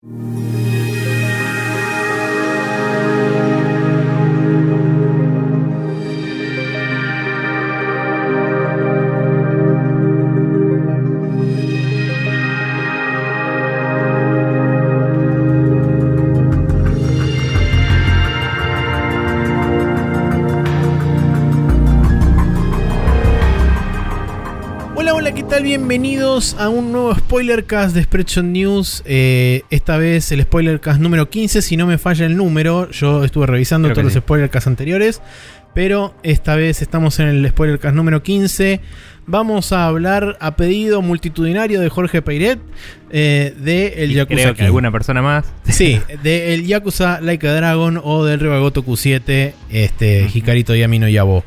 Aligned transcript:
Hola, 0.00 0.14
hola, 25.14 25.34
¿qué 25.34 25.42
tal? 25.42 25.64
Bienvenidos 26.38 26.64
a 26.64 26.68
un 26.68 26.92
nuevo 26.92 27.12
spoilercast 27.16 27.96
de 27.96 28.04
Spreadshot 28.04 28.44
News. 28.44 29.02
Eh, 29.06 29.62
esta 29.70 29.96
vez 29.96 30.30
el 30.30 30.42
spoilercast 30.42 31.00
número 31.00 31.28
15, 31.28 31.62
si 31.62 31.76
no 31.76 31.84
me 31.84 31.98
falla 31.98 32.26
el 32.26 32.36
número. 32.36 32.88
Yo 32.92 33.24
estuve 33.24 33.46
revisando 33.46 33.88
Creo 33.88 33.96
todos 33.96 34.12
sí. 34.12 34.18
los 34.18 34.22
spoilercasts 34.22 34.68
anteriores, 34.68 35.20
pero 35.74 36.14
esta 36.22 36.54
vez 36.54 36.80
estamos 36.80 37.18
en 37.18 37.26
el 37.26 37.48
spoilercast 37.48 37.96
número 37.96 38.22
15. 38.22 38.80
Vamos 39.26 39.72
a 39.72 39.86
hablar 39.86 40.36
a 40.40 40.54
pedido 40.54 41.02
multitudinario 41.02 41.80
de 41.80 41.88
Jorge 41.88 42.22
Peiret 42.22 42.60
eh, 43.10 43.52
de 43.58 44.04
el 44.04 44.12
Y 44.12 44.14
Yakuza 44.14 44.42
creo 44.42 44.54
que 44.54 44.62
alguna 44.62 44.92
persona 44.92 45.20
más. 45.22 45.44
Sí, 45.64 46.00
de 46.22 46.54
el 46.54 46.66
Yakuza 46.66 47.20
Like 47.20 47.48
a 47.48 47.54
Dragon 47.54 48.00
o 48.00 48.24
del 48.24 48.38
Rebagoto 48.38 48.84
Q7, 48.84 49.54
este. 49.70 50.30
Hikarito 50.32 50.72
Yami 50.76 51.00
no 51.00 51.08
Yabo. 51.08 51.42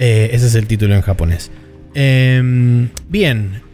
Eh, 0.00 0.30
ese 0.32 0.48
es 0.48 0.56
el 0.56 0.66
título 0.66 0.96
en 0.96 1.02
japonés. 1.02 1.52
Em, 1.94 2.88
bien, 3.08 3.67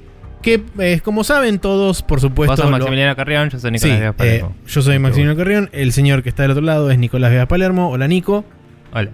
que 0.44 0.62
eh, 0.78 1.00
como 1.02 1.24
saben 1.24 1.58
todos, 1.58 2.02
por 2.02 2.20
supuesto... 2.20 2.52
Vos 2.52 2.60
sos 2.60 2.66
lo- 2.70 2.70
Maximiliano 2.78 3.16
Carrión, 3.16 3.50
yo 3.50 3.58
soy 3.58 3.70
Sí, 3.78 3.88
Nicolás 3.88 3.98
Díaz 4.00 4.10
eh, 4.10 4.14
Palermo. 4.16 4.56
yo 4.66 4.82
soy 4.82 4.98
Maximiliano 5.00 5.36
Carrión, 5.36 5.70
el 5.72 5.92
señor 5.92 6.22
que 6.22 6.28
está 6.28 6.42
del 6.42 6.52
otro 6.52 6.62
lado 6.62 6.90
es 6.90 6.98
Nicolás 6.98 7.30
Vega 7.32 7.46
Palermo. 7.48 7.90
Hola 7.90 8.06
Nico. 8.06 8.44
Hola. 8.92 9.10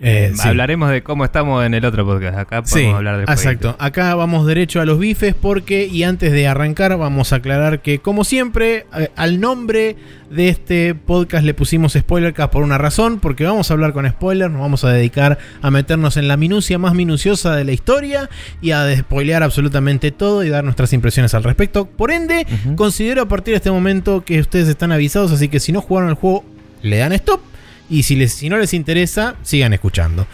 Eh, 0.00 0.32
sí. 0.34 0.46
Hablaremos 0.48 0.90
de 0.90 1.02
cómo 1.02 1.24
estamos 1.24 1.64
en 1.66 1.74
el 1.74 1.84
otro 1.84 2.06
podcast. 2.06 2.38
Acá 2.38 2.62
podemos 2.62 2.70
Sí, 2.70 2.86
hablar 2.86 3.16
del 3.18 3.28
exacto. 3.28 3.74
Acá 3.80 4.14
vamos 4.14 4.46
derecho 4.46 4.80
a 4.80 4.84
los 4.84 4.98
bifes 4.98 5.34
porque, 5.34 5.86
y 5.86 6.04
antes 6.04 6.30
de 6.30 6.46
arrancar, 6.46 6.96
vamos 6.96 7.32
a 7.32 7.36
aclarar 7.36 7.82
que, 7.82 7.98
como 7.98 8.22
siempre, 8.22 8.86
eh, 8.96 9.10
al 9.16 9.40
nombre 9.40 9.96
de 10.30 10.50
este 10.50 10.94
podcast 10.94 11.44
le 11.44 11.52
pusimos 11.52 11.94
Spoilercast 11.94 12.52
por 12.52 12.62
una 12.62 12.78
razón, 12.78 13.18
porque 13.18 13.44
vamos 13.44 13.70
a 13.70 13.74
hablar 13.74 13.92
con 13.92 14.08
spoilers, 14.08 14.52
nos 14.52 14.60
vamos 14.60 14.84
a 14.84 14.90
dedicar 14.90 15.38
a 15.62 15.70
meternos 15.72 16.16
en 16.16 16.28
la 16.28 16.36
minucia 16.36 16.78
más 16.78 16.94
minuciosa 16.94 17.56
de 17.56 17.64
la 17.64 17.72
historia 17.72 18.30
y 18.60 18.70
a 18.70 18.84
despoilear 18.84 19.42
absolutamente 19.42 20.12
todo 20.12 20.44
y 20.44 20.48
dar 20.48 20.62
nuestras 20.62 20.92
impresiones 20.92 21.34
al 21.34 21.42
respecto. 21.42 21.86
Por 21.86 22.12
ende, 22.12 22.46
considero 22.76 23.22
a 23.22 23.26
partir 23.28 23.52
de 23.52 23.56
este 23.56 23.70
momento 23.72 24.22
que 24.24 24.38
ustedes 24.38 24.68
están 24.68 24.92
avisados, 24.92 25.32
así 25.32 25.48
que 25.48 25.58
si 25.58 25.72
no 25.72 25.80
jugaron 25.80 26.10
el 26.10 26.14
juego, 26.14 26.44
le 26.82 26.98
dan 26.98 27.12
stop. 27.14 27.40
Y 27.90 28.02
si, 28.02 28.16
les, 28.16 28.32
si 28.32 28.48
no 28.48 28.58
les 28.58 28.74
interesa, 28.74 29.36
sigan 29.42 29.72
escuchando. 29.72 30.26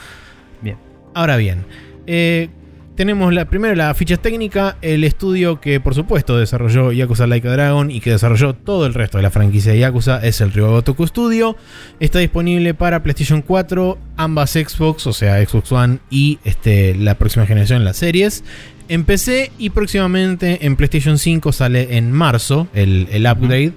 Bien. 0.60 0.76
Ahora 1.14 1.36
bien, 1.36 1.64
eh, 2.06 2.48
tenemos 2.96 3.34
la, 3.34 3.46
primero 3.46 3.74
la 3.74 3.92
ficha 3.94 4.16
técnica, 4.16 4.76
el 4.80 5.02
estudio 5.02 5.60
que 5.60 5.80
por 5.80 5.94
supuesto 5.94 6.38
desarrolló 6.38 6.92
Yakuza 6.92 7.26
Like 7.26 7.48
a 7.48 7.52
Dragon 7.52 7.90
y 7.90 8.00
que 8.00 8.10
desarrolló 8.10 8.54
todo 8.54 8.86
el 8.86 8.94
resto 8.94 9.18
de 9.18 9.22
la 9.22 9.30
franquicia 9.30 9.72
de 9.72 9.80
Yakuza 9.80 10.24
es 10.24 10.40
el 10.40 10.52
Ryogotoku 10.52 11.06
Studio. 11.06 11.56
Está 11.98 12.20
disponible 12.20 12.72
para 12.72 13.02
PlayStation 13.02 13.42
4, 13.42 13.98
ambas 14.16 14.52
Xbox, 14.52 15.06
o 15.08 15.12
sea 15.12 15.44
Xbox 15.44 15.72
One 15.72 15.98
y 16.08 16.38
este, 16.44 16.94
la 16.94 17.16
próxima 17.16 17.46
generación, 17.46 17.84
las 17.84 17.96
series. 17.96 18.44
En 18.88 19.04
PC 19.04 19.50
y 19.58 19.70
próximamente 19.70 20.64
en 20.66 20.76
PlayStation 20.76 21.18
5 21.18 21.52
sale 21.52 21.96
en 21.96 22.12
marzo 22.12 22.68
el, 22.74 23.08
el 23.10 23.26
upgrade. 23.26 23.72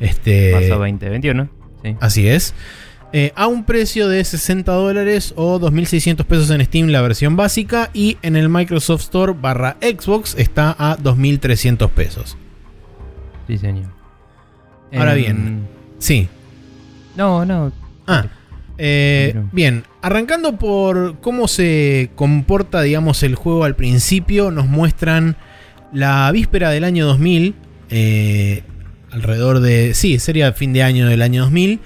Este, 0.00 0.52
Marzo 0.52 0.78
2021. 0.78 1.48
Sí. 1.84 1.96
Así 2.00 2.28
es. 2.28 2.54
Eh, 3.18 3.32
a 3.34 3.46
un 3.46 3.64
precio 3.64 4.08
de 4.08 4.22
60 4.22 4.70
dólares 4.72 5.32
o 5.36 5.58
2.600 5.58 6.26
pesos 6.26 6.50
en 6.50 6.62
Steam 6.62 6.88
la 6.88 7.00
versión 7.00 7.34
básica 7.34 7.88
y 7.94 8.18
en 8.20 8.36
el 8.36 8.50
Microsoft 8.50 9.04
Store 9.04 9.32
barra 9.32 9.78
Xbox 9.80 10.34
está 10.36 10.76
a 10.78 10.98
2.300 10.98 11.88
pesos. 11.88 12.36
Sí, 13.46 13.56
señor. 13.56 13.86
Ahora 14.92 15.14
Em, 15.14 15.18
bien. 15.18 15.66
Sí. 15.98 16.28
No, 17.16 17.46
no. 17.46 17.72
Ah, 18.06 18.26
eh, 18.76 19.34
bien. 19.50 19.84
Arrancando 20.02 20.58
por 20.58 21.18
cómo 21.20 21.48
se 21.48 22.10
comporta, 22.16 22.82
digamos, 22.82 23.22
el 23.22 23.34
juego 23.34 23.64
al 23.64 23.76
principio, 23.76 24.50
nos 24.50 24.66
muestran 24.66 25.38
la 25.90 26.30
víspera 26.32 26.68
del 26.68 26.84
año 26.84 27.06
2000, 27.06 27.54
eh, 27.88 28.62
alrededor 29.10 29.60
de, 29.60 29.94
sí, 29.94 30.18
sería 30.18 30.52
fin 30.52 30.74
de 30.74 30.82
año 30.82 31.08
del 31.08 31.22
año 31.22 31.44
2000. 31.44 31.80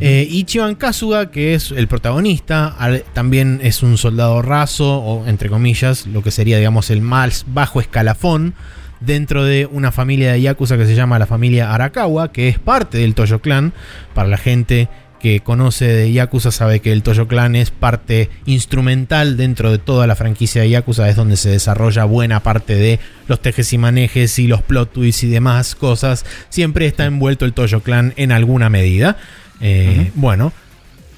Eh, 0.00 0.26
Ichiban 0.30 0.74
Kasuga, 0.74 1.30
que 1.30 1.54
es 1.54 1.70
el 1.70 1.88
protagonista, 1.88 2.76
también 3.12 3.60
es 3.62 3.82
un 3.82 3.98
soldado 3.98 4.42
raso, 4.42 4.98
o 4.98 5.26
entre 5.26 5.48
comillas, 5.48 6.06
lo 6.06 6.22
que 6.22 6.30
sería, 6.30 6.58
digamos, 6.58 6.90
el 6.90 7.02
más 7.02 7.44
bajo 7.48 7.80
escalafón 7.80 8.54
dentro 9.00 9.44
de 9.44 9.66
una 9.66 9.92
familia 9.92 10.32
de 10.32 10.40
Yakuza 10.40 10.76
que 10.76 10.86
se 10.86 10.94
llama 10.94 11.18
la 11.18 11.26
familia 11.26 11.74
Arakawa, 11.74 12.32
que 12.32 12.48
es 12.48 12.58
parte 12.58 12.98
del 12.98 13.14
Toyo 13.14 13.40
Clan. 13.40 13.72
Para 14.14 14.28
la 14.28 14.36
gente 14.36 14.88
que 15.20 15.40
conoce 15.40 15.86
de 15.86 16.12
Yakuza 16.12 16.50
sabe 16.50 16.80
que 16.80 16.92
el 16.92 17.02
Toyo 17.04 17.28
Clan 17.28 17.54
es 17.54 17.70
parte 17.70 18.28
instrumental 18.44 19.36
dentro 19.36 19.70
de 19.70 19.78
toda 19.78 20.06
la 20.08 20.16
franquicia 20.16 20.62
de 20.62 20.70
Yakuza, 20.70 21.08
es 21.08 21.16
donde 21.16 21.36
se 21.36 21.48
desarrolla 21.48 22.04
buena 22.04 22.40
parte 22.40 22.74
de 22.74 22.98
los 23.28 23.40
tejes 23.40 23.72
y 23.72 23.78
manejes 23.78 24.38
y 24.38 24.48
los 24.48 24.62
plot 24.62 24.92
twists 24.92 25.22
y 25.22 25.28
demás 25.28 25.74
cosas. 25.74 26.24
Siempre 26.48 26.86
está 26.86 27.04
envuelto 27.04 27.44
el 27.44 27.52
Toyo 27.52 27.80
Clan 27.80 28.14
en 28.16 28.32
alguna 28.32 28.68
medida. 28.68 29.16
Eh, 29.62 30.10
Bueno, 30.14 30.52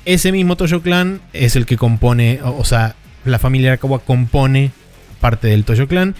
ese 0.04 0.30
mismo 0.30 0.56
Toyo 0.56 0.82
Clan 0.82 1.20
es 1.32 1.56
el 1.56 1.66
que 1.66 1.76
compone, 1.76 2.40
o, 2.42 2.58
o 2.58 2.64
sea, 2.64 2.94
la 3.24 3.38
familia 3.38 3.70
Arakawa 3.70 4.00
compone 4.00 4.70
parte 5.20 5.48
del 5.48 5.64
Toyo 5.64 5.88
Clan. 5.88 6.14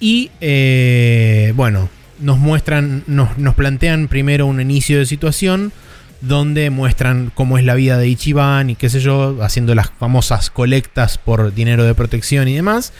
Y 0.00 0.30
eh, 0.40 1.52
bueno, 1.56 1.88
nos 2.18 2.38
muestran, 2.38 3.04
nos, 3.06 3.38
nos 3.38 3.54
plantean 3.54 4.08
primero 4.08 4.46
un 4.46 4.60
inicio 4.60 4.98
de 4.98 5.06
situación 5.06 5.72
donde 6.22 6.70
muestran 6.70 7.30
cómo 7.34 7.58
es 7.58 7.64
la 7.64 7.74
vida 7.74 7.98
de 7.98 8.08
Ichiban 8.08 8.70
y 8.70 8.74
qué 8.74 8.88
sé 8.88 9.00
yo, 9.00 9.38
haciendo 9.42 9.74
las 9.74 9.90
famosas 9.90 10.50
colectas 10.50 11.18
por 11.18 11.54
dinero 11.54 11.84
de 11.84 11.94
protección 11.94 12.48
y 12.48 12.54
demás. 12.54 12.92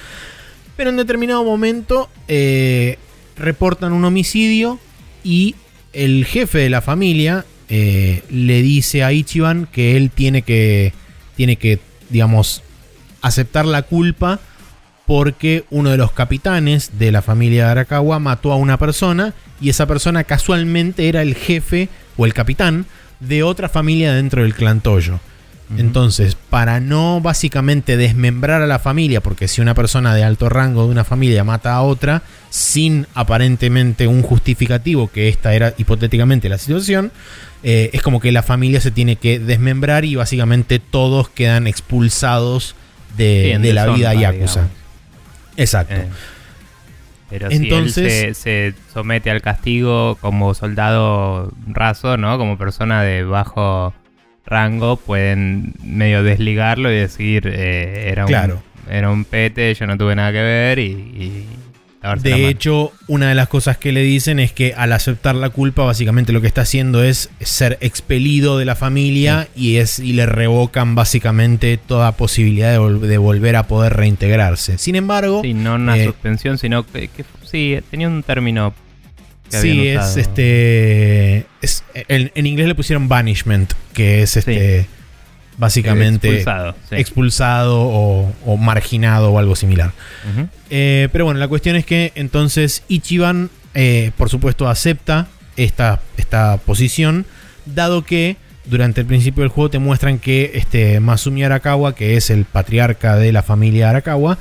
Pero 0.77 0.91
en 0.91 0.97
determinado 0.97 1.43
momento 1.43 2.11
eh, 2.29 2.99
reportan 3.39 3.93
un 3.93 4.05
homicidio 4.05 4.79
y 5.25 5.55
el 5.95 6.27
jefe 6.27 6.59
de 6.59 6.71
la 6.71 6.83
familia 6.83 7.47
eh, 7.69 8.23
le 8.31 8.63
dice 8.63 9.03
a 9.05 9.13
Ichiban 9.13 9.67
que 9.71 9.97
él 9.97 10.11
tiene 10.11 10.43
que, 10.43 10.93
tiene 11.37 11.57
que, 11.57 11.81
digamos, 12.11 12.63
aceptar 13.23 13.67
la 13.67 13.83
culpa 13.83 14.41
porque 15.07 15.65
uno 15.71 15.91
de 15.91 15.97
los 15.97 16.13
capitanes 16.13 16.99
de 16.99 17.13
la 17.13 17.23
familia 17.23 17.65
de 17.65 17.71
Arakawa 17.71 18.19
mató 18.19 18.53
a 18.53 18.57
una 18.57 18.77
persona 18.77 19.35
y 19.61 19.71
esa 19.71 19.87
persona 19.87 20.25
casualmente 20.25 21.09
era 21.09 21.23
el 21.23 21.35
jefe 21.35 21.89
o 22.17 22.27
el 22.27 22.35
capitán 22.35 22.87
de 23.21 23.43
otra 23.43 23.69
familia 23.69 24.15
dentro 24.15 24.43
del 24.43 24.55
clan 24.55 24.81
Toyo. 24.81 25.21
Entonces, 25.77 26.37
para 26.49 26.79
no 26.79 27.21
básicamente 27.21 27.97
desmembrar 27.97 28.63
a 28.63 28.67
la 28.67 28.79
familia, 28.79 29.21
porque 29.21 29.49
si 29.49 29.61
una 29.61 29.75
persona 29.75 30.15
de 30.15 30.23
alto 30.23 30.49
rango 30.49 30.85
de 30.85 30.93
una 30.93 31.03
familia 31.03 31.43
mata 31.43 31.75
a 31.75 31.83
otra 31.83 32.23
sin 32.51 33.07
aparentemente 33.15 34.07
un 34.07 34.23
justificativo, 34.23 35.09
que 35.09 35.29
esta 35.29 35.55
era 35.55 35.75
hipotéticamente 35.77 36.49
la 36.49 36.59
situación, 36.59 37.11
eh, 37.65 37.91
es 37.93 38.03
como 38.03 38.21
que 38.21 38.31
la 38.31 38.45
familia 38.45 38.81
se 38.81 38.93
tiene 38.93 39.17
que 39.17 39.41
desmembrar 39.41 40.05
y 40.05 40.15
básicamente 40.15 40.79
todos 40.79 41.29
quedan 41.29 41.67
expulsados 41.67 42.77
de, 43.17 43.59
la 43.75 43.87
vida 43.89 44.15
Yakuza. 44.15 44.69
Exacto. 45.57 45.95
Eh, 45.95 46.09
pero 47.29 47.51
Entonces- 47.51 48.13
si 48.13 48.19
él 48.21 48.35
se, 48.37 48.73
se 48.73 48.75
somete 48.93 49.33
al 49.33 49.43
castigo 49.43 50.17
como 50.21 50.55
soldado 50.55 51.53
raso, 51.67 52.17
¿no? 52.17 52.39
Como 52.39 52.57
persona 52.57 53.03
de 53.03 53.25
bajo 53.25 53.93
rango, 54.47 54.97
pueden 54.97 55.73
medio 55.83 56.23
desligarlo 56.23 56.91
y 56.93 56.97
decir, 56.97 57.51
eh, 57.53 58.09
era, 58.11 58.25
un, 58.25 58.31
era 58.91 59.11
un 59.11 59.25
pete, 59.25 59.75
yo 59.75 59.87
no 59.87 59.99
tuve 59.99 60.15
nada 60.15 60.33
que 60.33 60.43
ver 60.43 60.79
y... 60.79 61.45
De 62.23 62.49
hecho, 62.49 62.93
una 63.09 63.31
de 63.31 63.35
las 63.35 63.49
cosas 63.49 63.79
que 63.79 63.91
le 63.91 64.03
dicen 64.03 64.39
es 64.39 64.53
que 64.53 64.75
al 64.77 64.93
aceptar 64.93 65.35
la 65.35 65.51
culpa, 65.51 65.83
básicamente 65.83 66.33
lo 66.33 66.41
que 66.41 66.47
está 66.47 66.61
haciendo 66.61 67.03
es 67.03 67.31
ser 67.41 67.79
expelido 67.81 68.59
de 68.59 68.65
la 68.65 68.77
familia 68.77 69.49
y, 69.57 69.77
es, 69.79 69.99
y 69.99 70.13
le 70.13 70.25
revocan 70.27 70.95
básicamente 70.95 71.77
toda 71.79 72.13
posibilidad 72.13 72.71
de, 72.71 72.79
vol- 72.79 73.01
de 73.01 73.19
volver 73.19 73.57
a 73.57 73.65
poder 73.67 73.95
reintegrarse. 73.95 74.79
Sin 74.79 74.95
embargo, 74.95 75.41
Sí, 75.43 75.53
no 75.53 75.75
una 75.75 75.97
eh, 75.97 76.05
suspensión, 76.05 76.59
sino 76.59 76.87
que, 76.87 77.09
que- 77.09 77.25
sí, 77.43 77.77
tenía 77.91 78.07
un 78.07 78.23
término 78.23 78.73
que 79.51 79.61
sí, 79.61 79.89
es 79.89 80.17
este. 80.17 81.47
es- 81.63 81.85
en, 81.95 82.31
en 82.35 82.47
inglés 82.47 82.69
le 82.69 82.75
pusieron 82.75 83.09
banishment, 83.09 83.73
que 83.93 84.23
es 84.23 84.37
este. 84.37 84.87
Básicamente 85.59 86.29
Expulsado, 86.29 86.75
sí. 86.91 86.97
expulsado 86.97 87.81
o, 87.81 88.33
o 88.45 88.57
marginado 88.59 89.31
o 89.33 89.39
algo 89.39 89.57
similar. 89.57 89.93
Eh, 90.69 91.09
pero 91.13 91.25
bueno, 91.25 91.41
la 91.41 91.49
cuestión 91.49 91.77
es 91.77 91.87
que 91.87 92.13
entonces 92.15 92.83
Ichiban, 92.89 93.49
eh, 93.75 94.11
por 94.19 94.29
supuesto, 94.29 94.69
acepta 94.69 95.29
esta, 95.57 96.01
esta 96.19 96.59
posición, 96.59 97.25
dado 97.65 98.05
que 98.05 98.37
durante 98.67 99.01
el 99.01 99.07
principio 99.07 99.45
del 99.45 99.49
juego 99.49 99.71
te 99.71 99.79
muestran 99.79 100.19
que 100.19 100.51
este 100.57 101.01
Masumi 101.01 101.43
Arakawa, 101.43 101.95
que 101.95 102.19
es 102.19 102.29
el 102.29 102.45
patriarca 102.45 103.17
de 103.17 103.33
la 103.33 103.43
familia 103.43 103.89
Arakawa, 103.89 104.37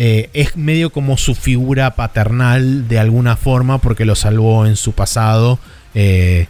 eh, 0.00 0.30
es 0.32 0.56
medio 0.56 0.90
como 0.90 1.16
su 1.16 1.34
figura 1.34 1.96
paternal 1.96 2.86
de 2.86 3.00
alguna 3.00 3.34
forma 3.34 3.78
porque 3.78 4.04
lo 4.04 4.14
salvó 4.14 4.64
en 4.64 4.76
su 4.76 4.92
pasado 4.92 5.58
eh, 5.92 6.46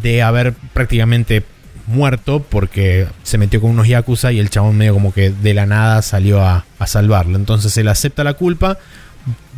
de 0.00 0.22
haber 0.22 0.54
prácticamente 0.72 1.44
muerto 1.86 2.42
porque 2.42 3.06
se 3.24 3.36
metió 3.36 3.60
con 3.60 3.72
unos 3.72 3.88
yakuza 3.88 4.32
y 4.32 4.38
el 4.38 4.48
chabón 4.48 4.78
medio 4.78 4.94
como 4.94 5.12
que 5.12 5.28
de 5.28 5.52
la 5.52 5.66
nada 5.66 6.00
salió 6.00 6.40
a, 6.40 6.64
a 6.78 6.86
salvarlo. 6.86 7.36
Entonces 7.36 7.76
él 7.76 7.88
acepta 7.88 8.24
la 8.24 8.32
culpa, 8.32 8.78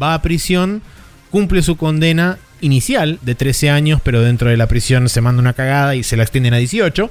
va 0.03 0.15
a 0.15 0.21
prisión, 0.21 0.83
cumple 1.31 1.63
su 1.63 1.77
condena 1.77 2.39
inicial 2.63 3.21
de 3.23 3.37
13 3.37 3.71
años, 3.71 4.01
pero 4.03 4.23
dentro 4.23 4.51
de 4.51 4.57
la 4.57 4.67
prisión 4.67 5.09
se 5.09 5.21
manda 5.21 5.41
una 5.41 5.53
cagada 5.53 5.95
y 5.95 6.03
se 6.03 6.17
la 6.17 6.25
extienden 6.25 6.55
a 6.55 6.57
18. 6.57 7.09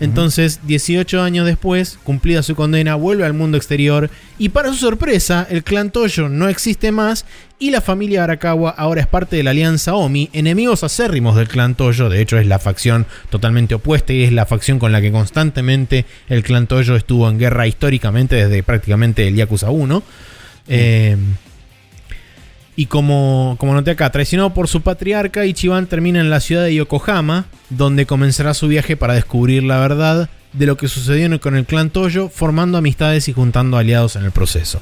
Entonces, 0.00 0.60
18 0.64 1.22
años 1.22 1.46
después, 1.46 1.98
cumplida 2.02 2.42
su 2.42 2.56
condena, 2.56 2.96
vuelve 2.96 3.24
al 3.24 3.32
mundo 3.32 3.56
exterior 3.56 4.10
y 4.38 4.48
para 4.48 4.70
su 4.70 4.76
sorpresa, 4.76 5.46
el 5.48 5.62
clan 5.62 5.90
Toyo 5.90 6.28
no 6.28 6.48
existe 6.48 6.90
más 6.90 7.24
y 7.60 7.70
la 7.70 7.80
familia 7.80 8.24
Arakawa 8.24 8.70
ahora 8.70 9.02
es 9.02 9.06
parte 9.06 9.36
de 9.36 9.44
la 9.44 9.50
alianza 9.50 9.94
Omi, 9.94 10.30
enemigos 10.32 10.82
acérrimos 10.82 11.36
del 11.36 11.48
clan 11.48 11.76
Toyo, 11.76 12.08
de 12.08 12.20
hecho 12.20 12.38
es 12.38 12.46
la 12.46 12.58
facción 12.58 13.06
totalmente 13.30 13.76
opuesta 13.76 14.12
y 14.12 14.24
es 14.24 14.32
la 14.32 14.46
facción 14.46 14.80
con 14.80 14.90
la 14.90 15.00
que 15.00 15.12
constantemente 15.12 16.06
el 16.28 16.42
clan 16.42 16.66
Toyo 16.66 16.96
estuvo 16.96 17.28
en 17.28 17.38
guerra 17.38 17.68
históricamente 17.68 18.34
desde 18.34 18.62
prácticamente 18.64 19.28
el 19.28 19.36
Yakuza 19.36 19.70
1. 19.70 20.02
Eh, 20.66 21.16
y 22.76 22.86
como, 22.86 23.56
como 23.58 23.72
noté 23.74 23.92
acá, 23.92 24.10
traicionado 24.10 24.52
por 24.52 24.66
su 24.66 24.82
patriarca, 24.82 25.46
Ichiban 25.46 25.86
termina 25.86 26.20
en 26.20 26.30
la 26.30 26.40
ciudad 26.40 26.64
de 26.64 26.74
Yokohama, 26.74 27.46
donde 27.70 28.06
comenzará 28.06 28.54
su 28.54 28.68
viaje 28.68 28.96
para 28.96 29.14
descubrir 29.14 29.62
la 29.62 29.78
verdad 29.80 30.28
de 30.52 30.66
lo 30.66 30.76
que 30.76 30.88
sucedió 30.88 31.40
con 31.40 31.56
el 31.56 31.64
clan 31.66 31.90
Toyo, 31.90 32.28
formando 32.28 32.78
amistades 32.78 33.28
y 33.28 33.32
juntando 33.32 33.76
aliados 33.76 34.16
en 34.16 34.24
el 34.24 34.30
proceso. 34.30 34.80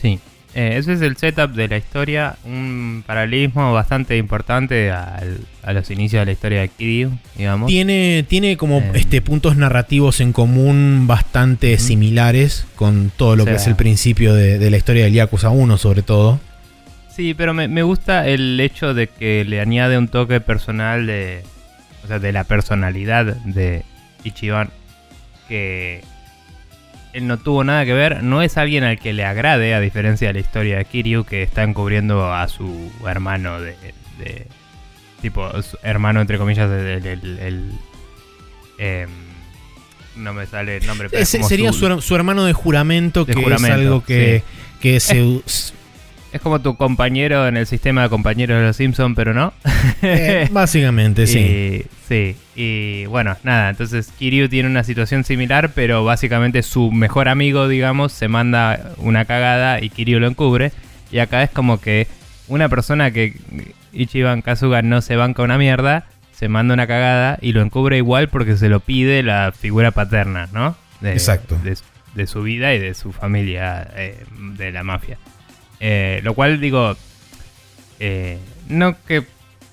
Sí, 0.00 0.18
eh, 0.54 0.76
ese 0.78 0.94
es 0.94 1.02
el 1.02 1.16
setup 1.18 1.50
de 1.52 1.68
la 1.68 1.76
historia, 1.76 2.36
un 2.44 3.04
paralelismo 3.06 3.72
bastante 3.74 4.16
importante 4.16 4.90
al- 4.90 5.40
a 5.62 5.72
los 5.74 5.90
inicios 5.90 6.22
de 6.22 6.26
la 6.26 6.32
historia 6.32 6.60
de 6.62 6.68
Kiryu, 6.68 7.10
digamos. 7.36 7.68
Tiene, 7.68 8.24
tiene 8.26 8.56
como 8.56 8.78
Eh. 8.78 8.92
este, 8.94 9.20
puntos 9.20 9.56
narrativos 9.56 10.20
en 10.22 10.32
común 10.32 11.04
bastante 11.06 11.76
similares 11.78 12.66
con 12.76 13.12
todo 13.14 13.36
lo 13.36 13.42
O 13.42 13.46
que 13.46 13.56
es 13.56 13.66
el 13.66 13.76
principio 13.76 14.32
de, 14.34 14.58
de 14.58 14.70
la 14.70 14.78
historia 14.78 15.04
del 15.04 15.12
Yakuza 15.12 15.50
1, 15.50 15.76
sobre 15.76 16.00
todo. 16.02 16.40
Sí, 17.14 17.34
pero 17.34 17.52
me, 17.52 17.68
me 17.68 17.82
gusta 17.82 18.26
el 18.26 18.58
hecho 18.60 18.94
de 18.94 19.08
que 19.08 19.44
le 19.44 19.60
añade 19.60 19.98
un 19.98 20.08
toque 20.08 20.40
personal 20.40 21.06
de. 21.06 21.42
O 22.04 22.06
sea, 22.08 22.18
de 22.18 22.32
la 22.32 22.44
personalidad 22.44 23.24
de 23.36 23.84
Ichiban. 24.24 24.70
Que 25.48 26.02
él 27.12 27.26
no 27.26 27.38
tuvo 27.38 27.64
nada 27.64 27.84
que 27.84 27.92
ver. 27.92 28.22
No 28.22 28.42
es 28.42 28.56
alguien 28.56 28.84
al 28.84 28.98
que 28.98 29.12
le 29.12 29.24
agrade, 29.24 29.74
a 29.74 29.80
diferencia 29.80 30.28
de 30.28 30.34
la 30.34 30.40
historia 30.40 30.78
de 30.78 30.84
Kiryu, 30.84 31.24
que 31.24 31.42
está 31.42 31.62
encubriendo 31.62 32.32
a 32.32 32.46
su 32.48 32.90
hermano 33.06 33.60
de. 33.60 33.74
de- 34.18 34.46
tipo, 35.20 35.50
su 35.62 35.76
hermano 35.82 36.20
entre 36.20 36.38
comillas, 36.38 36.70
del. 36.70 37.06
el- 37.06 37.72
em, 38.78 39.10
no 40.16 40.32
me 40.34 40.46
sale 40.46 40.78
el 40.78 40.86
nombre, 40.86 41.08
pero 41.08 41.22
es 41.22 41.28
sería 41.28 41.72
su, 41.72 42.00
su 42.00 42.14
hermano 42.16 42.44
de 42.44 42.52
juramento, 42.52 43.24
De 43.24 43.34
que 43.34 43.42
juramento, 43.42 43.66
es 43.76 43.80
algo 43.86 44.04
que, 44.04 44.42
que 44.80 45.00
se... 45.00 45.40
Es 46.32 46.40
como 46.40 46.60
tu 46.60 46.76
compañero 46.76 47.48
en 47.48 47.56
el 47.56 47.66
sistema 47.66 48.02
de 48.04 48.08
compañeros 48.08 48.60
de 48.60 48.66
los 48.66 48.76
Simpsons, 48.76 49.16
pero 49.16 49.34
no. 49.34 49.52
eh, 50.02 50.48
básicamente, 50.52 51.26
sí. 51.26 51.38
Y, 51.38 51.86
sí, 52.06 52.36
y 52.54 53.06
bueno, 53.06 53.36
nada, 53.42 53.70
entonces 53.70 54.12
Kiryu 54.18 54.48
tiene 54.48 54.68
una 54.68 54.84
situación 54.84 55.24
similar, 55.24 55.72
pero 55.74 56.04
básicamente 56.04 56.62
su 56.62 56.92
mejor 56.92 57.28
amigo, 57.28 57.66
digamos, 57.66 58.12
se 58.12 58.28
manda 58.28 58.92
una 58.98 59.24
cagada 59.24 59.80
y 59.82 59.90
Kiryu 59.90 60.20
lo 60.20 60.28
encubre. 60.28 60.72
Y 61.10 61.18
acá 61.18 61.42
es 61.42 61.50
como 61.50 61.80
que 61.80 62.06
una 62.46 62.68
persona 62.68 63.10
que 63.10 63.34
Ichiban 63.92 64.42
Kazuga 64.42 64.82
no 64.82 65.00
se 65.00 65.16
banca 65.16 65.42
una 65.42 65.58
mierda, 65.58 66.06
se 66.32 66.48
manda 66.48 66.74
una 66.74 66.86
cagada 66.86 67.38
y 67.40 67.52
lo 67.52 67.60
encubre 67.60 67.96
igual 67.96 68.28
porque 68.28 68.56
se 68.56 68.68
lo 68.68 68.78
pide 68.80 69.24
la 69.24 69.52
figura 69.52 69.90
paterna, 69.90 70.48
¿no? 70.52 70.76
De, 71.00 71.12
Exacto. 71.12 71.58
De, 71.64 71.76
de 72.14 72.26
su 72.26 72.42
vida 72.42 72.72
y 72.74 72.78
de 72.78 72.94
su 72.94 73.12
familia, 73.12 73.88
eh, 73.96 74.24
de 74.56 74.70
la 74.70 74.84
mafia. 74.84 75.18
Eh, 75.80 76.20
lo 76.22 76.34
cual 76.34 76.60
digo, 76.60 76.96
eh, 77.98 78.38
no 78.68 78.96
que 79.06 79.24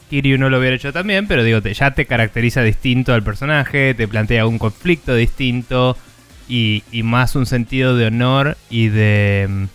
Kiryu 0.09 0.38
no 0.38 0.50
lo 0.50 0.59
hubiera 0.59 0.75
hecho 0.75 0.94
también, 0.94 1.27
pero 1.27 1.44
digo, 1.44 1.62
te- 1.62 1.74
ya 1.74 1.92
te 1.92 2.06
caracteriza 2.06 2.62
distinto 2.63 3.13
al 3.13 3.24
personaje, 3.24 3.94
te 3.94 4.07
plantea 4.07 4.45
un 4.48 4.57
conflicto 4.57 5.13
distinto 5.15 5.98
y, 6.48 6.83
y 6.94 7.04
más 7.04 7.36
un 7.36 7.45
sentido 7.45 7.95
de 7.98 8.06
honor 8.07 8.57
y 8.69 8.88
de 8.88 9.68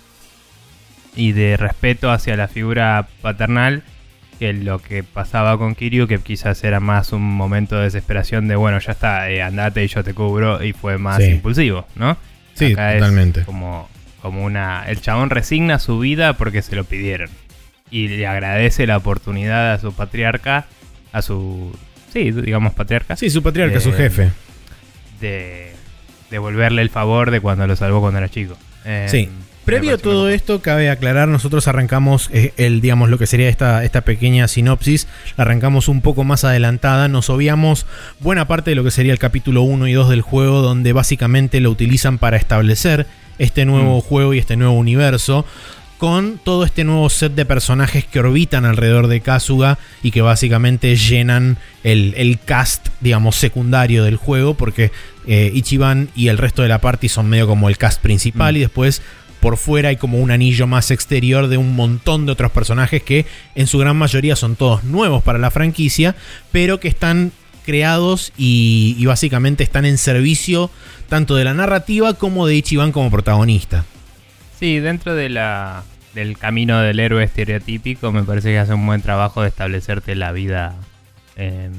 y 1.15 1.33
de 1.33 1.59
respeto 1.59 2.11
hacia 2.11 2.37
la 2.37 2.49
figura 2.49 3.07
paternal 3.21 3.83
que 4.39 4.55
lo 4.55 4.79
que 4.81 5.03
pasaba 5.05 5.59
con 5.59 5.75
Kiryu, 5.75 6.07
que 6.09 6.19
quizás 6.19 6.65
era 6.65 6.81
más 6.81 7.13
un 7.13 7.23
momento 7.23 7.77
de 7.77 7.85
desesperación 7.85 8.49
de 8.49 8.57
bueno, 8.57 8.79
ya 8.79 8.93
está, 8.93 9.31
eh, 9.31 9.43
andate 9.43 9.85
y 9.85 9.89
yo 9.89 10.03
te 10.03 10.15
cubro, 10.15 10.65
y 10.65 10.73
fue 10.73 10.97
más 10.99 11.19
Sí. 11.23 11.29
impulsivo, 11.31 11.87
¿no? 11.95 12.17
Sí, 12.55 12.73
Acá 12.73 12.95
es 12.95 13.01
totalmente. 13.01 13.43
como, 13.45 13.89
como 14.23 14.45
una. 14.45 14.85
El 14.87 15.01
chabón 15.01 15.29
resigna 15.29 15.79
su 15.79 15.99
vida 15.99 16.35
porque 16.39 16.63
se 16.63 16.77
lo 16.77 16.85
pidieron. 16.85 17.29
Y 17.91 18.09
le 18.09 18.27
agradece 18.27 18.87
la 18.87 18.97
oportunidad 18.97 19.73
a 19.73 19.79
su 19.79 19.93
patriarca, 19.93 20.67
a 21.13 21.21
su. 21.21 21.77
Sí, 22.13 22.31
digamos 22.31 22.73
patriarca, 22.75 23.17
Sí, 23.17 23.29
su 23.29 23.43
patriarca, 23.43 23.81
su 23.81 23.93
jefe. 23.93 24.31
de 25.21 25.73
devolverle 26.31 26.83
el 26.83 26.91
favor 26.91 27.31
de 27.31 27.41
cuando 27.41 27.67
lo 27.67 27.77
salvó 27.77 28.01
cuando 28.01 28.19
era 28.19 28.29
chico. 28.29 28.57
Eh, 28.85 29.07
Sí. 29.11 29.29
Previo 29.65 29.95
a 29.95 29.99
todo 29.99 30.29
esto, 30.29 30.61
cabe 30.61 30.91
aclarar, 30.91 31.29
nosotros 31.29 31.69
arrancamos 31.69 32.29
eh, 32.33 32.53
el, 32.57 32.81
digamos, 32.81 33.11
lo 33.11 33.17
que 33.19 33.29
sería 33.29 33.49
esta, 33.49 33.85
esta 33.85 34.01
pequeña 34.01 34.49
sinopsis, 34.49 35.07
la 35.37 35.43
arrancamos 35.45 35.87
un 35.87 36.01
poco 36.01 36.25
más 36.25 36.43
adelantada, 36.43 37.07
nos 37.07 37.31
obviamos 37.31 37.87
buena 38.19 38.49
parte 38.49 38.71
de 38.71 38.75
lo 38.75 38.83
que 38.83 38.91
sería 38.91 39.13
el 39.13 39.21
capítulo 39.21 39.63
1 39.63 39.87
y 39.87 39.93
2 39.93 40.11
del 40.11 40.21
juego, 40.23 40.63
donde 40.63 40.93
básicamente 40.93 41.61
lo 41.61 41.71
utilizan 41.71 42.19
para 42.19 42.39
establecer 42.39 43.07
este 43.39 43.65
nuevo 43.65 43.99
Mm. 43.99 44.01
juego 44.03 44.35
y 44.35 44.39
este 44.39 44.57
nuevo 44.57 44.75
universo, 44.75 45.45
con 45.99 46.41
todo 46.43 46.65
este 46.65 46.83
nuevo 46.83 47.09
set 47.11 47.33
de 47.35 47.45
personajes 47.45 48.05
que 48.05 48.19
orbitan 48.19 48.65
alrededor 48.65 49.07
de 49.07 49.21
Kasuga 49.21 49.79
y 50.03 50.11
que 50.11 50.21
básicamente 50.21 50.97
llenan 50.97 51.59
el, 51.85 52.15
el 52.17 52.41
cast, 52.41 52.89
digamos, 53.01 53.37
secundario 53.37 54.03
del 54.03 54.17
juego, 54.17 54.55
porque 54.55 54.91
eh, 55.29 55.53
Ichiban 55.55 56.09
y 56.17 56.27
el 56.29 56.39
resto 56.39 56.63
de 56.63 56.69
la 56.69 56.81
party 56.81 57.09
son 57.09 57.29
medio 57.29 57.47
como 57.47 57.69
el 57.69 57.79
cast 57.79 58.01
principal 58.03 58.55
Mm. 58.55 58.57
y 58.57 58.61
después 58.61 59.01
por 59.39 59.57
fuera 59.57 59.89
hay 59.91 59.97
como 59.97 60.19
un 60.19 60.31
anillo 60.31 60.67
más 60.69 60.91
exterior 60.93 61.49
de 61.49 61.57
un 61.57 61.75
montón 61.75 62.27
de 62.27 62.33
otros 62.33 62.53
personajes 62.53 63.03
que 63.03 63.27
en 63.57 63.67
su 63.67 63.79
gran 63.79 63.97
mayoría 63.97 64.37
son 64.37 64.55
todos 64.57 64.85
nuevos 64.85 65.23
para 65.23 65.39
la 65.41 65.51
franquicia, 65.51 66.15
pero 66.53 66.79
que 66.81 66.87
están 66.89 67.33
creados 67.65 68.33
y, 68.37 68.97
y 68.99 69.07
básicamente 69.07 69.65
están 69.65 69.85
en 69.85 69.99
servicio 69.99 70.71
tanto 71.09 71.37
de 71.37 71.45
la 71.45 71.55
narrativa 71.55 72.15
como 72.15 72.47
de 72.47 72.57
Ichiban 72.57 72.93
como 72.93 73.11
protagonista. 73.11 73.85
Sí, 74.59 74.79
dentro 74.81 75.15
de 75.15 75.29
la, 75.29 75.83
del 76.15 76.39
camino 76.39 76.81
del 76.81 77.01
héroe 77.01 77.25
estereotípico, 77.25 78.13
me 78.13 78.23
parece 78.23 78.51
que 78.51 78.59
hace 78.59 78.75
un 78.75 78.87
buen 78.87 79.03
trabajo 79.03 79.43
de 79.43 79.49
establecerte 79.49 80.15
la 80.15 80.33
vida. 80.33 80.75
em, 81.37 81.73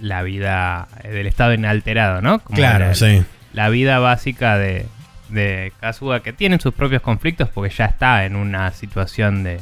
la 0.00 0.22
vida 0.22 0.88
eh, 1.02 1.08
del 1.08 1.26
estado 1.26 1.54
inalterado, 1.54 2.20
¿no? 2.20 2.40
Como 2.40 2.56
claro, 2.56 2.88
la, 2.88 2.94
sí. 2.94 3.22
la 3.52 3.68
vida 3.68 3.98
básica 4.00 4.58
de, 4.58 4.86
de 5.28 5.72
Kazuga, 5.80 6.20
que 6.20 6.32
tiene 6.32 6.58
sus 6.58 6.74
propios 6.74 7.02
conflictos 7.02 7.48
porque 7.48 7.74
ya 7.74 7.86
está 7.86 8.24
en 8.24 8.36
una 8.36 8.72
situación 8.72 9.44
de 9.44 9.60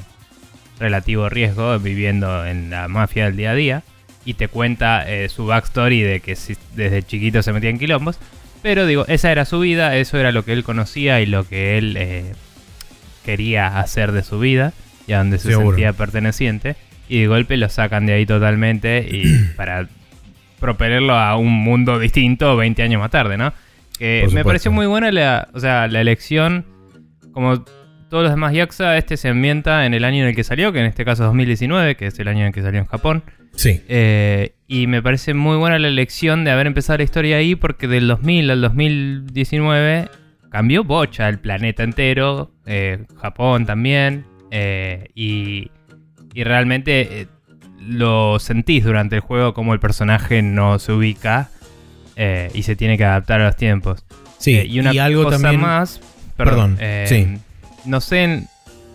relativo 0.78 1.28
riesgo, 1.28 1.78
viviendo 1.78 2.44
en 2.46 2.70
la 2.70 2.88
mafia 2.88 3.26
del 3.26 3.36
día 3.36 3.50
a 3.50 3.54
día, 3.54 3.82
y 4.24 4.34
te 4.34 4.48
cuenta 4.48 5.08
eh, 5.10 5.28
su 5.28 5.46
backstory 5.46 6.00
de 6.02 6.20
que 6.20 6.36
si- 6.36 6.56
desde 6.76 7.02
chiquito 7.02 7.42
se 7.42 7.52
metía 7.52 7.70
en 7.70 7.78
quilombos. 7.78 8.18
Pero 8.62 8.86
digo, 8.86 9.04
esa 9.08 9.32
era 9.32 9.44
su 9.44 9.58
vida, 9.60 9.96
eso 9.96 10.18
era 10.18 10.30
lo 10.32 10.44
que 10.44 10.52
él 10.52 10.62
conocía 10.62 11.20
y 11.20 11.26
lo 11.26 11.46
que 11.48 11.78
él 11.78 11.96
eh, 11.98 12.32
quería 13.24 13.78
hacer 13.80 14.12
de 14.12 14.22
su 14.22 14.38
vida 14.38 14.72
y 15.06 15.12
a 15.12 15.18
donde 15.18 15.38
se 15.38 15.48
Seguro. 15.48 15.70
sentía 15.70 15.92
perteneciente. 15.92 16.76
Y 17.08 17.20
de 17.22 17.26
golpe 17.26 17.56
lo 17.56 17.68
sacan 17.68 18.06
de 18.06 18.14
ahí 18.14 18.26
totalmente 18.26 19.06
y 19.10 19.24
para 19.56 19.88
proponerlo 20.60 21.14
a 21.14 21.36
un 21.36 21.52
mundo 21.52 21.98
distinto 21.98 22.56
20 22.56 22.82
años 22.82 23.00
más 23.00 23.10
tarde, 23.10 23.36
¿no? 23.36 23.52
Que 23.98 24.26
me 24.32 24.44
pareció 24.44 24.70
muy 24.72 24.86
buena 24.86 25.10
la, 25.12 25.48
o 25.52 25.60
sea, 25.60 25.86
la 25.88 26.00
elección. 26.00 26.64
Como 27.32 27.64
todos 28.12 28.24
los 28.24 28.32
demás 28.34 28.52
Yakuza, 28.52 28.98
este 28.98 29.16
se 29.16 29.30
ambienta 29.30 29.86
en 29.86 29.94
el 29.94 30.04
año 30.04 30.24
en 30.24 30.28
el 30.28 30.36
que 30.36 30.44
salió, 30.44 30.70
que 30.70 30.80
en 30.80 30.84
este 30.84 31.02
caso 31.02 31.22
es 31.22 31.28
2019, 31.28 31.96
que 31.96 32.08
es 32.08 32.18
el 32.18 32.28
año 32.28 32.40
en 32.40 32.48
el 32.48 32.52
que 32.52 32.60
salió 32.60 32.78
en 32.78 32.84
Japón. 32.84 33.22
Sí. 33.56 33.80
Eh, 33.88 34.52
y 34.68 34.86
me 34.86 35.00
parece 35.02 35.32
muy 35.32 35.56
buena 35.56 35.78
la 35.78 35.88
elección 35.88 36.44
de 36.44 36.50
haber 36.50 36.66
empezado 36.66 36.98
la 36.98 37.04
historia 37.04 37.38
ahí, 37.38 37.54
porque 37.54 37.88
del 37.88 38.06
2000 38.08 38.50
al 38.50 38.60
2019 38.60 40.10
cambió 40.50 40.84
bocha 40.84 41.26
el 41.26 41.38
planeta 41.38 41.84
entero, 41.84 42.50
eh, 42.66 43.06
Japón 43.18 43.64
también, 43.64 44.26
eh, 44.50 45.08
y, 45.14 45.70
y 46.34 46.44
realmente 46.44 47.28
lo 47.80 48.38
sentís 48.40 48.84
durante 48.84 49.16
el 49.16 49.22
juego 49.22 49.54
como 49.54 49.72
el 49.72 49.80
personaje 49.80 50.42
no 50.42 50.78
se 50.78 50.92
ubica 50.92 51.48
y 52.52 52.62
se 52.62 52.76
tiene 52.76 52.98
que 52.98 53.06
adaptar 53.06 53.40
a 53.40 53.46
los 53.46 53.56
tiempos. 53.56 54.04
Sí, 54.36 54.60
y 54.68 54.80
una 54.80 54.90
algo 55.02 55.24
cosa 55.24 55.38
también. 55.38 55.62
más, 55.62 55.98
perdón, 56.36 56.76
Perdón, 56.76 57.06
sí. 57.06 57.38
No 57.84 58.00
sé, 58.00 58.22
en, 58.24 58.48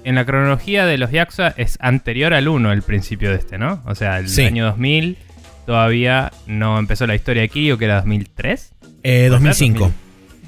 en 0.03 0.15
la 0.15 0.25
cronología 0.25 0.86
de 0.86 0.98
los 0.98 1.12
Yakuza 1.12 1.53
es 1.58 1.77
anterior 1.82 2.34
al 2.34 2.48
1 2.48 2.72
el 2.72 2.82
principio 2.82 3.29
de 3.32 3.38
este, 3.38 3.58
¿no? 3.58 3.82
O 3.86 3.96
sea, 3.96 4.20
el 4.20 4.29
Sí. 4.29 4.44
año 4.44 4.65
2000 4.65 5.17
todavía 5.65 6.32
no 6.46 6.79
empezó 6.79 7.06
la 7.08 7.15
historia 7.15 7.41
de 7.41 7.50
Kiryu, 7.50 7.77
que 7.77 7.86
era 7.86 7.96
2003. 7.98 8.74
Eh, 9.03 9.27
2005. 9.29 9.79
2005. 9.79 9.94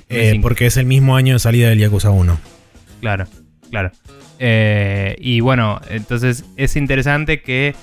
Eh, 0.09 0.39
porque 0.41 0.65
es 0.65 0.77
el 0.77 0.85
mismo 0.85 1.15
año 1.15 1.33
de 1.33 1.39
salida 1.39 1.69
del 1.69 1.79
Yakuza 1.79 2.09
1. 2.09 2.39
Claro, 3.01 3.27
claro. 3.69 3.91
Eh, 4.39 5.15
y 5.19 5.41
bueno, 5.41 5.81
entonces 5.89 6.45
es 6.55 6.75
interesante 6.77 7.41
que 7.41 7.75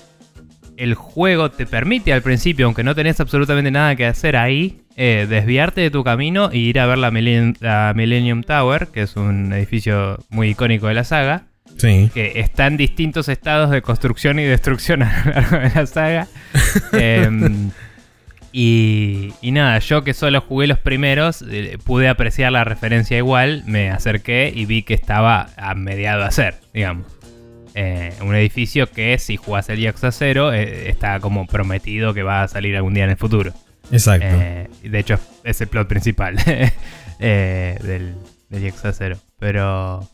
el 0.76 0.94
juego 0.94 1.50
te 1.50 1.66
permite 1.66 2.12
al 2.12 2.22
principio, 2.22 2.66
aunque 2.66 2.84
no 2.84 2.94
tenés 2.94 3.20
absolutamente 3.20 3.70
nada 3.70 3.96
que 3.96 4.06
hacer 4.06 4.36
ahí, 4.36 4.82
eh, 4.96 5.26
desviarte 5.28 5.80
de 5.80 5.90
tu 5.90 6.02
camino 6.04 6.50
e 6.50 6.58
ir 6.58 6.78
a 6.80 6.86
ver 6.86 6.98
la, 6.98 7.10
Millennium- 7.10 7.56
la 7.60 7.92
Millennium 7.94 8.42
Tower, 8.42 8.88
que 8.88 9.02
es 9.02 9.16
un 9.16 9.52
edificio 9.52 10.18
muy 10.30 10.50
icónico 10.50 10.86
de 10.88 10.94
la 10.94 11.04
saga, 11.04 11.44
Sí. 11.78 12.10
que 12.14 12.40
está 12.40 12.66
en 12.68 12.76
distintos 12.78 13.28
estados 13.28 13.70
de 13.70 13.82
construcción 13.82 14.38
y 14.38 14.44
destrucción 14.44 15.02
a 15.02 15.22
lo 15.24 15.30
largo 15.32 15.56
de 15.58 15.70
la 15.74 15.86
saga. 15.86 16.26
Em, 16.92 17.70
y, 18.52 19.34
y 19.42 19.50
nada, 19.50 19.78
yo 19.80 20.02
que 20.02 20.14
solo 20.14 20.40
jugué 20.40 20.66
los 20.66 20.78
primeros, 20.78 21.44
eh, 21.50 21.76
pude 21.84 22.08
apreciar 22.08 22.52
la 22.52 22.64
referencia 22.64 23.18
igual, 23.18 23.62
me 23.66 23.90
acerqué 23.90 24.50
y 24.54 24.64
vi 24.64 24.82
que 24.82 24.94
estaba 24.94 25.48
a 25.58 25.74
mediado 25.74 26.24
hacer, 26.24 26.54
digamos. 26.72 27.06
Eh, 27.78 28.12
un 28.22 28.34
edificio 28.34 28.90
que 28.90 29.18
si 29.18 29.36
jugás 29.36 29.68
el 29.68 29.78
Yakuza 29.78 30.10
0 30.10 30.54
eh, 30.54 30.88
está 30.88 31.20
como 31.20 31.46
prometido 31.46 32.14
que 32.14 32.22
va 32.22 32.42
a 32.42 32.48
salir 32.48 32.74
algún 32.74 32.94
día 32.94 33.04
en 33.04 33.10
el 33.10 33.16
futuro. 33.18 33.52
Exacto. 33.92 34.26
Eh, 34.30 34.68
de 34.82 34.98
hecho 34.98 35.18
es 35.44 35.60
el 35.60 35.68
plot 35.68 35.86
principal 35.86 36.36
eh, 37.20 37.78
del, 37.82 38.14
del 38.48 38.62
Yakuza 38.62 38.92
0. 38.92 39.18
Pero 39.38 40.08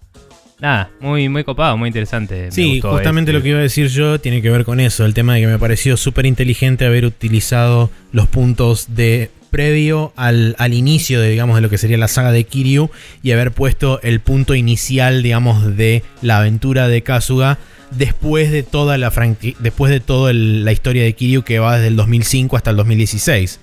nada, 0.61 0.91
muy, 1.01 1.29
muy 1.29 1.45
copado, 1.45 1.77
muy 1.77 1.87
interesante. 1.89 2.47
me 2.47 2.51
Sí, 2.51 2.75
gustó 2.81 2.93
justamente 2.93 3.31
este. 3.31 3.39
lo 3.39 3.43
que 3.45 3.51
iba 3.51 3.59
a 3.61 3.63
decir 3.63 3.87
yo 3.89 4.21
tiene 4.21 4.43
que 4.43 4.51
ver 4.51 4.65
con 4.65 4.81
eso, 4.81 5.05
el 5.05 5.15
tema 5.15 5.35
de 5.35 5.43
que 5.43 5.47
me 5.47 5.59
pareció 5.59 5.97
súper 5.97 6.27
inteligente 6.27 6.85
haber 6.85 7.05
utilizado 7.05 7.91
los 8.11 8.27
puntos 8.27 8.95
de 8.97 9.31
previo 9.53 10.13
al, 10.17 10.57
al 10.59 10.75
inicio 10.75 11.21
de, 11.21 11.29
digamos, 11.31 11.55
de 11.55 11.61
lo 11.63 11.71
que 11.71 11.79
sería 11.79 11.99
la 11.99 12.09
saga 12.09 12.33
de 12.33 12.43
Kiryu 12.45 12.91
y 13.23 13.31
haber 13.31 13.53
puesto 13.53 14.01
el 14.03 14.19
punto 14.21 14.55
inicial, 14.57 15.23
digamos, 15.23 15.77
de 15.77 16.03
la 16.23 16.39
aventura 16.39 16.89
de 16.89 17.03
Kasuga 17.03 17.59
después 17.91 18.51
de 18.51 18.63
toda 18.63 18.97
la 18.99 19.13
franqui- 19.13 19.55
después 19.59 19.93
de 19.93 20.01
toda 20.01 20.33
la 20.33 20.73
historia 20.73 21.05
de 21.05 21.13
Kiryu 21.13 21.43
que 21.43 21.59
va 21.59 21.77
desde 21.77 21.89
el 21.89 21.97
2005 21.97 22.57
hasta 22.57 22.71
el 22.71 22.77
2016. 22.79 23.61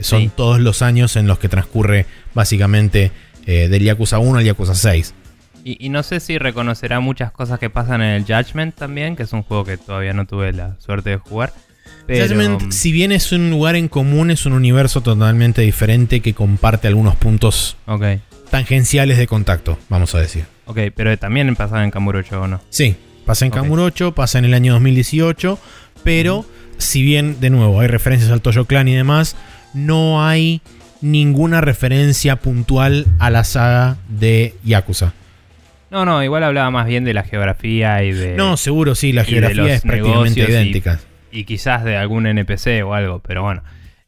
Son 0.00 0.20
Sí. 0.22 0.30
todos 0.36 0.60
los 0.60 0.82
años 0.82 1.16
en 1.16 1.26
los 1.26 1.38
que 1.38 1.48
transcurre 1.48 2.04
básicamente 2.34 3.12
eh, 3.46 3.68
del 3.68 3.82
Yakuza 3.84 4.18
1 4.18 4.38
al 4.40 4.44
Yakuza 4.44 4.74
6. 4.74 5.14
Y, 5.64 5.84
y 5.84 5.88
no 5.88 6.02
sé 6.02 6.20
si 6.20 6.38
reconocerá 6.38 7.00
muchas 7.00 7.30
cosas 7.32 7.58
que 7.58 7.70
pasan 7.70 8.02
en 8.02 8.10
el 8.10 8.24
Judgment 8.24 8.74
también, 8.74 9.16
que 9.16 9.22
es 9.22 9.32
un 9.32 9.42
juego 9.42 9.64
que 9.64 9.76
todavía 9.76 10.12
no 10.12 10.26
tuve 10.26 10.52
la 10.52 10.76
suerte 10.80 11.10
de 11.10 11.16
jugar. 11.16 11.52
Pero, 12.08 12.26
Judgment, 12.26 12.72
si 12.72 12.90
bien 12.90 13.12
es 13.12 13.32
un 13.32 13.50
lugar 13.50 13.76
en 13.76 13.86
común, 13.88 14.30
es 14.30 14.46
un 14.46 14.54
universo 14.54 15.02
totalmente 15.02 15.60
diferente 15.60 16.20
que 16.20 16.32
comparte 16.32 16.88
algunos 16.88 17.16
puntos 17.16 17.76
tangenciales 18.50 19.18
de 19.18 19.26
contacto, 19.26 19.78
vamos 19.90 20.14
a 20.14 20.20
decir. 20.20 20.46
ok, 20.64 20.78
pero 20.96 21.16
también 21.18 21.54
pasaba 21.54 21.84
en 21.84 21.90
Kamurocho 21.90 22.40
o 22.40 22.48
no. 22.48 22.62
Sí, 22.70 22.96
pasa 23.26 23.44
en 23.44 23.52
Ok. 23.52 23.58
Kamurocho, 23.58 24.12
pasa 24.14 24.38
en 24.38 24.46
el 24.46 24.54
año 24.54 24.72
2018, 24.72 25.58
pero 26.02 26.46
si 26.78 27.02
bien, 27.02 27.40
de 27.40 27.50
nuevo, 27.50 27.78
hay 27.78 27.88
referencias 27.88 28.30
al 28.30 28.40
Toyo 28.40 28.64
Clan 28.64 28.88
y 28.88 28.94
demás, 28.94 29.36
no 29.74 30.26
hay 30.26 30.62
ninguna 31.02 31.60
referencia 31.60 32.36
puntual 32.36 33.04
a 33.18 33.28
la 33.28 33.44
saga 33.44 33.98
de 34.08 34.54
Yakuza. 34.64 35.12
No, 35.90 36.06
no, 36.06 36.22
igual 36.24 36.42
hablaba 36.42 36.70
más 36.70 36.86
bien 36.86 37.04
de 37.04 37.12
la 37.12 37.22
geografía 37.22 38.02
y 38.02 38.12
de. 38.12 38.34
No, 38.34 38.56
seguro 38.56 38.94
sí, 38.94 39.12
la 39.12 39.24
geografía 39.24 39.74
es 39.74 39.82
prácticamente 39.82 40.40
idéntica. 40.40 41.00
Y 41.30 41.44
quizás 41.44 41.84
de 41.84 41.96
algún 41.96 42.26
NPC 42.26 42.82
o 42.84 42.94
algo, 42.94 43.20
pero 43.20 43.42
bueno. 43.42 43.62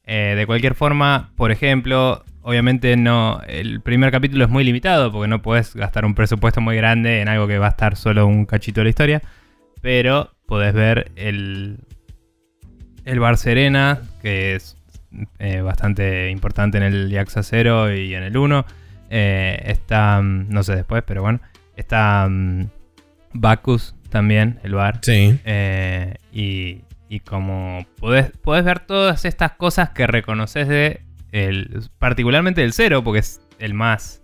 Eh, 0.04 0.34
de 0.36 0.46
cualquier 0.46 0.74
forma, 0.74 1.30
por 1.36 1.50
ejemplo, 1.52 2.24
obviamente 2.42 2.96
no. 2.96 3.40
El 3.46 3.80
primer 3.80 4.10
capítulo 4.10 4.44
es 4.44 4.50
muy 4.50 4.64
limitado 4.64 5.12
porque 5.12 5.28
no 5.28 5.40
puedes 5.42 5.74
gastar 5.74 6.04
un 6.04 6.14
presupuesto 6.14 6.60
muy 6.60 6.76
grande 6.76 7.20
en 7.20 7.28
algo 7.28 7.46
que 7.46 7.58
va 7.58 7.66
a 7.66 7.70
estar 7.70 7.96
solo 7.96 8.26
un 8.26 8.44
cachito 8.46 8.80
de 8.80 8.84
la 8.84 8.90
historia. 8.90 9.22
Pero 9.80 10.32
podés 10.46 10.74
ver 10.74 11.12
el. 11.16 11.78
El 13.04 13.18
Bar 13.18 13.36
Serena, 13.38 14.00
que 14.20 14.54
es 14.56 14.76
eh, 15.38 15.60
bastante 15.62 16.30
importante 16.30 16.76
en 16.78 16.84
el 16.84 17.08
Yakuza 17.10 17.42
0 17.42 17.94
y 17.94 18.14
en 18.14 18.22
el 18.22 18.36
1. 18.36 18.66
Eh, 19.10 19.62
está. 19.66 20.20
mm, 20.20 20.48
No 20.50 20.62
sé 20.62 20.74
después, 20.76 21.02
pero 21.06 21.22
bueno. 21.22 21.40
Está. 21.76 22.26
mm, 22.28 22.64
Bacchus 23.32 23.94
también, 24.08 24.58
el 24.64 24.74
bar. 24.74 24.98
Sí. 25.02 25.38
Eh, 25.44 26.14
y, 26.32 26.80
y 27.10 27.20
como 27.20 27.84
podés, 27.98 28.30
podés 28.42 28.64
ver 28.64 28.80
todas 28.80 29.24
estas 29.26 29.52
cosas 29.52 29.90
que 29.90 30.06
reconoces 30.06 30.66
de 30.68 31.02
el, 31.32 31.82
particularmente 31.98 32.60
del 32.62 32.72
cero, 32.72 33.02
porque 33.04 33.18
es 33.20 33.40
el 33.58 33.74
más, 33.74 34.22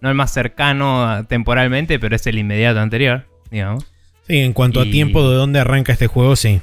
no 0.00 0.08
el 0.08 0.14
más 0.14 0.32
cercano 0.32 1.24
temporalmente, 1.28 1.98
pero 1.98 2.16
es 2.16 2.26
el 2.26 2.38
inmediato 2.38 2.80
anterior, 2.80 3.26
digamos. 3.50 3.84
Sí, 4.26 4.38
en 4.38 4.52
cuanto 4.52 4.84
Y- 4.84 4.88
a 4.88 4.90
tiempo 4.92 5.28
de 5.28 5.36
dónde 5.36 5.58
arranca 5.60 5.92
este 5.92 6.06
juego, 6.06 6.36
sí. 6.36 6.60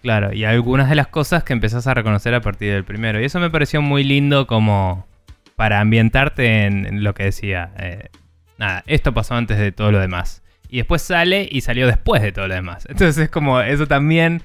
Claro, 0.00 0.32
y 0.32 0.44
algunas 0.44 0.88
de 0.88 0.96
las 0.96 1.06
cosas 1.08 1.44
que 1.44 1.52
empezás 1.52 1.86
a 1.86 1.94
reconocer 1.94 2.34
a 2.34 2.40
partir 2.40 2.72
del 2.72 2.82
primero. 2.84 3.20
Y 3.20 3.24
eso 3.24 3.38
me 3.38 3.50
pareció 3.50 3.80
muy 3.82 4.02
lindo 4.02 4.46
como 4.46 5.06
para 5.54 5.78
ambientarte 5.80 6.64
en, 6.64 6.86
en 6.86 7.04
lo 7.04 7.14
que 7.14 7.24
decía. 7.24 7.70
eh, 7.78 8.08
nada, 8.58 8.82
esto 8.86 9.12
pasó 9.12 9.34
antes 9.34 9.58
de 9.58 9.70
todo 9.72 9.92
lo 9.92 10.00
demás. 10.00 10.42
Y 10.68 10.78
después 10.78 11.02
sale 11.02 11.46
y 11.50 11.60
salió 11.60 11.86
después 11.86 12.20
de 12.22 12.32
todo 12.32 12.48
lo 12.48 12.54
demás. 12.54 12.86
Entonces 12.90 13.16
es 13.24 13.30
como 13.30 13.60
eso 13.60 13.86
también, 13.86 14.42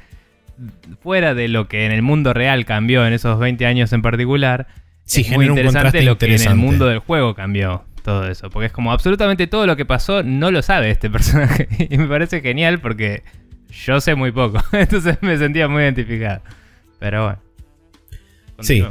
fuera 1.02 1.34
de 1.34 1.48
lo 1.48 1.68
que 1.68 1.86
en 1.86 1.92
el 1.92 2.02
mundo 2.02 2.34
real 2.34 2.66
cambió 2.66 3.06
en 3.06 3.14
esos 3.14 3.40
20 3.40 3.66
años 3.66 3.94
en 3.94 4.02
particular, 4.02 4.68
Sí, 5.08 5.22
es 5.22 5.32
muy 5.32 5.46
interesante 5.46 6.02
lo 6.04 6.18
que 6.18 6.36
en 6.36 6.42
el 6.42 6.56
mundo 6.56 6.86
del 6.86 7.00
juego 7.00 7.34
cambió 7.34 7.86
todo 8.04 8.28
eso. 8.28 8.50
Porque 8.50 8.68
es 8.68 8.72
como 8.74 8.92
absolutamente 8.92 9.48
todo 9.48 9.66
lo 9.66 9.78
que 9.78 9.86
pasó 9.86 10.22
no 10.22 10.52
lo 10.52 10.62
sabe 10.62 10.92
este 10.92 11.10
personaje. 11.12 11.68
Y 11.90 11.98
me 11.98 12.08
parece 12.08 12.42
genial 12.42 12.80
porque 12.80 13.24
yo 13.72 14.02
sé 14.02 14.16
muy 14.16 14.32
poco. 14.34 14.62
Entonces 14.74 15.18
me 15.22 15.38
sentía 15.38 15.70
muy 15.70 15.84
identificado. 15.84 16.42
Pero 17.00 17.24
bueno. 17.24 17.40
Sí. 18.60 18.84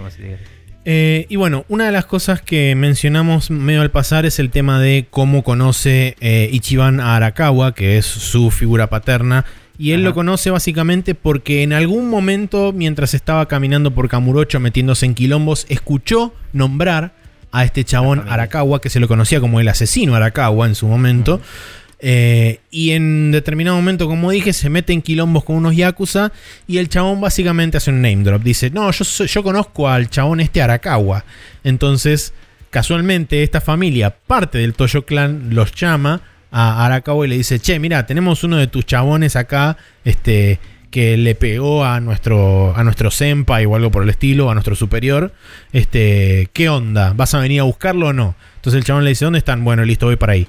Eh, 0.86 1.26
y 1.28 1.36
bueno, 1.36 1.66
una 1.68 1.86
de 1.86 1.92
las 1.92 2.06
cosas 2.06 2.40
que 2.40 2.74
mencionamos 2.76 3.50
medio 3.50 3.82
al 3.82 3.90
pasar 3.90 4.24
es 4.24 4.38
el 4.38 4.50
tema 4.50 4.80
de 4.80 5.06
cómo 5.10 5.42
conoce 5.42 6.16
eh, 6.20 6.48
Ichiban 6.50 7.00
a 7.00 7.16
Arakawa, 7.16 7.74
que 7.74 7.98
es 7.98 8.06
su 8.06 8.50
figura 8.50 8.86
paterna. 8.86 9.44
Y 9.78 9.92
él 9.92 10.00
Ajá. 10.00 10.08
lo 10.08 10.14
conoce 10.14 10.50
básicamente 10.50 11.14
porque 11.14 11.62
en 11.62 11.72
algún 11.72 12.08
momento, 12.08 12.72
mientras 12.72 13.14
estaba 13.14 13.46
caminando 13.46 13.90
por 13.92 14.08
Kamurocho 14.08 14.60
metiéndose 14.60 15.06
en 15.06 15.14
quilombos, 15.14 15.66
escuchó 15.68 16.32
nombrar 16.52 17.12
a 17.52 17.64
este 17.64 17.84
chabón. 17.84 18.24
Arakawa, 18.28 18.80
que 18.80 18.90
se 18.90 19.00
lo 19.00 19.08
conocía 19.08 19.40
como 19.40 19.60
el 19.60 19.68
asesino 19.68 20.14
Arakawa 20.14 20.66
en 20.66 20.74
su 20.74 20.86
momento. 20.86 21.40
Eh, 21.98 22.60
y 22.70 22.90
en 22.90 23.32
determinado 23.32 23.76
momento, 23.76 24.06
como 24.06 24.30
dije, 24.30 24.52
se 24.52 24.68
mete 24.68 24.92
en 24.92 25.00
quilombos 25.00 25.44
con 25.44 25.56
unos 25.56 25.74
yakuza. 25.74 26.32
Y 26.66 26.78
el 26.78 26.88
chabón 26.88 27.20
básicamente 27.20 27.78
hace 27.78 27.90
un 27.90 28.02
name 28.02 28.22
drop. 28.24 28.42
Dice: 28.42 28.70
No, 28.70 28.90
yo, 28.90 29.24
yo 29.24 29.42
conozco 29.42 29.88
al 29.88 30.10
chabón 30.10 30.40
este 30.40 30.60
Arakawa. 30.60 31.24
Entonces, 31.64 32.34
casualmente, 32.70 33.42
esta 33.42 33.60
familia, 33.60 34.14
parte 34.26 34.58
del 34.58 34.74
Toyo 34.74 35.06
Clan, 35.06 35.48
los 35.54 35.72
llama 35.72 36.20
a 36.50 36.84
Arakawa 36.84 37.26
y 37.26 37.30
le 37.30 37.36
dice: 37.36 37.58
Che, 37.58 37.78
mira, 37.78 38.06
tenemos 38.06 38.44
uno 38.44 38.56
de 38.56 38.66
tus 38.66 38.86
chabones 38.86 39.36
acá. 39.36 39.76
Este. 40.04 40.58
Que 40.90 41.18
le 41.18 41.34
pegó 41.34 41.84
a 41.84 42.00
nuestro, 42.00 42.74
a 42.74 42.82
nuestro 42.82 43.10
senpai 43.10 43.66
o 43.66 43.76
algo 43.76 43.90
por 43.90 44.02
el 44.02 44.08
estilo, 44.08 44.50
a 44.50 44.54
nuestro 44.54 44.74
superior. 44.74 45.34
Este, 45.72 46.48
¿qué 46.54 46.70
onda? 46.70 47.12
¿Vas 47.14 47.34
a 47.34 47.40
venir 47.40 47.60
a 47.60 47.64
buscarlo 47.64 48.06
o 48.06 48.12
no? 48.14 48.34
Entonces 48.54 48.78
el 48.78 48.84
chabón 48.84 49.04
le 49.04 49.10
dice: 49.10 49.26
¿Dónde 49.26 49.40
están? 49.40 49.62
Bueno, 49.62 49.84
listo, 49.84 50.06
voy 50.06 50.16
para 50.16 50.32
ahí. 50.32 50.48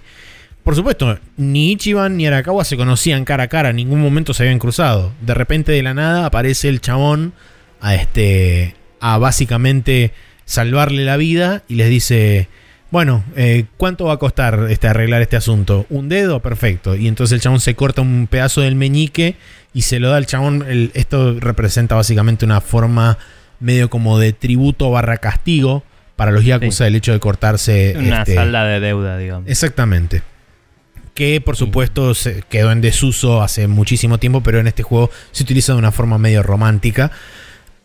Por 0.63 0.75
supuesto, 0.75 1.18
ni 1.38 1.72
Ichiban 1.72 2.18
ni 2.18 2.27
Arakawa 2.27 2.66
se 2.66 2.75
conocían 2.75 3.24
cara 3.24 3.44
a 3.44 3.48
cara, 3.48 3.70
en 3.70 3.77
ningún 3.77 4.01
momento 4.01 4.34
se 4.34 4.44
habían 4.44 4.60
cruzado. 4.60 5.13
De 5.22 5.34
repente 5.34 5.72
de 5.72 5.82
la 5.82 5.94
nada 5.94 6.25
aparece 6.25 6.68
el 6.68 6.82
chabón 6.82 7.32
a 7.80 7.96
este 7.96 8.75
a 9.00 9.18
básicamente 9.18 10.12
salvarle 10.44 11.06
la 11.06 11.16
vida 11.16 11.63
y 11.70 11.75
les 11.75 11.89
dice, 11.89 12.50
bueno, 12.91 13.24
eh, 13.36 13.65
¿cuánto 13.77 14.06
va 14.06 14.13
a 14.13 14.17
costar 14.17 14.67
este, 14.70 14.88
arreglar 14.88 15.22
este 15.22 15.36
asunto? 15.36 15.86
¿Un 15.89 16.08
dedo? 16.10 16.39
Perfecto. 16.41 16.96
Y 16.96 17.08
entonces 17.08 17.36
el 17.36 17.41
chabón 17.41 17.60
se 17.60 17.75
corta 17.75 18.01
un 18.01 18.27
pedazo 18.29 18.62
del 18.62 18.75
meñique 18.75 19.36
y 19.74 19.82
se 19.82 20.00
lo 20.00 20.10
da 20.10 20.17
al 20.17 20.25
chabón. 20.25 20.63
El- 20.67 20.91
esto 20.94 21.38
representa 21.39 21.96
básicamente 21.96 22.46
una 22.46 22.62
forma 22.62 23.17
medio 23.60 23.89
como 23.89 24.20
de 24.20 24.34
tributo 24.34 24.89
barra 24.91 25.17
castigo 25.17 25.84
para 26.15 26.32
los 26.32 26.46
Yakuza, 26.46 26.86
Sí. 26.86 26.88
el 26.88 26.96
hecho 26.96 27.12
de 27.12 27.20
cortarse... 27.20 27.94
Una 27.98 28.20
este, 28.20 28.36
salda 28.36 28.63
de 28.65 28.79
deuda, 28.79 29.17
digamos. 29.17 29.50
Exactamente. 29.50 30.22
que 31.13 31.41
por 31.41 31.56
supuesto 31.56 32.13
se 32.13 32.44
quedó 32.48 32.72
en 32.72 32.79
desuso 32.79 33.41
hace 33.41 33.67
muchísimo 33.67 34.20
tiempo, 34.20 34.41
pero 34.44 34.60
en 34.60 34.67
este 34.67 34.84
juego 34.84 35.10
se 35.32 35.41
utiliza 35.44 35.74
de 35.74 35.79
una 35.79 35.91
forma 35.91 36.20
medio 36.20 36.44
romántica. 36.44 37.10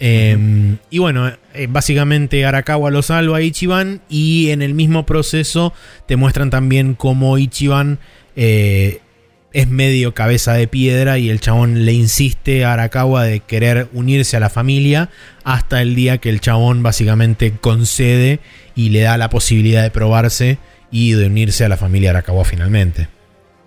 Eh, 0.04 0.78
y 0.90 0.98
bueno, 0.98 1.30
eh, 1.54 1.68
básicamente 1.70 2.44
Arakawa 2.44 2.90
lo 2.90 3.02
salva 3.02 3.36
a 3.36 3.40
Ichiban 3.40 4.00
y 4.08 4.50
en 4.50 4.60
el 4.60 4.74
mismo 4.74 5.06
proceso 5.06 5.72
te 6.06 6.16
muestran 6.16 6.50
también 6.50 6.94
cómo 6.94 7.38
Ichiban 7.38 8.00
eh, 8.34 8.98
es 9.52 9.68
medio 9.68 10.12
cabeza 10.12 10.54
de 10.54 10.66
piedra 10.66 11.18
y 11.18 11.30
el 11.30 11.38
chabón 11.38 11.84
le 11.84 11.92
insiste 11.92 12.64
a 12.64 12.72
Arakawa 12.72 13.22
de 13.22 13.38
querer 13.38 13.86
unirse 13.92 14.36
a 14.36 14.40
la 14.40 14.50
familia 14.50 15.08
hasta 15.44 15.80
el 15.80 15.94
día 15.94 16.18
que 16.18 16.30
el 16.30 16.40
chabón 16.40 16.82
básicamente 16.82 17.52
concede 17.52 18.40
y 18.74 18.88
le 18.88 19.02
da 19.02 19.16
la 19.16 19.30
posibilidad 19.30 19.84
de 19.84 19.92
probarse 19.92 20.58
y 20.90 21.12
de 21.12 21.26
unirse 21.26 21.64
a 21.64 21.68
la 21.68 21.76
familia 21.76 22.10
Arakawa 22.10 22.44
finalmente. 22.44 23.06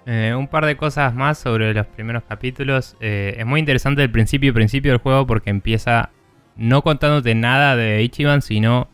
Eh, 0.06 0.36
un 0.38 0.50
par 0.50 0.66
de 0.66 0.76
cosas 0.76 1.16
más 1.16 1.38
sobre 1.38 1.74
los 1.74 1.88
primeros 1.88 2.24
capítulos. 2.28 2.98
Eh, 3.00 3.38
es 3.40 3.46
muy 3.46 3.62
interesante 3.62 4.04
el 4.04 4.12
principio 4.12 4.54
principio 4.54 4.92
del 4.92 5.00
juego 5.00 5.26
porque 5.26 5.50
empieza 5.50 6.12
no 6.58 6.82
contándote 6.82 7.36
nada 7.36 7.76
de 7.76 8.02
Ichiban, 8.04 8.42
sino 8.42 8.88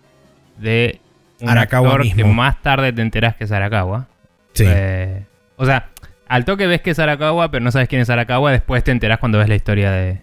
de 0.58 1.00
un 1.42 1.50
Arakawa 1.50 1.90
actor 1.90 2.04
mismo. 2.06 2.24
que 2.24 2.30
más 2.34 2.62
tarde 2.62 2.94
te 2.94 3.02
enterás 3.02 3.36
que 3.36 3.46
es 3.46 3.52
Arakawa. 3.52 4.08
Sí. 4.54 4.66
Eh, 4.68 5.26
o 5.58 5.66
sea, 5.66 5.90
al 6.28 6.46
toque 6.46 6.68
ves 6.68 6.82
que 6.82 6.92
es 6.92 7.00
Arakawa, 7.00 7.52
pero 7.52 7.64
no 7.64 7.72
sabes 7.72 7.88
quién 7.88 8.02
es 8.02 8.10
Arakawa. 8.10 8.52
Después 8.52 8.84
te 8.84 8.92
enterás 8.92 9.20
cuando 9.20 9.38
ves 9.38 9.50
la 9.50 9.56
historia 9.56 9.92
de, 9.92 10.22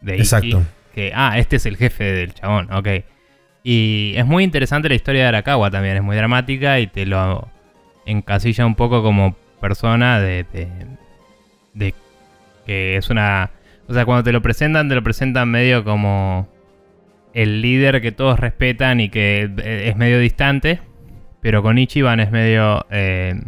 de 0.00 0.14
Ichi, 0.14 0.22
Exacto. 0.22 0.62
Que, 0.94 1.12
ah, 1.14 1.38
este 1.38 1.56
es 1.56 1.66
el 1.66 1.76
jefe 1.76 2.04
del 2.04 2.34
chabón, 2.34 2.72
ok. 2.72 2.88
Y 3.62 4.14
es 4.16 4.24
muy 4.24 4.44
interesante 4.44 4.88
la 4.88 4.94
historia 4.94 5.22
de 5.22 5.28
Arakawa 5.28 5.70
también. 5.70 5.96
Es 5.96 6.02
muy 6.02 6.16
dramática 6.16 6.80
y 6.80 6.86
te 6.86 7.06
lo 7.06 7.48
encasilla 8.06 8.64
un 8.64 8.74
poco 8.74 9.02
como 9.02 9.36
persona 9.60 10.20
de, 10.20 10.46
de, 10.52 10.68
de 11.74 11.94
que 12.66 12.96
es 12.96 13.10
una... 13.10 13.50
O 13.88 13.94
sea, 13.94 14.04
cuando 14.04 14.22
te 14.22 14.32
lo 14.32 14.42
presentan, 14.42 14.88
te 14.88 14.94
lo 14.94 15.02
presentan 15.02 15.50
medio 15.50 15.82
como 15.82 16.48
el 17.42 17.62
líder 17.62 18.00
que 18.00 18.10
todos 18.12 18.40
respetan 18.40 19.00
y 19.00 19.08
que 19.08 19.50
eh, 19.58 19.88
es 19.88 19.96
medio 19.96 20.18
distante. 20.18 20.80
Pero 21.40 21.62
con 21.62 21.78
Ichiban 21.78 22.18
es 22.18 22.32
medio 22.32 22.84
eh, 22.90 23.40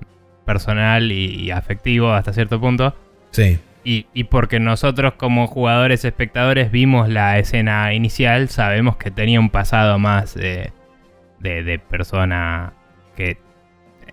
personal 0.47 1.11
y, 1.11 1.35
y 1.35 1.51
afectivo 1.51 2.13
hasta 2.13 2.33
cierto 2.33 2.61
punto. 2.61 2.95
Sí. 3.33 3.59
Y, 3.83 4.07
y 4.15 4.25
porque 4.25 4.61
nosotros 4.61 5.15
como 5.15 5.47
jugadores 5.47 6.05
espectadores 6.05 6.71
vimos 6.71 7.09
la 7.09 7.39
escena 7.39 7.93
inicial, 7.93 8.49
sabemos 8.49 8.97
que 8.97 9.11
tenía 9.11 9.41
un 9.41 9.51
pasado 9.51 9.99
más 9.99 10.37
eh, 10.37 10.71
de, 11.41 11.65
de 11.65 11.79
persona 11.79 12.75
que 13.17 13.39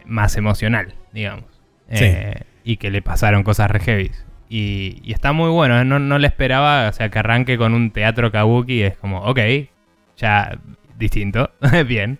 más 0.05 0.37
emocional, 0.37 0.95
digamos. 1.13 1.45
Sí. 1.91 2.05
Eh, 2.05 2.43
y 2.63 2.77
que 2.77 2.89
le 2.91 3.01
pasaron 3.01 3.43
cosas 3.43 3.69
re 3.69 3.79
heavies. 3.79 4.25
Y, 4.49 5.01
y 5.03 5.11
está 5.13 5.33
muy 5.33 5.49
bueno, 5.49 5.79
¿eh? 5.79 5.83
no, 5.85 5.99
no 5.99 6.17
le 6.19 6.27
esperaba, 6.27 6.87
o 6.89 6.93
sea, 6.93 7.09
que 7.09 7.19
arranque 7.19 7.57
con 7.57 7.73
un 7.73 7.91
teatro 7.91 8.31
kabuki, 8.31 8.81
es 8.83 8.97
como, 8.97 9.21
ok, 9.23 9.39
ya 10.17 10.57
distinto, 10.97 11.51
bien. 11.87 12.19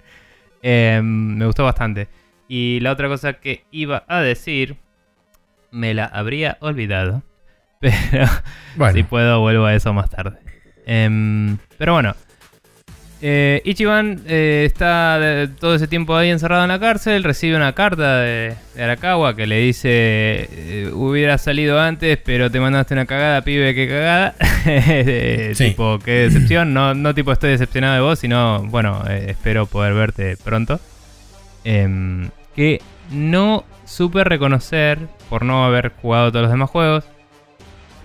Eh, 0.62 1.00
me 1.04 1.46
gustó 1.46 1.64
bastante. 1.64 2.08
Y 2.50 2.80
la 2.82 2.92
otra 2.92 3.08
cosa 3.08 3.34
que 3.34 3.64
iba 3.72 4.04
a 4.08 4.22
decir, 4.22 4.78
me 5.72 5.94
la 5.94 6.06
habría 6.06 6.58
olvidado. 6.62 7.24
Pero 7.80 8.26
Bueno. 8.76 8.94
si 8.94 9.04
puedo, 9.04 9.40
vuelvo 9.42 9.66
a 9.66 9.74
eso 9.76 9.94
más 9.94 10.10
tarde. 10.10 10.38
Em, 10.86 11.58
pero 11.78 11.94
bueno. 11.94 12.16
Eh, 13.20 13.62
Ichiban 13.66 14.22
eh, 14.28 14.64
está 14.68 15.18
de- 15.20 15.48
todo 15.48 15.74
ese 15.74 15.88
tiempo 15.88 16.16
ahí 16.16 16.30
encerrado 16.30 16.64
en 16.64 16.70
la 16.70 16.80
cárcel. 16.80 17.24
Recibe 17.24 17.56
una 17.56 17.74
carta 17.74 18.20
de, 18.20 18.54
de 18.76 18.84
Arakawa 18.84 19.36
que 19.36 19.48
le 19.48 19.58
dice: 19.58 19.90
eh, 19.92 20.92
Hubiera 20.94 21.38
salido 21.40 21.80
antes, 21.80 22.20
pero 22.24 22.52
te 22.52 22.60
mandaste 22.60 22.94
una 22.94 23.06
cagada, 23.08 23.42
pibe, 23.42 23.74
qué 23.74 23.88
cagada. 23.88 24.36
Sí. 25.56 25.70
Tipo, 25.70 25.98
qué 26.00 26.12
decepción. 26.30 26.74
No, 26.74 26.94
no 26.94 27.16
tipo 27.16 27.32
estoy 27.32 27.52
decepcionado 27.52 27.96
de 27.96 28.02
vos, 28.02 28.20
sino, 28.20 28.64
bueno, 28.66 29.02
eh, 29.10 29.28
espero 29.30 29.66
poder 29.66 29.94
verte 29.94 30.36
pronto. 30.44 30.80
Em, 31.64 32.30
que 32.56 32.82
no 33.10 33.64
supe 33.86 34.24
reconocer, 34.26 35.00
por 35.30 35.44
no 35.46 35.64
haber 35.66 35.94
jugado 36.02 36.32
todos 36.32 36.44
los 36.44 36.52
demás 36.52 36.70
juegos, 36.70 37.06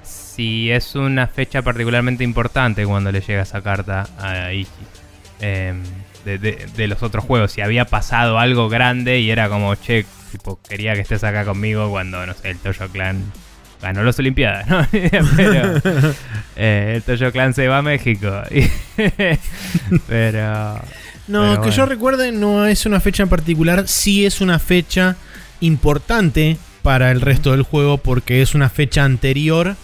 si 0.03 0.71
es 0.71 0.95
una 0.95 1.27
fecha 1.27 1.63
particularmente 1.63 2.25
importante 2.25 2.87
cuando 2.87 3.11
le 3.13 3.21
llega 3.21 3.43
esa 3.43 3.61
carta 3.61 4.07
a 4.21 4.53
Ichi. 4.53 4.71
Em, 5.43 5.83
de, 6.25 6.39
de- 6.39 6.67
de 6.77 6.87
los 6.87 7.03
otros 7.03 7.25
juegos, 7.25 7.53
si 7.53 7.61
había 7.61 7.85
pasado 7.85 8.39
algo 8.39 8.69
grande 8.69 9.19
y 9.21 9.31
era 9.31 9.49
como, 9.49 9.75
che, 9.75 10.07
tipo, 10.31 10.59
quería 10.69 10.95
que 10.95 11.01
estés 11.01 11.25
acá 11.25 11.45
conmigo 11.45 11.91
cuando, 11.91 12.25
no 12.25 12.33
sé, 12.35 12.51
el 12.51 12.59
Toyo 12.59 12.89
Clan 12.91 13.21
ganó 13.83 14.05
las 14.05 14.19
Olimpiadas, 14.21 14.69
¿no? 14.69 14.87
Pero 15.37 15.81
eh, 16.57 16.93
el 16.97 17.03
Toyo 17.03 17.33
Clan 17.33 17.53
se 17.55 17.67
va 17.67 17.79
a 17.79 17.83
México. 17.83 18.31
Pero... 20.09 20.81
No, 21.29 21.41
Pero 21.41 21.53
que 21.55 21.59
bueno. 21.59 21.73
yo 21.77 21.87
recuerde, 21.87 22.33
no 22.33 22.67
es 22.67 22.85
una 22.87 23.01
fecha 23.01 23.23
en 23.23 23.29
particular, 23.29 23.87
sí 23.87 24.27
es 24.27 24.41
una 24.41 24.59
fecha 24.59 25.17
importante 25.61 26.57
para 26.83 27.11
el 27.13 27.21
resto 27.21 27.53
del 27.53 27.63
juego 27.63 27.99
porque 27.99 28.43
es 28.43 28.55
una 28.57 28.69
fecha 28.69 29.05
anterior 29.05 29.77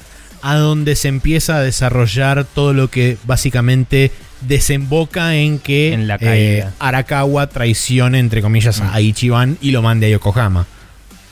a 0.42 0.56
donde 0.56 0.96
se 0.96 1.08
empieza 1.08 1.56
a 1.56 1.62
desarrollar 1.62 2.44
todo 2.44 2.72
lo 2.72 2.88
que 2.90 3.16
básicamente 3.24 4.10
desemboca 4.40 5.34
en 5.34 5.58
que 5.58 5.92
En 5.92 6.06
la 6.06 6.18
eh. 6.20 6.66
Arakawa 6.78 7.48
traicione, 7.48 8.18
entre 8.18 8.42
comillas, 8.42 8.80
a 8.80 9.00
Ichiban 9.00 9.58
y 9.60 9.70
lo 9.70 9.82
mande 9.82 10.06
a 10.06 10.10
Yokohama. 10.10 10.66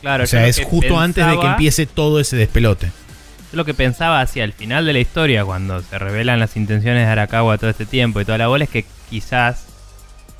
Claro, 0.00 0.24
o 0.24 0.26
sea, 0.26 0.46
es 0.46 0.62
justo 0.62 0.98
antes 1.00 1.26
de 1.26 1.38
que 1.38 1.46
empiece 1.46 1.86
todo 1.86 2.20
ese 2.20 2.36
despelote. 2.36 2.86
Yo 3.50 3.56
lo 3.56 3.64
que 3.64 3.74
pensaba 3.74 4.20
hacia 4.20 4.44
el 4.44 4.52
final 4.52 4.86
de 4.86 4.92
la 4.92 4.98
historia, 4.98 5.44
cuando 5.44 5.82
se 5.82 5.98
revelan 5.98 6.38
las 6.38 6.56
intenciones 6.56 7.06
de 7.06 7.12
Arakawa 7.12 7.58
todo 7.58 7.70
este 7.70 7.86
tiempo 7.86 8.20
y 8.20 8.24
toda 8.24 8.38
la 8.38 8.48
bola, 8.48 8.64
es 8.64 8.70
que 8.70 8.84
quizás 9.10 9.66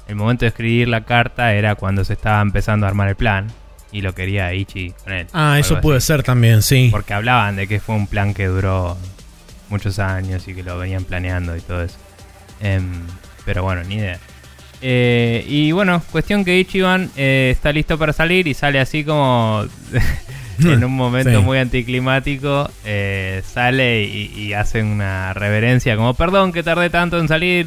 el 0.08 0.16
momento 0.16 0.44
de 0.44 0.48
escribir 0.48 0.88
la 0.88 1.04
carta 1.04 1.52
era 1.54 1.74
cuando 1.74 2.04
se 2.04 2.12
estaba 2.12 2.40
empezando 2.40 2.86
a 2.86 2.88
armar 2.88 3.08
el 3.08 3.16
plan 3.16 3.48
y 3.90 4.02
lo 4.02 4.14
quería 4.14 4.52
Ichi 4.52 4.92
con 5.04 5.12
él. 5.12 5.26
Ah, 5.32 5.58
eso 5.58 5.80
puede 5.80 5.98
así. 5.98 6.08
ser 6.08 6.22
también, 6.22 6.62
sí. 6.62 6.88
Porque 6.90 7.14
hablaban 7.14 7.56
de 7.56 7.66
que 7.66 7.80
fue 7.80 7.94
un 7.94 8.06
plan 8.06 8.34
que 8.34 8.46
duró 8.46 8.96
muchos 9.68 9.98
años 9.98 10.46
y 10.46 10.54
que 10.54 10.62
lo 10.62 10.78
venían 10.78 11.04
planeando 11.04 11.56
y 11.56 11.60
todo 11.60 11.82
eso. 11.82 11.96
Em, 12.60 12.92
pero 13.44 13.62
bueno, 13.62 13.82
ni 13.84 13.96
idea. 13.96 14.18
Eh, 14.82 15.44
y 15.48 15.72
bueno, 15.72 16.02
cuestión 16.12 16.44
que 16.44 16.58
Ichiban 16.58 17.10
eh, 17.16 17.48
está 17.52 17.72
listo 17.72 17.96
para 17.98 18.12
salir 18.12 18.46
y 18.46 18.52
sale 18.54 18.78
así 18.78 19.04
como 19.04 19.64
en 20.58 20.84
un 20.84 20.92
momento 20.92 21.30
Sí. 21.30 21.36
muy 21.44 21.58
anticlimático. 21.58 22.70
eh, 22.84 23.42
sale 23.50 24.04
y, 24.04 24.32
y 24.38 24.52
hace 24.52 24.82
una 24.82 25.32
reverencia 25.32 25.96
como, 25.96 26.12
perdón 26.14 26.52
que 26.52 26.62
tardé 26.62 26.90
tanto 26.90 27.18
en 27.18 27.26
salir, 27.28 27.66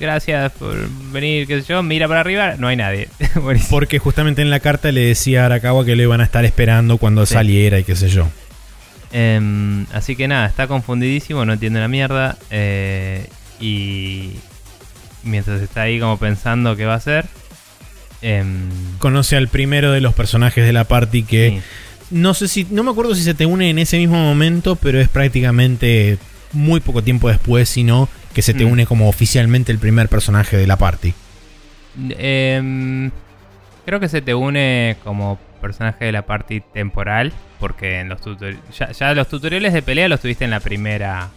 gracias 0.00 0.50
por 0.52 0.74
venir, 1.12 1.46
qué 1.46 1.60
sé 1.60 1.66
yo, 1.68 1.82
mira 1.82 2.08
para 2.08 2.20
arriba, 2.20 2.54
no 2.58 2.68
hay 2.68 2.76
nadie. 2.76 3.08
Porque 3.70 3.98
justamente 3.98 4.40
en 4.42 4.48
la 4.50 4.60
carta 4.60 4.90
le 4.90 5.02
decía 5.02 5.42
a 5.42 5.46
Arakawa 5.46 5.84
que 5.84 5.96
lo 5.96 6.02
iban 6.02 6.20
a 6.22 6.24
estar 6.24 6.44
esperando 6.46 6.96
cuando 6.98 7.26
Sí. 7.26 7.34
saliera 7.34 7.78
y 7.78 7.84
qué 7.84 7.94
sé 7.94 8.08
yo. 8.08 8.26
Em, 9.12 9.86
así 9.92 10.16
que 10.16 10.28
nada, 10.28 10.46
está 10.46 10.66
confundidísimo, 10.66 11.44
no 11.44 11.52
entiende 11.54 11.80
la 11.80 11.88
mierda. 11.88 12.36
Y 13.60 14.32
mientras 15.24 15.60
está 15.62 15.82
ahí 15.82 15.98
como 16.00 16.16
pensando 16.18 16.76
qué 16.76 16.84
va 16.86 16.94
a 16.94 16.96
hacer. 16.98 17.26
em, 18.22 18.68
Conoce 18.98 19.36
al 19.36 19.48
primero 19.48 19.92
de 19.92 20.00
los 20.00 20.14
personajes 20.14 20.64
de 20.64 20.72
la 20.72 20.84
party 20.84 21.22
que 21.22 21.50
sí. 21.50 21.62
no 22.10 22.34
sé 22.34 22.48
si, 22.48 22.66
no 22.70 22.82
me 22.82 22.90
acuerdo 22.90 23.14
si 23.14 23.22
se 23.22 23.34
te 23.34 23.46
une 23.46 23.70
en 23.70 23.78
ese 23.78 23.98
mismo 23.98 24.18
momento, 24.18 24.76
pero 24.76 25.00
es 25.00 25.08
prácticamente 25.08 26.18
muy 26.52 26.80
poco 26.80 27.02
tiempo 27.02 27.28
después, 27.28 27.68
sino 27.68 28.08
que 28.34 28.42
se 28.42 28.54
te 28.54 28.64
Mm. 28.64 28.70
une 28.72 28.86
como 28.86 29.08
oficialmente 29.08 29.70
el 29.72 29.78
primer 29.78 30.08
personaje 30.08 30.56
de 30.56 30.66
la 30.66 30.76
party. 30.76 31.12
Em, 32.18 33.10
creo 33.84 34.00
que 34.00 34.08
se 34.08 34.20
te 34.22 34.34
une 34.34 34.96
como 35.04 35.38
personaje 35.60 36.04
de 36.04 36.12
la 36.12 36.22
party 36.22 36.60
temporal. 36.72 37.32
Porque 37.58 37.98
en 38.00 38.08
los 38.08 38.20
tutoriales. 38.20 38.62
Ya, 38.78 38.92
ya 38.92 39.14
los 39.14 39.28
tutoriales 39.28 39.72
de 39.72 39.82
pelea 39.82 40.08
los 40.08 40.20
tuviste 40.20 40.44
en 40.44 40.50
la 40.52 40.60
primera. 40.60 41.28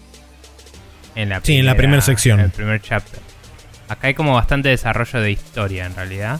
En 1.16 1.30
la 1.30 1.42
Sí, 1.44 1.58
en 1.58 1.66
la 1.66 1.76
primera 1.76 2.02
sección. 2.02 2.40
En 2.40 2.46
el 2.46 2.52
primer 2.52 2.82
chapter. 2.82 3.20
Acá 3.90 4.08
hay 4.08 4.14
como 4.14 4.34
bastante 4.34 4.70
desarrollo 4.70 5.20
de 5.20 5.32
historia 5.32 5.86
en 5.86 5.96
realidad. 5.96 6.40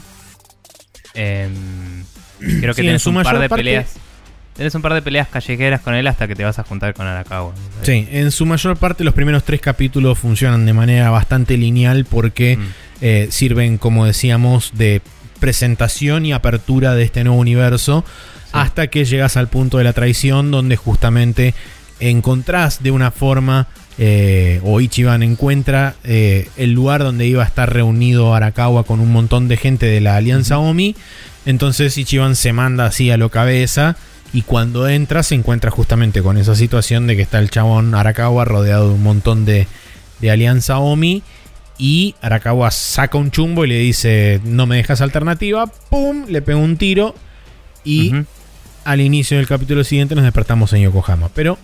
Em, 1.14 2.04
creo 2.38 2.74
que 2.74 2.82
Sí, 2.82 2.86
tenés 2.88 3.06
un 3.06 3.22
par 3.22 3.38
de 3.38 3.48
parte- 3.48 3.60
peleas. 3.64 3.94
Tenés 4.56 4.74
un 4.74 4.82
par 4.82 4.92
de 4.92 5.00
peleas 5.02 5.28
callejeras 5.28 5.80
con 5.80 5.94
él 5.94 6.06
hasta 6.06 6.28
que 6.28 6.34
te 6.34 6.44
vas 6.44 6.58
a 6.58 6.62
juntar 6.62 6.92
con 6.94 7.06
Arakawa. 7.06 7.54
Sí, 7.82 8.06
en 8.10 8.30
su 8.30 8.44
mayor 8.44 8.76
parte 8.76 9.02
los 9.02 9.14
primeros 9.14 9.44
tres 9.44 9.60
capítulos 9.62 10.18
funcionan 10.18 10.66
de 10.66 10.74
manera 10.74 11.08
bastante 11.10 11.56
lineal 11.56 12.04
porque 12.04 12.56
Mm. 12.58 12.66
eh, 13.00 13.28
sirven, 13.30 13.78
como 13.78 14.04
decíamos, 14.04 14.72
de 14.74 15.00
presentación 15.40 16.24
y 16.26 16.32
apertura 16.32 16.94
de 16.94 17.02
este 17.02 17.24
nuevo 17.24 17.40
universo 17.40 18.04
hasta 18.52 18.86
que 18.88 19.04
llegas 19.06 19.36
al 19.36 19.48
punto 19.48 19.78
de 19.78 19.84
la 19.84 19.92
traición 19.94 20.50
donde 20.50 20.76
justamente 20.76 21.54
encontrás 21.98 22.82
de 22.82 22.90
una 22.90 23.10
forma 23.10 23.66
eh, 23.98 24.60
o 24.64 24.80
Ichiban 24.80 25.22
encuentra 25.22 25.96
eh, 26.04 26.48
el 26.56 26.72
lugar 26.72 27.02
donde 27.02 27.26
iba 27.26 27.42
a 27.42 27.46
estar 27.46 27.72
reunido 27.72 28.34
Arakawa 28.34 28.84
con 28.84 29.00
un 29.00 29.12
montón 29.12 29.48
de 29.48 29.56
gente 29.56 29.86
de 29.86 30.00
la 30.00 30.16
Alianza 30.16 30.58
Omi. 30.58 30.96
Entonces 31.44 31.96
Ichiban 31.98 32.36
se 32.36 32.52
manda 32.52 32.86
así 32.86 33.10
a 33.10 33.16
lo 33.16 33.28
cabeza 33.28 33.96
Y 34.32 34.42
cuando 34.42 34.88
entra 34.88 35.22
se 35.22 35.34
encuentra 35.34 35.70
justamente 35.70 36.22
con 36.22 36.38
esa 36.38 36.54
situación 36.54 37.06
de 37.06 37.16
que 37.16 37.22
está 37.22 37.38
el 37.38 37.50
chabón 37.50 37.94
Arakawa 37.94 38.44
rodeado 38.44 38.88
de 38.88 38.94
un 38.94 39.02
montón 39.02 39.44
de, 39.44 39.66
de 40.20 40.30
Alianza 40.30 40.78
Omi. 40.78 41.22
Y 41.78 42.14
Arakawa 42.22 42.70
saca 42.70 43.18
un 43.18 43.30
chumbo 43.30 43.64
y 43.64 43.68
le 43.68 43.78
dice, 43.78 44.40
no 44.44 44.66
me 44.66 44.76
dejas 44.76 45.00
alternativa. 45.00 45.66
¡Pum! 45.66 46.26
Le 46.28 46.40
pega 46.40 46.58
un 46.58 46.76
tiro. 46.76 47.14
Y 47.84 48.14
al 48.84 49.00
inicio 49.00 49.36
del 49.36 49.48
capítulo 49.48 49.82
siguiente 49.84 50.14
nos 50.14 50.24
despertamos 50.24 50.72
en 50.72 50.82
Yokohama. 50.82 51.30
Pero 51.34 51.58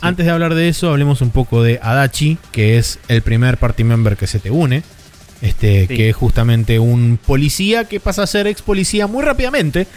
antes 0.00 0.26
de 0.26 0.32
hablar 0.32 0.54
de 0.54 0.68
eso, 0.68 0.90
hablemos 0.90 1.20
un 1.20 1.30
poco 1.30 1.62
de 1.62 1.78
Adachi, 1.82 2.38
que 2.52 2.78
es 2.78 2.98
el 3.08 3.22
primer 3.22 3.58
party 3.58 3.84
member 3.84 4.16
que 4.16 4.26
se 4.26 4.38
te 4.38 4.50
une. 4.50 4.82
Este, 5.42 5.86
Sí. 5.86 5.96
que 5.96 6.10
es 6.10 6.16
justamente 6.16 6.78
un 6.78 7.18
policía 7.24 7.84
que 7.84 7.98
pasa 7.98 8.24
a 8.24 8.26
ser 8.26 8.46
ex 8.46 8.60
policía 8.62 9.06
muy 9.06 9.24
rápidamente. 9.24 9.86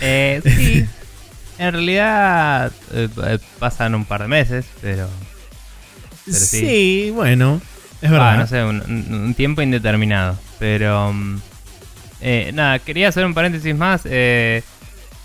Eh, 0.00 0.40
sí. 0.44 0.86
En 1.58 1.72
realidad 1.72 2.70
eh, 2.94 3.08
eh, 3.24 3.38
pasan 3.58 3.96
un 3.96 4.04
par 4.04 4.22
de 4.22 4.28
meses, 4.28 4.64
pero... 4.80 5.08
Pero 6.24 6.38
sí. 6.38 6.60
sí. 6.60 7.10
bueno, 7.12 7.60
es 8.00 8.08
verdad. 8.08 8.34
Ah, 8.34 8.36
no 8.36 8.46
sé, 8.46 8.62
un, 8.62 8.80
un- 8.82 9.12
un 9.24 9.34
tiempo 9.34 9.60
indeterminado. 9.60 10.38
Pero... 10.60 11.12
mm, 11.12 11.40
eh, 12.20 12.50
nada, 12.54 12.78
quería 12.78 13.08
hacer 13.08 13.24
un 13.26 13.34
paréntesis 13.34 13.74
más. 13.74 14.02
eh, 14.04 14.62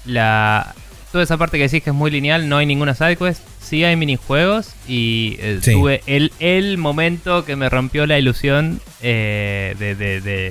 la, 0.06 0.74
toda 1.14 1.24
esa 1.24 1.38
parte 1.38 1.58
que 1.58 1.64
decís 1.64 1.82
que 1.82 1.92
es 1.92 1.96
muy 1.96 2.12
lineal, 2.12 2.50
no 2.50 2.58
hay 2.58 2.66
ninguna 2.66 2.94
sidequest. 2.96 3.42
Sí 3.62 3.86
hay 3.86 3.96
minijuegos 3.96 4.74
y 4.88 5.38
eh, 5.40 5.60
Sí. 5.62 5.72
tuve 5.72 6.02
el, 6.08 6.34
el 6.40 6.78
momento 6.78 7.46
que 7.46 7.56
me 7.56 7.70
rompió 7.70 8.06
la 8.06 8.20
ilusión 8.20 8.82
eh, 9.02 9.76
de, 9.80 9.96
de- 9.96 10.20
de- 10.20 10.50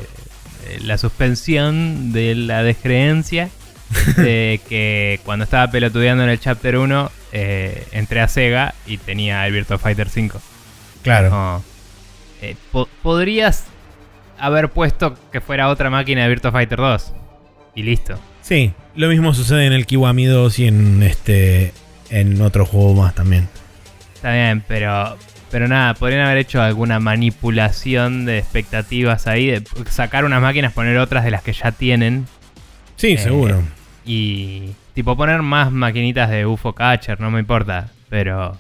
de 0.69 0.81
la 0.81 0.97
suspensión 0.97 2.13
de 2.13 2.35
la 2.35 2.63
descreencia. 2.63 3.51
de 4.17 4.59
que 4.71 5.21
cuando 5.25 5.45
estaba 5.45 5.71
pelotudeando 5.71 6.25
en 6.25 6.31
el 6.31 6.41
Chapter 6.41 6.79
1, 6.79 7.11
eh, 7.33 7.87
entré 7.93 8.21
a 8.23 8.29
Sega 8.29 8.75
y 8.87 8.97
tenía 8.97 9.47
el 9.47 9.53
Virtua 9.53 9.77
Fighter 9.77 10.09
5. 10.09 10.41
claro. 11.03 11.29
No. 11.29 11.63
Eh, 12.41 12.57
po- 12.73 12.89
podrías 13.03 13.65
haber 14.39 14.71
puesto 14.71 15.15
que 15.31 15.41
fuera 15.43 15.69
otra 15.69 15.91
máquina 15.91 16.23
de 16.23 16.29
Virtua 16.31 16.53
Fighter 16.53 16.79
2. 16.79 17.13
Y 17.75 17.83
listo. 17.83 18.19
Sí, 18.43 18.73
lo 18.97 19.09
mismo 19.09 19.33
sucede 19.35 19.67
en 19.67 19.73
el 19.73 19.87
Kiwami 19.87 20.27
2 20.27 20.59
y 20.59 20.67
en 20.67 21.03
este 21.03 21.73
en 22.11 22.41
otro 22.43 22.67
juego 22.67 22.95
más 22.95 23.15
también. 23.15 23.49
Está 24.15 24.33
bien, 24.33 24.63
pero. 24.67 25.17
Pero 25.51 25.69
nada, 25.69 25.93
podrían 25.95 26.23
haber 26.23 26.39
hecho 26.39 26.63
alguna 26.63 26.99
manipulación 26.99 28.25
de 28.25 28.39
expectativas 28.39 29.27
ahí. 29.27 29.47
De 29.49 29.63
sacar 29.91 30.25
unas 30.25 30.41
máquinas, 30.41 30.73
poner 30.73 30.97
otras 30.99 31.25
de 31.25 31.31
las 31.31 31.43
que 31.43 31.53
ya 31.53 31.73
tienen. 31.73 32.27
Sí, 32.97 33.13
Eh, 33.13 33.19
seguro. 33.19 33.63
Y. 34.07 34.71
Tipo, 34.95 35.17
poner 35.17 35.43
más 35.43 35.71
maquinitas 35.71 36.31
de 36.31 36.45
UFO 36.47 36.75
Catcher, 36.75 37.21
no 37.21 37.31
me 37.31 37.41
importa. 37.41 37.89
Pero. 38.09 38.59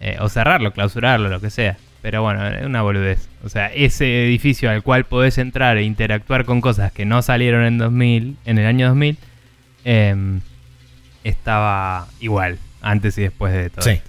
eh, 0.00 0.16
o 0.20 0.28
cerrarlo, 0.28 0.72
clausurarlo, 0.72 1.28
lo 1.28 1.40
que 1.40 1.50
sea. 1.50 1.76
Pero 2.02 2.22
bueno, 2.22 2.46
es 2.48 2.64
una 2.64 2.82
boludez. 2.82 3.28
O 3.44 3.48
sea, 3.48 3.66
ese 3.66 4.24
edificio 4.26 4.70
al 4.70 4.82
cual 4.82 5.04
podés 5.04 5.36
entrar 5.38 5.76
e 5.76 5.82
interactuar 5.82 6.44
con 6.46 6.60
cosas 6.60 6.92
que 6.92 7.04
no 7.04 7.20
salieron 7.22 7.64
en 7.64 7.78
2000, 7.78 8.36
en 8.46 8.58
el 8.58 8.66
año 8.66 8.88
2000, 8.88 9.18
em, 9.84 10.40
estaba 11.24 12.06
igual, 12.20 12.58
antes 12.80 13.18
y 13.18 13.22
después 13.22 13.52
de 13.52 13.70
todo. 13.70 13.82
Sí. 13.82 14.00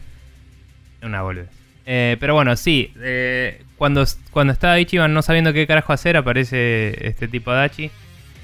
Una 1.04 1.22
boludez. 1.22 1.50
Eh, 1.86 2.16
pero 2.20 2.34
bueno, 2.34 2.56
sí. 2.56 2.94
eh, 3.02 3.62
cuando, 3.78 4.06
cuando 4.32 4.54
estaba 4.54 4.80
Ichiban 4.80 5.14
no 5.14 5.22
sabiendo 5.22 5.52
qué 5.52 5.68
carajo 5.68 5.92
hacer, 5.94 6.16
aparece 6.16 7.08
este 7.08 7.28
tipo 7.28 7.52
Dachi. 7.52 7.92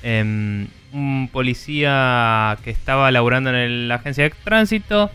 em, 0.04 0.68
un 0.94 1.30
policía 1.32 2.58
que 2.64 2.70
estaba 2.72 3.12
laburando 3.12 3.50
en 3.50 3.56
el- 3.56 3.88
la 3.88 3.96
agencia 3.96 4.24
de 4.26 4.34
tránsito. 4.44 5.12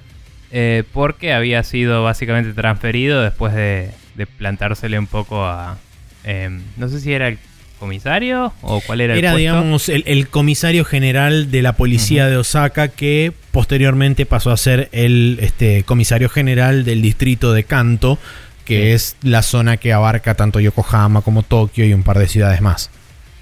eh, 0.54 0.84
porque 0.92 1.32
había 1.32 1.62
sido 1.62 2.04
básicamente 2.04 2.52
transferido 2.52 3.22
después 3.22 3.54
de, 3.54 3.90
de 4.14 4.26
plantársele 4.26 4.98
un 4.98 5.06
poco 5.06 5.44
a. 5.44 5.78
em, 6.24 6.60
no 6.76 6.88
sé 6.88 7.00
si 7.00 7.12
era 7.12 7.28
el 7.28 7.38
comisario 7.78 8.52
o 8.62 8.80
cuál 8.80 9.00
era, 9.00 9.14
Era, 9.16 9.30
el 9.30 9.34
puesto. 9.34 9.38
digamos, 9.38 9.88
el, 9.88 10.04
el 10.06 10.28
comisario 10.28 10.84
general 10.84 11.50
de 11.50 11.62
la 11.62 11.72
policía 11.72 12.28
de 12.28 12.36
Osaka 12.36 12.88
que 12.88 13.32
posteriormente 13.50 14.24
pasó 14.24 14.52
a 14.52 14.56
ser 14.56 14.88
el 14.92 15.38
este, 15.42 15.82
comisario 15.82 16.28
general 16.28 16.84
del 16.84 17.02
distrito 17.02 17.52
de 17.52 17.64
Kanto, 17.64 18.18
que 18.64 18.82
Sí. 18.82 18.88
es 18.92 19.16
la 19.22 19.42
zona 19.42 19.76
que 19.78 19.92
abarca 19.92 20.34
tanto 20.34 20.60
Yokohama 20.60 21.22
como 21.22 21.42
Tokio 21.42 21.84
y 21.84 21.92
un 21.92 22.04
par 22.04 22.18
de 22.18 22.28
ciudades 22.28 22.60
más. 22.60 22.88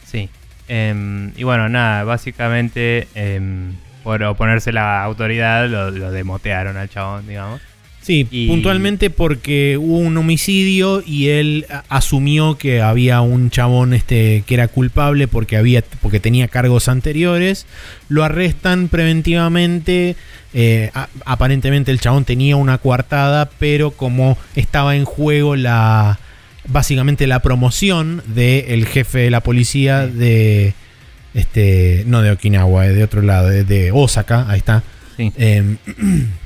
Sí. 0.07 0.31
Em, 0.69 1.33
y 1.37 1.43
bueno, 1.43 1.69
nada, 1.69 2.05
básicamente 2.05 3.09
em, 3.15 3.75
por 4.03 4.23
oponerse 4.23 4.73
la 4.73 5.03
autoridad 5.05 5.69
lo, 5.69 5.91
lo 5.91 6.11
demotearon 6.13 6.79
al 6.79 6.89
chabón, 6.89 7.27
digamos. 7.29 7.61
Sí, 8.11 8.27
Y- 8.33 8.49
puntualmente 8.49 9.09
porque 9.09 9.77
hubo 9.81 9.99
un 9.99 10.17
homicidio 10.17 11.01
y 11.07 11.29
él 11.29 11.67
asumió 11.89 12.59
que 12.59 12.81
había 12.81 13.21
un 13.21 13.51
chabón 13.51 13.95
este 13.95 14.43
que 14.49 14.55
era 14.55 14.67
culpable 14.67 15.29
porque 15.29 15.57
había 15.57 15.85
porque 16.01 16.19
tenía 16.19 16.49
cargos 16.49 16.89
anteriores. 16.89 17.67
Lo 18.09 18.25
arrestan 18.25 18.89
preventivamente. 18.89 20.17
eh, 20.53 20.91
a- 20.95 21.09
aparentemente 21.27 21.93
el 21.93 22.01
chabón 22.01 22.25
tenía 22.25 22.57
una 22.57 22.79
coartada, 22.79 23.49
pero 23.61 23.93
como 23.93 24.37
estaba 24.57 24.97
en 24.97 25.05
juego 25.05 25.55
la 25.55 26.19
básicamente 26.67 27.29
la 27.29 27.41
promoción 27.41 28.21
del 28.27 28.85
jefe 28.87 29.21
de 29.21 29.31
la 29.31 29.41
policía 29.43 30.09
Sí. 30.11 30.19
de 30.19 30.75
este 31.35 32.03
no 32.09 32.21
de 32.23 32.33
Okinawa, 32.33 32.89
eh, 32.89 32.93
de 32.93 33.05
otro 33.05 33.23
lado, 33.23 33.47
de, 33.49 33.63
de 33.63 33.93
Osaka, 33.93 34.47
ahí 34.51 34.59
está. 34.59 34.83
Sí. 35.17 35.33
Eh, 35.37 35.77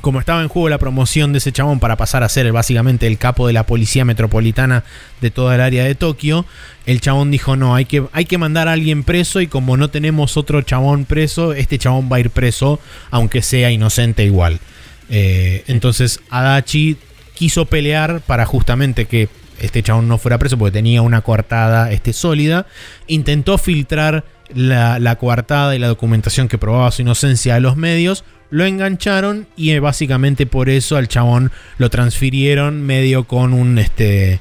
como 0.00 0.20
estaba 0.20 0.42
en 0.42 0.48
juego 0.48 0.68
la 0.68 0.78
promoción 0.78 1.32
de 1.32 1.38
ese 1.38 1.52
chabón 1.52 1.80
para 1.80 1.96
pasar 1.96 2.22
a 2.22 2.28
ser 2.28 2.50
básicamente 2.52 3.06
el 3.06 3.18
capo 3.18 3.46
de 3.46 3.52
la 3.52 3.66
policía 3.66 4.04
metropolitana 4.04 4.84
de 5.20 5.30
toda 5.30 5.54
el 5.54 5.60
área 5.60 5.84
de 5.84 5.94
Tokio, 5.94 6.46
el 6.86 7.00
chabón 7.00 7.30
dijo, 7.30 7.56
no, 7.56 7.74
hay 7.74 7.84
que, 7.84 8.04
hay 8.12 8.24
que 8.24 8.38
mandar 8.38 8.68
a 8.68 8.72
alguien 8.72 9.04
preso 9.04 9.40
y 9.40 9.46
como 9.46 9.76
no 9.76 9.90
tenemos 9.90 10.36
otro 10.36 10.62
chabón 10.62 11.04
preso, 11.04 11.52
este 11.52 11.78
chabón 11.78 12.08
va 12.10 12.16
a 12.16 12.20
ir 12.20 12.30
preso, 12.30 12.80
aunque 13.10 13.42
sea 13.42 13.70
inocente 13.70 14.24
igual. 14.24 14.60
Eh, 15.08 15.64
entonces 15.66 16.20
Adachi 16.30 16.96
quiso 17.34 17.66
pelear 17.66 18.20
para 18.20 18.46
justamente 18.46 19.06
que 19.06 19.28
este 19.60 19.82
chabón 19.82 20.08
no 20.08 20.18
fuera 20.18 20.38
preso 20.38 20.56
porque 20.56 20.72
tenía 20.72 21.02
una 21.02 21.20
coartada 21.20 21.92
este, 21.92 22.12
sólida. 22.12 22.66
Intentó 23.06 23.58
filtrar 23.58 24.24
la, 24.54 24.98
la 24.98 25.16
coartada 25.16 25.76
y 25.76 25.78
la 25.78 25.88
documentación 25.88 26.48
que 26.48 26.58
probaba 26.58 26.90
su 26.90 27.02
inocencia 27.02 27.56
a 27.56 27.60
los 27.60 27.76
medios. 27.76 28.24
Lo 28.50 28.64
engancharon 28.64 29.46
y 29.56 29.70
eh, 29.70 29.80
básicamente 29.80 30.44
por 30.46 30.68
eso 30.68 30.96
al 30.96 31.08
chabón 31.08 31.52
lo 31.78 31.88
transfirieron 31.90 32.82
medio 32.82 33.24
con 33.24 33.52
un 33.52 33.78
este 33.78 34.40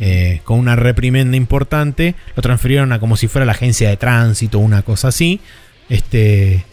eh, 0.00 0.40
con 0.44 0.58
una 0.58 0.74
reprimenda 0.76 1.36
importante. 1.36 2.14
Lo 2.34 2.42
transfirieron 2.42 2.92
a 2.92 2.98
como 2.98 3.16
si 3.16 3.28
fuera 3.28 3.46
la 3.46 3.52
agencia 3.52 3.88
de 3.88 3.96
tránsito, 3.96 4.58
una 4.58 4.82
cosa 4.82 5.08
así. 5.08 5.40
Este 5.88 6.64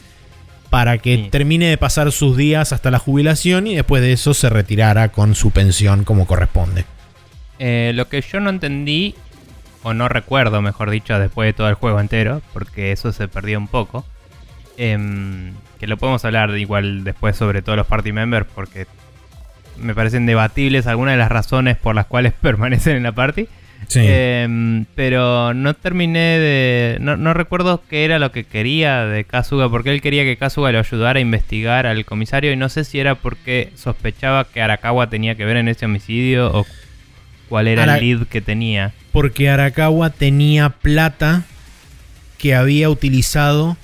para 0.69 0.97
que 0.99 1.15
Sí. 1.17 1.27
termine 1.29 1.67
de 1.67 1.77
pasar 1.77 2.11
sus 2.13 2.37
días 2.37 2.71
hasta 2.71 2.91
la 2.91 2.97
jubilación 2.99 3.67
y 3.67 3.75
después 3.75 4.01
de 4.01 4.13
eso 4.13 4.33
se 4.33 4.49
retirara 4.49 5.09
con 5.09 5.35
su 5.35 5.51
pensión 5.51 6.03
como 6.05 6.25
corresponde. 6.25 6.85
Eh, 7.59 7.91
lo 7.93 8.07
que 8.07 8.21
yo 8.21 8.39
no 8.39 8.49
entendí, 8.49 9.13
o 9.83 9.93
no 9.93 10.07
recuerdo, 10.07 10.61
mejor 10.61 10.89
dicho, 10.89 11.19
después 11.19 11.47
de 11.47 11.53
todo 11.53 11.67
el 11.67 11.75
juego 11.75 11.99
entero, 11.99 12.41
porque 12.53 12.93
eso 12.93 13.11
se 13.11 13.27
perdió 13.27 13.57
un 13.59 13.67
poco, 13.67 14.05
em, 14.81 15.53
que 15.79 15.87
lo 15.87 15.97
podemos 15.97 16.23
hablar 16.25 16.57
igual 16.57 17.03
después 17.03 17.35
sobre 17.35 17.61
todos 17.61 17.77
los 17.77 17.87
party 17.87 18.11
members, 18.11 18.45
porque 18.53 18.87
me 19.77 19.95
parecen 19.95 20.25
debatibles 20.25 20.87
algunas 20.87 21.13
de 21.13 21.17
las 21.19 21.29
razones 21.31 21.77
por 21.77 21.95
las 21.95 22.05
cuales 22.05 22.33
permanecen 22.41 22.97
en 22.97 23.03
la 23.03 23.11
party. 23.13 23.47
Sí. 23.87 23.99
Em, 24.03 24.85
pero 24.95 25.53
no 25.55 25.73
terminé 25.73 26.37
de. 26.39 26.97
No, 27.01 27.17
no 27.17 27.33
recuerdo 27.33 27.81
qué 27.89 28.05
era 28.05 28.19
lo 28.19 28.31
que 28.31 28.43
quería 28.43 29.05
de 29.05 29.23
Kazuga, 29.23 29.69
porque 29.69 29.91
él 29.91 30.01
quería 30.01 30.23
que 30.23 30.37
Kazuga 30.37 30.71
lo 30.71 30.79
ayudara 30.79 31.17
a 31.17 31.21
investigar 31.21 31.87
al 31.87 32.05
comisario. 32.05 32.51
Y 32.51 32.55
no 32.55 32.69
sé 32.69 32.83
si 32.83 32.99
era 32.99 33.15
porque 33.15 33.71
sospechaba 33.75 34.45
que 34.45 34.61
Arakawa 34.61 35.09
tenía 35.09 35.33
que 35.35 35.45
ver 35.45 35.57
en 35.57 35.67
ese 35.67 35.85
homicidio 35.87 36.51
o 36.53 36.65
cuál 37.49 37.67
era 37.67 37.83
Ara- 37.83 37.97
el 37.97 38.05
lead 38.19 38.27
que 38.27 38.39
tenía. 38.39 38.93
porque 39.11 39.49
Arakawa 39.49 40.11
tenía 40.11 40.69
plata 40.69 41.43
que 42.37 42.53
había 42.55 42.89
utilizado 42.89 43.77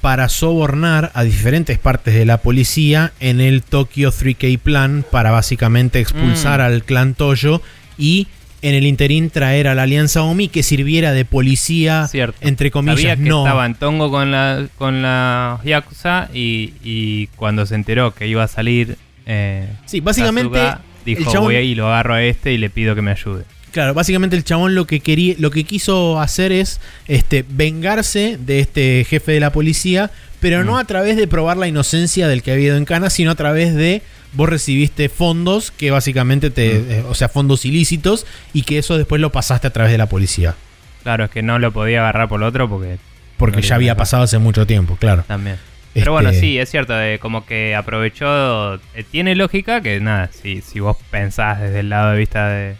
para 0.00 0.28
sobornar 0.28 1.10
a 1.14 1.22
diferentes 1.24 1.78
partes 1.78 2.14
de 2.14 2.24
la 2.24 2.38
policía 2.38 3.12
en 3.20 3.40
el 3.40 3.62
Tokyo 3.62 4.10
3K 4.12 4.58
Plan 4.58 5.04
para 5.10 5.30
básicamente 5.30 6.00
expulsar 6.00 6.60
Mm. 6.60 6.62
al 6.62 6.84
clan 6.84 7.14
Toyo 7.14 7.60
y 7.98 8.28
en 8.62 8.74
el 8.74 8.86
interín 8.86 9.30
traer 9.30 9.68
a 9.68 9.74
la 9.74 9.84
Alianza 9.84 10.22
Omi 10.22 10.48
que 10.48 10.62
sirviera 10.64 11.12
de 11.12 11.24
policía, 11.24 12.08
Cierto. 12.08 12.38
entre 12.40 12.70
comillas, 12.70 13.00
Sabía 13.00 13.16
que 13.16 13.28
no. 13.28 13.44
estaba 13.44 13.66
en 13.66 13.74
Tongo 13.76 14.10
con 14.10 14.30
la, 14.32 14.66
con 14.76 15.00
la 15.02 15.60
Yakuza 15.64 16.28
y, 16.34 16.74
y 16.82 17.28
cuando 17.36 17.66
se 17.66 17.74
enteró 17.76 18.14
que 18.14 18.26
iba 18.26 18.42
a 18.44 18.48
salir. 18.48 18.96
Eh, 19.26 19.68
Sí, 19.86 20.00
básicamente 20.00 20.58
dijo: 21.04 21.20
el 21.20 21.26
chabón- 21.26 21.44
Voy 21.44 21.56
a 21.56 21.60
y 21.60 21.74
lo 21.74 21.86
agarro 21.88 22.14
a 22.14 22.22
este 22.22 22.52
y 22.52 22.58
le 22.58 22.70
pido 22.70 22.94
que 22.94 23.02
me 23.02 23.10
ayude. 23.12 23.44
Claro, 23.72 23.94
básicamente 23.94 24.34
el 24.36 24.44
chabón 24.44 24.74
lo 24.74 24.86
que 24.86 25.00
quería, 25.00 25.34
lo 25.38 25.50
que 25.50 25.64
quiso 25.64 26.20
hacer 26.20 26.52
es 26.52 26.80
este, 27.06 27.44
vengarse 27.48 28.38
de 28.40 28.60
este 28.60 29.04
jefe 29.08 29.32
de 29.32 29.40
la 29.40 29.52
policía, 29.52 30.10
pero 30.40 30.64
no 30.64 30.72
Mm. 30.74 30.76
a 30.78 30.84
través 30.84 31.16
de 31.16 31.26
probar 31.26 31.56
la 31.56 31.68
inocencia 31.68 32.28
del 32.28 32.42
que 32.42 32.52
había 32.52 32.66
ido 32.68 32.76
en 32.76 32.84
cana, 32.84 33.10
sino 33.10 33.30
a 33.30 33.34
través 33.34 33.74
de 33.74 34.02
vos 34.32 34.48
recibiste 34.48 35.08
fondos 35.08 35.70
que 35.70 35.90
básicamente 35.90 36.50
te, 36.50 36.74
Mm. 36.78 36.90
eh, 36.90 37.04
o 37.08 37.14
sea, 37.14 37.28
fondos 37.28 37.64
ilícitos 37.64 38.26
y 38.52 38.62
que 38.62 38.78
eso 38.78 38.96
después 38.96 39.20
lo 39.20 39.30
pasaste 39.32 39.66
a 39.66 39.70
través 39.70 39.92
de 39.92 39.98
la 39.98 40.06
policía, 40.06 40.54
Claro, 41.02 41.24
es 41.24 41.30
que 41.30 41.42
no 41.42 41.58
lo 41.58 41.72
podía 41.72 42.00
agarrar 42.00 42.28
por 42.28 42.40
lo 42.40 42.46
otro 42.46 42.68
porque 42.68 42.98
porque 43.38 43.58
No 43.58 43.62
ya 43.62 43.74
había 43.76 43.96
pasado 43.96 44.24
hace 44.24 44.38
mucho 44.38 44.66
tiempo, 44.66 44.96
claro. 44.96 45.24
también. 45.28 45.56
Este, 45.88 46.00
Pero 46.00 46.12
bueno, 46.12 46.32
sí, 46.32 46.58
es 46.58 46.68
cierto, 46.70 47.00
eh, 47.00 47.18
como 47.20 47.46
que 47.46 47.74
aprovechó. 47.76 48.74
eh, 48.74 49.04
tiene 49.10 49.34
lógica 49.36 49.80
que 49.80 50.00
nada, 50.00 50.28
si, 50.32 50.60
si 50.60 50.80
vos 50.80 50.96
pensás 51.10 51.60
desde 51.60 51.80
el 51.80 51.88
lado 51.88 52.10
de 52.12 52.18
vista 52.18 52.48
de, 52.48 52.74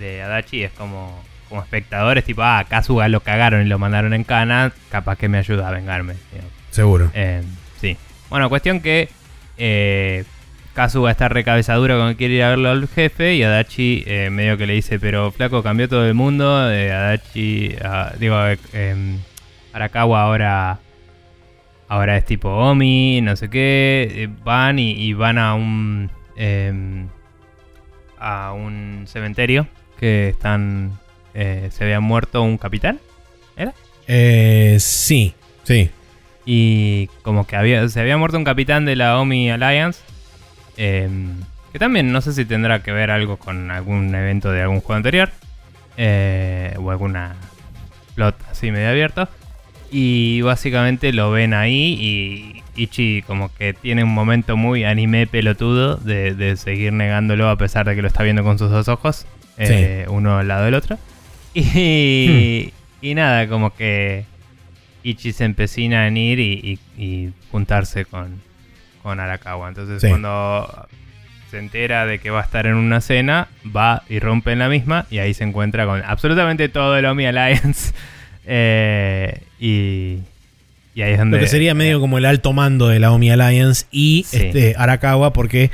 de 0.00 0.22
Adachi, 0.22 0.64
es 0.64 0.72
como, 0.72 1.22
como 1.48 1.62
espectadores, 1.62 2.24
tipo, 2.24 2.42
ah, 2.42 2.64
Kazuga 2.68 3.06
lo 3.08 3.20
cagaron 3.20 3.62
y 3.62 3.66
lo 3.68 3.78
mandaron 3.78 4.12
en 4.14 4.24
cana, 4.24 4.72
capaz 4.90 5.16
que 5.16 5.28
me 5.28 5.38
ayuda 5.38 5.68
a 5.68 5.70
vengarme. 5.70 6.14
digamos. 6.32 6.52
Seguro. 6.70 7.10
Eh, 7.14 7.42
sí. 7.80 7.96
Bueno, 8.30 8.48
cuestión 8.48 8.80
que 8.80 9.08
eh, 9.58 10.24
Kazuga 10.74 11.10
está 11.10 11.28
recabezadura 11.28 11.96
cuando 11.96 12.16
quiere 12.16 12.34
ir 12.34 12.42
a 12.44 12.50
verlo 12.50 12.70
al 12.70 12.88
jefe 12.88 13.34
y 13.34 13.42
Adachi 13.42 14.04
eh, 14.06 14.30
medio 14.30 14.56
que 14.56 14.66
le 14.66 14.72
dice, 14.74 14.98
pero 14.98 15.30
flaco, 15.32 15.62
cambió 15.62 15.88
todo 15.88 16.06
el 16.06 16.14
mundo. 16.14 16.70
eh, 16.72 16.92
Adachi, 16.92 17.76
ah, 17.84 18.12
digo, 18.18 18.36
em, 18.72 19.18
Arakawa 19.72 20.22
ahora, 20.22 20.78
ahora 21.88 22.16
es 22.16 22.24
tipo 22.24 22.48
Omi, 22.48 23.20
no 23.20 23.36
sé 23.36 23.50
qué. 23.50 24.30
van 24.44 24.78
y, 24.78 24.92
y 24.92 25.12
van 25.12 25.38
a 25.38 25.54
un, 25.54 26.10
em, 26.36 27.08
a 28.18 28.52
un 28.52 29.04
cementerio 29.08 29.66
que 30.00 30.30
están, 30.30 30.98
eh, 31.34 31.68
se 31.72 31.84
había 31.84 32.00
muerto 32.00 32.42
un 32.42 32.58
capitán. 32.58 32.98
Eh, 34.12 34.78
sí, 34.80 35.34
sí. 35.62 35.90
Y 36.44 37.06
como 37.22 37.46
que 37.46 37.54
había, 37.54 37.88
se 37.88 38.00
había 38.00 38.16
muerto 38.16 38.38
un 38.38 38.44
capitán 38.44 38.84
de 38.86 38.96
la 38.96 39.18
OMI 39.20 39.50
Alliance. 39.52 40.00
em, 40.76 41.36
que 41.72 41.78
también 41.78 42.10
no 42.10 42.20
sé 42.22 42.32
si 42.32 42.44
tendrá 42.44 42.82
que 42.82 42.90
ver 42.92 43.10
algo 43.12 43.36
con 43.36 43.70
algún 43.70 44.12
evento 44.14 44.50
de 44.50 44.62
algún 44.62 44.80
juego 44.80 44.96
anterior. 44.96 45.30
eh, 45.96 46.74
o 46.78 46.90
alguna 46.90 47.36
plot 48.14 48.34
así 48.50 48.70
medio 48.72 48.88
abierto. 48.88 49.28
Y 49.92 50.40
básicamente 50.42 51.12
lo 51.12 51.30
ven 51.32 51.52
ahí 51.54 51.96
y 52.00 52.62
Ichi 52.82 53.22
como 53.26 53.52
que 53.54 53.74
tiene 53.74 54.04
un 54.04 54.14
momento 54.14 54.56
muy 54.56 54.84
anime 54.84 55.26
pelotudo 55.26 55.96
de, 55.96 56.34
de 56.34 56.56
seguir 56.56 56.92
negándolo 56.92 57.48
a 57.50 57.56
pesar 57.56 57.86
de 57.86 57.94
que 57.96 58.02
lo 58.02 58.08
está 58.08 58.22
viendo 58.22 58.42
con 58.44 58.58
sus 58.58 58.70
dos 58.70 58.88
ojos. 58.88 59.26
Eh, 59.58 60.06
uno 60.08 60.38
al 60.38 60.48
lado 60.48 60.64
del 60.64 60.74
otro. 60.74 60.98
Y, 61.54 62.72
y 63.02 63.14
nada, 63.14 63.48
como 63.48 63.74
que 63.74 64.24
Ichi 65.02 65.32
se 65.32 65.44
empecina 65.44 66.06
en 66.06 66.16
ir 66.16 66.38
y, 66.38 66.78
y- 66.96 67.02
y 67.02 67.32
juntarse 67.50 68.04
con, 68.04 68.40
con 69.02 69.18
Arakawa. 69.20 69.68
Entonces 69.68 70.00
Sí. 70.00 70.08
cuando 70.08 70.86
se 71.50 71.58
entera 71.58 72.06
de 72.06 72.18
que 72.20 72.30
va 72.30 72.40
a 72.40 72.44
estar 72.44 72.66
en 72.66 72.74
una 72.74 73.00
cena, 73.00 73.48
va 73.74 74.02
y 74.08 74.20
rompe 74.20 74.52
en 74.52 74.60
la 74.60 74.68
misma 74.68 75.06
y 75.10 75.18
ahí 75.18 75.34
se 75.34 75.42
encuentra 75.44 75.86
con 75.86 76.02
absolutamente 76.04 76.68
todo 76.68 76.96
el 76.96 77.04
Omi 77.06 77.26
Alliance. 77.26 77.92
Eh, 78.52 79.42
y, 79.60 80.18
y 80.94 81.02
ahí 81.02 81.12
es 81.12 81.18
donde... 81.18 81.36
Lo 81.36 81.42
que 81.42 81.48
sería 81.48 81.74
medio 81.74 82.00
como 82.00 82.18
el 82.18 82.24
alto 82.24 82.52
mando 82.52 82.88
de 82.88 82.98
la 82.98 83.12
OMI 83.12 83.30
Alliance 83.30 83.86
y 83.92 84.24
Sí. 84.26 84.38
este, 84.38 84.74
Arakawa, 84.76 85.32
porque 85.32 85.70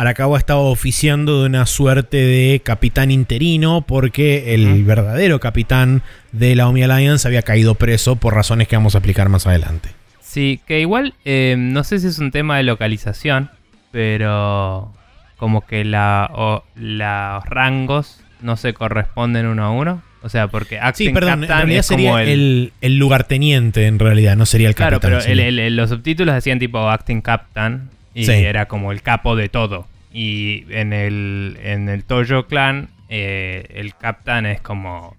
Arakawa 0.00 0.38
estaba 0.38 0.60
oficiando 0.60 1.40
de 1.42 1.46
una 1.46 1.66
suerte 1.66 2.16
de 2.16 2.60
capitán 2.64 3.10
interino, 3.10 3.82
porque 3.86 4.54
el 4.54 4.82
verdadero 4.84 5.40
capitán 5.40 6.02
de 6.32 6.54
la 6.54 6.68
OMI 6.68 6.84
Alliance 6.84 7.28
había 7.28 7.42
caído 7.42 7.74
preso 7.74 8.16
por 8.16 8.34
razones 8.34 8.66
que 8.68 8.76
vamos 8.76 8.94
a 8.94 8.98
explicar 8.98 9.28
más 9.28 9.46
adelante. 9.46 9.90
Sí, 10.20 10.60
que 10.66 10.80
igual, 10.80 11.14
eh, 11.24 11.56
no 11.58 11.84
sé 11.84 11.98
si 11.98 12.06
es 12.06 12.18
un 12.18 12.30
tema 12.30 12.56
de 12.56 12.62
localización, 12.62 13.50
pero 13.90 14.92
como 15.36 15.66
que 15.66 15.84
la, 15.84 16.30
o- 16.34 16.64
los 16.76 17.44
rangos 17.44 18.20
no 18.40 18.56
se 18.56 18.72
corresponden 18.72 19.46
uno 19.46 19.64
a 19.64 19.70
uno. 19.70 20.02
O 20.22 20.28
sea, 20.28 20.48
porque 20.48 20.76
Sí, 20.76 20.80
Acting 20.82 21.08
en 21.08 21.14
Captain 21.14 21.42
realidad 21.48 21.78
es 21.80 21.86
como 21.88 21.98
sería 21.98 22.22
el, 22.22 22.28
el, 22.28 22.72
el 22.82 22.96
lugarteniente, 22.98 23.86
en 23.86 23.98
realidad, 23.98 24.36
no 24.36 24.44
sería 24.46 24.68
el 24.68 24.74
Claro, 24.74 25.00
capitán. 25.00 25.20
pero 25.26 25.32
el- 25.48 25.58
el- 25.58 25.76
los 25.76 25.88
subtítulos 25.90 26.34
decían 26.34 26.58
tipo 26.58 26.88
Acting 26.90 27.20
Captain 27.22 27.88
y 28.14 28.24
Sí. 28.24 28.32
era 28.32 28.66
como 28.66 28.92
el 28.92 29.02
capo 29.02 29.36
de 29.36 29.48
todo. 29.48 29.86
Y 30.12 30.64
en 30.70 30.92
el, 30.92 31.58
en 31.62 31.88
el 31.88 32.04
Toyo 32.04 32.46
Clan, 32.46 32.88
eh, 33.08 33.66
el 33.74 33.94
Captain 33.94 34.46
es 34.46 34.60
como 34.60 35.16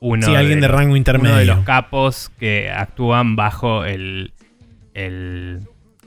uno 0.00 0.26
Sí, 0.26 0.34
alguien 0.34 0.60
de 0.60 0.68
rango 0.68 0.96
intermedio. 0.96 1.30
Uno 1.34 1.38
de 1.40 1.46
los 1.46 1.60
capos 1.64 2.30
que 2.40 2.70
actúan 2.70 3.36
bajo 3.36 3.84
el, 3.84 4.32
el 4.94 5.60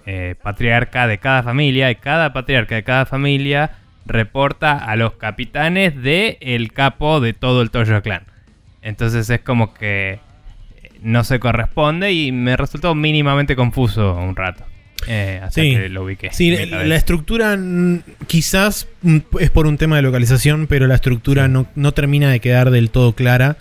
eh, 0.06 0.36
patriarca 0.42 1.08
de 1.08 1.18
cada 1.18 1.44
familia. 1.44 1.90
Y 1.92 1.96
cada 1.96 2.34
patriarca 2.34 2.76
de 2.76 2.84
cada 2.84 3.06
familia 3.06 3.72
reporta 4.06 4.78
a 4.78 4.96
los 4.98 5.14
capitanes 5.14 6.02
de 6.02 6.38
el 6.42 6.74
capo 6.74 7.22
de 7.22 7.34
todo 7.34 7.62
el 7.62 7.72
Toyo 7.72 8.02
Clan. 8.02 8.24
Entonces 8.82 9.30
es 9.30 9.40
como 9.42 9.74
que 9.74 10.20
no 11.02 11.24
se 11.24 11.40
corresponde 11.40 12.12
y 12.12 12.32
me 12.32 12.56
resultó 12.58 12.94
mínimamente 12.96 13.56
confuso 13.56 14.16
un 14.16 14.36
rato. 14.36 14.64
Eh, 15.08 15.40
hasta 15.44 15.62
Sí. 15.62 15.74
que 15.76 15.90
lo 15.90 16.04
ubiqué. 16.04 16.30
Sí, 16.32 16.56
la, 16.66 16.96
estructura 16.96 17.58
quizás 18.28 18.88
mm, 19.02 19.18
es 19.40 19.50
por 19.50 19.68
un 19.68 19.78
tema 19.78 19.96
de 19.98 20.02
localización, 20.02 20.68
pero 20.68 20.88
la 20.88 20.96
estructura 20.96 21.48
no, 21.48 21.68
no 21.76 21.92
termina 21.94 22.30
de 22.30 22.40
quedar 22.40 22.72
del 22.72 22.90
todo 22.90 23.14
clara. 23.14 23.58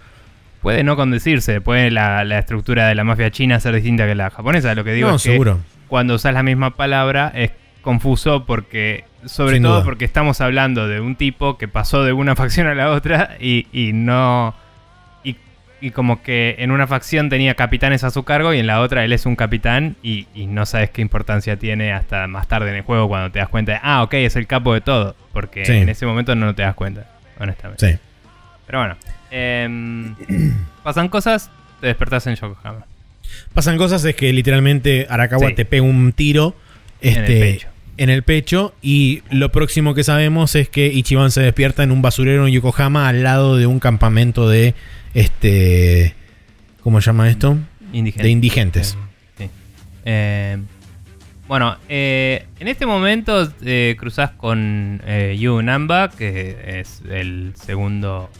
Puede 0.62 0.82
no 0.82 0.96
condecirse, 0.96 1.60
puede 1.60 1.90
la, 1.90 2.24
la 2.24 2.38
estructura 2.38 2.88
de 2.88 2.94
la 2.94 3.04
mafia 3.04 3.30
china 3.30 3.60
ser 3.60 3.74
distinta 3.74 4.06
que 4.06 4.14
la 4.14 4.30
japonesa. 4.30 4.74
Lo 4.74 4.82
que 4.84 4.92
digo 4.92 5.10
no, 5.10 5.16
es 5.16 5.22
que 5.22 5.38
cuando 5.88 6.14
usas 6.14 6.32
la 6.32 6.42
misma 6.42 6.74
palabra 6.76 7.30
es 7.34 7.50
confuso 7.82 8.46
porque, 8.46 9.04
sobre 9.26 9.56
Sin 9.56 9.62
todo 9.64 9.74
duda. 9.74 9.84
porque 9.84 10.06
estamos 10.06 10.40
hablando 10.40 10.88
de 10.88 11.00
un 11.00 11.16
tipo 11.16 11.58
que 11.58 11.68
pasó 11.68 12.02
de 12.02 12.14
una 12.14 12.34
facción 12.36 12.66
a 12.66 12.74
la 12.74 12.90
otra 12.90 13.36
y, 13.40 13.66
y 13.72 13.92
no... 13.92 14.54
Y, 15.86 15.90
como 15.90 16.22
que 16.22 16.56
en 16.58 16.70
una 16.70 16.86
facción 16.86 17.28
tenía 17.28 17.54
capitanes 17.54 18.04
a 18.04 18.10
su 18.10 18.22
cargo 18.22 18.54
y 18.54 18.58
en 18.58 18.66
la 18.66 18.80
otra 18.80 19.04
él 19.04 19.12
es 19.12 19.26
un 19.26 19.36
capitán 19.36 19.96
y, 20.02 20.26
y 20.34 20.46
no 20.46 20.64
sabes 20.66 20.90
qué 20.90 21.02
importancia 21.02 21.56
tiene 21.58 21.92
hasta 21.92 22.26
más 22.26 22.48
tarde 22.48 22.70
en 22.70 22.76
el 22.76 22.82
juego 22.82 23.06
cuando 23.08 23.30
te 23.30 23.38
das 23.38 23.48
cuenta 23.48 23.72
de, 23.72 23.78
ah, 23.82 24.02
ok, 24.02 24.14
es 24.14 24.36
el 24.36 24.46
capo 24.46 24.72
de 24.74 24.80
todo. 24.80 25.14
Porque 25.32 25.64
Sí. 25.66 25.72
en 25.72 25.88
ese 25.88 26.06
momento 26.06 26.34
no 26.34 26.54
te 26.54 26.62
das 26.62 26.74
cuenta, 26.74 27.06
honestamente. 27.38 27.92
Sí. 27.92 27.98
Pero 28.66 28.78
bueno, 28.78 28.96
em, 29.30 30.14
pasan 30.82 31.08
cosas, 31.08 31.50
te 31.80 31.88
despertás 31.88 32.26
en 32.28 32.36
Yokohama. 32.36 32.86
Pasan 33.52 33.76
cosas, 33.76 34.04
es 34.04 34.14
que 34.16 34.32
literalmente 34.32 35.06
Arakawa 35.10 35.48
Sí. 35.48 35.54
te 35.54 35.64
pega 35.64 35.82
un 35.82 36.12
tiro 36.12 36.54
En 37.02 37.14
el 37.16 37.20
este, 37.24 37.40
pecho. 37.40 37.68
en 37.98 38.10
el 38.10 38.22
pecho, 38.22 38.74
y 38.80 39.22
lo 39.30 39.50
próximo 39.52 39.94
que 39.94 40.02
sabemos 40.04 40.54
es 40.54 40.68
que 40.68 40.86
Ichiban 40.86 41.30
se 41.30 41.42
despierta 41.42 41.82
en 41.82 41.90
un 41.90 42.00
basurero 42.00 42.46
en 42.46 42.52
Yokohama 42.54 43.08
al 43.08 43.22
lado 43.22 43.56
de 43.56 43.66
un 43.66 43.80
campamento 43.80 44.48
de 44.48 44.74
este 45.14 46.14
¿cómo 46.82 47.00
se 47.00 47.06
llama 47.06 47.28
esto? 47.30 47.56
Indigente. 47.92 48.22
De 48.24 48.30
indigentes. 48.30 48.98
Sí. 49.38 49.48
Eh, 50.04 50.58
bueno, 51.46 51.76
eh, 51.88 52.46
en 52.58 52.68
este 52.68 52.86
momento 52.86 53.48
eh, 53.64 53.96
cruzás 53.98 54.30
con 54.30 55.00
eh, 55.06 55.36
Yu 55.38 55.62
Namba, 55.62 56.10
que 56.10 56.80
es 56.80 57.02
el 57.08 57.52
segundo 57.56 58.30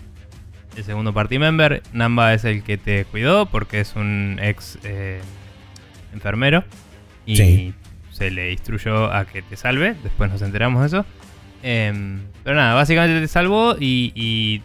el 0.77 0.85
segundo 0.85 1.13
party 1.15 1.39
member. 1.39 1.83
Namba 1.93 2.35
es 2.35 2.45
el 2.45 2.63
que 2.65 2.77
te 2.79 3.05
cuidó 3.05 3.47
porque 3.47 3.81
es 3.81 3.95
un 3.95 4.41
ex 4.43 4.79
eh, 4.85 5.21
enfermero 6.13 6.65
y 7.27 7.37
Sí. 7.37 7.75
se 8.11 8.31
le 8.31 8.51
instruyó 8.53 9.13
a 9.13 9.25
que 9.27 9.43
te 9.43 9.57
salve. 9.57 9.95
Después 10.03 10.31
nos 10.31 10.43
enteramos 10.43 10.81
de 10.81 10.87
eso. 10.89 11.07
Pero 11.63 12.57
nada, 12.57 12.75
básicamente 12.75 13.21
te 13.21 13.29
salvó 13.29 13.77
y, 13.79 14.13
y 14.15 14.63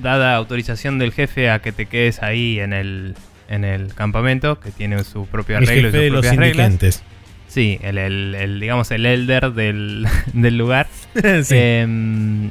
dada 0.00 0.34
autorización 0.36 0.98
del 0.98 1.12
jefe 1.12 1.50
a 1.50 1.60
que 1.60 1.72
te 1.72 1.86
quedes 1.86 2.22
ahí 2.22 2.60
en 2.60 2.72
el, 2.72 3.14
en 3.48 3.64
el 3.64 3.94
campamento, 3.94 4.60
que 4.60 4.70
tiene 4.70 5.02
su 5.04 5.26
propio 5.26 5.58
El 5.58 5.64
arreglo 5.64 5.88
y 5.88 5.92
jefe 5.92 5.96
sus 5.98 6.02
de 6.04 6.10
los 6.10 6.20
propias 6.20 6.36
reglas. 6.36 6.66
indigentes. 6.66 7.02
Sí, 7.48 7.78
el, 7.82 7.96
el- 7.98 8.34
el, 8.34 8.60
digamos 8.60 8.90
el 8.90 9.06
elder 9.06 9.52
del, 9.52 10.06
del 10.32 10.58
lugar. 10.58 10.86
Sí. 11.42 11.54
Em, 11.56 12.50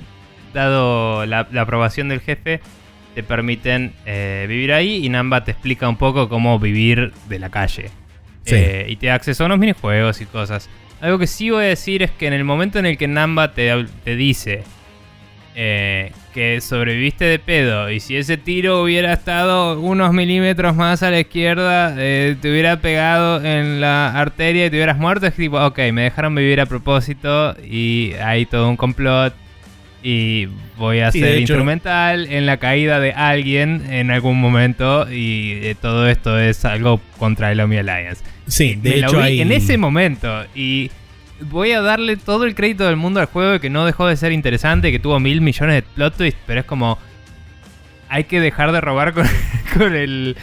dado 0.53 1.25
la, 1.25 1.47
la 1.51 1.61
aprobación 1.61 2.09
del 2.09 2.21
jefe, 2.21 2.61
te 3.15 3.23
permiten 3.23 3.93
eh, 4.05 4.45
vivir 4.49 4.73
ahí 4.73 5.05
y 5.05 5.09
Namba 5.09 5.43
te 5.43 5.51
explica 5.51 5.87
un 5.89 5.97
poco 5.97 6.29
cómo 6.29 6.59
vivir 6.59 7.11
de 7.29 7.39
la 7.39 7.49
calle. 7.49 7.89
Sí. 8.45 8.55
Eh, 8.55 8.85
y 8.89 8.95
te 8.95 9.07
da 9.07 9.15
acceso 9.15 9.43
a 9.43 9.47
unos 9.47 9.59
minijuegos 9.59 10.21
y 10.21 10.25
cosas. 10.25 10.69
Algo 11.01 11.19
que 11.19 11.27
sí 11.27 11.49
voy 11.51 11.65
a 11.65 11.67
decir 11.67 12.01
es 12.01 12.09
que 12.11 12.25
en 12.27 12.33
el 12.33 12.43
momento 12.43 12.79
en 12.79 12.85
el 12.87 12.97
que 12.97 13.07
Namba 13.07 13.51
te, 13.53 13.71
te 14.03 14.15
dice 14.15 14.63
eh, 15.59 16.11
que 16.35 16.61
sobreviviste 16.61 17.25
de 17.25 17.39
pedo 17.39 17.89
y 17.89 17.99
si 17.99 18.15
ese 18.15 18.37
tiro 18.37 18.83
hubiera 18.83 19.11
estado 19.11 19.79
unos 19.79 20.13
milímetros 20.13 20.75
más 20.75 21.01
a 21.01 21.09
la 21.09 21.19
izquierda, 21.19 21.95
eh, 21.97 22.35
te 22.39 22.51
hubiera 22.51 22.79
pegado 22.79 23.43
en 23.43 23.81
la 23.81 24.11
arteria 24.11 24.67
y 24.67 24.69
te 24.69 24.75
hubieras 24.75 24.99
muerto, 24.99 25.25
es 25.25 25.33
tipo, 25.33 25.57
ok, 25.59 25.79
me 25.91 26.03
dejaron 26.03 26.35
vivir 26.35 26.61
a 26.61 26.67
propósito 26.67 27.55
y 27.67 28.11
hay 28.23 28.45
todo 28.45 28.69
un 28.69 28.77
complot. 28.77 29.33
y 30.03 30.47
voy 30.77 30.99
a 30.99 31.11
Sí, 31.11 31.19
ser 31.19 31.29
hecho- 31.29 31.39
instrumental 31.39 32.27
en 32.31 32.45
la 32.45 32.57
caída 32.57 32.99
de 32.99 33.13
alguien 33.13 33.81
en 33.91 34.11
algún 34.11 34.39
momento 34.39 35.11
y 35.11 35.53
eh, 35.63 35.75
todo 35.81 36.07
esto 36.07 36.37
es 36.39 36.63
algo 36.65 37.01
contra 37.17 37.51
el 37.51 37.59
Omi 37.59 37.77
Alliance. 37.77 38.23
Sí, 38.45 38.75
de 38.75 38.91
Me 38.91 38.97
lo 38.97 39.07
hecho 39.07 39.17
vi 39.17 39.23
hay... 39.23 39.41
en 39.41 39.51
ese 39.51 39.75
momento 39.79 40.45
y 40.55 40.91
voy 41.41 41.71
a 41.71 41.81
darle 41.81 42.17
todo 42.17 42.45
el 42.45 42.55
crédito 42.55 42.85
del 42.85 42.95
mundo 42.95 43.19
al 43.19 43.27
juego 43.27 43.59
que 43.59 43.69
no 43.69 43.85
dejó 43.85 44.07
de 44.07 44.17
ser 44.17 44.31
interesante, 44.31 44.91
que 44.91 44.99
tuvo 44.99 45.19
mil 45.19 45.41
millones 45.41 45.75
de 45.75 45.81
plot 45.81 46.15
twists, 46.15 46.39
pero 46.45 46.61
es 46.61 46.65
como 46.65 46.97
hay 48.09 48.23
que 48.23 48.39
dejar 48.39 48.71
de 48.71 48.81
robar 48.81 49.13
con, 49.13 49.27
con 49.77 49.95
el 49.95 50.37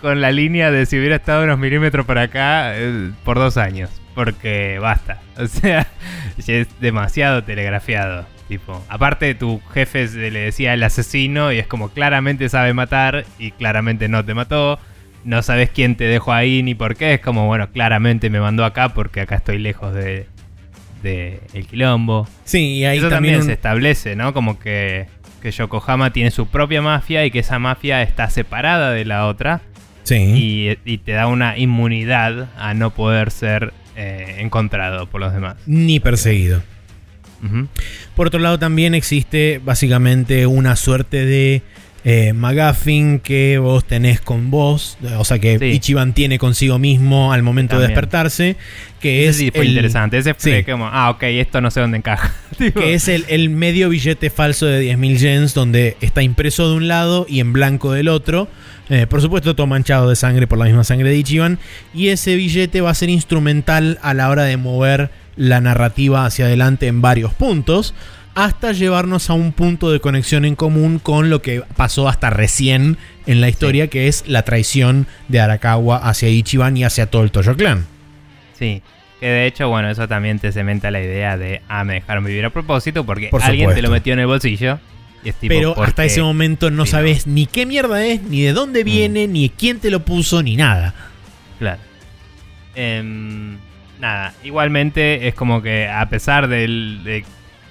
con 0.00 0.20
la 0.20 0.30
línea 0.30 0.70
de 0.70 0.86
si 0.86 0.96
hubiera 0.96 1.16
estado 1.16 1.42
unos 1.42 1.58
milímetros 1.58 2.06
por 2.06 2.18
acá 2.18 2.76
eh, 2.76 3.10
por 3.24 3.36
dos 3.38 3.56
años, 3.56 3.90
porque 4.14 4.78
basta, 4.80 5.20
o 5.36 5.46
sea, 5.46 5.88
es 6.38 6.68
demasiado 6.80 7.42
telegrafiado. 7.44 8.26
Tipo, 8.46 8.82
aparte 8.88 9.34
tu 9.34 9.60
jefe 9.74 10.08
le 10.08 10.38
decía 10.38 10.72
el 10.72 10.82
asesino 10.82 11.52
y 11.52 11.58
es 11.58 11.66
como 11.66 11.90
claramente 11.90 12.48
sabe 12.48 12.72
matar 12.72 13.26
y 13.38 13.50
claramente 13.50 14.08
no 14.08 14.24
te 14.24 14.32
mató 14.32 14.78
no 15.24 15.42
sabes 15.42 15.70
quién 15.70 15.96
te 15.96 16.04
dejó 16.04 16.32
ahí 16.32 16.62
ni 16.62 16.74
por 16.74 16.96
qué. 16.96 17.14
Es 17.14 17.20
como, 17.20 17.46
bueno, 17.46 17.70
claramente 17.70 18.30
me 18.30 18.40
mandó 18.40 18.64
acá 18.64 18.90
porque 18.90 19.20
acá 19.20 19.36
estoy 19.36 19.58
lejos 19.58 19.94
de, 19.94 20.26
de 21.02 21.40
el 21.54 21.66
quilombo. 21.66 22.28
Sí, 22.44 22.74
y 22.78 22.84
ahí 22.84 22.98
Eso 22.98 23.08
también... 23.08 23.34
también 23.34 23.40
un- 23.40 23.46
se 23.46 23.52
establece, 23.52 24.16
¿no? 24.16 24.32
Como 24.34 24.58
que, 24.58 25.06
que 25.42 25.50
Yokohama 25.50 26.12
tiene 26.12 26.30
su 26.30 26.46
propia 26.46 26.82
mafia 26.82 27.24
y 27.24 27.30
que 27.30 27.38
esa 27.40 27.58
mafia 27.58 28.02
está 28.02 28.28
separada 28.30 28.90
de 28.92 29.04
la 29.04 29.26
otra 29.26 29.60
Sí. 30.04 30.16
y, 30.16 30.78
y 30.90 30.98
te 30.98 31.12
da 31.12 31.26
una 31.26 31.58
inmunidad 31.58 32.48
a 32.58 32.72
no 32.74 32.90
poder 32.90 33.30
ser 33.30 33.72
eh, 33.96 34.36
encontrado 34.38 35.06
por 35.06 35.20
los 35.20 35.32
demás. 35.34 35.56
Ni 35.66 36.00
perseguido. 36.00 36.62
Por 38.16 38.26
otro 38.26 38.40
lado, 38.40 38.58
también 38.58 38.94
existe 38.94 39.60
básicamente 39.64 40.46
una 40.46 40.74
suerte 40.74 41.24
de 41.24 41.62
eh, 42.10 42.32
McGuffin 42.32 43.18
que 43.20 43.58
vos 43.58 43.84
tenés 43.84 44.22
con 44.22 44.50
vos, 44.50 44.96
o 45.18 45.24
sea 45.24 45.38
que 45.38 45.58
Sí. 45.58 45.66
Ichiban 45.66 46.14
tiene 46.14 46.38
consigo 46.38 46.78
mismo 46.78 47.32
al 47.34 47.42
momento 47.42 47.78
de 47.78 47.88
despertarse, 47.88 48.56
que 48.98 49.22
Ese 49.24 49.30
es, 49.30 49.36
sí 49.36 49.50
fue 49.50 49.60
el, 49.62 49.68
interesante. 49.68 50.16
Ese 50.16 50.32
fue 50.32 50.58
Sí. 50.58 50.64
como, 50.70 50.86
ah, 50.86 51.10
ok, 51.10 51.22
esto 51.24 51.60
no 51.60 51.70
sé 51.70 51.80
dónde 51.80 51.98
encaja. 51.98 52.34
Que 52.74 52.94
es 52.94 53.08
el, 53.08 53.24
el 53.28 53.50
medio 53.50 53.88
billete 53.90 54.30
falso 54.30 54.64
de 54.66 54.82
10.000 54.96 55.18
yens, 55.18 55.54
donde 55.54 55.96
está 56.00 56.22
impreso 56.22 56.70
de 56.70 56.76
un 56.76 56.88
lado 56.88 57.26
y 57.28 57.40
en 57.40 57.52
blanco 57.52 57.92
del 57.92 58.08
otro. 58.08 58.48
Eh, 58.88 59.06
por 59.06 59.20
supuesto, 59.20 59.54
todo 59.54 59.66
manchado 59.66 60.08
de 60.08 60.16
sangre 60.16 60.46
por 60.46 60.58
la 60.58 60.64
misma 60.64 60.82
sangre 60.82 61.10
de 61.10 61.16
Ichiban. 61.16 61.58
Y 61.92 62.08
ese 62.08 62.36
billete 62.36 62.80
va 62.80 62.90
a 62.90 62.94
ser 62.94 63.10
instrumental 63.10 63.98
a 64.02 64.14
la 64.14 64.30
hora 64.30 64.44
de 64.44 64.56
mover 64.56 65.10
la 65.36 65.60
narrativa 65.60 66.24
hacia 66.26 66.46
adelante 66.46 66.86
en 66.86 67.00
varios 67.02 67.34
puntos. 67.34 67.94
Hasta 68.38 68.70
llevarnos 68.70 69.30
a 69.30 69.32
un 69.32 69.50
punto 69.50 69.90
de 69.90 69.98
conexión 69.98 70.44
en 70.44 70.54
común 70.54 71.00
con 71.00 71.28
lo 71.28 71.42
que 71.42 71.64
pasó 71.74 72.08
hasta 72.08 72.30
recién 72.30 72.96
en 73.26 73.40
la 73.40 73.48
historia, 73.48 73.88
que 73.88 74.06
es 74.06 74.28
la 74.28 74.42
traición 74.42 75.08
de 75.26 75.40
Arakawa 75.40 75.96
hacia 75.96 76.28
Ichiban 76.28 76.76
y 76.76 76.84
hacia 76.84 77.06
todo 77.06 77.24
el 77.24 77.32
Toyo 77.32 77.56
Clan. 77.56 77.84
Sí, 78.56 78.80
que 79.18 79.26
de 79.26 79.46
hecho, 79.48 79.68
bueno, 79.68 79.90
eso 79.90 80.06
también 80.06 80.38
te 80.38 80.52
cementa 80.52 80.92
la 80.92 81.00
idea 81.00 81.36
de, 81.36 81.62
ah, 81.68 81.82
me 81.82 81.94
dejaron 81.94 82.24
vivir 82.26 82.44
a 82.44 82.50
propósito 82.50 83.04
porque 83.04 83.26
Por 83.26 83.42
alguien 83.42 83.74
te 83.74 83.82
lo 83.82 83.90
metió 83.90 84.12
en 84.12 84.20
el 84.20 84.28
bolsillo. 84.28 84.78
Y 85.24 85.30
es 85.30 85.34
tipo, 85.34 85.52
Pero 85.52 85.74
¿por 85.74 85.88
hasta 85.88 86.04
ese 86.04 86.22
momento 86.22 86.70
no 86.70 86.86
sabes 86.86 87.26
ni 87.26 87.46
qué 87.46 87.66
mierda 87.66 88.06
es, 88.06 88.22
ni 88.22 88.42
de 88.42 88.52
dónde 88.52 88.84
viene, 88.84 89.26
ni 89.26 89.48
quién 89.50 89.80
te 89.80 89.90
lo 89.90 90.04
puso, 90.04 90.44
ni 90.44 90.54
nada. 90.54 90.94
Claro. 91.58 91.80
Em, 92.76 93.56
nada, 93.98 94.32
igualmente 94.44 95.26
es 95.26 95.34
como 95.34 95.60
que 95.60 95.88
a 95.88 96.08
pesar 96.08 96.46
del, 96.46 97.00
de, 97.02 97.24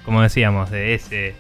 como 0.08 0.22
decíamos, 0.24 0.72
de 0.72 0.96
ese 0.96 1.36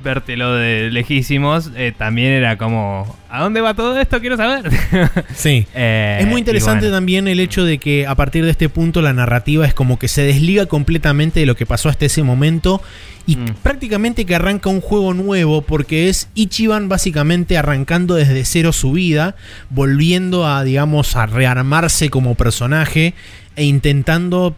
vértelo 0.00 0.54
de 0.54 0.90
lejísimos, 0.92 1.72
eh, 1.74 1.92
también 1.96 2.30
era 2.30 2.56
como, 2.56 3.16
¿a 3.28 3.42
dónde 3.42 3.60
va 3.60 3.74
todo 3.74 3.98
esto? 3.98 4.20
Quiero 4.20 4.36
saber. 4.36 4.70
Sí. 5.34 5.66
Eh, 5.74 6.18
Es 6.20 6.26
muy 6.28 6.38
interesante 6.38 6.82
bueno, 6.86 6.96
también 6.96 7.26
el 7.26 7.40
hecho 7.40 7.64
de 7.64 7.78
que 7.78 8.06
a 8.06 8.14
partir 8.14 8.44
de 8.44 8.50
este 8.52 8.68
punto 8.68 9.02
la 9.02 9.12
narrativa 9.12 9.66
es 9.66 9.74
como 9.74 9.98
que 9.98 10.06
se 10.06 10.22
desliga 10.22 10.66
completamente 10.66 11.40
de 11.40 11.46
lo 11.46 11.56
que 11.56 11.66
pasó 11.66 11.88
hasta 11.88 12.06
ese 12.06 12.22
momento 12.22 12.80
y 13.26 13.36
Mm. 13.36 13.54
prácticamente 13.62 14.24
que 14.24 14.34
arranca 14.36 14.70
un 14.70 14.80
juego 14.80 15.14
nuevo 15.14 15.62
porque 15.62 16.08
es 16.08 16.28
Ichiban 16.34 16.88
básicamente 16.88 17.58
arrancando 17.58 18.14
desde 18.14 18.44
cero 18.44 18.72
su 18.72 18.92
vida, 18.92 19.34
volviendo 19.68 20.46
a 20.46 20.62
digamos 20.62 21.16
a 21.16 21.26
rearmarse 21.26 22.08
como 22.08 22.36
personaje 22.36 23.14
e 23.56 23.64
intentando 23.64 24.54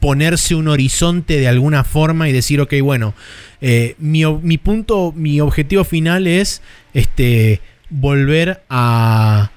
ponerse 0.00 0.54
un 0.54 0.68
horizonte 0.68 1.38
de 1.38 1.48
alguna 1.48 1.84
forma 1.84 2.28
y 2.28 2.32
decir, 2.32 2.60
ok, 2.60 2.74
bueno, 2.82 3.14
eh, 3.60 3.94
mi, 3.98 4.24
mi 4.26 4.58
punto, 4.58 5.12
mi 5.16 5.40
objetivo 5.40 5.84
final 5.84 6.26
es 6.26 6.62
este, 6.94 7.60
volver 7.90 8.62
a, 8.68 9.50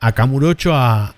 a 0.00 0.12
Kamurocho 0.12 0.74
a, 0.74 1.14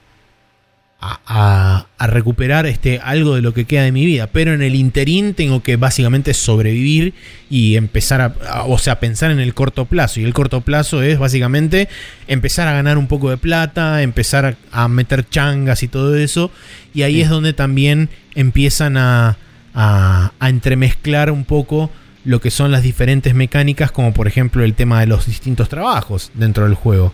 a, 1.00 1.86
a- 1.98 2.06
recuperar 2.08 2.66
este, 2.66 3.00
algo 3.00 3.34
de 3.34 3.42
lo 3.42 3.52
que 3.52 3.64
queda 3.64 3.82
de 3.82 3.92
mi 3.92 4.06
vida. 4.06 4.28
Pero 4.28 4.54
en 4.54 4.62
el 4.62 4.74
interín 4.74 5.34
tengo 5.34 5.62
que 5.62 5.76
básicamente 5.76 6.34
sobrevivir 6.34 7.14
y 7.50 7.76
empezar 7.76 8.20
a, 8.20 8.34
a- 8.48 8.64
o 8.64 8.78
sea, 8.78 8.98
pensar 8.98 9.30
en 9.30 9.38
el 9.40 9.52
corto 9.54 9.84
plazo. 9.84 10.20
Y 10.20 10.24
el 10.24 10.32
corto 10.34 10.62
plazo 10.62 11.02
es 11.02 11.18
básicamente 11.18 11.88
empezar 12.26 12.66
a 12.68 12.72
ganar 12.72 12.96
un 12.98 13.06
poco 13.08 13.30
de 13.30 13.36
plata, 13.36 14.02
empezar 14.02 14.56
a, 14.72 14.84
a 14.84 14.88
meter 14.88 15.28
changas 15.28 15.82
y 15.82 15.88
todo 15.88 16.16
eso. 16.16 16.50
Y 16.94 17.02
ahí 17.02 17.16
Sí. 17.16 17.20
es 17.22 17.28
donde 17.28 17.52
también 17.52 18.08
empiezan 18.36 18.96
a, 18.96 19.36
a- 19.74 20.32
a 20.38 20.48
entremezclar 20.48 21.32
un 21.32 21.44
poco 21.44 21.90
lo 22.24 22.40
que 22.40 22.50
son 22.52 22.70
las 22.70 22.82
diferentes 22.84 23.34
mecánicas, 23.34 23.90
como 23.90 24.12
por 24.14 24.28
ejemplo 24.28 24.62
el 24.64 24.74
tema 24.74 25.00
de 25.00 25.06
los 25.06 25.26
distintos 25.26 25.68
trabajos 25.68 26.30
dentro 26.34 26.64
del 26.64 26.74
juego. 26.74 27.12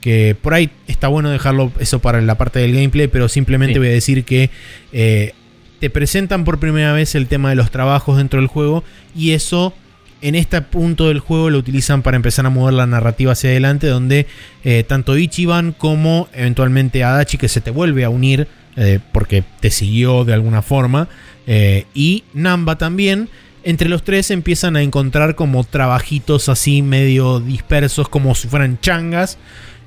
Que 0.00 0.36
por 0.40 0.54
ahí 0.54 0.70
está 0.86 1.08
bueno 1.08 1.30
dejarlo 1.30 1.72
eso 1.80 1.98
para 2.00 2.20
la 2.20 2.36
parte 2.36 2.58
del 2.60 2.72
gameplay, 2.74 3.08
pero 3.08 3.28
simplemente 3.28 3.74
Sí. 3.74 3.78
voy 3.78 3.88
a 3.88 3.92
decir 3.92 4.24
que 4.24 4.50
eh, 4.92 5.32
te 5.80 5.90
presentan 5.90 6.44
por 6.44 6.58
primera 6.58 6.92
vez 6.92 7.14
el 7.14 7.26
tema 7.26 7.50
de 7.50 7.56
los 7.56 7.70
trabajos 7.70 8.16
dentro 8.16 8.38
del 8.40 8.46
juego 8.48 8.82
y 9.14 9.32
eso 9.32 9.74
en 10.22 10.34
este 10.34 10.62
punto 10.62 11.08
del 11.08 11.18
juego 11.18 11.50
lo 11.50 11.58
utilizan 11.58 12.00
para 12.02 12.16
empezar 12.16 12.46
a 12.46 12.50
mover 12.50 12.72
la 12.74 12.86
narrativa 12.86 13.32
hacia 13.32 13.50
adelante, 13.50 13.86
donde 13.88 14.26
eh, 14.64 14.84
tanto 14.88 15.18
Ichiban 15.18 15.72
como 15.72 16.28
eventualmente 16.32 17.04
Adachi, 17.04 17.36
que 17.36 17.48
se 17.48 17.60
te 17.60 17.70
vuelve 17.70 18.04
a 18.04 18.08
unir 18.08 18.48
eh, 18.76 19.00
porque 19.12 19.42
te 19.60 19.70
siguió 19.70 20.24
de 20.24 20.34
alguna 20.34 20.62
forma, 20.62 21.08
eh, 21.46 21.86
y 21.94 22.24
Namba 22.34 22.76
también, 22.76 23.28
entre 23.62 23.88
los 23.88 24.04
tres 24.04 24.30
empiezan 24.30 24.76
a 24.76 24.82
encontrar 24.82 25.34
como 25.34 25.64
trabajitos 25.64 26.48
así 26.48 26.82
medio 26.82 27.40
dispersos, 27.40 28.08
como 28.08 28.34
si 28.34 28.48
fueran 28.48 28.78
changas, 28.80 29.38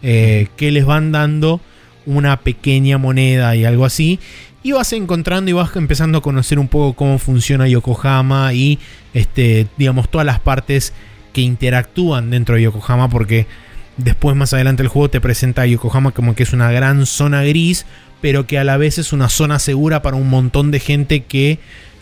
eh, 0.01 0.47
que 0.57 0.71
les 0.71 0.85
van 0.85 1.11
dando 1.11 1.61
una 2.05 2.41
pequeña 2.41 2.97
moneda 2.97 3.55
y 3.55 3.65
algo 3.65 3.85
así. 3.85 4.19
Y 4.63 4.73
vas 4.73 4.91
encontrando 4.91 5.49
y 5.49 5.53
vas 5.53 5.73
empezando 5.75 6.17
a 6.17 6.21
conocer 6.21 6.59
un 6.59 6.67
poco 6.67 6.93
cómo 6.93 7.19
funciona 7.19 7.67
Yokohama 7.67 8.53
y 8.53 8.79
este, 9.13 9.67
digamos, 9.77 10.09
todas 10.09 10.25
las 10.25 10.39
partes 10.39 10.93
que 11.31 11.41
interactúan 11.41 12.29
dentro 12.31 12.55
de 12.55 12.63
Yokohama. 12.63 13.09
Porque 13.09 13.47
después, 13.95 14.35
más 14.35 14.53
adelante, 14.53 14.83
el 14.83 14.89
juego 14.89 15.09
te 15.09 15.21
presenta 15.21 15.61
a 15.61 15.65
Yokohama 15.65 16.11
como 16.11 16.35
que 16.35 16.43
es 16.43 16.51
una 16.51 16.71
gran 16.71 17.05
zona 17.05 17.43
gris, 17.43 17.85
pero 18.21 18.45
que 18.47 18.57
a 18.59 18.63
la 18.63 18.77
vez 18.77 18.97
es 18.97 19.13
una 19.13 19.29
zona 19.29 19.59
segura 19.59 20.01
para 20.01 20.17
un 20.17 20.29
montón 20.29 20.71
de 20.71 20.79
gente 20.79 21.21
que 21.23 21.59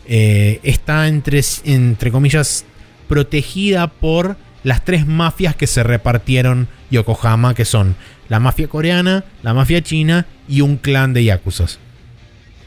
eh, 0.08 0.60
está 0.64 1.08
entre, 1.08 1.42
entre 1.66 2.12
comillas 2.12 2.66
protegida 3.08 3.88
por 3.88 4.38
las 4.64 4.84
tres 4.84 5.06
mafias 5.08 5.56
que 5.56 5.68
se 5.68 5.84
repartieron 5.84 6.68
Yokohama, 6.92 7.54
que 7.54 7.66
son 7.66 7.96
la 8.30 8.40
mafia 8.40 8.68
coreana, 8.68 9.24
la 9.44 9.54
mafia 9.54 9.82
china 9.82 10.26
y 10.48 10.62
un 10.62 10.78
clan 10.78 11.14
de 11.14 11.24
yakuzas. 11.24 11.80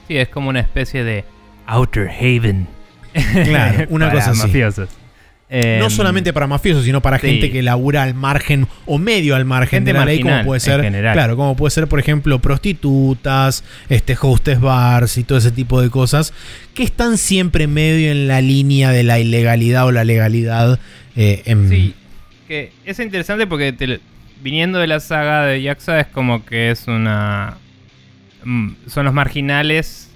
Sí, 0.09 0.17
es 0.17 0.29
como 0.29 0.49
una 0.49 0.61
especie 0.61 1.05
de 1.05 1.25
Outer 1.67 2.09
Haven. 2.11 2.67
Claro, 3.45 3.87
una 3.91 4.07
Para 4.11 4.19
cosa 4.19 4.31
así. 4.31 4.41
mafiosos. 4.41 4.89
No 5.51 5.57
Em, 5.87 5.91
solamente 5.91 6.33
para 6.33 6.47
mafiosos, 6.47 6.85
sino 6.85 7.03
para 7.03 7.19
sí. 7.19 7.27
gente 7.27 7.51
que 7.51 7.61
labura 7.63 8.05
al 8.05 8.15
margen 8.15 8.69
o 8.87 8.99
medio 8.99 9.35
al 9.35 9.45
margen 9.45 9.79
Gente 9.79 9.93
de 9.93 9.99
la 9.99 10.05
ley, 10.05 10.21
como 10.21 10.45
puede 10.45 10.61
ser, 10.61 10.81
claro, 11.13 11.37
como 11.37 11.57
puede 11.57 11.73
ser, 11.73 11.89
por 11.89 11.99
ejemplo, 11.99 12.39
prostitutas, 12.39 13.65
este 13.89 14.17
hostes 14.21 14.61
bars 14.61 15.19
y 15.19 15.25
todo 15.25 15.39
ese 15.39 15.51
tipo 15.51 15.81
de 15.81 15.91
cosas 15.91 16.33
que 16.75 16.83
están 16.85 17.19
siempre 17.19 17.67
medio 17.67 18.13
en 18.13 18.29
la 18.29 18.41
línea 18.41 18.91
de 18.91 19.03
la 19.03 19.19
ilegalidad 19.19 19.87
o 19.87 19.93
la 19.93 20.05
legalidad. 20.05 20.79
eh, 21.17 21.43
en- 21.47 21.69
Sí, 21.69 21.95
que 22.47 22.73
es 22.85 23.01
interesante 23.01 23.47
porque 23.49 23.73
te 23.73 23.99
viniendo 24.43 24.79
de 24.79 24.87
la 24.87 25.01
saga 25.01 25.45
de 25.47 25.61
Yakuza 25.63 25.99
es 26.01 26.07
como 26.07 26.45
que 26.47 26.71
es 26.71 26.87
una... 26.87 27.57
mm, 28.45 28.71
Son 28.87 29.05
los 29.05 29.13
marginales 29.13 30.10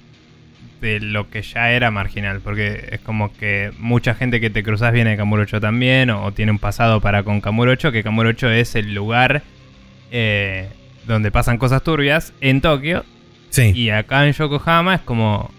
de 0.85 1.01
lo 1.01 1.31
que 1.31 1.41
ya 1.43 1.71
era 1.73 1.91
marginal, 1.91 2.41
porque 2.45 2.89
es 2.93 3.01
como 3.01 3.33
que 3.33 3.73
mucha 3.79 4.15
gente 4.15 4.39
que 4.39 4.51
te 4.51 4.63
cruzas 4.63 4.93
viene 4.93 5.11
de 5.11 5.17
Kamurocho 5.17 5.59
también, 5.61 6.11
o, 6.11 6.23
o 6.25 6.33
tiene 6.33 6.53
un 6.53 6.59
pasado 6.59 7.01
para 7.01 7.23
con 7.23 7.41
Kamurocho, 7.41 7.91
que 7.91 8.03
Kamurocho 8.03 8.51
es 8.51 8.75
el 8.77 8.95
lugar 8.95 9.43
eh, 10.11 10.69
donde 11.07 11.31
pasan 11.31 11.57
cosas 11.59 11.83
turbias 11.83 12.33
en 12.43 12.61
Tokio, 12.61 13.05
sí. 13.51 13.73
y 13.75 13.91
acá 13.91 14.27
en 14.27 14.33
Yokohama 14.35 14.97
es 14.97 15.01
como 15.01 15.51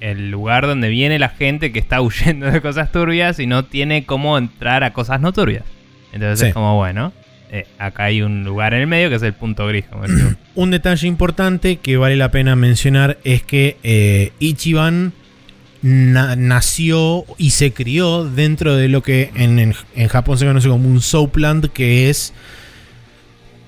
el 0.00 0.30
lugar 0.30 0.66
donde 0.66 0.88
viene 0.88 1.18
la 1.18 1.28
gente 1.30 1.72
que 1.72 1.78
está 1.78 2.00
huyendo 2.02 2.50
de 2.50 2.60
cosas 2.60 2.90
turbias 2.92 3.38
y 3.38 3.46
no 3.46 3.64
tiene 3.64 4.04
cómo 4.04 4.36
entrar 4.36 4.82
a 4.84 4.92
cosas 4.92 5.20
no 5.20 5.32
turbias. 5.32 5.64
Entonces 6.12 6.40
Sí. 6.40 6.46
es 6.46 6.52
como, 6.54 6.76
bueno, 6.76 7.12
eh, 7.56 7.66
acá 7.78 8.04
hay 8.04 8.20
un 8.22 8.42
lugar 8.44 8.74
en 8.74 8.80
el 8.80 8.86
medio 8.86 9.08
que 9.08 9.14
es 9.16 9.22
el 9.22 9.32
punto 9.32 9.66
gris. 9.66 9.84
Como. 9.90 10.04
Un 10.56 10.70
detalle 10.70 11.06
importante 11.06 11.76
que 11.76 11.96
vale 11.96 12.16
la 12.16 12.30
pena 12.30 12.56
mencionar 12.56 13.18
es 13.24 13.42
que 13.42 13.76
eh, 13.82 14.32
Ichiban 14.40 15.12
na- 15.82 16.34
nació 16.36 17.24
y 17.38 17.50
se 17.50 17.72
crió 17.72 18.24
dentro 18.24 18.74
de 18.76 18.88
lo 18.88 19.02
que 19.02 19.30
en, 19.34 19.58
en- 19.58 19.74
en 19.94 20.08
Japón 20.08 20.38
se 20.38 20.46
conoce 20.46 20.68
como 20.68 20.88
un 20.88 21.00
Soapland, 21.00 21.68
que 21.70 22.08
es 22.10 22.32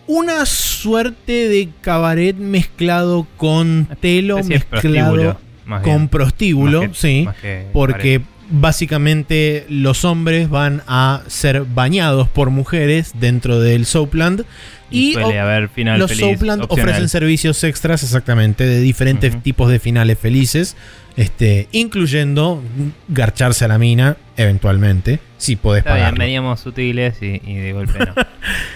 una 0.06 0.46
suerte 0.46 1.48
de 1.48 1.68
cabaret 1.80 2.36
mezclado 2.36 3.26
con 3.36 3.88
telo, 4.00 4.36
mezclado 4.44 4.70
prostíbulo, 4.80 5.40
con 5.82 6.08
prostíbulo, 6.08 6.80
que- 6.82 6.90
sí. 6.94 7.24
Porque 7.72 8.20
básicamente 8.50 9.66
los 9.68 10.04
hombres 10.04 10.48
van 10.48 10.82
a 10.86 11.22
ser 11.26 11.64
bañados 11.64 12.28
por 12.28 12.50
mujeres 12.50 13.12
dentro 13.18 13.60
del 13.60 13.86
Soapland. 13.86 14.44
Y, 14.90 15.10
Y, 15.10 15.12
suele 15.14 15.38
o- 15.38 15.42
haber 15.42 15.68
final 15.68 15.98
los 15.98 16.10
feliz 16.10 16.24
Soapland 16.24 16.62
opcional. 16.62 16.88
ofrecen 16.90 17.08
servicios 17.08 17.62
extras 17.64 18.02
exactamente 18.04 18.64
de 18.64 18.80
diferentes 18.80 19.42
tipos 19.42 19.68
de 19.70 19.78
finales 19.80 20.18
felices, 20.18 20.76
este, 21.16 21.66
incluyendo 21.72 22.62
garcharse 23.08 23.64
a 23.64 23.68
la 23.68 23.78
mina 23.78 24.16
eventualmente, 24.36 25.18
si 25.38 25.56
podés 25.56 25.82
pagarlo. 25.82 26.18
veníamos 26.18 26.60
sutiles 26.60 27.16
y, 27.22 27.40
y 27.44 27.54
de 27.54 27.72
golpe 27.72 27.98
no. 27.98 28.14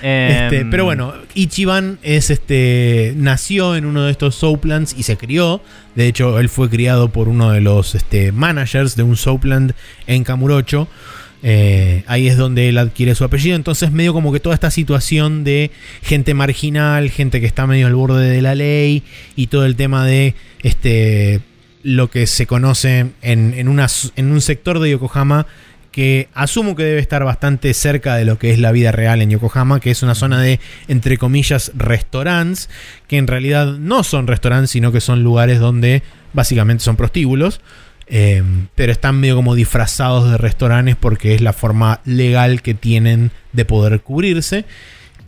Este, 0.02 0.60
Em, 0.60 0.70
pero 0.70 0.84
bueno, 0.84 1.12
Ichiban 1.34 1.98
es 2.02 2.30
este 2.30 3.12
nació 3.16 3.76
en 3.76 3.84
uno 3.84 4.04
de 4.04 4.10
estos 4.10 4.34
Soaplands 4.34 4.94
y 4.98 5.02
se 5.04 5.16
crió. 5.16 5.60
De 5.94 6.06
hecho, 6.08 6.40
él 6.40 6.48
fue 6.48 6.68
criado 6.70 7.10
por 7.10 7.28
uno 7.28 7.52
de 7.52 7.60
los 7.60 7.94
este, 7.94 8.32
managers 8.32 8.96
de 8.96 9.02
un 9.04 9.16
Soapland 9.16 9.74
en 10.06 10.24
Kamurocho. 10.24 10.88
Eh, 11.42 12.04
ahí 12.06 12.28
es 12.28 12.36
donde 12.36 12.68
él 12.68 12.78
adquiere 12.78 13.14
su 13.14 13.24
apellido. 13.24 13.56
Entonces, 13.56 13.92
medio 13.92 14.12
como 14.12 14.32
que 14.32 14.40
toda 14.40 14.54
esta 14.54 14.70
situación 14.70 15.44
de 15.44 15.70
gente 16.02 16.34
marginal, 16.34 17.10
gente 17.10 17.40
que 17.40 17.46
está 17.46 17.66
medio 17.66 17.86
al 17.86 17.94
borde 17.94 18.28
de 18.28 18.42
la 18.42 18.54
ley 18.54 19.02
y 19.36 19.46
todo 19.46 19.64
el 19.64 19.76
tema 19.76 20.04
de 20.06 20.34
este 20.62 21.40
lo 21.82 22.10
que 22.10 22.26
se 22.26 22.46
conoce 22.46 23.06
en, 23.22 23.54
en, 23.54 23.68
un 23.68 24.40
sector 24.42 24.80
de 24.80 24.90
Yokohama 24.90 25.46
que 25.92 26.28
asumo 26.34 26.76
que 26.76 26.84
debe 26.84 27.00
estar 27.00 27.24
bastante 27.24 27.72
cerca 27.74 28.16
de 28.16 28.24
lo 28.24 28.38
que 28.38 28.52
es 28.52 28.58
la 28.58 28.70
vida 28.70 28.92
real 28.92 29.22
en 29.22 29.30
Yokohama, 29.30 29.80
que 29.80 29.90
es 29.90 30.02
una 30.02 30.14
zona 30.14 30.40
de, 30.40 30.60
entre 30.88 31.18
comillas, 31.18 31.72
restaurants, 31.74 32.68
que 33.08 33.16
en 33.16 33.26
realidad 33.26 33.78
no 33.78 34.04
son 34.04 34.26
restaurantes, 34.26 34.70
sino 34.70 34.92
que 34.92 35.00
son 35.00 35.24
lugares 35.24 35.58
donde 35.58 36.02
básicamente 36.32 36.84
son 36.84 36.96
prostíbulos, 36.96 37.60
eh, 38.12 38.42
pero 38.74 38.90
están 38.90 39.20
medio 39.20 39.36
como 39.36 39.54
disfrazados 39.54 40.30
de 40.30 40.36
restaurantes 40.36 40.96
porque 40.96 41.34
es 41.34 41.40
la 41.40 41.52
forma 41.52 42.00
legal 42.04 42.60
que 42.60 42.74
tienen 42.74 43.30
de 43.52 43.64
poder 43.64 44.00
cubrirse. 44.00 44.64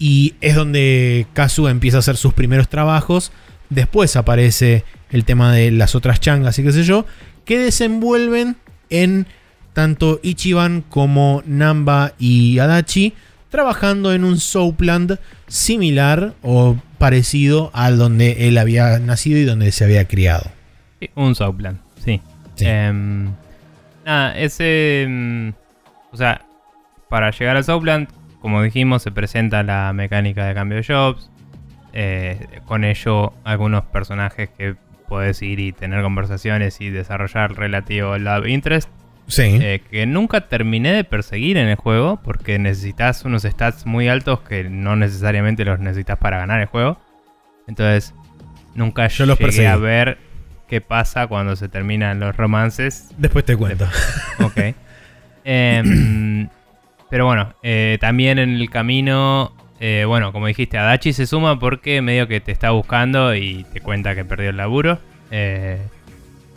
Y 0.01 0.35
es 0.41 0.57
donde 0.57 1.27
Kazuga 1.33 1.71
empieza 1.71 1.99
a 1.99 2.01
hacer 2.01 2.17
sus 2.17 2.35
primeros 2.35 2.69
trabajos. 2.69 3.31
Después 3.71 4.17
aparece 4.17 4.85
el 5.11 5.25
tema 5.25 5.53
de 5.53 5.71
las 5.71 5.95
otras 5.95 6.19
changas 6.19 6.59
y 6.59 6.65
qué 6.65 6.73
sé 6.73 6.83
yo, 6.83 7.07
que 7.45 7.59
desenvuelven 7.59 8.57
en 8.91 9.29
tanto 9.75 10.19
Ichiban 10.23 10.83
como 10.83 11.43
Namba 11.47 12.15
y 12.19 12.59
Adachi 12.59 13.15
trabajando 13.49 14.13
en 14.13 14.25
un 14.25 14.41
Soapland 14.41 15.19
similar 15.47 16.35
o 16.43 16.77
parecido 16.99 17.71
al 17.75 17.97
donde 17.97 18.49
él 18.49 18.59
había 18.59 18.99
nacido 18.99 19.39
y 19.39 19.45
donde 19.45 19.71
se 19.71 19.85
había 19.85 20.09
criado. 20.09 20.51
Sí, 20.99 21.11
Un 21.15 21.35
Soapland, 21.35 21.79
sí. 22.05 22.21
Sí. 22.63 22.69
Em, 22.69 23.29
nada, 24.05 24.39
ese. 24.39 25.03
em, 25.03 25.53
o 26.11 26.17
sea, 26.17 26.43
para 27.09 27.31
llegar 27.31 27.57
al 27.57 27.65
Soapland, 27.65 28.09
como 28.41 28.63
dijimos, 28.63 29.03
se 29.03 29.11
presenta 29.13 29.63
la 29.63 29.93
mecánica 29.93 30.47
de 30.47 30.55
cambio 30.55 30.79
de 30.79 30.85
jobs. 30.85 31.29
eh, 31.95 32.39
con 32.65 32.85
ello, 32.85 33.35
algunos 33.45 33.85
personajes 33.85 34.49
que 34.57 34.77
puedes 35.09 35.43
ir 35.43 35.61
y 35.61 35.73
tener 35.73 36.03
conversaciones 36.03 36.81
y 36.81 36.89
desarrollar 36.89 37.55
relativo 37.55 38.13
al 38.15 38.25
love 38.25 38.47
interest. 38.49 38.89
Sí. 39.29 39.43
eh, 39.63 39.83
que 39.91 40.05
nunca 40.07 40.49
terminé 40.49 40.93
de 40.93 41.05
perseguir 41.05 41.57
en 41.57 41.69
el 41.69 41.77
juego 41.77 42.21
porque 42.25 42.59
necesitas 42.59 43.25
unos 43.25 43.43
stats 43.45 43.87
muy 43.87 44.09
altos 44.09 44.41
que 44.41 44.65
no 44.65 44.97
necesariamente 44.97 45.65
los 45.65 45.79
necesitas 45.81 46.19
para 46.19 46.39
ganar 46.39 46.61
el 46.61 46.67
juego. 46.67 46.99
Entonces, 47.69 48.15
nunca 48.75 49.07
Yo 49.09 49.27
los 49.27 49.39
llegué 49.39 49.47
perseguí. 49.47 49.67
a 49.69 49.77
ver 49.77 50.19
qué 50.73 50.81
pasa 50.81 51.27
cuando 51.27 51.55
se 51.55 51.69
terminan 51.69 52.19
los 52.19 52.35
romances. 52.35 53.11
Después 53.19 53.45
te 53.45 53.59
cuento. 53.59 53.87
Ok. 54.41 54.59
Em, 55.45 56.49
pero 57.11 57.27
bueno, 57.27 57.53
eh, 57.65 57.99
también 58.01 58.39
en 58.39 58.51
el 58.55 58.71
camino, 58.71 59.53
eh, 59.81 60.05
bueno, 60.07 60.33
como 60.33 60.47
dijiste, 60.47 60.79
Adachi 60.79 61.13
se 61.13 61.27
suma 61.27 61.59
porque 61.59 62.01
medio 62.01 62.29
que 62.29 62.41
te 62.41 62.53
está 62.53 62.71
buscando 62.71 63.35
y 63.35 63.67
te 63.73 63.81
cuenta 63.81 64.15
que 64.15 64.25
perdió 64.25 64.51
el 64.51 64.57
laburo. 64.57 64.99
Eh, 65.33 65.79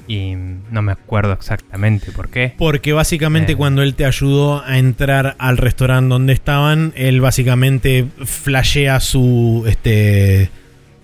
y 0.07 0.35
no 0.35 0.81
me 0.81 0.93
acuerdo 0.93 1.33
exactamente 1.33 2.11
por 2.13 2.29
qué. 2.29 2.53
Porque 2.57 2.93
básicamente 2.93 3.57
cuando 3.57 3.81
él 3.81 3.95
te 3.95 4.05
ayudó 4.05 4.63
a 4.63 4.77
entrar 4.77 5.35
al 5.39 5.57
restaurante 5.57 6.09
donde 6.09 6.31
estaban, 6.31 6.93
él 6.95 7.19
básicamente 7.19 8.05
flashea 8.23 9.01
su 9.01 9.65
este 9.67 10.51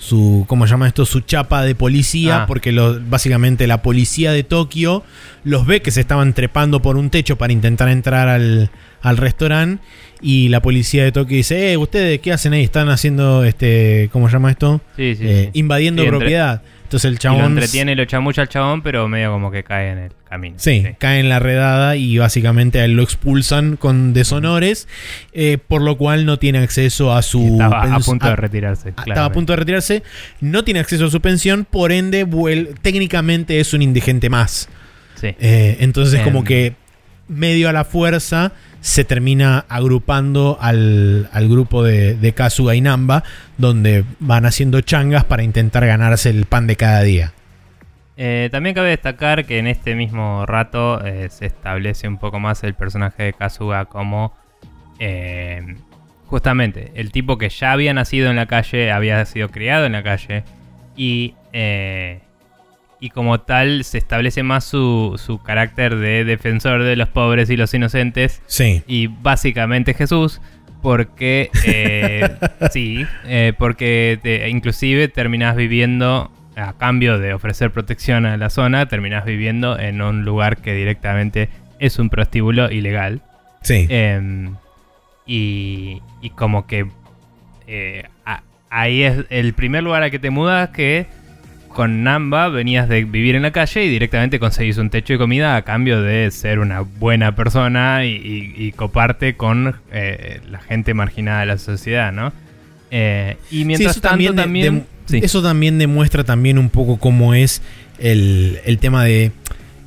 su 0.02 0.46
¿cómo 0.48 0.66
se 0.66 0.72
llama 0.72 0.88
esto? 0.88 1.06
su 1.06 1.20
chapa 1.22 1.62
de 1.64 1.76
policía 1.76 2.44
Ah. 2.44 2.46
porque 2.48 2.72
lo, 2.72 3.00
básicamente 3.00 3.68
la 3.68 3.84
policía 3.84 4.32
de 4.32 4.44
Tokio 4.44 5.04
los 5.44 5.68
ve 5.68 5.84
que 5.84 5.92
se 5.92 6.02
estaban 6.02 6.34
trepando 6.34 6.82
por 6.82 6.98
un 6.98 7.12
techo 7.12 7.38
para 7.38 7.54
intentar 7.54 7.88
entrar 7.88 8.28
al, 8.28 8.72
al 9.02 9.18
restaurante 9.18 9.84
y 10.20 10.50
la 10.50 10.60
policía 10.62 11.04
de 11.04 11.12
Tokio 11.12 11.38
dice, 11.38 11.72
"Eh, 11.74 11.78
ustedes 11.78 12.20
qué 12.20 12.32
hacen 12.34 12.54
ahí? 12.54 12.64
Están 12.64 12.90
haciendo 12.90 13.44
este 13.44 14.10
¿cómo 14.12 14.28
se 14.28 14.34
llama 14.34 14.50
esto? 14.50 14.82
Sí, 14.96 15.16
sí, 15.16 15.24
Eh, 15.24 15.50
sí. 15.54 15.60
invadiendo 15.60 16.02
entre- 16.02 16.18
propiedad." 16.18 16.62
Entonces 16.92 17.06
el 17.06 17.12
Y 17.14 17.16
lo 17.16 17.20
chabón 17.20 17.52
entretiene 17.54 17.96
lo 17.96 18.04
chamucha 18.04 18.42
al 18.42 18.50
chabón, 18.50 18.82
pero 18.82 19.08
medio 19.08 19.32
como 19.32 19.50
que 19.50 19.64
cae 19.64 19.92
en 19.92 19.98
el 19.98 20.12
camino. 20.30 20.56
Sí, 20.60 20.86
cae 20.98 21.22
en 21.22 21.30
la 21.30 21.40
redada 21.40 21.96
y 21.96 22.18
básicamente 22.18 22.82
a 22.82 22.86
él 22.86 22.94
lo 22.98 23.04
expulsan 23.04 23.78
con 23.78 24.12
deshonores, 24.14 24.90
eh, 25.32 25.58
por 25.66 25.82
lo 25.82 25.98
cual 25.98 26.26
no 26.26 26.38
tiene 26.38 26.58
acceso 26.60 27.16
a 27.16 27.22
su... 27.22 27.54
Estaba 27.54 27.96
a 27.96 28.00
punto 28.02 28.28
de 28.28 28.36
retirarse. 28.36 28.94
a- 28.98 29.02
Estaba 29.08 29.26
a 29.28 29.32
punto 29.32 29.54
de 29.54 29.58
retirarse, 29.58 30.04
no 30.42 30.66
tiene 30.66 30.82
acceso 30.82 31.06
a 31.06 31.10
su 31.10 31.22
pensión, 31.22 31.64
por 31.64 31.94
ende, 31.94 32.28
técnicamente 32.82 33.62
es 33.62 33.74
un 33.74 33.82
indigente 33.82 34.30
más. 34.30 34.68
Sí. 35.16 35.28
Eh, 35.40 35.78
entonces, 35.80 36.20
como 36.22 36.40
Em. 36.40 36.46
que 36.46 36.76
medio 37.30 37.70
a 37.70 37.74
la 37.74 37.86
fuerza 37.86 38.52
se 38.82 39.06
termina 39.06 39.66
agrupando 39.70 40.58
al, 40.60 41.30
al 41.32 41.48
grupo 41.48 41.84
de, 41.84 42.16
de 42.16 42.34
Kazuga 42.34 42.76
y 42.76 42.82
Namba, 42.82 43.24
donde 43.58 44.04
van 44.20 44.46
haciendo 44.46 44.82
changas 44.82 45.24
para 45.24 45.44
intentar 45.44 45.86
ganarse 45.86 46.30
el 46.30 46.46
pan 46.46 46.68
de 46.68 46.76
cada 46.76 47.02
día. 47.04 47.34
Eh, 48.18 48.50
también 48.52 48.76
cabe 48.76 48.90
destacar 48.90 49.46
que 49.46 49.58
en 49.58 49.68
este 49.68 49.96
mismo 49.96 50.46
rato 50.46 51.04
eh, 51.04 51.30
se 51.30 51.46
establece 51.46 52.08
un 52.08 52.18
poco 52.18 52.40
más 52.40 52.64
el 52.64 52.74
personaje 52.74 53.24
de 53.24 53.34
Kazuga 53.34 53.86
como 53.86 54.34
eh, 55.00 55.76
justamente 56.28 56.92
el 56.94 57.12
tipo 57.12 57.40
que 57.40 57.50
ya 57.50 57.72
había 57.72 57.94
nacido 57.94 58.30
en 58.30 58.36
la 58.36 58.46
calle, 58.46 58.92
había 58.92 59.26
sido 59.26 59.50
criado 59.50 59.86
en 59.86 59.94
la 59.94 60.04
calle 60.04 60.44
y, 60.96 61.34
y 63.02 63.10
como 63.10 63.42
tal 63.42 63.84
se 63.84 63.98
establece 63.98 64.44
más 64.44 64.64
su, 64.64 65.20
su 65.22 65.40
carácter 65.42 65.98
de 65.98 66.24
defensor 66.24 66.84
de 66.84 66.96
los 66.96 67.10
pobres 67.10 67.50
y 67.50 67.58
los 67.58 67.74
inocentes 67.74 68.42
Sí. 68.46 68.84
y 68.88 69.08
básicamente 69.08 69.94
Jesús 69.94 70.40
porque 70.82 71.50
eh, 71.66 72.30
sí 72.72 73.06
eh, 73.26 73.54
porque 73.58 74.20
te- 74.24 74.48
inclusive 74.50 75.08
terminás 75.10 75.56
viviendo 75.58 76.32
a 76.56 76.74
cambio 76.78 77.18
de 77.18 77.34
ofrecer 77.34 77.72
protección 77.72 78.26
a 78.26 78.38
la 78.38 78.50
zona 78.50 78.86
terminás 78.88 79.26
viviendo 79.26 79.80
en 79.80 80.02
un 80.02 80.24
lugar 80.24 80.58
que 80.58 80.74
directamente 80.76 81.50
es 81.80 81.98
un 82.00 82.10
prostíbulo 82.10 82.72
ilegal 82.72 83.22
Sí. 83.64 83.86
Em, 83.90 84.56
y, 85.26 86.02
y 86.22 86.30
como 86.32 86.66
que 86.68 86.88
eh, 87.68 88.04
a- 88.26 88.42
ahí 88.70 89.04
es 89.04 89.26
el 89.30 89.54
primer 89.54 89.84
lugar 89.84 90.04
al 90.04 90.12
que 90.12 90.20
te 90.20 90.30
mudas 90.30 90.70
que 90.70 91.06
con 91.74 92.04
Namba 92.04 92.50
venías 92.50 92.88
de 92.90 93.04
vivir 93.06 93.36
en 93.36 93.42
la 93.44 93.52
calle 93.52 93.86
y 93.86 93.90
directamente 93.90 94.40
conseguís 94.40 94.78
un 94.78 94.90
techo 94.90 95.14
y 95.14 95.18
comida 95.18 95.56
a 95.56 95.62
cambio 95.64 96.02
de 96.02 96.30
ser 96.32 96.60
una 96.60 96.82
buena 96.82 97.36
persona 97.36 98.06
y, 98.06 98.10
y- 98.12 98.54
y 98.66 98.72
coparte 98.74 99.36
con 99.36 99.76
eh, 99.92 100.42
la 100.50 100.60
gente 100.60 100.94
marginada 100.94 101.42
de 101.42 101.46
la 101.46 101.58
sociedad, 101.58 102.12
¿no? 102.12 102.34
Eh, 102.92 103.38
y 103.50 103.64
mientras 103.66 103.92
eso 103.92 104.02
tanto 104.02 104.10
también, 104.12 104.36
también... 104.36 104.74
de- 104.76 104.80
de- 104.82 104.86
sí. 105.20 105.26
eso 105.26 105.42
también 105.42 105.78
demuestra 105.80 106.24
también 106.24 106.58
un 106.60 106.70
poco 106.70 106.98
cómo 106.98 107.34
es 107.34 107.62
el, 108.00 108.60
el 108.66 108.78
tema 108.80 109.04
de, 109.06 109.32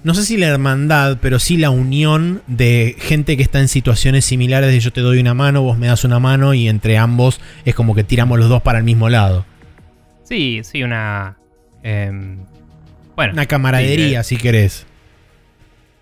no 0.04 0.14
sé 0.14 0.24
si 0.24 0.36
la 0.38 0.46
hermandad, 0.46 1.18
pero 1.20 1.38
sí 1.38 1.56
la 1.58 1.68
unión 1.70 2.40
de 2.46 2.96
gente 2.98 3.36
que 3.36 3.42
está 3.42 3.60
en 3.60 3.68
situaciones 3.68 4.24
similares 4.24 4.70
de 4.70 4.80
yo 4.80 4.90
te 4.92 5.00
doy 5.02 5.18
una 5.18 5.34
mano, 5.34 5.62
vos 5.62 5.76
me 5.78 5.86
das 5.88 6.04
una 6.04 6.18
mano 6.18 6.54
y 6.54 6.68
entre 6.68 6.96
ambos 6.96 7.40
es 7.66 7.74
como 7.74 7.94
que 7.94 8.04
tiramos 8.04 8.38
los 8.38 8.48
dos 8.48 8.62
para 8.62 8.78
el 8.78 8.84
mismo 8.84 9.08
lado. 9.10 9.44
Sí, 10.24 10.60
sí, 10.64 10.82
una. 10.82 11.36
Em, 11.84 12.38
Bueno, 13.14 13.34
Una 13.34 13.46
camaradería, 13.46 14.24
sí, 14.24 14.34
si 14.34 14.42
querés. 14.42 14.86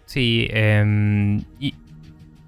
Sí, 0.07 0.49
em, 0.51 1.43
y 1.61 1.75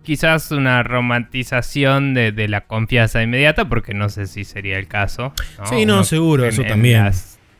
quizás 0.02 0.50
una 0.50 0.82
romantización 0.82 2.14
de, 2.14 2.32
de 2.32 2.48
la 2.48 2.62
confianza 2.62 3.22
inmediata, 3.22 3.66
porque 3.68 3.92
no 3.94 4.08
sé 4.08 4.26
si 4.26 4.44
sería 4.44 4.78
el 4.78 4.86
caso. 4.86 5.32
Sí, 5.64 5.84
no, 5.86 6.02
seguro, 6.04 6.46
eso 6.46 6.62
en 6.62 6.68
también. 6.68 7.04
la 7.04 7.12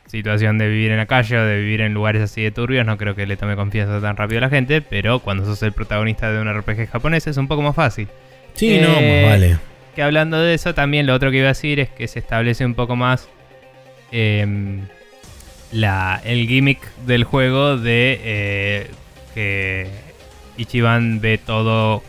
situación 0.07 0.59
de 0.59 0.69
vivir 0.69 0.91
en 0.93 0.99
la 0.99 1.07
calle 1.07 1.37
o 1.39 1.45
de 1.45 1.59
vivir 1.59 1.81
en 1.81 1.93
lugares 1.95 2.23
así 2.23 2.43
de 2.43 2.51
turbios, 2.51 2.87
no 2.87 2.97
creo 2.97 3.15
que 3.15 3.27
le 3.27 3.37
tome 3.37 3.57
confianza 3.57 4.01
tan 4.01 4.17
rápido 4.17 4.39
a 4.39 4.43
la 4.43 4.51
gente, 4.51 4.81
pero 4.81 5.19
cuando 5.21 5.45
sos 5.45 5.63
el 5.63 5.73
protagonista 5.73 6.31
de 6.33 6.41
un 6.41 6.49
RPG 6.53 6.89
japonés 6.91 7.27
es 7.27 7.37
un 7.37 7.49
poco 7.49 7.63
más 7.63 7.75
fácil. 7.75 8.09
Sí, 8.55 8.79
no, 8.81 8.89
Eh, 8.99 9.23
más 9.25 9.31
vale. 9.33 9.59
Que 9.97 10.03
hablando 10.03 10.39
de 10.41 10.55
eso, 10.55 10.75
también 10.75 11.07
lo 11.07 11.15
otro 11.15 11.31
que 11.31 11.39
iba 11.39 11.47
a 11.47 11.49
decir 11.49 11.81
es 11.81 11.89
que 11.89 12.07
se 12.09 12.19
establece 12.19 12.65
un 12.65 12.75
poco 12.75 12.95
más 12.97 13.29
em, 14.13 14.83
la, 15.73 16.21
el 16.25 16.47
gimmick 16.47 16.81
del 17.07 17.25
juego 17.25 17.77
de 17.77 18.21
eh, 18.23 18.91
que 19.35 19.89
Ichiban 20.57 21.21
ve 21.21 21.39
todo 21.39 22.03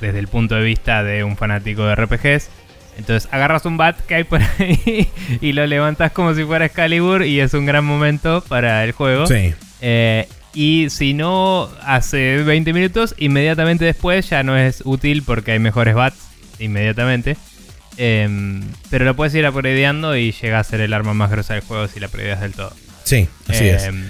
desde 0.00 0.18
el 0.18 0.28
punto 0.28 0.54
de 0.54 0.62
vista 0.62 1.02
de 1.02 1.24
un 1.24 1.36
fanático 1.36 1.84
de 1.84 1.94
RPGs. 1.94 2.50
Entonces 2.96 3.28
agarras 3.32 3.64
un 3.66 3.76
bat 3.76 3.98
que 4.06 4.14
hay 4.16 4.24
por 4.24 4.40
ahí 4.58 5.08
y 5.40 5.52
lo 5.52 5.66
levantas 5.66 6.12
como 6.12 6.34
si 6.34 6.44
fuera 6.44 6.66
Excalibur 6.66 7.24
y 7.24 7.40
es 7.40 7.54
un 7.54 7.66
gran 7.66 7.84
momento 7.84 8.42
para 8.48 8.84
el 8.84 8.92
juego. 8.92 9.26
Sí. 9.26 9.54
Eh, 9.80 10.28
y 10.54 10.88
si 10.90 11.14
no 11.14 11.68
hace 11.82 12.42
20 12.42 12.72
minutos, 12.72 13.14
inmediatamente 13.18 13.84
después 13.84 14.28
ya 14.30 14.42
no 14.44 14.56
es 14.56 14.82
útil 14.84 15.22
porque 15.24 15.52
hay 15.52 15.58
mejores 15.58 15.94
bats 15.94 16.28
inmediatamente. 16.60 17.36
Em, 17.96 18.62
pero 18.90 19.04
lo 19.04 19.14
puedes 19.14 19.34
ir 19.34 19.46
upgradeando 19.46 20.16
y 20.16 20.32
llega 20.32 20.58
a 20.58 20.64
ser 20.64 20.80
el 20.80 20.92
arma 20.92 21.14
más 21.14 21.30
grosa 21.30 21.54
del 21.54 21.62
juego 21.62 21.86
si 21.88 22.00
la 22.00 22.06
upgradeas 22.06 22.40
del 22.40 22.52
todo. 22.52 22.72
Sí, 23.04 23.28
así 23.48 23.68
es. 23.68 23.84
Em, 23.84 24.04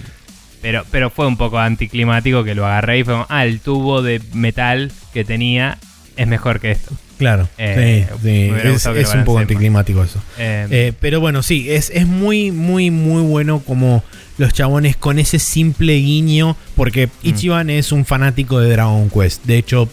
Pero, 0.62 0.84
pero 0.90 1.10
fue 1.10 1.26
un 1.26 1.36
poco 1.36 1.58
anticlimático 1.58 2.42
que 2.42 2.54
lo 2.54 2.64
agarré 2.64 3.00
y 3.00 3.04
fue 3.04 3.14
como, 3.14 3.26
ah, 3.28 3.44
el 3.44 3.60
tubo 3.60 4.00
de 4.02 4.20
metal 4.32 4.90
que 5.12 5.24
tenía 5.24 5.76
es 6.16 6.26
mejor 6.26 6.58
que 6.60 6.70
esto. 6.70 6.92
Claro. 7.18 7.48
eh, 7.58 8.06
sí, 8.22 8.50
Es, 8.98 9.14
un 9.14 9.24
poco 9.24 9.38
anticlimático 9.40 10.02
eso. 10.02 10.20
Em, 10.38 10.68
Eh, 10.70 10.92
pero 11.00 11.20
bueno, 11.20 11.42
sí, 11.42 11.70
es, 11.70 11.90
es 11.90 12.06
muy, 12.06 12.50
muy, 12.50 12.90
muy 12.90 13.22
bueno 13.22 13.60
como 13.60 14.02
los 14.38 14.52
chabones 14.52 14.96
con 14.96 15.18
ese 15.18 15.38
simple 15.38 15.94
guiño, 15.96 16.56
porque 16.74 17.06
Mm. 17.06 17.10
Ichiban 17.22 17.70
es 17.70 17.92
un 17.92 18.04
fanático 18.04 18.58
de 18.58 18.70
Dragon 18.70 19.10
Quest. 19.10 19.44
De 19.44 19.58
hecho, 19.58 19.88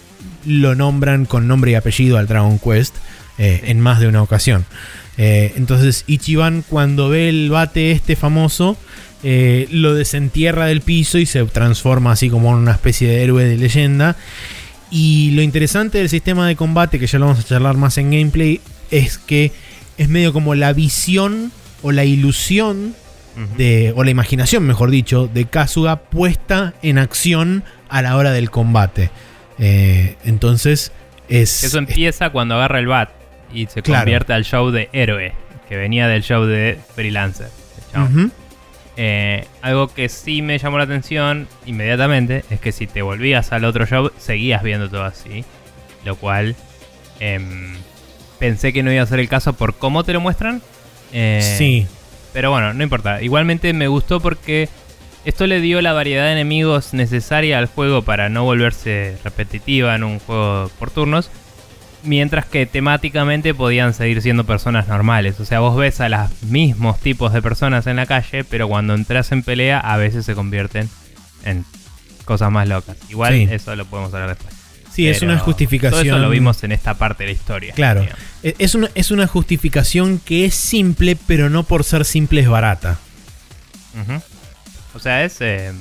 lo 0.45 0.73
nombran 0.73 1.25
con 1.25 1.47
nombre 1.47 1.71
y 1.71 1.75
apellido 1.75 2.17
al 2.17 2.27
Dragon 2.27 2.57
Quest 2.59 2.95
eh, 3.37 3.61
en 3.65 3.79
más 3.81 3.99
de 3.99 4.07
una 4.07 4.21
ocasión. 4.23 4.65
Entonces, 5.17 6.03
Ichiban 6.07 6.63
cuando 6.67 7.09
ve 7.09 7.29
el 7.29 7.51
bate 7.51 7.91
este 7.91 8.15
famoso, 8.15 8.75
eh, 9.23 9.67
lo 9.71 9.93
desentierra 9.93 10.65
del 10.65 10.81
piso 10.81 11.17
y 11.17 11.25
se 11.25 11.43
transforma 11.45 12.11
así 12.13 12.29
como 12.29 12.49
en 12.51 12.55
una 12.57 12.71
especie 12.71 13.07
de 13.07 13.23
héroe 13.23 13.45
de 13.45 13.57
leyenda. 13.57 14.15
Y 14.89 15.31
lo 15.31 15.41
interesante 15.41 15.99
del 15.99 16.09
sistema 16.09 16.47
de 16.47 16.55
combate, 16.55 16.99
que 16.99 17.07
ya 17.07 17.17
lo 17.19 17.27
vamos 17.27 17.43
a 17.43 17.47
charlar 17.47 17.77
más 17.77 17.97
en 17.97 18.11
gameplay, 18.11 18.59
es 18.89 19.17
que 19.17 19.51
es 19.97 20.09
medio 20.09 20.33
como 20.33 20.53
la 20.55 20.73
visión 20.73 21.51
o 21.81 21.91
la 21.91 22.03
ilusión 22.03 22.93
de, 23.57 23.93
o 23.95 24.03
la 24.03 24.11
imaginación, 24.11 24.63
mejor 24.67 24.91
dicho, 24.91 25.29
de 25.33 25.45
Kasuga 25.45 26.01
puesta 26.01 26.73
en 26.81 26.97
acción 26.97 27.63
a 27.87 28.01
la 28.01 28.17
hora 28.17 28.31
del 28.33 28.49
combate. 28.51 29.09
Eh, 29.57 30.17
entonces, 30.25 30.91
es. 31.29 31.63
Eso 31.63 31.77
empieza 31.77 32.31
cuando 32.31 32.55
agarra 32.55 32.79
el 32.79 32.87
bat 32.87 33.09
y 33.53 33.67
se 33.67 33.81
Claro. 33.81 34.01
convierte 34.01 34.33
al 34.33 34.43
show 34.43 34.71
de 34.71 34.89
héroe, 34.91 35.33
que 35.69 35.77
venía 35.77 36.07
del 36.09 36.23
show 36.23 36.43
de 36.45 36.77
freelancer. 36.95 37.47
Eh, 38.97 39.45
algo 39.61 39.87
que 39.87 40.09
sí 40.09 40.41
me 40.41 40.57
llamó 40.57 40.77
la 40.77 40.83
atención 40.83 41.47
inmediatamente 41.65 42.43
es 42.49 42.59
que 42.59 42.71
si 42.71 42.87
te 42.87 43.01
volvías 43.01 43.51
al 43.53 43.65
otro 43.65 43.85
show, 43.85 44.11
seguías 44.17 44.63
viendo 44.63 44.89
todo 44.89 45.03
así. 45.03 45.45
Lo 46.03 46.15
cual 46.15 46.55
em, 47.19 47.75
pensé 48.39 48.73
que 48.73 48.83
no 48.83 48.91
iba 48.91 49.03
a 49.03 49.05
ser 49.05 49.19
el 49.19 49.29
caso 49.29 49.53
por 49.53 49.75
cómo 49.75 50.03
te 50.03 50.13
lo 50.13 50.19
muestran. 50.19 50.61
Eh, 51.13 51.55
sí, 51.57 51.87
Pero 52.33 52.51
bueno, 52.51 52.73
no 52.73 52.83
importa. 52.83 53.21
Igualmente 53.21 53.73
me 53.73 53.87
gustó 53.87 54.19
porque 54.19 54.69
esto 55.25 55.45
le 55.45 55.61
dio 55.61 55.81
la 55.81 55.93
variedad 55.93 56.25
de 56.25 56.31
enemigos 56.31 56.93
necesaria 56.93 57.59
al 57.59 57.67
juego 57.67 58.01
para 58.01 58.29
no 58.29 58.43
volverse 58.43 59.17
repetitiva 59.23 59.95
en 59.95 60.03
un 60.03 60.19
juego 60.19 60.71
por 60.79 60.89
turnos. 60.89 61.29
Mientras 62.03 62.45
que 62.45 62.65
temáticamente 62.65 63.53
podían 63.53 63.93
seguir 63.93 64.21
siendo 64.23 64.43
personas 64.45 64.87
normales. 64.87 65.39
O 65.39 65.45
sea, 65.45 65.59
vos 65.59 65.77
ves 65.77 66.01
a 66.01 66.09
los 66.09 66.41
mismos 66.43 66.99
tipos 66.99 67.31
de 67.33 67.41
personas 67.41 67.85
en 67.87 67.97
la 67.97 68.05
calle, 68.07 68.43
pero 68.43 68.67
cuando 68.67 68.95
entras 68.95 69.31
en 69.31 69.43
pelea 69.43 69.79
a 69.79 69.97
veces 69.97 70.25
se 70.25 70.33
convierten 70.33 70.89
en 71.45 71.63
cosas 72.25 72.51
más 72.51 72.67
locas. 72.67 72.97
Igual 73.09 73.33
Sí. 73.35 73.47
eso 73.51 73.75
lo 73.75 73.85
podemos 73.85 74.11
hablar 74.13 74.29
después. 74.29 74.53
sí, 74.91 75.07
es 75.07 75.21
una 75.21 75.37
justificación. 75.39 76.01
Todo 76.03 76.15
eso 76.15 76.19
lo 76.19 76.29
vimos 76.31 76.63
en 76.63 76.71
esta 76.71 76.95
parte 76.95 77.23
de 77.23 77.29
la 77.29 77.33
historia. 77.33 77.73
Claro. 77.75 78.01
digamos. 78.01 78.21
Eh, 78.43 78.55
Es 78.57 78.73
una, 78.75 78.89
es 78.95 79.11
una 79.11 79.27
justificación 79.27 80.19
que 80.19 80.45
es 80.45 80.55
simple, 80.55 81.15
pero 81.27 81.49
no 81.51 81.63
por 81.63 81.83
ser 81.83 82.03
simple 82.05 82.41
es 82.41 82.49
barata. 82.49 82.97
O 84.95 84.99
sea, 84.99 85.23
es. 85.23 85.37
eh, 85.41 85.71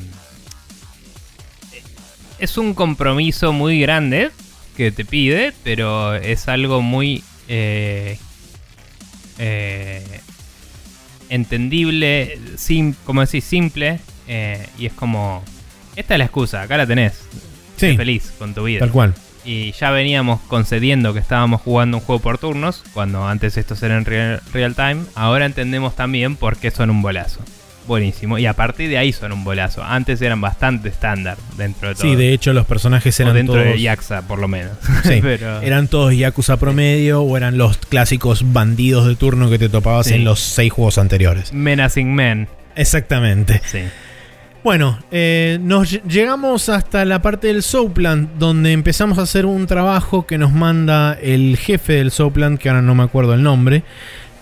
es 2.39 2.57
un 2.59 2.75
compromiso 2.75 3.53
muy 3.53 3.81
grande 3.81 4.31
que 4.77 4.93
te 4.93 5.05
pide, 5.05 5.53
pero 5.65 6.15
es 6.15 6.49
algo 6.49 6.83
muy. 6.83 7.23
eh, 7.49 8.19
eh, 9.39 10.21
entendible, 11.29 12.39
sim, 12.57 12.95
como 13.05 13.21
decís, 13.21 13.45
simple. 13.45 14.01
eh, 14.29 14.67
y 14.79 14.87
es 14.87 14.93
como. 14.93 15.43
Esta 15.97 16.15
es 16.15 16.19
la 16.19 16.25
excusa, 16.25 16.63
acá 16.63 16.77
la 16.77 16.87
tenés. 16.87 17.21
Sí, 17.77 17.97
feliz 17.97 18.33
con 18.39 18.55
tu 18.55 18.65
vida. 18.65 18.81
tal 18.81 18.91
cual. 18.91 19.15
Y 19.45 19.73
ya 19.73 19.91
veníamos 19.91 20.41
concediendo 20.49 21.15
que 21.15 21.19
estábamos 21.21 21.63
jugando 21.63 21.97
un 21.97 22.03
juego 22.03 22.21
por 22.21 22.37
turnos, 22.39 22.83
cuando 22.93 23.27
antes 23.27 23.57
estos 23.57 23.83
eran 23.83 24.05
real, 24.05 24.43
real 24.53 24.75
time. 24.75 25.03
Ahora 25.15 25.47
entendemos 25.47 25.97
también 25.97 26.37
por 26.37 26.59
qué 26.59 26.71
son 26.71 26.91
un 26.91 27.01
bolazo. 27.01 27.41
Buenísimo. 27.91 28.39
Y 28.39 28.47
a 28.47 28.53
partir 28.55 28.89
de 28.89 28.99
ahí 28.99 29.13
son 29.13 29.33
un 29.33 29.43
bolazo. 29.43 29.83
Antes 29.83 30.23
eran 30.23 30.41
bastante 30.41 30.89
estándar 30.89 31.37
dentro 31.57 31.89
de 31.89 31.95
todo. 31.97 32.05
Sí, 32.05 32.15
de 32.15 32.33
hecho 32.33 32.53
los 32.53 32.65
personajes 32.67 33.19
O 33.19 33.23
eran 33.25 33.35
dentro 33.35 33.55
todos... 33.57 33.67
de 33.67 33.81
Yaxa, 33.81 34.23
por 34.23 34.39
lo 34.39 34.47
menos. 34.47 34.73
Sí, 35.03 35.19
Pero- 35.21 35.61
eran 35.61 35.89
todos 35.89 36.15
Yakuza 36.17 36.57
promedio 36.57 37.23
o 37.23 37.37
eran 37.37 37.59
los 37.59 37.79
clásicos 37.79 38.53
bandidos 38.53 39.07
de 39.09 39.17
turno 39.17 39.51
que 39.51 39.59
te 39.59 39.69
topabas 39.69 40.07
Sí. 40.07 40.15
en 40.15 40.25
los 40.25 40.39
seis 40.39 40.73
juegos 40.73 40.99
anteriores. 40.99 41.53
Menacing 41.53 42.15
Men. 42.15 42.49
Exactamente. 42.77 43.61
Sí. 43.67 43.81
Bueno, 44.63 44.99
eh, 45.11 45.59
nos 45.61 45.91
ll- 45.93 46.03
llegamos 46.07 46.69
hasta 46.69 47.05
la 47.07 47.23
parte 47.23 47.47
del 47.47 47.63
Soapland, 47.63 48.39
donde 48.39 48.73
empezamos 48.73 49.19
a 49.19 49.23
hacer 49.23 49.47
un 49.47 49.67
trabajo 49.67 50.27
que 50.27 50.37
nos 50.39 50.53
manda 50.53 51.19
el 51.21 51.57
jefe 51.57 51.95
del 51.95 52.11
Soapland, 52.11 52.59
que 52.59 52.69
ahora 52.69 52.83
no 52.83 52.95
me 52.95 53.03
acuerdo 53.03 53.33
el 53.35 53.43
nombre, 53.43 53.83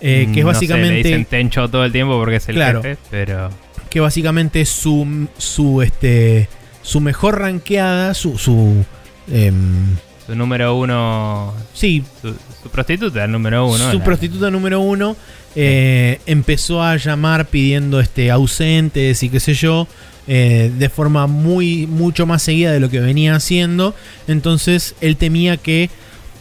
eh, 0.01 0.29
que 0.33 0.41
es 0.41 0.47
No 0.47 0.53
sé, 0.55 0.67
le 0.67 0.75
básicamente, 0.75 0.95
dicen 1.09 1.25
Tencho 1.25 1.69
todo 1.69 1.85
el 1.85 1.93
tiempo 1.93 2.19
porque 2.19 2.37
es 2.37 2.49
el 2.49 2.55
Claro. 2.57 2.83
jefe, 2.83 2.99
pero. 3.11 3.51
que 3.91 4.01
básicamente 4.01 4.65
su, 4.67 5.27
su, 5.39 5.83
este, 5.83 6.49
su 6.83 7.01
mejor 7.01 7.39
ranqueada, 7.41 8.15
su, 8.15 8.37
su 8.39 8.85
em, 9.33 9.97
Su 10.27 10.35
número 10.35 10.75
uno. 10.77 11.55
sí, 11.73 12.05
Su, 12.23 12.35
su 12.63 12.69
prostituta, 12.71 13.27
número 13.27 13.67
uno. 13.67 13.91
su 13.91 13.99
la- 13.99 14.05
prostituta 14.05 14.51
número 14.51 14.81
uno 14.81 15.17
eh, 15.57 16.21
empezó 16.27 16.83
a 16.83 16.97
llamar 16.97 17.47
pidiendo 17.47 17.99
este 18.01 18.31
ausentes 18.31 19.23
y 19.23 19.31
qué 19.31 19.41
sé 19.41 19.55
yo 19.55 19.89
eh, 20.27 20.71
de 20.79 20.89
forma 20.91 21.27
muy 21.27 21.87
mucho 21.87 22.27
más 22.27 22.43
seguida 22.43 22.71
de 22.73 22.81
lo 22.81 22.91
que 22.91 23.01
venía 23.01 23.35
haciendo 23.35 23.95
entonces 24.29 24.95
él 25.01 25.17
temía 25.17 25.57
que 25.57 25.89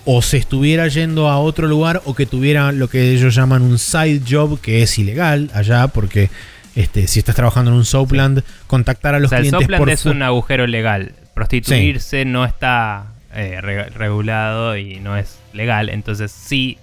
o 0.09 0.21
se 0.21 0.37
estuviera 0.37 0.87
yendo 0.87 1.27
a 1.27 1.37
otro 1.37 1.67
lugar 1.67 2.01
o 2.05 2.15
que 2.15 2.25
tuviera 2.25 2.71
lo 2.71 2.87
que 2.89 3.11
ellos 3.11 3.35
llaman 3.35 3.61
un 3.61 3.77
side 3.77 4.21
job 4.27 4.57
que 4.61 4.81
es 4.81 4.97
ilegal 4.97 5.51
allá 5.53 5.89
porque 5.89 6.29
este, 6.77 7.07
si 7.07 7.19
estás 7.19 7.35
trabajando 7.35 7.71
en 7.71 7.77
un 7.77 7.83
Soapland 7.85 8.41
contactar 8.67 9.15
a 9.15 9.17
O 9.17 9.19
los 9.19 9.29
sea, 9.29 9.39
el 9.39 9.43
clientes 9.43 9.63
Sopland 9.63 9.79
por 9.81 9.89
es 9.89 10.05
un 10.05 10.21
agujero 10.23 10.65
legal. 10.65 11.11
Prostituirse 11.33 12.23
no 12.23 12.45
está 12.45 13.07
eh, 13.33 13.59
re- 13.59 13.89
regulado 13.89 14.77
y 14.77 14.99
no 15.01 15.17
es 15.17 15.39
legal. 15.51 15.89
Entonces, 15.89 16.31
si 16.31 16.77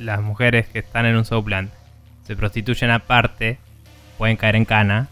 las 0.00 0.20
mujeres 0.20 0.66
que 0.66 0.80
están 0.80 1.06
en 1.06 1.16
un 1.16 1.24
Sopland 1.24 1.70
se 2.26 2.34
prostituyen 2.34 2.90
aparte, 2.90 3.58
pueden 4.18 4.36
caer 4.36 4.56
en 4.56 4.64
cana. 4.64 5.06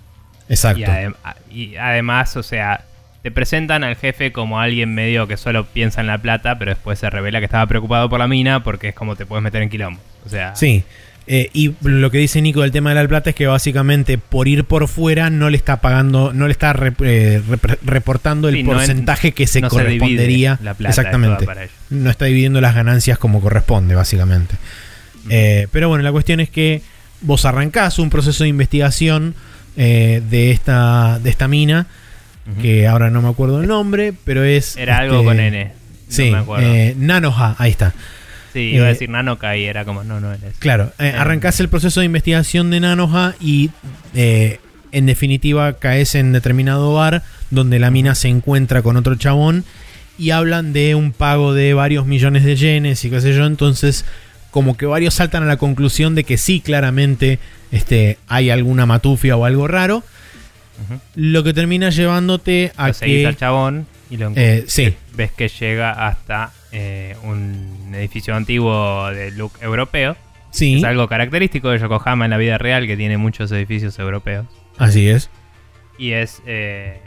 exacto 0.48 0.80
Y, 0.80 0.84
adem- 0.84 1.14
y 1.50 1.76
además, 1.76 2.36
o 2.36 2.42
sea, 2.42 2.85
te 3.26 3.32
presentan 3.32 3.82
al 3.82 3.96
jefe 3.96 4.30
como 4.30 4.60
alguien 4.60 4.94
medio 4.94 5.26
que 5.26 5.36
solo 5.36 5.66
piensa 5.66 6.00
en 6.00 6.06
la 6.06 6.18
plata, 6.18 6.60
pero 6.60 6.70
después 6.70 7.00
se 7.00 7.10
revela 7.10 7.40
que 7.40 7.46
estaba 7.46 7.66
preocupado 7.66 8.08
por 8.08 8.20
la 8.20 8.28
mina 8.28 8.62
porque 8.62 8.90
es 8.90 8.94
como 8.94 9.16
te 9.16 9.26
puedes 9.26 9.42
meter 9.42 9.62
en 9.62 9.68
quilombo. 9.68 10.00
O 10.24 10.28
sea, 10.28 10.54
Sí. 10.54 10.84
Eh, 11.26 11.50
y 11.52 11.74
lo 11.82 12.08
que 12.12 12.18
dice 12.18 12.40
Nico 12.40 12.60
del 12.62 12.70
tema 12.70 12.90
de 12.94 13.02
la 13.02 13.08
plata 13.08 13.30
es 13.30 13.34
que 13.34 13.48
básicamente 13.48 14.16
por 14.16 14.46
ir 14.46 14.62
por 14.62 14.86
fuera 14.86 15.28
no 15.28 15.50
le 15.50 15.56
está 15.56 15.80
pagando, 15.80 16.32
no 16.32 16.46
le 16.46 16.52
está 16.52 16.72
rep- 16.72 17.04
eh, 17.04 17.42
rep- 17.50 17.78
reportando 17.82 18.48
el 18.48 18.54
Sí, 18.54 18.62
no 18.62 18.70
en- 18.70 18.76
porcentaje 18.76 19.32
que 19.32 19.48
se 19.48 19.60
no 19.60 19.70
se 19.70 19.74
correspondería. 19.76 20.52
divide 20.52 20.58
la 20.64 20.74
plata, 20.74 20.90
exactamente. 20.90 21.46
no 21.90 22.10
está 22.10 22.26
dividiendo 22.26 22.60
las 22.60 22.76
ganancias 22.76 23.18
como 23.18 23.40
corresponde, 23.40 23.96
básicamente. 23.96 24.54
Eh, 25.28 25.66
pero 25.72 25.88
bueno, 25.88 26.04
la 26.04 26.12
cuestión 26.12 26.38
es 26.38 26.48
que 26.48 26.80
vos 27.22 27.44
arrancás 27.44 27.98
un 27.98 28.08
proceso 28.08 28.44
de 28.44 28.50
investigación 28.50 29.34
eh, 29.76 30.22
de, 30.30 30.52
esta, 30.52 31.18
de 31.18 31.28
esta 31.30 31.48
mina, 31.48 31.88
Que 32.62 32.86
ahora 32.86 33.10
no 33.10 33.22
me 33.22 33.28
acuerdo 33.28 33.60
el 33.60 33.66
nombre, 33.66 34.12
pero 34.24 34.44
es... 34.44 34.76
Era 34.76 34.98
algo 34.98 35.16
este, 35.16 35.24
con 35.26 35.40
N. 35.40 35.64
No 35.64 35.70
Sí, 36.08 36.30
me 36.30 36.38
acuerdo. 36.38 36.66
eh, 36.72 36.94
Nanoha, 36.96 37.56
ahí 37.58 37.70
está. 37.72 37.92
sí, 38.52 38.60
iba 38.60 38.84
a 38.84 38.88
eh, 38.88 38.92
decir 38.92 39.08
Nanokai, 39.10 39.64
era 39.64 39.84
como, 39.84 40.04
no, 40.04 40.20
no 40.20 40.32
era 40.32 40.46
eso. 40.48 40.56
Claro, 40.60 40.92
eh, 41.00 41.12
arrancás 41.18 41.58
el 41.58 41.68
proceso 41.68 42.00
de 42.00 42.06
investigación 42.06 42.70
de 42.70 42.78
Nanoha 42.80 43.34
y 43.40 43.70
eh, 44.14 44.60
en 44.92 45.06
definitiva 45.06 45.72
caes 45.74 46.14
en 46.14 46.32
determinado 46.32 46.94
bar 46.94 47.22
donde 47.50 47.78
la 47.80 47.90
mina 47.90 48.14
se 48.14 48.28
encuentra 48.28 48.82
con 48.82 48.96
otro 48.96 49.16
chabón 49.16 49.64
y 50.16 50.30
hablan 50.30 50.72
de 50.72 50.94
un 50.94 51.12
pago 51.12 51.52
de 51.52 51.74
varios 51.74 52.06
millones 52.06 52.44
de 52.44 52.54
yenes 52.56 53.04
y 53.04 53.10
qué 53.10 53.20
sé 53.20 53.34
yo, 53.34 53.44
entonces 53.44 54.04
como 54.52 54.76
que 54.76 54.86
varios 54.86 55.14
saltan 55.14 55.42
a 55.42 55.46
la 55.46 55.56
conclusión 55.58 56.14
de 56.14 56.24
que 56.24 56.38
sí, 56.38 56.60
claramente 56.60 57.38
este, 57.72 58.16
hay 58.28 58.48
alguna 58.50 58.86
matufia 58.86 59.36
o 59.36 59.44
algo 59.44 59.66
raro, 59.68 60.02
Lo 61.14 61.42
que 61.44 61.52
termina 61.54 61.90
llevándote 61.90 62.72
a 62.76 62.88
Lo 62.88 62.94
que... 62.94 63.26
al 63.26 63.36
chabón 63.36 63.86
y 64.10 64.16
lo 64.18 64.32
eh, 64.36 64.64
sí, 64.68 64.94
ves 65.14 65.32
que 65.32 65.48
llega 65.48 66.06
hasta 66.06 66.52
eh, 66.72 67.16
un 67.24 67.92
edificio 67.94 68.34
antiguo 68.34 69.08
de 69.10 69.30
look 69.32 69.52
europeo. 69.60 70.16
sí, 70.50 70.76
Es 70.78 70.84
algo 70.84 71.08
característico 71.08 71.70
de 71.70 71.78
Yokohama 71.78 72.24
en 72.26 72.30
la 72.30 72.36
vida 72.36 72.58
real, 72.58 72.86
que 72.86 72.96
tiene 72.96 73.16
muchos 73.18 73.50
edificios 73.52 73.98
europeos. 73.98 74.46
así 74.78 75.08
es. 75.08 75.30
Y 75.98 76.12
es. 76.12 76.42
eh, 76.46 77.00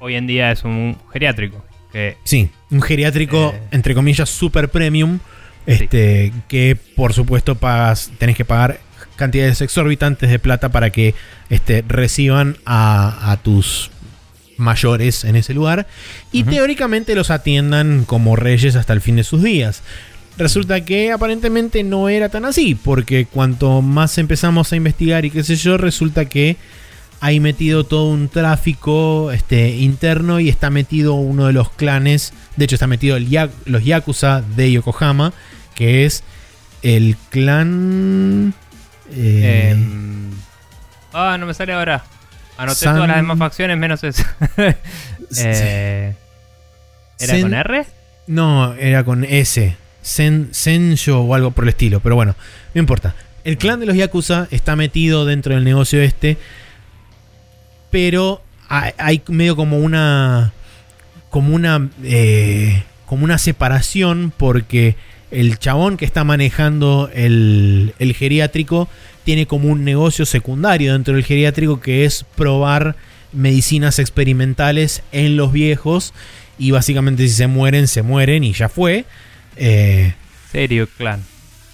hoy 0.00 0.16
en 0.16 0.26
día 0.26 0.50
es 0.50 0.64
un 0.64 0.96
geriátrico. 1.12 1.64
Que 1.92 2.16
Sí, 2.24 2.50
un 2.70 2.82
geriátrico, 2.82 3.52
Eh. 3.54 3.60
entre 3.70 3.94
comillas, 3.94 4.28
super 4.28 4.68
premium. 4.68 5.20
Este, 5.66 6.30
que 6.48 6.76
por 6.96 7.14
supuesto 7.14 7.54
pagas, 7.54 8.10
tenés 8.18 8.36
que 8.36 8.44
pagar 8.44 8.80
cantidades 9.16 9.60
exorbitantes 9.60 10.30
de 10.30 10.38
plata 10.38 10.70
para 10.70 10.90
que 10.90 11.14
este, 11.50 11.84
reciban 11.86 12.56
a, 12.66 13.30
a 13.32 13.36
tus 13.38 13.90
mayores 14.56 15.24
en 15.24 15.34
ese 15.36 15.52
lugar 15.54 15.86
y 16.30 16.44
teóricamente 16.44 17.14
los 17.14 17.30
atiendan 17.30 18.04
como 18.04 18.36
reyes 18.36 18.76
hasta 18.76 18.92
el 18.92 19.00
fin 19.00 19.16
de 19.16 19.24
sus 19.24 19.42
días. 19.42 19.82
Resulta 20.36 20.84
que 20.84 21.12
aparentemente 21.12 21.82
no 21.84 22.08
era 22.08 22.28
tan 22.28 22.44
así, 22.44 22.74
porque 22.74 23.26
cuanto 23.26 23.82
más 23.82 24.18
empezamos 24.18 24.72
a 24.72 24.76
investigar 24.76 25.24
y 25.24 25.30
qué 25.30 25.44
sé 25.44 25.54
yo, 25.56 25.76
resulta 25.76 26.24
que 26.24 26.56
hay 27.20 27.38
metido 27.40 27.84
todo 27.84 28.10
un 28.10 28.28
tráfico 28.28 29.30
este, 29.32 29.76
interno 29.76 30.40
y 30.40 30.48
está 30.48 30.70
metido 30.70 31.14
uno 31.14 31.46
de 31.46 31.52
los 31.52 31.70
clanes, 31.70 32.32
de 32.56 32.64
hecho 32.64 32.74
está 32.74 32.86
metido 32.88 33.16
el 33.16 33.28
Ya- 33.28 33.48
los 33.64 33.84
Yakuza 33.84 34.42
de 34.56 34.72
Yokohama, 34.72 35.32
que 35.74 36.04
es 36.04 36.22
el 36.82 37.16
clan... 37.30 38.54
eh, 39.12 39.70
Em, 39.72 40.30
ah, 41.12 41.36
no 41.38 41.46
me 41.46 41.54
sale 41.54 41.72
ahora. 41.72 42.04
Anoté 42.56 42.80
San- 42.84 42.94
todas 42.94 43.08
las 43.08 43.16
demás 43.18 43.38
facciones 43.38 43.76
menos 43.78 44.02
esa. 44.04 44.36
Eh, 45.36 46.14
¿Era 47.18 47.34
Sen- 47.34 47.42
con 47.42 47.54
R? 47.54 47.86
No, 48.28 48.74
era 48.74 49.02
con 49.04 49.24
S. 49.24 49.76
Sen, 50.02 50.48
Senjo 50.52 51.20
o 51.20 51.34
algo 51.34 51.50
por 51.50 51.64
el 51.64 51.70
estilo. 51.70 51.98
Pero 52.00 52.14
bueno, 52.14 52.36
no 52.74 52.78
importa. 52.78 53.14
El 53.42 53.58
clan 53.58 53.80
de 53.80 53.86
los 53.86 53.96
Yakuza 53.96 54.46
está 54.50 54.76
metido 54.76 55.24
dentro 55.24 55.54
del 55.54 55.64
negocio 55.64 56.00
este. 56.02 56.36
Pero 57.90 58.42
hay, 58.68 58.92
hay 58.98 59.22
medio 59.28 59.56
como 59.56 59.78
una. 59.78 60.52
Como 61.30 61.54
una. 61.54 61.88
eh, 62.04 62.82
como 63.06 63.24
una 63.24 63.38
separación. 63.38 64.32
Porque 64.36 64.96
el 65.34 65.58
chabón 65.58 65.96
que 65.96 66.04
está 66.04 66.24
manejando 66.24 67.10
el, 67.14 67.94
el 67.98 68.14
geriátrico. 68.14 68.88
Tiene 69.24 69.46
como 69.46 69.68
un 69.68 69.84
negocio 69.84 70.26
secundario 70.26 70.92
dentro 70.92 71.14
del 71.14 71.24
geriátrico. 71.24 71.80
Que 71.80 72.04
es 72.04 72.24
probar 72.36 72.96
medicinas 73.32 73.98
experimentales 73.98 75.02
en 75.12 75.36
los 75.36 75.52
viejos. 75.52 76.12
Y 76.58 76.70
básicamente 76.70 77.24
si 77.28 77.34
se 77.34 77.46
mueren, 77.46 77.88
se 77.88 78.02
mueren 78.02 78.44
y 78.44 78.52
ya 78.52 78.68
fue. 78.68 79.04
Eh, 79.56 80.14
Serio 80.52 80.88
Clan. 80.96 81.22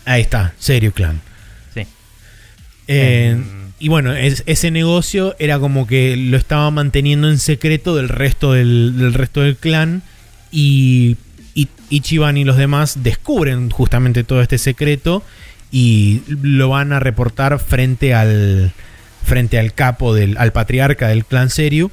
ahí 0.06 0.22
está, 0.22 0.54
Serio 0.58 0.92
Clan. 0.92 1.20
Sí. 1.74 1.80
Eh, 2.88 3.30
Em, 3.36 3.44
y 3.78 3.88
bueno, 3.88 4.14
es- 4.14 4.42
ese 4.46 4.70
negocio 4.70 5.34
era 5.38 5.58
como 5.58 5.86
que 5.86 6.16
lo 6.16 6.36
estaba 6.36 6.70
manteniendo 6.70 7.28
en 7.30 7.38
secreto 7.38 7.94
del 7.96 8.08
resto 8.08 8.52
del, 8.52 8.94
del 8.96 9.12
resto 9.14 9.40
del 9.42 9.56
clan. 9.56 10.02
Y 10.52 11.16
Ichiban 11.90 12.36
y 12.36 12.44
los 12.44 12.56
demás 12.56 13.02
descubren 13.02 13.70
justamente 13.70 14.24
todo 14.24 14.40
este 14.40 14.58
secreto. 14.58 15.22
Y 15.70 16.22
lo 16.28 16.70
van 16.70 16.92
a 16.92 17.00
reportar 17.00 17.58
frente 17.58 18.14
al. 18.14 18.72
frente 19.22 19.58
al 19.58 19.74
capo 19.74 20.14
del. 20.14 20.36
al 20.38 20.52
patriarca 20.52 21.08
del 21.08 21.24
clan 21.24 21.50
Seryu. 21.50 21.90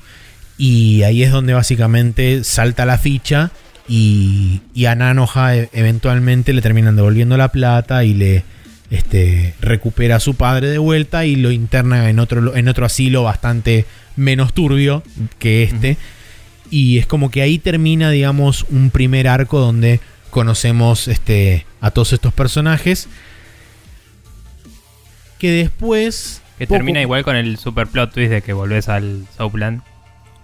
Y 0.57 1.03
ahí 1.03 1.23
es 1.23 1.31
donde 1.31 1.53
básicamente 1.53 2.43
salta 2.43 2.85
la 2.85 2.97
ficha. 2.97 3.51
Y, 3.89 4.61
y 4.73 4.85
a 4.85 4.95
Nanoha 4.95 5.55
e- 5.55 5.69
eventualmente 5.73 6.53
le 6.53 6.61
terminan 6.61 6.95
devolviendo 6.95 7.37
la 7.37 7.49
plata 7.51 8.03
y 8.03 8.13
le 8.13 8.43
este, 8.89 9.53
recupera 9.59 10.17
a 10.17 10.19
su 10.19 10.35
padre 10.35 10.69
de 10.69 10.77
vuelta 10.77 11.25
y 11.25 11.35
lo 11.35 11.51
interna 11.51 12.09
en 12.09 12.19
otro, 12.19 12.55
en 12.55 12.67
otro 12.67 12.85
asilo 12.85 13.23
bastante 13.23 13.85
menos 14.15 14.53
turbio 14.53 15.03
que 15.39 15.63
este. 15.63 15.97
Y 16.69 16.97
es 16.97 17.05
como 17.05 17.31
que 17.31 17.41
ahí 17.41 17.59
termina, 17.59 18.09
digamos, 18.11 18.65
un 18.69 18.89
primer 18.89 19.27
arco 19.27 19.59
donde 19.59 19.99
conocemos 20.29 21.07
este, 21.07 21.65
a 21.81 21.91
todos 21.91 22.13
estos 22.13 22.33
personajes. 22.33 23.07
Que 25.39 25.51
después. 25.51 26.41
que 26.57 26.65
poco- 26.67 26.77
termina 26.77 27.01
igual 27.01 27.23
con 27.23 27.35
el 27.35 27.57
super 27.57 27.87
plot 27.87 28.13
twist 28.13 28.31
de 28.31 28.41
que 28.41 28.53
volvés 28.53 28.89
al 28.89 29.25
Southland. 29.37 29.81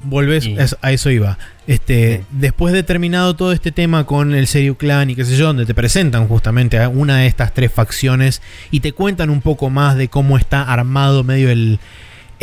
Volvés, 0.06 0.46
Y- 0.46 0.58
a 0.82 0.92
eso 0.92 1.10
iba. 1.10 1.38
Este, 1.66 2.18
Sí. 2.18 2.24
Después 2.32 2.74
de 2.74 2.84
terminado 2.84 3.36
todo 3.36 3.54
este 3.54 3.72
tema 3.72 4.06
con 4.06 4.36
el 4.36 4.48
Serio 4.48 4.78
Clan 4.78 5.10
y 5.10 5.16
qué 5.16 5.24
sé 5.24 5.38
yo, 5.38 5.48
donde 5.48 5.66
te 5.66 5.74
presentan 5.74 6.28
justamente 6.28 6.78
a 6.78 6.90
una 6.90 7.18
de 7.20 7.28
estas 7.28 7.54
tres 7.54 7.72
facciones 7.72 8.42
y 8.70 8.82
te 8.82 8.92
cuentan 8.92 9.30
un 9.30 9.40
poco 9.42 9.70
más 9.70 9.96
de 9.96 10.10
cómo 10.10 10.38
está 10.38 10.62
armado 10.64 11.24
medio 11.24 11.50
el, 11.50 11.80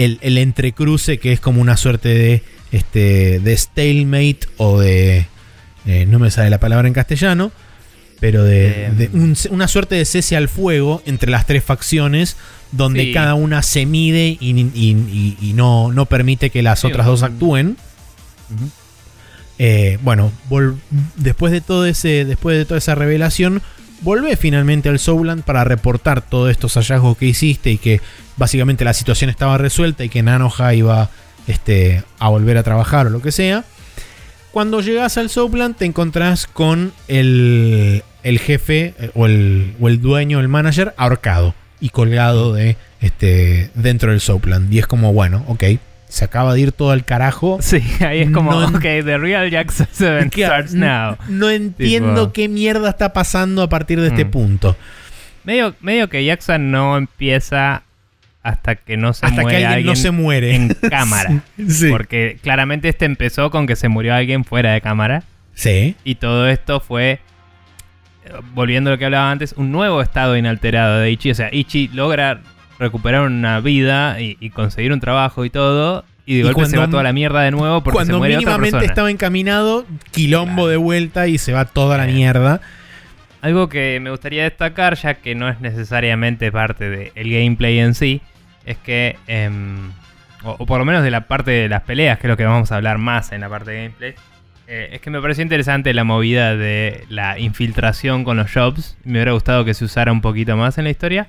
el, 0.05 0.19
el 0.23 0.39
entrecruce, 0.39 1.19
que 1.19 1.33
es 1.33 1.41
como 1.41 1.61
una 1.61 1.77
suerte 1.77 2.09
de, 2.11 2.43
este, 2.73 3.41
de 3.41 3.57
stalemate 3.57 4.41
o 4.57 4.81
de. 4.81 5.27
eh, 5.87 6.07
no 6.07 6.19
me 6.19 6.31
sale 6.31 6.51
la 6.51 6.61
palabra 6.61 6.87
en 6.89 6.95
castellano, 6.95 7.53
pero 8.21 8.45
de, 8.45 8.91
de 8.97 9.09
un- 9.13 9.37
una 9.51 9.67
suerte 9.69 9.95
de 9.95 10.05
cese 10.05 10.37
al 10.37 10.49
fuego 10.49 11.03
entre 11.07 11.31
las 11.31 11.47
tres 11.47 11.65
facciones, 11.65 12.37
donde 12.73 13.05
Sí. 13.07 13.13
cada 13.13 13.35
una 13.35 13.63
se 13.63 13.87
mide 13.87 14.37
y, 14.41 14.51
y- 14.61 14.71
y- 14.75 15.37
y 15.41 15.53
no, 15.55 15.91
no 15.93 16.07
permite 16.07 16.51
que 16.51 16.63
las 16.63 16.81
Sí, 16.81 16.87
otras 16.89 17.07
dos 17.07 17.23
actúen. 17.23 17.77
Eh, 19.59 19.99
bueno, 20.03 20.33
después 21.17 21.53
de 21.53 21.61
todo 21.61 21.85
ese, 21.87 22.25
después 22.25 22.57
de 22.57 22.65
toda 22.65 22.79
esa 22.79 22.95
revelación, 22.95 23.61
volvé 24.01 24.37
finalmente 24.37 24.89
al 24.89 24.99
Souland 24.99 25.43
para 25.43 25.65
reportar 25.65 26.23
todos 26.23 26.51
estos 26.51 26.75
hallazgos 26.75 27.17
que 27.17 27.27
hiciste 27.27 27.71
y 27.71 27.79
que 27.79 28.01
básicamente 28.37 28.85
la 28.85 28.95
situación 28.95 29.31
estaba 29.31 29.59
resuelta 29.59 30.05
y 30.05 30.09
que 30.09 30.23
Nanoha 30.23 30.75
iba 30.75 31.11
este, 31.47 32.03
a 32.19 32.29
volver 32.29 32.57
a 32.59 32.63
trabajar 32.63 33.07
o 33.07 33.11
lo 33.11 33.23
que 33.23 33.33
sea. 33.33 33.65
Cuando 34.53 34.81
llegas 34.81 35.17
al 35.17 35.31
Souland 35.31 35.77
te 35.77 35.85
encontrás 35.85 36.47
con 36.47 36.93
el, 37.09 38.03
el 38.23 38.39
jefe 38.39 38.95
eh, 38.99 39.11
o 39.15 39.27
el, 39.27 39.75
o 39.81 39.89
el 39.89 40.01
dueño, 40.01 40.41
el 40.41 40.49
manager, 40.49 40.95
ahorcado 40.97 41.55
y 41.81 41.91
colgado 41.91 42.53
de, 42.53 42.77
este, 43.01 43.71
dentro 43.75 44.11
del 44.11 44.21
Souland. 44.21 44.73
Y 44.73 44.79
es 44.79 44.87
como, 44.87 45.13
bueno, 45.13 45.45
ok, 45.49 45.65
se 46.11 46.25
acaba 46.25 46.53
de 46.55 46.61
ir 46.61 46.73
todo 46.73 46.91
al 46.91 47.05
carajo. 47.05 47.59
Sí, 47.63 47.83
ahí 48.01 48.21
es 48.21 48.31
como, 48.31 48.53
No 48.53 48.67
ok, 48.69 48.81
The 48.83 49.17
Real 49.19 49.49
Jackson 49.51 49.87
7 49.93 50.29
Que- 50.31 50.45
starts 50.45 50.75
now. 50.75 51.17
No 51.29 51.49
entiendo 51.51 52.29
Tipo- 52.29 52.33
qué 52.33 52.49
mierda 52.49 52.91
está 52.91 53.13
pasando 53.13 53.63
a 53.63 53.69
partir 53.69 54.01
de 54.01 54.09
este 54.09 54.25
Mm. 54.25 54.31
punto. 54.31 54.77
Medio, 55.45 55.75
medio 55.81 56.09
que 56.11 56.25
Jackson 56.25 56.71
no 56.71 56.97
empieza 56.99 57.83
hasta 58.43 58.75
que 58.75 58.97
no 58.97 59.13
se 59.13 59.25
Hasta 59.27 59.37
que 59.39 59.43
muere 59.43 59.67
alguien, 59.67 59.87
no 59.87 59.97
se 59.97 60.11
muere. 60.11 60.55
en 60.55 60.69
cámara. 60.91 61.43
Sí. 61.69 61.89
Porque 61.91 62.39
claramente 62.43 62.89
este 62.89 63.05
empezó 63.05 63.51
con 63.51 63.67
que 63.67 63.77
se 63.77 63.89
murió 63.89 64.15
alguien 64.15 64.45
fuera 64.45 64.73
de 64.73 64.81
cámara. 64.81 65.23
Sí. 65.55 65.95
Y 66.05 66.17
todo 66.17 66.49
esto 66.49 66.81
fue, 66.81 67.21
eh, 68.25 68.33
volviendo 68.55 68.91
a 68.91 68.95
lo 68.95 68.99
que 68.99 69.05
hablaba 69.05 69.31
antes, 69.31 69.53
un 69.57 69.71
nuevo 69.73 70.01
estado 70.03 70.37
inalterado 70.37 70.99
de 71.01 71.11
Ichi. 71.11 71.31
O 71.31 71.35
sea, 71.35 71.49
Ichi 71.53 71.89
logra 71.89 72.41
recuperar 72.81 73.22
una 73.22 73.61
vida 73.61 74.20
y, 74.20 74.37
y 74.41 74.51
conseguir 74.51 74.93
un 74.93 74.99
trabajo 75.01 75.45
y 75.45 75.51
todo. 75.51 76.05
Y 76.26 76.35
de 76.35 76.41
Y 76.41 76.43
golpe 76.43 76.66
se 76.66 76.76
va 76.78 76.89
toda 76.89 77.03
la 77.03 77.12
mierda 77.12 77.43
de 77.43 77.51
nuevo 77.51 77.83
porque 77.83 77.99
se 78.01 78.05
Cuando 78.07 78.18
muere 78.18 78.37
otra 78.37 78.51
mínimamente 78.59 78.87
estaba 78.87 79.11
encaminado, 79.11 79.87
quilombo 80.11 80.55
Claro. 80.62 80.68
de 80.68 80.76
vuelta 80.76 81.26
y 81.28 81.39
se 81.39 81.53
va 81.53 81.64
toda 81.64 81.97
la 81.99 82.07
mierda. 82.07 82.61
Algo 83.43 83.68
que 83.68 83.99
me 84.01 84.11
gustaría 84.11 84.45
destacar, 84.45 84.97
ya 84.97 85.14
que 85.14 85.35
no 85.35 85.49
es 85.49 85.61
necesariamente 85.61 86.53
parte 86.53 86.91
del 86.91 87.12
gameplay 87.31 87.78
en 87.78 87.95
sí, 87.95 88.20
es 88.66 88.76
que, 88.78 89.16
em, 89.26 89.91
o, 90.45 90.57
o 90.59 90.66
por 90.66 90.78
lo 90.78 90.85
menos 90.85 91.03
de 91.03 91.11
la 91.11 91.22
parte 91.22 91.51
de 91.51 91.68
las 91.68 91.83
peleas, 91.83 92.18
que 92.18 92.26
es 92.26 92.31
lo 92.31 92.37
que 92.37 92.45
vamos 92.45 92.70
a 92.70 92.76
hablar 92.76 92.99
más 92.99 93.33
en 93.33 93.41
la 93.41 93.49
parte 93.49 93.70
de 93.70 93.76
gameplay, 93.85 94.14
eh, 94.68 94.91
es 94.93 95.01
que 95.01 95.11
me 95.11 95.20
pareció 95.20 95.43
interesante 95.43 95.93
la 95.95 96.05
movida 96.05 96.55
de 96.55 97.05
la 97.09 97.39
infiltración 97.39 98.22
con 98.24 98.37
los 98.37 98.51
shops. 98.51 98.97
Me 99.05 99.12
hubiera 99.14 99.33
gustado 99.33 99.64
que 99.64 99.74
se 99.74 99.85
usara 99.85 100.12
un 100.12 100.20
poquito 100.20 100.57
más 100.57 100.76
en 100.78 100.85
la 100.85 100.91
historia. 100.91 101.28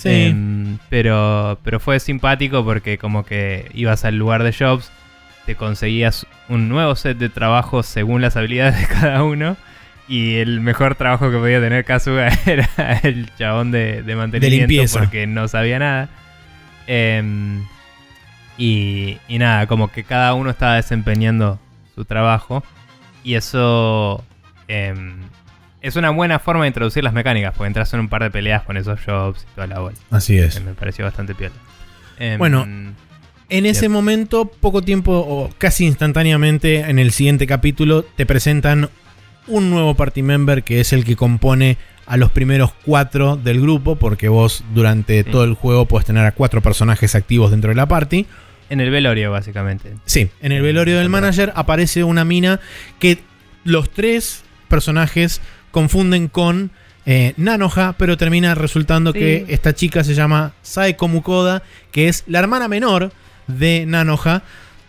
Sí. 0.00 0.08
Em, 0.08 0.78
pero, 0.88 1.58
pero 1.62 1.78
fue 1.78 2.00
simpático 2.00 2.64
porque 2.64 2.96
como 2.96 3.22
que 3.22 3.70
ibas 3.74 4.06
al 4.06 4.16
lugar 4.16 4.42
de 4.42 4.54
Jobs, 4.54 4.90
te 5.44 5.56
conseguías 5.56 6.26
un 6.48 6.70
nuevo 6.70 6.96
set 6.96 7.18
de 7.18 7.28
trabajo 7.28 7.82
según 7.82 8.22
las 8.22 8.34
habilidades 8.34 8.80
de 8.80 8.86
cada 8.86 9.22
uno. 9.22 9.58
Y 10.08 10.36
el 10.36 10.62
mejor 10.62 10.94
trabajo 10.94 11.30
que 11.30 11.36
podía 11.36 11.60
tener 11.60 11.84
Kazuga 11.84 12.28
era 12.46 12.68
el 13.02 13.30
chabón 13.36 13.72
de, 13.72 14.02
de 14.02 14.16
mantenimiento 14.16 14.98
porque 14.98 15.26
no 15.26 15.48
sabía 15.48 15.78
nada. 15.78 16.08
Em, 16.86 17.62
y, 18.56 19.18
y 19.28 19.38
nada, 19.38 19.66
como 19.66 19.92
que 19.92 20.02
cada 20.02 20.32
uno 20.32 20.48
estaba 20.48 20.76
desempeñando 20.76 21.60
su 21.94 22.06
trabajo. 22.06 22.64
Y 23.22 23.34
eso 23.34 24.24
em, 24.66 25.20
es 25.82 25.96
una 25.96 26.10
buena 26.10 26.38
forma 26.38 26.62
de 26.64 26.68
introducir 26.68 27.02
las 27.04 27.12
mecánicas, 27.12 27.54
porque 27.56 27.68
entras 27.68 27.92
en 27.94 28.00
un 28.00 28.08
par 28.08 28.22
de 28.22 28.30
peleas 28.30 28.62
con 28.64 28.76
esos 28.76 29.00
jobs 29.04 29.46
y 29.50 29.54
toda 29.54 29.66
la 29.66 29.78
bola. 29.80 29.96
Así 30.10 30.38
es. 30.38 30.56
Eh, 30.56 30.60
Me 30.60 30.74
pareció 30.74 31.04
bastante 31.04 31.34
piola. 31.34 31.54
Em, 32.18 32.38
Bueno, 32.38 32.66
En 33.52 33.66
ese 33.66 33.88
momento, 33.88 34.44
poco 34.44 34.80
tiempo 34.82 35.12
o 35.12 35.50
casi 35.58 35.84
instantáneamente, 35.84 36.80
en 36.88 37.00
el 37.00 37.10
siguiente 37.10 37.48
capítulo, 37.48 38.02
te 38.04 38.24
presentan 38.24 38.90
un 39.48 39.70
nuevo 39.70 39.94
party 39.96 40.22
member 40.22 40.62
que 40.62 40.78
es 40.80 40.92
el 40.92 41.04
que 41.04 41.16
compone 41.16 41.76
a 42.06 42.16
los 42.16 42.30
primeros 42.30 42.72
cuatro 42.84 43.36
del 43.36 43.60
grupo, 43.60 43.96
porque 43.96 44.28
vos 44.28 44.62
durante 44.72 45.24
Sí. 45.24 45.30
todo 45.30 45.42
el 45.44 45.54
juego 45.54 45.86
puedes 45.86 46.06
tener 46.06 46.24
a 46.26 46.30
cuatro 46.32 46.60
personajes 46.60 47.14
activos 47.16 47.50
dentro 47.50 47.70
de 47.70 47.74
la 47.76 47.86
party. 47.86 48.26
en 48.68 48.80
el 48.80 48.90
velorio, 48.90 49.32
básicamente. 49.32 49.94
Sí, 50.04 50.30
en 50.42 50.52
el 50.52 50.62
velorio 50.62 50.96
del 50.98 51.08
manager 51.08 51.52
aparece 51.56 52.04
una 52.04 52.24
mina 52.24 52.60
que 53.00 53.18
los 53.64 53.90
tres 53.90 54.44
personajes 54.68 55.40
confunden 55.70 56.28
con 56.28 56.70
eh, 57.06 57.32
Nanoha, 57.38 57.94
pero 57.98 58.16
termina 58.16 58.54
resultando 58.54 59.12
Sí. 59.12 59.18
que 59.18 59.44
esta 59.48 59.74
chica 59.74 60.04
se 60.04 60.14
llama 60.14 60.52
Saeko 60.62 61.08
Mukoda, 61.08 61.62
que 61.92 62.08
es 62.08 62.24
la 62.26 62.38
hermana 62.40 62.68
menor 62.68 63.10
de 63.46 63.84
Nanoha. 63.86 64.42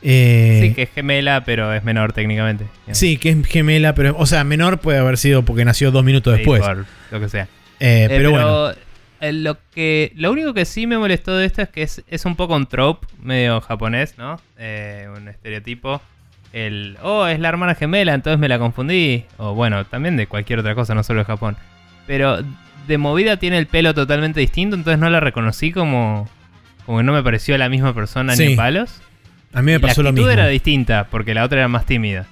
Eh, 0.03 0.59
Sí, 0.61 0.73
que 0.73 0.81
es 0.83 0.89
gemela, 0.91 1.43
pero 1.45 1.73
es 1.73 1.83
menor 1.83 2.11
técnicamente. 2.13 2.65
sí, 2.91 3.17
que 3.17 3.29
es 3.29 3.47
gemela, 3.47 3.93
pero, 3.95 4.15
o 4.17 4.25
sea, 4.25 4.43
menor 4.43 4.79
puede 4.79 4.97
haber 4.99 5.17
sido 5.17 5.43
porque 5.45 5.63
nació 5.63 5.91
dos 5.91 6.03
minutos 6.03 6.33
Sí, 6.33 6.37
después. 6.39 6.61
por 6.61 6.85
lo 7.11 7.19
que 7.19 7.29
sea. 7.29 7.43
Eh, 7.79 8.03
Eh, 8.03 8.07
pero, 8.09 8.31
bueno, 8.31 8.71
lo 9.31 9.57
que 9.73 10.11
lo 10.15 10.31
único 10.31 10.53
que 10.53 10.65
sí 10.65 10.87
me 10.87 10.97
molestó 10.97 11.37
de 11.37 11.45
esto 11.45 11.61
es 11.61 11.69
que 11.69 11.83
es, 11.83 12.03
es 12.07 12.25
un 12.25 12.35
poco 12.35 12.55
un 12.55 12.65
trope 12.67 13.07
medio 13.21 13.61
japonés, 13.61 14.15
¿no? 14.17 14.41
Un 15.15 15.27
estereotipo. 15.27 16.01
El, 16.53 16.97
oh, 17.01 17.27
es 17.27 17.39
la 17.39 17.49
hermana 17.49 17.75
gemela, 17.75 18.13
entonces 18.13 18.39
me 18.39 18.49
la 18.49 18.59
confundí. 18.59 19.25
O 19.37 19.53
bueno, 19.53 19.85
también 19.85 20.17
de 20.17 20.27
cualquier 20.27 20.59
otra 20.59 20.75
cosa, 20.75 20.93
no 20.95 21.03
solo 21.03 21.19
de 21.19 21.25
Japón. 21.25 21.55
Pero 22.07 22.39
de 22.87 22.97
movida 22.97 23.37
tiene 23.37 23.57
el 23.57 23.67
pelo 23.67 23.93
totalmente 23.93 24.39
distinto, 24.39 24.75
entonces 24.75 24.99
no 24.99 25.09
la 25.09 25.19
reconocí 25.19 25.71
como, 25.71 26.27
como 26.85 26.97
que 26.97 27.03
no 27.03 27.13
me 27.13 27.23
pareció 27.23 27.57
la 27.57 27.69
misma 27.69 27.93
persona 27.93 28.35
Sí, 28.35 28.47
ni 28.47 28.53
a 28.53 28.57
palos. 28.57 29.01
a 29.53 29.61
mí 29.61 29.67
me 29.67 29.77
Y 29.77 29.79
la 29.79 29.87
pasó 29.87 30.03
lo 30.03 30.09
actitud 30.09 30.27
mismo. 30.27 30.41
era 30.41 30.47
distinta, 30.49 31.07
porque 31.09 31.33
la 31.33 31.43
otra 31.45 31.59
era 31.59 31.67
más 31.67 31.85
tímida. 31.85 32.25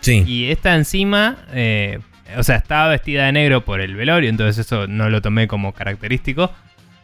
Sí, 0.00 0.24
Y 0.26 0.50
esta 0.50 0.74
encima, 0.74 1.36
eh, 1.52 1.98
o 2.36 2.42
sea, 2.42 2.56
estaba 2.56 2.88
vestida 2.88 3.26
de 3.26 3.32
negro 3.32 3.64
por 3.64 3.80
el 3.80 3.94
velorio, 3.94 4.30
entonces 4.30 4.66
eso 4.66 4.86
no 4.88 5.10
lo 5.10 5.20
tomé 5.22 5.46
como 5.46 5.72
característico. 5.74 6.50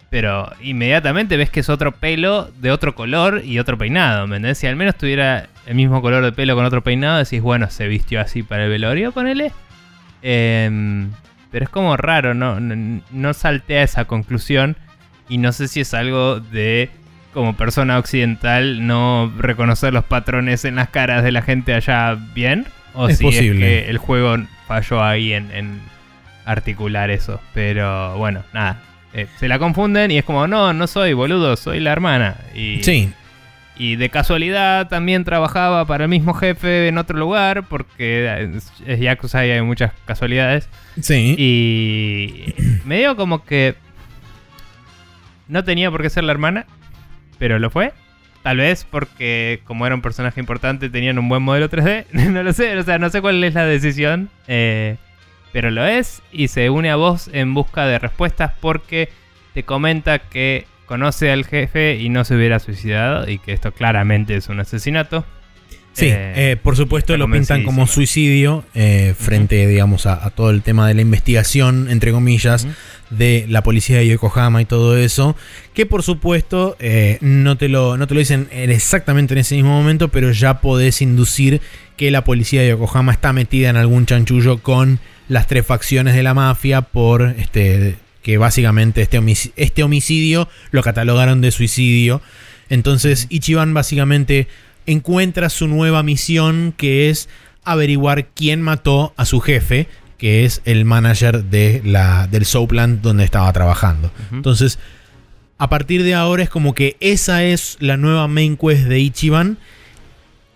Pero 0.08 0.50
inmediatamente 0.62 1.36
ves 1.36 1.50
que 1.50 1.60
es 1.60 1.68
otro 1.68 1.92
pelo 1.92 2.50
de 2.60 2.70
otro 2.70 2.94
color 2.94 3.42
y 3.44 3.58
otro 3.58 3.76
peinado, 3.76 4.26
¿me 4.26 4.36
entendés? 4.36 4.58
Si 4.58 4.66
al 4.66 4.76
menos 4.76 4.96
tuviera 4.96 5.48
el 5.66 5.74
mismo 5.74 6.00
color 6.00 6.24
de 6.24 6.32
pelo 6.32 6.54
con 6.54 6.64
otro 6.64 6.82
peinado, 6.82 7.18
decís, 7.18 7.40
bueno, 7.42 7.68
se 7.70 7.88
vistió 7.88 8.20
así 8.20 8.42
para 8.42 8.64
el 8.64 8.70
velorio, 8.70 9.12
ponele. 9.12 9.52
Em, 10.22 11.10
pero 11.50 11.64
es 11.64 11.70
como 11.70 11.96
raro, 11.96 12.34
¿no? 12.34 12.60
No, 12.60 13.02
no 13.10 13.34
salté 13.34 13.78
a 13.78 13.82
esa 13.82 14.04
conclusión 14.06 14.76
y 15.28 15.38
no 15.38 15.52
sé 15.52 15.68
si 15.68 15.80
es 15.80 15.94
algo 15.94 16.40
de, 16.40 16.90
como 17.32 17.56
persona 17.56 17.98
occidental, 17.98 18.86
no 18.86 19.32
reconocer 19.38 19.92
los 19.92 20.04
patrones 20.04 20.64
en 20.64 20.76
las 20.76 20.88
caras 20.88 21.22
de 21.22 21.32
la 21.32 21.42
gente 21.42 21.74
allá 21.74 22.16
bien. 22.34 22.66
O 22.94 23.08
Es 23.08 23.18
si 23.18 23.24
posible. 23.24 23.78
es 23.78 23.84
que 23.84 23.90
el 23.90 23.98
juego 23.98 24.36
falló 24.66 25.02
ahí 25.02 25.32
en, 25.32 25.50
en 25.50 25.80
articular 26.46 27.10
eso. 27.10 27.40
Pero 27.52 28.16
bueno, 28.16 28.42
nada. 28.52 28.80
Eh, 29.12 29.26
se 29.38 29.48
la 29.48 29.58
confunden 29.58 30.10
y 30.10 30.18
es 30.18 30.24
como, 30.24 30.46
no, 30.46 30.72
no 30.72 30.86
soy 30.86 31.12
boludo, 31.12 31.56
soy 31.56 31.80
la 31.80 31.92
hermana. 31.92 32.36
Y, 32.54 32.82
sí, 32.82 33.12
y 33.78 33.96
de 33.96 34.08
casualidad 34.08 34.88
también 34.88 35.24
trabajaba 35.24 35.84
para 35.84 36.04
el 36.04 36.10
mismo 36.10 36.34
jefe 36.34 36.88
en 36.88 36.98
otro 36.98 37.18
lugar, 37.18 37.64
porque 37.68 38.50
es, 38.86 39.00
Yakuza 39.00 39.46
y 39.46 39.50
hay 39.50 39.62
muchas 39.62 39.92
casualidades. 40.04 40.68
sí. 41.00 41.34
Y 41.38 42.54
me 42.84 42.98
dio 42.98 43.16
como 43.16 43.44
que 43.44 43.74
no 45.48 45.64
tenía 45.64 45.90
por 45.90 46.02
qué 46.02 46.10
ser 46.10 46.24
la 46.24 46.32
hermana, 46.32 46.66
pero 47.38 47.58
lo 47.58 47.70
fue. 47.70 47.92
Tal 48.42 48.58
vez 48.58 48.86
porque 48.88 49.60
como 49.64 49.86
era 49.86 49.94
un 49.94 50.02
personaje 50.02 50.38
importante 50.38 50.88
tenían 50.88 51.18
un 51.18 51.28
buen 51.28 51.42
modelo 51.42 51.68
3D. 51.68 52.06
no 52.30 52.42
lo 52.42 52.52
sé, 52.52 52.76
o 52.78 52.82
sea, 52.82 52.98
no 52.98 53.10
sé 53.10 53.20
cuál 53.20 53.42
es 53.44 53.54
la 53.54 53.64
decisión. 53.64 54.30
eh, 54.46 54.96
pero 55.52 55.70
lo 55.70 55.86
es 55.86 56.22
y 56.32 56.48
se 56.48 56.68
une 56.68 56.90
a 56.90 56.96
vos 56.96 57.30
en 57.32 57.54
busca 57.54 57.86
de 57.86 57.98
respuestas 57.98 58.52
porque 58.60 59.08
te 59.54 59.62
comenta 59.62 60.18
que 60.18 60.66
conoce 60.86 61.30
al 61.30 61.44
jefe 61.44 61.96
y 61.96 62.08
no 62.08 62.24
se 62.24 62.34
hubiera 62.36 62.58
suicidado 62.58 63.28
y 63.28 63.38
que 63.38 63.52
esto 63.52 63.72
claramente 63.72 64.36
es 64.36 64.48
un 64.48 64.60
asesinato. 64.60 65.24
Sí, 65.92 66.08
Eh, 66.08 66.32
eh, 66.52 66.56
por 66.62 66.76
supuesto 66.76 67.16
lo 67.16 67.26
pintan 67.30 67.62
como 67.64 67.86
suicidio 67.86 68.64
eh, 68.74 69.14
frente, 69.18 69.66
digamos, 69.66 70.04
a, 70.04 70.26
a 70.26 70.30
todo 70.30 70.50
el 70.50 70.60
tema 70.60 70.86
de 70.86 70.92
la 70.92 71.00
investigación, 71.00 71.88
entre 71.90 72.12
comillas, 72.12 72.66
de 73.08 73.46
la 73.48 73.62
policía 73.62 73.96
de 73.98 74.06
Yokohama 74.08 74.60
y 74.60 74.66
todo 74.66 74.98
eso, 74.98 75.36
que 75.72 75.86
por 75.86 76.02
supuesto 76.02 76.76
eh, 76.80 77.16
no, 77.22 77.56
te 77.56 77.68
lo, 77.70 77.96
no 77.96 78.06
te 78.06 78.12
lo 78.12 78.20
dicen 78.20 78.46
en- 78.52 78.70
exactamente 78.70 79.32
en 79.32 79.38
ese 79.38 79.54
mismo 79.54 79.70
momento, 79.70 80.08
pero 80.08 80.32
ya 80.32 80.60
podés 80.60 81.00
inducir 81.00 81.62
que 81.96 82.10
la 82.10 82.24
policía 82.24 82.60
de 82.60 82.68
Yokohama 82.68 83.12
está 83.12 83.32
metida 83.32 83.70
en 83.70 83.76
algún 83.76 84.04
chanchullo 84.04 84.58
con 84.62 84.98
las 85.28 85.46
tres 85.46 85.64
facciones 85.64 86.14
de 86.14 86.22
la 86.22 86.34
mafia 86.34 86.82
por 86.82 87.34
este 87.38 87.94
que 88.26 88.38
básicamente 88.38 89.02
este, 89.02 89.20
homici- 89.20 89.52
este 89.54 89.84
homicidio 89.84 90.48
lo 90.72 90.82
catalogaron 90.82 91.40
de 91.40 91.52
suicidio. 91.52 92.20
Entonces 92.68 93.26
Ichiban 93.28 93.72
básicamente 93.72 94.48
encuentra 94.84 95.48
su 95.48 95.68
nueva 95.68 96.02
misión 96.02 96.74
que 96.76 97.08
es 97.08 97.28
averiguar 97.62 98.26
quién 98.34 98.62
mató 98.62 99.14
a 99.16 99.26
su 99.26 99.38
jefe, 99.38 99.86
que 100.18 100.44
es 100.44 100.60
el 100.64 100.84
manager 100.84 101.44
de 101.44 101.80
la, 101.84 102.26
del 102.26 102.44
Soapland 102.46 103.00
donde 103.00 103.22
estaba 103.22 103.52
trabajando. 103.52 104.10
Entonces, 104.32 104.80
a 105.58 105.68
partir 105.68 106.02
de 106.02 106.14
ahora 106.14 106.42
es 106.42 106.48
como 106.50 106.74
que 106.74 106.96
esa 106.98 107.44
es 107.44 107.76
la 107.78 107.96
nueva 107.96 108.26
main 108.26 108.56
quest 108.56 108.86
de 108.86 108.98
Ichiban 108.98 109.56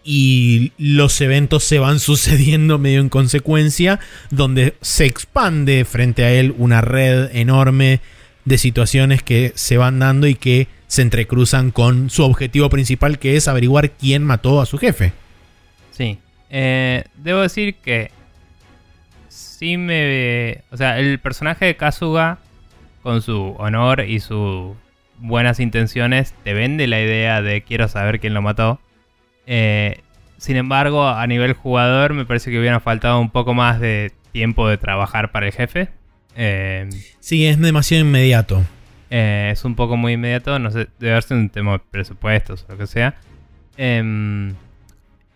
y 0.04 0.72
los 0.78 1.20
eventos 1.20 1.64
se 1.64 1.78
van 1.78 2.00
sucediendo 2.00 2.78
medio 2.78 3.00
en 3.00 3.08
consecuencia, 3.08 4.00
donde 4.30 4.74
se 4.80 5.06
expande 5.06 5.84
frente 5.84 6.24
a 6.24 6.32
él 6.32 6.54
una 6.58 6.80
red 6.80 7.34
enorme 7.34 8.00
de 8.44 8.58
situaciones 8.58 9.22
que 9.22 9.52
se 9.54 9.76
van 9.76 9.98
dando 9.98 10.26
y 10.26 10.34
que 10.34 10.66
se 10.86 11.02
entrecruzan 11.02 11.70
con 11.70 12.10
su 12.10 12.24
objetivo 12.24 12.68
principal, 12.68 13.18
que 13.18 13.36
es 13.36 13.46
averiguar 13.46 13.92
quién 13.92 14.24
mató 14.24 14.60
a 14.60 14.66
su 14.66 14.76
jefe. 14.78 15.12
Sí. 15.92 16.18
Eh, 16.50 17.04
debo 17.16 17.40
decir 17.40 17.76
que 17.76 18.10
sí 19.28 19.76
me... 19.76 20.62
O 20.72 20.76
sea, 20.76 20.98
el 20.98 21.20
personaje 21.20 21.66
de 21.66 21.76
Kazuga, 21.76 22.38
con 23.02 23.22
su 23.22 23.54
honor 23.58 24.00
y 24.00 24.20
sus 24.20 24.74
buenas 25.18 25.60
intenciones, 25.60 26.34
te 26.42 26.54
vende 26.54 26.86
la 26.86 27.00
idea 27.00 27.40
de 27.42 27.62
quiero 27.62 27.86
saber 27.86 28.18
quién 28.18 28.34
lo 28.34 28.42
mató. 28.42 28.80
Eh, 29.52 30.00
sin 30.38 30.56
embargo, 30.56 31.08
a 31.08 31.26
nivel 31.26 31.54
jugador 31.54 32.14
me 32.14 32.24
parece 32.24 32.52
que 32.52 32.58
hubiera 32.60 32.78
faltado 32.78 33.20
un 33.20 33.30
poco 33.30 33.52
más 33.52 33.80
de 33.80 34.12
tiempo 34.32 34.68
de 34.68 34.78
trabajar 34.78 35.32
para 35.32 35.46
el 35.46 35.52
jefe. 35.52 35.88
Eh, 36.36 36.88
Sí, 37.18 37.44
es 37.46 37.58
demasiado 37.58 38.04
inmediato. 38.04 38.62
eh, 39.10 39.50
es 39.52 39.64
un 39.64 39.74
poco 39.74 39.96
muy 39.96 40.12
inmediato, 40.12 40.56
no 40.60 40.70
sé, 40.70 40.86
debe 41.00 41.12
haber 41.14 41.24
sido 41.24 41.40
un 41.40 41.50
tema 41.50 41.72
de 41.72 41.80
presupuestos 41.90 42.64
o 42.68 42.72
lo 42.72 42.78
que 42.78 42.86
sea. 42.86 43.16
Em, 43.76 44.54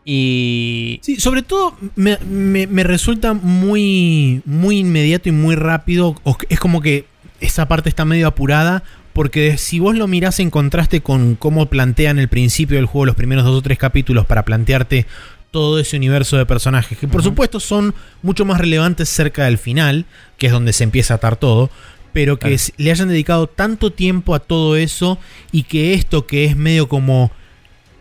y 0.04 1.00
Sí, 1.02 1.16
sobre 1.18 1.42
todo 1.42 1.76
me, 1.96 2.18
me- 2.18 2.66
me 2.66 2.84
resulta 2.84 3.32
muy, 3.34 4.42
muy 4.44 4.78
inmediato 4.78 5.28
y 5.28 5.32
muy 5.32 5.56
rápido. 5.56 6.14
es 6.48 6.60
como 6.60 6.80
que 6.80 7.06
esa 7.40 7.66
parte 7.66 7.88
está 7.88 8.04
medio 8.04 8.28
apurada. 8.28 8.82
Porque 9.14 9.56
si 9.56 9.78
vos 9.78 9.96
lo 9.96 10.06
mirás 10.06 10.40
en 10.40 10.50
contraste 10.50 11.00
con 11.00 11.36
cómo 11.36 11.66
plantean 11.70 12.18
el 12.18 12.28
principio 12.28 12.76
del 12.76 12.86
juego, 12.86 13.06
los 13.06 13.16
primeros 13.16 13.44
dos 13.44 13.56
o 13.56 13.62
tres 13.62 13.78
capítulos, 13.78 14.26
para 14.26 14.44
plantearte 14.44 15.06
todo 15.50 15.78
ese 15.78 15.96
universo 15.96 16.36
de 16.36 16.44
personajes, 16.46 16.98
que 16.98 17.06
por 17.06 17.22
supuesto 17.22 17.60
son 17.60 17.94
mucho 18.22 18.44
más 18.44 18.58
relevantes 18.60 19.08
cerca 19.08 19.44
del 19.44 19.56
final, 19.56 20.04
que 20.36 20.48
es 20.48 20.52
donde 20.52 20.72
se 20.72 20.82
empieza 20.82 21.14
a 21.14 21.16
atar 21.18 21.36
todo, 21.36 21.70
pero 22.12 22.38
que 22.40 22.56
Claro. 22.56 22.74
le 22.76 22.90
hayan 22.90 23.08
dedicado 23.08 23.46
tanto 23.46 23.92
tiempo 23.92 24.34
a 24.34 24.40
todo 24.40 24.74
eso 24.76 25.16
y 25.52 25.62
que 25.62 25.94
esto 25.94 26.26
que 26.26 26.44
es 26.44 26.56
medio 26.56 26.88
como 26.88 27.30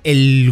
el 0.04 0.52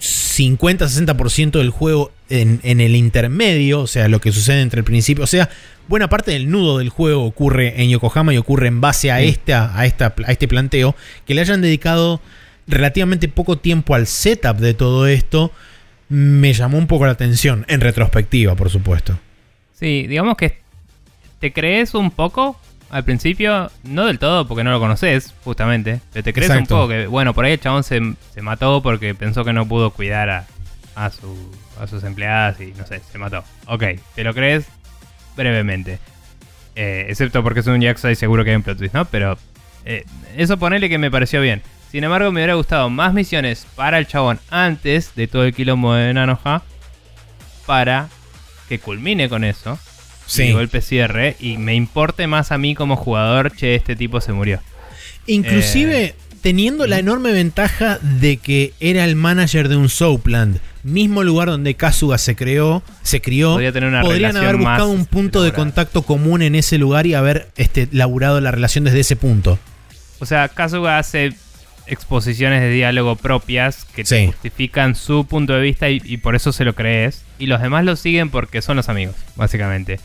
50-60% 0.00 1.52
del 1.58 1.70
juego 1.70 2.12
en, 2.28 2.60
en 2.62 2.80
el 2.80 2.96
intermedio, 2.96 3.80
o 3.80 3.86
sea, 3.86 4.08
lo 4.08 4.20
que 4.20 4.32
sucede 4.32 4.62
entre 4.62 4.78
el 4.80 4.84
principio, 4.84 5.24
o 5.24 5.26
sea, 5.26 5.48
buena 5.88 6.08
parte 6.08 6.30
del 6.32 6.50
nudo 6.50 6.78
del 6.78 6.88
juego 6.88 7.24
ocurre 7.24 7.82
en 7.82 7.90
Yokohama 7.90 8.32
y 8.32 8.36
ocurre 8.38 8.68
en 8.68 8.80
base 8.80 9.10
a, 9.10 9.18
Sí. 9.18 9.28
esta, 9.28 9.78
a, 9.78 9.86
esta, 9.86 10.14
a 10.26 10.32
este 10.32 10.48
planteo, 10.48 10.94
que 11.26 11.34
le 11.34 11.40
hayan 11.42 11.60
dedicado 11.60 12.20
relativamente 12.66 13.28
poco 13.28 13.58
tiempo 13.58 13.94
al 13.94 14.06
setup 14.06 14.58
de 14.58 14.74
todo 14.74 15.06
esto, 15.06 15.52
me 16.08 16.52
llamó 16.52 16.78
un 16.78 16.86
poco 16.86 17.06
la 17.06 17.12
atención, 17.12 17.64
en 17.68 17.80
retrospectiva, 17.80 18.54
por 18.54 18.70
supuesto. 18.70 19.18
Sí, 19.78 20.06
digamos 20.06 20.36
que 20.36 20.58
te 21.38 21.52
crees 21.52 21.94
un 21.94 22.10
poco 22.10 22.58
al 22.90 23.04
principio, 23.04 23.70
no 23.84 24.06
del 24.06 24.18
todo 24.18 24.46
porque 24.48 24.64
no 24.64 24.70
lo 24.72 24.80
conoces, 24.80 25.34
justamente, 25.44 26.00
pero 26.12 26.24
te 26.24 26.32
crees 26.32 26.50
Exacto. 26.50 26.74
un 26.74 26.80
poco 26.80 26.88
que, 26.90 27.06
bueno, 27.06 27.34
por 27.34 27.44
ahí 27.44 27.52
el 27.52 27.60
chabón 27.60 27.84
se, 27.84 28.00
se 28.34 28.42
mató 28.42 28.82
porque 28.82 29.14
pensó 29.14 29.44
que 29.44 29.52
no 29.52 29.66
pudo 29.66 29.90
cuidar 29.90 30.28
a, 30.30 30.46
a, 30.96 31.10
su- 31.10 31.50
a 31.80 31.86
sus 31.86 32.02
empleadas 32.04 32.60
y 32.60 32.72
no 32.76 32.86
sé, 32.86 33.00
se 33.10 33.18
mató. 33.18 33.44
Ok, 33.66 33.84
te 34.14 34.24
lo 34.24 34.34
crees 34.34 34.66
brevemente. 35.36 35.98
Eh, 36.76 37.06
excepto 37.08 37.42
porque 37.42 37.60
es 37.60 37.66
un 37.66 37.80
Yakuza 37.80 38.10
y 38.10 38.16
seguro 38.16 38.44
que 38.44 38.50
hay 38.50 38.56
un 38.56 38.62
plot 38.62 38.78
twist, 38.78 38.94
¿no? 38.94 39.04
Pero 39.04 39.38
eh, 39.84 40.04
eso 40.36 40.56
ponele 40.58 40.88
que 40.88 40.98
me 40.98 41.10
pareció 41.10 41.40
bien. 41.40 41.62
Sin 41.90 42.04
embargo, 42.04 42.30
me 42.30 42.40
hubiera 42.40 42.54
gustado 42.54 42.88
más 42.90 43.12
misiones 43.12 43.66
para 43.74 43.98
el 43.98 44.06
chabón 44.06 44.38
antes 44.50 45.14
de 45.16 45.26
todo 45.26 45.44
el 45.44 45.52
quilombo 45.54 45.94
de 45.94 46.12
Nanoha 46.14 46.62
para 47.66 48.08
que 48.68 48.78
culmine 48.78 49.28
con 49.28 49.42
eso. 49.44 49.78
Sí. 50.30 50.44
Y 50.44 50.52
golpe 50.52 50.80
cierre 50.80 51.36
y 51.40 51.56
me 51.56 51.74
importe 51.74 52.26
más 52.26 52.52
a 52.52 52.58
mí 52.58 52.74
como 52.76 52.96
jugador, 52.96 53.50
che, 53.54 53.74
este 53.74 53.96
tipo 53.96 54.20
se 54.20 54.32
murió. 54.32 54.60
Inclusive 55.26 56.04
Eh, 56.04 56.14
teniendo 56.40 56.86
la 56.86 56.98
enorme 56.98 57.32
ventaja 57.32 57.98
de 58.00 58.36
que 58.36 58.72
era 58.80 59.04
el 59.04 59.16
manager 59.16 59.68
de 59.68 59.76
un 59.76 59.88
Soapland, 59.88 60.60
mismo 60.82 61.22
lugar 61.22 61.48
donde 61.48 61.74
Kasuga 61.74 62.16
se 62.18 62.34
creó, 62.36 62.82
se 63.02 63.20
crió, 63.20 63.52
Podría 63.52 63.72
tener 63.72 63.88
una 63.88 64.02
podrían 64.02 64.36
haber 64.36 64.56
buscado 64.56 64.88
un 64.88 65.04
punto 65.04 65.42
de 65.42 65.52
contacto 65.52 66.02
común 66.02 66.42
en 66.42 66.54
ese 66.54 66.78
lugar 66.78 67.06
y 67.06 67.14
haber 67.14 67.48
este, 67.56 67.88
laburado 67.92 68.40
la 68.40 68.50
relación 68.50 68.84
desde 68.84 69.00
ese 69.00 69.16
punto. 69.16 69.58
O 70.20 70.26
sea, 70.26 70.48
Kasuga 70.48 70.98
hace 70.98 71.34
exposiciones 71.86 72.60
de 72.60 72.70
diálogo 72.70 73.16
propias 73.16 73.84
que 73.84 74.04
te 74.04 74.26
justifican 74.26 74.94
su 74.94 75.26
punto 75.26 75.54
de 75.54 75.60
vista 75.60 75.90
y, 75.90 76.00
y 76.04 76.18
por 76.18 76.36
eso 76.36 76.52
se 76.52 76.64
lo 76.64 76.74
crees. 76.74 77.24
Y 77.38 77.46
los 77.46 77.60
demás 77.60 77.84
lo 77.84 77.96
siguen 77.96 78.30
porque 78.30 78.62
son 78.62 78.76
los 78.76 78.88
amigos, 78.88 79.16
básicamente. 79.36 79.98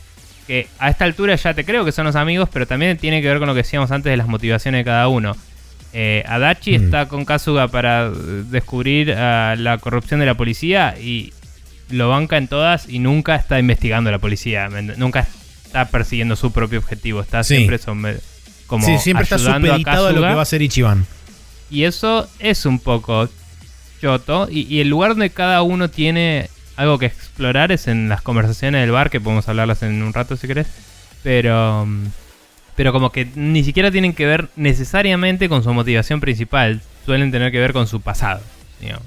Que 0.46 0.68
a 0.78 0.90
esta 0.90 1.04
altura 1.04 1.34
ya 1.34 1.54
te 1.54 1.64
creo 1.64 1.84
que 1.84 1.92
son 1.92 2.06
los 2.06 2.14
amigos, 2.16 2.48
pero 2.52 2.66
también 2.66 2.96
tiene 2.98 3.20
que 3.20 3.28
ver 3.28 3.38
con 3.38 3.48
lo 3.48 3.54
que 3.54 3.62
decíamos 3.62 3.90
antes 3.90 4.10
de 4.10 4.16
las 4.16 4.28
motivaciones 4.28 4.80
de 4.80 4.84
cada 4.84 5.08
uno. 5.08 5.36
Eh, 5.92 6.22
Adachi 6.28 6.78
Mm. 6.78 6.84
está 6.84 7.08
con 7.08 7.24
Kasuga 7.24 7.68
para 7.68 8.10
descubrir 8.10 9.12
ah, 9.16 9.54
la 9.58 9.78
corrupción 9.78 10.20
de 10.20 10.26
la 10.26 10.34
policía 10.34 10.94
y 11.00 11.32
lo 11.90 12.08
banca 12.10 12.36
en 12.36 12.48
todas 12.48 12.88
y 12.88 12.98
nunca 12.98 13.34
está 13.36 13.58
investigando 13.58 14.08
a 14.08 14.12
la 14.12 14.18
policía. 14.18 14.68
¿me 14.68 14.80
ent- 14.80 14.96
Nunca 14.96 15.26
está 15.64 15.88
persiguiendo 15.88 16.36
su 16.36 16.52
propio 16.52 16.78
objetivo. 16.80 17.20
Está 17.20 17.42
Sí. 17.44 17.56
siempre 17.56 17.78
como 18.66 18.84
sí, 18.84 18.98
siempre 18.98 19.22
está 19.24 19.36
ayudando 19.36 19.68
a 19.68 19.70
supeditado 19.72 20.06
a, 20.08 20.12
lo 20.12 20.20
que 20.20 20.26
va 20.34 20.38
a 20.40 20.42
hacer 20.42 20.60
Ichiban. 20.62 21.06
Y 21.70 21.84
eso 21.84 22.28
es 22.40 22.66
un 22.66 22.78
poco 22.78 23.28
choto. 24.00 24.48
Y, 24.50 24.62
y 24.72 24.80
el 24.80 24.88
lugar 24.88 25.10
donde 25.10 25.30
cada 25.30 25.62
uno 25.62 25.88
tiene 25.88 26.50
algo 26.76 26.98
que 26.98 27.06
explorar 27.06 27.72
es 27.72 27.86
en 27.88 28.08
las 28.08 28.22
conversaciones 28.22 28.80
del 28.82 28.90
bar, 28.90 29.10
que 29.10 29.20
podemos 29.20 29.48
hablarlas 29.48 29.82
en 29.82 30.02
un 30.02 30.12
rato 30.12 30.36
si 30.36 30.46
querés. 30.46 30.66
Pero, 31.22 31.86
mm, 31.86 32.04
pero 32.76 32.92
como 32.92 33.10
que 33.10 33.26
ni 33.34 33.64
siquiera 33.64 33.90
tienen 33.90 34.12
que 34.12 34.26
ver 34.26 34.48
necesariamente 34.56 35.48
con 35.48 35.62
su 35.64 35.72
motivación 35.72 36.20
principal. 36.20 36.82
Suelen 37.04 37.30
tener 37.32 37.50
que 37.52 37.58
ver 37.60 37.72
con 37.72 37.86
su 37.86 38.00
pasado. 38.00 38.40
digamos. 38.80 39.04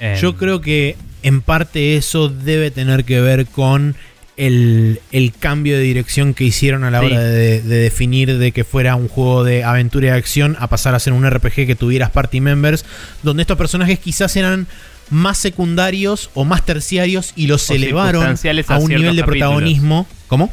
Em, 0.00 0.16
Yo 0.18 0.36
creo 0.36 0.60
que 0.60 0.96
en 1.22 1.40
parte 1.40 1.96
eso 1.96 2.28
debe 2.28 2.70
tener 2.70 3.04
que 3.04 3.20
ver 3.20 3.46
con 3.46 3.94
el, 4.36 5.00
el 5.12 5.32
cambio 5.38 5.76
de 5.76 5.82
dirección 5.82 6.34
que 6.34 6.44
hicieron 6.44 6.84
a 6.84 6.90
la 6.90 7.00
Sí. 7.00 7.06
hora 7.06 7.20
de, 7.20 7.62
de 7.62 7.76
definir 7.76 8.38
de 8.38 8.52
que 8.52 8.64
fuera 8.64 8.96
un 8.96 9.08
juego 9.08 9.44
de 9.44 9.62
aventura 9.62 10.06
y 10.08 10.10
acción 10.10 10.56
a 10.58 10.66
pasar 10.68 10.94
a 10.94 10.98
ser 10.98 11.12
un 11.12 11.28
RPG 11.28 11.66
que 11.66 11.76
tuvieras 11.76 12.10
party 12.10 12.40
members, 12.40 12.84
donde 13.22 13.42
estos 13.42 13.56
personajes 13.58 13.98
quizás 13.98 14.34
eran 14.36 14.66
más 15.10 15.38
secundarios 15.38 16.30
o 16.34 16.44
más 16.44 16.64
terciarios 16.64 17.32
y 17.36 17.46
los 17.46 17.68
O 17.70 17.74
elevaron 17.74 18.22
a 18.24 18.74
a 18.74 18.78
un 18.78 18.88
nivel 18.88 19.16
de 19.16 19.22
capítulos. 19.22 19.24
protagonismo. 19.26 20.06
¿Cómo? 20.28 20.50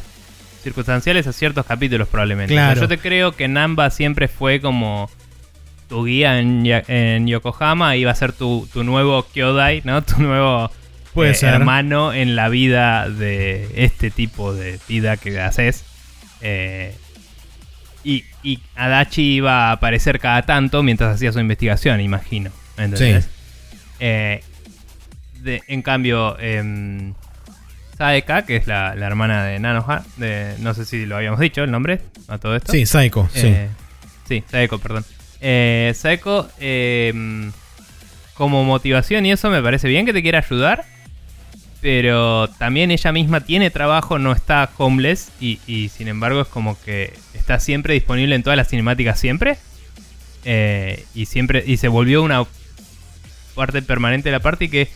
circunstanciales 0.64 1.26
a 1.28 1.34
ciertos 1.34 1.66
capítulos 1.66 2.08
probablemente. 2.08 2.54
Claro. 2.54 2.72
O 2.74 2.76
sea, 2.76 2.82
yo 2.84 2.88
te 2.90 2.98
creo 2.98 3.32
que 3.32 3.48
Namba 3.48 3.90
siempre 3.90 4.28
fue 4.28 4.60
como 4.60 5.10
tu 5.88 6.06
guía 6.06 6.40
en, 6.40 6.66
en 6.66 7.28
Yokohama, 7.28 7.96
iba 7.96 8.12
a 8.12 8.16
ser 8.16 8.34
tu, 8.34 8.68
tu 8.72 8.84
nuevo 8.84 9.26
Kyodai, 9.34 9.82
¿no? 9.86 10.04
Tu 10.10 10.22
nuevo 10.22 10.70
Puede 11.14 11.32
eh, 11.32 11.36
ser. 11.36 11.56
hermano 11.56 12.14
en 12.14 12.36
la 12.36 12.50
vida 12.50 13.10
de 13.10 13.70
este 13.76 14.12
tipo 14.12 14.54
de 14.54 14.80
vida 14.88 15.18
que 15.18 15.40
haces. 15.40 15.84
Eh, 16.42 16.96
y, 18.04 18.24
y 18.44 18.60
Adachi 18.76 19.36
iba 19.36 19.70
a 19.70 19.72
aparecer 19.74 20.20
cada 20.20 20.44
tanto 20.44 20.84
mientras 20.84 21.16
hacía 21.16 21.32
su 21.32 21.40
investigación, 21.40 22.00
imagino. 22.00 22.52
¿Entendés? 22.78 23.26
Sí. 23.26 23.32
Eh, 24.00 24.42
de- 25.42 25.62
en 25.68 25.82
cambio, 25.82 26.38
em, 26.40 27.14
Saeka, 27.98 28.46
que 28.46 28.56
es 28.58 28.68
la, 28.68 28.96
la 28.96 29.08
hermana 29.08 29.44
de 29.46 29.60
Nanoha, 29.60 30.04
de, 30.18 30.56
no 30.60 30.74
sé 30.74 30.86
si 30.86 31.06
lo 31.06 31.18
habíamos 31.18 31.40
dicho 31.40 31.64
el 31.64 31.72
nombre 31.72 32.02
a 32.28 32.38
todo 32.38 32.56
esto. 32.56 32.72
Sí, 33.34 33.40
sí. 33.42 33.48
Eh, 33.48 33.68
sí, 34.28 34.44
Saeko, 34.50 34.78
perdón. 34.80 35.06
Eh, 35.42 35.94
Saeko, 35.96 36.50
em, 36.60 37.52
como 38.36 38.64
motivación 38.64 39.26
y 39.26 39.32
eso 39.34 39.50
me 39.50 39.62
parece 39.62 39.88
bien 39.90 40.06
que 40.06 40.14
te 40.14 40.22
quiera 40.22 40.40
ayudar, 40.40 40.86
pero 41.82 42.48
también 42.58 42.92
ella 42.92 43.12
misma 43.12 43.42
tiene 43.42 43.70
trabajo, 43.70 44.20
no 44.20 44.32
está 44.34 44.70
homeless 44.78 45.30
y, 45.40 45.60
y 45.68 45.90
sin 45.90 46.08
embargo 46.10 46.42
es 46.42 46.48
como 46.48 46.80
que 46.82 47.14
está 47.34 47.60
siempre 47.60 47.94
disponible 47.94 48.36
en 48.36 48.44
todas 48.44 48.58
las 48.58 48.68
cinemáticas 48.70 49.20
siempre. 49.20 49.58
Eh, 50.46 51.06
y 51.14 51.26
siempre 51.26 51.64
y 51.68 51.76
se 51.78 51.90
volvió 51.90 52.24
una 52.24 52.46
parte 53.56 53.82
permanente 53.82 54.30
de 54.30 54.34
la 54.34 54.40
parte 54.40 54.66
y 54.66 54.70
que 54.70 54.88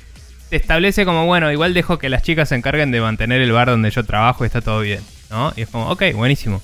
te 0.50 0.56
establece 0.58 1.06
como, 1.06 1.26
bueno, 1.26 1.52
igual 1.52 1.74
dejo 1.74 1.98
que 1.98 2.10
las 2.10 2.24
chicas 2.24 2.50
se 2.50 2.56
encarguen 2.56 2.92
de 2.92 3.02
mantener 3.02 3.42
el 3.42 3.52
bar 3.52 3.70
donde 3.70 3.90
yo 3.90 4.04
trabajo 4.04 4.44
y 4.44 4.48
está 4.48 4.62
todo 4.62 4.82
bien, 4.82 5.02
¿no? 5.30 5.54
Y 5.56 5.62
es 5.62 5.70
como, 5.70 5.90
ok, 5.90 6.04
buenísimo. 6.14 6.62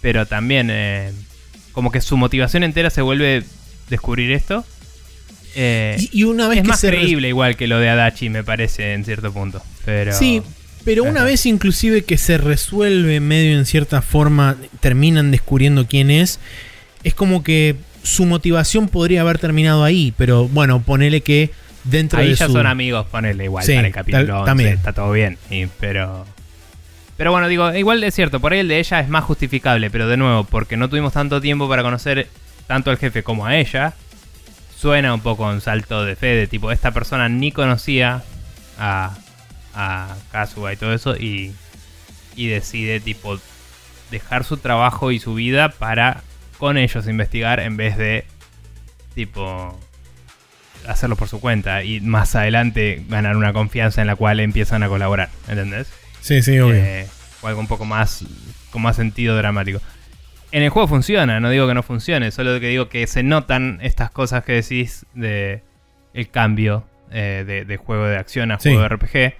Pero 0.00 0.26
también, 0.26 0.68
eh, 0.70 1.12
como 1.72 1.90
que 1.90 2.00
su 2.00 2.16
motivación 2.16 2.62
entera 2.62 2.90
se 2.90 3.02
vuelve 3.02 3.44
descubrir 3.88 4.30
esto. 4.32 4.64
Eh, 5.54 5.96
Y, 6.12 6.24
una 6.24 6.48
vez 6.48 6.58
es 6.58 6.62
que 6.62 6.68
más 6.68 6.80
se 6.80 6.88
creíble 6.88 7.28
igual 7.28 7.56
que 7.56 7.66
lo 7.66 7.78
de 7.78 7.88
Adachi, 7.88 8.28
me 8.28 8.44
parece, 8.44 8.92
en 8.92 9.04
cierto 9.04 9.32
punto. 9.32 9.62
Pero... 9.84 10.12
Sí, 10.12 10.42
pero 10.84 11.02
una 11.02 11.20
Ajá. 11.20 11.24
vez 11.24 11.44
inclusive 11.46 12.04
que 12.04 12.16
se 12.16 12.38
resuelve 12.38 13.20
medio 13.20 13.58
en 13.58 13.66
cierta 13.66 14.00
forma, 14.00 14.56
terminan 14.80 15.30
descubriendo 15.30 15.86
quién 15.86 16.10
es, 16.10 16.38
es 17.02 17.14
como 17.14 17.42
que 17.42 17.76
su 18.02 18.26
motivación 18.26 18.88
podría 18.88 19.20
haber 19.22 19.38
terminado 19.38 19.84
ahí, 19.84 20.12
pero 20.16 20.48
bueno, 20.48 20.80
ponele 20.82 21.20
que 21.22 21.50
dentro 21.84 22.20
Ahí 22.20 22.28
de 22.30 22.34
ya 22.34 22.46
su... 22.46 22.52
son 22.52 22.66
amigos, 22.66 23.06
ponele 23.10 23.44
igual 23.44 23.64
Sí, 23.64 23.74
para 23.74 23.86
el 23.86 23.92
capítulo 23.92 24.24
tal- 24.26 24.34
11, 24.36 24.46
también. 24.46 24.68
está 24.74 24.92
todo 24.92 25.12
bien. 25.12 25.38
y- 25.50 25.66
pero 25.66 26.26
pero 27.16 27.32
bueno, 27.32 27.48
digo, 27.48 27.74
igual 27.74 28.02
es 28.02 28.14
cierto, 28.14 28.40
por 28.40 28.52
ahí 28.54 28.60
el 28.60 28.68
de 28.68 28.78
ella 28.78 29.00
es 29.00 29.08
más 29.10 29.24
justificable, 29.24 29.90
pero 29.90 30.08
de 30.08 30.16
nuevo, 30.16 30.44
porque 30.44 30.78
no 30.78 30.88
tuvimos 30.88 31.12
tanto 31.12 31.38
tiempo 31.42 31.68
para 31.68 31.82
conocer 31.82 32.28
tanto 32.66 32.90
al 32.90 32.96
jefe 32.96 33.22
como 33.22 33.44
a 33.44 33.56
ella, 33.56 33.92
suena 34.78 35.12
un 35.12 35.20
poco 35.20 35.46
un 35.46 35.60
salto 35.60 36.02
de 36.04 36.16
fe 36.16 36.28
de 36.28 36.46
tipo, 36.46 36.72
esta 36.72 36.92
persona 36.92 37.28
ni 37.28 37.52
conocía 37.52 38.22
a, 38.78 39.14
a 39.74 40.16
Kazuha 40.32 40.72
y 40.72 40.76
todo 40.76 40.94
eso 40.94 41.14
y, 41.14 41.52
y 42.36 42.46
decide 42.46 43.00
tipo 43.00 43.38
dejar 44.10 44.44
su 44.44 44.56
trabajo 44.56 45.12
y 45.12 45.18
su 45.18 45.34
vida 45.34 45.68
para 45.68 46.22
con 46.60 46.76
ellos 46.78 47.08
investigar 47.08 47.58
en 47.58 47.76
vez 47.76 47.96
de 47.96 48.24
tipo 49.16 49.76
hacerlo 50.86 51.16
por 51.16 51.28
su 51.28 51.40
cuenta 51.40 51.82
y 51.84 52.00
más 52.00 52.34
adelante 52.36 53.04
ganar 53.08 53.36
una 53.36 53.52
confianza 53.52 54.00
en 54.00 54.06
la 54.06 54.14
cual 54.16 54.40
empiezan 54.40 54.82
a 54.82 54.88
colaborar, 54.88 55.30
¿entendés? 55.48 55.92
Sí, 56.20 56.42
sí, 56.42 56.58
obvio. 56.58 56.74
Eh, 56.76 57.06
o 57.42 57.48
algo 57.48 57.60
un 57.60 57.66
poco 57.66 57.84
más 57.84 58.24
con 58.70 58.82
más 58.82 58.96
sentido 58.96 59.36
dramático. 59.36 59.80
En 60.52 60.62
el 60.62 60.70
juego 60.70 60.86
funciona, 60.88 61.40
no 61.40 61.48
digo 61.50 61.66
que 61.66 61.74
no 61.74 61.82
funcione, 61.82 62.30
solo 62.30 62.58
que 62.60 62.68
digo 62.68 62.88
que 62.88 63.06
se 63.06 63.22
notan 63.22 63.78
estas 63.82 64.10
cosas 64.10 64.44
que 64.44 64.52
decís 64.52 65.06
de 65.14 65.62
el 66.12 66.28
cambio 66.30 66.84
eh, 67.12 67.44
de, 67.46 67.64
de 67.64 67.76
juego 67.76 68.04
de 68.06 68.16
acción 68.16 68.50
a 68.52 68.58
Sí. 68.58 68.70
juego 68.70 68.82
de 68.82 68.88
RPG. 68.88 69.34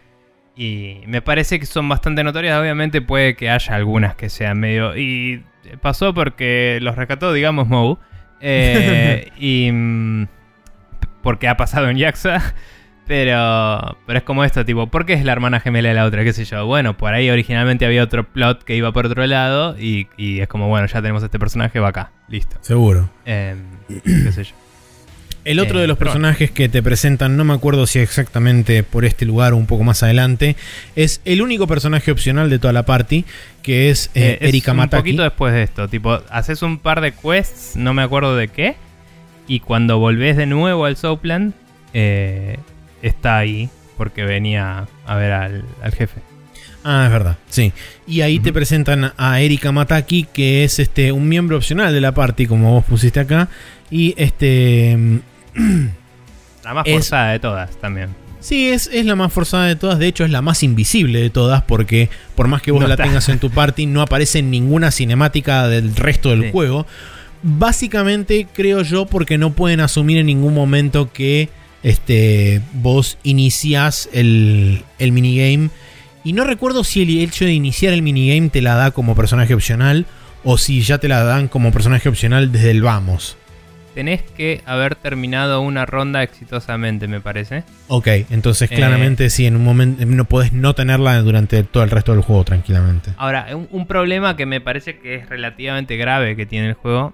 Y 0.60 1.00
me 1.06 1.22
parece 1.22 1.58
que 1.58 1.64
son 1.64 1.88
bastante 1.88 2.22
notorias. 2.22 2.60
Obviamente 2.60 3.00
puede 3.00 3.34
que 3.34 3.48
haya 3.48 3.74
algunas 3.74 4.14
que 4.14 4.28
sean 4.28 4.60
medio... 4.60 4.94
Y 4.94 5.42
pasó 5.80 6.12
porque 6.12 6.78
los 6.82 6.96
rescató, 6.96 7.32
digamos, 7.32 7.66
Mou. 7.66 7.98
Eh, 8.42 9.30
y... 9.38 9.70
mm, 9.70 10.26
porque 11.22 11.46
ha 11.48 11.56
pasado 11.56 11.88
en 11.88 11.98
Jaxa. 11.98 12.54
Pero, 13.06 13.98
pero 14.06 14.18
es 14.18 14.24
como 14.24 14.44
esto, 14.44 14.64
tipo, 14.64 14.86
¿por 14.86 15.04
qué 15.04 15.14
es 15.14 15.24
la 15.24 15.32
hermana 15.32 15.60
gemela 15.60 15.88
de 15.88 15.94
la 15.94 16.04
otra? 16.04 16.24
¿Qué 16.24 16.32
sé 16.32 16.44
yo? 16.44 16.64
Bueno, 16.64 16.96
por 16.96 17.12
ahí 17.12 17.28
originalmente 17.28 17.84
había 17.84 18.02
otro 18.02 18.24
plot 18.24 18.62
que 18.62 18.76
iba 18.76 18.92
por 18.92 19.06
otro 19.06 19.26
lado 19.26 19.76
y, 19.78 20.08
y 20.16 20.40
es 20.40 20.48
como, 20.48 20.68
bueno, 20.68 20.86
ya 20.86 21.02
tenemos 21.02 21.22
este 21.22 21.38
personaje, 21.38 21.80
va 21.80 21.88
acá, 21.88 22.12
listo. 22.28 22.56
Seguro. 22.60 23.10
Em, 23.24 23.58
qué 23.88 24.32
sé 24.32 24.44
yo. 24.44 24.54
El 25.44 25.58
otro 25.58 25.78
Eh, 25.78 25.82
de 25.82 25.86
los 25.88 25.96
bueno. 25.98 26.12
personajes 26.12 26.50
que 26.50 26.68
te 26.68 26.82
presentan, 26.82 27.36
no 27.36 27.44
me 27.44 27.54
acuerdo 27.54 27.86
si 27.86 27.98
exactamente 27.98 28.82
por 28.82 29.04
este 29.04 29.24
lugar 29.24 29.52
o 29.54 29.56
un 29.56 29.66
poco 29.66 29.84
más 29.84 30.02
adelante, 30.02 30.54
es 30.96 31.20
el 31.24 31.40
único 31.42 31.66
personaje 31.66 32.10
opcional 32.10 32.50
de 32.50 32.58
toda 32.58 32.72
la 32.74 32.84
party, 32.84 33.24
que 33.62 33.90
es, 33.90 34.10
eh, 34.14 34.32
Eh, 34.32 34.38
es 34.42 34.48
Erika 34.48 34.72
un 34.72 34.78
Mataki. 34.78 35.00
poquito 35.02 35.22
después 35.22 35.54
de 35.54 35.62
esto. 35.62 35.88
Tipo, 35.88 36.20
haces 36.30 36.62
un 36.62 36.78
par 36.78 37.00
de 37.00 37.12
quests, 37.12 37.76
no 37.76 37.94
me 37.94 38.02
acuerdo 38.02 38.36
de 38.36 38.48
qué. 38.48 38.76
Y 39.48 39.60
cuando 39.60 39.98
volvés 39.98 40.36
de 40.36 40.46
nuevo 40.46 40.84
al 40.84 40.96
Southland, 40.96 41.54
eh, 41.94 42.58
está 43.02 43.38
ahí. 43.38 43.68
Porque 43.96 44.24
venía 44.24 44.86
a 45.06 45.14
ver 45.16 45.32
al, 45.32 45.64
al 45.82 45.92
jefe. 45.94 46.20
Ah, 46.84 47.02
es 47.06 47.12
verdad, 47.12 47.36
sí. 47.50 47.72
Y 48.06 48.22
ahí 48.22 48.38
te 48.40 48.50
presentan 48.50 49.12
a 49.18 49.40
Erika 49.42 49.72
Mataki, 49.72 50.26
que 50.32 50.64
es 50.64 50.78
este 50.78 51.12
un 51.12 51.28
miembro 51.28 51.58
opcional 51.58 51.92
de 51.92 52.00
la 52.00 52.12
party, 52.12 52.46
como 52.46 52.72
vos 52.72 52.84
pusiste 52.86 53.20
acá. 53.20 53.48
Y 53.90 54.14
este. 54.16 55.20
La 56.64 56.74
más 56.74 56.86
Es- 56.86 56.94
forzada 56.94 57.32
de 57.32 57.38
todas 57.38 57.70
también. 57.80 58.08
Sí, 58.40 58.70
es, 58.70 58.88
es 58.92 59.04
la 59.04 59.16
más 59.16 59.30
forzada 59.32 59.66
de 59.66 59.76
todas. 59.76 59.98
De 59.98 60.06
hecho, 60.06 60.24
es 60.24 60.30
la 60.30 60.40
más 60.40 60.62
invisible 60.62 61.20
de 61.20 61.28
todas. 61.28 61.62
Porque 61.62 62.08
por 62.34 62.48
más 62.48 62.62
que 62.62 62.70
vos 62.72 62.80
No 62.80 62.88
la 62.88 62.94
está. 62.94 63.04
tengas 63.04 63.28
en 63.28 63.38
tu 63.38 63.50
party, 63.50 63.84
no 63.86 64.00
aparece 64.00 64.38
en 64.38 64.50
ninguna 64.50 64.90
cinemática 64.90 65.68
del 65.68 65.94
resto 65.94 66.30
del 66.30 66.44
Sí. 66.44 66.50
juego. 66.50 66.86
Básicamente, 67.42 68.46
creo 68.52 68.82
yo, 68.82 69.06
porque 69.06 69.36
no 69.38 69.52
pueden 69.52 69.80
asumir 69.80 70.18
en 70.18 70.26
ningún 70.26 70.54
momento 70.54 71.10
que 71.12 71.48
este, 71.82 72.60
vos 72.74 73.18
iniciás 73.22 74.08
el, 74.12 74.82
el 74.98 75.12
minigame. 75.12 75.70
Y 76.24 76.32
no 76.34 76.44
recuerdo 76.44 76.84
si 76.84 77.02
el 77.02 77.18
hecho 77.18 77.44
de 77.46 77.52
iniciar 77.52 77.92
el 77.94 78.02
minigame 78.02 78.50
te 78.50 78.60
la 78.62 78.74
da 78.74 78.90
como 78.90 79.14
personaje 79.14 79.54
opcional. 79.54 80.06
O 80.44 80.56
si 80.56 80.80
ya 80.80 80.96
te 80.96 81.08
la 81.08 81.22
dan 81.24 81.48
como 81.48 81.70
personaje 81.72 82.08
opcional 82.08 82.50
desde 82.52 82.70
el 82.70 82.80
vamos. 82.82 83.36
Tenés 84.00 84.22
que 84.22 84.62
haber 84.64 84.94
terminado 84.94 85.60
una 85.60 85.84
ronda 85.84 86.22
exitosamente, 86.22 87.06
me 87.06 87.20
parece. 87.20 87.64
Ok, 87.88 88.06
entonces 88.30 88.70
Eh. 88.72 88.74
claramente 88.74 89.28
sí, 89.28 89.44
en 89.44 89.56
un 89.56 89.62
momento 89.62 90.02
no 90.06 90.24
podés 90.24 90.54
no 90.54 90.74
tenerla 90.74 91.20
durante 91.20 91.62
todo 91.64 91.82
el 91.82 91.90
resto 91.90 92.12
del 92.12 92.22
juego 92.22 92.42
tranquilamente. 92.44 93.10
Ahora, 93.18 93.48
un, 93.54 93.68
un 93.70 93.86
problema 93.86 94.38
que 94.38 94.46
me 94.46 94.62
parece 94.62 95.00
que 95.00 95.16
es 95.16 95.28
relativamente 95.28 95.98
grave 95.98 96.34
que 96.34 96.46
tiene 96.46 96.68
el 96.68 96.74
juego. 96.76 97.12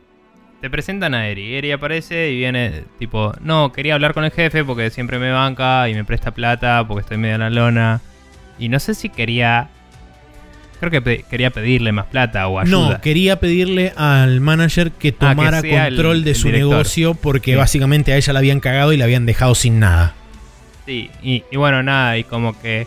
Te 0.61 0.71
presentan 0.71 1.13
a 1.15 1.27
Eri. 1.27 1.57
Eri 1.57 1.73
aparece 1.73 2.31
y 2.31 2.37
viene 2.37 2.85
tipo, 3.01 3.35
no, 3.41 3.73
quería 3.73 3.95
hablar 3.95 4.15
con 4.15 4.23
el 4.23 4.31
jefe 4.31 4.63
porque 4.63 4.91
siempre 4.91 5.19
me 5.19 5.33
banca 5.33 5.89
y 5.89 5.95
me 5.95 6.05
presta 6.05 6.31
plata 6.31 6.87
porque 6.87 7.01
estoy 7.01 7.17
medio 7.17 7.35
en 7.35 7.41
la 7.41 7.51
lona. 7.51 8.01
Y 8.61 8.69
no 8.69 8.79
sé 8.79 8.95
si 8.95 9.09
quería... 9.09 9.71
Creo 10.79 10.91
que 10.91 11.01
pe- 11.01 11.25
quería 11.31 11.51
pedirle 11.51 11.91
más 11.93 12.07
plata 12.07 12.47
o 12.49 12.59
ayuda. 12.59 12.71
No, 12.95 13.01
quería 13.01 13.41
pedirle 13.41 13.93
al 13.97 14.41
manager 14.41 14.91
que 14.93 15.09
Ah, 15.09 15.13
que 15.13 15.13
tomara 15.13 15.59
el- 15.61 15.71
control 15.71 16.23
de 16.25 16.31
el 16.31 16.37
su 16.37 16.49
director. 16.49 16.71
negocio 16.71 17.15
porque 17.15 17.53
Sí. 17.53 17.57
básicamente 17.57 18.13
a 18.13 18.17
ella 18.17 18.33
la 18.33 18.39
habían 18.41 18.61
cagado 18.61 18.93
y 18.93 18.97
la 18.99 19.05
habían 19.05 19.25
dejado 19.27 19.55
sin 19.55 19.79
nada. 19.81 20.15
Sí, 20.85 21.11
y, 21.23 21.45
y 21.51 21.57
bueno, 21.57 21.83
nada, 21.83 22.17
y 22.19 22.25
como 22.25 22.61
que... 22.61 22.87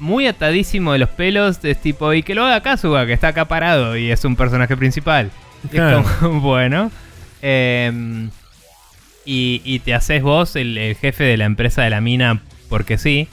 Muy 0.00 0.26
atadísimo 0.26 0.92
de 0.92 0.98
los 0.98 1.08
pelos, 1.10 1.60
es 1.64 1.80
tipo, 1.80 2.12
y 2.12 2.22
que 2.24 2.34
lo 2.34 2.44
haga 2.44 2.60
Kazuga, 2.62 3.06
que 3.06 3.12
está 3.12 3.28
acá 3.28 3.44
parado 3.46 3.96
y 3.96 4.10
es 4.10 4.24
un 4.24 4.34
personaje 4.36 4.76
principal. 4.76 5.30
Es 5.64 5.70
Claro. 5.70 6.04
como, 6.20 6.40
bueno. 6.40 6.90
em, 7.40 8.30
y, 9.24 9.62
y 9.64 9.78
te 9.78 9.94
haces 9.94 10.22
vos 10.22 10.56
el, 10.56 10.76
el 10.76 10.96
jefe 10.96 11.24
de 11.24 11.36
la 11.36 11.44
empresa 11.46 11.82
de 11.82 11.90
la 11.90 12.00
mina 12.00 12.42
porque 12.68 12.98
sí. 12.98 13.28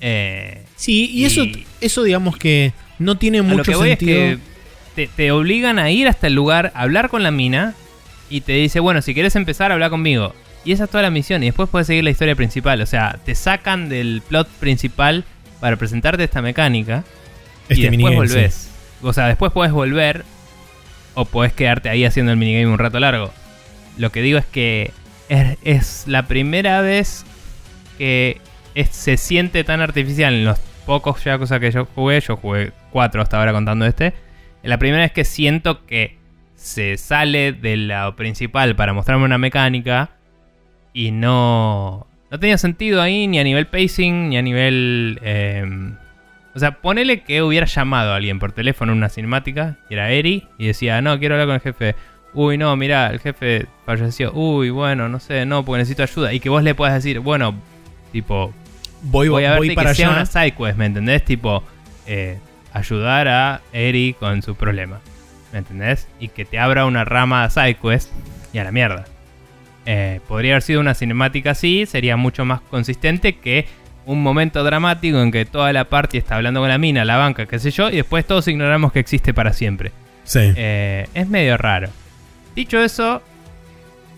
Eh, 0.00 0.62
Sí, 0.78 1.10
y, 1.12 1.22
Y- 1.22 1.24
eso, 1.26 1.44
eso 1.82 2.02
digamos 2.04 2.36
que 2.38 2.72
no 2.98 3.18
tiene 3.18 3.40
a 3.40 3.42
lo 3.42 3.48
mucho 3.48 3.70
que 3.72 3.76
voy 3.76 3.88
sentido. 3.90 4.18
es 4.22 4.36
que 4.36 4.38
te, 4.94 5.06
te 5.14 5.30
obligan 5.32 5.78
a 5.78 5.90
ir 5.90 6.08
hasta 6.08 6.26
el 6.28 6.34
lugar, 6.34 6.72
a 6.74 6.82
hablar 6.82 7.10
con 7.10 7.22
la 7.22 7.30
mina 7.30 7.74
y 8.30 8.40
te 8.42 8.52
dice, 8.52 8.80
bueno, 8.80 9.02
si 9.02 9.12
quieres 9.14 9.36
empezar, 9.36 9.72
habla 9.72 9.90
conmigo. 9.90 10.34
Y 10.64 10.72
esa 10.72 10.84
es 10.84 10.90
toda 10.90 11.02
la 11.02 11.10
misión 11.10 11.42
y 11.42 11.46
después 11.46 11.68
puedes 11.68 11.86
seguir 11.86 12.04
la 12.04 12.10
historia 12.10 12.34
principal. 12.34 12.80
O 12.80 12.86
sea, 12.86 13.18
te 13.24 13.34
sacan 13.34 13.88
del 13.88 14.22
plot 14.26 14.48
principal 14.48 15.24
para 15.60 15.76
presentarte 15.76 16.24
esta 16.24 16.42
mecánica 16.42 17.04
y 17.68 17.74
este 17.74 17.82
después 17.90 17.90
minigame, 17.90 18.28
sí. 18.28 18.34
volvés. 18.34 18.70
O 19.02 19.12
sea, 19.12 19.26
después 19.28 19.52
puedes 19.52 19.72
volver 19.72 20.24
o 21.14 21.24
podés 21.24 21.52
quedarte 21.52 21.88
ahí 21.88 22.04
haciendo 22.04 22.32
el 22.32 22.38
minigame 22.38 22.66
un 22.72 22.78
rato 22.78 22.98
largo. 23.00 23.32
Lo 23.96 24.10
que 24.12 24.22
digo 24.22 24.38
es 24.38 24.46
que 24.46 24.92
es, 25.28 25.56
es 25.64 26.04
la 26.06 26.26
primera 26.28 26.80
vez 26.82 27.24
que 27.98 28.40
es- 28.80 28.88
se 28.90 29.16
siente 29.16 29.64
tan 29.64 29.80
artificial 29.80 30.34
en 30.34 30.44
los 30.44 30.58
pocos 30.86 31.22
Yakuza 31.24 31.60
que 31.60 31.70
yo 31.70 31.86
jugué. 31.94 32.20
Yo 32.20 32.36
jugué 32.36 32.72
cuatro 32.90 33.22
hasta 33.22 33.38
ahora 33.38 33.52
contando 33.52 33.86
este. 33.86 34.08
Es 34.62 34.68
la 34.70 34.78
primera 34.78 35.02
vez 35.02 35.12
que 35.12 35.24
siento 35.24 35.84
que 35.86 36.16
se 36.54 36.96
sale 36.96 37.52
de 37.52 37.76
lo 37.76 38.16
principal 38.16 38.74
para 38.74 38.92
mostrarme 38.92 39.24
una 39.24 39.38
mecánica 39.38 40.10
y 40.92 41.12
no, 41.12 42.06
no 42.30 42.38
tenía 42.40 42.58
sentido 42.58 43.00
ahí 43.00 43.26
ni 43.28 43.38
a 43.38 43.44
nivel 43.44 43.66
pacing 43.66 44.30
ni 44.30 44.36
a 44.36 44.42
nivel... 44.42 45.20
em, 45.22 45.96
o 46.54 46.58
sea, 46.58 46.72
ponele 46.80 47.22
que 47.22 47.42
hubiera 47.42 47.66
llamado 47.66 48.12
a 48.12 48.16
alguien 48.16 48.40
por 48.40 48.50
teléfono 48.50 48.90
en 48.90 48.98
una 48.98 49.08
cinemática, 49.10 49.76
y 49.88 49.94
era 49.94 50.10
Eri, 50.10 50.48
y 50.58 50.66
decía, 50.66 51.00
no, 51.00 51.16
quiero 51.20 51.36
hablar 51.36 51.46
con 51.46 51.54
el 51.54 51.60
jefe. 51.60 51.94
Uy, 52.34 52.58
no, 52.58 52.74
mira, 52.74 53.08
el 53.10 53.20
jefe 53.20 53.66
falleció. 53.86 54.32
Uy, 54.32 54.70
bueno, 54.70 55.08
no 55.08 55.20
sé, 55.20 55.46
no, 55.46 55.64
porque 55.64 55.78
necesito 55.78 56.02
ayuda. 56.02 56.32
Y 56.32 56.40
que 56.40 56.48
vos 56.48 56.64
le 56.64 56.74
puedas 56.74 56.94
decir, 56.94 57.20
bueno, 57.20 57.54
tipo, 58.10 58.52
Voy, 59.02 59.28
voy 59.28 59.44
a 59.44 59.50
ver 59.50 59.58
voy 59.58 59.68
que 59.70 59.74
para 59.74 59.94
sea 59.94 60.08
allá. 60.08 60.16
una 60.16 60.26
side 60.26 60.52
quest, 60.52 60.76
¿me 60.78 60.86
entendés? 60.86 61.24
Tipo, 61.24 61.62
eh, 62.06 62.38
ayudar 62.72 63.28
a 63.28 63.60
Eri 63.72 64.14
con 64.18 64.42
su 64.42 64.54
problema, 64.56 65.00
¿me 65.52 65.58
entendés? 65.60 66.08
Y 66.20 66.28
que 66.28 66.44
te 66.44 66.58
abra 66.58 66.84
una 66.86 67.04
rama 67.04 67.44
de 67.44 67.50
side 67.50 67.74
quest 67.76 68.10
y 68.52 68.58
a 68.58 68.64
la 68.64 68.72
mierda. 68.72 69.04
Eh, 69.86 70.20
podría 70.28 70.52
haber 70.54 70.62
sido 70.62 70.80
una 70.80 70.94
cinemática 70.94 71.52
así, 71.52 71.86
sería 71.86 72.16
mucho 72.16 72.44
más 72.44 72.60
consistente 72.60 73.36
que 73.36 73.66
un 74.04 74.22
momento 74.22 74.64
dramático 74.64 75.20
en 75.20 75.30
que 75.30 75.44
toda 75.44 75.72
la 75.72 75.84
party 75.84 76.18
está 76.18 76.36
hablando 76.36 76.60
con 76.60 76.68
la 76.68 76.78
mina, 76.78 77.04
la 77.04 77.16
banca, 77.16 77.46
qué 77.46 77.58
sé 77.58 77.70
yo, 77.70 77.88
y 77.90 77.96
después 77.96 78.26
todos 78.26 78.48
ignoramos 78.48 78.92
que 78.92 78.98
existe 79.00 79.32
para 79.34 79.52
siempre. 79.52 79.92
Sí. 80.24 80.40
Eh, 80.56 81.06
es 81.14 81.28
medio 81.28 81.56
raro. 81.56 81.88
Dicho 82.54 82.82
eso, 82.82 83.22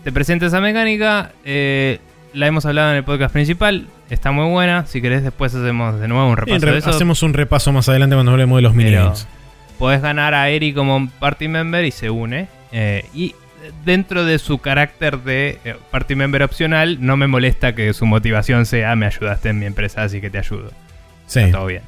te 0.03 0.11
presento 0.11 0.45
esa 0.45 0.59
mecánica. 0.59 1.31
eh, 1.45 1.99
la 2.33 2.47
hemos 2.47 2.65
hablado 2.65 2.91
en 2.91 2.97
el 2.97 3.03
podcast 3.03 3.33
principal. 3.33 3.87
Está 4.11 4.31
muy 4.31 4.47
buena. 4.49 4.85
Si 4.85 5.01
querés, 5.01 5.23
después 5.23 5.55
hacemos 5.55 5.99
de 5.99 6.07
nuevo 6.07 6.27
un 6.29 6.37
repaso 6.37 6.63
re- 6.65 6.71
de 6.73 6.77
eso. 6.77 6.89
hacemos 6.91 7.23
un 7.23 7.33
repaso 7.33 7.71
más 7.71 7.89
adelante 7.89 8.15
cuando 8.15 8.31
hablemos 8.33 8.57
de 8.57 8.61
los 8.61 8.75
minigames. 8.75 9.27
podés 9.79 10.01
ganar 10.03 10.33
a 10.35 10.49
Eri 10.49 10.73
como 10.73 11.09
party 11.19 11.47
member 11.47 11.83
y 11.85 11.91
se 11.91 12.09
une. 12.11 12.47
eh, 12.71 13.05
y 13.15 13.33
dentro 13.85 14.25
de 14.25 14.37
su 14.39 14.57
carácter 14.59 15.19
de 15.19 15.59
eh, 15.65 15.75
party 15.91 16.15
member 16.15 16.43
opcional, 16.43 16.97
no 16.99 17.15
me 17.17 17.27
molesta 17.27 17.73
que 17.73 17.93
su 17.93 18.05
motivación 18.05 18.65
sea 18.65 18.95
me 18.95 19.05
ayudaste 19.07 19.49
en 19.49 19.59
mi 19.59 19.65
empresa, 19.65 20.03
así 20.03 20.19
que 20.21 20.29
te 20.29 20.37
ayudo. 20.39 20.71
Sí. 21.27 21.39
Está 21.39 21.57
todo 21.59 21.67
bien. 21.67 21.81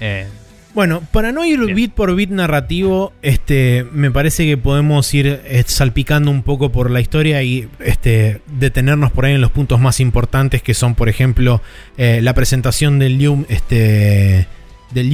Eh, 0.00 0.28
Bueno, 0.74 1.02
para 1.12 1.32
no 1.32 1.44
ir 1.44 1.60
Bien. 1.60 1.74
bit 1.74 1.92
por 1.92 2.14
bit 2.14 2.30
narrativo, 2.30 3.12
este, 3.20 3.86
me 3.92 4.10
parece 4.10 4.46
que 4.46 4.56
podemos 4.56 5.12
ir 5.12 5.26
eh, 5.44 5.62
salpicando 5.66 6.30
un 6.30 6.42
poco 6.42 6.72
por 6.72 6.90
la 6.90 7.00
historia 7.00 7.42
y 7.42 7.68
este, 7.80 8.40
detenernos 8.46 9.12
por 9.12 9.26
ahí 9.26 9.34
en 9.34 9.42
los 9.42 9.50
puntos 9.50 9.80
más 9.80 10.00
importantes 10.00 10.62
que 10.62 10.72
son, 10.72 10.94
por 10.94 11.10
ejemplo, 11.10 11.60
eh, 11.98 12.20
la 12.22 12.32
presentación 12.32 12.98
del 12.98 13.44
este, 13.50 14.46
del 14.92 15.12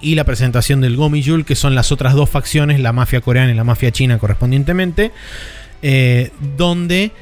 y 0.00 0.14
la 0.14 0.24
presentación 0.24 0.80
del 0.80 0.96
Gomijul, 0.96 1.44
que 1.44 1.54
son 1.54 1.74
las 1.74 1.92
otras 1.92 2.14
dos 2.14 2.30
facciones, 2.30 2.80
la 2.80 2.92
mafia 2.92 3.20
coreana 3.20 3.52
y 3.52 3.54
la 3.54 3.64
mafia 3.64 3.90
china 3.92 4.18
correspondientemente, 4.18 5.12
eh, 5.82 6.30
donde 6.56 7.12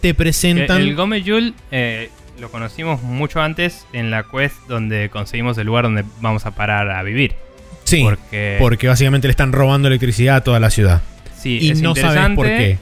te 0.00 0.14
presentan... 0.14 0.80
El 0.80 0.94
Gome 0.94 1.22
Yul 1.22 1.54
eh, 1.70 2.10
lo 2.40 2.50
conocimos 2.50 3.02
mucho 3.02 3.40
antes 3.40 3.86
en 3.92 4.10
la 4.10 4.24
quest 4.24 4.56
donde 4.66 5.10
conseguimos 5.10 5.58
el 5.58 5.66
lugar 5.66 5.84
donde 5.84 6.04
vamos 6.20 6.46
a 6.46 6.52
parar 6.52 6.90
a 6.90 7.02
vivir. 7.02 7.34
sí, 7.84 8.02
porque, 8.02 8.56
porque 8.58 8.88
básicamente 8.88 9.28
le 9.28 9.32
están 9.32 9.52
robando 9.52 9.88
electricidad 9.88 10.36
a 10.36 10.40
toda 10.44 10.58
la 10.60 10.70
ciudad. 10.70 11.02
sí, 11.36 11.58
y 11.60 11.70
es 11.70 11.82
no 11.82 11.94
sabes 11.94 12.34
por 12.34 12.46
qué. 12.46 12.78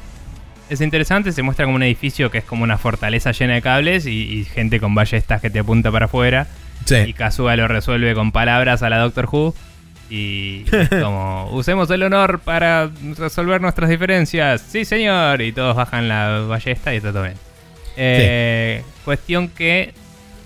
Es 0.71 0.83
interesante, 0.83 1.33
se 1.33 1.43
muestra 1.43 1.65
como 1.65 1.77
un 1.77 1.83
edificio 1.83 2.31
que 2.31 2.39
es 2.39 2.45
como 2.45 2.63
una 2.63 2.77
fortaleza 2.77 3.33
llena 3.33 3.55
de 3.55 3.63
cables 3.63 4.05
y, 4.05 4.11
y 4.11 4.45
gente 4.45 4.81
con 4.81 4.95
ballestas 4.95 5.41
que 5.41 5.49
te 5.49 5.61
apunta 5.61 5.91
para 5.91 6.07
afuera. 6.07 6.47
Y 6.85 6.89
Sí. 6.89 7.13
Kazuga 7.15 7.57
lo 7.57 7.69
resuelve 7.69 8.15
con 8.15 8.33
palabras 8.33 8.83
a 8.83 8.91
la 8.91 8.99
Doctor 8.99 9.29
Who. 9.33 9.55
Y 10.11 10.65
es 10.73 10.89
como, 10.91 11.49
usemos 11.53 11.91
el 11.91 12.03
honor 12.03 12.41
para 12.41 12.91
resolver 13.17 13.61
nuestras 13.63 13.89
diferencias. 13.89 14.63
Sí, 14.69 14.85
señor. 14.85 15.41
Y 15.41 15.53
todos 15.53 15.75
bajan 15.75 16.07
la 16.07 16.41
ballesta 16.41 16.93
y 16.93 16.99
está 16.99 17.13
todo 17.13 17.23
bien. 17.23 17.37
Eh, 17.99 18.83
Cuestión 19.05 19.49
que 19.49 19.93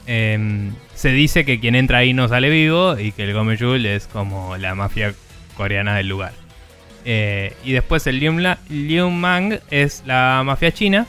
em, 0.07 0.73
se 0.95 1.11
dice 1.11 1.45
que 1.45 1.59
quien 1.61 1.75
entra 1.75 1.99
ahí 1.99 2.13
no 2.15 2.29
sale 2.29 2.49
vivo 2.49 2.99
y 2.99 3.13
que 3.13 3.25
el 3.25 3.33
Gomejul 3.35 3.85
es 3.87 4.07
como 4.07 4.57
la 4.57 4.75
mafia 4.75 5.15
coreana 5.57 5.97
del 5.97 6.09
lugar. 6.09 6.33
Eh, 7.05 7.55
y 7.65 7.73
después 7.73 8.07
el 8.07 8.21
Liu, 8.21 8.39
La- 8.39 8.59
Liu 8.69 9.11
Mang 9.11 9.59
es 9.71 10.03
la 10.07 10.43
mafia 10.45 10.73
china. 10.73 11.07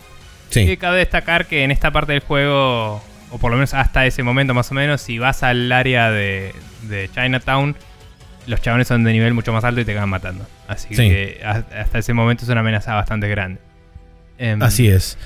Sí. 0.49 0.61
Y 0.61 0.77
cabe 0.77 0.97
destacar 0.97 1.45
que 1.47 1.63
en 1.63 1.71
esta 1.71 1.91
parte 1.91 2.13
del 2.13 2.21
juego, 2.21 3.03
o 3.31 3.37
por 3.39 3.51
lo 3.51 3.57
menos 3.57 3.73
hasta 3.73 4.05
ese 4.05 4.21
momento 4.23 4.53
más 4.53 4.71
o 4.71 4.75
menos, 4.75 5.01
si 5.01 5.17
vas 5.19 5.43
al 5.43 5.71
área 5.71 6.11
de, 6.11 6.53
de 6.83 7.09
Chinatown, 7.13 7.75
los 8.47 8.61
chabones 8.61 8.87
son 8.87 9.03
de 9.03 9.13
nivel 9.13 9.33
mucho 9.33 9.53
más 9.53 9.63
alto 9.63 9.81
y 9.81 9.85
te 9.85 9.91
acaban 9.91 10.09
matando. 10.09 10.45
Así 10.67 10.89
Sí. 10.95 11.07
que 11.09 11.41
hasta 11.45 11.97
ese 11.99 12.13
momento 12.13 12.43
es 12.43 12.49
una 12.49 12.59
amenaza 12.61 12.93
bastante 12.95 13.27
grande. 13.29 13.59
Em, 14.37 14.61
Así 14.61 14.87
es. 14.87 15.17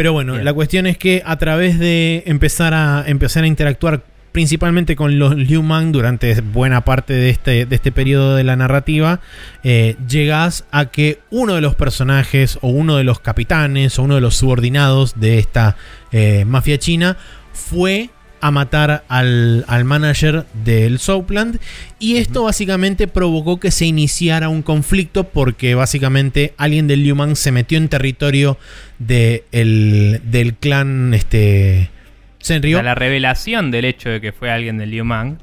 Pero 0.00 0.14
bueno, 0.14 0.32
Bien. 0.32 0.46
la 0.46 0.54
cuestión 0.54 0.86
es 0.86 0.96
que 0.96 1.22
a 1.26 1.36
través 1.36 1.78
de 1.78 2.22
empezar 2.24 2.72
a, 2.72 3.04
empezar 3.06 3.44
a 3.44 3.46
interactuar 3.46 4.02
principalmente 4.32 4.96
con 4.96 5.18
los 5.18 5.36
Liu 5.36 5.62
Mang 5.62 5.92
durante 5.92 6.40
buena 6.40 6.86
parte 6.86 7.12
de 7.12 7.28
este, 7.28 7.66
de 7.66 7.76
este 7.76 7.92
periodo 7.92 8.34
de 8.34 8.42
la 8.42 8.56
narrativa, 8.56 9.20
eh, 9.62 9.96
llegas 10.08 10.64
a 10.70 10.86
que 10.86 11.18
uno 11.30 11.54
de 11.54 11.60
los 11.60 11.74
personajes 11.74 12.58
o 12.62 12.68
uno 12.68 12.96
de 12.96 13.04
los 13.04 13.20
capitanes 13.20 13.98
o 13.98 14.04
uno 14.04 14.14
de 14.14 14.22
los 14.22 14.36
subordinados 14.36 15.20
de 15.20 15.38
esta 15.38 15.76
eh, 16.12 16.46
mafia 16.46 16.78
china 16.78 17.18
fue 17.52 18.08
a 18.40 18.50
matar 18.50 19.04
al, 19.08 19.64
al 19.68 19.84
manager 19.84 20.46
del 20.64 20.98
Southland 20.98 21.58
y 21.98 22.16
esto 22.16 22.44
básicamente 22.44 23.06
provocó 23.08 23.60
que 23.60 23.70
se 23.70 23.86
iniciara 23.86 24.48
un 24.48 24.62
conflicto 24.62 25.24
porque 25.24 25.74
básicamente 25.74 26.54
alguien 26.56 26.86
del 26.86 27.02
Liu 27.02 27.14
Mang 27.16 27.36
se 27.36 27.52
metió 27.52 27.78
en 27.78 27.88
territorio 27.88 28.58
de 28.98 29.44
el- 29.52 30.20
del 30.24 30.54
clan 30.54 31.12
este 31.14 31.90
O 32.40 32.44
Senryo. 32.44 32.76
sea, 32.78 32.82
la 32.84 32.94
revelación 32.94 33.70
del 33.70 33.84
hecho 33.84 34.08
de 34.08 34.20
que 34.20 34.32
fue 34.32 34.50
alguien 34.50 34.78
del 34.78 34.90
Liu 34.90 35.04
Mang 35.04 35.38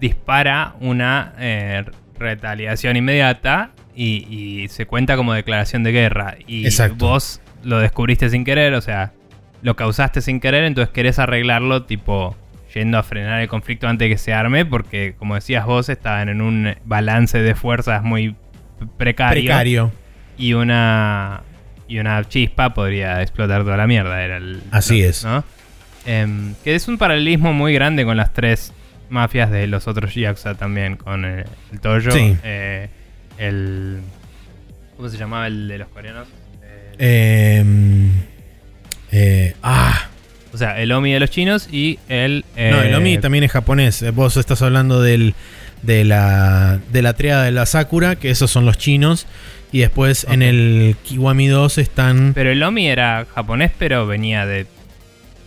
dispara 0.00 0.74
una 0.80 1.34
eh, 1.38 1.84
retaliación 2.18 2.96
inmediata 2.96 3.70
y, 3.94 4.26
y 4.62 4.68
se 4.68 4.86
cuenta 4.86 5.16
como 5.16 5.32
declaración 5.32 5.82
de 5.82 5.92
guerra. 5.92 6.36
Y 6.46 6.64
Exacto. 6.66 7.06
vos 7.06 7.40
lo 7.64 7.78
descubriste 7.78 8.28
sin 8.28 8.44
querer, 8.44 8.74
o 8.74 8.80
sea, 8.80 9.12
lo 9.66 9.74
causaste 9.74 10.20
sin 10.20 10.38
querer, 10.38 10.62
entonces 10.62 10.92
querés 10.94 11.18
arreglarlo 11.18 11.82
tipo 11.86 12.36
yendo 12.72 12.98
a 12.98 13.02
frenar 13.02 13.40
el 13.40 13.48
conflicto 13.48 13.88
antes 13.88 14.06
de 14.06 14.10
que 14.14 14.16
se 14.16 14.32
arme, 14.32 14.64
porque 14.64 15.16
como 15.18 15.34
decías 15.34 15.66
vos, 15.66 15.88
estaban 15.88 16.28
en 16.28 16.40
un 16.40 16.76
balance 16.84 17.38
de 17.40 17.56
fuerzas 17.56 18.04
muy 18.04 18.36
precario. 18.96 19.42
precario. 19.42 19.92
y 20.38 20.52
una 20.52 21.40
y 21.88 21.98
una 21.98 22.22
chispa 22.28 22.74
podría 22.74 23.22
explotar 23.22 23.64
toda 23.64 23.76
la 23.76 23.88
mierda. 23.88 24.22
Era 24.22 24.36
el, 24.36 24.62
Así 24.70 25.02
es. 25.02 25.24
¿no? 25.24 25.42
Em, 26.04 26.54
que 26.62 26.76
es 26.76 26.86
un 26.86 26.96
paralelismo 26.96 27.52
muy 27.52 27.74
grande 27.74 28.04
con 28.04 28.16
las 28.16 28.32
tres 28.32 28.72
mafias 29.08 29.50
de 29.50 29.66
los 29.66 29.88
otros 29.88 30.14
Yakuza 30.14 30.54
también, 30.54 30.96
con 30.96 31.24
eh, 31.24 31.44
el 31.72 31.80
Toyo, 31.80 32.12
Sí. 32.12 32.36
eh, 32.44 32.88
el... 33.38 33.98
¿Cómo 34.96 35.08
se 35.08 35.16
llamaba 35.18 35.48
el 35.48 35.66
de 35.66 35.78
los 35.78 35.88
coreanos? 35.88 36.28
Eh, 36.98 37.64
Eh, 39.16 39.46
eh, 39.48 39.56
ah, 39.62 40.08
o 40.52 40.58
sea, 40.58 40.80
el 40.80 40.92
Omi 40.92 41.12
de 41.12 41.20
los 41.20 41.30
chinos 41.30 41.68
y 41.70 41.98
el... 42.08 42.44
no, 42.56 42.82
el 42.82 42.92
eh, 42.92 42.96
Omi 42.96 43.18
también 43.18 43.44
es 43.44 43.52
japonés. 43.52 44.02
Eh, 44.02 44.10
Vos 44.10 44.36
estás 44.36 44.62
hablando 44.62 45.00
del, 45.02 45.34
de, 45.82 46.04
la, 46.04 46.78
de 46.92 47.02
la 47.02 47.12
triada 47.14 47.44
de 47.44 47.50
la 47.52 47.66
Sakura, 47.66 48.16
que 48.16 48.30
esos 48.30 48.50
son 48.50 48.66
los 48.66 48.78
chinos. 48.78 49.26
Y 49.72 49.80
después 49.80 50.26
en 50.30 50.42
el 50.42 50.96
Kiwami 51.02 51.48
2 51.48 51.78
están 51.78 52.32
Pero 52.34 52.50
el 52.50 52.62
Omi 52.62 52.88
era 52.88 53.26
japonés, 53.34 53.72
pero 53.78 54.06
venía 54.06 54.46
de 54.46 54.66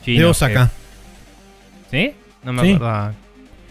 China. 0.04 0.20
de 0.20 0.26
Osaka. 0.26 0.72
¿Sí? 1.90 2.14
No 2.44 2.54
me 2.54 2.62
Sí. 2.64 2.70
acordaba. 2.74 3.14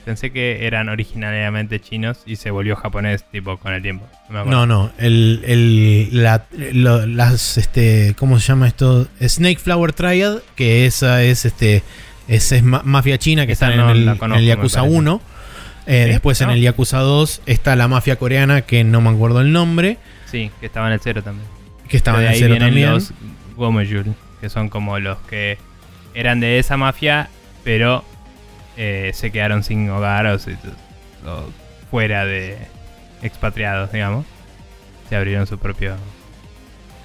Pensé 0.08 0.30
que 0.30 0.66
eran 0.66 0.88
originariamente 0.88 1.80
chinos 1.80 2.20
y 2.24 2.36
se 2.36 2.50
volvió 2.50 2.76
japonés 2.76 3.24
tipo 3.30 3.58
con 3.58 3.74
el 3.74 3.82
tiempo. 3.82 4.06
No. 4.30 4.46
No, 4.46 4.64
no, 4.66 4.90
el, 4.96 5.42
el- 5.46 6.22
la- 6.22 6.46
lo- 6.72 7.06
las, 7.06 7.58
este, 7.58 8.14
¿cómo 8.18 8.40
se 8.40 8.46
llama 8.48 8.68
esto? 8.68 9.06
Snake 9.20 9.58
Flower 9.58 9.92
Triad, 9.92 10.38
que 10.56 10.86
esa 10.86 11.22
es, 11.22 11.44
este, 11.44 11.82
esa 12.26 12.56
es 12.56 12.62
ma- 12.62 12.80
mafia 12.86 13.18
china 13.18 13.44
que 13.46 13.52
está 13.52 13.68
no 13.76 13.90
en, 13.90 14.08
el, 14.08 14.08
en 14.08 14.32
el 14.32 14.46
Yakuza 14.46 14.80
parece. 14.80 14.96
1. 14.96 15.20
Eh, 15.86 16.02
¿Sí? 16.06 16.10
Después 16.12 16.40
en 16.40 16.50
el 16.50 16.60
Yakuza 16.62 17.00
2 17.00 17.42
está 17.44 17.76
la 17.76 17.86
mafia 17.86 18.16
coreana, 18.16 18.62
que 18.62 18.84
no 18.84 19.02
me 19.02 19.10
acuerdo 19.10 19.42
el 19.42 19.52
nombre, 19.52 19.98
Sí, 20.24 20.50
que 20.58 20.64
estaba 20.66 20.86
en 20.86 20.94
el 20.94 21.00
cero 21.00 21.22
también. 21.22 21.46
que 21.86 21.98
estaba 21.98 22.18
en 22.20 22.24
el 22.28 22.32
ahí 22.32 22.38
cero 22.38 22.52
vienen 22.52 22.68
también. 22.68 22.90
los 22.92 23.12
Gomejul, 23.56 24.14
que 24.40 24.48
son 24.48 24.70
como 24.70 24.98
los 24.98 25.18
que 25.28 25.58
eran 26.14 26.40
de 26.40 26.58
esa 26.58 26.78
mafia, 26.78 27.28
pero 27.62 28.04
eh, 28.78 29.10
se 29.12 29.30
quedaron 29.30 29.62
sin 29.64 29.90
hogar 29.90 30.26
o, 30.26 30.38
se- 30.38 30.52
o 31.26 31.50
fuera 31.90 32.24
de 32.24 32.56
expatriados, 33.22 33.92
digamos. 33.92 34.24
Se 35.10 35.16
abrieron 35.16 35.46
su 35.46 35.58
propio 35.58 35.96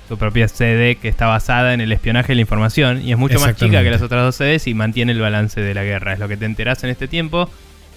su 0.07 0.17
propia 0.17 0.47
sede 0.49 0.95
que 0.97 1.07
está 1.07 1.27
basada 1.27 1.73
en 1.73 1.79
el 1.81 1.91
espionaje 1.93 2.33
y 2.33 2.35
la 2.35 2.41
información 2.41 3.01
y 3.01 3.11
es 3.13 3.17
mucho 3.17 3.35
más 3.39 3.55
chica 3.55 3.81
que 3.83 3.89
las 3.89 4.01
otras 4.01 4.21
dos 4.23 4.35
sedes 4.35 4.67
y 4.67 4.73
mantiene 4.73 5.13
el 5.13 5.19
balance 5.21 5.59
de 5.61 5.73
la 5.73 5.83
guerra. 5.83 6.13
Es 6.13 6.19
lo 6.19 6.27
que 6.27 6.35
te 6.37 6.45
enterás 6.45 6.83
en 6.83 6.89
este 6.89 7.07
tiempo, 7.07 7.49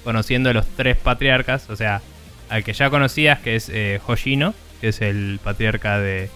conociendo 0.04 0.48
a 0.50 0.52
los 0.52 0.66
tres 0.68 0.96
patriarcas, 0.96 1.68
o 1.68 1.74
sea, 1.76 2.00
al 2.48 2.62
que 2.62 2.72
ya 2.72 2.90
conocías, 2.90 3.40
que 3.40 3.56
es 3.56 3.68
eh, 3.68 4.00
Hoshino, 4.06 4.54
que 4.80 4.88
es 4.88 5.00
el 5.02 5.40
patriarca 5.42 5.98
de 5.98 6.30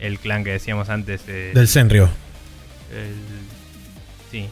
el 0.00 0.18
clan 0.18 0.42
que 0.42 0.50
decíamos 0.50 0.88
antes. 0.90 1.22
eh, 1.28 1.52
Del 1.54 1.68
Senryo. 1.68 2.08
el- 2.92 3.14
sí. 4.32 4.48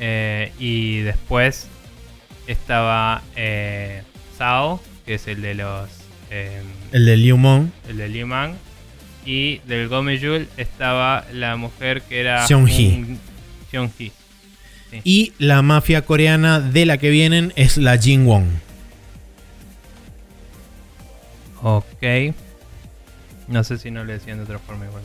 Eh, 0.00 0.52
y 0.58 1.00
después 1.00 1.66
estaba 2.46 3.22
eh, 3.36 4.02
Sao, 4.38 4.80
que 5.06 5.14
es 5.14 5.26
el 5.28 5.42
de 5.42 5.54
los. 5.54 5.88
eh, 6.30 6.62
El 6.92 7.04
de 7.06 7.16
Liu 7.18 7.36
Mong. 7.36 7.68
el 7.88 7.96
de 7.98 8.08
Liu 8.08 8.26
Mang. 8.26 8.54
Y 9.26 9.58
del 9.66 9.88
Gomejul 9.88 10.48
estaba 10.56 11.26
la 11.32 11.56
mujer 11.56 12.00
que 12.02 12.20
era. 12.20 12.40
Un- 12.44 13.18
Seong-hee. 13.70 14.12
Y 15.04 15.32
la 15.38 15.62
mafia 15.62 16.02
coreana 16.02 16.58
de 16.58 16.86
la 16.86 16.96
que 16.98 17.10
vienen 17.10 17.52
es 17.54 17.76
la 17.76 17.96
Jin 17.98 18.26
Won. 18.26 18.60
Ok. 21.62 22.02
No 23.48 23.62
sé 23.64 23.78
si 23.78 23.90
no 23.90 24.04
le 24.04 24.14
decían 24.14 24.38
de 24.38 24.44
otra 24.44 24.58
forma 24.58 24.86
igual. 24.86 25.02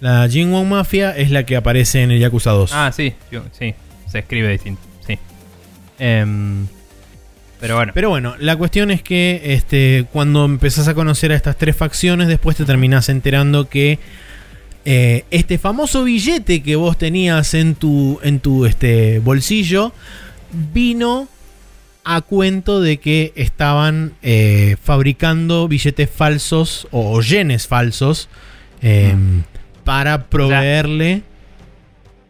La 0.00 0.28
Jin 0.28 0.52
Won 0.52 0.68
Mafia 0.68 1.10
es 1.16 1.30
la 1.30 1.44
que 1.44 1.56
aparece 1.56 2.02
en 2.02 2.10
el 2.10 2.20
Yakuza 2.20 2.50
2. 2.50 2.72
Ah, 2.72 2.92
sí, 2.94 3.14
sí. 3.58 3.74
Se 4.14 4.20
escribe 4.20 4.48
distinto, 4.48 4.80
sí. 5.04 5.18
Em, 5.98 6.68
pero 7.58 7.74
bueno. 7.74 7.90
Pero 7.96 8.10
bueno, 8.10 8.36
la 8.38 8.54
cuestión 8.54 8.92
es 8.92 9.02
que 9.02 9.40
este, 9.42 10.06
cuando 10.12 10.44
empezás 10.44 10.86
a 10.86 10.94
conocer 10.94 11.32
a 11.32 11.34
estas 11.34 11.58
tres 11.58 11.74
facciones, 11.74 12.28
después 12.28 12.56
te 12.56 12.64
terminás 12.64 13.08
enterando 13.08 13.68
que 13.68 13.98
eh, 14.84 15.24
este 15.32 15.58
famoso 15.58 16.04
billete 16.04 16.62
que 16.62 16.76
vos 16.76 16.96
tenías 16.96 17.54
en 17.54 17.74
tu, 17.74 18.20
en 18.22 18.38
tu 18.38 18.66
este, 18.66 19.18
bolsillo 19.18 19.92
vino 20.72 21.26
a 22.04 22.20
cuento 22.20 22.80
de 22.80 22.98
que 22.98 23.32
estaban 23.34 24.12
eh, 24.22 24.76
fabricando 24.80 25.66
billetes 25.66 26.08
falsos 26.08 26.86
o, 26.92 27.20
yenes 27.20 27.66
falsos 27.66 28.28
eh, 28.80 29.12
para 29.82 30.26
proveerle. 30.26 31.24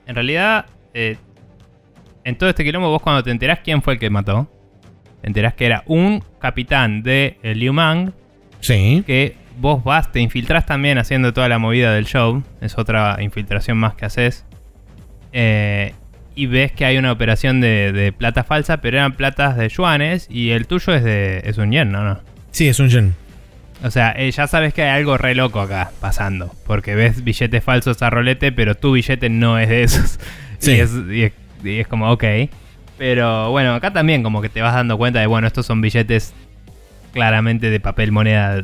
En 0.07 0.15
realidad, 0.15 0.65
eh, 0.95 1.19
en 2.25 2.37
todo 2.37 2.49
este 2.51 2.65
quilombo, 2.65 2.89
vos 2.91 3.03
cuando 3.03 3.23
te 3.23 3.31
enterás 3.31 3.61
quién 3.63 3.83
fue 3.83 3.95
el 3.95 3.99
que 4.01 4.11
mató, 4.11 4.51
te 5.21 5.27
enterás 5.29 5.55
que 5.55 5.67
era 5.67 5.83
un 5.87 6.23
capitán 6.41 7.03
de 7.03 7.39
eh, 7.43 7.55
Liu 7.55 7.73
Mang, 7.73 8.13
Sí. 8.61 9.03
que 9.07 9.37
vos 9.59 9.85
vas, 9.85 10.11
te 10.11 10.21
infiltrás 10.21 10.67
también 10.67 10.99
haciendo 10.99 11.33
toda 11.33 11.49
la 11.49 11.59
movida 11.59 11.93
del 11.95 12.07
show, 12.07 12.43
es 12.61 12.77
otra 12.79 13.17
infiltración 13.21 13.79
más 13.79 13.95
que 13.95 14.05
haces, 14.07 14.45
eh, 15.33 15.95
y 16.35 16.47
ves 16.47 16.73
que 16.73 16.85
hay 16.85 16.97
una 16.99 17.13
operación 17.13 17.61
de, 17.61 17.93
de 17.93 18.13
plata 18.13 18.43
falsa, 18.45 18.79
pero 18.79 18.97
eran 18.99 19.13
platas 19.13 19.57
de 19.57 19.69
yuanes, 19.69 20.27
y 20.31 20.51
el 20.51 20.67
tuyo 20.67 20.93
es 20.95 21.05
de 21.05 21.43
es 21.45 21.59
un 21.59 21.71
yen, 21.71 21.93
¿no? 21.93 22.03
no. 22.05 22.21
Sí, 22.51 22.69
es 22.69 22.79
un 22.81 22.89
yen. 22.89 23.15
O 23.85 23.91
sea, 23.91 24.15
eh, 24.17 24.31
ya 24.31 24.47
sabes 24.47 24.73
que 24.73 24.83
hay 24.83 24.99
algo 24.99 25.19
re 25.19 25.35
loco 25.35 25.61
acá 25.61 25.91
pasando. 26.01 26.51
Porque 26.67 26.95
ves 26.95 27.23
billetes 27.23 27.63
falsos 27.63 28.01
a 28.03 28.09
rolete, 28.09 28.51
pero 28.51 28.75
tu 28.77 28.93
billete 28.93 29.29
no 29.29 29.59
es 29.59 29.69
de 29.69 29.83
esos. 29.83 30.19
Sí. 30.59 30.73
Y, 30.73 30.81
es, 30.81 30.93
y 31.11 31.23
es- 31.25 31.33
y 31.65 31.81
es 31.81 31.89
como, 31.89 32.11
ok. 32.11 32.25
Pero 32.97 33.51
bueno, 33.51 33.75
acá 33.75 33.93
también 33.93 34.23
como 34.23 34.41
que 34.41 34.49
te 34.49 34.63
vas 34.63 34.75
dando 34.75 34.97
cuenta 34.97 35.21
de, 35.21 35.27
bueno, 35.27 35.47
estos 35.47 35.67
son 35.67 35.81
billetes 35.81 36.33
claramente 37.13 37.71
de 37.71 37.81
papel 37.81 38.13
moneda. 38.13 38.63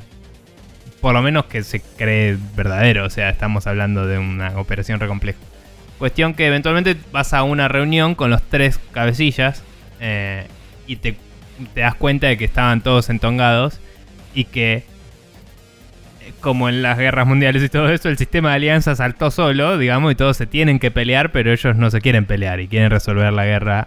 Por 1.01 1.15
lo 1.15 1.23
menos 1.23 1.47
que 1.47 1.63
se 1.63 1.81
cree 1.81 2.37
verdadero. 2.55 3.05
O 3.05 3.11
sea, 3.11 3.31
estamos 3.31 3.67
hablando 3.67 4.07
de 4.07 4.19
una 4.19 4.59
operación 4.59 5.01
re 5.01 5.09
compleja. 5.09 5.39
Cuestión 5.99 6.35
que 6.35 6.47
eventualmente 6.47 6.97
vas 7.13 7.35
a 7.35 7.43
una 7.43 7.69
reunión 7.69 8.15
con 8.15 8.31
los 8.31 8.43
tres 8.43 8.79
cabecillas 8.93 9.63
eh, 10.01 10.47
y 10.87 10.97
te, 10.97 11.17
te 11.75 11.81
das 11.81 11.95
cuenta 11.95 12.27
de 12.29 12.39
que 12.39 12.45
estaban 12.45 12.81
todos 12.81 13.11
entongados 13.11 13.81
y 14.35 14.45
que 14.45 14.85
como 16.41 16.69
en 16.69 16.83
las 16.83 16.99
guerras 16.99 17.27
mundiales 17.27 17.63
y 17.63 17.69
todo 17.69 17.89
eso, 17.91 18.09
el 18.09 18.17
sistema 18.19 18.51
de 18.51 18.57
alianza 18.57 18.97
saltó 18.97 19.31
solo, 19.31 19.79
digamos, 19.79 20.13
y 20.13 20.15
todos 20.15 20.37
se 20.37 20.47
tienen 20.47 20.79
que 20.79 20.91
pelear, 20.91 21.31
pero 21.33 21.53
ellos 21.53 21.77
no 21.77 21.91
se 21.91 22.01
quieren 22.01 22.25
pelear 22.27 22.61
y 22.61 22.69
quieren 22.69 22.91
resolver 22.91 23.33
la 23.33 23.45
guerra 23.47 23.87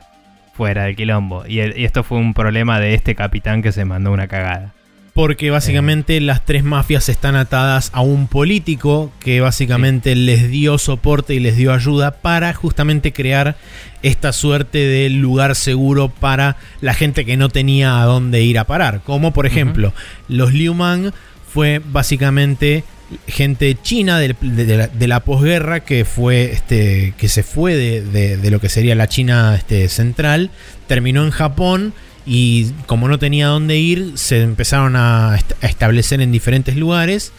fuera 0.55 0.83
del 0.83 0.95
quilombo. 0.95 1.45
Y, 1.47 1.59
el- 1.59 1.77
y 1.77 1.85
esto 1.85 2.03
fue 2.03 2.17
un 2.19 2.33
problema 2.33 2.79
de 2.79 2.93
este 2.93 3.15
capitán 3.15 3.61
que 3.61 3.71
se 3.71 3.85
mandó 3.85 4.11
una 4.11 4.27
cagada. 4.27 4.71
Porque 5.15 5.51
básicamente 5.51 6.19
las 6.21 6.43
tres 6.43 6.63
mafias 6.63 7.07
están 7.07 7.35
atadas 7.35 7.91
a 7.93 8.01
un 8.01 8.27
político 8.27 9.11
que 9.19 9.41
básicamente 9.41 10.15
les 10.15 10.49
dio 10.49 10.79
soporte 10.79 11.35
y 11.35 11.39
les 11.39 11.55
dio 11.55 11.71
ayuda 11.71 12.09
para 12.11 12.51
justamente 12.55 13.13
crear 13.13 13.55
esta 14.01 14.33
suerte 14.33 14.79
de 14.79 15.11
lugar 15.11 15.53
seguro 15.53 16.09
para 16.09 16.55
la 16.81 16.95
gente 16.95 17.25
que 17.25 17.37
no 17.37 17.49
tenía 17.49 18.01
a 18.01 18.05
dónde 18.05 18.41
ir 18.41 18.57
a 18.57 18.63
parar. 18.63 19.01
Como 19.05 19.33
por 19.33 19.45
ejemplo, 19.45 19.93
los 20.29 20.51
Liu 20.51 20.73
Mang 20.73 21.11
fue 21.53 21.79
básicamente 21.83 22.83
gente 23.27 23.77
china 23.83 24.17
de, 24.17 25.07
la, 25.07 25.19
posguerra 25.19 25.81
que 25.81 26.03
fue 26.03 26.51
este 26.51 27.13
que 27.15 27.27
se 27.27 27.43
fue 27.43 27.75
de, 27.75 28.49
lo 28.49 28.59
que 28.59 28.69
sería 28.69 28.95
la 28.95 29.07
China 29.07 29.55
este, 29.55 29.87
central 29.87 30.49
terminó 30.87 31.23
en 31.23 31.29
Japón 31.29 31.93
y 32.25 32.71
como 32.87 33.07
no 33.07 33.19
tenía 33.19 33.47
dónde 33.47 33.77
ir 33.77 34.13
se 34.15 34.41
empezaron 34.41 34.95
a 34.95 35.37
establecer 35.61 36.21
en 36.21 36.31
diferentes 36.31 36.75
lugares. 36.75 37.33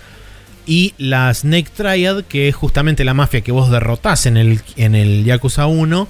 Y 0.66 0.94
la 0.96 1.34
Snake 1.34 1.70
Triad 1.76 2.24
que 2.24 2.48
es 2.48 2.54
justamente 2.54 3.04
la 3.04 3.14
mafia 3.14 3.40
que 3.40 3.52
vos 3.52 3.70
derrotás 3.70 4.26
en 4.26 4.36
el, 4.36 4.60
en 4.76 4.94
el 4.94 5.24
Yakuza 5.24 5.66
1 5.66 6.08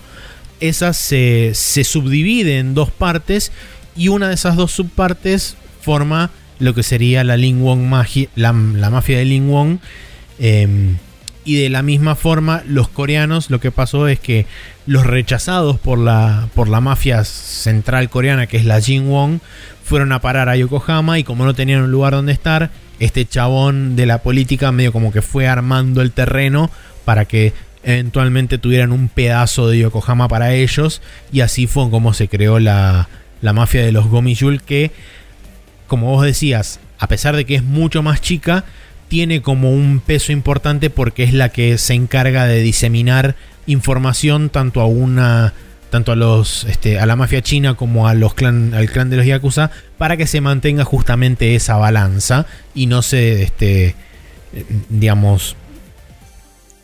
esa 0.61 0.93
se, 0.93 1.53
se 1.55 1.85
subdivide 1.85 2.59
en 2.59 2.75
dos 2.75 2.91
partes 2.91 3.51
y 3.97 4.09
una 4.09 4.29
de 4.29 4.35
esas 4.35 4.57
dos 4.57 4.73
subpartes 4.73 5.57
forma 5.81 6.31
lo 6.59 6.75
que 6.75 6.83
sería 6.83 7.25
la 7.25 7.37
Ling 7.37 7.61
Wong 7.63 7.81
magi- 7.89 8.29
la, 8.37 8.53
la 8.53 8.91
mafia 8.91 9.19
de 9.19 9.25
Ling 9.25 9.49
Wong. 9.49 9.79
eh, 10.39 10.95
y 11.47 11.57
de 11.61 11.69
la 11.69 11.83
misma 11.83 12.15
forma, 12.17 12.63
los 12.67 12.89
coreanos 12.89 13.51
lo 13.51 13.61
que 13.61 13.71
pasó 13.71 14.09
es 14.09 14.19
que 14.19 14.47
los 14.87 15.05
rechazados 15.05 15.79
por 15.79 15.99
la, 15.99 16.49
por 16.55 16.69
la 16.71 16.81
mafia 16.81 17.23
central 17.25 18.09
coreana, 18.09 18.47
que 18.47 18.57
es 18.57 18.65
la 18.65 18.81
Jin 18.81 19.07
Wong, 19.11 19.41
fueron 19.85 20.13
a 20.13 20.23
parar 20.23 20.49
a 20.49 20.57
Yokohama 20.57 21.19
y 21.19 21.25
como 21.25 21.45
no 21.45 21.53
tenían 21.55 21.83
un 21.83 21.91
lugar 21.91 22.15
donde 22.15 22.33
estar, 22.33 22.71
este 22.99 23.27
chabón 23.27 23.95
de 23.95 24.07
la 24.07 24.23
política 24.23 24.73
medio 24.73 24.91
como 24.91 25.13
que 25.13 25.21
fue 25.21 25.47
armando 25.47 26.01
el 26.01 26.13
terreno 26.13 26.71
para 27.05 27.27
que 27.27 27.53
eventualmente 27.83 28.57
tuvieran 28.57 28.93
un 28.93 29.09
pedazo 29.09 29.69
de 29.69 29.81
Yokohama 29.81 30.29
para 30.29 30.55
ellos 30.55 31.03
y 31.31 31.41
así 31.43 31.67
fue 31.67 31.91
como 31.91 32.15
se 32.15 32.29
creó 32.29 32.59
la, 32.59 33.11
la 33.43 33.53
mafia 33.53 33.85
de 33.85 33.93
los 33.93 34.07
Gomiyul 34.07 34.63
que 34.63 34.93
como 35.87 36.11
vos 36.11 36.25
decías, 36.25 36.81
a 36.99 37.09
pesar 37.09 37.37
de 37.37 37.45
que 37.45 37.57
es 37.57 37.63
mucho 37.63 38.03
más 38.03 38.21
chica, 38.21 38.65
tiene 39.09 39.43
como 39.43 39.71
un 39.71 40.01
peso 40.01 40.33
importante 40.33 40.91
porque 40.91 41.25
es 41.25 41.33
la 41.33 41.51
que 41.51 41.79
se 41.79 41.95
encarga 41.95 42.47
de 42.47 42.61
diseminar 42.61 43.37
información 43.67 44.51
tanto 44.51 44.81
a 44.81 44.87
una 44.87 45.53
tanto 45.91 46.11
a 46.11 46.17
los 46.17 46.65
este, 46.65 46.99
a 46.99 47.07
la 47.07 47.15
mafia 47.15 47.41
china 47.41 47.75
como 47.75 48.09
a 48.09 48.15
los 48.15 48.35
clan 48.35 48.75
al 48.75 48.91
clan 48.91 49.11
de 49.11 49.17
los 49.17 49.27
yakuza 49.27 49.71
para 49.97 50.17
que 50.17 50.27
se 50.27 50.41
mantenga 50.41 50.85
justamente 50.85 51.55
esa 51.55 51.77
balanza 51.77 52.47
y 52.75 52.87
no 52.87 53.03
se 53.03 53.43
este 53.43 53.95
digamos 54.89 55.57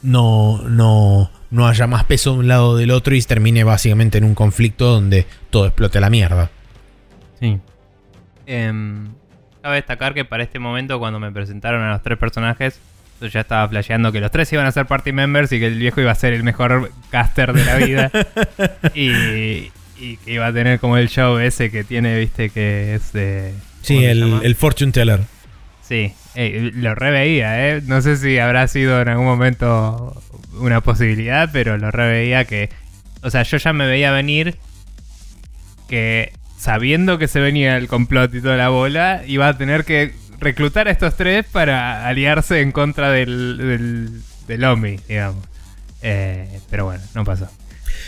no 0.02 0.62
no 0.68 1.31
no 1.51 1.66
haya 1.66 1.86
más 1.86 2.05
peso 2.05 2.32
de 2.32 2.39
un 2.39 2.48
lado 2.48 2.77
del 2.77 2.90
otro 2.90 3.14
y 3.14 3.22
termine 3.22 3.64
básicamente 3.64 4.18
en 4.18 4.24
un 4.24 4.35
conflicto 4.35 4.86
donde 4.86 5.27
todo 5.51 5.66
explote 5.66 5.98
a 5.98 6.01
la 6.01 6.10
mierda. 6.10 6.51
Sí. 7.40 7.59
Em, 8.52 9.06
cabe 9.62 9.77
destacar 9.77 10.12
que 10.12 10.24
para 10.24 10.43
este 10.43 10.59
momento, 10.59 10.98
cuando 10.98 11.20
me 11.20 11.31
presentaron 11.31 11.82
a 11.82 11.93
los 11.93 12.02
tres 12.02 12.18
personajes, 12.18 12.81
yo 13.20 13.28
ya 13.28 13.40
estaba 13.40 13.68
flasheando 13.68 14.10
que 14.10 14.20
los 14.20 14.32
tres 14.32 14.52
iban 14.52 14.66
a 14.66 14.72
ser 14.72 14.86
party 14.86 15.12
members 15.12 15.52
y 15.52 15.60
que 15.60 15.68
el 15.68 15.78
viejo 15.78 16.01
iba 16.01 16.10
a 16.10 16.16
ser 16.16 16.32
el 16.32 16.43
mejor 16.43 16.90
caster 17.10 17.52
de 17.52 17.64
la 17.64 17.77
vida. 17.77 18.10
y, 18.94 19.70
y 20.01 20.16
que 20.24 20.32
iba 20.32 20.48
a 20.48 20.52
tener 20.52 20.81
como 20.81 20.97
el 20.97 21.09
show 21.09 21.39
ese 21.39 21.70
que 21.70 21.85
tiene, 21.85 22.18
viste, 22.18 22.51
que 22.51 22.97
es 22.97 23.12
de. 23.12 23.55
Sí, 23.82 23.94
¿cómo 23.94 24.01
se 24.01 24.10
el, 24.10 24.40
el 24.43 24.55
fortune 24.56 24.90
teller. 24.90 25.20
Sí, 25.82 26.12
eh, 26.35 26.72
lo 26.74 26.97
reveía, 26.97 27.68
¿eh? 27.68 27.82
No 27.86 28.02
sé 28.02 28.16
si 28.16 28.39
habrá 28.39 28.66
sido 28.66 29.01
en 29.01 29.09
algún 29.09 29.27
momento 29.27 30.20
una 30.59 30.81
posibilidad, 30.81 31.51
pero 31.52 31.78
lo 31.78 31.93
reveía 31.93 32.44
que... 32.47 32.68
O 33.22 33.31
sea, 33.31 33.44
yo 33.44 33.59
ya 33.59 33.72
me 33.72 33.86
veía 33.86 34.10
venir 34.10 34.56
que 35.89 36.32
sabiendo 36.61 37.16
que 37.19 37.27
se 37.27 37.41
venía 37.41 37.77
el 37.78 37.89
complot 37.89 38.35
y 38.35 38.41
toda 38.43 38.57
la 38.57 38.69
bola, 38.69 39.23
iba 39.27 39.49
a 39.49 39.57
tener 39.57 39.85
que 39.85 40.12
reclutar 40.39 40.89
a 40.89 40.91
estos 40.91 41.16
tres 41.16 41.47
para 41.51 42.07
aliarse 42.07 42.61
en 42.61 42.70
contra 42.73 43.11
del, 43.11 43.57
del, 43.59 44.11
del 44.47 44.65
Omi, 44.65 44.99
digamos. 45.09 45.45
Eh, 46.03 46.61
pero 46.70 46.85
bueno, 46.85 47.03
no 47.15 47.24
pasó. 47.24 47.49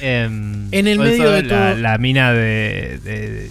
Em, 0.00 0.68
En 0.72 0.86
el 0.86 0.98
medio 0.98 1.30
de 1.30 1.42
la, 1.42 1.48
todo- 1.72 1.80
la 1.80 1.98
mina 1.98 2.32
de, 2.32 2.98
de, 3.04 3.50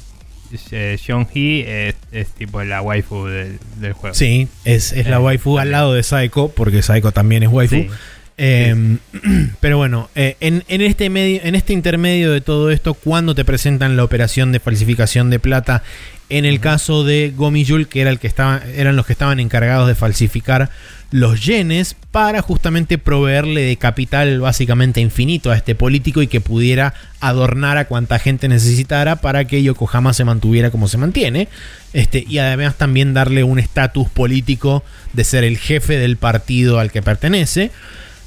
eh, 0.71 0.97
Seong-hee 0.97 1.65
es, 1.89 1.95
es 2.11 2.27
tipo 2.29 2.63
la 2.63 2.81
waifu 2.81 3.25
del, 3.25 3.59
del 3.79 3.93
juego. 3.93 4.13
Sí, 4.15 4.47
es, 4.65 4.91
es 4.93 5.07
la 5.07 5.15
Eh, 5.17 5.19
waifu 5.19 5.59
al 5.59 5.71
lado 5.71 5.93
de 5.93 6.03
Saeko, 6.03 6.51
porque 6.51 6.81
Saeko 6.81 7.11
también 7.11 7.43
es 7.43 7.49
waifu. 7.49 7.75
Sí. 7.75 7.89
Eh, 8.37 8.97
pero 9.59 9.77
bueno, 9.77 10.09
eh, 10.15 10.37
en, 10.39 10.63
en 10.67 10.81
este 10.81 11.09
medio, 11.09 11.41
en 11.43 11.55
este 11.55 11.73
intermedio 11.73 12.31
de 12.31 12.41
todo 12.41 12.71
esto, 12.71 12.93
cuando 12.93 13.35
te 13.35 13.45
presentan 13.45 13.97
la 13.97 14.03
operación 14.03 14.51
de 14.51 14.59
falsificación 14.59 15.29
de 15.29 15.39
plata, 15.39 15.83
en 16.31 16.45
el 16.45 16.61
caso 16.61 17.03
de 17.03 17.33
Gomiyul, 17.35 17.89
que 17.89 17.99
era 17.99 18.09
el 18.09 18.17
que 18.17 18.27
estaba, 18.27 18.61
eran 18.73 18.95
los 18.95 19.05
que 19.05 19.11
estaban 19.11 19.41
encargados 19.41 19.87
de 19.87 19.95
falsificar 19.95 20.69
los 21.11 21.45
yenes 21.45 21.93
para 22.11 22.41
justamente 22.41 22.97
proveerle 22.97 23.63
de 23.63 23.75
capital 23.75 24.39
básicamente 24.39 25.01
infinito 25.01 25.51
a 25.51 25.57
este 25.57 25.75
político 25.75 26.21
y 26.21 26.27
que 26.27 26.39
pudiera 26.39 26.93
adornar 27.19 27.77
a 27.77 27.85
cuanta 27.85 28.17
gente 28.17 28.47
necesitara 28.47 29.17
para 29.17 29.43
que 29.43 29.61
Yokohama 29.61 30.13
se 30.13 30.23
mantuviera 30.23 30.71
como 30.71 30.87
se 30.87 30.97
mantiene. 30.97 31.49
Este, 31.91 32.23
y 32.25 32.37
además 32.37 32.77
también 32.77 33.13
darle 33.13 33.43
un 33.43 33.59
estatus 33.59 34.09
político 34.09 34.85
de 35.11 35.25
ser 35.25 35.43
el 35.43 35.57
jefe 35.57 35.97
del 35.97 36.15
partido 36.15 36.79
al 36.79 36.93
que 36.93 37.01
pertenece. 37.01 37.71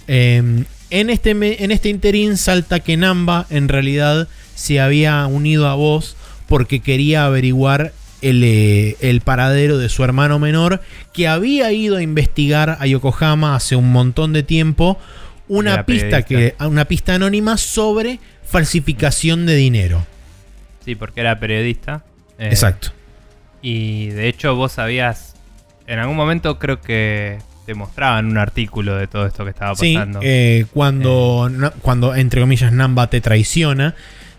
Eh, 0.08 0.64
en, 0.90 1.10
este, 1.10 1.30
en 1.30 1.70
este 1.70 1.88
interín 1.88 2.36
salta 2.36 2.80
que 2.80 2.96
Namba 2.96 3.46
en 3.50 3.68
realidad 3.68 4.28
se 4.54 4.80
había 4.80 5.26
unido 5.26 5.68
a 5.68 5.74
vos 5.74 6.16
porque 6.46 6.80
quería 6.80 7.24
averiguar 7.26 7.92
el, 8.22 8.42
eh, 8.44 8.96
el 9.00 9.20
paradero 9.20 9.78
de 9.78 9.88
su 9.88 10.04
hermano 10.04 10.38
menor 10.38 10.80
que 11.12 11.28
había 11.28 11.72
ido 11.72 11.96
a 11.96 12.02
investigar 12.02 12.76
a 12.80 12.86
Yokohama 12.86 13.54
hace 13.54 13.76
un 13.76 13.92
montón 13.92 14.32
de 14.32 14.42
tiempo 14.42 14.98
una 15.48 15.84
pista, 15.84 16.22
que, 16.22 16.34
periodista. 16.34 16.68
una 16.68 16.84
pista 16.86 17.14
anónima 17.14 17.56
sobre 17.56 18.18
falsificación 18.44 19.46
de 19.46 19.56
dinero. 19.56 20.06
Sí, 20.84 20.94
porque 20.94 21.20
era 21.20 21.38
periodista. 21.38 22.04
Eh, 22.38 22.48
Exacto. 22.48 22.88
Y 23.60 24.08
de 24.08 24.28
hecho 24.28 24.54
vos 24.54 24.72
sabías, 24.72 25.34
en 25.86 25.98
algún 25.98 26.16
momento 26.16 26.58
creo 26.58 26.80
que 26.80 27.38
te 27.66 27.74
mostraban 27.74 28.26
un 28.26 28.38
artículo 28.38 28.96
de 28.96 29.06
todo 29.06 29.26
esto 29.26 29.44
que 29.44 29.50
estaba 29.50 29.74
Sí, 29.76 29.94
pasando. 29.94 30.20
eh, 30.22 30.66
cuando, 30.72 31.48
na- 31.50 31.70
cuando 31.70 32.14
entre 32.14 32.40
comillas 32.40 32.72
Namba 32.72 33.08
te 33.08 33.20
traiciona 33.20 33.94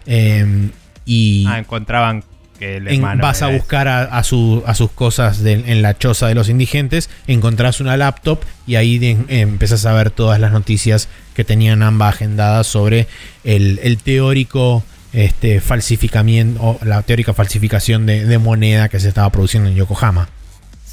eh, 0.06 0.70
y 1.06 1.46
ah, 1.48 1.60
encontraban 1.60 2.24
que 2.60 2.78
el 2.78 2.88
en- 2.88 3.02
vas 3.02 3.42
a 3.42 3.48
buscar 3.50 3.88
a, 3.88 4.04
a 4.04 4.24
su- 4.24 4.64
a 4.66 4.74
sus 4.76 4.92
cosas 4.92 5.42
de- 5.44 5.54
en 5.54 5.82
la 5.82 5.98
choza 5.98 6.28
de 6.28 6.36
los 6.36 6.48
indigentes, 6.50 7.10
encontrás 7.28 7.82
una 7.82 7.98
laptop 7.98 8.40
y 8.68 8.76
ahí 8.76 8.98
de- 8.98 9.12
eh, 9.28 9.42
empezás 9.42 9.86
a 9.86 9.94
ver 9.94 10.10
todas 10.12 10.40
las 10.40 10.52
noticias 10.52 11.10
que 11.34 11.44
tenía 11.44 11.76
Namba 11.76 12.10
agendadas 12.10 12.68
sobre 12.68 13.08
el, 13.44 13.80
el 13.84 13.98
teórico 13.98 14.84
este, 15.14 15.62
falsificamiento 15.62 16.62
o 16.62 16.80
la 16.84 17.02
teórica 17.02 17.34
falsificación 17.34 18.06
de, 18.06 18.26
de 18.26 18.38
moneda 18.38 18.90
que 18.90 19.00
se 19.00 19.08
estaba 19.10 19.30
produciendo 19.32 19.70
en 19.70 19.76
Yokohama. 19.76 20.30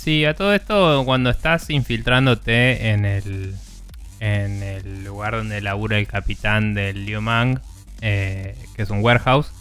Sí, 0.02 0.24
a 0.24 0.34
todo 0.34 0.52
esto, 0.52 1.04
cuando 1.04 1.30
estás 1.30 1.70
infiltrándote 1.70 2.88
en 2.88 3.04
el, 3.04 3.54
en 4.18 4.60
el 4.60 5.04
lugar 5.04 5.36
donde 5.36 5.60
labura 5.60 5.96
el 5.96 6.08
capitán 6.08 6.74
del 6.74 7.06
Liu 7.06 7.20
Mang, 7.20 7.60
eh, 8.00 8.56
que 8.74 8.82
es 8.82 8.90
un 8.90 8.98
warehouse, 8.98 9.52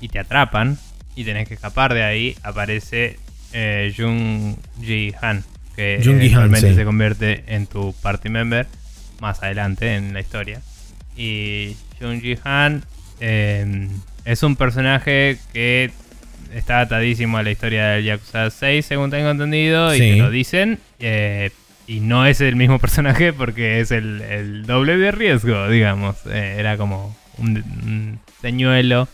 y 0.00 0.08
te 0.08 0.18
atrapan 0.18 0.76
y 1.14 1.22
tenés 1.22 1.46
que 1.46 1.54
escapar 1.54 1.94
de 1.94 2.02
ahí, 2.02 2.36
aparece 2.42 3.20
eh, 3.52 3.94
Jung 3.96 4.56
Ji 4.80 5.14
Han, 5.22 5.44
que 5.76 6.00
Jung 6.02 6.20
Han, 6.34 6.56
sí. 6.56 6.74
se 6.74 6.84
convierte 6.84 7.44
en 7.46 7.68
tu 7.68 7.94
party 8.02 8.28
member 8.28 8.66
más 9.20 9.40
adelante 9.44 9.94
en 9.94 10.12
la 10.12 10.18
historia. 10.18 10.62
Y 11.16 11.76
Jung 12.00 12.20
Ji 12.20 12.36
Han 12.42 12.82
eh, 13.20 13.88
es 14.24 14.42
un 14.42 14.56
personaje 14.56 15.38
que 15.52 15.92
está 16.56 16.80
atadísimo 16.80 17.38
a 17.38 17.42
la 17.42 17.50
historia 17.50 17.88
del 17.88 18.04
Yakuza 18.04 18.50
6, 18.50 18.84
según 18.84 19.10
tengo 19.10 19.30
entendido, 19.30 19.94
y 19.94 19.98
te 19.98 20.16
lo 20.16 20.30
dicen. 20.30 20.78
eh, 20.98 21.50
y 21.88 22.00
no 22.00 22.26
es 22.26 22.40
el 22.40 22.56
mismo 22.56 22.78
personaje 22.80 23.32
porque 23.32 23.78
es 23.80 23.92
el, 23.92 24.20
el 24.22 24.66
doble 24.66 24.96
de 24.96 25.12
riesgo, 25.12 25.68
digamos. 25.68 26.16
Eh, 26.28 26.56
era 26.58 26.76
como 26.76 27.16
un, 27.38 27.58
un 27.84 28.18
señuelo. 28.42 29.06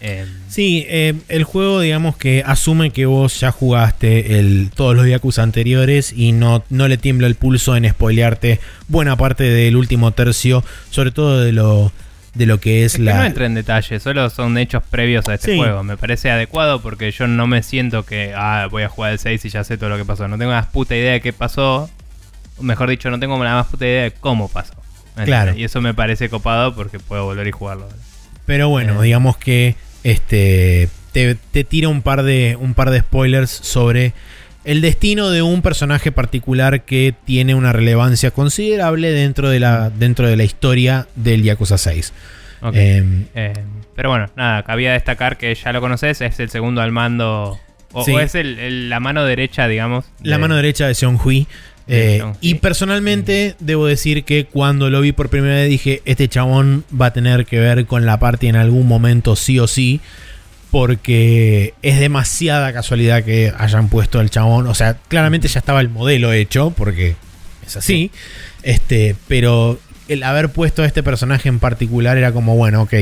eh, 0.00 0.26
Sí, 0.48 0.84
eh, 0.88 1.14
el 1.28 1.44
juego, 1.44 1.80
digamos 1.80 2.16
que 2.16 2.42
asume 2.44 2.90
que 2.90 3.06
vos 3.06 3.38
ya 3.38 3.52
jugaste 3.52 4.38
el, 4.40 4.70
todos 4.74 4.96
los 4.96 5.06
Yakuza 5.06 5.42
anteriores 5.44 6.12
y 6.16 6.32
no, 6.32 6.64
no 6.68 6.88
le 6.88 6.96
tiembla 6.96 7.26
el 7.28 7.36
pulso 7.36 7.76
en 7.76 7.88
spoilearte 7.88 8.58
buena 8.88 9.16
parte 9.16 9.44
del 9.44 9.76
último 9.76 10.10
tercio, 10.10 10.64
sobre 10.90 11.12
todo 11.12 11.42
de 11.44 11.52
lo, 11.52 11.92
de 12.34 12.46
lo 12.46 12.58
que 12.60 12.84
es, 12.84 12.94
Es 12.94 12.98
que 12.98 13.04
la. 13.04 13.14
no 13.18 13.24
entra 13.24 13.46
en 13.46 13.54
detalle, 13.54 14.00
solo 14.00 14.28
son 14.30 14.58
hechos 14.58 14.82
previos 14.90 15.28
a 15.28 15.34
este 15.34 15.52
Sí. 15.52 15.56
juego. 15.56 15.82
Me 15.84 15.96
parece 15.96 16.30
adecuado 16.30 16.82
porque 16.82 17.10
yo 17.12 17.26
no 17.26 17.46
me 17.46 17.62
siento 17.62 18.04
que 18.04 18.32
ah, 18.36 18.66
voy 18.70 18.82
a 18.82 18.88
jugar 18.88 19.12
el 19.12 19.18
6 19.18 19.44
y 19.44 19.48
ya 19.50 19.62
sé 19.64 19.78
todo 19.78 19.88
lo 19.90 19.96
que 19.96 20.04
pasó. 20.04 20.26
No 20.28 20.36
tengo 20.38 20.50
la 20.50 20.60
más 20.62 20.66
puta 20.70 20.96
idea 20.96 21.12
de 21.12 21.20
qué 21.20 21.32
pasó. 21.32 21.88
Mejor 22.60 22.88
dicho, 22.90 23.10
no 23.10 23.18
tengo 23.20 23.42
la 23.42 23.54
más 23.54 23.66
puta 23.66 23.84
idea 23.86 24.02
de 24.04 24.10
cómo 24.12 24.48
pasó. 24.48 24.74
¿Me 25.16 25.24
Claro. 25.24 25.54
Y 25.56 25.62
eso 25.64 25.80
me 25.80 25.94
parece 25.94 26.28
copado 26.28 26.74
porque 26.74 26.98
puedo 26.98 27.24
volver 27.24 27.46
y 27.46 27.52
jugarlo. 27.52 27.88
Pero 28.46 28.68
bueno, 28.68 29.00
Eh. 29.00 29.06
digamos 29.06 29.36
que 29.36 29.76
este 30.02 30.88
te, 31.12 31.36
te 31.36 31.62
tira 31.64 31.88
un 31.88 32.02
par 32.02 32.24
de 32.24 32.56
un 32.60 32.74
par 32.74 32.90
de 32.90 33.00
spoilers 33.00 33.50
sobre 33.50 34.12
el 34.64 34.80
destino 34.80 35.30
de 35.30 35.42
un 35.42 35.62
personaje 35.62 36.10
particular 36.12 36.82
que 36.84 37.14
tiene 37.24 37.54
una 37.54 37.72
relevancia 37.72 38.30
considerable 38.30 39.10
dentro 39.10 39.50
de 39.50 39.60
la, 39.60 39.90
dentro 39.90 40.26
de 40.28 40.36
la 40.36 40.44
historia 40.44 41.06
del 41.16 41.42
Yakuza 41.42 41.78
6. 41.78 42.12
Ok. 42.62 42.74
Em, 42.76 43.26
Eh, 43.34 43.52
pero 43.94 44.10
bueno, 44.10 44.30
nada, 44.36 44.62
cabía 44.62 44.92
destacar 44.94 45.36
que 45.36 45.54
ya 45.54 45.72
lo 45.72 45.80
conoces, 45.80 46.20
es 46.20 46.40
el 46.40 46.48
segundo 46.50 46.80
al 46.80 46.92
mando. 46.92 47.58
O, 47.92 48.04
Sí. 48.04 48.10
o 48.12 48.18
es 48.20 48.34
el- 48.34 48.58
el- 48.58 48.90
la 48.90 48.98
mano 49.00 49.24
derecha, 49.24 49.68
digamos. 49.68 50.04
la 50.22 50.38
mano 50.38 50.56
derecha 50.56 50.86
de 50.88 50.94
Hui. 51.24 51.46
Eh, 51.86 52.16
Seong 52.16 52.30
Hui. 52.30 52.36
y 52.40 52.54
personalmente 52.54 53.54
debo 53.60 53.86
decir 53.86 54.24
que 54.24 54.46
cuando 54.46 54.88
lo 54.90 55.00
vi 55.02 55.12
por 55.12 55.28
primera 55.28 55.54
vez 55.56 55.68
dije, 55.68 56.00
este 56.06 56.26
chabón 56.28 56.82
va 56.98 57.06
a 57.06 57.12
tener 57.12 57.44
que 57.46 57.60
ver 57.60 57.84
con 57.86 58.06
la 58.06 58.18
parte 58.18 58.48
en 58.48 58.56
algún 58.56 58.88
momento 58.88 59.36
sí 59.36 59.58
o 59.60 59.66
sí. 59.66 60.00
Porque 60.74 61.72
es 61.82 62.00
demasiada 62.00 62.72
casualidad 62.72 63.22
que 63.22 63.52
hayan 63.56 63.88
puesto 63.88 64.18
al 64.18 64.28
chabón. 64.28 64.66
O 64.66 64.74
sea, 64.74 64.94
claramente 65.06 65.46
ya 65.46 65.60
estaba 65.60 65.80
el 65.80 65.88
modelo 65.88 66.32
hecho, 66.32 66.72
porque 66.76 67.14
es 67.64 67.76
así. 67.76 68.10
Este, 68.64 69.14
pero 69.28 69.78
el 70.08 70.24
haber 70.24 70.48
puesto 70.48 70.82
a 70.82 70.86
este 70.86 71.04
personaje 71.04 71.48
en 71.48 71.60
particular 71.60 72.18
era 72.18 72.32
como, 72.32 72.56
bueno, 72.56 72.82
ok. 72.82 72.92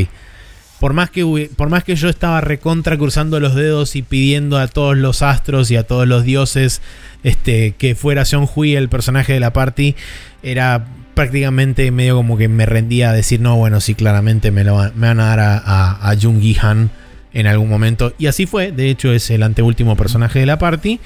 Por 0.80 0.92
más, 0.92 1.08
que, 1.08 1.48
por 1.56 1.70
más 1.70 1.82
que 1.82 1.96
yo 1.96 2.10
estaba 2.10 2.42
recontra 2.42 2.98
cruzando 2.98 3.40
los 3.40 3.54
dedos 3.54 3.96
y 3.96 4.02
pidiendo 4.02 4.58
a 4.58 4.68
todos 4.68 4.94
los 4.94 5.22
astros 5.22 5.70
y 5.70 5.76
a 5.76 5.84
todos 5.84 6.06
los 6.06 6.24
dioses 6.24 6.82
este, 7.22 7.72
que 7.78 7.94
fuera 7.94 8.26
Seon 8.26 8.50
Hui 8.54 8.76
el 8.76 8.90
personaje 8.90 9.32
de 9.32 9.40
la 9.40 9.54
party, 9.54 9.96
era 10.42 10.84
prácticamente 11.14 11.90
medio 11.90 12.16
como 12.16 12.36
que 12.36 12.48
me 12.48 12.66
rendía 12.66 13.08
a 13.08 13.12
decir, 13.14 13.40
no, 13.40 13.56
bueno, 13.56 13.80
sí, 13.80 13.94
claramente 13.94 14.50
me, 14.50 14.62
lo 14.62 14.74
van- 14.74 14.92
me 14.94 15.06
van 15.06 15.20
a 15.20 15.26
dar 15.28 15.40
a, 15.40 15.56
a, 15.56 16.10
a 16.10 16.16
Jung 16.20 16.38
Gi 16.42 16.58
Han 16.60 16.90
en 17.34 17.46
algún 17.46 17.68
momento. 17.68 18.12
Y 18.18 18.26
así 18.26 18.46
fue, 18.46 18.72
de 18.72 18.90
hecho 18.90 19.12
es 19.12 19.30
el 19.30 19.42
anteúltimo 19.42 19.96
personaje 19.96 20.38
de 20.40 20.46
la 20.46 20.58
party. 20.58 21.00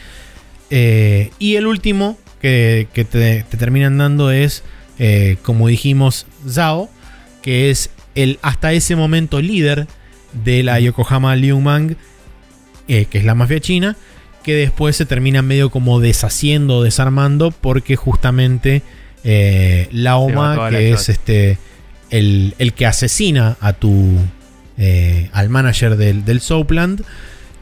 Eh, 0.71 1.31
y 1.39 1.57
el 1.57 1.67
último 1.67 2.19
que, 2.41 2.89
que 2.93 3.05
te, 3.05 3.45
te 3.45 3.57
terminan 3.57 3.99
dando 3.99 4.31
es, 4.31 4.63
eh, 4.99 5.37
como 5.43 5.69
dijimos, 5.69 6.27
Zhao, 6.49 6.89
que 7.43 7.71
es 7.71 7.91
el 8.15 8.39
hasta 8.43 8.73
ese 8.73 8.97
momento 8.97 9.41
líder 9.41 9.87
de 10.45 10.63
la 10.63 10.81
Yokohama 10.81 11.37
Liumang, 11.37 11.97
eh, 12.89 13.07
que 13.07 13.19
es 13.19 13.25
la 13.25 13.35
mafia 13.35 13.61
china, 13.61 13.97
que 14.43 14.55
después 14.55 14.97
se 14.97 15.07
termina 15.07 15.43
medio 15.43 15.71
como 15.71 16.01
deshaciendo, 16.01 16.83
desarmando, 16.83 17.51
porque 17.51 17.97
justamente 17.97 18.83
eh, 19.25 19.89
Lao 19.93 20.29
Se 20.29 20.35
Ma, 20.35 20.49
mató 20.49 20.63
a 20.63 20.71
la 20.71 20.79
que 20.79 20.93
es 20.93 21.09
este 21.09 21.59
el, 22.11 22.55
el 22.59 22.73
que 22.73 22.87
asesina 22.87 23.57
a 23.61 23.73
tu 23.73 24.17
eh, 24.79 25.29
al 25.33 25.49
manager 25.49 25.97
del, 25.97 26.25
del 26.25 26.41
Soapland, 26.41 27.03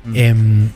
Mm. 0.07 0.17
em, 0.17 0.69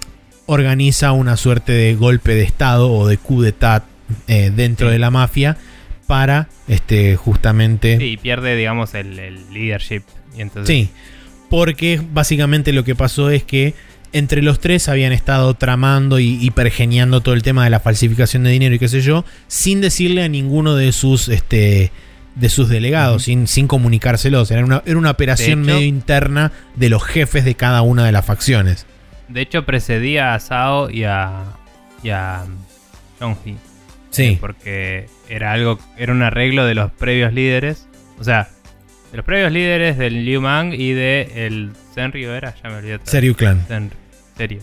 organiza 0.46 1.12
una 1.12 1.36
suerte 1.36 1.72
de 1.72 1.94
golpe 1.94 2.34
de 2.34 2.42
estado 2.42 2.90
o 2.90 3.06
de 3.06 3.18
coup 3.18 3.42
d'etat 3.42 3.84
eh, 4.26 4.50
dentro 4.54 4.88
de 4.90 4.98
la 4.98 5.10
mafia 5.10 5.58
para 6.06 6.48
este 6.68 7.16
justamente 7.16 7.98
Sí, 7.98 8.04
y 8.12 8.16
pierde, 8.16 8.56
digamos, 8.56 8.94
el, 8.94 9.18
el 9.18 9.52
leadership. 9.52 10.02
Y 10.36 10.40
entonces, 10.40 10.66
Sí, 10.74 10.88
porque 11.50 12.00
básicamente 12.14 12.72
lo 12.72 12.84
que 12.84 12.94
pasó 12.94 13.28
es 13.28 13.44
que 13.44 13.74
entre 14.14 14.40
los 14.40 14.58
tres 14.58 14.88
habían 14.88 15.12
estado 15.12 15.52
tramando 15.52 16.18
y, 16.18 16.38
y 16.40 16.50
pergeniando 16.50 17.20
todo 17.20 17.34
el 17.34 17.42
tema 17.42 17.64
de 17.64 17.70
la 17.70 17.80
falsificación 17.80 18.44
de 18.44 18.50
dinero 18.50 18.74
y 18.74 18.78
qué 18.78 18.88
sé 18.88 19.02
yo, 19.02 19.26
sin 19.48 19.82
decirle 19.82 20.22
a 20.22 20.28
ninguno 20.28 20.74
de 20.76 20.92
sus 20.92 21.28
este 21.28 21.92
de 22.38 22.48
sus 22.48 22.68
delegados, 22.68 23.24
sin, 23.24 23.46
sin 23.46 23.66
comunicárselos. 23.66 24.50
Era 24.50 24.64
una, 24.64 24.82
era 24.86 24.96
una 24.98 25.10
operación 25.10 25.62
hecho- 25.64 25.74
medio 25.74 25.86
interna 25.86 26.52
de 26.76 26.88
los 26.88 27.02
jefes 27.04 27.44
de 27.44 27.54
cada 27.54 27.82
una 27.82 28.04
de 28.06 28.12
las 28.12 28.24
facciones. 28.24 28.86
De 29.28 29.40
hecho, 29.42 29.64
precedía 29.66 30.34
a 30.34 30.40
Sao 30.40 30.88
y 30.90 31.04
a. 31.04 31.44
y 32.02 32.10
a. 32.10 32.44
Sí, 34.10 34.22
Eh, 34.24 34.38
porque 34.40 35.06
era 35.28 35.52
algo. 35.52 35.78
Era 35.96 36.12
un 36.12 36.22
arreglo 36.22 36.64
de 36.64 36.74
los 36.74 36.90
previos 36.92 37.32
líderes. 37.32 37.86
O 38.18 38.24
sea, 38.24 38.48
de 39.10 39.16
los 39.18 39.26
previos 39.26 39.52
líderes 39.52 39.98
del 39.98 40.24
Liu 40.24 40.40
Mang 40.40 40.72
y 40.72 40.92
de 40.92 41.46
el 41.46 41.72
Senryu 41.94 42.30
era, 42.30 42.54
ya 42.62 42.70
me 42.70 42.76
olvidé. 42.76 43.00
Seryu 43.04 43.34
Clan. 43.34 43.64
Senryu, 43.68 43.96
serio. 44.36 44.60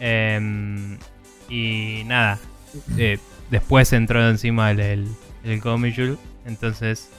Em, 0.00 0.98
y 1.48 2.02
nada. 2.06 2.38
eh, 2.98 3.18
después 3.50 3.92
entró 3.92 4.26
encima 4.28 4.70
el, 4.70 4.80
el, 4.80 5.08
el 5.44 5.60
Gomijul. 5.60 6.18
Entonces. 6.46 7.10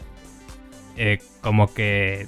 eh, 0.96 1.20
como 1.42 1.74
que 1.74 2.28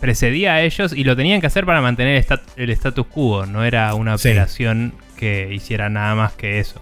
precedía 0.00 0.54
a 0.54 0.62
ellos 0.62 0.92
y 0.94 1.04
lo 1.04 1.16
tenían 1.16 1.40
que 1.40 1.46
hacer 1.48 1.66
para 1.66 1.80
mantener 1.82 2.16
el, 2.16 2.22
stat- 2.24 2.48
el 2.56 2.70
status 2.70 3.06
quo. 3.06 3.44
No 3.46 3.62
era 3.64 3.92
una 3.94 4.16
Sí. 4.18 4.28
operación 4.30 4.94
que 5.18 5.52
hiciera 5.52 5.88
nada 5.90 6.14
más 6.14 6.32
que 6.32 6.58
eso. 6.58 6.80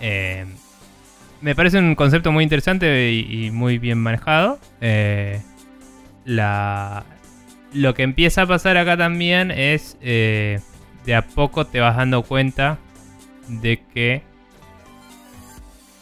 Eh, 0.00 0.46
me 1.40 1.54
parece 1.54 1.78
un 1.78 1.94
concepto 1.96 2.30
muy 2.32 2.42
interesante 2.44 3.10
y, 3.12 3.46
y 3.46 3.50
muy 3.50 3.78
bien 3.78 3.98
manejado. 3.98 4.58
Eh, 4.80 5.40
la, 6.24 7.04
lo 7.72 7.94
que 7.94 8.02
empieza 8.02 8.42
a 8.42 8.46
pasar 8.46 8.76
acá 8.76 8.96
también 8.96 9.50
es 9.50 9.96
eh, 10.00 10.60
de 11.06 11.14
a 11.14 11.22
poco 11.22 11.66
te 11.66 11.80
vas 11.80 11.96
dando 11.96 12.22
cuenta 12.22 12.78
de 13.48 13.80
que 13.94 14.22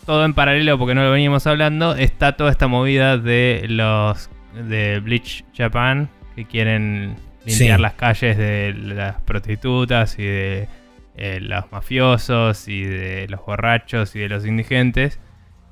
todo 0.07 0.25
en 0.25 0.33
paralelo, 0.35 0.79
porque 0.79 0.95
no 0.95 1.03
lo 1.05 1.11
veníamos 1.11 1.47
hablando, 1.47 1.95
está 1.97 2.37
toda 2.37 2.51
esta 2.51 2.69
movida 2.69 3.19
de 3.19 3.67
los 3.69 4.31
de 4.69 5.01
Bleach 5.01 5.45
Japan 5.57 6.09
que 6.35 6.47
quieren 6.47 7.17
limpiar 7.45 7.77
Sí. 7.79 7.83
las 7.83 7.93
calles 7.95 8.39
de 8.39 8.73
las 8.75 9.21
prostitutas 9.23 10.19
y 10.19 10.25
de 10.25 10.69
eh, 11.17 11.39
los 11.41 11.71
mafiosos 11.73 12.69
y 12.69 12.83
de 12.85 13.27
los 13.29 13.45
borrachos 13.45 14.17
y 14.17 14.21
de 14.21 14.29
los 14.29 14.47
indigentes 14.47 15.19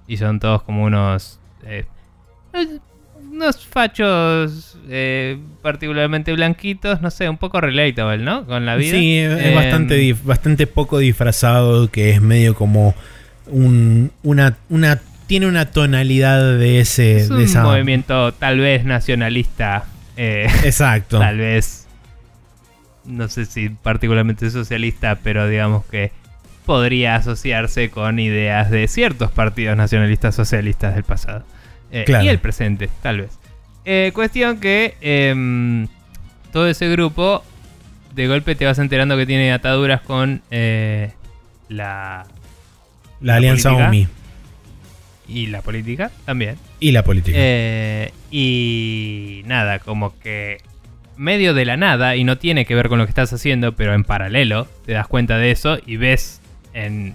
y 0.06 0.16
son 0.18 0.38
todos 0.40 0.62
como 0.62 0.84
unos 0.84 1.40
eh, 1.66 1.84
unos 3.30 3.66
fachos 3.66 4.78
eh, 4.88 5.38
particularmente 5.62 6.32
blanquitos, 6.32 7.00
no 7.00 7.10
sé, 7.10 7.28
un 7.28 7.38
poco 7.38 7.60
relatable, 7.60 8.22
¿no? 8.22 8.46
Con 8.46 8.64
la 8.66 8.76
vida. 8.76 8.96
Sí, 8.96 9.18
es 9.18 9.40
Em, 9.46 9.54
bastante, 9.54 9.98
dif- 10.00 10.22
bastante 10.22 10.66
poco 10.66 10.98
disfrazado, 10.98 11.90
que 11.90 12.10
es 12.10 12.20
medio 12.20 12.54
como 12.54 12.94
un, 13.46 14.10
una, 14.22 14.56
una... 14.68 15.00
Tiene 15.26 15.46
una 15.46 15.70
tonalidad 15.70 16.58
de 16.58 16.80
ese... 16.80 17.16
es 17.16 17.30
un 17.30 17.38
de 17.38 17.44
esa- 17.44 17.62
movimiento 17.62 18.32
tal 18.34 18.58
vez 18.58 18.84
nacionalista, 18.84 19.84
eh, 20.16 20.46
Exacto. 20.64 21.18
tal 21.20 21.38
vez, 21.38 21.86
no 23.06 23.28
sé 23.28 23.46
si 23.46 23.70
particularmente 23.70 24.50
socialista, 24.50 25.18
pero 25.22 25.48
digamos 25.48 25.84
que 25.86 26.12
podría 26.66 27.16
asociarse 27.16 27.90
con 27.90 28.18
ideas 28.18 28.70
de 28.70 28.86
ciertos 28.88 29.30
partidos 29.30 29.76
nacionalistas 29.78 30.34
socialistas 30.34 30.94
del 30.94 31.04
pasado. 31.04 31.44
Eh, 31.90 32.04
Claro. 32.04 32.24
Y 32.24 32.28
el 32.28 32.38
presente, 32.38 32.90
tal 33.02 33.22
vez. 33.22 33.38
Eh, 33.86 34.10
cuestión 34.14 34.58
que 34.60 34.96
em, 35.00 35.86
todo 36.52 36.66
ese 36.68 36.88
grupo, 36.90 37.42
de 38.14 38.26
golpe 38.28 38.54
te 38.56 38.66
vas 38.66 38.78
enterando 38.78 39.16
que 39.16 39.24
tiene 39.26 39.52
ataduras 39.52 40.00
con 40.02 40.42
la... 41.68 42.26
La 43.24 43.36
alianza 43.36 43.70
política. 43.70 43.88
OMI. 43.88 44.08
Y 45.26 45.46
la 45.46 45.62
política 45.62 46.10
también. 46.26 46.56
Y 46.78 46.92
la 46.92 47.02
política. 47.02 47.38
Eh, 47.40 48.12
y 48.30 49.42
nada, 49.46 49.78
como 49.78 50.18
que 50.18 50.58
medio 51.16 51.54
de 51.54 51.64
la 51.64 51.78
nada, 51.78 52.16
y 52.16 52.24
no 52.24 52.36
tiene 52.36 52.66
que 52.66 52.74
ver 52.74 52.88
con 52.88 52.98
lo 52.98 53.06
que 53.06 53.10
estás 53.10 53.32
haciendo, 53.32 53.74
pero 53.74 53.94
en 53.94 54.04
paralelo 54.04 54.68
te 54.84 54.92
das 54.92 55.06
cuenta 55.06 55.38
de 55.38 55.50
eso 55.50 55.78
y 55.86 55.96
ves 55.96 56.42
en 56.74 57.14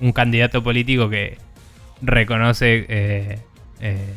un 0.00 0.12
candidato 0.12 0.62
político 0.62 1.08
que 1.08 1.38
reconoce 2.02 2.84
eh, 2.88 3.38
eh, 3.80 4.14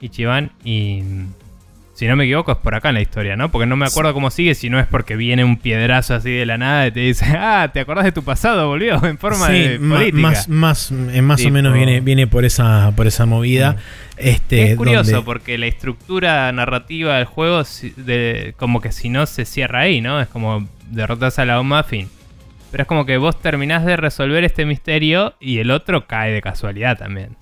Ichiban 0.00 0.52
y... 0.64 1.02
Si 2.00 2.08
no 2.08 2.16
me 2.16 2.24
equivoco 2.24 2.50
es 2.52 2.56
por 2.56 2.74
acá 2.74 2.88
en 2.88 2.94
la 2.94 3.02
historia, 3.02 3.36
¿no? 3.36 3.50
Porque 3.50 3.66
no 3.66 3.76
me 3.76 3.84
acuerdo 3.84 4.14
cómo 4.14 4.30
sigue, 4.30 4.54
si 4.54 4.70
no 4.70 4.80
es 4.80 4.86
porque 4.86 5.16
viene 5.16 5.44
un 5.44 5.58
piedrazo 5.58 6.14
así 6.14 6.30
de 6.30 6.46
la 6.46 6.56
nada 6.56 6.86
y 6.86 6.92
te 6.92 7.00
dice, 7.00 7.26
ah, 7.38 7.68
¿te 7.74 7.80
acordás 7.80 8.06
de 8.06 8.12
tu 8.12 8.22
pasado? 8.24 8.68
Volvió 8.68 9.04
en 9.04 9.18
forma 9.18 9.48
Sí, 9.48 9.52
de 9.52 9.78
política. 9.78 10.16
más, 10.18 10.48
más, 10.48 10.90
eh, 11.12 11.20
más 11.20 11.44
o 11.44 11.50
menos 11.50 11.74
viene, 11.74 12.00
viene 12.00 12.26
por 12.26 12.46
esa, 12.46 12.90
por 12.96 13.06
esa 13.06 13.26
movida. 13.26 13.72
Mm. 13.72 13.76
Este, 14.16 14.70
es 14.70 14.76
curioso 14.78 15.10
donde- 15.10 15.24
porque 15.26 15.58
la 15.58 15.66
estructura 15.66 16.50
narrativa 16.52 17.16
del 17.16 17.26
juego 17.26 17.62
de, 17.98 18.54
como 18.56 18.80
que 18.80 18.92
si 18.92 19.10
no 19.10 19.26
se 19.26 19.44
cierra 19.44 19.80
ahí, 19.80 20.00
¿no? 20.00 20.22
Es 20.22 20.28
como 20.28 20.66
derrotas 20.90 21.38
a 21.38 21.44
la 21.44 21.60
OMA, 21.60 21.82
fin. 21.82 22.08
Pero 22.70 22.82
es 22.84 22.88
como 22.88 23.04
que 23.04 23.18
vos 23.18 23.38
terminás 23.42 23.84
de 23.84 23.98
resolver 23.98 24.42
este 24.44 24.64
misterio 24.64 25.34
y 25.38 25.58
el 25.58 25.70
otro 25.70 26.06
cae 26.06 26.32
de 26.32 26.40
casualidad 26.40 26.96
también. 26.96 27.36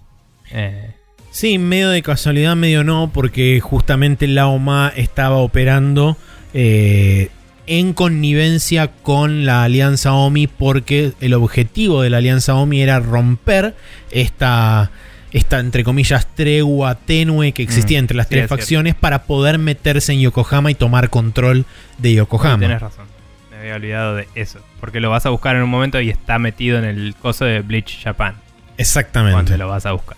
Eh, 0.51 0.95
Sí, 1.39 1.57
medio 1.57 1.91
de 1.91 2.03
casualidad, 2.03 2.57
medio 2.57 2.83
no, 2.83 3.13
porque 3.15 3.61
justamente 3.61 4.27
la 4.27 4.49
OMA 4.49 4.93
estaba 4.97 5.37
operando 5.37 6.17
eh, 6.53 7.29
en 7.69 7.93
connivencia 7.93 8.89
con 8.89 9.47
la 9.47 9.63
alianza 9.63 10.15
OMI, 10.15 10.49
porque 10.49 11.13
el 11.21 11.35
objetivo 11.35 12.03
de 12.03 12.11
la 12.11 12.17
alianza 12.17 12.57
OMI 12.57 12.83
era 12.83 12.99
romper 12.99 13.77
esta, 14.11 14.91
esta 15.31 15.61
entre 15.61 15.85
comillas, 15.85 16.27
tregua 16.35 16.97
tenue 16.97 17.53
que 17.53 17.63
existía 17.63 18.01
Mm, 18.01 18.03
entre 18.03 18.17
las 18.17 18.27
sí, 18.27 18.31
tres 18.31 18.41
cierto. 18.41 18.57
facciones 18.57 18.97
para 18.97 19.23
poder 19.23 19.59
meterse 19.59 20.15
en 20.15 20.19
Yokohama 20.23 20.73
y 20.73 20.75
tomar 20.75 21.09
control 21.09 21.67
de 21.99 22.09
sí, 22.09 22.15
Yokohama. 22.17 22.59
tenés 22.59 22.81
razón. 22.83 23.07
Me 23.53 23.59
había 23.59 23.77
olvidado 23.77 24.17
de 24.17 24.27
eso. 24.35 24.59
Porque 24.81 24.99
lo 24.99 25.09
vas 25.09 25.25
a 25.25 25.29
buscar 25.29 25.55
en 25.55 25.63
un 25.63 25.71
momento 25.71 26.01
y 26.01 26.11
está 26.11 26.41
metido 26.41 26.81
en 26.81 26.85
el 26.85 27.15
coso 27.15 27.45
de 27.45 27.61
Bleach 27.61 28.03
Japan. 28.03 28.35
Exactamente. 28.77 29.35
Cuando 29.35 29.57
lo 29.57 29.69
vas 29.69 29.87
a 29.87 29.93
buscar. 29.93 30.17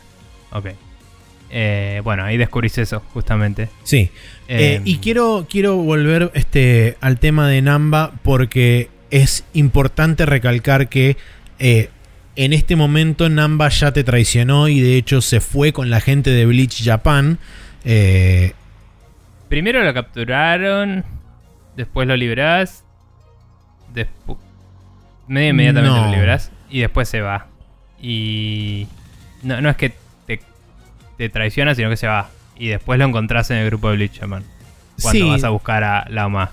Ok. 0.53 0.69
Eh, 1.52 2.01
bueno, 2.05 2.24
ahí 2.24 2.36
descubrís 2.36 2.78
eso, 2.78 3.01
justamente. 3.12 3.68
Sí. 3.82 4.10
Eh, 4.48 4.77
Eh, 4.77 4.82
y 4.85 4.98
quiero, 4.98 5.47
quiero 5.51 5.77
volver 5.77 6.31
este, 6.35 6.97
al 7.01 7.18
tema 7.18 7.48
de 7.48 7.60
Namba 7.62 8.12
porque 8.22 8.89
es 9.10 9.44
importante 9.52 10.27
recalcar 10.27 10.89
que 10.89 11.16
eh, 11.59 11.89
en 12.36 12.52
este 12.52 12.77
momento 12.77 13.28
Namba 13.28 13.68
ya 13.68 13.93
te 13.93 14.05
traicionó 14.05 14.68
y 14.68 14.81
de 14.81 14.97
hecho 14.97 15.20
se 15.20 15.40
fue 15.40 15.72
con 15.72 15.90
la 15.90 16.01
gente 16.01 16.31
de 16.31 16.47
Bleach 16.47 16.85
Japan. 16.85 17.39
Primero 19.48 19.82
lo 19.82 19.93
capturaron, 19.93 21.05
después 21.77 22.06
lo 22.06 22.16
liberás, 22.16 22.85
después... 23.93 24.39
Medio 25.27 25.51
inmediatamente 25.51 25.97
No. 25.98 26.06
lo 26.06 26.12
liberás 26.12 26.51
y 26.70 26.81
después 26.81 27.09
se 27.09 27.20
va. 27.20 27.47
Y... 28.01 28.86
No, 29.43 29.60
no 29.60 29.70
es 29.70 29.77
que 29.77 29.93
te, 31.21 31.29
traiciona, 31.29 31.75
sino 31.75 31.91
que 31.91 31.99
se 31.99 32.07
va. 32.07 32.31
Y 32.59 32.69
después 32.69 32.99
lo 32.99 33.05
encontrás 33.05 33.51
en 33.51 33.59
el 33.59 33.67
grupo 33.67 33.91
de 33.91 33.97
Bleach 33.97 34.21
Shaman. 34.21 34.43
Cuando 35.03 35.25
Sí. 35.25 35.31
vas 35.31 35.45
a 35.45 35.51
buscar 35.51 35.85
a 35.85 36.07
Laoma. 36.09 36.51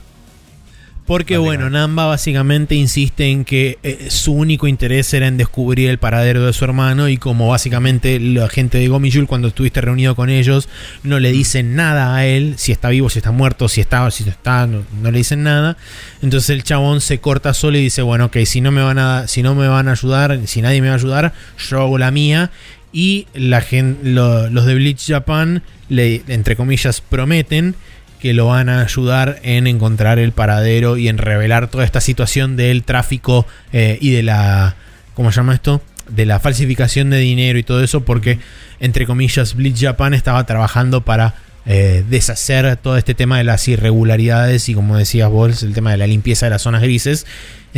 Porque 1.06 1.38
bueno. 1.38 1.70
Namba 1.70 2.06
básicamente 2.06 2.76
insiste 2.76 3.28
en 3.32 3.46
que 3.46 3.80
eh, 3.82 4.08
su 4.10 4.34
único 4.34 4.68
interés 4.68 5.14
era 5.14 5.28
en 5.28 5.38
descubrir 5.38 5.90
el 5.90 6.00
paradero 6.00 6.46
de 6.46 6.52
su 6.52 6.66
hermano 6.66 7.08
y 7.08 7.16
como 7.16 7.48
básicamente 7.48 8.20
la 8.20 8.50
gente 8.50 8.78
de 8.78 8.90
Gomijul 8.90 9.26
cuando 9.26 9.48
estuviste 9.48 9.80
reunido 9.80 10.18
con 10.18 10.30
ellos 10.30 10.68
no 11.04 11.20
le 11.22 11.32
dicen 11.32 11.76
nada 11.78 12.14
a 12.14 12.26
él, 12.26 12.56
si 12.58 12.74
está 12.74 12.90
vivo, 12.90 13.10
si 13.10 13.20
está 13.20 13.32
muerto, 13.32 13.70
si 13.70 13.80
está, 13.80 14.12
si 14.12 14.26
no 14.26 14.32
está, 14.32 14.68
no, 14.68 14.84
no 15.02 15.10
le 15.12 15.20
dicen 15.20 15.44
nada. 15.44 15.78
Entonces 16.22 16.50
el 16.50 16.64
chabón 16.64 17.00
se 17.00 17.20
corta 17.20 17.54
solo 17.54 17.78
y 17.78 17.84
dice, 17.84 18.02
bueno, 18.02 18.26
ok, 18.26 18.40
si 18.44 18.60
no 18.60 18.72
me 18.74 18.82
van 18.82 19.00
a, 19.00 19.28
si 19.28 19.42
no 19.44 19.56
me 19.56 19.70
van 19.70 19.88
a 19.88 19.92
ayudar, 19.94 20.42
si 20.46 20.62
nadie 20.62 20.82
me 20.82 20.88
va 20.90 20.96
a 20.96 20.98
ayudar, 20.98 21.34
yo 21.70 21.82
hago 21.82 21.98
la 21.98 22.12
mía. 22.12 22.52
Y 23.00 23.28
la 23.36 23.64
los 24.02 24.66
de 24.66 24.74
Bleach 24.74 25.06
Japan 25.06 25.62
le, 25.88 26.24
entre 26.30 26.56
comillas, 26.56 27.00
prometen 27.00 27.76
que 28.20 28.34
lo 28.34 28.48
van 28.48 28.70
a 28.70 28.82
ayudar 28.82 29.40
en 29.44 29.68
encontrar 29.68 30.18
el 30.18 30.32
paradero 30.32 30.98
y 30.98 31.08
en 31.08 31.20
revelar 31.20 31.68
toda 31.68 31.84
esta 31.84 32.02
situación 32.02 32.58
del 32.58 32.82
tráfico 32.82 33.46
eh, 33.72 34.00
y 34.02 34.10
de 34.10 34.24
la. 34.24 34.78
¿Cómo 35.14 35.32
se 35.32 35.36
llama 35.36 35.54
esto? 35.54 35.80
De 36.10 36.26
la 36.26 36.40
falsificación 36.40 37.12
de 37.12 37.20
dinero 37.20 37.60
y 37.60 37.64
todo 37.64 37.84
eso, 37.84 38.04
porque, 38.04 38.40
entre 38.80 39.06
comillas, 39.06 39.54
Bleach 39.54 39.80
Japan 39.80 40.16
estaba 40.16 40.48
trabajando 40.48 41.02
para 41.06 41.36
eh, 41.68 42.04
deshacer 42.10 42.78
todo 42.78 42.98
este 42.98 43.14
tema 43.14 43.38
de 43.38 43.44
las 43.44 43.68
irregularidades 43.68 44.70
y, 44.70 44.74
como 44.74 44.98
decías 44.98 45.30
vos, 45.30 45.62
el 45.62 45.76
tema 45.76 45.92
de 45.92 45.98
la 45.98 46.08
limpieza 46.08 46.48
de 46.48 46.50
las 46.50 46.64
zonas 46.64 46.82
grises. 46.82 47.28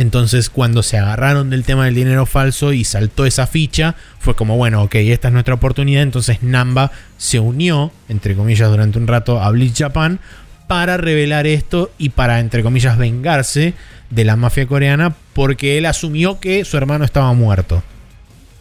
Entonces, 0.00 0.48
cuando 0.48 0.82
se 0.82 0.96
agarraron 0.96 1.50
del 1.50 1.62
tema 1.62 1.84
del 1.84 1.94
dinero 1.94 2.24
falso 2.24 2.72
y 2.72 2.84
saltó 2.84 3.26
esa 3.26 3.46
ficha, 3.46 3.96
fue 4.18 4.34
como, 4.34 4.56
bueno, 4.56 4.82
ok, 4.82 4.94
esta 4.94 5.28
es 5.28 5.34
nuestra 5.34 5.52
oportunidad. 5.52 6.02
Entonces, 6.02 6.42
Namba 6.42 6.90
se 7.18 7.38
unió, 7.38 7.92
entre 8.08 8.34
comillas, 8.34 8.70
durante 8.70 8.96
un 8.96 9.06
rato 9.06 9.42
a 9.42 9.50
Bleach 9.50 9.76
Japan 9.76 10.18
para 10.66 10.96
revelar 10.96 11.46
esto 11.46 11.90
y 11.98 12.08
para, 12.08 12.40
entre 12.40 12.62
comillas, 12.62 12.96
vengarse 12.96 13.74
de 14.08 14.24
la 14.24 14.36
mafia 14.36 14.66
coreana 14.66 15.14
porque 15.34 15.76
él 15.76 15.84
asumió 15.84 16.40
que 16.40 16.64
su 16.64 16.78
hermano 16.78 17.04
estaba 17.04 17.34
muerto. 17.34 17.82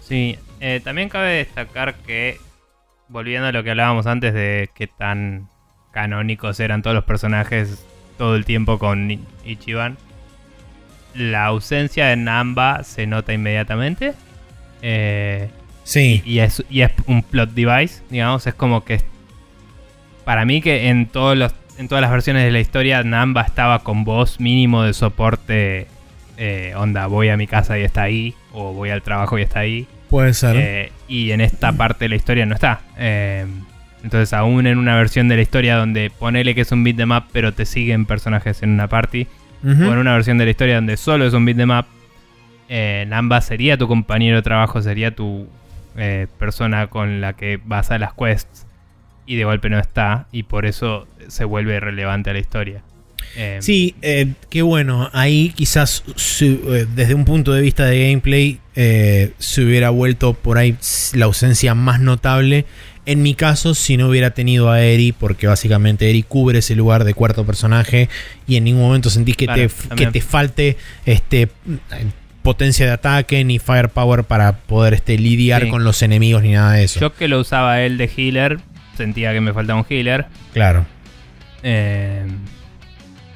Sí, 0.01 0.37
eh, 0.59 0.81
también 0.83 1.07
cabe 1.07 1.35
destacar 1.35 1.95
que, 2.05 2.37
volviendo 3.07 3.47
a 3.47 3.53
lo 3.53 3.63
que 3.63 3.69
hablábamos 3.69 4.07
antes 4.07 4.33
de 4.33 4.69
qué 4.75 4.87
tan 4.87 5.47
canónicos 5.93 6.59
eran 6.59 6.81
todos 6.81 6.95
los 6.95 7.05
personajes 7.05 7.85
todo 8.17 8.35
el 8.35 8.43
tiempo 8.43 8.77
con 8.77 9.25
Ichiban, 9.45 9.97
la 11.15 11.45
ausencia 11.45 12.07
de 12.07 12.15
Namba 12.15 12.83
se 12.83 13.07
nota 13.07 13.33
inmediatamente. 13.33 14.13
Eh, 14.81 15.49
Sí, 15.83 16.21
y, 16.23 16.37
es, 16.39 16.63
y 16.69 16.81
es 16.81 16.91
un 17.07 17.23
plot 17.23 17.49
device, 17.51 18.03
digamos, 18.11 18.45
es 18.45 18.53
como 18.53 18.85
que 18.85 19.01
para 20.23 20.45
mí 20.45 20.61
que 20.61 20.89
en 20.89 21.07
todos 21.07 21.35
los 21.35 21.51
en 21.79 21.87
todas 21.87 22.01
las 22.03 22.11
versiones 22.11 22.43
de 22.43 22.51
la 22.51 22.59
historia 22.59 23.01
Namba 23.03 23.41
estaba 23.41 23.79
con 23.79 24.03
voz 24.03 24.39
mínimo 24.39 24.83
de 24.83 24.93
soporte 24.93 25.87
eh, 26.37 26.73
onda 26.75 27.07
voy 27.07 27.29
a 27.29 27.37
mi 27.37 27.47
casa 27.47 27.79
y 27.79 27.83
está 27.83 28.03
ahí 28.03 28.35
o 28.53 28.73
voy 28.73 28.89
al 28.91 29.01
trabajo 29.01 29.39
y 29.39 29.41
está 29.41 29.61
ahí 29.61 29.87
puede 30.11 30.33
ser. 30.35 30.55
eh, 30.57 30.91
y 31.07 31.31
en 31.31 31.41
esta 31.41 31.71
parte 31.71 32.05
de 32.05 32.09
la 32.09 32.15
historia 32.17 32.45
no 32.45 32.53
está 32.53 32.81
Eh, 32.97 33.47
entonces 34.03 34.31
aún 34.33 34.67
en 34.67 34.77
una 34.77 34.95
versión 34.95 35.27
de 35.27 35.37
la 35.37 35.41
historia 35.41 35.77
donde 35.77 36.11
ponele 36.11 36.53
que 36.53 36.61
es 36.61 36.71
un 36.71 36.83
beat 36.83 36.97
de 36.97 37.05
map 37.07 37.27
pero 37.31 37.53
te 37.53 37.65
siguen 37.65 38.05
personajes 38.05 38.61
en 38.61 38.71
una 38.71 38.87
party 38.87 39.25
Ujú. 39.63 39.83
o 39.83 39.93
en 39.93 39.97
una 39.99 40.13
versión 40.13 40.37
de 40.37 40.45
la 40.45 40.51
historia 40.51 40.75
donde 40.75 40.95
solo 40.97 41.25
es 41.25 41.33
un 41.33 41.43
beat 41.45 41.57
de 41.57 41.65
map, 41.65 41.85
eh, 42.69 43.05
Namba 43.07 43.41
sería 43.41 43.77
tu 43.77 43.87
compañero 43.87 44.37
de 44.37 44.41
trabajo, 44.41 44.81
sería 44.81 45.11
tu 45.15 45.47
eh, 45.97 46.27
persona 46.37 46.87
con 46.87 47.19
la 47.19 47.33
que 47.33 47.59
vas 47.65 47.91
a 47.91 47.97
las 47.97 48.13
quests 48.13 48.65
y 49.25 49.35
de 49.35 49.43
golpe 49.43 49.69
no 49.69 49.79
está 49.79 50.27
y 50.31 50.43
por 50.43 50.65
eso 50.65 51.07
se 51.27 51.43
vuelve 51.45 51.79
relevante 51.79 52.29
a 52.29 52.33
la 52.33 52.39
historia. 52.39 52.81
Eh, 53.35 53.57
Sí, 53.61 53.95
eh, 54.01 54.33
qué 54.49 54.61
bueno. 54.61 55.09
Ahí 55.13 55.51
quizás 55.55 56.03
su- 56.15 56.73
eh, 56.73 56.85
desde 56.95 57.13
un 57.15 57.25
punto 57.25 57.51
de 57.53 57.61
vista 57.61 57.85
de 57.85 58.07
gameplay 58.07 58.59
se 59.39 59.61
hubiera 59.63 59.89
vuelto 59.89 60.33
por 60.33 60.57
ahí 60.57 60.77
la 61.13 61.25
ausencia 61.25 61.75
más 61.75 61.99
notable. 61.99 62.65
En 63.11 63.21
mi 63.23 63.33
caso, 63.33 63.73
si 63.73 63.97
no 63.97 64.07
hubiera 64.07 64.31
tenido 64.31 64.69
a 64.69 64.81
Eri, 64.81 65.11
porque 65.11 65.47
básicamente 65.47 66.09
Eri 66.09 66.23
cubre 66.23 66.59
ese 66.59 66.75
lugar 66.75 67.03
de 67.05 67.13
cuarto 67.13 67.45
personaje 67.45 68.07
y 68.47 68.55
en 68.57 68.63
ningún 68.65 68.83
momento 68.83 69.09
sentís 69.09 69.35
que, 69.35 69.45
Claro, 69.45 69.67
te, 69.67 69.95
que 69.95 70.07
te 70.07 70.21
falte 70.21 70.77
este 71.05 71.49
potencia 72.43 72.85
de 72.85 72.91
ataque 72.93 73.43
ni 73.43 73.59
firepower 73.59 74.23
para 74.23 74.57
poder 74.57 74.93
este, 74.93 75.17
lidiar 75.17 75.63
Sí. 75.63 75.69
con 75.69 75.83
los 75.83 76.01
enemigos 76.01 76.43
ni 76.43 76.51
nada 76.53 76.73
de 76.73 76.83
eso. 76.83 76.99
Yo 76.99 77.13
que 77.13 77.27
lo 77.27 77.39
usaba 77.39 77.81
él 77.81 77.97
de 77.97 78.09
healer, 78.15 78.59
sentía 78.95 79.33
que 79.33 79.41
me 79.41 79.53
faltaba 79.53 79.79
un 79.79 79.85
healer. 79.89 80.25
claro. 80.53 80.85
Eh, 81.63 82.25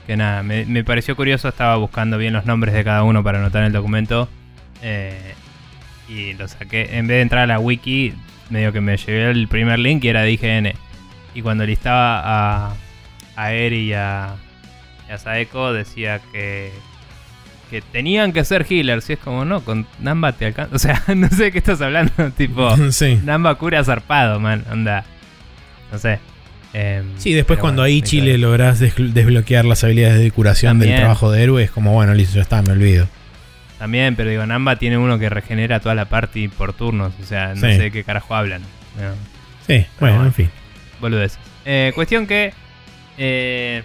que 0.07 0.15
nada, 0.15 0.43
me, 0.43 0.65
me 0.65 0.83
pareció 0.83 1.15
curioso, 1.15 1.49
estaba 1.49 1.75
buscando 1.77 2.17
bien 2.17 2.33
los 2.33 2.45
nombres 2.45 2.73
de 2.73 2.83
cada 2.83 3.03
uno 3.03 3.23
para 3.23 3.39
anotar 3.39 3.61
en 3.61 3.67
el 3.67 3.73
documento. 3.73 4.29
eh, 4.81 5.33
y 6.09 6.33
lo 6.33 6.47
saqué. 6.47 6.97
En 6.97 7.07
vez 7.07 7.15
de 7.17 7.21
entrar 7.21 7.43
a 7.43 7.47
la 7.47 7.59
wiki, 7.59 8.13
medio 8.49 8.71
que 8.73 8.81
me 8.81 8.97
llevé 8.97 9.29
el 9.31 9.47
primer 9.47 9.79
link 9.79 10.03
y 10.03 10.07
era 10.09 10.21
de 10.21 10.31
IGN. 10.31 10.73
Y 11.35 11.41
cuando 11.41 11.65
listaba 11.65 12.21
a, 12.69 12.73
a 13.35 13.53
Eri 13.53 13.89
y 13.89 13.93
a, 13.93 14.35
y 15.09 15.11
a 15.11 15.17
Saeko, 15.17 15.73
decía 15.73 16.21
que, 16.31 16.71
que 17.71 17.81
tenían 17.81 18.31
que 18.33 18.45
ser 18.45 18.65
healers. 18.69 19.09
Y 19.09 19.13
es 19.13 19.19
como, 19.19 19.43
no, 19.45 19.61
con 19.61 19.87
Namba 19.99 20.33
te 20.33 20.45
alcanza. 20.45 20.75
O 20.75 20.79
sea, 20.79 21.01
no 21.15 21.27
sé 21.29 21.45
de 21.45 21.51
qué 21.51 21.57
estás 21.57 21.81
hablando. 21.81 22.11
tipo, 22.37 22.75
sí. 22.91 23.19
Namba 23.23 23.55
cura 23.55 23.83
zarpado, 23.83 24.39
man. 24.39 24.63
Onda. 24.71 25.03
No 25.91 25.97
sé. 25.97 26.19
Em, 26.73 27.05
Sí, 27.17 27.33
después 27.33 27.59
cuando 27.59 27.83
bueno, 27.83 27.93
ahí 27.95 28.01
Chile 28.01 28.37
des- 28.37 29.13
desbloquear 29.13 29.63
las 29.65 29.83
habilidades 29.83 30.19
de 30.19 30.31
curación 30.31 30.79
del 30.79 30.95
trabajo 30.95 31.31
de 31.31 31.43
héroe, 31.43 31.63
es 31.63 31.71
como, 31.71 31.93
bueno, 31.93 32.13
listo, 32.15 32.35
ya 32.35 32.41
está, 32.41 32.61
me 32.63 32.71
olvido. 32.71 33.07
También, 33.83 34.15
pero 34.15 34.29
digo, 34.29 34.45
Namba 34.45 34.77
tiene 34.77 34.97
uno 34.97 35.19
que 35.19 35.27
regenera 35.29 35.81
toda 35.81 35.93
la 35.93 36.05
party 36.05 36.47
por 36.47 36.71
turnos. 36.71 37.11
O 37.21 37.25
sea, 37.25 37.49
no 37.49 37.55
Sí. 37.55 37.75
sé 37.75 37.81
de 37.81 37.91
qué 37.91 38.05
carajo 38.05 38.33
hablan. 38.33 38.61
No, 38.61 39.11
Sí, 39.67 39.85
bueno, 39.99 40.15
bueno. 40.15 40.27
en 40.29 40.33
fin. 40.33 40.49
boludeces. 41.01 41.37
Eh, 41.65 41.91
cuestión 41.93 42.25
que. 42.25 42.53
Eh, 43.17 43.83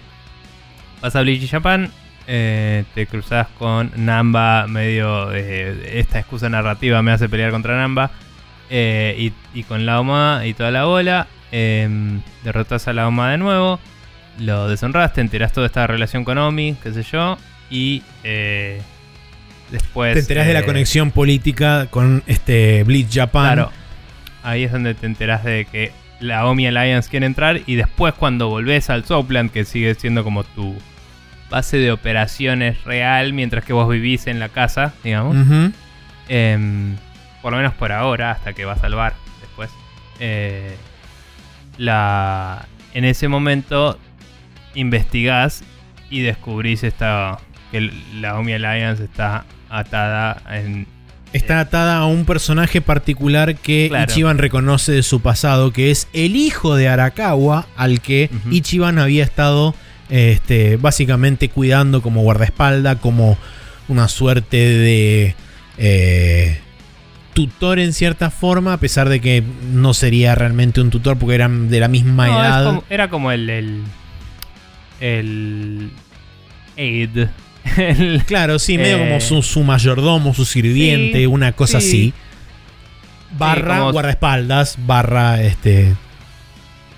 vas 1.01 1.13
a 1.17 1.21
Bleach 1.21 1.49
Japan. 1.51 1.91
eh, 2.31 2.85
te 2.95 3.07
cruzas 3.07 3.47
con 3.57 3.91
Namba 3.97 4.67
medio 4.67 5.25
de 5.27 5.99
esta 5.99 6.19
excusa 6.19 6.47
narrativa 6.47 7.01
me 7.01 7.11
hace 7.11 7.27
pelear 7.27 7.49
contra 7.51 7.75
Namba 7.75 8.11
eh, 8.69 9.15
y, 9.17 9.33
y 9.59 9.63
con 9.63 9.85
la 9.85 9.99
OMA 9.99 10.43
y 10.45 10.53
toda 10.53 10.69
la 10.71 10.85
bola 10.85 11.25
em, 11.51 12.21
derrotas 12.43 12.87
a 12.87 12.93
la 12.93 13.07
OMA 13.07 13.31
de 13.31 13.37
nuevo 13.39 13.79
lo 14.37 14.69
deshonras, 14.69 15.11
te 15.13 15.21
enteras 15.21 15.51
toda 15.53 15.65
esta 15.65 15.87
relación 15.87 16.23
con 16.23 16.37
Omi, 16.37 16.77
qué 16.83 16.93
sé 16.93 17.01
yo, 17.03 17.37
y 17.71 18.03
eh, 18.23 18.81
después... 19.71 20.13
Te 20.13 20.19
enterás 20.19 20.47
de 20.47 20.53
la 20.53 20.59
eh, 20.59 20.65
conexión 20.65 21.11
política 21.11 21.87
con 21.89 22.23
este 22.27 22.83
Bleach 22.83 23.13
Japan. 23.13 23.53
Claro, 23.53 23.71
ahí 24.43 24.63
es 24.63 24.71
donde 24.71 24.93
te 24.93 25.05
enterás 25.05 25.43
de 25.43 25.65
que 25.65 25.91
la 26.19 26.45
Omi 26.45 26.67
Alliance 26.67 27.09
quiere 27.09 27.25
entrar 27.25 27.61
y 27.65 27.75
después 27.75 28.13
cuando 28.13 28.49
volvés 28.49 28.89
al 28.89 29.05
Southland, 29.05 29.51
que 29.51 29.65
sigue 29.65 29.95
siendo 29.95 30.23
como 30.23 30.43
tu 30.43 30.75
base 31.49 31.77
de 31.77 31.91
operaciones 31.91 32.83
real 32.83 33.33
mientras 33.33 33.63
que 33.63 33.73
vos 33.73 33.89
vivís 33.89 34.27
en 34.27 34.39
la 34.39 34.49
casa, 34.49 34.93
digamos. 35.03 35.35
Em, 36.27 36.95
por 37.41 37.51
lo 37.51 37.57
menos 37.57 37.73
por 37.73 37.91
ahora, 37.91 38.31
hasta 38.31 38.53
que 38.53 38.65
vas 38.65 38.83
al 38.83 38.95
bar 38.95 39.15
después. 39.41 39.69
Eh, 40.19 40.75
la, 41.77 42.67
en 42.93 43.05
ese 43.05 43.27
momento 43.27 43.97
investigás 44.75 45.63
y 46.09 46.21
descubrís 46.21 46.83
esta, 46.83 47.39
que 47.71 47.91
la 48.19 48.37
Omi 48.37 48.53
Alliance 48.53 49.03
está 49.03 49.45
atada 49.69 50.41
en... 50.51 50.87
Está 51.31 51.59
atada 51.59 51.97
a 51.97 52.05
un 52.07 52.25
personaje 52.25 52.81
particular 52.81 53.55
que 53.55 53.87
Claro. 53.89 54.11
Ichiban 54.11 54.39
reconoce 54.39 54.91
de 54.93 55.03
su 55.03 55.21
pasado, 55.21 55.71
que 55.71 55.91
es 55.91 56.07
el 56.13 56.35
hijo 56.35 56.75
de 56.75 56.87
Arakawa, 56.89 57.67
al 57.77 58.01
que. 58.01 58.31
Ichiban 58.49 58.97
había 58.97 59.23
estado 59.23 59.75
Este, 60.09 60.77
básicamente 60.77 61.49
cuidando 61.49 62.01
como 62.01 62.21
guardaespalda, 62.23 62.95
como 62.95 63.37
una 63.87 64.07
suerte 64.07 64.57
de 64.57 65.35
eh, 65.77 66.57
tutor 67.35 67.77
en 67.77 67.93
cierta 67.93 68.31
forma, 68.31 68.73
a 68.73 68.77
pesar 68.79 69.07
de 69.07 69.21
que 69.21 69.43
no 69.71 69.93
sería 69.93 70.33
realmente 70.33 70.81
un 70.81 70.89
tutor 70.89 71.19
porque 71.19 71.35
eran 71.35 71.69
de 71.69 71.79
la 71.79 71.87
misma 71.89 72.25
No, 72.27 72.39
edad. 72.39 72.65
como- 72.65 72.83
era 72.89 73.07
como 73.11 73.31
el. 73.31 73.47
el. 73.51 73.83
el 74.99 75.91
aid. 76.75 77.27
El- 77.77 78.23
Claro, 78.27 78.59
sí, 78.59 78.77
medio 78.77 78.97
Eh, 78.97 79.07
como 79.07 79.21
su, 79.21 79.41
su 79.43 79.63
mayordomo, 79.63 80.33
su 80.33 80.45
sirviente, 80.45 81.19
sí, 81.19 81.25
una 81.25 81.51
cosa 81.51 81.79
sí. 81.81 81.87
así. 81.87 82.13
Barra 83.37 83.91
guardaespaldas, 83.91 84.77
barra 84.87 85.41
este 85.43 85.93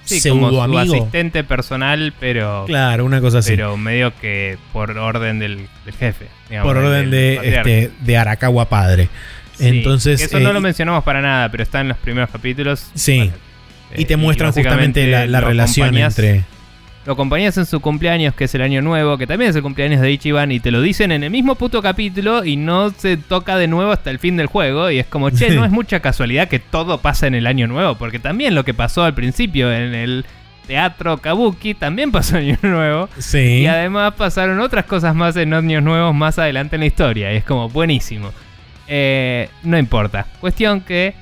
sí, 0.05 0.21
como 0.29 0.49
pseudo 0.49 0.65
su 0.65 0.77
amigo. 0.79 0.95
asistente 0.95 1.43
personal, 1.43 2.13
pero. 2.19 2.63
Claro, 2.67 3.03
una 3.05 3.19
cosa 3.19 3.39
así. 3.39 3.51
Pero 3.51 3.75
medio 3.75 4.13
que 4.19 4.57
por 4.71 4.97
orden 4.97 5.39
del, 5.39 5.67
del 5.85 5.93
jefe. 5.95 6.27
digamos, 6.49 6.67
por 6.67 6.77
orden 6.77 7.11
del 7.11 7.41
de, 7.41 7.55
este, 7.57 7.91
de 7.99 8.17
Arakawa 8.17 8.69
padre. 8.69 9.09
Entonces, 9.59 10.21
Eso 10.21 10.37
eh, 10.37 10.41
no 10.41 10.53
lo 10.53 10.61
mencionamos 10.61 11.03
para 11.03 11.21
nada, 11.21 11.49
pero 11.51 11.63
está 11.63 11.81
en 11.81 11.89
los 11.89 11.97
primeros 11.97 12.29
capítulos. 12.29 12.89
Sí. 12.95 13.17
Bueno, 13.17 13.33
y 13.95 14.03
eh, 14.03 14.05
te 14.05 14.15
muestran 14.17 14.49
básicamente 14.51 15.01
justamente 15.01 15.07
la, 15.11 15.27
la 15.27 15.41
relación 15.47 15.97
entre. 15.97 16.43
Lo 17.05 17.13
acompañas 17.13 17.57
en 17.57 17.65
su 17.65 17.79
cumpleaños, 17.79 18.35
que 18.35 18.43
es 18.43 18.53
el 18.53 18.61
año 18.61 18.81
nuevo, 18.83 19.17
que 19.17 19.25
también 19.25 19.49
es 19.49 19.55
el 19.55 19.63
cumpleaños 19.63 20.01
de 20.01 20.11
Ichiban, 20.11 20.51
y 20.51 20.59
te 20.59 20.69
lo 20.69 20.81
dicen 20.81 21.11
en 21.11 21.23
el 21.23 21.31
mismo 21.31 21.55
puto 21.55 21.81
capítulo 21.81 22.45
y 22.45 22.57
no 22.57 22.91
se 22.91 23.17
toca 23.17 23.57
de 23.57 23.67
nuevo 23.67 23.91
hasta 23.91 24.11
el 24.11 24.19
fin 24.19 24.37
del 24.37 24.45
juego. 24.45 24.91
Y 24.91 24.99
es 24.99 25.07
como, 25.07 25.31
che, 25.31 25.49
Sí. 25.49 25.55
no 25.55 25.65
es 25.65 25.71
mucha 25.71 25.99
casualidad 25.99 26.47
que 26.47 26.59
todo 26.59 26.99
pasa 26.99 27.25
en 27.25 27.33
el 27.33 27.47
año 27.47 27.67
nuevo, 27.67 27.95
porque 27.95 28.19
también 28.19 28.53
lo 28.53 28.63
que 28.63 28.75
pasó 28.75 29.03
al 29.03 29.15
principio 29.15 29.73
en 29.73 29.95
el 29.95 30.25
teatro 30.67 31.17
Kabuki 31.17 31.73
también 31.73 32.11
pasó 32.11 32.37
en 32.37 32.49
año 32.51 32.57
nuevo. 32.61 33.09
Sí. 33.17 33.61
Y 33.61 33.65
además 33.65 34.13
pasaron 34.13 34.59
otras 34.59 34.85
cosas 34.85 35.15
más 35.15 35.35
en 35.37 35.55
años 35.55 35.81
nuevos 35.81 36.13
más 36.13 36.37
adelante 36.37 36.75
en 36.75 36.81
la 36.81 36.85
historia. 36.85 37.33
Y 37.33 37.37
es 37.37 37.43
como 37.43 37.67
buenísimo. 37.67 38.31
Eh, 38.87 39.49
no 39.63 39.77
importa. 39.79 40.27
Cuestión 40.39 40.81
que 40.81 41.15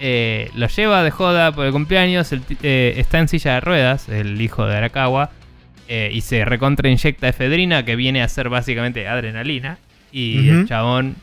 eh, 0.00 0.50
lo 0.54 0.66
lleva 0.66 1.02
de 1.02 1.10
joda 1.10 1.52
por 1.52 1.66
el 1.66 1.72
cumpleaños. 1.72 2.32
el 2.32 2.42
eh, 2.62 2.94
está 2.96 3.18
en 3.18 3.28
silla 3.28 3.54
de 3.54 3.60
ruedas, 3.60 4.08
el 4.08 4.40
hijo 4.40 4.66
de 4.66 4.76
Arakawa. 4.76 5.30
eh, 5.88 6.10
y 6.12 6.20
se 6.20 6.44
recontra 6.44 6.88
inyecta 6.88 7.28
efedrina, 7.28 7.84
que 7.84 7.96
viene 7.96 8.22
a 8.22 8.28
ser 8.28 8.48
básicamente 8.48 9.06
adrenalina. 9.08 9.78
Y 10.12 10.48
el 10.48 10.66
chabón 10.66 11.16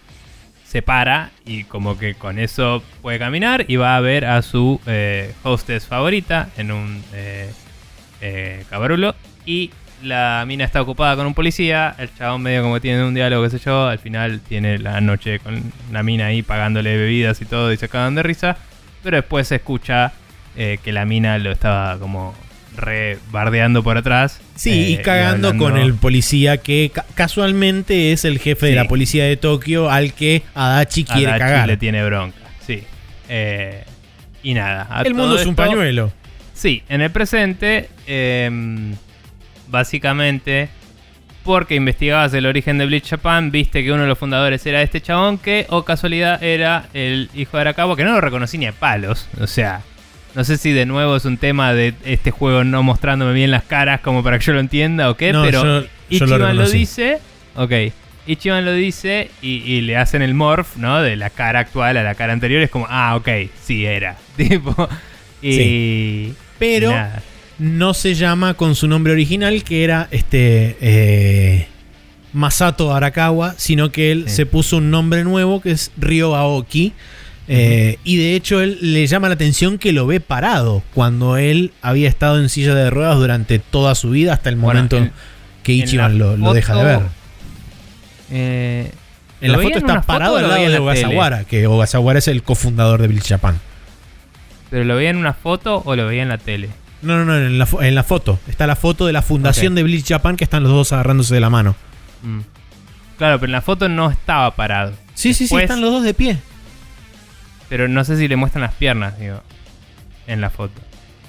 se 0.65 0.81
para 0.81 1.31
y 1.45 1.63
como 1.63 1.97
que 1.97 2.15
con 2.15 2.39
eso 2.39 2.83
puede 3.01 3.19
caminar 3.19 3.65
y 3.67 3.75
va 3.77 3.97
a 3.97 3.99
ver 3.99 4.25
a 4.25 4.41
su 4.41 4.79
hostess 5.43 5.85
favorita 5.85 6.49
en 6.55 6.71
un 6.71 7.03
cabarulo 8.69 9.13
y 9.45 9.71
la 10.03 10.43
mina 10.47 10.63
está 10.63 10.81
ocupada 10.81 11.15
con 11.15 11.25
un 11.25 11.33
policía, 11.33 11.95
el 11.97 12.09
chabón 12.15 12.43
medio 12.43 12.61
como 12.63 12.79
tiene 12.79 13.03
un 13.03 13.13
diálogo, 13.13 13.43
qué 13.43 13.49
sé 13.57 13.59
yo, 13.59 13.87
al 13.87 13.99
final 13.99 14.39
tiene 14.47 14.77
la 14.77 15.01
noche 15.01 15.39
con 15.39 15.71
la 15.91 16.03
mina 16.03 16.27
ahí 16.27 16.41
pagándole 16.43 16.95
bebidas 16.97 17.41
y 17.41 17.45
todo 17.45 17.71
y 17.73 17.77
se 17.77 17.89
cagan 17.89 18.15
de 18.15 18.23
risa, 18.23 18.57
pero 19.03 19.17
después 19.17 19.47
se 19.47 19.55
escucha 19.55 20.13
eh, 20.55 20.77
que 20.83 20.91
la 20.91 21.05
mina 21.05 21.37
lo 21.39 21.51
estaba 21.51 21.97
como 21.99 22.35
re 22.75 23.17
bardeando 23.31 23.81
por 23.83 23.97
atrás. 23.97 24.39
Sí, 24.55 24.69
eh, 24.71 24.89
y 24.91 24.97
cagando 25.01 25.47
hablando- 25.49 25.65
con 25.65 25.77
el 25.77 25.93
policía 25.95 26.57
que 26.57 26.91
ca- 26.93 27.05
casualmente 27.15 28.11
es 28.11 28.23
el 28.25 28.37
jefe 28.39 28.67
de 28.67 28.75
la 28.75 28.85
policía 28.87 29.25
de 29.25 29.35
Tokio 29.37 29.89
al 29.89 30.13
que 30.13 30.43
Adachi 30.53 31.03
quiere 31.05 31.27
Adachi 31.31 31.39
cagar. 31.39 31.67
le 31.67 31.77
tiene 31.77 32.03
bronca, 32.03 32.37
sí. 32.65 32.83
Eh, 33.29 33.83
y 34.43 34.53
nada. 34.53 34.87
a 34.89 35.01
El 35.01 35.13
mundo 35.15 35.35
es 35.39 35.45
un 35.45 35.51
esto- 35.51 35.63
pañuelo. 35.63 36.11
Sí, 36.53 36.81
en 36.89 37.01
el 37.01 37.11
presente, 37.11 37.89
em, 38.07 38.95
básicamente, 39.67 40.69
porque 41.43 41.75
investigabas 41.75 42.33
el 42.33 42.45
origen 42.45 42.77
de 42.77 42.85
Bleach 42.85 43.09
Japan, 43.09 43.51
viste 43.51 43.83
que 43.83 43.91
uno 43.91 44.03
de 44.03 44.07
los 44.09 44.17
fundadores 44.17 44.65
era 44.65 44.81
este 44.81 45.01
chabón 45.01 45.37
que, 45.37 45.65
o 45.69 45.83
casualidad, 45.83 46.43
era 46.43 46.85
el 46.93 47.29
hijo 47.35 47.57
de 47.57 47.61
Arakawa, 47.61 47.95
que 47.95 48.03
no 48.03 48.11
lo 48.13 48.21
reconocí 48.21 48.57
ni 48.57 48.65
a 48.67 48.73
palos. 48.73 49.27
O 49.39 49.47
sea, 49.47 49.81
no 50.35 50.43
sé 50.43 50.57
si 50.57 50.71
de 50.71 50.85
nuevo 50.85 51.15
es 51.15 51.25
un 51.25 51.37
tema 51.37 51.73
de 51.73 51.93
este 52.05 52.31
juego 52.31 52.63
no 52.63 52.83
mostrándome 52.83 53.33
bien 53.33 53.49
las 53.51 53.63
caras 53.63 54.01
como 54.01 54.23
para 54.23 54.39
que 54.39 54.45
yo 54.45 54.53
lo 54.53 54.59
entienda 54.59 55.09
o 55.09 55.15
qué, 55.17 55.31
No, 55.33 55.43
pero 55.43 55.63
yo- 55.63 55.81
yo 55.81 55.81
lo 55.81 55.87
Ichiban 56.09 56.39
lo, 56.39 56.47
reconocí. 56.47 56.77
dice. 56.77 57.19
Ok. 57.55 57.71
Ichiban 58.27 58.65
lo 58.65 58.73
dice 58.73 59.31
y, 59.41 59.63
y 59.63 59.81
le 59.81 59.95
hacen 59.95 60.21
el 60.21 60.33
morph, 60.33 60.75
¿no? 60.75 61.01
De 61.01 61.15
la 61.15 61.29
cara 61.29 61.59
actual 61.59 61.95
a 61.95 62.03
la 62.03 62.13
cara 62.15 62.33
anterior. 62.33 62.61
Es 62.61 62.69
como, 62.69 62.85
ah, 62.89 63.15
ok, 63.15 63.29
sí 63.63 63.85
era. 63.85 64.17
Tipo. 64.37 64.89
Y. 65.41 65.53
Sí. 65.53 66.33
Pero 66.59 66.91
nada. 66.91 67.21
No 67.59 67.93
se 67.93 68.13
llama 68.15 68.53
con 68.55 68.75
su 68.75 68.87
nombre 68.87 69.13
original, 69.13 69.63
que 69.63 69.83
era 69.83 70.07
este 70.11 70.77
eh, 70.81 71.67
Masato 72.33 72.93
Arakawa, 72.93 73.55
sino 73.57 73.91
que 73.91 74.11
él 74.11 74.25
Sí. 74.27 74.35
se 74.37 74.45
puso 74.45 74.77
un 74.77 74.91
nombre 74.91 75.23
nuevo 75.23 75.61
que 75.61 75.71
es 75.71 75.91
Ryo 75.97 76.35
Aoki. 76.35 76.93
Eh, 77.49 77.97
y 78.03 78.17
de 78.17 78.35
hecho 78.35 78.59
él 78.61 78.77
le 78.81 79.07
llama 79.07 79.29
la 79.29 79.35
atención 79.35 79.77
que 79.77 79.93
lo 79.93 80.05
ve 80.05 80.19
parado 80.19 80.83
cuando 80.93 81.37
él 81.37 81.71
había 81.81 82.09
estado 82.09 82.41
en 82.41 82.49
silla 82.49 82.75
de 82.75 82.89
ruedas 82.89 83.15
durante 83.17 83.57
toda 83.59 83.95
su 83.95 84.09
vida 84.09 84.33
hasta 84.33 84.49
el 84.49 84.57
Bueno, 84.57 84.79
momento 84.79 84.97
en- 84.97 85.11
que 85.63 85.71
Ichiban 85.71 86.17
lo, 86.19 86.35
lo 86.35 86.53
deja 86.53 86.75
de 86.75 86.83
ver. 86.83 86.99
Eh, 88.31 88.91
En 89.39 89.51
la 89.51 89.57
¿lo 89.57 89.59
veía 89.59 89.69
foto 89.75 89.79
en 89.79 89.89
está 89.89 90.01
foto 90.01 90.07
parado 90.07 90.35
al 90.37 90.49
lado 90.49 90.69
de? 90.69 90.77
Ogasawara, 90.79 91.43
que 91.45 91.67
Ogasawara 91.67 92.19
es 92.19 92.27
el 92.27 92.43
cofundador 92.43 93.01
de 93.01 93.07
Bleach 93.07 93.27
Japan. 93.29 93.59
¿Pero 94.69 94.83
lo 94.83 94.95
veía 94.97 95.09
en 95.11 95.17
una 95.17 95.33
foto 95.33 95.81
o 95.85 95.95
lo 95.95 96.05
veía 96.07 96.23
en 96.23 96.29
la 96.29 96.37
tele? 96.37 96.69
No, 97.01 97.17
no, 97.17 97.25
no, 97.25 97.37
en 97.37 97.59
la, 97.59 97.67
en 97.81 97.95
la 97.95 98.03
foto. 98.03 98.39
Está 98.47 98.67
la 98.67 98.75
foto 98.75 99.05
de 99.05 99.13
la 99.13 99.21
fundación 99.21 99.75
de 99.75 99.83
Bleach 99.83 100.07
Japan 100.07 100.35
que 100.35 100.43
están 100.43 100.63
los 100.63 100.71
dos 100.71 100.93
agarrándose 100.93 101.33
de 101.33 101.39
la 101.39 101.49
mano. 101.49 101.75
Mm. 102.23 102.39
Claro, 103.17 103.39
pero 103.39 103.47
en 103.47 103.51
la 103.51 103.61
foto 103.61 103.89
no 103.89 104.09
estaba 104.09 104.55
parado. 104.55 104.93
Sí, 105.13 105.33
sí, 105.33 105.47
sí, 105.47 105.55
están 105.55 105.81
los 105.81 105.91
dos 105.91 106.03
de 106.03 106.13
pie. 106.13 106.37
Pero 107.69 107.87
no 107.87 108.03
sé 108.03 108.17
si 108.17 108.27
le 108.27 108.35
muestran 108.35 108.61
las 108.61 108.73
piernas, 108.73 109.19
digo, 109.19 109.41
en 110.27 110.41
la 110.41 110.49
foto. 110.49 110.79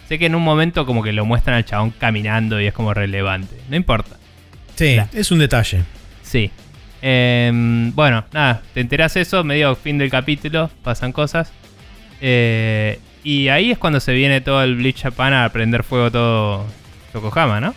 Sé 0.08 0.18
que 0.18 0.26
en 0.26 0.34
un 0.34 0.42
momento 0.42 0.86
como 0.86 1.02
que 1.02 1.12
lo 1.12 1.24
muestran 1.24 1.56
al 1.56 1.64
chabón 1.64 1.90
caminando 1.90 2.60
y 2.60 2.66
es 2.66 2.72
como 2.72 2.94
relevante. 2.94 3.56
No 3.68 3.76
importa. 3.76 4.16
Sí, 4.76 4.96
es 5.12 5.30
un 5.30 5.38
detalle. 5.38 5.82
Sí. 6.22 6.50
Em, 7.02 7.94
bueno, 7.94 8.24
nada, 8.32 8.62
te 8.74 8.80
enterás 8.80 9.16
eso, 9.16 9.44
medio 9.44 9.74
fin 9.74 9.98
del 9.98 10.10
capítulo, 10.10 10.70
pasan 10.82 11.12
cosas. 11.12 11.52
Eh, 12.20 13.00
y 13.28 13.48
ahí 13.48 13.70
es 13.70 13.78
cuando 13.78 14.00
se 14.00 14.12
viene 14.12 14.40
todo 14.40 14.62
el 14.62 14.76
Bleach 14.76 15.02
Japan 15.02 15.32
a 15.34 15.48
prender 15.50 15.82
fuego 15.84 16.10
todo 16.10 16.66
Yokohama, 17.14 17.60
¿no? 17.60 17.74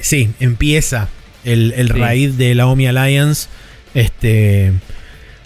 Sí, 0.00 0.30
empieza 0.40 1.08
el, 1.44 1.72
el 1.76 1.88
Sí. 1.88 1.92
raíz 1.94 2.36
de 2.38 2.54
la 2.54 2.66
Omi 2.66 2.86
Alliance. 2.86 3.48
Este. 3.94 4.72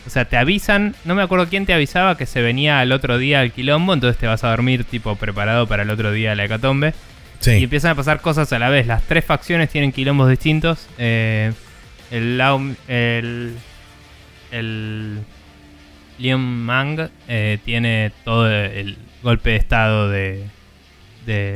O 0.07 0.11
sea, 0.11 0.25
te 0.25 0.37
avisan, 0.37 0.95
no 1.05 1.15
me 1.15 1.23
acuerdo 1.23 1.49
quién 1.49 1.67
te 1.67 1.73
avisaba 1.75 2.17
que 2.17 2.27
se 2.27 2.43
venía 2.43 2.81
al 2.81 2.91
otro 2.93 3.17
día 3.19 3.41
al 3.41 3.53
quilombo, 3.53 3.95
entonces 3.95 4.19
te 4.19 4.27
vas 4.27 4.43
a 4.45 4.49
dormir 4.51 4.85
tipo 4.85 5.15
preparado 5.17 5.67
para 5.69 5.83
el 5.85 5.91
otro 5.91 6.11
día 6.11 6.35
la 6.35 6.45
hecatombe. 6.47 6.89
Y 6.89 7.45
Sí. 7.45 7.51
empiezan 7.63 7.93
a 7.93 7.95
pasar 7.95 8.21
cosas 8.21 8.53
a 8.53 8.59
la 8.59 8.69
vez. 8.71 8.87
Las 8.87 9.03
tres 9.05 9.25
facciones 9.25 9.71
tienen 9.71 9.93
quilombos 9.93 10.29
distintos. 10.29 10.89
Eh, 10.99 11.53
el 12.11 12.41
el 12.89 13.55
el 14.51 15.19
Liam 16.21 16.41
Mang 16.41 17.09
eh, 17.29 17.59
tiene 17.65 18.13
todo 18.25 18.51
el 18.51 18.99
golpe 19.23 19.51
de 19.51 19.57
estado 19.57 20.09
de, 20.09 20.47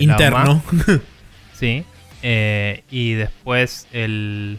Interno. 0.01 0.63
Sí. 1.53 1.85
Eh, 2.23 2.83
y 2.91 3.13
después 3.13 3.87
el 3.93 4.59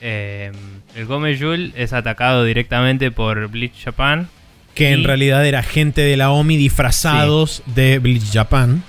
eh, 0.00 0.52
el 0.94 1.06
Gomejul 1.06 1.72
es 1.76 1.92
atacado 1.92 2.44
directamente 2.44 3.10
por 3.10 3.48
Bleach 3.48 3.84
Japan. 3.84 4.28
que 4.74 4.92
en 4.92 5.04
realidad 5.04 5.46
era 5.46 5.62
gente 5.62 6.02
de 6.02 6.16
la 6.16 6.30
Omi 6.30 6.56
disfrazados 6.56 7.62
de 7.66 7.98
Bleach 7.98 8.30
Japan. 8.32 8.82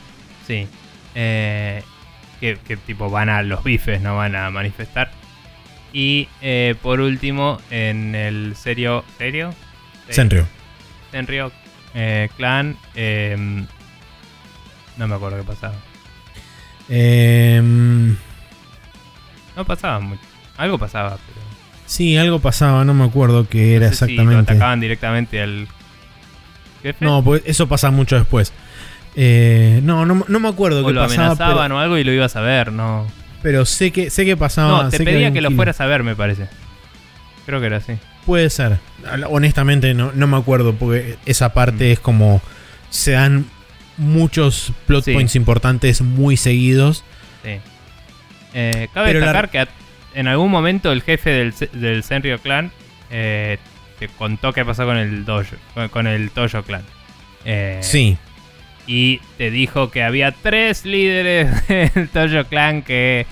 Sí. 0.45 0.68
Eh, 1.16 1.82
que, 2.40 2.58
que 2.68 2.78
tipo 2.78 3.10
van 3.10 3.30
a 3.30 3.41
los 3.41 3.64
bifes, 3.64 4.02
no 4.02 4.18
van 4.18 4.36
a 4.36 4.52
manifestar. 4.52 5.12
Y 5.94 6.28
eh, 6.41 6.76
por 6.82 6.99
último, 6.99 7.60
en 7.72 8.14
el 8.14 8.56
serio. 8.56 9.04
¿Serio? 9.18 9.54
Senryo. 10.10 10.46
Senryo 11.12 11.52
eh, 11.94 12.30
Clan. 12.38 12.76
eh, 12.96 13.66
no 14.98 15.08
me 15.08 15.16
acuerdo 15.16 15.38
qué 15.38 15.44
pasaba. 15.44 15.76
Em, 16.90 18.16
No 19.56 19.66
pasaba 19.66 20.00
mucho. 20.00 20.22
Algo 20.58 20.78
pasaba, 20.80 21.10
pero. 21.28 21.40
sí, 21.86 22.18
algo 22.18 22.40
pasaba, 22.40 22.84
no 22.84 22.94
me 22.94 23.06
acuerdo 23.06 23.48
qué 23.48 23.76
era 23.76 23.90
sé 23.92 24.06
si 24.08 24.16
lo 24.16 24.22
exactamente. 24.24 24.52
atacaban 24.52 24.80
directamente 24.80 25.42
al. 25.42 25.68
jefe, 26.82 27.04
no, 27.06 27.24
pues 27.24 27.44
eso 27.46 27.68
pasa 27.68 27.92
mucho 27.92 28.16
después. 28.18 28.54
Eh, 29.16 29.82
no, 29.84 30.06
no, 30.06 30.24
no 30.28 30.40
me 30.40 30.48
acuerdo 30.50 30.84
o 30.84 30.88
qué 30.88 30.94
lo 30.94 31.02
pasaba, 31.02 31.26
amenazaban 31.28 31.68
pero, 31.68 31.78
o 31.78 31.80
algo 31.80 31.98
y 31.98 32.04
lo 32.04 32.12
ibas 32.12 32.36
a 32.36 32.42
ver, 32.42 32.72
no. 32.72 33.06
pero 33.42 33.66
sé 33.66 33.92
que 33.92 34.10
sé 34.10 34.26
que 34.26 34.38
pasaba. 34.38 34.84
No, 34.84 34.90
te 34.90 34.98
sé 34.98 35.04
pedía 35.04 35.32
que, 35.32 35.42
lo 35.42 35.52
fueras 35.52 35.80
a 35.82 35.86
ver, 35.86 36.04
me 36.04 36.16
parece. 36.16 36.48
Creo 37.46 37.60
que 37.60 37.66
era 37.68 37.78
así. 37.78 37.94
Puede 38.28 38.52
ser. 38.52 38.78
Honestamente 39.30 39.95
no, 39.95 40.12
no 40.14 40.28
me 40.28 40.38
acuerdo 40.38 40.76
porque 40.76 41.16
esa 41.26 41.54
parte 41.54 41.88
Mm. 41.90 41.91
es 41.94 41.99
como 41.99 42.41
se 42.91 43.12
dan 43.14 43.45
muchos 43.98 44.72
plot 44.86 45.06
Sí. 45.06 45.14
points 45.14 45.36
importantes 45.36 46.02
muy 46.02 46.38
seguidos. 46.38 47.04
Sí. 47.44 47.58
Eh, 48.54 48.88
cabe 48.94 49.08
Pero 49.08 49.20
la- 49.22 49.26
destacar 49.34 49.49
que 49.49 49.68
en 50.20 50.28
algún 50.28 50.52
momento 50.52 50.91
el 50.91 51.02
jefe 51.02 51.30
del, 51.32 51.54
del 51.74 52.04
Senryo 52.04 52.38
Clan 52.40 52.72
eh, 53.10 53.58
te 53.99 54.08
contó 54.10 54.52
qué 54.54 54.64
pasó 54.66 54.86
con 54.86 54.98
el 54.98 55.26
dojo, 55.26 55.56
con, 55.74 55.88
con 55.90 56.06
el 56.08 56.30
Toyo 56.32 56.64
Clan. 56.64 56.84
Eh, 57.45 57.80
Sí. 57.82 58.18
Y 58.88 59.20
te 59.38 59.52
dijo 59.52 59.90
que 59.91 60.04
había 60.04 60.32
tres 60.32 60.86
líderes 60.86 61.68
del 61.95 62.10
Toyo 62.10 62.45
Clan 62.48 62.82
que 62.84 63.26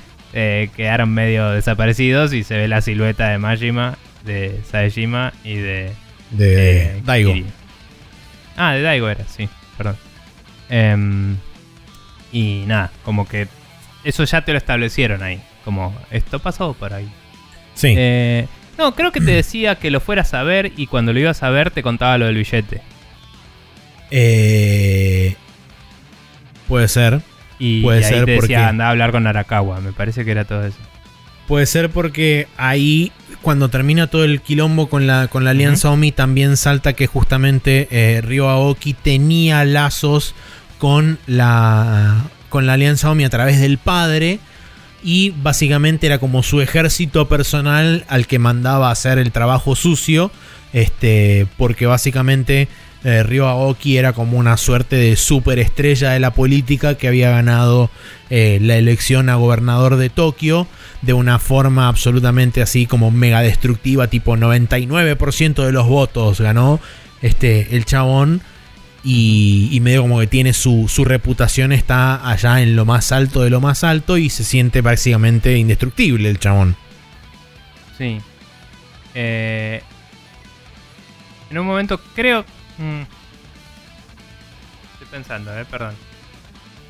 quedaron 0.76 1.14
medio 1.14 1.50
desaparecidos 1.52 2.34
y 2.34 2.44
se 2.44 2.58
ve 2.58 2.68
la 2.68 2.82
silueta 2.82 3.30
de 3.30 3.38
Majima, 3.38 3.98
de 4.26 4.60
Saejima 4.70 5.34
y 5.44 5.56
de 5.56 5.92
De 6.32 6.82
eh, 6.98 7.02
Daigo. 7.06 7.34
Ah, 8.58 8.74
de 8.74 8.82
Daigo 8.82 9.10
era, 9.10 9.26
sí, 9.28 9.48
perdón. 9.78 9.98
Em, 10.70 11.38
y 12.32 12.64
nada, 12.68 12.92
como 13.04 13.28
que 13.28 13.48
eso 14.04 14.24
ya 14.24 14.42
te 14.42 14.52
lo 14.52 14.58
establecieron 14.58 15.24
ahí. 15.24 15.42
Como, 15.64 15.96
esto 16.12 16.40
pasó 16.40 16.74
por 16.74 16.94
ahí. 16.94 17.10
Sí. 17.74 17.94
Eh, 17.98 18.48
no, 18.78 18.94
creo 18.96 19.12
que 19.12 19.22
te 19.22 19.32
decía 19.32 19.76
que 19.76 19.92
lo 19.92 20.00
fueras 20.00 20.34
a 20.34 20.44
ver 20.44 20.72
y 20.78 20.88
cuando 20.88 21.12
lo 21.14 21.20
ibas 21.20 21.44
a 21.44 21.50
ver 21.50 21.72
te 21.72 21.84
contaba 21.84 22.18
lo 22.18 22.26
del 22.26 22.36
billete. 22.38 22.82
Eh, 24.12 25.36
puede 26.68 26.88
ser. 26.88 27.22
Y, 27.58 27.82
Puede 27.84 28.02
y 28.02 28.04
ahí 28.04 28.10
ser 28.14 28.26
te 28.26 28.36
porque- 28.36 28.56
anda 28.56 28.88
a 28.88 28.90
hablar 28.90 29.12
con 29.12 29.28
Arakawa. 29.28 29.80
Me 29.82 29.94
parece 29.94 30.26
que 30.26 30.32
era 30.32 30.46
todo 30.46 30.66
eso. 30.66 30.78
Puede 31.48 31.66
ser 31.68 31.90
porque 31.90 32.48
ahí, 32.58 33.12
cuando 33.46 33.70
termina 33.70 34.08
todo 34.08 34.24
el 34.24 34.42
quilombo 34.42 34.88
con 34.90 35.06
la, 35.06 35.28
con 35.28 35.44
la 35.44 35.52
Alianza 35.52 35.92
Omi, 35.92 36.12
también 36.12 36.58
salta 36.58 36.94
que 36.94 37.06
justamente 37.06 37.88
eh, 37.92 38.22
Ryo 38.22 38.50
Aoki 38.50 38.96
tenía 38.96 39.64
lazos 39.66 40.34
con 40.80 41.20
la, 41.28 42.24
con 42.50 42.66
la 42.66 42.74
Alianza 42.74 43.12
Omi 43.12 43.24
a 43.24 43.30
través 43.30 43.62
del 43.62 43.78
padre. 43.78 44.40
Y 45.04 45.30
básicamente 45.44 46.08
era 46.08 46.18
como 46.18 46.42
su 46.42 46.60
ejército 46.60 47.30
personal 47.30 48.04
al 48.08 48.26
que 48.26 48.40
mandaba 48.40 48.90
hacer 48.90 49.20
el 49.20 49.32
trabajo 49.32 49.76
sucio. 49.76 50.32
Este, 50.74 51.46
porque 51.56 51.86
básicamente 51.86 52.68
eh, 53.04 53.22
Ryo 53.22 53.48
Aoki 53.48 53.98
era 53.98 54.14
como 54.14 54.40
una 54.40 54.58
suerte 54.58 54.96
de 54.96 55.16
superestrella 55.16 56.14
de 56.14 56.20
la 56.20 56.34
política 56.34 56.96
que 56.96 57.08
había 57.08 57.30
ganado 57.30 57.92
eh, 58.32 58.58
la 58.60 58.76
elección 58.76 59.30
a 59.30 59.36
gobernador 59.36 59.98
de 59.98 60.10
Tokio 60.10 60.66
de 61.06 61.14
una 61.14 61.40
forma 61.40 61.88
absolutamente 61.88 62.62
así 62.62 62.88
como 62.88 63.12
mega 63.12 63.42
destructiva, 63.42 64.08
tipo 64.08 64.36
99% 64.36 65.66
de 65.66 65.72
los 65.72 65.88
votos 65.88 66.42
ganó 66.42 66.80
este, 67.22 67.76
el 67.76 67.86
chabón. 67.86 68.42
Y, 69.08 69.78
medio 69.84 70.02
como 70.02 70.20
que 70.20 70.26
tiene 70.26 70.52
su, 70.52 70.88
su 70.88 71.06
reputación 71.06 71.72
está 71.72 72.28
allá 72.28 72.64
en 72.64 72.76
lo 72.76 72.86
más 72.86 73.12
alto 73.12 73.44
de 73.44 73.52
lo 73.52 73.62
más 73.62 73.84
alto 73.84 74.18
y 74.18 74.32
se 74.32 74.44
siente 74.44 74.82
básicamente 74.82 75.56
indestructible 75.58 76.28
el 76.28 76.40
chabón. 76.40 76.76
Sí. 78.00 78.20
Eh, 79.14 79.84
en 81.52 81.58
un 81.60 81.68
momento 81.68 82.02
creo... 82.16 82.44
mm, 82.80 83.02
estoy 84.94 85.08
pensando, 85.12 85.56
eh, 85.56 85.66
perdón. 85.70 85.94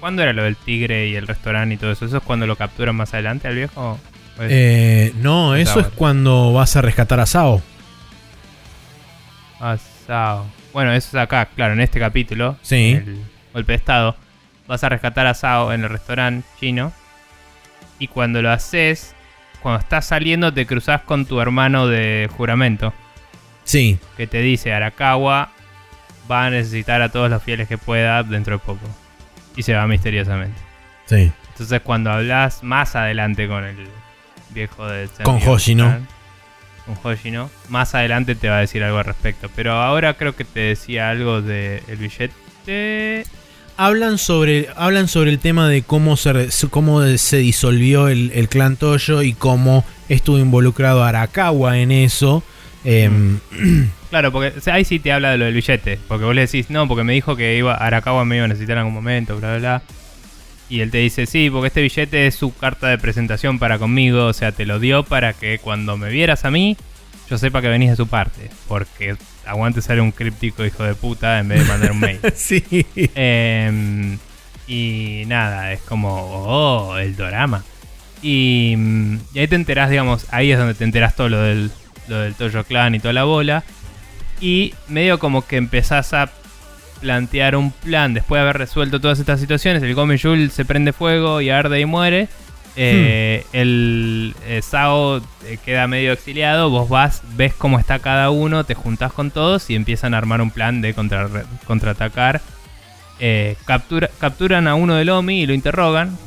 ¿Cuándo 0.05 0.21
era 0.21 0.33
lo 0.33 0.43
del 0.43 0.55
tigre 0.55 1.07
y 1.07 1.15
el 1.15 1.25
restaurante 1.25 1.73
y 1.73 1.77
todo 1.79 1.91
eso? 1.91 2.05
¿Eso 2.05 2.17
es 2.17 2.23
cuando 2.23 2.45
lo 2.45 2.55
capturan 2.55 2.95
más 2.95 3.11
adelante 3.15 3.47
al 3.47 3.55
viejo? 3.55 3.97
¿O 4.37 4.43
es- 4.43 4.51
Eh, 4.51 5.13
no, 5.15 5.55
Es 5.55 5.67
eso 5.67 5.79
es 5.79 5.87
cuando 5.87 6.53
vas 6.53 6.75
a 6.75 6.83
rescatar 6.83 7.19
a 7.19 7.25
Sao. 7.25 7.59
Asao. 9.59 10.45
Bueno, 10.73 10.93
eso 10.93 11.07
es 11.17 11.23
acá, 11.23 11.47
claro, 11.55 11.73
en 11.73 11.81
este 11.81 11.99
capítulo. 11.99 12.55
Sí. 12.61 12.91
El 13.03 13.17
golpe 13.51 13.71
de 13.71 13.77
estado. 13.77 14.15
Vas 14.67 14.83
a 14.83 14.89
rescatar 14.89 15.25
a 15.25 15.33
Sao 15.33 15.73
en 15.73 15.83
el 15.83 15.89
restaurante 15.89 16.47
chino. 16.59 16.93
Y 17.97 18.07
cuando 18.07 18.43
lo 18.43 18.51
haces, 18.51 19.15
cuando 19.63 19.79
estás 19.79 20.05
saliendo, 20.05 20.53
te 20.53 20.67
cruzas 20.67 21.01
con 21.01 21.25
tu 21.25 21.41
hermano 21.41 21.87
de 21.87 22.29
juramento. 22.37 22.93
Sí, 23.63 23.97
Que 24.17 24.27
te 24.27 24.41
dice: 24.41 24.71
Arakawa 24.71 25.49
va 26.29 26.45
a 26.45 26.49
necesitar 26.51 27.01
a 27.01 27.09
todos 27.09 27.27
los 27.27 27.41
fieles 27.41 27.67
que 27.67 27.79
pueda 27.79 28.21
dentro 28.21 28.59
de 28.59 28.59
poco. 28.59 28.85
Y 29.55 29.63
se 29.63 29.73
va 29.73 29.87
misteriosamente. 29.87 30.59
sí. 31.05 31.31
Entonces, 31.55 31.79
cuando 31.83 32.11
hablas 32.11 32.63
más 32.63 32.97
adelante 32.97 33.47
con 33.47 33.63
el 33.63 33.77
viejo 34.49 34.85
de 34.87 35.07
Con 35.23 35.39
Hoshino. 35.47 36.05
Con 36.85 36.97
Hoshino, 37.01 37.49
más 37.69 37.95
adelante 37.95 38.35
te 38.35 38.49
va 38.49 38.57
a 38.57 38.59
decir 38.59 38.83
algo 38.83 38.97
al 38.97 39.05
respecto. 39.05 39.49
Pero 39.55 39.71
ahora 39.71 40.15
creo 40.15 40.35
que 40.35 40.43
te 40.43 40.59
decía 40.59 41.09
algo 41.09 41.41
del 41.41 41.81
billete. 41.97 43.25
Hablan 43.77 44.17
sobre, 44.17 44.67
hablan 44.75 45.07
sobre 45.07 45.31
el 45.31 45.39
tema 45.39 45.69
de 45.69 45.81
cómo 45.83 46.17
se, 46.17 46.49
cómo 46.69 47.05
se 47.17 47.37
disolvió 47.37 48.09
el, 48.09 48.31
el 48.35 48.49
clan 48.49 48.75
Toyo 48.75 49.21
y 49.21 49.31
cómo 49.31 49.85
estuvo 50.09 50.37
involucrado 50.37 51.05
Arakawa 51.05 51.77
en 51.77 51.91
eso. 51.91 52.43
Em, 52.83 53.39
Claro, 54.15 54.31
porque 54.31 54.57
o 54.57 54.61
sea, 54.61 54.75
ahí 54.75 54.85
sí 54.85 54.99
te 54.99 55.11
habla 55.11 55.31
de 55.31 55.37
lo 55.37 55.43
del 55.43 55.53
billete. 55.53 55.99
Porque 56.07 56.23
vos 56.23 56.33
le 56.33 56.39
decís, 56.39 56.69
no, 56.69 56.87
porque 56.87 57.03
me 57.03 57.11
dijo 57.11 57.35
que 57.35 57.57
iba 57.57 57.73
Arakawa 57.73 58.23
me 58.23 58.37
iba 58.37 58.45
a 58.45 58.47
necesitar 58.47 58.75
en 58.75 58.79
algún 58.79 58.93
momento, 58.93 59.35
bla, 59.35 59.49
bla, 59.49 59.57
bla. 59.57 59.81
Y 60.69 60.79
él 60.79 60.89
te 60.89 60.99
dice, 60.99 61.25
sí, 61.25 61.49
porque 61.49 61.67
este 61.67 61.81
billete 61.81 62.25
es 62.25 62.35
su 62.35 62.55
carta 62.55 62.87
de 62.87 62.97
presentación 62.97 63.59
para 63.59 63.77
conmigo. 63.77 64.27
O 64.27 64.31
sea, 64.31 64.53
te 64.53 64.65
lo 64.65 64.79
dio 64.79 65.03
para 65.03 65.33
que 65.33 65.59
cuando 65.59 65.97
me 65.97 66.07
vieras 66.07 66.45
a 66.45 66.49
mí, 66.49 66.77
yo 67.29 67.37
sepa 67.37 67.61
que 67.61 67.67
venís 67.67 67.89
de 67.89 67.97
su 67.97 68.07
parte. 68.07 68.49
Porque 68.69 69.17
aguante 69.45 69.81
ser 69.81 69.99
un 69.99 70.13
críptico 70.13 70.63
hijo 70.63 70.85
de 70.85 70.95
puta 70.95 71.37
en 71.39 71.49
vez 71.49 71.59
de 71.59 71.65
mandar 71.65 71.91
un 71.91 71.99
mail. 71.99 72.19
sí. 72.35 72.63
Em, 73.15 74.17
y 74.65 75.23
nada, 75.27 75.73
es 75.73 75.81
como, 75.81 76.07
oh, 76.07 76.97
el 76.97 77.17
drama. 77.17 77.65
Y, 78.21 78.75
mm, 78.77 79.17
y 79.33 79.39
ahí 79.39 79.47
te 79.49 79.55
enterás, 79.55 79.89
digamos, 79.89 80.25
ahí 80.31 80.53
es 80.53 80.57
donde 80.57 80.73
te 80.73 80.85
enterás 80.85 81.17
todo 81.17 81.27
lo 81.27 81.41
del, 81.41 81.69
lo 82.07 82.19
del 82.19 82.33
Toyo 82.33 82.63
Clan 82.63 82.95
y 82.95 82.99
toda 82.99 83.13
la 83.13 83.25
bola. 83.25 83.65
Y 84.41 84.73
medio 84.87 85.17
como 85.19 85.45
que 85.45 85.57
empezás 85.57 86.13
a 86.13 86.29
plantear 87.01 87.55
un 87.55 87.71
plan 87.71 88.13
después 88.13 88.39
de 88.39 88.43
haber 88.43 88.57
resuelto 88.57 88.99
todas 88.99 89.19
estas 89.19 89.39
situaciones. 89.39 89.83
El 89.83 89.93
Gomi 89.95 90.17
Yul 90.17 90.51
se 90.51 90.65
prende 90.65 90.93
fuego 90.93 91.41
y 91.41 91.49
arde 91.49 91.79
y 91.79 91.85
muere. 91.85 92.27
Eh, 92.77 93.45
El 93.53 94.35
eh, 94.45 94.61
Sao 94.61 95.17
eh, 95.45 95.57
queda 95.63 95.87
medio 95.87 96.11
exiliado. 96.11 96.69
Vos 96.69 96.89
vas, 96.89 97.21
ves 97.37 97.53
cómo 97.53 97.79
está 97.79 97.99
cada 97.99 98.29
uno, 98.31 98.63
te 98.65 98.73
juntás 98.75 99.13
con 99.13 99.31
todos 99.31 99.69
y 99.69 99.75
empiezan 99.75 100.13
a 100.13 100.17
armar 100.17 100.41
un 100.41 100.51
plan 100.51 100.81
de 100.81 100.93
contra- 100.93 101.29
contraatacar. 101.65 102.41
Eh, 103.19 103.55
captura- 103.65 104.09
capturan 104.19 104.67
a 104.67 104.75
uno 104.75 104.95
del 104.95 105.09
Omi 105.09 105.41
y 105.41 105.45
lo 105.45 105.53
interrogan. 105.53 106.17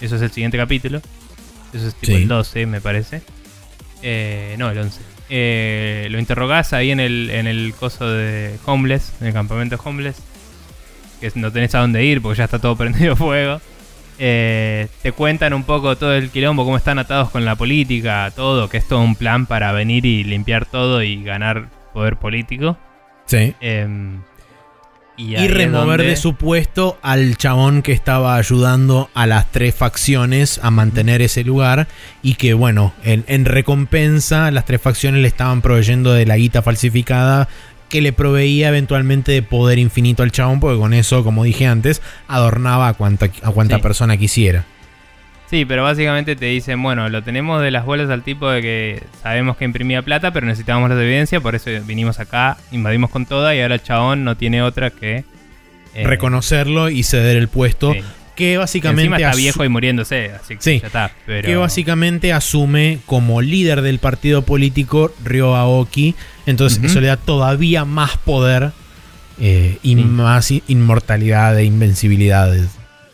Eso 0.00 0.16
es 0.16 0.22
el 0.22 0.32
siguiente 0.32 0.56
capítulo. 0.58 1.00
Eso 1.72 1.86
es 1.86 1.94
tipo 1.94 2.06
Sí. 2.16 2.22
el 2.22 2.28
12, 2.28 2.66
me 2.66 2.80
parece. 2.80 3.22
Eh, 4.02 4.56
no, 4.58 4.68
el 4.70 4.78
11. 4.78 5.00
Eh, 5.34 6.08
lo 6.10 6.18
interrogás 6.18 6.74
ahí 6.74 6.90
en 6.90 7.00
el, 7.00 7.30
en 7.30 7.46
el 7.46 7.72
coso 7.72 8.06
de 8.06 8.58
Homeless, 8.66 9.14
en 9.22 9.28
el 9.28 9.32
campamento 9.32 9.80
Homeless. 9.82 10.22
Que 11.22 11.32
no 11.36 11.50
tenés 11.50 11.74
a 11.74 11.78
dónde 11.78 12.04
ir 12.04 12.20
porque 12.20 12.36
ya 12.36 12.44
está 12.44 12.58
todo 12.58 12.76
prendido 12.76 13.16
fuego. 13.16 13.58
Eh, 14.18 14.88
te 15.00 15.12
cuentan 15.12 15.54
un 15.54 15.64
poco 15.64 15.96
todo 15.96 16.12
el 16.12 16.28
quilombo, 16.28 16.66
cómo 16.66 16.76
están 16.76 16.98
atados 16.98 17.30
con 17.30 17.46
la 17.46 17.56
política, 17.56 18.30
todo, 18.36 18.68
que 18.68 18.76
es 18.76 18.86
todo 18.86 19.00
un 19.00 19.16
plan 19.16 19.46
para 19.46 19.72
venir 19.72 20.04
y 20.04 20.22
limpiar 20.22 20.66
todo 20.66 21.02
y 21.02 21.24
ganar 21.24 21.70
poder 21.94 22.18
político. 22.18 22.76
Sí. 23.24 23.54
Em, 23.62 24.20
y, 25.30 25.48
remover 25.48 25.98
donde- 25.98 26.06
de 26.10 26.16
su 26.16 26.34
puesto 26.34 26.98
al 27.02 27.36
chabón 27.36 27.82
que 27.82 27.92
estaba 27.92 28.36
ayudando 28.36 29.10
a 29.14 29.26
las 29.26 29.50
tres 29.52 29.74
facciones 29.74 30.58
a 30.62 30.70
mantener 30.70 31.22
ese 31.22 31.44
lugar. 31.44 31.88
Y 32.22 32.34
que, 32.34 32.54
bueno, 32.54 32.92
en, 33.04 33.24
en 33.28 33.44
recompensa, 33.44 34.50
las 34.50 34.64
tres 34.64 34.80
facciones 34.80 35.22
le 35.22 35.28
estaban 35.28 35.62
proveyendo 35.62 36.12
de 36.12 36.26
la 36.26 36.36
guita 36.36 36.62
falsificada 36.62 37.48
que 37.88 38.00
le 38.00 38.12
proveía 38.14 38.68
eventualmente 38.68 39.32
de 39.32 39.42
poder 39.42 39.78
infinito 39.78 40.22
al 40.22 40.32
chabón. 40.32 40.60
Porque 40.60 40.78
con 40.78 40.94
eso, 40.94 41.24
como 41.24 41.44
dije 41.44 41.66
antes, 41.66 42.00
adornaba 42.28 42.88
a 42.88 42.94
cuanta, 42.94 43.28
a 43.42 43.50
cuanta 43.50 43.76
Sí. 43.76 43.82
persona 43.82 44.16
quisiera. 44.16 44.64
Sí, 45.52 45.66
pero 45.66 45.82
básicamente 45.82 46.34
te 46.34 46.46
dicen, 46.46 46.82
bueno, 46.82 47.08
lo 47.10 47.22
tenemos 47.22 47.60
de 47.60 47.70
las 47.70 47.84
bolas 47.84 48.08
al 48.08 48.22
tipo 48.22 48.48
de 48.48 48.62
que 48.62 49.02
sabemos 49.22 49.58
que 49.58 49.66
imprimía 49.66 50.00
plata, 50.00 50.32
pero 50.32 50.46
necesitábamos 50.46 50.88
la 50.88 50.96
evidencia, 51.00 51.40
por 51.42 51.54
eso 51.54 51.70
vinimos 51.86 52.18
acá, 52.20 52.56
invadimos 52.70 53.10
con 53.10 53.26
toda 53.26 53.54
y 53.54 53.60
ahora 53.60 53.74
el 53.74 53.82
chabón 53.82 54.24
no 54.24 54.34
tiene 54.36 54.62
otra 54.62 54.88
que... 54.88 55.24
eh, 55.94 56.04
Reconocerlo 56.06 56.88
y 56.88 57.02
ceder 57.02 57.36
el 57.36 57.48
puesto. 57.48 57.92
sí. 57.92 58.00
Que 58.34 58.56
básicamente. 58.56 59.02
Encima 59.02 59.16
está 59.18 59.36
viejo 59.36 59.62
y 59.62 59.68
muriéndose, 59.68 60.30
así 60.32 60.56
que 60.56 60.62
Sí. 60.62 60.80
ya 60.80 60.86
está. 60.86 61.10
Pero... 61.26 61.46
que 61.46 61.54
básicamente 61.56 62.32
asume 62.32 63.00
como 63.04 63.42
líder 63.42 63.82
del 63.82 63.98
partido 63.98 64.40
político 64.40 65.12
Ryo 65.22 65.54
Aoki. 65.54 66.14
Entonces 66.46 66.82
eso 66.82 66.98
le 67.02 67.08
da 67.08 67.18
todavía 67.18 67.84
más 67.84 68.16
poder 68.16 68.72
eh, 69.38 69.76
y 69.82 69.96
Sí. 69.96 70.02
más 70.02 70.50
inmortalidad 70.66 71.58
e 71.58 71.64
invencibilidad 71.64 72.50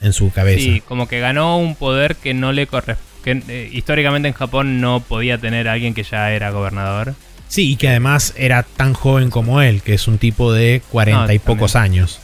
en 0.01 0.13
su 0.13 0.31
cabeza. 0.33 0.61
Sí, 0.61 0.81
como 0.81 1.09
que 1.09 1.21
ganó 1.21 1.59
un 1.59 1.75
poder 1.75 2.17
que 2.17 2.35
no 2.35 2.53
le 2.53 2.67
corresponde... 2.67 3.09
Que 3.25 3.43
eh, 3.49 3.69
históricamente 3.73 4.29
en 4.29 4.35
Japón 4.35 4.81
no 4.81 5.01
podía 5.01 5.39
tener 5.39 5.69
alguien 5.69 5.93
que 5.93 6.05
ya 6.05 6.31
era 6.31 6.51
gobernador. 6.51 7.15
Sí, 7.49 7.73
y 7.73 7.77
que 7.77 7.89
además 7.89 8.33
era 8.37 8.63
tan 8.63 8.95
joven 8.95 9.29
como 9.29 9.61
él, 9.61 9.83
que 9.83 9.95
es 9.95 10.07
un 10.07 10.19
tipo 10.19 10.53
de 10.53 10.83
cuarenta 10.89 11.27
No, 11.27 11.33
y 11.33 11.39
pocos 11.41 11.75
años. 11.75 12.21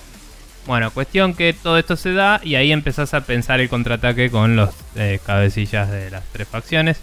Bueno, 0.67 0.91
cuestión 0.93 1.35
que 1.35 1.53
todo 1.53 1.79
esto 1.79 1.97
se 1.97 2.13
da 2.13 2.41
y 2.45 2.55
ahí 2.55 2.73
empezás 2.73 3.13
a 3.13 3.23
pensar 3.23 3.61
el 3.61 3.69
contraataque 3.69 4.31
con 4.31 4.55
los 4.55 4.71
eh, 4.95 5.19
cabecillas 5.27 5.91
de 5.91 6.11
las 6.11 6.23
tres 6.33 6.47
facciones 6.47 6.99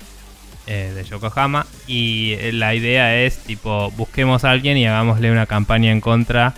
eh, 0.67 0.93
de 0.95 1.03
Yokohama. 1.03 1.67
Y 1.85 2.37
la 2.53 2.73
idea 2.73 3.21
es, 3.21 3.39
tipo, 3.39 3.91
busquemos 3.91 4.45
a 4.45 4.51
alguien 4.51 4.77
y 4.77 4.87
hagámosle 4.87 5.31
una 5.31 5.47
campaña 5.47 5.91
en 5.91 5.99
contra 5.99 6.53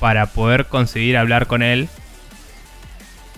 para 0.00 0.26
poder 0.26 0.66
conseguir 0.66 1.16
hablar 1.16 1.46
con 1.46 1.62
él. 1.62 1.88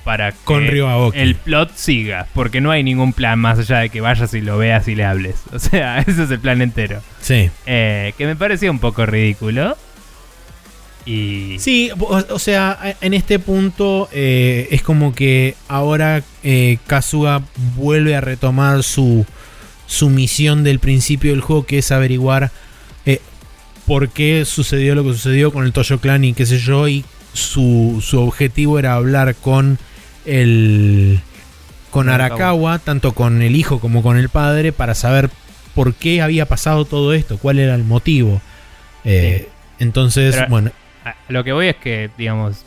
Para 0.09 0.33
que 0.33 0.39
Con 0.45 0.67
Ryo 0.67 0.89
Aoki. 0.89 1.19
el 1.19 1.35
plot 1.35 1.77
siga. 1.77 2.29
Porque 2.33 2.63
no 2.63 2.71
hay 2.71 2.83
ningún 2.83 3.13
plan 3.13 3.39
más 3.39 3.59
allá 3.59 3.81
de 3.81 3.91
que 3.91 4.01
vayas 4.01 4.33
y 4.33 4.41
lo 4.41 4.57
veas 4.57 4.89
y 4.89 4.95
le 4.95 5.05
hables. 5.05 5.35
O 5.53 5.59
sea, 5.59 5.99
ese 5.99 6.23
es 6.23 6.31
el 6.31 6.39
plan 6.41 6.63
entero. 6.63 7.03
Sí. 7.21 7.51
Eh, 7.67 8.15
que 8.17 8.25
me 8.25 8.35
parecía 8.35 8.71
un 8.71 8.79
poco 8.79 9.05
ridículo. 9.05 9.77
Y. 11.05 11.57
Sí, 11.59 11.91
o, 11.99 12.25
o 12.31 12.39
sea, 12.39 12.97
en 13.03 13.13
este 13.13 13.39
punto 13.39 14.09
eh, 14.11 14.69
es 14.71 14.81
como 14.81 15.15
que 15.15 15.57
ahora 15.69 16.23
eh, 16.43 16.79
Kazuga 16.87 17.43
vuelve 17.77 18.17
a 18.17 18.23
retomar 18.23 18.85
su, 18.85 19.27
su 19.87 20.09
misión 20.09 20.65
del 20.65 20.79
principio 20.79 21.33
del 21.33 21.43
juego, 21.43 21.67
que 21.67 21.81
es 21.81 21.93
averiguar 21.93 22.51
eh, 23.05 23.21
por 23.87 24.09
qué 24.09 24.47
sucedió 24.47 24.95
lo 24.95 25.05
que 25.05 25.13
sucedió 25.13 25.53
con 25.53 25.67
el 25.67 25.75
Toyo 25.75 26.01
Clan 26.01 26.25
y 26.25 26.33
qué 26.33 26.47
sé 26.47 26.57
yo, 26.57 26.89
y 26.89 27.05
su, 27.35 28.03
su 28.03 28.21
objetivo 28.23 28.79
era 28.79 28.95
hablar 28.95 29.35
con 29.35 29.79
el... 30.25 31.21
Con 31.91 32.09
Arakawa. 32.09 32.79
Tanto 32.79 33.13
con 33.13 33.41
el 33.43 33.57
hijo 33.57 33.81
como 33.81 34.03
con 34.03 34.17
el 34.19 34.29
padre, 34.29 34.73
para 34.73 34.95
saber 34.95 35.31
por 35.75 35.95
qué 35.95 36.21
había 36.23 36.47
pasado 36.47 36.85
todo 36.85 37.15
esto, 37.15 37.39
cuál 37.39 37.59
era 37.59 37.75
el 37.75 37.85
motivo. 37.85 38.41
Eh, 39.05 39.49
Entonces, 39.79 40.35
Pero- 40.35 40.49
bueno, 40.49 40.71
lo 41.29 41.45
que 41.45 41.53
voy 41.53 41.69
es 41.69 41.77
que, 41.77 42.11
digamos, 42.19 42.65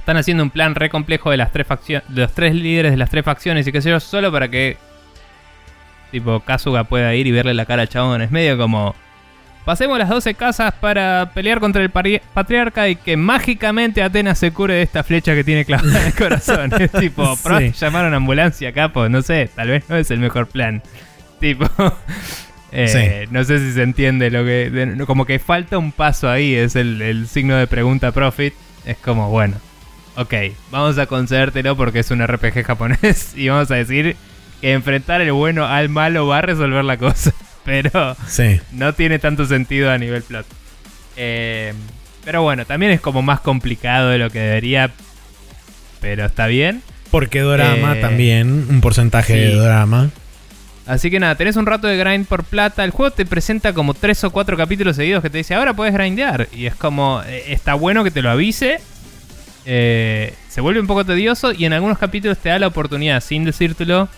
están 0.00 0.16
haciendo 0.16 0.42
un 0.42 0.50
plan 0.50 0.74
re 0.74 0.90
complejo 0.90 1.30
de 1.30 1.36
las 1.36 1.52
tres 1.52 1.66
facciones, 1.66 2.06
de 2.08 2.22
los 2.22 2.32
tres 2.32 2.54
líderes 2.54 2.90
de 2.92 2.96
las 2.98 3.08
tres 3.10 3.24
facciones 3.24 3.66
y 3.66 3.72
qué 3.72 3.80
sé 3.80 3.90
yo, 3.90 4.00
solo 4.00 4.32
para 4.32 4.48
que 4.48 4.76
tipo 6.10 6.40
Kazuga 6.40 6.84
pueda 6.84 7.14
ir 7.14 7.26
y 7.26 7.30
verle 7.32 7.54
la 7.54 7.66
cara 7.66 7.82
al 7.82 7.88
chabón. 7.88 8.22
Es 8.22 8.30
medio 8.30 8.56
como 8.58 8.94
pasemos 9.68 9.98
las 9.98 10.08
12 10.08 10.32
casas 10.32 10.72
para 10.80 11.30
pelear 11.34 11.60
contra 11.60 11.82
el 11.82 11.90
patriarca 11.90 12.88
y 12.88 12.96
que 12.96 13.18
mágicamente 13.18 14.02
Atenas 14.02 14.38
se 14.38 14.50
cure 14.50 14.72
de 14.72 14.80
esta 14.82 15.04
flecha 15.04 15.34
que 15.34 15.44
tiene 15.44 15.66
clavada 15.66 16.00
en 16.00 16.06
el 16.06 16.14
corazón. 16.16 16.72
es 16.80 16.90
tipo, 16.90 17.36
Sí. 17.36 17.72
llamar 17.78 18.06
a 18.06 18.08
una 18.08 18.16
ambulancia, 18.16 18.72
capo, 18.72 19.10
no 19.10 19.20
sé, 19.20 19.50
tal 19.54 19.68
vez 19.68 19.84
no 19.90 19.96
es 19.96 20.10
el 20.10 20.20
mejor 20.20 20.46
plan. 20.46 20.82
Tipo, 21.38 21.66
eh, 22.72 23.26
no 23.30 23.44
sé 23.44 23.58
si 23.58 23.72
se 23.74 23.82
entiende 23.82 24.30
lo 24.30 24.42
que. 24.42 24.70
de- 24.70 25.04
como 25.04 25.26
que 25.26 25.38
falta 25.38 25.76
un 25.76 25.92
paso 25.92 26.30
ahí, 26.30 26.54
es 26.54 26.74
el, 26.74 27.02
el 27.02 27.28
signo 27.28 27.54
de 27.56 27.66
pregunta 27.66 28.10
profit. 28.12 28.54
Es 28.86 28.96
como, 28.96 29.28
bueno, 29.28 29.56
ok, 30.16 30.32
vamos 30.70 30.96
a 30.96 31.04
concedértelo 31.04 31.76
porque 31.76 31.98
es 31.98 32.10
un 32.10 32.26
RPG 32.26 32.64
japonés 32.64 33.34
y 33.36 33.48
vamos 33.50 33.70
a 33.70 33.74
decir 33.74 34.16
que 34.62 34.72
enfrentar 34.72 35.20
el 35.20 35.32
bueno 35.32 35.66
al 35.66 35.90
malo 35.90 36.26
va 36.26 36.38
a 36.38 36.40
resolver 36.42 36.84
la 36.86 36.96
cosa. 36.96 37.32
Pero 37.68 38.16
sí. 38.26 38.60
no 38.72 38.94
tiene 38.94 39.18
tanto 39.18 39.44
sentido 39.46 39.90
a 39.90 39.98
nivel 39.98 40.22
plot. 40.22 40.46
Eh, 41.16 41.72
pero 42.24 42.42
bueno, 42.42 42.64
también 42.66 42.92
es 42.92 43.00
como 43.00 43.22
más 43.22 43.40
complicado 43.40 44.08
de 44.10 44.18
lo 44.18 44.30
que 44.30 44.38
debería. 44.40 44.90
Pero 46.00 46.24
está 46.24 46.46
bien. 46.46 46.82
Porque 47.10 47.40
Dorama 47.40 47.96
Eh, 47.96 48.00
también, 48.00 48.66
un 48.68 48.80
porcentaje 48.80 49.34
sí. 49.34 49.38
de 49.40 49.52
Dorama. 49.54 50.10
Así 50.86 51.10
que 51.10 51.20
nada, 51.20 51.34
tenés 51.34 51.56
un 51.56 51.66
rato 51.66 51.86
de 51.86 51.98
grind 51.98 52.26
por 52.26 52.44
plata. 52.44 52.82
El 52.84 52.90
juego 52.90 53.10
te 53.14 53.26
presenta 53.26 53.74
como 53.74 53.92
tres 53.92 54.24
o 54.24 54.30
cuatro 54.30 54.56
capítulos 54.56 54.96
seguidos 54.96 55.22
que 55.22 55.28
te 55.28 55.36
dice, 55.38 55.54
ahora 55.54 55.74
puedes 55.74 55.92
grindear. 55.92 56.48
Y 56.54 56.64
es 56.66 56.74
como, 56.74 57.22
eh, 57.26 57.44
está 57.52 57.74
bueno 57.74 58.02
que 58.04 58.10
te 58.10 58.22
lo 58.22 58.30
avise. 58.30 58.78
Eh, 59.66 60.32
se 60.48 60.62
vuelve 60.62 60.80
un 60.80 60.86
poco 60.86 61.04
tedioso 61.04 61.52
y 61.52 61.66
en 61.66 61.74
algunos 61.74 61.98
capítulos 61.98 62.38
te 62.38 62.48
da 62.48 62.58
la 62.58 62.68
oportunidad, 62.68 63.22
sin 63.22 63.44
decírtelo, 63.44 64.08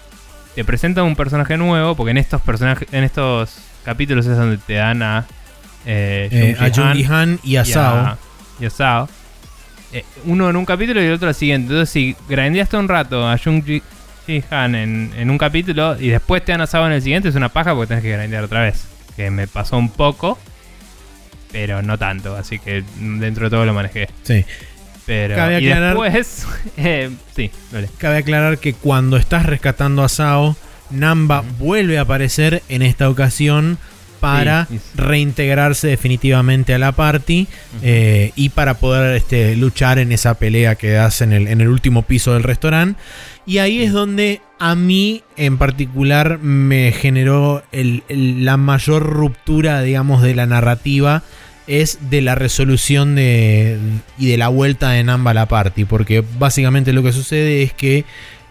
te 0.55 0.65
presentan 0.65 1.05
un 1.05 1.17
personaje 1.17 1.57
nuevo, 1.57 1.95
porque 1.95 2.11
en 2.11 2.19
estos 2.19 2.41
personajes, 2.41 2.89
en 2.93 3.05
estos 3.05 3.57
capítulos 3.85 4.27
es 4.27 4.37
donde 4.37 4.59
te 4.59 4.75
dan 4.75 5.03
a 5.03 5.27
eh, 5.87 6.29
Eh, 6.31 6.57
a 6.59 6.69
Jung-Ji 6.69 7.05
Han 7.09 7.39
y 7.43 7.57
a 7.57 7.65
Sao. 7.65 8.19
y 8.61 8.67
a 8.67 8.71
Sao. 8.71 9.09
Eh, 9.93 10.05
uno 10.25 10.49
en 10.51 10.57
un 10.57 10.65
capítulo 10.65 11.03
y 11.03 11.07
el 11.07 11.13
otro 11.15 11.29
al 11.29 11.35
siguiente. 11.35 11.73
Entonces, 11.73 11.91
si 11.91 12.15
grindeaste 12.29 12.77
un 12.77 12.89
rato 12.89 13.29
a 13.29 13.37
Jung 13.39 13.65
Ji 13.65 13.83
Han 14.51 14.75
en, 14.75 15.13
en 15.17 15.31
un 15.31 15.39
capítulo 15.39 15.97
y 15.99 16.09
después 16.09 16.45
te 16.45 16.53
dan 16.53 16.61
a 16.61 16.67
Sao 16.67 16.87
en 16.87 16.93
el 16.93 17.03
siguiente, 17.03 17.29
es 17.29 17.35
una 17.35 17.49
paja 17.49 17.75
porque 17.75 17.89
tenés 17.89 18.03
que 18.05 18.17
grindear 18.17 18.45
otra 18.45 18.61
vez. 18.63 18.85
Que 19.17 19.31
me 19.31 19.47
pasó 19.49 19.77
un 19.79 19.91
poco, 19.91 20.39
pero 21.53 21.83
no 21.83 21.99
tanto. 21.99 22.37
Así 22.37 22.59
que 22.59 22.85
dentro 22.99 23.45
de 23.47 23.51
todo 23.51 23.65
lo 23.65 23.75
manejé. 23.75 24.09
Sí. 24.23 24.45
Pero 25.11 25.35
Cabe 25.35 25.61
y 25.61 25.69
aclarar- 25.69 25.97
después, 25.99 26.47
eh, 26.77 27.11
sí, 27.35 27.51
dale. 27.73 27.89
Cabe 27.99 28.19
aclarar 28.19 28.59
que 28.59 28.75
cuando 28.75 29.17
estás 29.17 29.45
rescatando 29.45 30.05
a 30.05 30.09
Sao, 30.09 30.57
Namba 30.91 31.43
vuelve 31.59 31.99
a 31.99 32.03
aparecer 32.03 32.63
en 32.69 32.83
esta 32.83 33.11
ocasión 33.11 33.77
para 34.21 34.67
Sí, 34.67 34.79
reintegrarse 34.95 35.89
definitivamente 35.89 36.75
a 36.75 36.79
la 36.79 36.93
party 36.93 37.49
eh, 37.83 38.31
y 38.37 38.51
para 38.51 38.75
poder 38.75 39.17
este, 39.17 39.57
luchar 39.57 39.99
en 39.99 40.13
esa 40.13 40.35
pelea 40.35 40.75
que 40.77 40.91
das 40.91 41.23
en 41.23 41.33
el, 41.33 41.49
en 41.49 41.61
el 41.61 41.69
último 41.69 42.03
piso 42.03 42.35
del 42.35 42.45
restaurante. 42.45 43.01
Y 43.47 43.59
ahí 43.59 43.83
es 43.83 43.93
donde 43.93 44.43
a 44.61 44.75
mí 44.77 45.23
en 45.37 45.59
particular 45.59 46.39
me 46.39 46.93
generó 46.93 47.65
el- 47.73 48.05
el- 48.09 48.45
la 48.45 48.57
mayor 48.59 49.03
ruptura, 49.05 49.83
digamos, 49.83 50.23
de 50.23 50.35
la 50.37 50.47
narrativa. 50.47 51.23
Es 51.71 51.99
de 52.11 52.21
la 52.21 52.35
resolución 52.35 53.15
de, 53.15 53.79
y 54.19 54.27
de 54.29 54.37
la 54.37 54.49
vuelta 54.49 54.91
de 54.91 55.05
Namba 55.05 55.31
a 55.31 55.35
la 55.35 55.47
party. 55.47 55.85
Porque 55.85 56.25
básicamente 56.39 56.93
lo 56.93 57.03
que 57.03 57.13
sucede 57.13 57.63
es 57.63 57.73
que 57.73 58.05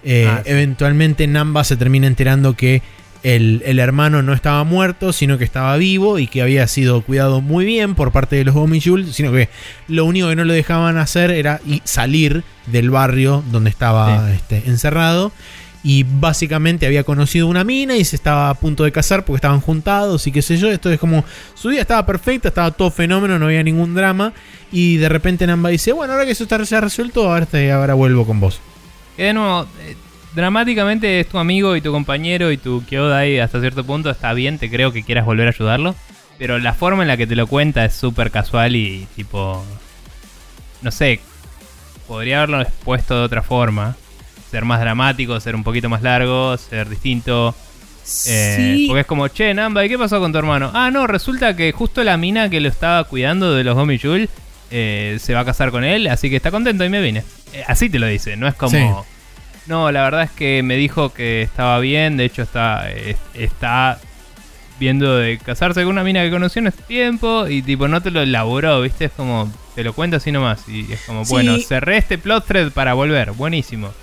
eh, 0.03 0.27
Ah, 0.29 0.41
sí. 0.45 0.51
eventualmente 0.51 1.27
Namba 1.27 1.63
se 1.65 1.75
termina 1.75 2.07
enterando 2.07 2.55
que 2.55 2.81
el, 3.21 3.61
el 3.65 3.79
hermano 3.79 4.21
no 4.21 4.31
estaba 4.31 4.63
muerto, 4.63 5.11
sino 5.11 5.37
que 5.37 5.43
estaba 5.43 5.75
vivo 5.75 6.19
y 6.19 6.27
que 6.27 6.41
había 6.41 6.65
sido 6.67 7.01
cuidado 7.01 7.41
muy 7.41 7.65
bien 7.65 7.93
por 7.93 8.13
parte 8.13 8.37
de 8.37 8.45
los 8.45 8.55
Gomijul, 8.55 9.11
sino 9.13 9.33
que 9.33 9.49
lo 9.89 10.05
único 10.05 10.29
que 10.29 10.37
no 10.37 10.45
lo 10.45 10.53
dejaban 10.53 10.97
hacer 10.97 11.29
era 11.31 11.59
salir 11.83 12.43
del 12.67 12.89
barrio 12.89 13.43
donde 13.51 13.69
estaba 13.69 14.25
Sí. 14.29 14.35
este, 14.37 14.69
encerrado. 14.69 15.33
Y 15.81 16.03
básicamente 16.03 16.85
había 16.85 17.03
conocido 17.05 17.47
una 17.47 17.63
mina 17.63 17.95
y 17.95 18.03
se 18.03 18.17
estaba 18.17 18.49
a 18.49 18.53
punto 18.53 18.83
de 18.83 18.91
casar 18.91 19.23
porque 19.23 19.37
estaban 19.37 19.61
juntados 19.61 20.27
y 20.27 20.31
qué 20.33 20.41
sé 20.41 20.57
yo. 20.57 20.69
Esto 20.69 20.91
es 20.91 20.99
como 20.99 21.23
su 21.55 21.69
vida 21.69 21.81
estaba 21.81 22.05
perfecta, 22.05 22.49
estaba 22.49 22.71
todo 22.71 22.91
fenómeno, 22.91 23.39
no 23.39 23.45
había 23.45 23.63
ningún 23.63 23.95
drama. 23.95 24.33
Y 24.73 24.97
de 24.97 25.07
repente 25.07 25.47
Namba 25.47 25.69
dice: 25.69 25.93
Bueno, 25.93 26.13
ahora 26.13 26.25
que 26.25 26.31
eso 26.33 26.43
está 26.43 26.61
ya 26.61 26.81
resuelto, 26.81 27.31
ahora, 27.31 27.45
te- 27.45 27.71
ahora 27.71 27.93
vuelvo 27.93 28.25
con 28.25 28.41
vos. 28.41 28.59
Que 29.15 29.23
de 29.23 29.33
nuevo, 29.33 29.67
eh, 29.85 29.95
dramáticamente 30.35 31.21
es 31.21 31.27
tu 31.27 31.37
amigo 31.39 31.75
y 31.77 31.81
tu 31.81 31.91
compañero 31.93 32.51
y 32.51 32.57
tu 32.57 32.83
Kyodai 32.85 33.39
hasta 33.39 33.61
cierto 33.61 33.85
punto 33.85 34.09
está 34.09 34.33
bien, 34.33 34.59
te 34.59 34.69
creo 34.69 34.91
que 34.91 35.03
quieras 35.03 35.25
volver 35.25 35.47
a 35.47 35.51
ayudarlo. 35.51 35.95
Pero 36.37 36.59
la 36.59 36.73
forma 36.73 37.03
en 37.03 37.07
la 37.07 37.15
que 37.17 37.25
te 37.27 37.35
lo 37.37 37.47
cuenta 37.47 37.85
es 37.85 37.93
súper 37.93 38.31
casual 38.31 38.75
y 38.75 39.07
tipo... 39.15 39.63
No 40.81 40.91
sé, 40.91 41.19
podría 42.07 42.37
haberlo 42.37 42.61
expuesto 42.61 43.17
de 43.17 43.23
otra 43.23 43.43
forma. 43.43 43.95
Ser 44.51 44.65
más 44.65 44.79
dramático, 44.79 45.39
ser 45.39 45.55
un 45.55 45.63
poquito 45.63 45.89
más 45.89 46.01
largo, 46.01 46.57
ser 46.57 46.89
distinto. 46.89 47.53
Eh, 48.27 48.55
Sí. 48.57 48.85
Porque 48.87 49.01
es 49.01 49.05
como, 49.07 49.27
che, 49.27 49.53
Namba, 49.53 49.85
¿y 49.85 49.89
qué 49.89 49.97
pasó 49.97 50.19
con 50.19 50.31
tu 50.31 50.39
hermano? 50.39 50.71
Ah, 50.73 50.89
no, 50.91 51.05
resulta 51.05 51.55
que 51.55 51.71
justo 51.71 52.03
la 52.03 52.17
mina 52.17 52.49
que 52.49 52.59
lo 52.59 52.67
estaba 52.67 53.03
cuidando 53.03 53.53
de 53.53 53.63
los 53.63 53.75
Gomijul 53.75 54.27
eh, 54.71 55.17
se 55.21 55.33
va 55.35 55.41
a 55.41 55.45
casar 55.45 55.69
con 55.69 55.83
él, 55.83 56.07
así 56.07 56.29
que 56.29 56.35
está 56.37 56.49
contento 56.49 56.83
y 56.83 56.89
me 56.89 57.01
vine. 57.01 57.23
Eh, 57.53 57.63
así 57.67 57.89
te 57.89 57.99
lo 57.99 58.07
dice, 58.07 58.35
no 58.35 58.47
es 58.47 58.55
como... 58.55 58.71
Sí. 58.71 58.85
No, 59.67 59.91
la 59.91 60.01
verdad 60.01 60.23
es 60.23 60.31
que 60.31 60.63
me 60.63 60.75
dijo 60.77 61.13
que 61.13 61.43
estaba 61.43 61.77
bien, 61.79 62.17
de 62.17 62.25
hecho 62.25 62.41
está, 62.41 62.87
está 63.35 63.99
viendo 64.79 65.17
de 65.17 65.37
casarse 65.37 65.81
con 65.83 65.91
una 65.91 66.03
mina 66.03 66.23
que 66.23 66.31
conoció 66.31 66.61
en 66.61 66.67
este 66.67 66.81
tiempo 66.83 67.47
y 67.47 67.61
tipo 67.61 67.87
no 67.87 68.01
te 68.01 68.09
lo 68.09 68.21
elaboró, 68.21 68.81
¿viste? 68.81 69.05
Es 69.05 69.11
como, 69.11 69.51
te 69.75 69.83
lo 69.83 69.93
cuenta 69.93 70.17
así 70.17 70.31
nomás 70.31 70.67
y 70.67 70.91
es 70.91 71.01
como, 71.05 71.23
Sí. 71.25 71.31
bueno, 71.33 71.57
cerré 71.59 71.97
este 71.97 72.17
plot 72.17 72.45
thread 72.47 72.71
para 72.71 72.95
volver, 72.95 73.33
buenísimo. 73.33 73.93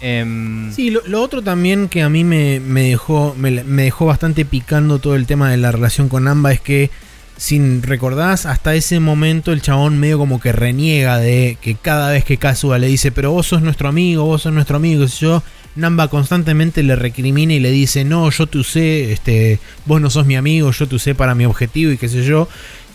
Em, 0.00 0.72
Sí, 0.72 0.90
lo, 0.90 1.22
otro 1.22 1.42
también 1.42 1.88
que 1.88 2.02
a 2.02 2.08
mí 2.08 2.24
me, 2.24 2.60
dejó, 2.60 3.34
me, 3.36 3.64
me 3.64 3.82
dejó 3.84 4.06
bastante 4.06 4.44
picando 4.44 4.98
todo 4.98 5.14
el 5.14 5.26
tema 5.26 5.50
de 5.50 5.56
la 5.56 5.72
relación 5.72 6.08
con 6.08 6.26
Amba 6.28 6.52
es 6.52 6.60
que, 6.60 6.90
sin 7.36 7.82
recordás, 7.82 8.46
hasta 8.46 8.74
ese 8.74 9.00
momento 9.00 9.52
el 9.52 9.62
chabón 9.62 9.98
medio 9.98 10.18
como 10.18 10.40
que 10.40 10.52
reniega 10.52 11.18
de 11.18 11.58
que 11.60 11.74
cada 11.74 12.10
vez 12.10 12.24
que 12.24 12.36
Kazuha 12.36 12.78
le 12.78 12.86
dice, 12.86 13.12
pero 13.12 13.32
vos 13.32 13.46
sos 13.46 13.62
nuestro 13.62 13.88
amigo, 13.88 14.24
vos 14.24 14.42
sos 14.42 14.52
nuestro 14.52 14.76
amigo, 14.76 15.04
yo, 15.06 15.42
Namba 15.76 16.08
constantemente 16.08 16.82
le 16.82 16.96
recrimina 16.96 17.52
y 17.52 17.60
le 17.60 17.70
dice, 17.70 18.04
no, 18.04 18.28
yo 18.30 18.46
te 18.46 18.58
usé, 18.58 19.12
este, 19.12 19.60
vos 19.86 20.00
no 20.00 20.10
sos 20.10 20.26
mi 20.26 20.36
amigo, 20.36 20.70
yo 20.72 20.88
te 20.88 20.96
usé 20.96 21.14
para 21.14 21.34
mi 21.34 21.44
objetivo 21.44 21.92
y 21.92 21.96
qué 21.96 22.08
sé 22.08 22.24
yo. 22.24 22.48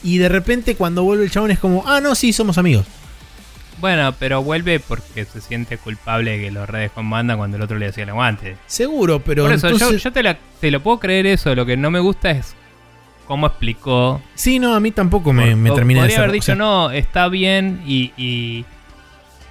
Y 0.03 0.17
de 0.17 0.29
repente 0.29 0.75
cuando 0.75 1.03
vuelve 1.03 1.23
el 1.23 1.31
chabón 1.31 1.51
es 1.51 1.59
como, 1.59 1.87
ah, 1.87 2.01
no, 2.01 2.15
sí, 2.15 2.33
somos 2.33 2.57
amigos. 2.57 2.85
Bueno, 3.85 4.15
pero 4.17 4.41
vuelve 4.41 4.79
porque 4.79 5.25
se 5.25 5.41
siente 5.41 5.77
culpable 5.77 6.31
de 6.31 6.45
que 6.45 6.51
lo 6.51 6.65
redejó 6.65 7.01
en 7.01 7.09
banda 7.11 7.37
cuando 7.37 7.57
el 7.57 7.63
otro 7.63 7.77
le 7.77 7.85
hacía 7.87 8.03
el 8.03 8.09
aguante. 8.09 8.57
Seguro, 8.65 9.19
pero... 9.19 9.43
Por 9.43 9.53
eso, 9.53 9.67
yo- 9.69 9.75
entonces- 9.75 10.01
yo, 10.03 10.11
te, 10.11 10.23
la- 10.23 10.37
te 10.59 10.71
lo 10.71 10.79
puedo 10.81 10.99
creer 10.99 11.27
eso, 11.27 11.53
lo 11.53 11.67
que 11.67 11.77
no 11.77 11.91
me 11.91 11.99
gusta 11.99 12.31
es 12.31 12.55
cómo 13.27 13.45
explicó 13.45 14.21
Sí, 14.33 14.57
no, 14.57 14.73
a 14.75 14.79
mí 14.79 14.89
tampoco 14.91 15.33
me, 15.33 15.55
me 15.55 15.69
O- 15.69 15.75
termina 15.75 16.01
de 16.01 16.05
Podría 16.07 16.17
haber 16.17 16.29
o 16.29 16.33
dicho, 16.33 16.45
sea, 16.47 16.55
no, 16.55 16.89
está 16.91 17.27
bien 17.27 17.81
y, 17.85 18.11
y 18.17 18.65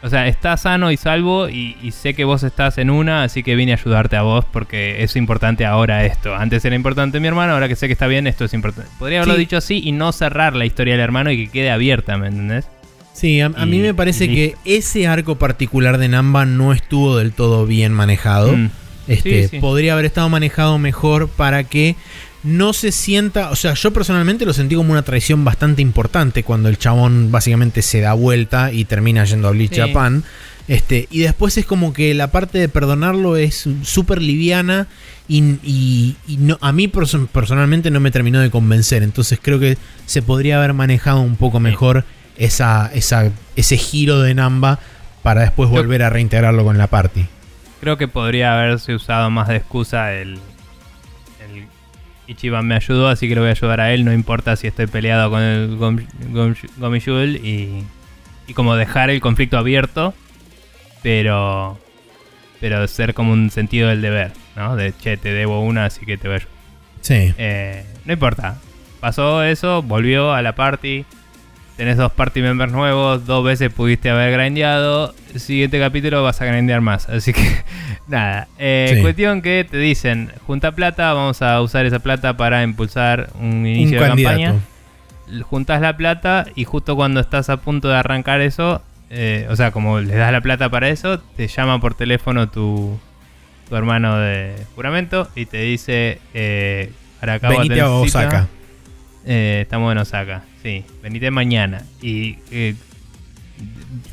O 0.03 0.11
sea, 0.11 0.27
está 0.27 0.57
sano 0.57 0.91
y 0.91 0.97
salvo 0.97 1.49
y, 1.49 1.77
y 1.83 1.93
sé 1.93 2.13
que 2.15 2.25
vos 2.25 2.43
estás 2.43 2.77
en 2.79 2.91
una, 2.91 3.23
así 3.23 3.43
que 3.43 3.55
vine 3.55 3.73
a 3.73 3.77
ayudarte 3.77 4.17
a 4.17 4.23
vos 4.23 4.45
porque 4.53 5.03
es 5.03 5.17
importante 5.17 5.65
ahora 5.65 6.05
esto. 6.05 6.35
Antes 6.35 6.65
era 6.65 6.75
importante 6.77 7.21
mi 7.21 7.29
hermano, 7.29 7.53
ahora 7.55 7.69
que 7.69 7.75
sé 7.77 7.87
que 7.87 7.95
está 7.95 8.07
bien, 8.07 8.27
esto 8.27 8.45
es 8.45 8.53
importante. 8.53 8.91
Podría 8.99 9.19
haberlo 9.21 9.35
Sí. 9.35 9.41
dicho 9.41 9.57
así 9.57 9.81
y 9.83 9.93
no 9.93 10.13
cerrar 10.13 10.55
la 10.57 10.67
historia 10.67 10.93
del 10.95 11.01
hermano 11.03 11.31
y 11.31 11.47
que 11.47 11.53
quede 11.53 11.71
abierta, 11.71 12.19
¿me 12.19 12.27
entendés? 12.29 12.67
Sí, 13.15 13.41
a, 13.41 13.49
mí 13.49 13.79
me 13.79 13.95
parece 13.95 14.29
que 14.29 14.57
ese 14.65 15.07
arco 15.07 15.37
particular 15.37 15.99
de 15.99 16.09
Namba 16.09 16.45
no 16.47 16.73
estuvo 16.73 17.17
del 17.17 17.33
todo 17.33 17.65
bien 17.65 17.93
manejado. 17.93 18.57
Mm. 18.57 18.71
Este, 19.07 19.43
Sí, 19.45 19.49
sí. 19.53 19.59
Podría 19.61 19.93
haber 19.93 20.05
estado 20.07 20.29
manejado 20.29 20.79
mejor 20.79 21.29
para 21.29 21.65
que 21.65 21.95
no 22.43 22.73
se 22.73 22.91
sienta. 22.91 23.51
O 23.51 23.57
sea, 23.57 23.75
yo 23.75 23.93
personalmente 23.93 24.45
lo 24.45 24.53
sentí 24.53 24.75
como 24.75 24.91
una 24.93 25.03
traición 25.03 25.45
bastante 25.45 25.81
importante 25.81 26.43
cuando 26.43 26.69
el 26.69 26.77
chabón 26.79 27.31
básicamente 27.31 27.83
se 27.83 28.01
da 28.01 28.15
vuelta 28.15 28.73
y 28.73 28.85
termina 28.85 29.25
yendo 29.25 29.47
a 29.49 29.53
Bleach 29.53 29.75
Sí. 29.75 29.81
Japan. 29.81 30.25
Este, 30.67 31.07
y 31.11 31.21
después 31.21 31.57
es 31.59 31.67
como 31.67 31.93
que 31.93 32.15
la 32.15 32.33
parte 32.33 32.59
de 32.59 32.69
perdonarlo 32.69 33.37
es 33.37 33.69
súper 33.83 34.21
liviana 34.23 34.89
y, 35.29 35.43
y- 35.63 36.17
y 36.27 36.37
no, 36.39 36.59
a 36.63 36.73
mí 36.73 36.89
perso- 36.89 37.29
personalmente 37.29 37.91
no 37.91 38.01
me 38.01 38.11
terminó 38.11 38.41
de 38.41 38.51
convencer. 38.51 39.03
Entonces 39.03 39.39
creo 39.41 39.61
que 39.61 39.77
se 40.07 40.21
podría 40.23 40.57
haber 40.59 40.73
manejado 40.73 41.21
un 41.21 41.37
poco 41.37 41.61
mejor 41.61 42.05
esa, 42.37 42.91
esa, 42.95 43.31
ese 43.57 43.77
giro 43.77 44.21
de 44.21 44.35
Namba 44.35 44.79
para 45.23 45.43
después 45.43 45.71
volver 45.71 46.03
a 46.03 46.11
reintegrarlo 46.11 46.65
con 46.65 46.77
la 46.79 46.87
party. 46.89 47.27
Creo 47.81 47.97
que 47.97 48.09
podría 48.09 48.55
haberse 48.61 48.95
usado 48.95 49.31
más 49.31 49.49
de 49.49 49.57
excusa 49.57 50.13
el, 50.15 50.35
el 51.49 51.67
Ichiban 52.27 52.67
me 52.67 52.75
ayudó, 52.77 53.09
así 53.09 53.29
que 53.29 53.35
lo 53.35 53.43
voy 53.43 53.49
a 53.49 53.53
ayudar 53.53 53.81
a 53.81 53.93
él, 53.93 54.05
no 54.05 54.13
importa 54.13 54.57
si 54.57 54.67
estoy 54.67 54.87
peleado 54.87 55.31
con 55.31 55.41
el 55.43 55.79
Gom- 55.79 56.07
Gom- 56.33 56.57
Gomishul 56.79 57.37
y, 57.37 57.85
y 58.47 58.55
como 58.55 58.77
dejar 58.77 59.11
el 59.11 59.21
conflicto 59.21 59.59
abierto, 59.59 60.15
pero 61.03 61.79
pero 62.61 62.87
ser 62.89 63.13
como 63.13 63.33
un 63.33 63.51
sentido 63.51 63.89
del 63.91 64.01
deber, 64.01 64.33
¿no? 64.57 64.75
De, 64.77 64.95
che, 64.99 65.19
te 65.19 65.33
debo 65.35 65.61
una, 65.61 65.85
así 65.87 66.07
que 66.07 66.17
te 66.17 66.29
voy 66.29 66.37
a 66.37 66.37
ayudar. 66.39 66.53
Sí. 67.03 67.35
Eh, 67.37 67.85
no 68.07 68.13
importa. 68.15 68.57
Pasó 69.01 69.43
eso, 69.43 69.83
volvió 69.83 70.33
a 70.33 70.41
la 70.41 70.55
party. 70.55 71.05
Tenés 71.77 71.97
dos 71.97 72.13
party 72.13 72.41
members 72.41 72.71
nuevos, 72.71 73.27
dos 73.27 73.45
veces 73.45 73.73
pudiste 73.73 74.09
haber 74.09 74.33
grindeado. 74.33 75.13
Siguiente 75.35 75.81
capítulo 75.81 76.23
vas 76.23 76.41
a 76.41 76.45
grindear 76.45 76.81
más. 76.81 77.09
Así 77.09 77.33
que, 77.33 77.43
nada. 78.07 78.47
Eh, 78.59 78.93
Sí. 78.97 79.03
Cuestión 79.03 79.43
que 79.43 79.67
te 79.69 79.79
dicen: 79.79 80.31
junta 80.47 80.71
plata, 80.73 81.13
vamos 81.13 81.43
a 81.43 81.61
usar 81.61 81.85
esa 81.85 81.99
plata 81.99 82.37
para 82.37 82.63
impulsar 82.63 83.31
un 83.41 83.49
Un 83.63 83.67
inicio 83.67 84.01
de 84.01 84.07
candidato. 84.07 84.37
campaña. 84.39 84.61
Juntas 85.43 85.81
la 85.81 85.97
plata 85.97 86.47
y 86.55 86.65
justo 86.65 86.95
cuando 86.97 87.19
estás 87.19 87.49
a 87.51 87.57
punto 87.57 87.89
de 87.89 87.97
arrancar 87.97 88.41
eso, 88.43 88.83
eh, 89.11 89.47
o 89.51 89.57
sea, 89.57 89.71
como 89.73 89.99
le 89.99 90.15
das 90.15 90.31
la 90.31 90.43
plata 90.43 90.69
para 90.69 90.91
eso, 90.91 91.19
te 91.19 91.49
llama 91.49 91.81
por 91.81 91.95
teléfono 91.95 92.49
tu, 92.51 93.01
tu 93.69 93.75
hermano 93.75 94.19
de 94.19 94.55
juramento 94.77 95.29
y 95.35 95.47
te 95.47 95.63
dice: 95.63 96.21
eh, 96.35 96.93
Arakawa 97.21 97.57
Venite 97.57 97.75
te 97.75 97.81
a. 97.81 97.91
Osaka. 97.91 98.47
Eh, 99.27 99.61
estamos 99.63 99.91
en 99.93 99.99
Osaka, 99.99 100.43
sí. 100.63 100.85
Venite 101.03 101.31
mañana. 101.31 101.83
Y 102.03 102.37
eh, 102.51 102.75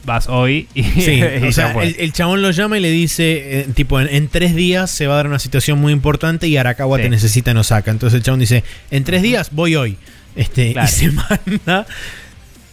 vas 0.05 0.27
hoy 0.27 0.67
y, 0.73 0.83
Sí, 0.83 1.21
o 1.47 1.51
sea, 1.51 1.73
el, 1.81 1.95
el 1.99 2.13
chabón 2.13 2.41
lo 2.41 2.51
llama 2.51 2.77
y 2.77 2.81
le 2.81 2.89
dice, 2.91 3.59
eh, 3.61 3.67
tipo, 3.73 3.99
en, 3.99 4.07
en 4.13 4.27
tres 4.27 4.55
días 4.55 4.89
se 4.91 5.07
va 5.07 5.13
a 5.15 5.17
dar 5.17 5.27
una 5.27 5.39
situación 5.39 5.79
muy 5.79 5.91
importante 5.93 6.47
y 6.47 6.57
Arakawa 6.57 6.97
Sí. 6.97 7.03
te 7.03 7.09
necesita 7.09 7.51
en 7.51 7.57
Osaka. 7.57 7.91
Entonces 7.91 8.17
el 8.17 8.23
chabón 8.23 8.39
dice, 8.39 8.63
en 8.89 9.03
tres 9.03 9.21
días 9.21 9.49
voy 9.51 9.75
hoy. 9.75 9.97
Este, 10.35 10.71
Claro. 10.73 10.87
Y 10.87 10.91
se 10.91 11.11
manda. 11.11 11.85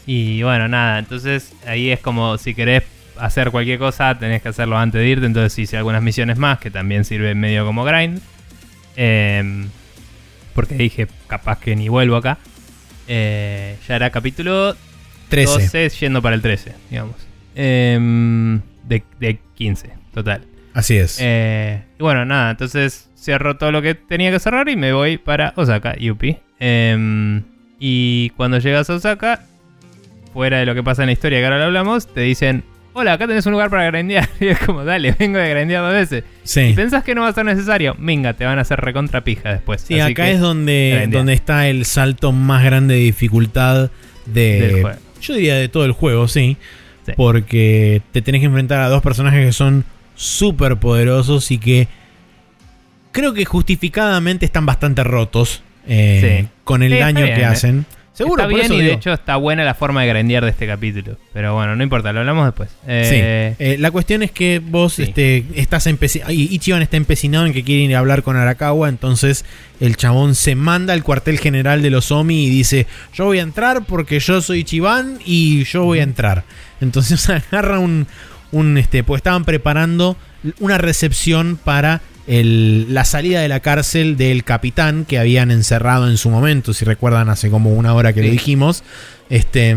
Y 0.06 0.42
bueno, 0.42 0.68
nada, 0.68 0.98
entonces 1.00 1.52
ahí 1.66 1.90
es 1.90 2.00
como 2.00 2.38
si 2.38 2.54
querés 2.54 2.82
hacer 3.18 3.50
cualquier 3.50 3.78
cosa, 3.78 4.16
tenés 4.18 4.40
que 4.42 4.48
hacerlo 4.48 4.78
antes 4.78 5.00
de 5.00 5.08
irte. 5.08 5.26
Entonces 5.26 5.58
hice 5.58 5.76
algunas 5.76 6.02
misiones 6.02 6.38
más 6.38 6.58
que 6.60 6.70
también 6.70 7.04
sirven 7.04 7.38
medio 7.40 7.66
como 7.66 7.84
grind. 7.84 8.20
Em, 8.96 9.68
porque 10.58 10.74
dije, 10.74 11.06
capaz 11.28 11.60
que 11.60 11.76
ni 11.76 11.88
vuelvo 11.88 12.16
acá. 12.16 12.36
Eh, 13.06 13.76
ya 13.86 13.94
era 13.94 14.10
capítulo 14.10 14.74
13. 15.28 15.52
12 15.52 15.88
yendo 16.00 16.20
para 16.20 16.34
el 16.34 16.42
13, 16.42 16.72
digamos. 16.90 17.14
Em, 17.54 18.60
de, 18.82 19.04
de 19.20 19.38
15, 19.54 19.92
total. 20.12 20.42
Así 20.74 20.96
es. 20.96 21.18
Eh, 21.20 21.84
y 21.96 22.02
bueno, 22.02 22.24
nada, 22.24 22.50
entonces 22.50 23.08
cierro 23.16 23.56
todo 23.56 23.70
lo 23.70 23.82
que 23.82 23.94
tenía 23.94 24.32
que 24.32 24.40
cerrar 24.40 24.68
y 24.68 24.74
me 24.74 24.92
voy 24.92 25.16
para 25.16 25.52
Osaka, 25.54 25.96
Yupi. 25.96 26.38
Em, 26.58 27.44
y 27.78 28.30
cuando 28.30 28.58
llegas 28.58 28.90
a 28.90 28.94
Osaka, 28.94 29.44
fuera 30.32 30.58
de 30.58 30.66
lo 30.66 30.74
que 30.74 30.82
pasa 30.82 31.04
en 31.04 31.06
la 31.06 31.12
historia 31.12 31.38
que 31.38 31.44
ahora 31.44 31.58
lo 31.58 31.66
hablamos, 31.66 32.12
te 32.12 32.22
dicen, 32.22 32.64
hola, 32.98 33.12
acá 33.14 33.26
tenés 33.26 33.46
un 33.46 33.52
lugar 33.52 33.70
para 33.70 33.84
grandear. 33.84 34.28
Y 34.40 34.48
es 34.48 34.58
como, 34.58 34.84
dale, 34.84 35.14
vengo 35.18 35.38
de 35.38 35.48
grandear 35.48 35.82
dos 35.82 35.92
veces. 35.92 36.24
sí. 36.44 36.60
Y 36.60 36.72
pensás 36.74 37.04
que 37.04 37.14
no 37.14 37.22
va 37.22 37.28
a 37.28 37.32
ser 37.32 37.44
necesario, 37.44 37.94
venga, 37.98 38.34
te 38.34 38.44
van 38.44 38.58
a 38.58 38.62
hacer 38.62 38.80
recontra 38.80 39.22
pija 39.24 39.52
después. 39.52 39.80
Sí, 39.82 39.98
Así 39.98 40.12
acá 40.12 40.28
es 40.28 40.40
donde, 40.40 41.08
donde 41.10 41.32
está 41.32 41.68
el 41.68 41.84
salto 41.84 42.32
más 42.32 42.64
grande 42.64 42.94
de 42.94 43.00
dificultad 43.00 43.90
de... 44.26 44.60
Del 44.60 44.82
juego. 44.82 44.98
Yo 45.20 45.34
diría 45.34 45.54
de 45.56 45.68
todo 45.68 45.84
el 45.84 45.92
juego, 45.92 46.28
sí. 46.28 46.56
Sí. 47.06 47.12
Porque 47.16 48.02
te 48.12 48.20
tenés 48.22 48.40
que 48.40 48.46
enfrentar 48.46 48.80
a 48.82 48.88
dos 48.88 49.02
personajes 49.02 49.44
que 49.46 49.52
son 49.52 49.84
súper 50.14 50.76
poderosos 50.76 51.50
y 51.50 51.58
que 51.58 51.88
creo 53.12 53.32
que 53.34 53.44
justificadamente 53.44 54.44
están 54.46 54.66
bastante 54.66 55.02
rotos 55.04 55.62
eh, 55.86 56.40
Sí. 56.42 56.48
con 56.64 56.82
el 56.82 56.92
Sí, 56.92 56.98
daño 56.98 57.22
bien, 57.22 57.34
que 57.34 57.42
eh. 57.42 57.46
Seguro, 58.18 58.42
está 58.42 58.50
por 58.50 58.54
bien 58.54 58.72
eso 58.72 58.74
y 58.74 58.84
de 58.84 58.92
hecho 58.94 59.12
está 59.12 59.36
buena 59.36 59.62
la 59.62 59.74
forma 59.74 60.02
de 60.02 60.08
grandear 60.08 60.44
de 60.44 60.50
este 60.50 60.66
capítulo. 60.66 61.16
Pero 61.32 61.54
bueno, 61.54 61.76
no 61.76 61.84
importa, 61.84 62.12
lo 62.12 62.18
hablamos 62.18 62.46
después. 62.46 62.68
Eh, 62.86 63.06
Sí. 63.08 63.64
Eh, 63.64 63.76
la 63.78 63.92
cuestión 63.92 64.24
es 64.24 64.32
que 64.32 64.58
vos 64.58 64.94
sí. 64.94 65.04
este, 65.04 65.44
estás 65.54 65.86
empecinado. 65.86 66.32
Ichiban 66.32 66.82
está 66.82 66.96
empecinado 66.96 67.46
en 67.46 67.52
que 67.52 67.62
quiere 67.62 67.82
ir 67.82 67.94
a 67.94 68.00
hablar 68.00 68.24
con 68.24 68.36
Arakawa. 68.36 68.88
Entonces 68.88 69.44
el 69.78 69.96
chabón 69.96 70.34
se 70.34 70.56
manda 70.56 70.94
al 70.94 71.04
cuartel 71.04 71.38
general 71.38 71.80
de 71.80 71.90
los 71.90 72.10
Omi 72.10 72.46
y 72.46 72.50
dice: 72.50 72.88
Yo 73.14 73.26
voy 73.26 73.38
a 73.38 73.42
entrar 73.42 73.84
porque 73.84 74.18
yo 74.18 74.40
soy 74.40 74.60
Ichiban 74.60 75.20
y 75.24 75.62
yo 75.62 75.84
voy 75.84 76.00
a 76.00 76.02
entrar. 76.02 76.42
Entonces 76.80 77.28
agarra 77.52 77.78
un. 77.78 78.08
un 78.50 78.78
este, 78.78 79.04
pues 79.04 79.20
estaban 79.20 79.44
preparando 79.44 80.16
una 80.58 80.78
recepción 80.78 81.56
para 81.62 82.00
el- 82.28 82.92
la 82.92 83.04
salida 83.04 83.40
de 83.40 83.48
la 83.48 83.60
cárcel 83.60 84.16
del 84.16 84.44
capitán 84.44 85.04
que 85.04 85.18
habían 85.18 85.50
encerrado 85.50 86.08
en 86.08 86.16
su 86.18 86.30
momento. 86.30 86.72
Si 86.74 86.84
recuerdan, 86.84 87.28
hace 87.30 87.50
como 87.50 87.72
una 87.72 87.94
hora 87.94 88.12
que 88.12 88.22
lo 88.22 88.30
dijimos. 88.30 88.84
Este. 89.30 89.76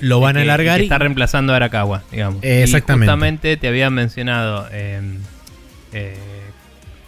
Lo 0.00 0.18
van 0.18 0.36
a 0.36 0.40
alargar 0.42 0.80
y. 0.80 0.84
está 0.84 0.98
reemplazando 0.98 1.52
a 1.52 1.56
Arakawa, 1.56 2.02
digamos. 2.10 2.42
Eh, 2.42 2.58
Y 2.58 2.62
exactamente. 2.64 3.06
justamente 3.06 3.56
te 3.56 3.68
había 3.68 3.88
mencionado 3.90 4.66
eh, 4.72 5.00
eh, 5.92 6.16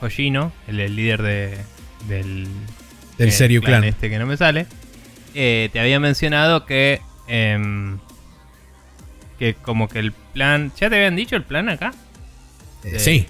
Hoshino, 0.01 0.53
el, 0.69 0.79
el 0.79 0.95
líder 0.95 1.23
de, 1.23 1.59
del, 2.09 2.47
Del 3.19 3.33
Seryu 3.33 3.61
Clan. 3.63 3.83
este 3.83 4.09
que 4.09 4.19
no 4.21 4.27
me 4.27 4.37
sale. 4.37 4.67
eh, 5.35 5.69
te 5.73 5.81
había 5.81 5.99
mencionado 5.99 6.65
que 6.67 7.01
em, 7.27 7.99
que 9.41 9.55
como 9.55 9.89
que 9.89 9.99
el 9.99 10.13
plan, 10.13 10.71
¿ya 10.79 10.89
te 10.89 10.95
habían 10.95 11.17
dicho 11.17 11.35
el 11.35 11.43
plan 11.43 11.69
acá? 11.69 11.93
Eh, 12.85 12.99
sí. 13.01 13.27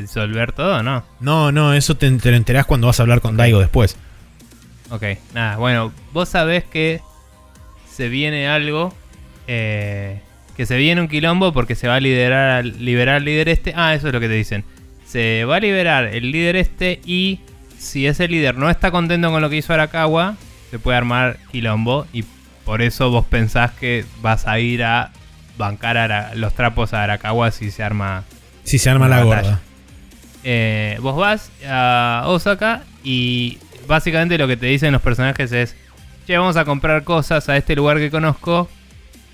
Disolver 0.00 0.52
todo, 0.52 0.82
¿no? 0.82 1.04
No, 1.20 1.52
no, 1.52 1.74
eso 1.74 1.96
te, 1.96 2.10
te 2.12 2.30
lo 2.30 2.36
enterás 2.36 2.66
cuando 2.66 2.86
vas 2.86 2.98
a 2.98 3.02
hablar 3.02 3.20
con 3.20 3.36
Daigo 3.36 3.60
después. 3.60 3.96
Ok, 4.90 5.04
nada, 5.34 5.56
bueno, 5.56 5.92
vos 6.12 6.28
sabés 6.28 6.64
que 6.64 7.00
se 7.90 8.08
viene 8.08 8.48
algo, 8.48 8.94
eh, 9.46 10.20
que 10.56 10.66
se 10.66 10.76
viene 10.76 11.00
un 11.00 11.08
quilombo 11.08 11.52
porque 11.52 11.74
se 11.74 11.88
va 11.88 11.96
a 11.96 12.00
liderar, 12.00 12.64
liberar 12.64 13.16
al 13.16 13.24
líder 13.24 13.48
este. 13.48 13.72
Ah, 13.76 13.94
eso 13.94 14.08
es 14.08 14.14
lo 14.14 14.20
que 14.20 14.28
te 14.28 14.34
dicen. 14.34 14.64
Se 15.06 15.44
va 15.44 15.56
a 15.56 15.60
liberar 15.60 16.04
el 16.06 16.30
líder 16.30 16.56
este 16.56 17.00
y 17.04 17.40
si 17.78 18.06
ese 18.06 18.28
líder 18.28 18.56
no 18.56 18.70
está 18.70 18.90
contento 18.90 19.30
con 19.30 19.42
lo 19.42 19.50
que 19.50 19.56
hizo 19.56 19.72
Arakawa, 19.74 20.36
se 20.70 20.78
puede 20.78 20.96
armar 20.96 21.38
quilombo 21.50 22.06
y 22.12 22.24
por 22.64 22.80
eso 22.80 23.10
vos 23.10 23.26
pensás 23.26 23.72
que 23.72 24.04
vas 24.22 24.46
a 24.46 24.58
ir 24.58 24.84
a 24.84 25.10
bancar 25.58 25.96
a 25.98 26.34
los 26.34 26.54
trapos 26.54 26.94
a 26.94 27.02
Arakawa 27.02 27.50
si 27.50 27.70
se 27.70 27.82
arma 27.82 28.24
Si 28.64 28.78
se 28.78 28.88
arma 28.88 29.08
la 29.08 29.24
batalla. 29.24 29.42
gorda. 29.42 29.60
Eh, 30.44 30.98
vos 31.00 31.16
vas 31.16 31.50
a 31.66 32.24
Osaka 32.26 32.82
y 33.04 33.58
básicamente 33.86 34.38
lo 34.38 34.46
que 34.48 34.56
te 34.56 34.66
dicen 34.66 34.92
los 34.92 35.02
personajes 35.02 35.52
es, 35.52 35.76
che, 36.26 36.36
vamos 36.36 36.56
a 36.56 36.64
comprar 36.64 37.04
cosas 37.04 37.48
a 37.48 37.56
este 37.56 37.74
lugar 37.76 37.98
que 37.98 38.10
conozco 38.10 38.68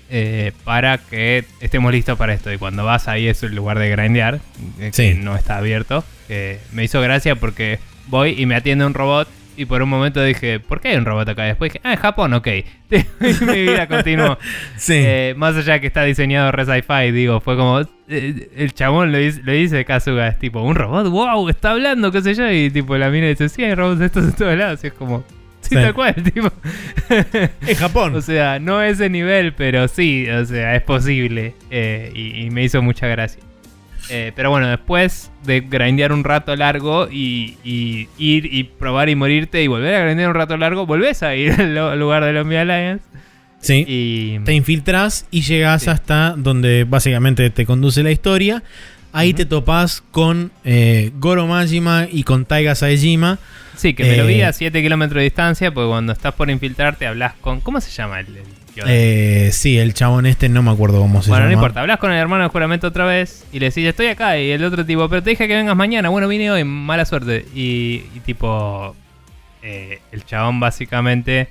eh, 0.09 0.53
para 0.63 0.97
que 0.97 1.45
estemos 1.59 1.91
listos 1.91 2.17
para 2.17 2.33
esto. 2.33 2.51
Y 2.51 2.57
cuando 2.57 2.83
vas 2.83 3.07
ahí 3.07 3.27
es 3.27 3.43
el 3.43 3.55
lugar 3.55 3.77
de 3.79 3.89
grindear, 3.89 4.35
eh, 4.79 4.91
que 4.91 4.93
Sí. 4.93 5.13
no 5.13 5.35
está 5.35 5.57
abierto. 5.57 6.03
Eh, 6.29 6.59
me 6.73 6.83
hizo 6.83 6.99
gracia 7.01 7.35
porque 7.35 7.79
voy 8.07 8.35
y 8.39 8.45
me 8.45 8.55
atiende 8.55 8.85
un 8.85 8.93
robot 8.93 9.27
y 9.59 9.65
por 9.65 9.81
un 9.81 9.89
momento 9.89 10.23
dije, 10.23 10.59
¿por 10.59 10.79
qué 10.79 10.89
hay 10.89 10.97
un 10.97 11.05
robot 11.05 11.27
acá? 11.29 11.43
Después 11.43 11.73
dije, 11.73 11.81
ah, 11.83 11.93
en 11.93 11.99
Japón, 11.99 12.33
ok. 12.33 12.47
mi 12.89 13.61
vida 13.61 13.87
continuó. 13.87 14.37
Sí. 14.77 14.93
Eh, 14.95 15.33
más 15.37 15.55
allá 15.55 15.73
de 15.73 15.81
que 15.81 15.87
está 15.87 16.03
diseñado 16.03 16.51
re 16.51 16.65
sci-fi, 16.65 17.11
digo, 17.11 17.41
fue 17.41 17.57
como. 17.57 17.81
eh, 18.07 18.49
el 18.55 18.73
chabón 18.73 19.11
lo 19.11 19.17
dice, 19.17 19.41
lo 19.43 19.51
dice 19.51 19.83
Kazuga, 19.83 20.29
es 20.29 20.39
tipo, 20.39 20.61
un 20.61 20.75
robot, 20.75 21.07
wow, 21.09 21.49
está 21.49 21.71
hablando, 21.71 22.11
qué 22.11 22.21
sé 22.21 22.33
yo. 22.33 22.49
Y 22.49 22.69
tipo, 22.69 22.97
la 22.97 23.09
mina 23.09 23.27
dice, 23.27 23.49
sí, 23.49 23.63
hay 23.63 23.75
robots 23.75 23.99
de 23.99 24.05
estos 24.05 24.23
en 24.25 24.33
todos 24.33 24.57
lados. 24.57 24.83
Y 24.83 24.87
es 24.87 24.93
como, 24.93 25.23
Sí, 25.61 25.75
tal 25.75 25.93
cual, 25.93 26.15
tipo. 26.33 26.49
Es 27.67 27.77
Japón. 27.77 28.15
o 28.15 28.21
sea, 28.21 28.59
no 28.59 28.81
ese 28.81 29.09
nivel, 29.09 29.53
pero 29.53 29.87
sí, 29.87 30.27
o 30.29 30.45
sea, 30.45 30.75
es 30.75 30.81
posible. 30.83 31.53
Eh, 31.69 32.11
y, 32.15 32.45
y 32.45 32.49
me 32.49 32.63
hizo 32.63 32.81
mucha 32.81 33.07
gracia. 33.07 33.43
Eh, 34.11 34.31
pero 34.35 34.49
bueno, 34.49 34.67
después 34.67 35.31
de 35.43 35.61
grindear 35.61 36.11
un 36.11 36.23
rato 36.23 36.55
largo 36.55 37.07
y, 37.11 37.57
y 37.63 38.07
ir 38.17 38.45
y 38.53 38.63
probar 38.63 39.09
y 39.09 39.15
morirte 39.15 39.61
y 39.63 39.67
volver 39.67 39.95
a 39.95 40.03
grindear 40.05 40.29
un 40.29 40.35
rato 40.35 40.57
largo, 40.57 40.85
volvés 40.85 41.21
a 41.23 41.35
ir 41.35 41.51
al 41.59 41.73
lo- 41.75 41.95
lugar 41.95 42.23
de 42.25 42.33
los 42.33 42.45
Mi 42.45 42.55
Alliance. 42.55 43.03
Sí. 43.61 43.83
Y. 43.87 44.39
Te 44.45 44.53
infiltras 44.53 45.25
y 45.31 45.41
llegas 45.41 45.83
Sí. 45.83 45.89
hasta 45.89 46.33
donde 46.37 46.85
básicamente 46.85 47.49
te 47.49 47.65
conduce 47.65 48.03
la 48.03 48.11
historia. 48.11 48.63
Ahí 49.11 49.33
te 49.33 49.45
topás 49.45 50.03
con 50.11 50.51
eh, 50.63 51.11
Goro 51.15 51.47
Majima 51.47 52.07
y 52.11 52.23
con 52.23 52.45
Taiga 52.45 52.75
Saejima. 52.75 53.39
Sí, 53.75 53.93
que 53.95 54.03
me 54.03 54.15
lo 54.17 54.23
Eh, 54.25 54.27
vi 54.35 54.41
a 54.43 54.53
7 54.53 54.81
kilómetros 54.81 55.17
de 55.17 55.23
distancia, 55.23 55.71
porque 55.73 55.89
cuando 55.89 56.13
estás 56.13 56.33
por 56.35 56.49
infiltrarte 56.49 57.07
hablas 57.07 57.33
con. 57.41 57.59
¿Cómo 57.61 57.81
se 57.81 57.89
llama 57.91 58.19
el, 58.19 58.27
el 58.37 58.43
Eh, 58.87 59.49
sí, 59.51 59.77
el 59.77 59.93
chabón 59.93 60.25
este 60.25 60.49
no 60.49 60.61
me 60.61 60.71
acuerdo 60.71 60.99
cómo 60.99 61.21
se 61.21 61.29
Bueno, 61.29 61.45
no 61.45 61.51
llama. 61.51 61.61
importa, 61.61 61.81
hablas 61.81 61.99
con 61.99 62.11
el 62.11 62.17
hermano 62.17 62.43
de 62.43 62.49
juramento 62.49 62.87
otra 62.87 63.05
vez 63.05 63.45
y 63.51 63.59
le 63.59 63.67
decís, 63.67 63.85
estoy 63.85 64.07
acá. 64.07 64.37
Y 64.39 64.51
el 64.51 64.63
otro 64.63 64.85
tipo, 64.85 65.07
pero 65.09 65.21
te 65.23 65.31
dije 65.31 65.47
que 65.47 65.55
vengas 65.55 65.75
mañana. 65.75 66.09
Bueno, 66.09 66.27
vine 66.27 66.49
hoy, 66.51 66.63
mala 66.63 67.05
suerte. 67.05 67.45
Y, 67.55 68.03
y 68.15 68.19
tipo, 68.25 68.95
eh, 69.63 69.99
el 70.11 70.25
chabón 70.25 70.59
básicamente 70.59 71.49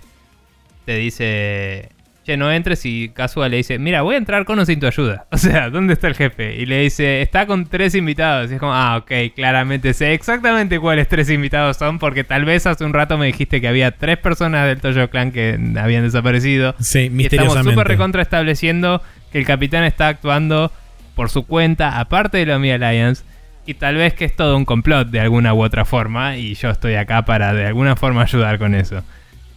te 0.85 0.97
dice, 0.97 1.91
che, 2.29 2.37
no 2.37 2.53
entres. 2.53 2.85
Y 2.85 3.09
Casual 3.11 3.51
le 3.51 3.57
dice, 3.59 3.79
mira, 3.79 4.03
voy 4.03 4.15
a 4.15 4.19
entrar 4.19 4.45
con 4.45 4.59
o 4.59 4.65
sin 4.67 4.81
tu 4.81 4.87
ayuda. 4.87 5.27
O 5.33 5.39
sea, 5.39 5.71
¿dónde 5.71 5.93
está 5.95 6.09
el 6.09 6.15
jefe? 6.15 6.57
Y 6.57 6.67
le 6.67 6.81
dice, 6.81 7.23
está 7.23 7.47
con 7.47 7.67
tres 7.67 7.95
invitados. 7.95 8.51
Y 8.51 8.55
es 8.55 8.61
como, 8.61 8.75
ah, 8.75 8.97
ok, 8.99 9.13
claramente 9.35 9.95
sé 9.95 10.13
exactamente 10.15 10.79
cuáles 10.79 11.09
tres 11.09 11.31
invitados 11.31 11.77
son. 11.77 11.99
Porque 11.99 12.25
tal 12.25 12.45
vez 12.45 12.67
hace 12.67 12.85
un 12.85 12.93
rato 12.93 13.17
me 13.19 13.27
dijiste 13.27 13.61
que 13.61 13.69
había 13.69 13.93
tres 13.93 14.19
personas 14.19 14.67
del 14.67 14.81
Toyo 14.81 15.09
Clan 15.11 15.33
que 15.33 15.59
habían 15.81 16.03
desaparecido. 16.03 16.75
Sí, 16.81 16.99
Y 16.99 17.03
estamos 17.03 17.17
misteriosamente. 17.17 17.71
súper 17.71 17.89
recontra 17.89 18.23
estableciendo 18.23 19.03
que 19.33 19.39
el 19.39 19.47
capitán 19.47 19.85
está 19.85 20.09
actuando 20.09 20.73
por 21.15 21.31
su 21.31 21.47
cuenta, 21.47 21.99
aparte 21.99 22.39
de 22.39 22.47
la 22.47 22.59
Mi 22.59 22.71
Alliance. 22.71 23.25
Y 23.67 23.75
tal 23.75 23.97
vez 23.97 24.15
que 24.15 24.25
es 24.25 24.35
todo 24.35 24.57
un 24.57 24.65
complot 24.65 25.09
de 25.09 25.21
alguna 25.21 25.53
u 25.55 25.63
otra 25.63 25.85
forma. 25.85 26.37
Y 26.37 26.55
yo 26.55 26.71
estoy 26.71 26.95
acá 26.95 27.25
para 27.25 27.53
de 27.53 27.67
alguna 27.67 27.97
forma 27.97 28.23
ayudar 28.23 28.59
con 28.59 28.75
eso. 28.75 29.03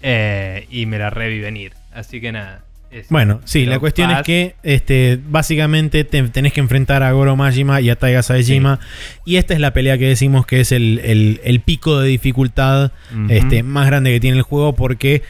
Eh, 0.02 0.68
y 0.69 0.85
me 0.85 0.98
la 0.98 1.10
revi 1.10 1.39
venir. 1.39 1.73
Así 1.93 2.22
que 2.22 2.31
nada. 2.31 2.63
eso. 2.91 3.07
Bueno, 3.09 3.39
sí, 3.45 3.65
la 3.65 3.80
cuestión 3.80 4.11
es 4.11 4.22
que 4.23 4.55
este, 4.63 5.19
básicamente 5.30 6.03
te- 6.03 6.23
tenés 6.30 6.51
que 6.53 6.59
enfrentar 6.59 7.03
a 7.03 7.11
Goro 7.13 7.35
Majima 7.38 7.80
y 7.81 7.89
a 7.89 7.95
Taiga 7.95 8.22
Saejima. 8.22 8.80
Y 9.26 9.38
esta 9.38 9.53
es 9.53 9.59
la 9.59 9.72
pelea 9.73 9.97
que 9.97 10.07
decimos 10.07 10.45
que 10.45 10.59
es 10.61 10.72
el, 10.72 10.99
el- 11.03 11.39
el 11.43 11.59
pico 11.61 11.99
de 11.99 12.09
dificultad 12.09 12.91
este, 13.30 13.63
más 13.63 13.88
grande 13.88 14.11
que 14.11 14.19
tiene 14.19 14.38
el 14.38 14.43
juego 14.43 14.73
porque 14.76 15.22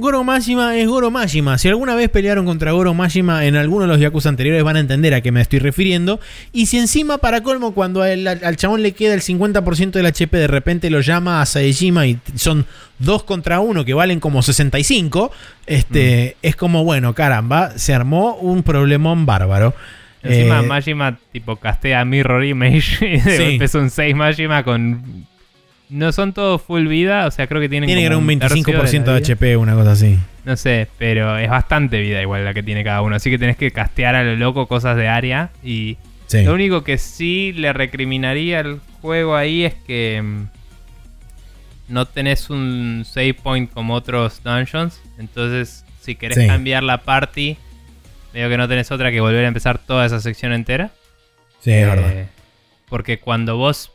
Goro 0.00 0.24
Majima 0.24 0.76
es 0.76 0.88
Goro 0.88 1.10
Majima. 1.10 1.56
Si 1.58 1.68
alguna 1.68 1.94
vez 1.94 2.08
pelearon 2.08 2.44
contra 2.46 2.72
Goro 2.72 2.94
Majima 2.94 3.44
en 3.46 3.54
alguno 3.56 3.82
de 3.82 3.88
los 3.88 4.00
Yakuza 4.00 4.28
anteriores 4.28 4.62
van 4.64 4.76
a 4.76 4.80
entender 4.80 5.14
a 5.14 5.20
qué 5.20 5.30
me 5.30 5.40
estoy 5.40 5.58
refiriendo. 5.60 6.18
Y 6.52 6.66
si 6.66 6.78
encima, 6.78 7.18
para 7.18 7.42
colmo, 7.42 7.72
cuando 7.74 8.02
al, 8.02 8.26
al 8.26 8.56
chabón 8.56 8.82
le 8.82 8.92
queda 8.92 9.14
el 9.14 9.20
50% 9.20 9.90
del 9.92 10.06
HP, 10.06 10.36
de 10.36 10.46
repente 10.48 10.90
lo 10.90 11.00
llama 11.00 11.40
a 11.40 11.46
Saejima 11.46 12.06
y 12.06 12.18
son 12.34 12.66
dos 12.98 13.22
contra 13.22 13.60
uno 13.60 13.84
que 13.84 13.94
valen 13.94 14.18
como 14.20 14.42
65, 14.42 15.30
este, 15.66 16.36
es 16.42 16.56
como, 16.56 16.84
bueno, 16.84 17.14
caramba, 17.14 17.70
se 17.78 17.94
armó 17.94 18.34
un 18.36 18.62
problemón 18.62 19.26
bárbaro. 19.26 19.74
Encima 20.22 20.60
Eh, 20.60 20.66
Majima 20.66 21.18
tipo 21.32 21.56
castea 21.56 22.04
Mirror 22.04 22.44
Image 22.44 23.06
y 23.16 23.20
de 23.20 23.36
Sí. 23.36 23.44
golpe 23.44 23.68
son 23.68 23.88
6 23.90 24.14
Majima 24.14 24.62
con... 24.64 25.26
No 25.90 26.12
son 26.12 26.32
todos 26.32 26.62
full 26.62 26.86
vida, 26.86 27.26
o 27.26 27.30
sea, 27.30 27.46
creo 27.48 27.60
que 27.60 27.68
tienen 27.68 27.88
tiene 27.88 28.02
que 28.02 28.08
como 28.08 28.22
haber 28.22 28.34
un 28.34 28.38
tercio 28.40 28.62
25% 28.64 29.04
de. 29.04 29.16
HP, 29.16 29.56
una 29.56 29.74
cosa 29.74 29.92
así. 29.92 30.18
No 30.44 30.56
sé, 30.56 30.86
pero 30.98 31.36
es 31.36 31.50
bastante 31.50 32.00
vida 32.00 32.22
igual 32.22 32.44
la 32.44 32.54
que 32.54 32.62
tiene 32.62 32.84
cada 32.84 33.02
uno. 33.02 33.16
Así 33.16 33.28
que 33.30 33.38
tenés 33.38 33.56
que 33.56 33.70
castear 33.72 34.14
a 34.14 34.22
lo 34.22 34.36
loco 34.36 34.66
cosas 34.68 34.96
de 34.96 35.08
área. 35.08 35.50
Y 35.64 35.96
Sí. 36.26 36.42
lo 36.44 36.54
único 36.54 36.84
que 36.84 36.96
sí 36.96 37.52
le 37.56 37.72
recriminaría 37.72 38.60
al 38.60 38.80
juego 39.02 39.34
ahí 39.34 39.64
es 39.64 39.74
que 39.74 40.22
mm, 40.22 40.46
no 41.88 42.06
tenés 42.06 42.50
un 42.50 43.02
save 43.04 43.34
point 43.34 43.70
como 43.72 43.94
otros 43.94 44.42
dungeons. 44.44 45.00
Entonces, 45.18 45.84
si 46.00 46.14
querés 46.14 46.38
Sí. 46.38 46.46
cambiar 46.46 46.82
la 46.84 46.98
party, 46.98 47.56
veo 48.32 48.48
que 48.48 48.56
no 48.56 48.68
tenés 48.68 48.90
otra 48.92 49.10
que 49.10 49.20
volver 49.20 49.44
a 49.44 49.48
empezar 49.48 49.78
toda 49.78 50.06
esa 50.06 50.20
sección 50.20 50.52
entera. 50.52 50.90
Sí, 51.60 51.72
es 51.72 51.86
verdad. 51.86 52.12
Eh, 52.12 52.26
Porque 52.88 53.18
cuando 53.18 53.56
vos 53.56 53.92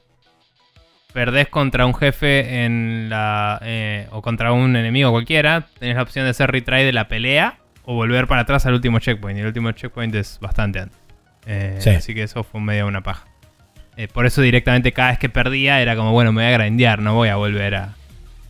perdés 1.16 1.48
contra 1.48 1.86
un 1.86 1.96
jefe 1.96 2.66
en 2.66 3.08
la 3.10 3.58
eh, 3.64 4.06
o 4.12 4.22
contra 4.22 4.52
un 4.52 4.76
enemigo 4.76 5.12
cualquiera, 5.12 5.64
tenés 5.80 5.96
la 5.96 6.02
opción 6.02 6.26
de 6.26 6.32
hacer 6.32 6.52
retry 6.52 6.84
de 6.84 6.92
la 6.92 7.08
pelea 7.08 7.56
o 7.86 7.94
volver 7.96 8.28
para 8.28 8.42
atrás 8.42 8.66
al 8.66 8.74
último 8.74 9.00
checkpoint. 9.00 9.38
Y 9.38 9.42
el 9.42 9.48
último 9.48 9.72
checkpoint 9.72 10.14
es 10.14 10.38
bastante 10.42 10.80
antes. 10.82 10.98
Eh, 11.46 11.78
Sí. 11.80 11.92
Así 11.92 12.14
que 12.14 12.24
eso 12.24 12.44
fue 12.44 12.60
medio 12.60 12.86
una 12.86 13.00
paja. 13.02 13.26
Eh, 13.96 14.10
por 14.10 14.26
eso 14.26 14.42
directamente 14.42 14.92
cada 14.92 15.12
vez 15.12 15.18
que 15.20 15.30
perdía 15.30 15.80
era 15.82 15.96
como, 15.96 16.12
bueno, 16.12 16.34
me 16.34 16.44
voy 16.44 16.54
a 16.54 16.58
grindear, 16.58 17.00
no 17.00 17.14
voy 17.14 17.30
a 17.30 17.38
volver 17.38 17.76
a... 17.76 17.86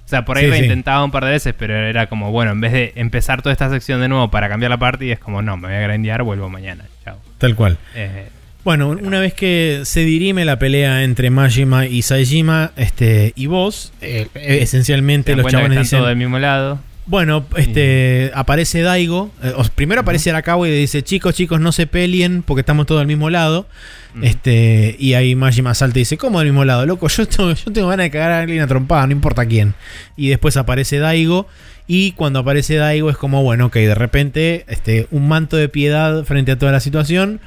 O 0.03 0.07
sea, 0.07 0.25
por 0.25 0.37
ahí 0.37 0.45
Sí, 0.45 0.49
lo 0.49 0.55
sí. 0.55 0.63
intentaba 0.63 1.03
un 1.03 1.11
par 1.11 1.23
de 1.25 1.31
veces, 1.31 1.53
pero 1.57 1.75
era 1.75 2.07
como, 2.07 2.31
bueno, 2.31 2.51
en 2.51 2.61
vez 2.61 2.71
de 2.73 2.93
empezar 2.95 3.43
toda 3.43 3.53
esta 3.53 3.69
sección 3.69 4.01
de 4.01 4.07
nuevo 4.07 4.31
para 4.31 4.49
cambiar 4.49 4.71
la 4.71 4.77
party, 4.77 5.11
es 5.11 5.19
como, 5.19 5.41
no, 5.43 5.55
me 5.57 5.67
voy 5.67 5.77
a 5.77 5.81
grindear, 5.81 6.23
vuelvo 6.23 6.49
mañana. 6.49 6.85
Chao. 7.03 7.17
Tal 7.37 7.55
cual. 7.55 7.77
Eh, 7.95 8.29
Bueno, 8.65 8.89
una 8.89 9.19
vez 9.19 9.35
que 9.35 9.81
se 9.83 9.99
dirime 9.99 10.43
la 10.43 10.57
pelea 10.57 11.03
entre 11.03 11.29
Majima 11.29 11.85
y 11.85 12.01
Saejima 12.01 12.71
este, 12.75 13.31
y 13.35 13.45
vos, 13.45 13.93
eh, 14.01 14.27
esencialmente 14.33 15.35
los 15.35 15.45
chabones 15.45 15.69
están 15.69 15.83
dicen... 15.83 15.99
todos 15.99 16.09
del 16.09 16.17
mismo 16.17 16.39
lado. 16.39 16.79
Bueno, 17.05 17.45
este, 17.57 18.31
aparece 18.33 18.81
Daigo. 18.81 19.29
eh, 19.43 19.53
primero 19.75 20.01
aparece 20.01 20.31
Arakawa 20.31 20.67
y 20.67 20.71
le 20.71 20.77
dice, 20.77 21.03
chicos, 21.03 21.35
chicos, 21.35 21.61
no 21.61 21.71
se 21.71 21.85
peleen 21.85 22.41
porque 22.41 22.61
estamos 22.61 22.87
todos 22.87 23.01
del 23.01 23.07
mismo 23.07 23.29
lado. 23.29 23.67
Ujú. 24.15 24.25
Este, 24.25 24.95
y 24.97 25.13
ahí 25.13 25.35
Majima 25.35 25.75
salta 25.75 25.99
y 25.99 26.01
dice, 26.01 26.17
¿cómo 26.17 26.39
del 26.39 26.47
mismo 26.47 26.65
lado? 26.65 26.87
Loco, 26.87 27.07
yo 27.07 27.27
tengo, 27.27 27.53
yo 27.53 27.71
tengo 27.71 27.89
ganas 27.89 28.05
de 28.05 28.09
cagar 28.09 28.31
a 28.31 28.39
alguien 28.39 28.61
a 28.61 28.67
trompada, 28.67 29.05
no 29.05 29.13
importa 29.13 29.45
quién. 29.45 29.75
Y 30.17 30.29
después 30.29 30.57
aparece 30.57 30.97
Daigo. 30.97 31.47
Y 31.85 32.13
cuando 32.13 32.39
aparece 32.39 32.77
Daigo 32.77 33.11
es 33.11 33.17
como, 33.17 33.43
bueno, 33.43 33.67
ok, 33.67 33.75
de 33.75 33.93
repente, 33.93 34.65
este, 34.67 35.05
un 35.11 35.27
manto 35.27 35.55
de 35.55 35.69
piedad 35.69 36.23
frente 36.23 36.53
a 36.53 36.57
toda 36.57 36.71
la 36.71 36.79
situación. 36.79 37.41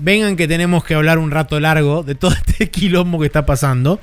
Vengan 0.00 0.36
que 0.36 0.48
tenemos 0.48 0.84
que 0.84 0.94
hablar 0.94 1.18
un 1.18 1.30
rato 1.30 1.60
largo 1.60 2.02
de 2.02 2.14
todo 2.14 2.32
este 2.46 2.70
quilombo 2.70 3.20
que 3.20 3.26
está 3.26 3.46
pasando. 3.46 4.00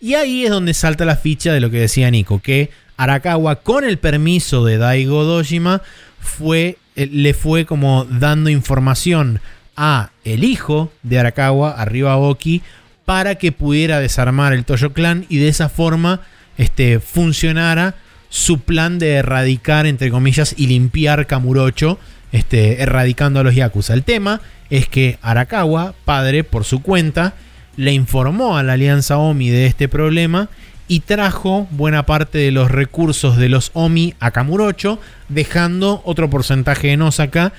Y 0.00 0.14
ahí 0.14 0.44
es 0.44 0.50
donde 0.50 0.74
salta 0.74 1.04
la 1.04 1.16
ficha 1.16 1.52
de 1.52 1.60
lo 1.60 1.70
que 1.70 1.78
decía 1.78 2.10
Nico, 2.10 2.40
que 2.40 2.70
Arakawa, 2.96 3.56
con 3.56 3.84
el 3.84 3.98
permiso 3.98 4.64
de 4.64 4.78
Daigo 4.78 5.24
Dojima, 5.24 5.82
fue, 6.20 6.78
eh, 6.96 7.08
le 7.10 7.34
fue 7.34 7.66
como 7.66 8.04
dando 8.04 8.50
información 8.50 9.40
a 9.76 10.10
el 10.24 10.44
hijo 10.44 10.92
de 11.02 11.18
Arakawa, 11.18 11.72
a 11.72 11.84
Ryuaoki, 11.84 12.62
para 13.04 13.36
que 13.36 13.52
pudiera 13.52 14.00
desarmar 14.00 14.52
el 14.52 14.64
Toyo 14.64 14.92
Clan 14.92 15.26
y 15.28 15.38
de 15.38 15.48
esa 15.48 15.68
forma 15.68 16.20
este, 16.58 17.00
funcionara 17.00 17.94
su 18.28 18.60
plan 18.60 18.98
de 18.98 19.14
erradicar, 19.14 19.86
entre 19.86 20.10
comillas, 20.10 20.54
y 20.56 20.66
limpiar 20.66 21.26
Kamurocho, 21.26 21.98
este, 22.32 22.82
erradicando 22.82 23.40
a 23.40 23.42
los 23.42 23.54
Yakuza. 23.54 23.94
El 23.94 24.04
tema 24.04 24.40
es 24.72 24.88
que 24.88 25.18
Arakawa, 25.20 25.94
padre, 26.06 26.44
por 26.44 26.64
su 26.64 26.80
cuenta, 26.80 27.34
le 27.76 27.92
informó 27.92 28.56
a 28.56 28.62
la 28.62 28.72
Alianza 28.72 29.18
Omi 29.18 29.50
de 29.50 29.66
este 29.66 29.86
problema 29.86 30.48
y 30.88 31.00
trajo 31.00 31.68
buena 31.70 32.06
parte 32.06 32.38
de 32.38 32.52
los 32.52 32.70
recursos 32.70 33.36
de 33.36 33.50
los 33.50 33.70
Omi 33.74 34.14
a 34.18 34.30
Kamurocho, 34.30 34.98
dejando 35.28 36.00
otro 36.06 36.30
porcentaje 36.30 36.90
en 36.92 37.02
Osaka, 37.02 37.52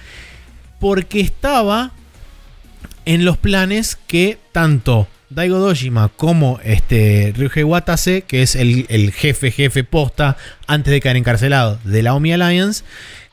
porque 0.79 1.19
estaba 1.19 1.91
en 3.05 3.25
los 3.25 3.37
planes 3.37 3.95
que 4.07 4.39
tanto 4.51 5.07
Daigo 5.29 5.59
Dojima 5.59 6.09
como 6.09 6.59
este 6.63 7.31
Ryuhei 7.37 7.63
Watase, 7.63 8.23
que 8.23 8.41
es 8.41 8.55
el, 8.55 8.87
el 8.89 9.11
jefe 9.11 9.51
jefe 9.51 9.83
posta 9.83 10.35
antes 10.65 10.91
de 10.91 10.99
caer 10.99 11.17
encarcelado 11.17 11.77
de 11.83 12.01
la 12.01 12.15
Omi 12.15 12.33
Alliance, 12.33 12.83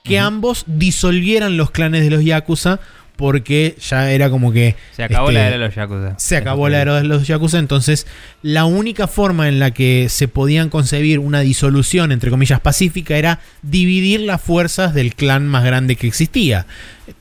que 0.04 0.18
ambos 0.18 0.64
disolvieran 0.66 1.56
los 1.56 1.70
clanes 1.70 2.04
de 2.04 2.10
los 2.10 2.22
Yakuza 2.22 2.80
porque 3.20 3.76
ya 3.86 4.10
era 4.10 4.30
como 4.30 4.50
que 4.50 4.76
Se 4.96 5.04
acabó 5.04 5.28
este, 5.28 5.34
la 5.34 5.46
era 5.48 5.58
de 5.58 5.64
los 5.66 5.74
Yakuza. 5.74 6.14
se 6.16 6.36
acabó 6.38 6.70
la 6.70 6.80
era 6.80 6.96
de 6.96 7.04
los 7.04 7.26
Yakuza, 7.26 7.58
entonces 7.58 8.06
la 8.40 8.64
única 8.64 9.06
forma 9.08 9.46
en 9.46 9.58
la 9.58 9.72
que 9.72 10.06
se 10.08 10.26
podían 10.26 10.70
concebir 10.70 11.18
una 11.18 11.40
disolución, 11.40 12.12
entre 12.12 12.30
comillas, 12.30 12.60
pacífica, 12.60 13.18
era 13.18 13.40
dividir 13.60 14.20
las 14.20 14.40
fuerzas 14.40 14.94
del 14.94 15.14
clan 15.14 15.46
más 15.46 15.64
grande 15.64 15.96
que 15.96 16.06
existía. 16.06 16.66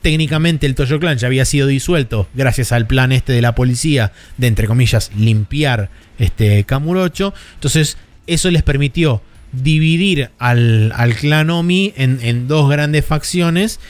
Técnicamente 0.00 0.66
el 0.66 0.74
Toyo 0.74 0.98
Clan 0.98 1.18
ya 1.18 1.26
había 1.26 1.44
sido 1.44 1.66
disuelto 1.66 2.28
gracias 2.32 2.72
al 2.72 2.86
plan 2.86 3.12
este 3.12 3.34
de 3.34 3.42
la 3.42 3.54
policía 3.54 4.12
de, 4.38 4.46
entre 4.46 4.68
comillas, 4.68 5.10
limpiar 5.14 5.90
este 6.18 6.64
Kamurocho. 6.64 7.34
Entonces 7.56 7.98
eso 8.26 8.50
les 8.50 8.62
permitió 8.62 9.20
dividir 9.52 10.30
al, 10.38 10.92
al 10.96 11.14
clan 11.14 11.50
Omi 11.50 11.92
en, 11.96 12.20
en 12.22 12.48
dos 12.48 12.70
grandes 12.70 13.04
facciones 13.04 13.80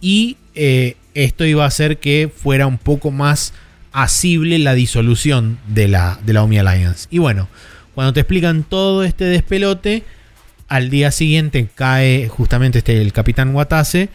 y 0.00 0.36
eh, 0.54 0.96
esto 1.14 1.44
iba 1.44 1.64
a 1.64 1.68
hacer 1.68 1.98
que 1.98 2.30
fuera 2.34 2.66
un 2.66 2.78
poco 2.78 3.10
más 3.10 3.52
asible 3.92 4.58
la 4.58 4.74
disolución 4.74 5.58
de 5.66 5.88
la, 5.88 6.18
de 6.24 6.32
la 6.32 6.42
Omi 6.42 6.58
Alliance. 6.58 7.08
Y 7.10 7.18
bueno, 7.18 7.48
cuando 7.94 8.12
te 8.12 8.20
explican 8.20 8.62
todo 8.62 9.02
este 9.02 9.24
despelote, 9.24 10.04
Al 10.68 10.90
día 10.90 11.10
siguiente 11.10 11.66
cae 11.74 12.28
justamente 12.28 12.78
este, 12.78 13.00
el 13.00 13.12
capitán 13.12 13.54
Watase 13.54 14.10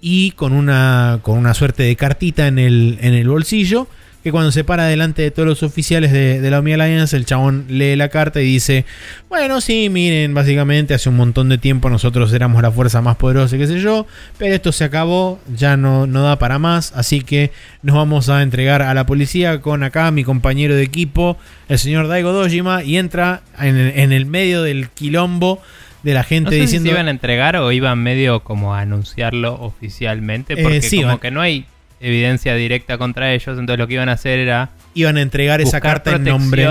y 0.00 0.30
con 0.30 0.54
una, 0.54 1.20
con 1.22 1.36
una 1.36 1.52
suerte 1.52 1.82
de 1.82 1.94
cartita 1.94 2.46
en 2.46 2.58
el, 2.58 2.98
en 3.02 3.12
el 3.12 3.28
bolsillo 3.28 3.86
que 4.22 4.30
cuando 4.30 4.52
se 4.52 4.64
para 4.64 4.84
delante 4.84 5.22
de 5.22 5.30
todos 5.30 5.48
los 5.48 5.62
oficiales 5.62 6.12
de, 6.12 6.40
de 6.40 6.50
la 6.50 6.58
Omni 6.58 6.74
Alliance, 6.74 7.16
el 7.16 7.24
chabón 7.24 7.64
lee 7.68 7.96
la 7.96 8.08
carta 8.10 8.40
y 8.42 8.44
dice, 8.44 8.84
bueno, 9.28 9.60
sí, 9.62 9.88
miren, 9.90 10.34
básicamente 10.34 10.92
hace 10.92 11.08
un 11.08 11.16
montón 11.16 11.48
de 11.48 11.56
tiempo 11.56 11.88
nosotros 11.88 12.32
éramos 12.34 12.60
la 12.62 12.70
fuerza 12.70 13.00
más 13.00 13.16
poderosa, 13.16 13.56
qué 13.56 13.66
sé 13.66 13.80
yo, 13.80 14.06
pero 14.36 14.54
esto 14.54 14.72
se 14.72 14.84
acabó, 14.84 15.40
ya 15.56 15.76
no, 15.78 16.06
no 16.06 16.22
da 16.22 16.38
para 16.38 16.58
más, 16.58 16.92
así 16.94 17.22
que 17.22 17.50
nos 17.82 17.96
vamos 17.96 18.28
a 18.28 18.42
entregar 18.42 18.82
a 18.82 18.92
la 18.92 19.06
policía 19.06 19.60
con 19.62 19.82
acá 19.82 20.10
mi 20.10 20.22
compañero 20.24 20.74
de 20.74 20.82
equipo, 20.82 21.38
el 21.68 21.78
señor 21.78 22.06
Daigo 22.08 22.32
Dojima, 22.32 22.84
y 22.84 22.98
entra 22.98 23.40
en 23.58 23.76
el, 23.76 23.98
en 23.98 24.12
el 24.12 24.26
medio 24.26 24.62
del 24.62 24.90
quilombo 24.90 25.62
de 26.02 26.14
la 26.14 26.24
gente 26.24 26.50
no 26.50 26.56
sé 26.56 26.60
diciendo... 26.60 26.88
si 26.88 26.92
iban 26.92 27.08
a 27.08 27.10
entregar 27.10 27.56
o 27.56 27.72
iban 27.72 27.98
medio 28.02 28.40
como 28.40 28.74
a 28.74 28.80
anunciarlo 28.80 29.54
oficialmente, 29.60 30.56
porque 30.56 30.78
Eh, 30.78 30.82
sí, 30.82 30.96
como 30.98 31.08
van- 31.08 31.18
que 31.18 31.30
no 31.30 31.40
hay 31.40 31.64
evidencia 32.00 32.54
directa 32.54 32.98
contra 32.98 33.32
ellos, 33.32 33.48
entonces 33.58 33.78
lo 33.78 33.86
que 33.86 33.94
iban 33.94 34.08
a 34.08 34.12
hacer 34.12 34.38
era 34.38 34.70
Iban 34.94 35.16
a 35.18 35.22
entregar 35.22 35.60
esa 35.60 35.80
carta 35.80 36.16
en 36.16 36.24
nombre... 36.24 36.66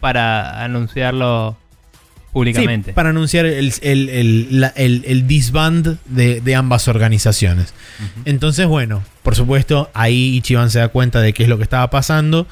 para 0.00 0.64
anunciarlo 0.64 1.56
públicamente. 2.32 2.90
Sí, 2.90 2.94
para 2.94 3.10
anunciar 3.10 3.44
el, 3.46 3.72
el, 3.82 4.08
el- 4.76 5.02
el- 5.06 5.26
disband 5.26 5.98
de, 6.06 6.40
de 6.40 6.54
ambas 6.54 6.86
organizaciones. 6.88 7.74
Entonces, 8.24 8.66
bueno, 8.66 9.02
por 9.22 9.34
supuesto, 9.34 9.90
ahí 9.94 10.36
Ichiban 10.36 10.70
se 10.70 10.78
da 10.78 10.88
cuenta 10.88 11.20
de 11.20 11.32
qué 11.32 11.42
es 11.42 11.48
lo 11.48 11.56
que 11.56 11.64
estaba 11.64 11.90
pasando. 11.90 12.46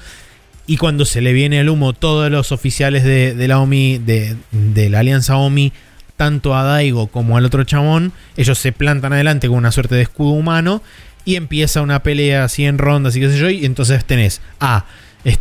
Y 0.66 0.76
cuando 0.76 1.04
se 1.06 1.20
le 1.22 1.32
viene 1.32 1.60
el 1.60 1.68
humo, 1.70 1.92
todos 1.94 2.30
los 2.30 2.52
oficiales 2.52 3.04
de, 3.04 3.34
de 3.34 3.48
la 3.48 3.58
OMI, 3.60 3.98
de, 3.98 4.36
de 4.50 4.90
la 4.90 4.98
Alianza 4.98 5.36
OMI, 5.36 5.72
tanto 6.16 6.54
a 6.56 6.64
Daigo 6.64 7.06
como 7.06 7.36
al 7.38 7.44
otro 7.46 7.62
chabón, 7.64 8.12
ellos 8.36 8.58
se 8.58 8.72
plantan 8.72 9.12
adelante 9.12 9.48
con 9.48 9.56
una 9.56 9.70
suerte 9.72 9.94
de 9.94 10.02
escudo 10.02 10.32
humano. 10.32 10.82
Y 11.28 11.36
empieza 11.36 11.82
una 11.82 12.02
pelea 12.02 12.44
así 12.44 12.64
en 12.64 12.78
rondas 12.78 13.14
y 13.14 13.20
qué 13.20 13.28
sé 13.28 13.36
yo. 13.38 13.50
Y 13.50 13.66
entonces 13.66 14.02
tenés 14.04 14.40
a 14.60 14.86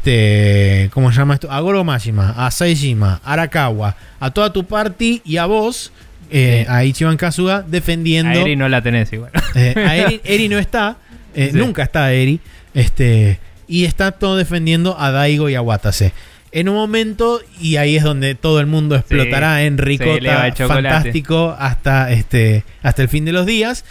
este. 0.02 0.90
¿Cómo 0.94 1.12
se 1.12 1.18
llama 1.18 1.36
esto? 1.36 1.52
A 1.52 1.60
Goro 1.62 1.84
Mashima, 1.84 2.34
a 2.38 2.52
Saejima, 2.52 3.22
a 3.24 3.34
Arakawa, 3.34 3.96
a 4.20 4.32
toda 4.32 4.52
tu 4.52 4.66
party 4.66 5.22
y 5.24 5.38
a 5.38 5.46
vos, 5.46 5.92
eh, 6.30 6.64
Sí. 6.66 6.72
a 6.74 6.84
Ichiban 6.84 7.18
Kazuga, 7.18 7.62
defendiendo. 7.66 8.32
A 8.38 8.42
Eri 8.42 8.56
no 8.56 8.68
la 8.70 8.82
tenés 8.82 9.12
igual. 9.14 9.32
Eh, 9.56 9.74
a 9.78 9.96
Eri, 9.96 10.22
Eri 10.26 10.50
no 10.50 10.58
está, 10.60 10.98
eh, 11.34 11.50
Sí. 11.52 11.58
nunca 11.58 11.84
está 11.84 12.12
Eri, 12.12 12.40
este, 12.74 13.40
y 13.68 13.86
está 13.86 14.12
todo 14.12 14.36
defendiendo 14.38 15.00
a 15.00 15.12
Daigo 15.12 15.50
y 15.50 15.56
a 15.56 15.62
Watase. 15.62 16.12
En 16.52 16.70
un 16.70 16.76
momento, 16.76 17.42
y 17.60 17.76
ahí 17.76 17.98
es 17.98 18.04
donde 18.04 18.36
todo 18.36 18.60
el 18.60 18.68
mundo 18.68 18.96
explotará 18.96 19.64
en 19.64 19.78
ricota 19.78 20.54
fantástico 20.56 21.56
hasta, 21.60 22.12
este, 22.12 22.64
hasta 22.82 23.02
el 23.02 23.10
fin 23.10 23.26
de 23.26 23.34
los 23.34 23.46
días. 23.46 23.84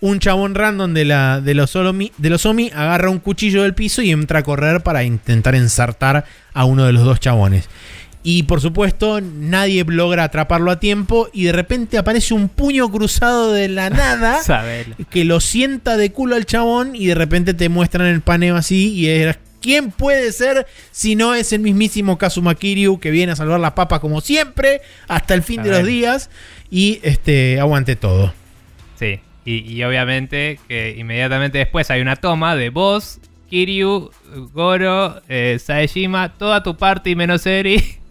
Un 0.00 0.20
chabón 0.20 0.54
random 0.54 0.94
de, 0.94 1.04
la, 1.04 1.40
de, 1.40 1.54
los 1.54 1.74
Olomi, 1.76 2.12
de 2.18 2.30
los 2.30 2.46
Omi 2.46 2.70
agarra 2.74 3.10
un 3.10 3.18
cuchillo 3.18 3.62
del 3.62 3.74
piso 3.74 4.02
y 4.02 4.10
entra 4.10 4.40
a 4.40 4.42
correr 4.42 4.82
para 4.82 5.02
intentar 5.02 5.54
ensartar 5.54 6.24
a 6.52 6.64
uno 6.64 6.84
de 6.84 6.92
los 6.92 7.04
dos 7.04 7.20
chabones. 7.20 7.68
Y 8.26 8.44
por 8.44 8.62
supuesto, 8.62 9.20
nadie 9.20 9.84
logra 9.86 10.24
atraparlo 10.24 10.70
a 10.70 10.80
tiempo 10.80 11.28
y 11.34 11.44
de 11.44 11.52
repente 11.52 11.98
aparece 11.98 12.32
un 12.32 12.48
puño 12.48 12.90
cruzado 12.90 13.52
de 13.52 13.68
la 13.68 13.90
nada 13.90 14.40
que 15.10 15.24
lo 15.26 15.40
sienta 15.40 15.98
de 15.98 16.10
culo 16.10 16.34
al 16.34 16.46
chabón 16.46 16.96
y 16.96 17.06
de 17.06 17.14
repente 17.14 17.52
te 17.52 17.68
muestran 17.68 18.06
el 18.06 18.22
paneo 18.22 18.56
así 18.56 18.94
y 18.94 19.08
es 19.08 19.36
¿Quién 19.64 19.92
puede 19.92 20.30
ser 20.32 20.66
si 20.90 21.16
no 21.16 21.34
es 21.34 21.54
el 21.54 21.60
mismísimo 21.60 22.18
Kazuma 22.18 22.54
Kiryu 22.54 23.00
que 23.00 23.10
viene 23.10 23.32
a 23.32 23.36
salvar 23.36 23.58
las 23.58 23.72
papas 23.72 24.00
como 24.00 24.20
siempre 24.20 24.82
hasta 25.08 25.32
el 25.32 25.42
fin 25.42 25.62
de 25.62 25.70
los 25.70 25.86
días 25.86 26.28
y 26.70 27.00
este 27.02 27.58
aguante 27.58 27.96
todo? 27.96 28.34
Sí, 28.98 29.20
y, 29.46 29.72
y 29.72 29.82
obviamente 29.82 30.60
que 30.68 30.94
inmediatamente 30.98 31.56
después 31.56 31.90
hay 31.90 32.02
una 32.02 32.16
toma 32.16 32.56
de 32.56 32.68
vos, 32.68 33.20
Kiryu, 33.54 34.10
Goro, 34.52 35.22
eh, 35.28 35.60
Saejima, 35.62 36.30
toda 36.36 36.64
tu 36.64 36.76
party 36.76 37.14
menos 37.14 37.46
Eri. 37.46 37.80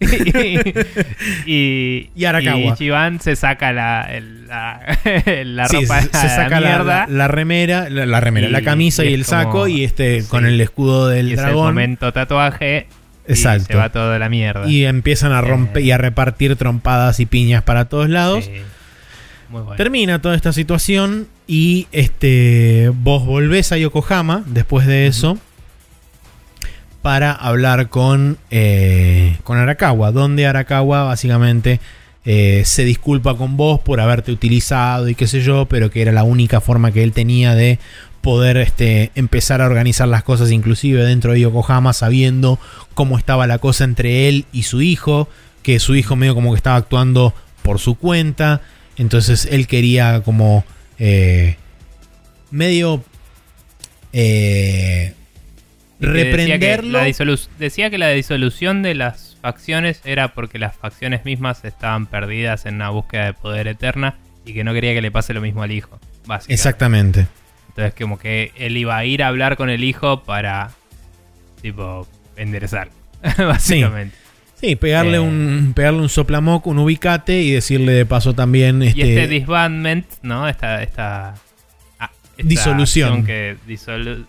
y, 1.46 2.08
Y 2.14 2.24
Arakawa. 2.24 2.58
Y 2.58 2.68
Ichiban 2.70 3.20
se 3.20 3.36
saca 3.36 3.72
la, 3.72 4.08
la, 4.48 4.80
la 5.44 5.68
Sí, 5.68 5.76
ropa 5.82 6.00
se, 6.00 6.08
saca 6.30 6.60
la, 6.60 6.68
mierda. 6.68 7.06
la- 7.06 7.06
la 7.08 7.28
remera, 7.28 7.90
la, 7.90 8.20
remera, 8.20 8.48
Y- 8.48 8.50
la 8.50 8.62
camisa 8.62 9.04
y 9.04 9.08
y, 9.08 9.14
el 9.14 9.24
saco 9.26 9.68
y 9.68 9.84
este 9.84 10.22
sí. 10.22 10.28
con 10.28 10.46
el 10.46 10.58
escudo 10.60 11.08
del 11.08 11.28
y 11.28 11.32
es 11.34 11.38
el 11.38 11.44
dragón 11.44 11.66
momento 11.66 12.12
tatuaje. 12.12 12.86
Y 13.28 13.32
Exacto. 13.32 13.66
se 13.68 13.74
va 13.74 13.90
todo 13.90 14.18
la 14.18 14.28
mierda. 14.30 14.66
y 14.68 14.84
empiezan 14.86 15.32
a 15.32 15.40
romper 15.42 15.82
Eh. 15.82 15.86
y 15.86 15.90
a 15.90 15.98
repartir 15.98 16.56
trompadas 16.56 17.20
y 17.20 17.26
piñas 17.26 17.62
para 17.62 17.86
todos 17.86 18.08
lados. 18.08 18.46
Sí. 18.46 18.52
Muy 19.50 19.60
bueno. 19.62 19.76
Termina 19.76 20.20
toda 20.22 20.34
esta 20.36 20.52
situación 20.54 21.28
y 21.46 21.86
este 21.92 22.90
vos 22.94 23.24
volvés 23.24 23.72
a 23.72 23.76
Yokohama 23.76 24.42
después 24.46 24.86
de 24.86 25.06
eso 25.06 25.38
para 27.02 27.32
hablar 27.32 27.90
con, 27.90 28.38
eh, 28.50 29.36
con 29.44 29.58
Arakawa, 29.58 30.10
donde 30.10 30.46
Arakawa 30.46 31.02
básicamente 31.02 31.78
eh, 32.24 32.62
se 32.64 32.84
disculpa 32.84 33.36
con 33.36 33.58
vos 33.58 33.78
por 33.80 34.00
haberte 34.00 34.32
utilizado 34.32 35.10
y 35.10 35.14
qué 35.14 35.26
sé 35.26 35.42
yo, 35.42 35.66
pero 35.66 35.90
que 35.90 36.00
era 36.00 36.12
la 36.12 36.24
única 36.24 36.62
forma 36.62 36.92
que 36.92 37.02
él 37.02 37.12
tenía 37.12 37.54
de 37.54 37.78
poder 38.22 38.56
este, 38.56 39.10
empezar 39.14 39.60
a 39.60 39.66
organizar 39.66 40.08
las 40.08 40.22
cosas 40.22 40.50
inclusive 40.50 41.04
dentro 41.04 41.34
de 41.34 41.40
Yokohama 41.40 41.92
sabiendo 41.92 42.58
cómo 42.94 43.18
estaba 43.18 43.46
la 43.46 43.58
cosa 43.58 43.84
entre 43.84 44.30
él 44.30 44.46
y 44.50 44.62
su 44.62 44.80
hijo, 44.80 45.28
que 45.62 45.78
su 45.80 45.94
hijo 45.94 46.16
medio 46.16 46.34
como 46.34 46.52
que 46.52 46.56
estaba 46.56 46.76
actuando 46.76 47.34
por 47.60 47.80
su 47.80 47.96
cuenta, 47.96 48.62
entonces 48.96 49.46
él 49.50 49.66
quería 49.66 50.22
como 50.22 50.64
eh, 50.98 51.56
medio 52.50 53.04
eh, 54.12 55.14
decía 55.98 56.58
que 56.58 56.76
reprenderlo. 56.76 56.98
la 56.98 57.38
decía 57.58 57.90
que 57.90 57.98
la 57.98 58.10
disolución 58.10 58.82
de 58.82 58.94
las 58.94 59.36
facciones 59.40 60.00
era 60.04 60.34
porque 60.34 60.58
las 60.58 60.76
facciones 60.76 61.24
mismas 61.24 61.64
estaban 61.64 62.06
perdidas 62.06 62.66
en 62.66 62.76
una 62.76 62.90
búsqueda 62.90 63.26
de 63.26 63.32
poder 63.34 63.68
eterna 63.68 64.16
y 64.44 64.54
que 64.54 64.64
no 64.64 64.72
quería 64.72 64.94
que 64.94 65.02
le 65.02 65.10
pase 65.10 65.34
lo 65.34 65.40
mismo 65.40 65.62
al 65.62 65.72
hijo. 65.72 65.98
Básicamente. 66.26 66.54
Exactamente. 66.54 67.26
Entonces, 67.68 67.94
como 67.94 68.18
que 68.18 68.52
él 68.56 68.76
iba 68.76 68.96
a 68.96 69.04
ir 69.04 69.22
a 69.22 69.28
hablar 69.28 69.56
con 69.56 69.68
el 69.68 69.82
hijo 69.82 70.22
para, 70.22 70.70
tipo, 71.60 72.06
enderezar. 72.36 72.90
básicamente. 73.38 74.16
Sí, 74.16 74.23
pegarle 74.76 75.16
Eh. 75.16 75.20
un 75.20 75.72
pegarle 75.74 76.00
un 76.00 76.08
soplamoco, 76.08 76.70
un 76.70 76.78
ubicate 76.78 77.40
y 77.42 77.50
decirle 77.52 77.92
de 77.92 78.06
paso 78.06 78.34
también 78.34 78.82
Y 78.82 78.88
este 78.88 79.22
este, 79.22 79.28
disbandment, 79.28 80.06
¿no? 80.22 80.48
Esta, 80.48 80.82
esta, 80.82 81.34
ah, 82.00 82.10
esta 82.36 82.48
Disolución. 82.48 83.24
que 83.24 83.56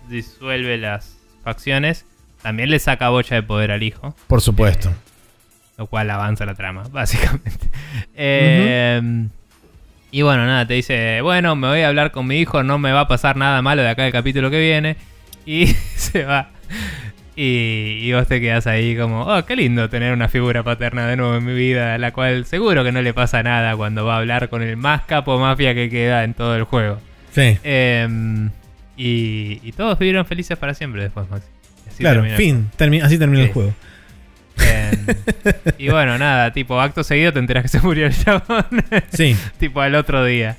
disuelve 0.10 0.78
las 0.78 1.18
facciones, 1.44 2.06
también 2.42 2.70
le 2.70 2.80
saca 2.80 3.10
bocha 3.10 3.36
de 3.36 3.44
poder 3.44 3.72
al 3.72 3.82
hijo. 3.84 4.16
por 4.28 4.42
supuesto. 4.42 4.90
Eh, 4.90 4.94
lo 5.78 5.88
cual 5.88 6.10
avanza 6.10 6.46
la 6.46 6.56
trama, 6.56 6.84
básicamente. 6.92 7.68
Eh, 8.16 9.28
Y 10.12 10.22
bueno, 10.22 10.46
nada, 10.46 10.66
te 10.66 10.76
dice, 10.76 11.20
bueno, 11.22 11.56
me 11.58 11.68
voy 11.68 11.82
a 11.82 11.90
hablar 11.90 12.12
con 12.12 12.26
mi 12.28 12.38
hijo, 12.40 12.64
no 12.64 12.78
me 12.78 12.92
va 12.94 13.02
a 13.02 13.08
pasar 13.10 13.36
nada 13.36 13.62
malo 13.62 13.82
de 13.82 13.90
acá 13.90 14.04
del 14.04 14.14
capítulo 14.14 14.50
que 14.50 14.60
viene. 14.62 14.96
Y 15.46 15.68
se 15.96 16.24
va. 16.24 16.50
Y, 17.38 18.00
y 18.02 18.14
vos 18.14 18.28
te 18.28 18.40
quedas 18.40 18.66
ahí 18.66 18.96
como, 18.96 19.24
oh, 19.24 19.46
qué 19.46 19.56
lindo 19.58 19.90
tener 19.90 20.14
una 20.14 20.30
figura 20.30 20.64
paterna 20.64 21.06
de 21.06 21.18
nuevo 21.18 21.36
en 21.36 21.44
mi 21.46 21.54
vida, 21.54 21.96
a 21.96 21.98
la 21.98 22.12
cual 22.14 22.46
seguro 22.46 22.84
que 22.86 22.92
no 22.94 23.02
le 23.02 23.14
pasa 23.14 23.44
nada 23.44 23.76
cuando 23.76 24.06
va 24.06 24.16
a 24.16 24.18
hablar 24.20 24.48
con 24.48 24.62
el 24.64 24.78
más 24.78 25.02
capo 25.02 25.38
mafia 25.38 25.74
que 25.76 25.90
queda 25.90 26.24
en 26.24 26.34
todo 26.34 26.56
el 26.56 26.64
juego. 26.64 27.00
Sí. 27.34 27.58
Em, 27.64 28.50
y, 28.96 29.60
y 29.64 29.74
todos 29.74 30.00
vivieron 30.00 30.26
felices 30.26 30.58
para 30.58 30.74
siempre 30.74 31.02
después, 31.04 31.30
Maxi. 31.30 31.48
Así 31.90 31.98
claro, 32.04 32.24
fin. 32.38 32.70
termi- 32.78 33.04
así 33.04 33.18
termina 33.18 33.44
el 33.44 33.52
juego. 33.52 33.74
Em, 34.58 35.06
y 35.78 35.90
bueno, 35.90 36.18
nada, 36.18 36.54
tipo, 36.54 36.80
acto 36.80 37.04
seguido 37.04 37.34
te 37.34 37.40
enteras 37.40 37.64
que 37.64 37.68
se 37.70 37.82
murió 37.82 38.08
el 38.08 38.16
chabón. 38.18 38.66
Sí. 39.12 39.36
tipo 39.60 39.82
al 39.82 39.96
otro 39.96 40.24
día. 40.24 40.56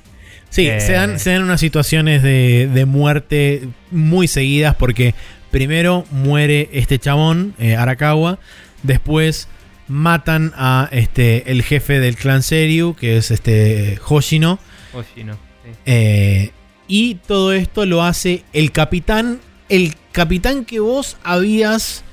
Sí, 0.49 0.67
Eh. 0.67 0.79
se, 0.79 0.93
dan, 0.93 1.19
se 1.19 1.31
dan 1.31 1.43
unas 1.43 1.59
situaciones 1.59 2.21
de, 2.23 2.69
de 2.71 2.85
muerte 2.85 3.67
muy 3.91 4.27
seguidas 4.27 4.75
porque 4.75 5.13
primero 5.51 6.05
muere 6.11 6.69
este 6.73 6.99
chabón, 6.99 7.53
eh, 7.59 7.75
Arakawa, 7.75 8.39
después 8.83 9.47
matan 9.87 10.51
a 10.55 10.89
este 10.91 11.51
el 11.51 11.63
jefe 11.63 11.99
del 11.99 12.15
clan 12.15 12.43
Seryu, 12.43 12.93
que 12.95 13.17
es 13.17 13.31
este 13.31 13.99
Hoshino, 14.05 14.59
Oshino. 14.93 15.33
sí. 15.33 15.71
eh, 15.85 16.51
y 16.87 17.15
todo 17.15 17.53
esto 17.53 17.85
lo 17.85 18.03
hace 18.03 18.43
el 18.53 18.71
capitán, 18.71 19.39
el 19.69 19.93
capitán 20.11 20.65
que 20.65 20.79
vos 20.79 21.17
habías 21.23 22.03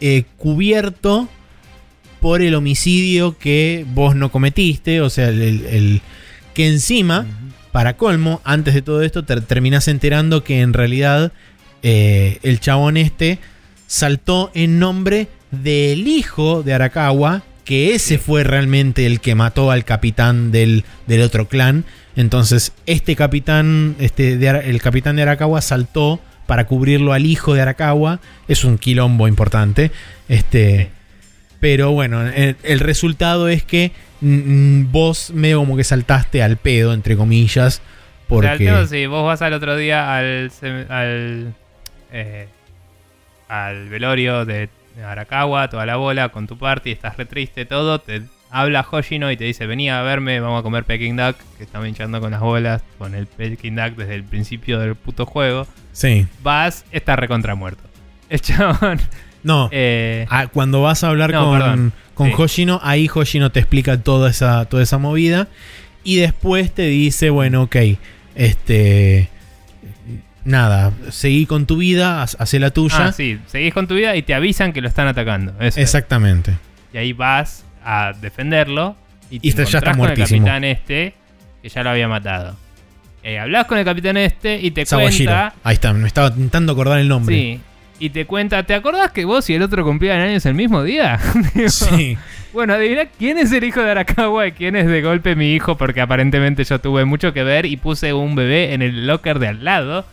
eh, 0.00 0.24
cubierto 0.36 1.28
por 2.20 2.42
el 2.42 2.54
homicidio 2.54 3.38
que 3.38 3.84
vos 3.94 4.16
no 4.16 4.30
cometiste, 4.30 5.00
o 5.00 5.10
sea, 5.10 5.28
el- 5.28 5.42
el- 5.42 5.66
el 5.66 6.00
que 6.54 6.68
encima 6.68 7.26
para 7.72 7.96
colmo, 7.96 8.40
antes 8.44 8.72
de 8.74 8.82
todo 8.82 9.02
esto, 9.02 9.24
te 9.24 9.40
terminás 9.40 9.88
enterando 9.88 10.44
que 10.44 10.60
en 10.60 10.72
realidad 10.72 11.32
eh, 11.84 12.38
el 12.42 12.58
chabón 12.58 12.96
este 12.96 13.38
saltó 13.86 14.50
en 14.54 14.80
nombre 14.80 15.28
del 15.52 16.08
hijo 16.08 16.64
de 16.64 16.74
Arakawa, 16.74 17.42
que 17.64 17.94
ese 17.94 18.18
fue 18.18 18.42
realmente 18.42 19.06
el 19.06 19.20
que 19.20 19.36
mató 19.36 19.70
al 19.70 19.84
capitán 19.84 20.50
del, 20.50 20.84
del 21.06 21.22
otro 21.22 21.46
clan. 21.46 21.84
Entonces, 22.16 22.72
este 22.86 23.14
capitán, 23.14 23.94
este 24.00 24.36
de 24.36 24.48
el 24.48 24.80
capitán 24.82 25.14
de 25.16 25.22
Arakawa 25.22 25.60
saltó 25.60 26.20
para 26.46 26.66
cubrirlo 26.66 27.12
al 27.12 27.26
hijo 27.26 27.54
de 27.54 27.62
Arakawa. 27.62 28.18
Es 28.48 28.64
un 28.64 28.78
quilombo 28.78 29.28
importante. 29.28 29.92
Este. 30.28 30.84
Sí. 30.84 30.88
Pero 31.60 31.92
bueno, 31.92 32.26
el, 32.26 32.56
el 32.62 32.80
resultado 32.80 33.48
es 33.48 33.62
que 33.62 33.92
vos 34.20 35.30
medio 35.34 35.58
como 35.58 35.76
que 35.76 35.84
saltaste 35.84 36.42
al 36.42 36.56
pedo, 36.56 36.92
entre 36.92 37.16
comillas. 37.16 37.80
O 38.28 38.40
sea, 38.40 38.52
el 38.52 38.58
Porque. 38.58 38.64
tema, 38.66 38.86
si 38.86 39.06
vos 39.06 39.24
vas 39.24 39.42
al 39.42 39.52
otro 39.52 39.76
día 39.76 40.16
al, 40.16 40.50
al, 40.88 41.54
eh, 42.14 42.48
al 43.48 43.88
velorio 43.90 44.44
de 44.46 44.68
Arakawa, 45.04 45.68
toda 45.68 45.84
la 45.84 45.96
bola, 45.96 46.30
con 46.30 46.46
tu 46.46 46.56
party, 46.56 46.90
estás 46.92 47.16
re 47.16 47.26
triste, 47.26 47.66
todo, 47.66 48.00
te 48.00 48.22
habla 48.50 48.86
Hoshino 48.88 49.30
y 49.32 49.36
te 49.36 49.44
dice, 49.44 49.66
vení 49.66 49.90
a 49.90 50.00
verme, 50.02 50.38
vamos 50.40 50.60
a 50.60 50.62
comer 50.62 50.84
Peking 50.84 51.16
Duck, 51.16 51.36
que 51.58 51.64
estaba 51.64 51.88
hinchando 51.88 52.20
con 52.20 52.30
las 52.30 52.40
bolas, 52.40 52.82
con 52.98 53.14
el 53.14 53.26
Peking 53.26 53.74
Duck 53.74 53.96
desde 53.96 54.14
el 54.14 54.22
principio 54.24 54.78
del 54.78 54.94
puto 54.94 55.26
juego. 55.26 55.66
Sí. 55.92 56.26
Vas, 56.42 56.84
está 56.92 57.16
recontra 57.16 57.54
muerto. 57.56 57.82
El 58.30 58.40
chabón... 58.40 59.00
No. 59.42 59.68
eh, 59.72 60.24
Ah, 60.30 60.46
cuando 60.46 60.80
vas 60.80 61.04
a 61.04 61.08
hablar 61.08 61.30
No, 61.30 61.44
con, 61.44 61.58
perdón. 61.58 61.92
con 62.14 62.28
Sí. 62.28 62.34
Hoshino, 62.38 62.80
ahí 62.82 63.10
Hoshino 63.12 63.50
te 63.52 63.60
explica 63.60 64.00
toda 64.00 64.30
esa, 64.30 64.64
toda 64.64 64.82
esa 64.82 64.96
movida. 64.96 65.48
Y 66.02 66.16
después 66.16 66.72
te 66.72 66.86
dice, 66.86 67.28
bueno, 67.30 67.64
ok, 67.64 67.76
este. 68.36 69.28
Nada, 70.44 70.92
seguí 71.10 71.46
con 71.46 71.66
tu 71.66 71.78
vida, 71.78 72.22
hacé 72.22 72.58
la 72.58 72.70
tuya. 72.70 73.06
ah, 73.06 73.12
sí, 73.12 73.38
seguís 73.46 73.72
con 73.72 73.86
tu 73.86 73.94
vida 73.94 74.14
y 74.16 74.22
te 74.22 74.34
avisan 74.34 74.72
que 74.72 74.80
lo 74.82 74.88
están 74.88 75.06
atacando. 75.08 75.52
Eso 75.58 75.66
es. 75.68 75.78
Exactamente. 75.78 76.54
Y 76.92 76.98
ahí 76.98 77.12
vas 77.12 77.64
a 77.84 78.12
defenderlo. 78.20 78.96
Y, 79.30 79.40
te 79.40 79.46
Y 79.46 79.50
está- 79.50 79.64
ya 79.64 79.78
está 79.78 79.94
con 79.96 80.10
el 80.10 80.16
capitán 80.18 80.64
este, 80.64 81.14
que 81.62 81.68
ya 81.68 81.82
lo 81.82 81.90
había 81.90 82.08
matado. 82.08 82.56
Eh, 83.22 83.38
hablas 83.38 83.64
con 83.64 83.78
el 83.78 83.84
capitán 83.86 84.18
este 84.18 84.58
y 84.60 84.70
te 84.70 84.84
Sawashiro. 84.84 85.30
cuenta. 85.32 85.54
Ahí 85.64 85.74
está, 85.74 85.92
me 85.94 86.06
estaba 86.06 86.28
intentando 86.28 86.72
acordar 86.74 86.98
el 86.98 87.08
nombre. 87.08 87.34
Sí. 87.34 87.60
Y 88.00 88.10
te 88.10 88.26
cuenta, 88.26 88.62
¿te 88.64 88.74
acordás 88.74 89.12
que 89.12 89.24
vos 89.24 89.48
y 89.48 89.54
el 89.54 89.62
otro 89.62 89.82
cumplían 89.82 90.20
años 90.20 90.44
el 90.44 90.54
mismo 90.54 90.82
día? 90.82 91.18
Digo, 91.54 91.68
Sí. 91.70 92.18
Bueno, 92.52 92.74
adivina 92.74 93.06
quién 93.18 93.38
es 93.38 93.50
el 93.52 93.64
hijo 93.64 93.80
de 93.80 93.90
Arakawa 93.92 94.46
y 94.46 94.52
quién 94.52 94.76
es 94.76 94.86
de 94.86 95.00
golpe 95.00 95.34
mi 95.36 95.54
hijo, 95.54 95.76
porque 95.78 96.00
aparentemente 96.02 96.62
yo 96.64 96.78
tuve 96.80 97.04
mucho 97.06 97.32
que 97.32 97.42
ver 97.44 97.64
y 97.66 97.76
puse 97.78 98.12
un 98.12 98.34
bebé 98.36 98.74
en 98.74 98.82
el 98.82 99.06
locker 99.06 99.38
de 99.38 99.48
al 99.48 99.64
lado 99.64 100.04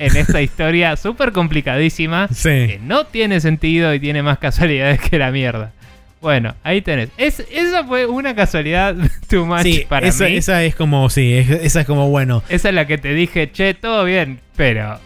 en 0.00 0.16
esta 0.16 0.40
historia 0.42 0.96
súper 0.96 1.30
complicadísima 1.32 2.26
Sí. 2.32 2.48
que 2.48 2.80
no 2.82 3.06
tiene 3.06 3.40
sentido 3.40 3.92
y 3.94 4.00
tiene 4.00 4.22
más 4.22 4.38
casualidades 4.38 5.00
que 5.00 5.18
la 5.18 5.30
mierda. 5.30 5.72
Bueno, 6.20 6.54
ahí 6.64 6.82
tenés. 6.82 7.08
Es, 7.16 7.40
esa 7.50 7.84
fue 7.84 8.06
una 8.06 8.34
casualidad 8.34 8.94
too 9.28 9.46
much 9.46 9.62
Sí, 9.62 9.86
para 9.88 10.06
esa, 10.08 10.24
mí. 10.26 10.36
esa 10.36 10.62
es 10.64 10.74
como, 10.74 11.08
sí, 11.08 11.32
es- 11.34 11.48
esa 11.50 11.80
es 11.82 11.86
como, 11.86 12.08
bueno, 12.10 12.42
Esa 12.48 12.68
es 12.70 12.74
la 12.74 12.86
que 12.86 12.98
te 12.98 13.14
dije, 13.14 13.50
che, 13.52 13.72
todo 13.74 14.04
bien, 14.04 14.40
pero 14.56 14.98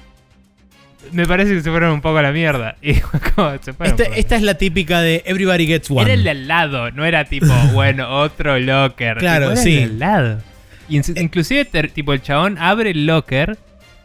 me 1.12 1.26
parece 1.26 1.54
que 1.54 1.60
se 1.62 1.70
fueron 1.70 1.92
un 1.92 2.00
poco 2.00 2.18
a 2.18 2.22
la 2.22 2.32
mierda. 2.32 2.76
Y 2.82 2.90
esta, 2.90 4.04
esta 4.16 4.36
es 4.36 4.42
la 4.42 4.54
típica 4.54 5.00
de 5.00 5.22
Everybody 5.26 5.66
Gets 5.66 5.90
One. 5.90 6.02
Era 6.02 6.14
el 6.14 6.24
de 6.24 6.30
al 6.30 6.48
lado, 6.48 6.90
no 6.92 7.04
era 7.04 7.24
tipo, 7.24 7.46
bueno, 7.72 8.08
otro 8.20 8.58
locker. 8.58 9.18
Claro, 9.18 9.50
Tipo, 9.50 9.52
era 9.52 9.62
sí. 9.62 9.76
El 9.78 9.98
de 9.98 10.04
al 10.04 10.12
lado. 10.22 10.42
In- 10.88 11.02
inclusive, 11.16 11.64
tipo, 11.94 12.12
el 12.12 12.22
chabón 12.22 12.58
abre 12.58 12.90
el 12.90 13.06
locker 13.06 13.56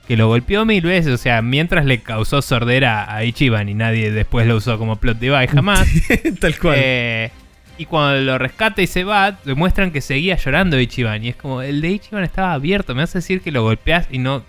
que 0.10 0.18
lo 0.18 0.28
golpeó 0.28 0.66
mil 0.66 0.82
veces. 0.82 1.14
O 1.14 1.18
sea, 1.18 1.44
mientras 1.44 1.86
le 1.86 2.00
causó 2.00 2.42
sordera 2.42 3.14
a 3.14 3.24
Ichiban 3.24 3.70
y 3.70 3.76
nadie 3.76 4.12
después 4.12 4.48
lo 4.48 4.56
usó 4.56 4.80
como 4.80 4.96
plot 4.96 5.20
device 5.20 5.50
jamás. 5.50 5.88
Tal 6.40 6.58
cual. 6.58 6.76
Eh, 6.80 7.32
y 7.78 7.86
cuando 7.86 8.20
lo 8.20 8.40
rescata 8.40 8.82
y 8.82 8.88
se 8.88 9.04
va, 9.04 9.38
demuestran 9.46 9.92
que 9.92 10.02
seguía 10.02 10.36
llorando 10.36 10.80
Ichiban. 10.80 11.24
Y 11.24 11.30
es 11.30 11.36
como, 11.36 11.62
el 11.62 11.80
de 11.80 11.90
Ichiban 11.90 12.24
estaba 12.24 12.54
abierto. 12.54 12.96
Me 12.96 13.04
a 13.04 13.06
decir 13.06 13.42
que 13.42 13.52
lo 13.52 13.62
golpeas 13.62 14.08
y 14.10 14.18
no, 14.18 14.42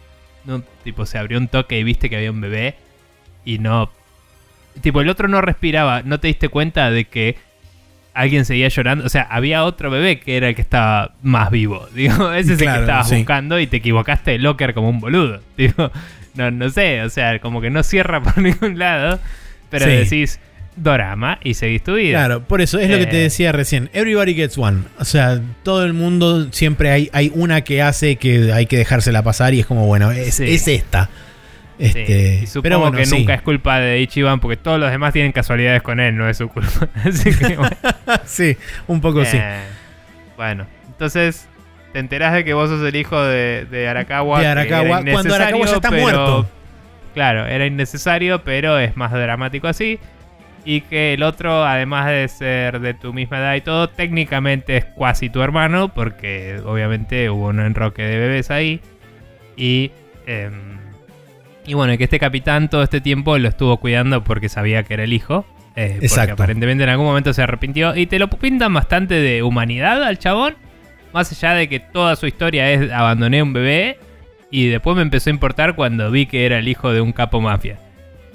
no, 0.47 0.63
tipo, 0.83 1.05
se 1.05 1.19
abrió 1.19 1.37
un 1.37 1.49
toque 1.49 1.79
y 1.79 1.85
viste 1.85 2.09
que 2.09 2.17
había 2.17 2.31
un 2.31 2.41
bebé. 2.41 2.77
Y 3.45 3.59
no. 3.59 3.91
Tipo, 4.81 5.03
el 5.03 5.11
otro 5.11 5.29
no 5.29 5.43
respiraba. 5.43 6.01
¿No 6.03 6.21
te 6.21 6.29
diste 6.29 6.49
cuenta 6.49 6.91
de 6.91 7.05
que 7.05 7.37
alguien 8.15 8.45
seguía 8.45 8.69
llorando? 8.69 9.05
O 9.05 9.09
sea, 9.09 9.23
había 9.23 9.65
otro 9.65 9.91
bebé 9.91 10.21
que 10.21 10.37
era 10.37 10.49
el 10.49 10.55
que 10.55 10.63
estaba 10.63 11.15
más 11.23 11.51
vivo. 11.51 11.89
Digo, 11.95 12.33
ese 12.33 12.55
es 12.55 12.61
el 12.63 12.69
que 12.73 12.81
estabas 12.81 13.09
sí. 13.09 13.17
buscando 13.17 13.59
y 13.61 13.67
te 13.67 13.79
equivocaste 13.79 14.33
de 14.33 14.39
locker 14.39 14.75
como 14.75 14.89
un 14.91 15.01
boludo. 15.01 15.41
Digo, 15.57 15.91
no, 16.35 16.51
no 16.51 16.71
sé, 16.71 17.03
o 17.03 17.11
sea, 17.11 17.39
como 17.41 17.61
que 17.61 17.71
no 17.71 17.83
cierra 17.83 18.23
por 18.23 18.39
ningún 18.39 18.79
lado. 18.79 19.19
Pero 19.71 19.85
Sí. 19.87 19.91
decís, 19.93 20.41
dorama 20.77 21.39
y 21.43 21.55
seguís 21.55 21.83
tu 21.85 21.95
vida. 21.95 22.19
Claro, 22.19 22.43
por 22.45 22.61
eso 22.61 22.79
es 22.79 22.89
lo 22.91 22.99
que 22.99 23.07
te 23.07 23.19
Eh. 23.19 23.23
decía 23.23 23.53
recién. 23.53 23.91
Everybody 23.93 24.35
gets 24.35 24.57
one. 24.59 24.83
O 24.99 25.05
sea, 25.05 25.41
todo 25.63 25.85
el 25.85 25.93
mundo 25.93 26.51
siempre 26.53 26.91
hay, 26.91 27.11
hay 27.13 27.31
una 27.35 27.63
que 27.63 27.83
hace 27.83 28.17
que 28.17 28.53
hay 28.53 28.67
que 28.67 28.77
dejársela 28.79 29.23
pasar 29.23 29.53
y 29.55 29.61
es 29.61 29.67
como, 29.67 29.87
bueno, 29.87 30.11
es, 30.11 30.35
Sí. 30.35 30.45
es 30.53 30.67
esta. 30.69 31.09
Sí, 31.81 31.87
Este, 31.87 32.41
y 32.43 32.47
supongo 32.47 32.63
pero 32.63 32.79
bueno, 32.81 32.97
que 32.99 33.07
sí. 33.07 33.19
nunca 33.19 33.35
es 33.35 33.43
culpa 33.43 33.81
de 33.81 34.01
Ichiban 34.01 34.39
porque 34.39 34.57
todos 34.59 34.79
los 34.79 34.91
demás 34.91 35.13
tienen 35.15 35.33
casualidades 35.33 35.83
con 35.83 35.99
él, 35.99 36.17
no 36.17 36.29
es 36.29 36.37
su 36.37 36.49
culpa. 36.49 36.89
Así 37.05 37.35
que 37.35 37.57
bueno. 37.57 37.77
sí, 38.27 38.57
un 38.87 39.01
poco 39.01 39.25
sí. 39.25 39.39
Eh, 39.41 39.61
bueno, 40.37 40.67
entonces 40.89 41.49
te 41.93 41.99
enterás 41.99 42.35
de 42.35 42.45
que 42.45 42.53
vos 42.55 42.69
sos 42.69 42.87
el 42.87 42.95
hijo 42.97 43.21
de, 43.23 43.65
de 43.71 43.89
Arakawa. 43.89 44.41
De 44.41 44.47
Arakawa, 44.47 45.03
cuando 45.11 45.35
Arakawa 45.35 45.67
ya 45.67 45.75
está 45.77 45.91
pero- 45.91 46.03
muerto. 46.03 46.51
Claro, 47.15 47.47
era 47.47 47.67
innecesario, 47.67 48.45
pero 48.45 48.79
es 48.79 48.97
más 48.97 49.11
dramático 49.11 49.67
así. 49.67 49.99
Y 50.65 50.83
que 50.83 51.15
el 51.15 51.23
otro, 51.23 51.65
además 51.65 52.07
de 52.07 52.29
ser 52.29 52.81
de 52.81 52.93
tu 52.95 53.13
misma 53.15 53.39
edad 53.39 53.55
y 53.55 53.63
todo, 53.63 53.89
técnicamente 53.89 54.77
es 54.77 54.85
cuasi 54.85 55.31
tu 55.31 55.41
hermano, 55.43 55.89
porque 55.93 56.61
obviamente 56.65 57.31
hubo 57.31 57.47
un 57.49 57.59
enroque 57.61 58.03
de 58.03 58.19
bebés 58.19 58.51
ahí. 58.51 58.81
Y, 59.57 59.91
em, 60.27 60.79
y 61.71 61.75
bueno, 61.75 61.93
y 61.93 61.99
que 61.99 62.05
este 62.05 62.19
capitán 62.19 62.69
todo 62.69 62.83
este 62.83 63.01
tiempo 63.01 63.39
lo 63.39 63.49
estuvo 63.49 63.77
cuidando 63.79 64.25
porque 64.25 64.49
sabía 64.49 64.83
que 64.83 64.95
era 64.95 65.05
el 65.05 65.13
hijo. 65.13 65.45
eh, 65.77 65.91
porque 65.93 66.07
Exacto. 66.07 66.33
aparentemente 66.35 66.83
en 66.85 66.91
algún 66.91 67.07
momento 67.07 67.33
se 67.33 67.43
arrepintió. 67.43 67.97
Y 67.97 68.07
te 68.07 68.19
lo 68.19 68.29
pintan 68.29 68.75
bastante 68.75 69.15
de 69.15 69.43
humanidad 69.43 70.03
al 70.03 70.19
chabón. 70.19 70.57
Más 71.13 71.31
allá 71.33 71.55
de 71.55 71.69
que 71.69 71.79
toda 71.81 72.17
su 72.17 72.27
historia 72.27 72.71
es 72.73 72.91
abandoné 72.91 73.43
un 73.43 73.53
bebé. 73.53 73.99
Y 74.51 74.67
después 74.67 74.97
me 74.97 75.03
empezó 75.03 75.31
a 75.31 75.33
importar 75.33 75.77
cuando 75.77 76.11
vi 76.11 76.27
que 76.27 76.45
era 76.45 76.59
el 76.59 76.67
hijo 76.67 76.93
de 76.93 77.01
un 77.01 77.13
capo 77.13 77.41
mafia. 77.41 77.79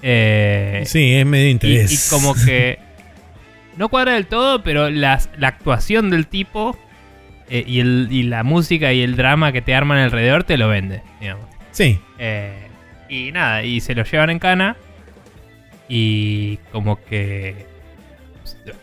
Eh, 0.02 0.84
Sí, 0.86 1.14
es 1.14 1.26
medio 1.26 1.48
y, 1.48 1.52
interés. 1.52 1.92
y 2.08 2.10
como 2.10 2.34
que 2.36 2.80
no 3.78 3.90
cuadra 3.90 4.14
del 4.14 4.28
todo, 4.28 4.64
pero 4.64 4.90
las- 4.90 5.30
la 5.38 5.50
actuación 5.50 6.10
del 6.10 6.28
tipo 6.28 6.78
eh, 7.50 7.64
y, 7.68 7.80
el- 7.80 8.08
y 8.12 8.24
la 8.24 8.44
música 8.44 8.94
y 8.94 9.02
el 9.02 9.16
drama 9.16 9.52
que 9.52 9.62
te 9.62 9.76
arman 9.76 9.98
alrededor 10.00 10.44
te 10.44 10.58
lo 10.58 10.68
vende, 10.70 11.02
digamos. 11.20 11.46
Sí, 11.72 12.00
Eh, 12.18 12.65
y 13.10 13.32
nada, 13.32 13.64
y 13.64 13.80
se 13.82 13.94
lo 13.96 14.04
llevan 14.04 14.30
en 14.30 14.40
cana. 14.40 14.76
Y 15.88 16.58
como 16.72 17.04
que 17.06 17.66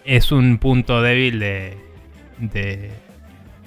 es 0.04 0.30
un 0.32 0.58
punto 0.58 1.02
débil 1.02 1.38
de, 1.40 1.76
de, 2.38 2.90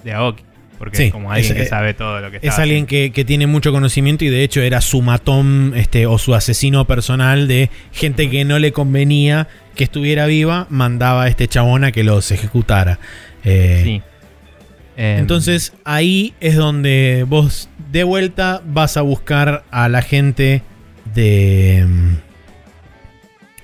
de 0.03 0.13
Aoki. 0.13 0.43
Porque 0.77 0.97
Sí, 0.97 1.03
es 1.05 1.11
como 1.13 1.31
alguien 1.31 1.51
es- 1.53 1.57
que 1.57 1.63
eh, 1.63 1.67
sabe 1.67 1.93
todo 1.93 2.19
lo 2.19 2.29
que 2.31 2.37
está 2.37 2.47
es 2.49 2.59
alguien 2.59 2.85
que, 2.85 3.11
que 3.13 3.23
tiene 3.23 3.47
mucho 3.47 3.71
conocimiento 3.71 4.25
y 4.25 4.29
de 4.29 4.43
hecho 4.43 4.61
era 4.61 4.81
su 4.81 5.01
matón 5.01 5.71
este, 5.75 6.05
o 6.05 6.17
su 6.17 6.35
asesino 6.35 6.85
personal 6.85 7.47
de 7.47 7.69
gente 7.93 8.29
que 8.29 8.43
no 8.43 8.59
le 8.59 8.73
convenía 8.73 9.47
que 9.75 9.85
estuviera 9.85 10.25
viva, 10.25 10.67
mandaba 10.69 11.23
a 11.23 11.27
este 11.29 11.47
chabón 11.47 11.85
a 11.85 11.93
que 11.93 12.03
los 12.03 12.29
ejecutara. 12.31 12.99
Eh, 13.45 13.81
Sí. 13.85 14.01
Em, 14.97 15.19
Entonces 15.19 15.73
ahí 15.83 16.33
es 16.39 16.55
donde 16.55 17.25
vos 17.27 17.69
de 17.91 18.03
vuelta 18.03 18.61
vas 18.65 18.97
a 18.97 19.01
buscar 19.01 19.63
a 19.71 19.89
la 19.89 20.01
gente 20.01 20.61
de, 21.13 21.85
mm, 21.87 22.13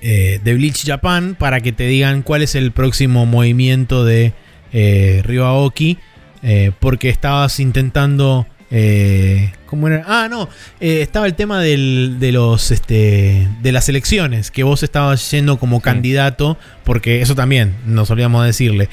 eh, 0.02 0.40
de 0.42 0.54
Bleach 0.54 0.84
Japan 0.84 1.36
para 1.38 1.60
que 1.60 1.72
te 1.72 1.86
digan 1.86 2.22
cuál 2.22 2.42
es 2.42 2.54
el 2.54 2.72
próximo 2.72 3.24
movimiento 3.26 4.04
de 4.04 4.32
eh, 4.72 5.22
Ryo 5.24 5.46
Aoki. 5.46 5.98
eh, 6.42 6.72
porque 6.80 7.08
estabas 7.08 7.60
intentando... 7.60 8.46
eh, 8.70 9.52
¿Cómo 9.66 9.86
era? 9.86 10.02
Ah, 10.06 10.28
no. 10.30 10.48
estaba 10.80 11.26
el 11.26 11.34
tema 11.34 11.60
del- 11.62 12.16
de 12.18 12.32
los 12.32 12.70
este, 12.72 13.46
de 13.62 13.72
las 13.72 13.88
elecciones. 13.88 14.50
Que 14.50 14.64
vos 14.64 14.82
estabas 14.82 15.30
yendo 15.30 15.58
como 15.58 15.80
candidato. 15.80 16.58
Porque 16.84 17.22
eso 17.22 17.34
también 17.34 17.74
nos 17.86 18.10
olvidamos 18.10 18.44
decirle. 18.44 18.88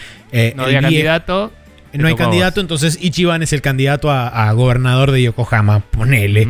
no 0.55 0.63
había 0.63 0.81
candidato. 0.81 1.51
No 1.93 2.07
hay 2.07 2.15
candidato, 2.15 2.61
entonces 2.61 2.97
Ichiban 3.01 3.41
es 3.43 3.53
el 3.53 3.61
candidato 3.61 4.11
a, 4.11 4.27
a 4.27 4.51
gobernador 4.53 5.11
de 5.11 5.23
Yokohama. 5.23 5.79
Ponele. 5.79 6.47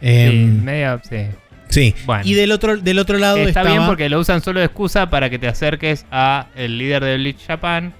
Em, 0.00 0.30
sí, 0.58 0.64
medio, 0.64 1.00
sí. 1.08 1.26
sí. 1.68 1.94
Bueno. 2.06 2.22
Y 2.24 2.34
del 2.34 2.52
otro, 2.52 2.76
del 2.76 2.98
otro 2.98 3.18
lado 3.18 3.36
está 3.36 3.48
estaba. 3.60 3.70
bien 3.70 3.86
porque 3.86 4.08
lo 4.08 4.18
usan 4.18 4.40
solo 4.40 4.60
de 4.60 4.66
excusa 4.66 5.10
para 5.10 5.28
que 5.28 5.38
te 5.38 5.48
acerques 5.48 6.06
a 6.10 6.46
el 6.56 6.78
líder 6.78 7.04
de 7.04 7.16
Bleach 7.16 7.46
Japan 7.46 7.92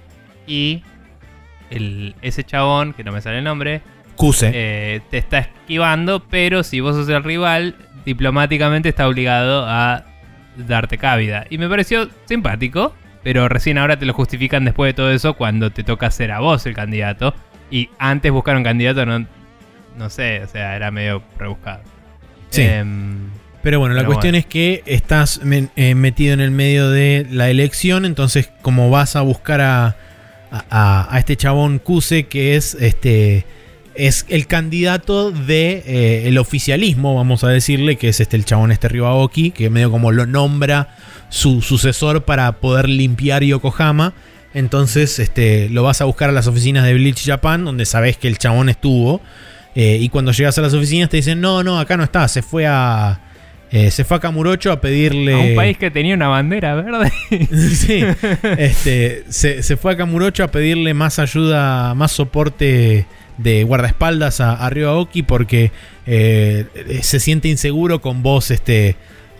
y 0.47 0.81
el, 1.69 2.15
ese 2.21 2.43
chabón, 2.43 2.93
que 2.93 3.03
no 3.03 3.11
me 3.11 3.21
sale 3.21 3.37
el 3.37 3.43
nombre, 3.43 3.81
Kuse. 4.15 4.51
eh, 4.53 5.01
te 5.09 5.17
está 5.19 5.39
esquivando, 5.39 6.23
pero 6.29 6.63
si 6.63 6.79
vos 6.79 6.95
sos 6.95 7.07
el 7.09 7.23
rival, 7.23 7.75
diplomáticamente 8.05 8.89
está 8.89 9.07
obligado 9.07 9.65
a 9.67 10.03
darte 10.57 10.97
cabida. 10.97 11.45
Y 11.49 11.57
me 11.57 11.69
pareció 11.69 12.09
simpático, 12.25 12.93
pero 13.23 13.47
recién 13.49 13.77
ahora 13.77 13.97
te 13.99 14.05
lo 14.05 14.13
justifican 14.13 14.65
después 14.65 14.89
de 14.89 14.93
todo 14.93 15.11
eso 15.11 15.35
cuando 15.35 15.71
te 15.71 15.83
toca 15.83 16.09
ser 16.11 16.31
a 16.31 16.39
vos 16.39 16.65
el 16.65 16.73
candidato. 16.73 17.33
Y 17.69 17.89
antes 17.99 18.31
buscar 18.31 18.57
un 18.57 18.63
candidato 18.63 19.05
no, 19.05 19.25
no 19.97 20.09
sé, 20.09 20.41
o 20.43 20.47
sea, 20.47 20.75
era 20.75 20.91
medio 20.91 21.23
rebuscado. 21.37 21.81
Sí. 22.49 22.63
Em, 22.63 23.29
Pero 23.61 23.79
bueno, 23.79 23.93
la 23.95 24.01
Pero 24.01 24.07
cuestión 24.13 24.31
bueno. 24.33 24.39
es 24.39 24.45
que 24.47 24.83
estás 24.85 25.39
eh, 25.75 25.95
metido 25.95 26.33
en 26.33 26.41
el 26.41 26.51
medio 26.51 26.89
de 26.89 27.25
la 27.29 27.49
elección, 27.49 28.05
entonces 28.05 28.49
como 28.61 28.89
vas 28.89 29.15
a 29.15 29.21
buscar 29.21 29.61
a, 29.61 29.95
a- 30.51 31.07
a- 31.15 31.19
este 31.19 31.37
chabón 31.37 31.79
Kuse, 31.79 32.25
que 32.27 32.55
es 32.55 32.75
este 32.79 33.45
es 33.93 34.25
el 34.29 34.47
candidato 34.47 35.31
de 35.31 35.83
eh, 35.85 36.23
el 36.27 36.37
oficialismo, 36.37 37.13
vamos 37.15 37.43
a 37.43 37.49
decirle, 37.49 37.97
que 37.97 38.09
es 38.09 38.19
este 38.19 38.35
el 38.37 38.45
chabón 38.45 38.71
este 38.71 38.87
Ryuaoki, 38.89 39.51
que 39.51 39.69
medio 39.69 39.91
como 39.91 40.11
lo 40.11 40.25
nombra 40.25 40.95
su 41.31 41.63
sucesor 41.63 42.25
para 42.25 42.51
poder 42.59 42.87
limpiar 42.87 43.41
Yokohama. 43.43 44.13
Entonces, 44.53 45.17
este, 45.17 45.69
lo 45.69 45.81
vas 45.81 46.01
a 46.01 46.05
buscar 46.05 46.29
a 46.29 46.33
las 46.33 46.45
oficinas 46.45 46.83
de 46.83 46.93
Bleach 46.93 47.25
Japan, 47.25 47.65
donde 47.65 47.85
sabes 47.85 48.17
que 48.17 48.27
el 48.27 48.37
chabón 48.37 48.69
estuvo. 48.69 49.21
Eh, 49.73 49.97
y 50.01 50.09
cuando 50.09 50.33
llegas 50.33 50.57
a 50.57 50.61
las 50.61 50.73
oficinas 50.73 51.09
te 51.09 51.17
dicen, 51.17 51.39
no, 51.41 51.63
no, 51.63 51.79
acá 51.79 51.95
no 51.97 52.03
está, 52.03 52.27
se 52.27 52.41
fue 52.41 52.67
a. 52.67 53.21
eh, 53.71 53.89
se 53.91 54.03
fue 54.03 54.17
a 54.17 54.19
Kamurocho 54.19 54.69
a 54.73 54.81
pedirle. 54.81 55.33
a 55.33 55.37
un 55.37 55.55
país 55.55 55.77
que 55.77 55.89
tenía 55.89 56.13
una 56.15 56.27
bandera 56.27 56.75
verde. 56.75 57.11
sí. 57.71 58.03
Este, 58.57 59.23
se, 59.29 59.63
se 59.63 59.77
fue 59.77 59.93
a 59.93 59.97
Kamurocho 59.97 60.43
a 60.43 60.49
pedirle 60.51 60.93
más 60.93 61.17
ayuda, 61.19 61.93
más 61.95 62.11
soporte 62.11 63.05
de 63.37 63.63
guardaespaldas 63.63 64.41
a, 64.41 64.53
a 64.53 64.69
Ryoaoki 64.69 65.23
porque 65.23 65.71
eh, 66.05 66.65
se 67.01 67.21
siente 67.21 67.47
inseguro 67.47 68.01
con 68.01 68.21
vos 68.21 68.51
este, 68.51 68.97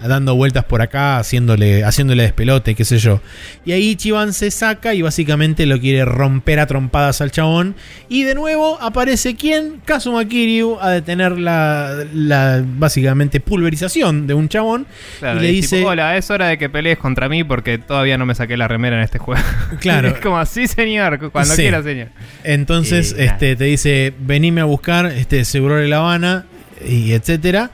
dando 0.08 0.36
vueltas 0.36 0.66
por 0.66 0.82
acá, 0.82 1.18
haciéndole, 1.18 1.84
haciéndole 1.84 2.24
despelote, 2.24 2.76
qué 2.76 2.86
sé 2.86 2.98
yo. 2.98 3.22
Y 3.66 3.72
ahí 3.72 3.90
Ichiban 3.90 4.34
se 4.34 4.52
saca 4.52 4.94
y 4.94 5.02
básicamente 5.02 5.66
lo 5.66 5.80
quiere 5.80 6.06
romper 6.06 6.60
a 6.60 6.68
trompadas 6.68 7.22
al 7.22 7.32
chabón. 7.32 7.76
Y 8.10 8.24
de 8.24 8.36
nuevo 8.36 8.78
aparece 8.82 9.36
quién? 9.36 9.82
Kazuma 9.86 10.26
Kiryu 10.26 10.78
a 10.82 10.90
detener 10.92 11.38
la, 11.38 12.06
la 12.14 12.64
básicamente 12.66 13.40
pulverización 13.40 14.28
de 14.28 14.34
un 14.34 14.50
chabón. 14.50 14.88
Claro, 15.20 15.40
y 15.40 15.44
le 15.44 15.50
y 15.52 15.56
dice, 15.58 15.78
tipo, 15.78 15.90
hola, 15.90 16.18
es 16.18 16.30
hora 16.32 16.48
de 16.48 16.58
que 16.58 16.70
pelees 16.70 16.98
contra 16.98 17.30
mí 17.30 17.44
porque 17.44 17.78
todavía 17.78 18.18
no 18.18 18.26
me 18.26 18.36
saqué 18.36 18.58
la 18.58 18.68
remera 18.68 18.98
en 18.98 19.04
este 19.04 19.20
juego. 19.20 19.42
Claro. 19.80 20.10
es 20.10 20.18
como, 20.20 20.44
sí, 20.46 20.68
señor, 20.68 21.32
cuando 21.32 21.54
Sí. 21.56 21.62
quiera, 21.64 21.82
señor. 21.82 22.10
Entonces, 22.44 23.16
este, 23.18 23.56
te 23.56 23.64
dice, 23.66 24.14
venime 24.20 24.62
a 24.62 24.66
buscar, 24.66 25.06
este, 25.08 25.46
seguro 25.46 25.76
de 25.78 25.88
La 25.88 25.98
Habana, 25.98 26.46
y 26.88 27.12
etcétera. 27.14 27.72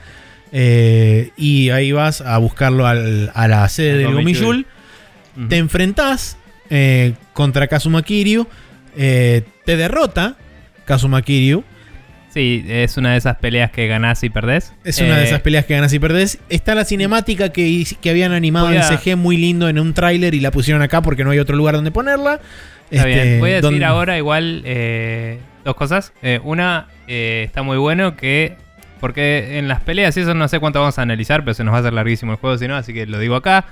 Eh, 0.52 1.32
y 1.38 1.70
ahí 1.72 1.92
vas 1.92 2.22
a 2.22 2.38
buscarlo 2.38 2.86
al- 2.88 3.32
a 3.34 3.48
la 3.48 3.68
sede 3.70 3.98
del 4.00 4.14
Gomiyul. 4.14 4.24
Gomiyul. 4.46 4.66
Ujú. 5.38 5.48
Te 5.50 5.58
enfrentás 5.58 6.38
eh, 6.70 7.14
contra 7.34 7.68
Kazuma 7.68 8.02
Kiryu. 8.04 8.48
eh, 8.98 9.44
te 9.66 9.78
derrota 9.78 10.36
Kazuma 10.86 11.22
Kiryu. 11.22 11.64
Sí, 12.34 12.66
es 12.68 12.98
una 12.98 13.12
de 13.14 13.18
esas 13.18 13.38
peleas 13.38 13.72
que 13.72 13.88
ganás 13.88 14.24
y 14.24 14.30
perdés. 14.30 14.74
Es 14.84 15.00
una 15.00 15.18
de 15.18 15.24
esas 15.26 15.42
peleas 15.42 15.66
que 15.66 15.74
ganas 15.76 15.92
y 15.94 15.98
perdés. 16.00 16.38
Está 16.50 16.76
la 16.76 16.86
cinemática 16.86 17.50
que, 17.50 17.84
que 18.00 18.10
habían 18.10 18.32
animado 18.32 18.72
en 18.72 18.84
CG 18.84 19.16
muy 19.16 19.38
lindo 19.38 19.70
en 19.70 19.80
un 19.80 19.94
tráiler 19.94 20.36
y 20.36 20.40
la 20.40 20.52
pusieron 20.52 20.82
acá 20.84 21.02
porque 21.02 21.24
no 21.24 21.32
hay 21.32 21.40
otro 21.40 21.56
lugar 21.56 21.76
donde 21.76 21.90
ponerla. 21.92 22.40
Está 22.92 23.08
Este, 23.10 23.24
bien. 23.24 23.40
Voy 23.40 23.50
a 23.52 23.54
decir 23.56 23.62
donde- 23.64 23.86
ahora 23.86 24.18
igual 24.18 24.64
dos 25.66 25.76
cosas. 25.76 26.14
Una, 26.44 26.88
está 27.08 27.64
muy 27.64 27.78
bueno 27.78 28.16
que... 28.16 28.56
Porque 29.00 29.58
en 29.58 29.68
las 29.68 29.82
peleas 29.82 30.16
y 30.18 30.22
eso 30.22 30.34
no 30.34 30.48
sé 30.48 30.60
cuánto 30.60 30.80
vamos 30.80 30.98
a 31.00 31.02
analizar, 31.02 31.44
pero 31.44 31.54
se 31.54 31.64
nos 31.64 31.74
va 31.74 31.78
a 31.78 31.80
hacer 31.82 31.94
larguísimo 31.94 32.34
el 32.34 32.38
juego 32.38 32.58
si 32.58 32.68
no, 32.68 32.76
así 32.76 32.94
que 32.94 33.06
lo 33.06 33.20
digo 33.20 33.36
acá. 33.36 33.66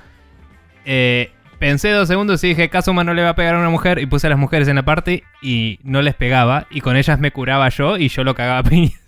Eh, 0.84 1.30
pensé 1.58 1.90
dos 1.90 2.08
segundos 2.08 2.42
y 2.44 2.48
dije, 2.48 2.68
Kazuma 2.68 3.04
no 3.04 3.14
le 3.14 3.22
va 3.22 3.30
a 3.30 3.34
pegar 3.34 3.54
a 3.54 3.58
una 3.58 3.70
mujer 3.70 3.98
y 3.98 4.06
puse 4.06 4.26
a 4.26 4.30
las 4.30 4.38
mujeres 4.38 4.68
en 4.68 4.76
la 4.76 4.84
parte 4.84 5.24
y 5.42 5.80
no 5.82 6.02
les 6.02 6.14
pegaba 6.14 6.66
y 6.70 6.80
con 6.80 6.96
ellas 6.96 7.18
me 7.18 7.32
curaba 7.32 7.68
yo 7.68 7.96
y 7.96 8.08
yo 8.08 8.24
lo 8.24 8.34
cagaba 8.34 8.58
a 8.58 8.62
piñas. 8.62 9.00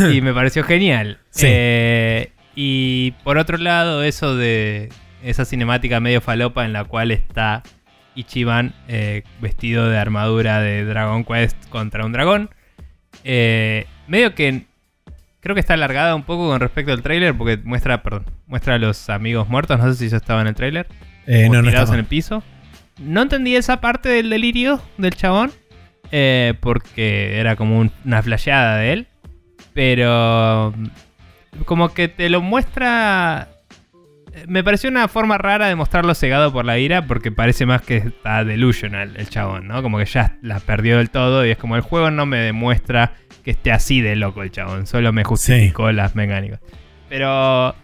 y 0.12 0.20
me 0.20 0.32
pareció 0.32 0.64
genial. 0.64 1.18
Sí. 1.30 1.46
Eh, 1.48 2.32
y 2.54 3.12
por 3.24 3.38
otro 3.38 3.58
lado, 3.58 4.02
eso 4.02 4.36
de 4.36 4.90
esa 5.22 5.44
cinemática 5.44 6.00
medio 6.00 6.20
falopa 6.20 6.64
en 6.64 6.72
la 6.72 6.84
cual 6.84 7.10
está 7.10 7.62
Ichiban 8.14 8.74
eh, 8.88 9.22
vestido 9.40 9.88
de 9.88 9.96
armadura 9.96 10.60
de 10.60 10.84
Dragon 10.84 11.24
Quest 11.24 11.68
contra 11.68 12.04
un 12.04 12.12
dragón. 12.12 12.50
Eh, 13.24 13.86
medio 14.08 14.34
que 14.34 14.66
creo 15.40 15.54
que 15.54 15.60
está 15.60 15.74
alargada 15.74 16.14
un 16.14 16.22
poco 16.22 16.48
con 16.48 16.60
respecto 16.60 16.92
al 16.92 17.02
tráiler 17.02 17.34
porque 17.36 17.58
muestra, 17.64 18.02
perdón, 18.02 18.26
muestra 18.46 18.74
a 18.74 18.78
los 18.78 19.08
amigos 19.10 19.48
muertos. 19.48 19.78
No 19.78 19.90
sé 19.92 19.98
si 19.98 20.06
eso 20.06 20.16
estaba 20.16 20.40
en 20.42 20.46
el 20.48 20.54
tráiler. 20.54 20.86
Eh, 21.26 21.48
no, 21.50 21.62
no 21.62 21.68
en 21.70 21.94
el 21.98 22.04
piso. 22.04 22.42
No 22.98 23.22
entendí 23.22 23.56
esa 23.56 23.80
parte 23.80 24.08
del 24.08 24.30
delirio 24.30 24.80
del 24.98 25.14
chabón. 25.14 25.50
eh, 26.12 26.54
porque 26.60 27.38
era 27.38 27.54
como 27.54 27.78
un- 27.78 27.92
una 28.04 28.20
flasheada 28.20 28.76
de 28.78 28.92
él. 28.92 29.06
Pero 29.74 30.72
mm, 30.76 31.62
como 31.64 31.94
que 31.94 32.08
te 32.08 32.28
lo 32.28 32.40
muestra. 32.40 33.48
eh, 34.34 34.44
Me 34.48 34.64
pareció 34.64 34.90
una 34.90 35.06
forma 35.08 35.38
rara 35.38 35.68
de 35.68 35.74
mostrarlo 35.76 36.14
cegado 36.14 36.52
por 36.52 36.64
la 36.64 36.78
ira. 36.78 37.06
Porque 37.06 37.30
parece 37.32 37.64
más 37.66 37.82
que 37.82 37.98
está 37.98 38.44
delusional 38.44 39.14
el 39.16 39.28
chabón, 39.28 39.68
¿no? 39.68 39.82
Como 39.82 39.98
que 39.98 40.04
ya 40.06 40.36
la 40.42 40.58
perdió 40.60 40.98
del 40.98 41.10
todo. 41.10 41.46
Y 41.46 41.50
es 41.50 41.58
como 41.58 41.76
el 41.76 41.82
juego 41.82 42.10
no 42.10 42.26
me 42.26 42.38
demuestra 42.38 43.12
que 43.42 43.52
esté 43.52 43.72
así 43.72 44.00
de 44.00 44.16
loco 44.16 44.42
el 44.42 44.50
chabón. 44.50 44.86
Solo 44.86 45.12
me 45.12 45.24
justificó 45.24 45.90
las 45.92 46.14
mecánicas. 46.14 46.60
Pero 47.08 47.74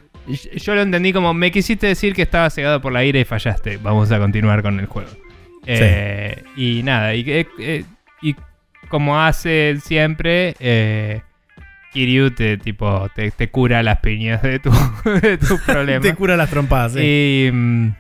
yo 0.57 0.75
lo 0.75 0.83
entendí 0.83 1.13
como 1.13 1.35
me 1.35 1.51
quisiste 1.51 1.87
decir 1.87 2.15
que 2.15 2.23
estaba 2.23 2.51
cegado 2.51 2.81
por 2.81 2.93
la 2.93 3.05
ira 3.05 3.19
y 3.19 3.25
fallaste. 3.25 3.79
Vamos 3.79 4.11
a 4.13 4.19
continuar 4.19 4.63
con 4.63 4.79
el 4.81 4.87
juego. 4.87 5.11
Eh, 5.67 6.43
y 6.57 6.83
nada, 6.85 7.15
y, 7.15 7.25
eh, 7.29 7.85
y 8.23 8.37
como 8.89 9.21
hace 9.21 9.79
siempre, 9.83 10.55
eh, 10.61 11.23
Kiryu 11.93 12.31
te, 12.31 12.57
tipo, 12.57 13.09
te, 13.15 13.33
te 13.33 13.51
cura 13.51 13.83
las 13.83 13.99
piñas 13.99 14.43
de 14.43 14.61
tu, 14.61 14.71
de 15.23 15.39
tu 15.39 15.59
problema. 15.59 16.01
Te 16.01 16.15
cura 16.15 16.37
las 16.37 16.51
trompadas. 16.51 16.93
sí. 16.93 17.49
Y, 17.49 17.53
mm, 17.53 17.95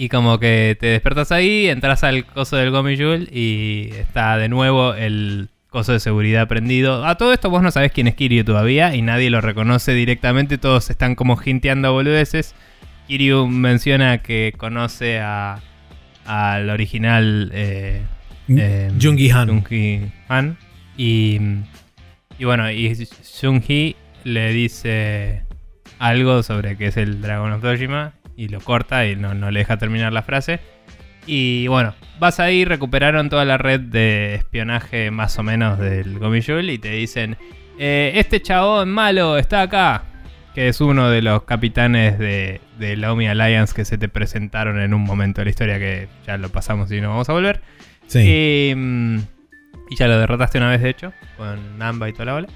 y 0.00 0.08
como 0.10 0.38
que 0.38 0.76
te 0.78 0.86
despertas 0.86 1.32
ahí, 1.32 1.68
entras 1.68 2.04
al 2.04 2.24
coso 2.24 2.56
del 2.56 2.70
Gomiyul 2.70 3.28
y 3.32 3.90
está 3.98 4.36
de 4.36 4.48
nuevo 4.48 4.94
el 4.94 5.48
coso 5.78 5.92
de 5.92 6.00
seguridad 6.00 6.48
prendido. 6.48 7.06
A 7.06 7.16
todo 7.16 7.32
esto 7.32 7.50
vos 7.50 7.62
no 7.62 7.70
sabés 7.70 7.92
quién 7.92 8.08
es 8.08 8.16
Kiryu 8.16 8.42
todavía 8.42 8.96
y 8.96 9.02
nadie 9.02 9.30
lo 9.30 9.40
reconoce 9.40 9.92
directamente, 9.94 10.58
todos 10.58 10.90
están 10.90 11.14
como 11.14 11.38
hinteando 11.44 11.92
boludeces. 11.92 12.56
Kiryu 13.06 13.46
menciona 13.46 14.18
que 14.18 14.52
conoce 14.56 15.20
a 15.20 15.60
al 16.26 16.68
original 16.68 17.52
eh, 17.54 18.02
eh, 18.48 18.90
Jungi 19.00 19.30
Han. 19.30 19.48
Jungi 19.48 20.10
Han. 20.26 20.58
Y, 20.96 21.38
y 22.40 22.44
bueno, 22.44 22.68
y 22.72 22.92
Jungi 23.40 23.94
le 24.24 24.52
dice 24.52 25.44
algo 26.00 26.42
sobre 26.42 26.76
que 26.76 26.88
es 26.88 26.96
el 26.96 27.22
Dragon 27.22 27.52
of 27.52 27.62
Dojima 27.62 28.14
y 28.36 28.48
lo 28.48 28.60
corta 28.60 29.06
y 29.06 29.14
no, 29.14 29.32
no 29.32 29.52
le 29.52 29.60
deja 29.60 29.76
terminar 29.76 30.12
la 30.12 30.22
frase. 30.22 30.58
Y 31.30 31.66
bueno, 31.66 31.94
vas 32.18 32.40
ahí, 32.40 32.64
recuperaron 32.64 33.28
toda 33.28 33.44
la 33.44 33.58
red 33.58 33.80
de 33.80 34.34
espionaje 34.34 35.10
más 35.10 35.38
o 35.38 35.42
menos 35.42 35.78
del 35.78 36.18
Gomiyul 36.18 36.70
y 36.70 36.78
te 36.78 36.90
dicen, 36.92 37.36
"Eh, 37.78 38.12
este 38.14 38.40
chabón 38.40 38.88
malo 38.88 39.36
está 39.36 39.60
acá, 39.60 40.04
que 40.54 40.68
es 40.68 40.80
uno 40.80 41.10
de 41.10 41.20
los 41.20 41.42
capitanes 41.42 42.18
de, 42.18 42.62
de 42.78 42.96
la 42.96 43.12
Omi 43.12 43.28
Alliance 43.28 43.74
que 43.74 43.84
se 43.84 43.98
te 43.98 44.08
presentaron 44.08 44.80
en 44.80 44.94
un 44.94 45.02
momento 45.02 45.42
de 45.42 45.44
la 45.44 45.50
historia 45.50 45.78
que 45.78 46.08
ya 46.26 46.38
lo 46.38 46.48
pasamos 46.48 46.90
y 46.90 47.00
no 47.02 47.10
vamos 47.10 47.28
a 47.28 47.34
volver. 47.34 47.60
Sí. 48.06 48.20
Y, 48.70 48.74
mm, 48.74 49.18
y 49.90 49.96
ya 49.96 50.08
lo 50.08 50.18
derrotaste 50.18 50.56
una 50.56 50.70
vez, 50.70 50.80
de 50.80 50.88
hecho, 50.88 51.12
con 51.36 51.76
Namba 51.78 52.08
y 52.08 52.14
toda 52.14 52.24
la 52.24 52.32
bola. 52.32 52.48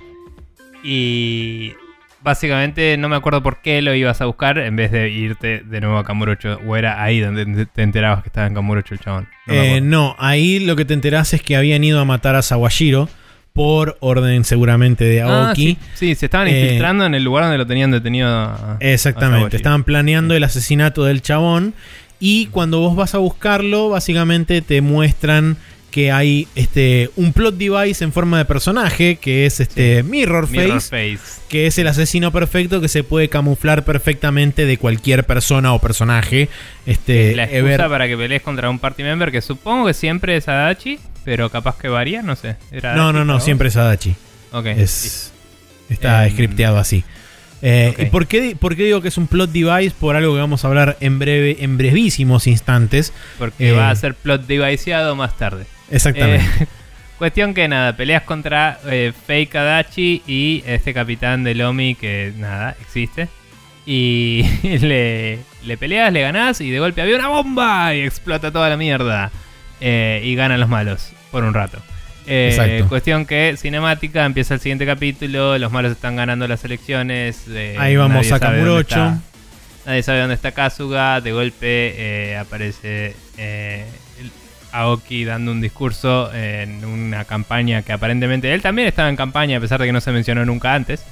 Y 0.83 1.75
básicamente 2.23 2.97
no 2.97 3.09
me 3.09 3.17
acuerdo 3.17 3.43
por 3.43 3.61
qué 3.63 3.83
lo 3.83 3.95
ibas 3.95 4.21
a 4.21 4.27
buscar 4.27 4.59
en 4.59 4.77
vez 4.77 4.91
de 4.93 5.09
irte 5.11 5.63
de 5.65 5.81
nuevo 5.81 5.99
a 5.99 6.05
Kamurocho. 6.05 6.59
O 6.67 6.77
era 6.77 7.03
ahí 7.03 7.21
donde 7.21 7.67
te 7.67 7.83
enterabas 7.83 8.23
que 8.23 8.29
estaba 8.29 8.47
en 8.47 8.55
Kamurocho 8.55 8.95
el 8.95 9.01
chabón. 9.01 9.29
No 9.47 9.55
Eh, 9.55 9.81
no, 9.81 10.17
ahí 10.19 10.61
lo 10.61 10.77
que 10.77 10.85
te 10.85 10.95
enterás 10.95 11.35
es 11.35 11.43
que 11.43 11.57
habían 11.57 11.83
ido 11.85 12.01
a 12.01 12.05
matar 12.05 12.35
a 12.35 12.43
Sawashiro 12.43 13.09
por 13.53 13.99
orden 14.01 14.45
seguramente 14.45 15.05
de 15.05 15.21
Ah, 15.23 15.49
Aoki. 15.49 15.73
sí, 15.75 15.79
sí, 15.95 16.15
se 16.15 16.27
estaban 16.27 16.49
Eh, 16.49 16.59
infiltrando 16.63 17.05
en 17.05 17.15
el 17.15 17.23
lugar 17.23 17.45
donde 17.45 17.59
lo 17.59 17.67
tenían 17.67 17.91
detenido. 17.91 18.29
a- 18.29 18.77
Exactamente, 18.81 19.57
estaban 19.57 19.85
planeando 19.85 20.35
el 20.35 20.43
asesinato 20.45 21.05
del 21.05 21.21
chabón 21.21 21.75
y 22.19 22.47
cuando 22.47 22.79
vos 22.81 22.97
vas 22.97 23.15
a 23.15 23.19
buscarlo, 23.19 23.91
básicamente 23.91 24.63
te 24.63 24.81
muestran 24.81 25.59
que 25.93 26.11
hay 26.11 26.49
este 26.57 27.11
un 27.15 27.33
plot 27.33 27.55
device 27.57 28.03
en 28.03 28.13
forma 28.13 28.39
de 28.39 28.45
personaje 28.47 29.17
que 29.17 29.47
es 29.47 29.61
este 29.61 30.03
Mirror 30.03 30.47
Face, 30.49 30.59
Mirror 30.63 30.81
Face. 30.81 31.19
que 31.49 31.67
es 31.69 31.79
el 31.79 31.87
asesino 31.87 32.33
perfecto 32.33 32.81
que 32.81 32.89
se 32.89 33.05
puede 33.05 33.29
camuflar 33.29 33.85
perfectamente 33.85 34.67
de 34.67 34.79
cualquier 34.79 35.25
persona 35.25 35.73
o 35.75 35.79
personaje. 35.79 36.49
Este 36.87 37.37
La 37.37 37.45
Ever- 37.45 37.73
excusa 37.75 37.89
para 37.89 38.09
que 38.09 38.17
pelees 38.17 38.43
contra 38.43 38.69
un 38.71 38.81
party 38.81 39.05
member 39.05 39.31
que 39.31 39.41
supongo 39.41 39.87
que 39.87 39.95
siempre 39.95 40.37
es 40.37 40.49
Adachi, 40.49 40.99
pero 41.25 41.49
capaz 41.51 41.77
que 41.79 41.89
varía, 41.89 42.23
no 42.23 42.35
sé. 42.35 42.57
¿Era 42.73 42.97
No, 42.97 43.13
no, 43.13 43.25
no, 43.25 43.39
siempre 43.39 43.69
es 43.69 43.77
Adachi. 43.77 44.17
Ok, 44.53 44.67
Es, 44.67 45.31
está 45.89 46.27
Em, 46.27 46.33
scripteado 46.33 46.79
así. 46.79 47.05
Eh. 47.63 47.95
¿Y 47.97 48.05
por 48.07 48.27
qué, 48.27 48.57
por 48.59 48.75
qué 48.77 48.85
digo 48.85 49.01
que 49.01 49.09
es 49.09 49.17
un 49.17 49.29
plot 49.29 49.51
device? 49.51 49.95
Por 49.99 50.17
algo 50.17 50.35
que 50.35 50.41
vamos 50.41 50.65
a 50.65 50.69
hablar 50.69 50.97
en 51.01 51.19
breve, 51.19 51.59
en 51.61 51.79
brevísimos 51.79 52.47
instantes. 52.47 53.13
Porque 53.39 53.69
Eh. 53.69 53.73
va 53.73 53.91
a 53.91 53.97
ser 53.97 54.15
plot 54.15 54.47
deviceado 54.47 55.15
más 55.17 55.37
tarde. 55.37 55.65
Exactamente. 55.91 56.45
Eh, 56.65 56.67
cuestión 57.19 57.55
que 57.55 57.69
nada, 57.69 57.97
peleas 57.97 58.23
contra 58.25 58.81
eh, 58.91 59.13
Fake 59.27 59.55
Adachi 59.55 60.23
y 60.27 60.65
este 60.67 60.93
capitán 60.93 61.45
de 61.45 61.55
Lomi 61.55 61.95
que 61.95 62.33
nada, 62.37 62.77
existe. 62.81 63.29
Y 63.87 64.45
le, 64.81 65.39
le 65.65 65.77
peleas, 65.77 66.13
le 66.13 66.21
ganás 66.23 66.61
y 66.61 66.71
de 66.71 66.81
golpe 66.81 67.01
había 67.03 67.17
una 67.17 67.29
bomba 67.29 67.95
y 67.95 68.01
explota 68.01 68.51
toda 68.51 68.69
la 68.69 68.77
mierda. 68.77 69.31
Eh, 69.81 70.21
y 70.25 70.35
ganan 70.37 70.61
los 70.61 70.69
malos 70.69 71.13
por 71.33 71.43
un 71.43 71.55
rato. 71.55 71.79
Eh. 72.27 72.85
Cuestión 72.89 73.27
que 73.27 73.55
cinemática, 73.59 74.25
empieza 74.25 74.55
el 74.55 74.61
siguiente 74.61 74.87
capítulo, 74.87 75.59
los 75.59 75.73
malos 75.73 75.93
están 75.93 76.17
ganando 76.17 76.47
las 76.47 76.65
elecciones. 76.65 77.45
eh, 77.49 77.77
Ahí 77.79 77.97
vamos 77.97 78.31
a 78.31 78.39
Kamurocho. 78.41 79.19
Nadie 79.87 80.03
sabe 80.05 80.21
dónde 80.21 80.35
está 80.37 80.53
Kazuga. 80.53 81.21
De 81.21 81.33
golpe 81.33 81.95
eh, 81.97 82.37
aparece 82.37 83.17
eh, 83.37 83.85
Aoki 84.71 85.25
dando 85.25 85.51
un 85.53 85.61
discurso 85.61 86.33
en 86.33 86.85
una 86.85 87.25
campaña 87.25 87.83
que 87.83 87.93
aparentemente 87.93 88.53
él 88.55 88.63
también 88.63 88.87
estaba 88.89 89.09
en 89.09 89.17
campaña, 89.17 89.59
a 89.59 89.61
pesar 89.61 89.81
de 89.81 89.87
que 89.87 89.93
no 89.93 90.01
se 90.01 90.13
mencionó 90.13 90.45
nunca 90.45 90.75
antes. 90.75 91.05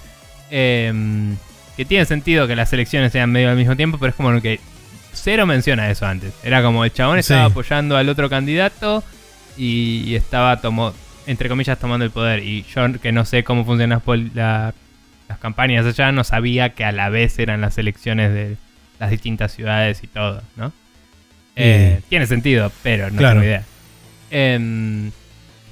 Em, 0.50 1.36
que 1.76 1.84
tiene 1.84 2.04
sentido 2.04 2.46
que 2.46 2.56
las 2.56 2.72
elecciones 2.72 3.12
sean 3.12 3.30
medio 3.30 3.50
al 3.50 3.56
mismo 3.56 3.76
tiempo, 3.76 3.98
pero 3.98 4.10
es 4.10 4.16
como 4.16 4.40
que 4.40 4.60
cero 5.12 5.46
menciona 5.46 5.90
eso 5.90 6.06
antes. 6.06 6.32
Era 6.44 6.62
como 6.62 6.84
el 6.84 6.92
chabón 6.92 7.18
estaba 7.18 7.46
Sí. 7.46 7.50
apoyando 7.50 7.96
al 7.96 8.08
otro 8.08 8.28
candidato 8.30 9.02
y, 9.56 10.02
y 10.06 10.14
estaba, 10.16 10.60
tomó, 10.60 10.92
entre 11.26 11.48
comillas, 11.48 11.78
tomando 11.78 12.04
el 12.04 12.10
poder. 12.10 12.42
Y 12.44 12.64
yo, 12.74 12.92
que 13.00 13.12
no 13.12 13.24
sé 13.24 13.44
cómo 13.44 13.64
funcionan 13.64 14.00
las, 14.06 14.34
la- 14.34 14.74
las 15.28 15.38
campañas 15.38 15.86
allá, 15.86 16.10
no 16.12 16.24
sabía 16.24 16.70
que 16.70 16.84
a 16.84 16.90
la 16.92 17.08
vez 17.08 17.38
eran 17.38 17.60
las 17.60 17.78
elecciones 17.78 18.32
de 18.34 18.56
las 18.98 19.10
distintas 19.10 19.52
ciudades 19.52 20.02
y 20.02 20.06
todo, 20.08 20.42
¿no? 20.56 20.72
Eh, 21.56 22.00
Tiene 22.08 22.26
sentido, 22.26 22.72
pero 22.82 23.10
no 23.10 23.16
Claro. 23.18 23.34
tengo 23.40 23.44
idea. 23.44 23.64
Em, 24.30 25.10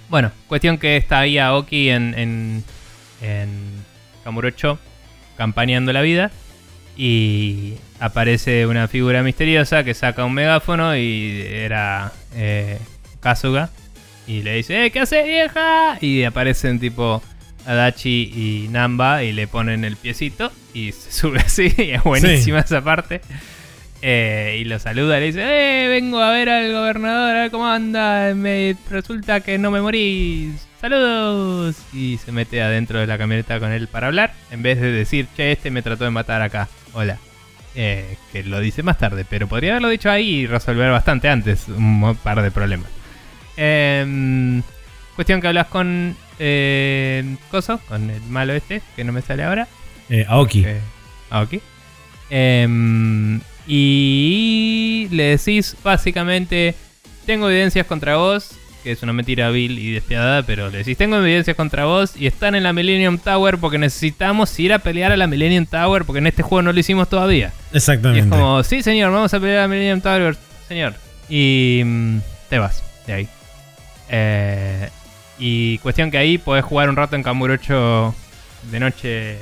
bueno, 0.09 0.30
cuestión 0.48 0.78
que 0.78 0.96
está 0.96 1.20
ahí 1.20 1.38
Aoki 1.38 1.90
en, 1.90 2.14
en, 2.18 2.64
en 3.22 3.48
Kamurocho 4.24 4.78
campaneando 5.36 5.92
la 5.92 6.02
vida 6.02 6.30
y 6.96 7.74
aparece 8.00 8.66
una 8.66 8.88
figura 8.88 9.22
misteriosa 9.22 9.84
que 9.84 9.94
saca 9.94 10.24
un 10.24 10.34
megáfono 10.34 10.96
y 10.96 11.42
era 11.46 12.12
eh, 12.34 12.78
Kazuga 13.20 13.70
y 14.27 14.43
le 14.43 14.55
dice 14.55 14.85
¡Eh, 14.85 14.90
qué 14.90 15.01
haces 15.01 15.24
vieja! 15.24 15.99
y 16.01 16.24
aparecen 16.24 16.78
tipo 16.81 17.23
Adachi 17.66 18.32
y 18.35 18.69
Namba 18.69 19.24
y 19.24 19.32
le 19.32 19.47
ponen 19.47 19.85
el 19.85 19.97
piecito 19.97 20.53
y 20.74 20.93
se 20.93 21.12
sube 21.20 21.40
así 21.40 21.73
y 21.77 21.90
es 21.90 22.03
buenísima 22.03 22.61
esa 22.61 22.82
parte 22.82 23.20
eh, 24.01 24.59
y 24.61 24.65
lo 24.65 24.78
saluda 24.78 25.16
y 25.16 25.20
le 25.20 25.27
dice, 25.27 25.43
eh, 25.43 25.89
vengo 25.89 26.20
a 26.20 26.31
ver 26.31 26.49
al 26.49 26.73
gobernador, 26.73 27.36
a 27.36 27.40
ver 27.43 27.51
cómo 27.51 27.66
anda. 27.66 28.32
Me 28.35 28.77
resulta 28.90 29.40
que 29.40 29.59
no 29.59 29.70
me 29.70 29.81
morí. 29.81 30.55
Saludos. 30.81 31.77
Y 31.93 32.19
se 32.19 32.31
mete 32.31 32.62
adentro 32.62 33.01
de 33.01 33.07
la 33.07 33.19
camioneta 33.19 33.59
con 33.59 33.73
él 33.73 33.89
para 33.89 34.07
hablar. 34.07 34.35
En 34.51 34.62
vez 34.62 34.81
de 34.81 34.93
decir, 34.93 35.27
che, 35.36 35.53
este 35.53 35.70
me 35.70 35.82
trató 35.82 36.05
de 36.05 36.11
matar 36.11 36.43
acá. 36.43 36.69
Hola. 36.93 37.19
Eh, 37.74 38.16
que 38.32 38.43
lo 38.43 38.61
dice 38.61 38.82
más 38.82 38.99
tarde, 38.99 39.24
pero 39.28 39.47
podría 39.47 39.73
haberlo 39.73 39.89
dicho 39.89 40.11
ahí 40.11 40.28
y 40.28 40.47
resolver 40.47 40.90
bastante 40.90 41.28
antes 41.28 41.69
un 41.69 42.16
par 42.23 42.43
de 42.43 42.51
problemas. 42.51 42.90
Em, 43.60 44.62
cuestión 45.16 45.40
que 45.40 45.48
hablas 45.48 45.66
con 45.66 46.16
eh, 46.39 47.36
Coso, 47.51 47.80
con 47.89 48.09
el 48.09 48.22
malo 48.22 48.52
este, 48.52 48.80
que 48.94 49.02
no 49.02 49.12
me 49.12 49.20
sale 49.20 49.43
ahora. 49.43 49.66
Eh, 50.09 50.24
Aoki. 50.28 50.64
Eh, 50.64 50.80
Aoki. 51.30 51.60
Em, 52.30 53.40
y 53.66 55.09
le 55.10 55.24
decís 55.36 55.76
básicamente, 55.82 56.76
tengo 57.26 57.51
evidencias 57.51 57.85
contra 57.86 58.16
vos, 58.16 58.52
que 58.85 58.93
es 58.93 59.02
una 59.02 59.12
mentira 59.12 59.51
vil 59.51 59.78
y 59.80 59.90
despiadada, 59.90 60.44
pero 60.44 60.70
le 60.70 60.78
decís, 60.78 60.97
tengo 60.97 61.16
evidencias 61.16 61.56
contra 61.56 61.85
vos 61.85 62.12
y 62.16 62.28
están 62.28 62.55
en 62.55 62.62
la 62.62 62.72
Millennium 62.72 63.18
Tower 63.18 63.59
porque 63.59 63.78
necesitamos 63.78 64.56
ir 64.60 64.72
a 64.72 64.78
pelear 64.78 65.10
a 65.10 65.16
la 65.16 65.26
Millennium 65.26 65.66
Tower 65.66 66.05
porque 66.05 66.18
en 66.20 66.28
este 66.28 66.43
juego 66.43 66.62
no 66.62 66.72
lo 66.72 66.78
hicimos 66.78 67.09
todavía. 67.09 67.52
Y 67.72 67.76
es 67.76 67.82
Exactamente. 67.82 68.28
como, 68.30 68.62
sí 68.62 68.85
señor, 68.85 69.10
vamos 69.12 69.35
a 69.35 69.40
pelear 69.40 69.59
a 69.59 69.62
la 69.62 69.68
Millennium 69.68 70.01
Tower, 70.01 70.36
señor. 70.68 70.94
Y 71.28 71.82
mm, 71.85 72.18
te 72.48 72.59
vas 72.60 72.85
de 73.06 73.12
ahí. 73.12 73.28
Eh, 74.09 74.89
y 75.39 75.78
cuestión 75.78 76.10
que 76.10 76.18
ahí 76.18 76.39
podés 76.39 76.64
jugar 76.64 76.89
un 76.89 76.97
rato 76.97 77.16
en 77.16 77.22
Kamurocho 77.22 78.14
de 78.70 78.80
noche. 78.80 79.36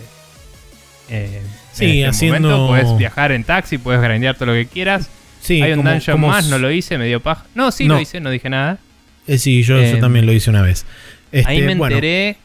eh, 1.08 1.42
Sí, 1.72 1.84
en 1.84 1.90
este 1.90 2.26
haciendo- 2.26 2.48
momento. 2.48 2.68
Puedes 2.68 2.98
viajar 2.98 3.32
en 3.32 3.44
taxi, 3.44 3.78
puedes 3.78 4.00
grandear 4.00 4.34
todo 4.34 4.46
lo 4.46 4.52
que 4.54 4.66
quieras. 4.66 5.08
Sí, 5.40 5.62
Hay 5.62 5.72
un 5.72 5.78
como- 5.78 5.90
dungeon 5.90 6.14
como 6.16 6.28
más, 6.28 6.46
no 6.48 6.58
lo 6.58 6.70
hice, 6.72 6.98
me 6.98 7.06
dio 7.06 7.20
paja. 7.20 7.44
No, 7.54 7.70
sí 7.70 7.86
No. 7.86 7.94
lo 7.94 8.00
hice, 8.00 8.18
no 8.20 8.30
dije 8.30 8.48
nada. 8.50 8.78
Eh, 9.26 9.38
sí, 9.38 9.62
yo, 9.62 9.76
yo 9.76 9.82
Eh, 9.84 9.96
también 10.00 10.26
lo 10.26 10.32
hice 10.32 10.50
una 10.50 10.62
vez. 10.62 10.84
Este, 11.32 11.50
Ahí 11.50 11.62
me 11.62 11.74
bueno, 11.74 11.94
enteré 11.94 12.36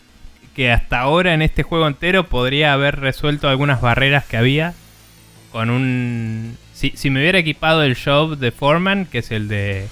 que 0.55 0.71
hasta 0.71 0.99
ahora 0.99 1.33
en 1.33 1.41
este 1.41 1.63
juego 1.63 1.87
entero 1.87 2.27
podría 2.27 2.73
haber 2.73 2.99
resuelto 2.99 3.47
algunas 3.49 3.81
barreras 3.81 4.25
que 4.25 4.37
había 4.37 4.73
con 5.51 5.69
un... 5.69 6.57
Si, 6.73 6.91
si 6.95 7.09
me 7.09 7.19
hubiera 7.21 7.39
equipado 7.39 7.83
el 7.83 7.95
job 7.95 8.37
de 8.37 8.51
Foreman, 8.51 9.05
que 9.05 9.19
es 9.19 9.31
el 9.31 9.47
de... 9.47 9.87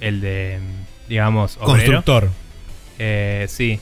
El 0.00 0.20
de, 0.20 0.58
digamos, 1.14 1.56
obrero. 1.58 1.66
constructor. 1.68 2.28
Eh, 2.98 3.46
sí. 3.48 3.78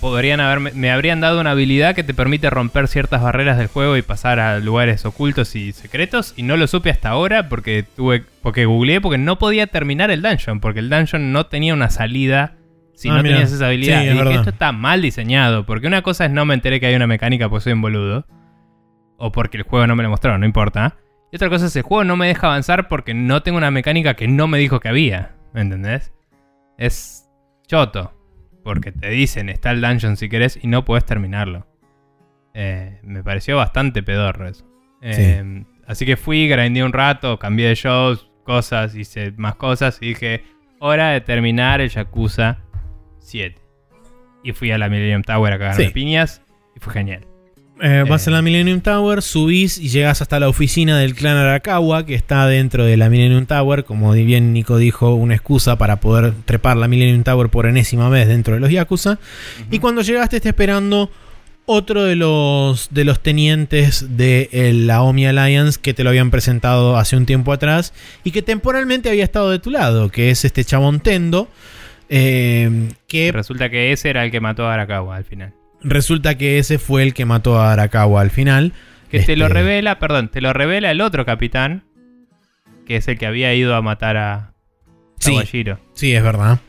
Podrían 0.00 0.38
haberme, 0.40 0.70
me 0.74 0.90
habrían 0.92 1.20
dado 1.20 1.40
una 1.40 1.50
habilidad 1.52 1.94
que 1.94 2.04
te 2.04 2.14
permite 2.14 2.50
romper 2.50 2.86
ciertas 2.86 3.20
barreras 3.22 3.58
del 3.58 3.66
juego 3.66 3.96
y 3.96 4.02
pasar 4.02 4.38
a 4.38 4.58
lugares 4.60 5.04
ocultos 5.04 5.56
y 5.56 5.72
secretos. 5.72 6.34
Y 6.36 6.42
no 6.44 6.56
lo 6.56 6.66
supe 6.68 6.90
hasta 6.90 7.08
ahora 7.08 7.48
porque 7.48 7.84
tuve. 7.96 8.24
porque 8.42 8.64
googleé 8.64 9.00
porque 9.00 9.18
no 9.18 9.38
podía 9.38 9.66
terminar 9.66 10.10
el 10.12 10.22
dungeon. 10.22 10.60
Porque 10.60 10.80
el 10.80 10.88
dungeon 10.90 11.32
no 11.32 11.46
tenía 11.46 11.74
una 11.74 11.90
salida 11.90 12.54
si 12.94 13.08
Ah, 13.08 13.14
no 13.14 13.22
mira. 13.22 13.36
tenías 13.36 13.52
esa 13.52 13.66
habilidad. 13.66 13.98
Sí, 14.00 14.04
y 14.04 14.08
es 14.08 14.12
dije, 14.14 14.24
verdad. 14.24 14.38
esto 14.40 14.50
está 14.50 14.70
mal 14.72 15.02
diseñado. 15.02 15.64
Porque 15.66 15.86
una 15.88 16.02
cosa 16.02 16.24
es 16.26 16.30
no 16.30 16.44
me 16.44 16.54
enteré 16.54 16.78
que 16.80 16.86
hay 16.86 16.94
una 16.94 17.06
mecánica 17.08 17.48
porque 17.48 17.64
soy 17.64 17.72
un 17.72 17.82
boludo. 17.82 18.24
O 19.16 19.32
porque 19.32 19.56
el 19.56 19.64
juego 19.64 19.86
no 19.88 19.96
me 19.96 20.04
lo 20.04 20.10
mostró, 20.10 20.38
no 20.38 20.46
importa. 20.46 20.94
Y 21.32 21.36
otra 21.36 21.48
cosa 21.48 21.66
es 21.66 21.74
el 21.76 21.82
juego 21.82 22.04
no 22.04 22.16
me 22.16 22.28
deja 22.28 22.46
avanzar 22.46 22.86
porque 22.88 23.14
no 23.14 23.42
tengo 23.42 23.58
una 23.58 23.70
mecánica 23.72 24.14
que 24.14 24.28
no 24.28 24.46
me 24.46 24.58
dijo 24.58 24.78
que 24.78 24.88
había. 24.88 25.32
¿Me 25.52 25.60
entendés? 25.62 26.12
Es 26.78 27.28
choto. 27.66 28.14
Porque 28.64 28.92
te 28.92 29.08
dicen, 29.10 29.48
está 29.50 29.70
el 29.70 29.80
dungeon 29.80 30.16
si 30.16 30.28
querés 30.28 30.58
y 30.62 30.66
no 30.66 30.84
puedes 30.84 31.04
terminarlo. 31.04 31.66
Eh, 32.54 32.98
me 33.02 33.22
pareció 33.22 33.56
bastante 33.56 34.02
pedorro 34.02 34.48
eso. 34.48 34.64
Eh, 35.00 35.64
Así 35.86 36.04
que 36.04 36.16
fui, 36.16 36.48
grindé 36.48 36.82
un 36.84 36.92
rato, 36.92 37.38
cambié 37.38 37.68
de 37.68 37.74
shows, 37.74 38.28
cosas, 38.44 38.94
hice 38.94 39.32
más 39.38 39.54
cosas 39.54 39.98
y 40.02 40.08
dije, 40.08 40.44
hora 40.80 41.10
de 41.10 41.20
terminar 41.22 41.80
el 41.80 41.88
Yakuza 41.88 42.58
7. 43.20 43.58
Y 44.44 44.52
fui 44.52 44.70
a 44.70 44.76
la 44.76 44.88
Millennium 44.90 45.22
Tower 45.22 45.52
a 45.54 45.58
cagarme 45.58 45.86
Sí. 45.86 45.90
piñas 45.92 46.42
y 46.76 46.80
fue 46.80 46.92
genial. 46.92 47.26
Eh, 47.80 48.04
vas 48.08 48.26
a 48.26 48.30
la 48.30 48.42
Millennium 48.42 48.80
Tower, 48.80 49.22
subís 49.22 49.78
y 49.78 49.88
llegas 49.88 50.20
hasta 50.20 50.40
la 50.40 50.48
oficina 50.48 50.98
del 50.98 51.14
clan 51.14 51.36
Arakawa, 51.36 52.04
que 52.04 52.14
está 52.14 52.46
dentro 52.46 52.84
de 52.84 52.96
la 52.96 53.08
Millennium 53.08 53.46
Tower. 53.46 53.84
Como 53.84 54.12
bien 54.12 54.52
Nico 54.52 54.78
dijo, 54.78 55.14
una 55.14 55.34
excusa 55.34 55.78
para 55.78 56.00
poder 56.00 56.32
trepar 56.44 56.76
la 56.76 56.88
Millennium 56.88 57.22
Tower 57.22 57.48
por 57.50 57.66
enésima 57.66 58.08
vez 58.08 58.26
dentro 58.26 58.54
de 58.54 58.60
los 58.60 58.70
Yakuza. 58.70 59.18
Y 59.70 59.78
cuando 59.78 60.02
llegaste, 60.02 60.36
está 60.36 60.48
esperando 60.48 61.10
otro 61.66 62.04
de 62.04 62.16
los, 62.16 62.88
de 62.90 63.04
los 63.04 63.20
tenientes 63.20 64.16
de 64.16 64.48
eh, 64.52 64.72
la 64.72 65.02
Omi 65.02 65.26
Alliance 65.26 65.78
que 65.80 65.92
te 65.94 66.02
lo 66.02 66.10
habían 66.10 66.30
presentado 66.30 66.96
hace 66.96 67.14
un 67.16 67.26
tiempo 67.26 67.52
atrás 67.52 67.92
y 68.24 68.30
que 68.30 68.40
temporalmente 68.42 69.10
había 69.10 69.24
estado 69.24 69.50
de 69.50 69.58
tu 69.58 69.70
lado, 69.70 70.08
que 70.08 70.30
es 70.30 70.44
este 70.44 70.64
chabón 70.64 71.00
Tendo. 71.00 71.48
eh, 72.08 72.88
que 73.06 73.30
Resulta 73.32 73.68
que 73.68 73.92
ese 73.92 74.08
era 74.08 74.24
el 74.24 74.30
que 74.30 74.40
mató 74.40 74.66
a 74.66 74.74
Arakawa 74.74 75.16
al 75.16 75.24
final. 75.24 75.52
Resulta 75.82 76.36
que 76.36 76.58
ese 76.58 76.78
fue 76.78 77.02
el 77.02 77.14
que 77.14 77.24
mató 77.24 77.60
a 77.60 77.72
Arakawa 77.72 78.20
al 78.20 78.30
final. 78.30 78.72
Que 79.10 79.20
te 79.20 79.36
lo 79.36 79.46
Este, 79.46 79.54
revela, 79.54 79.98
perdón, 79.98 80.28
te 80.28 80.40
lo 80.40 80.52
revela 80.52 80.90
el 80.90 81.00
otro 81.00 81.24
capitán, 81.24 81.84
que 82.86 82.96
es 82.96 83.08
el 83.08 83.18
que 83.18 83.26
había 83.26 83.54
ido 83.54 83.74
a 83.74 83.82
matar 83.82 84.16
a. 84.16 84.52
Kawashiro. 85.24 85.80
Sí, 85.94 86.14
es 86.14 86.22
verdad. 86.22 86.60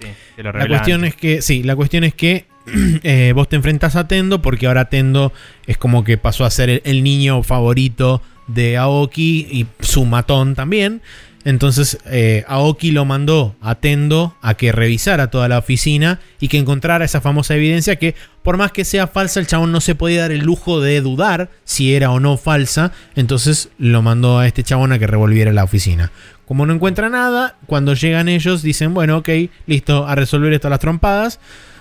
Sí, 0.00 0.08
te 0.36 0.42
lo 0.42 0.52
La 0.52 0.66
cuestión 0.66 1.04
antes. 1.04 1.14
es 1.14 1.20
que, 1.20 1.42
sí, 1.42 1.62
la 1.62 1.76
cuestión 1.76 2.04
es 2.04 2.14
que 2.14 2.46
eh, 3.02 3.32
vos 3.34 3.48
te 3.48 3.56
enfrentas 3.56 3.96
a 3.96 4.08
Tendo 4.08 4.40
porque 4.40 4.66
ahora 4.66 4.88
Tendo 4.88 5.32
es 5.66 5.76
como 5.76 6.04
que 6.04 6.16
pasó 6.16 6.44
a 6.44 6.50
ser 6.50 6.70
el, 6.70 6.82
el 6.84 7.02
niño 7.02 7.42
favorito 7.42 8.22
de 8.46 8.76
Aoki 8.78 9.46
y 9.50 9.66
su 9.80 10.04
matón 10.06 10.54
también. 10.54 11.02
Entonces 11.44 11.98
eh, 12.06 12.44
Aoki 12.48 12.90
lo 12.90 13.04
mandó 13.04 13.54
a 13.60 13.76
Tendo 13.76 14.36
a 14.42 14.54
que 14.54 14.72
revisara 14.72 15.30
toda 15.30 15.48
la 15.48 15.58
oficina 15.58 16.20
y 16.40 16.48
que 16.48 16.58
encontrara 16.58 17.04
esa 17.04 17.20
famosa 17.20 17.54
evidencia 17.54 17.96
que 17.96 18.14
por 18.42 18.56
más 18.56 18.72
que 18.72 18.84
sea 18.84 19.06
falsa 19.06 19.40
el 19.40 19.46
chabón 19.46 19.72
no 19.72 19.80
se 19.80 19.94
podía 19.94 20.22
dar 20.22 20.32
el 20.32 20.40
lujo 20.40 20.80
de 20.80 21.00
dudar 21.00 21.50
si 21.64 21.94
era 21.94 22.10
o 22.10 22.20
no 22.20 22.36
falsa. 22.36 22.92
Entonces 23.14 23.70
lo 23.78 24.02
mandó 24.02 24.38
a 24.38 24.46
este 24.46 24.62
chabón 24.62 24.92
a 24.92 24.98
que 24.98 25.06
revolviera 25.06 25.52
la 25.52 25.64
oficina. 25.64 26.10
Como 26.46 26.64
no 26.64 26.72
encuentra 26.72 27.10
nada, 27.10 27.56
cuando 27.66 27.92
llegan 27.92 28.28
ellos 28.28 28.62
dicen, 28.62 28.94
bueno, 28.94 29.18
ok, 29.18 29.28
listo, 29.66 30.06
a 30.06 30.14
resolver 30.14 30.52
esto 30.52 30.68
a 30.68 30.70
las 30.70 30.80
trompadas. 30.80 31.40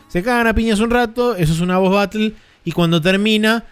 Se 0.10 0.24
cagan 0.24 0.48
a 0.48 0.54
piñas 0.54 0.80
un 0.82 0.92
rato, 0.92 1.36
eso 1.36 1.54
es 1.54 1.62
una 1.62 1.78
voz 1.78 1.94
battle. 1.94 2.34
Y 2.66 2.74
cuando 2.74 3.02
termina, 3.02 3.64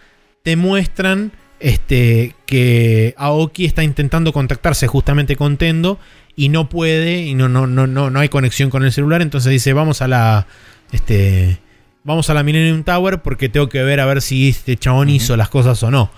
te 0.42 0.56
muestran 0.56 1.32
este, 1.60 2.34
que 2.46 3.14
Aoki 3.16 3.64
está 3.64 3.82
intentando 3.82 4.32
contactarse 4.32 4.86
justamente 4.86 5.36
con 5.36 5.56
Tendo 5.56 5.98
y 6.34 6.48
no 6.48 6.68
puede 6.68 7.22
y 7.22 7.34
no, 7.34 7.48
no, 7.48 7.66
no, 7.66 7.86
no, 7.86 8.10
no 8.10 8.20
hay 8.20 8.28
conexión 8.28 8.70
con 8.70 8.84
el 8.84 8.92
celular. 8.92 9.22
Entonces 9.22 9.50
dice, 9.50 9.72
vamos 9.72 10.02
a 10.02 10.08
la... 10.08 10.46
Este, 10.92 11.58
vamos 12.04 12.30
a 12.30 12.34
la 12.34 12.42
Millennium 12.42 12.84
Tower 12.84 13.20
porque 13.22 13.48
tengo 13.48 13.68
que 13.68 13.82
ver 13.82 14.00
a 14.00 14.06
ver 14.06 14.22
si 14.22 14.50
este 14.50 14.76
chabón 14.76 15.08
hizo 15.08 15.36
las 15.36 15.48
cosas 15.48 15.82
o 15.82 15.90
no. 15.90 16.10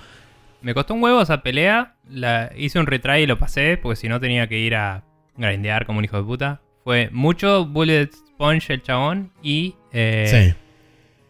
Me 0.60 0.74
costó 0.74 0.94
un 0.94 1.02
huevo 1.02 1.22
esa 1.22 1.42
pelea. 1.42 1.94
La, 2.10 2.50
hice 2.56 2.78
un 2.78 2.86
retry 2.86 3.22
y 3.22 3.26
lo 3.26 3.38
pasé 3.38 3.78
porque 3.80 3.96
si 3.96 4.08
no 4.08 4.18
tenía 4.20 4.48
que 4.48 4.58
ir 4.58 4.74
a 4.74 5.04
grindear 5.36 5.86
como 5.86 5.98
un 6.00 6.04
hijo 6.04 6.16
de 6.16 6.24
puta. 6.24 6.60
Fue 6.84 7.10
mucho 7.12 7.64
bullet 7.64 8.10
sponge 8.12 8.72
el 8.74 8.82
chabón 8.82 9.30
y 9.42 9.76
eh, 9.92 10.52
Sí. 10.52 10.54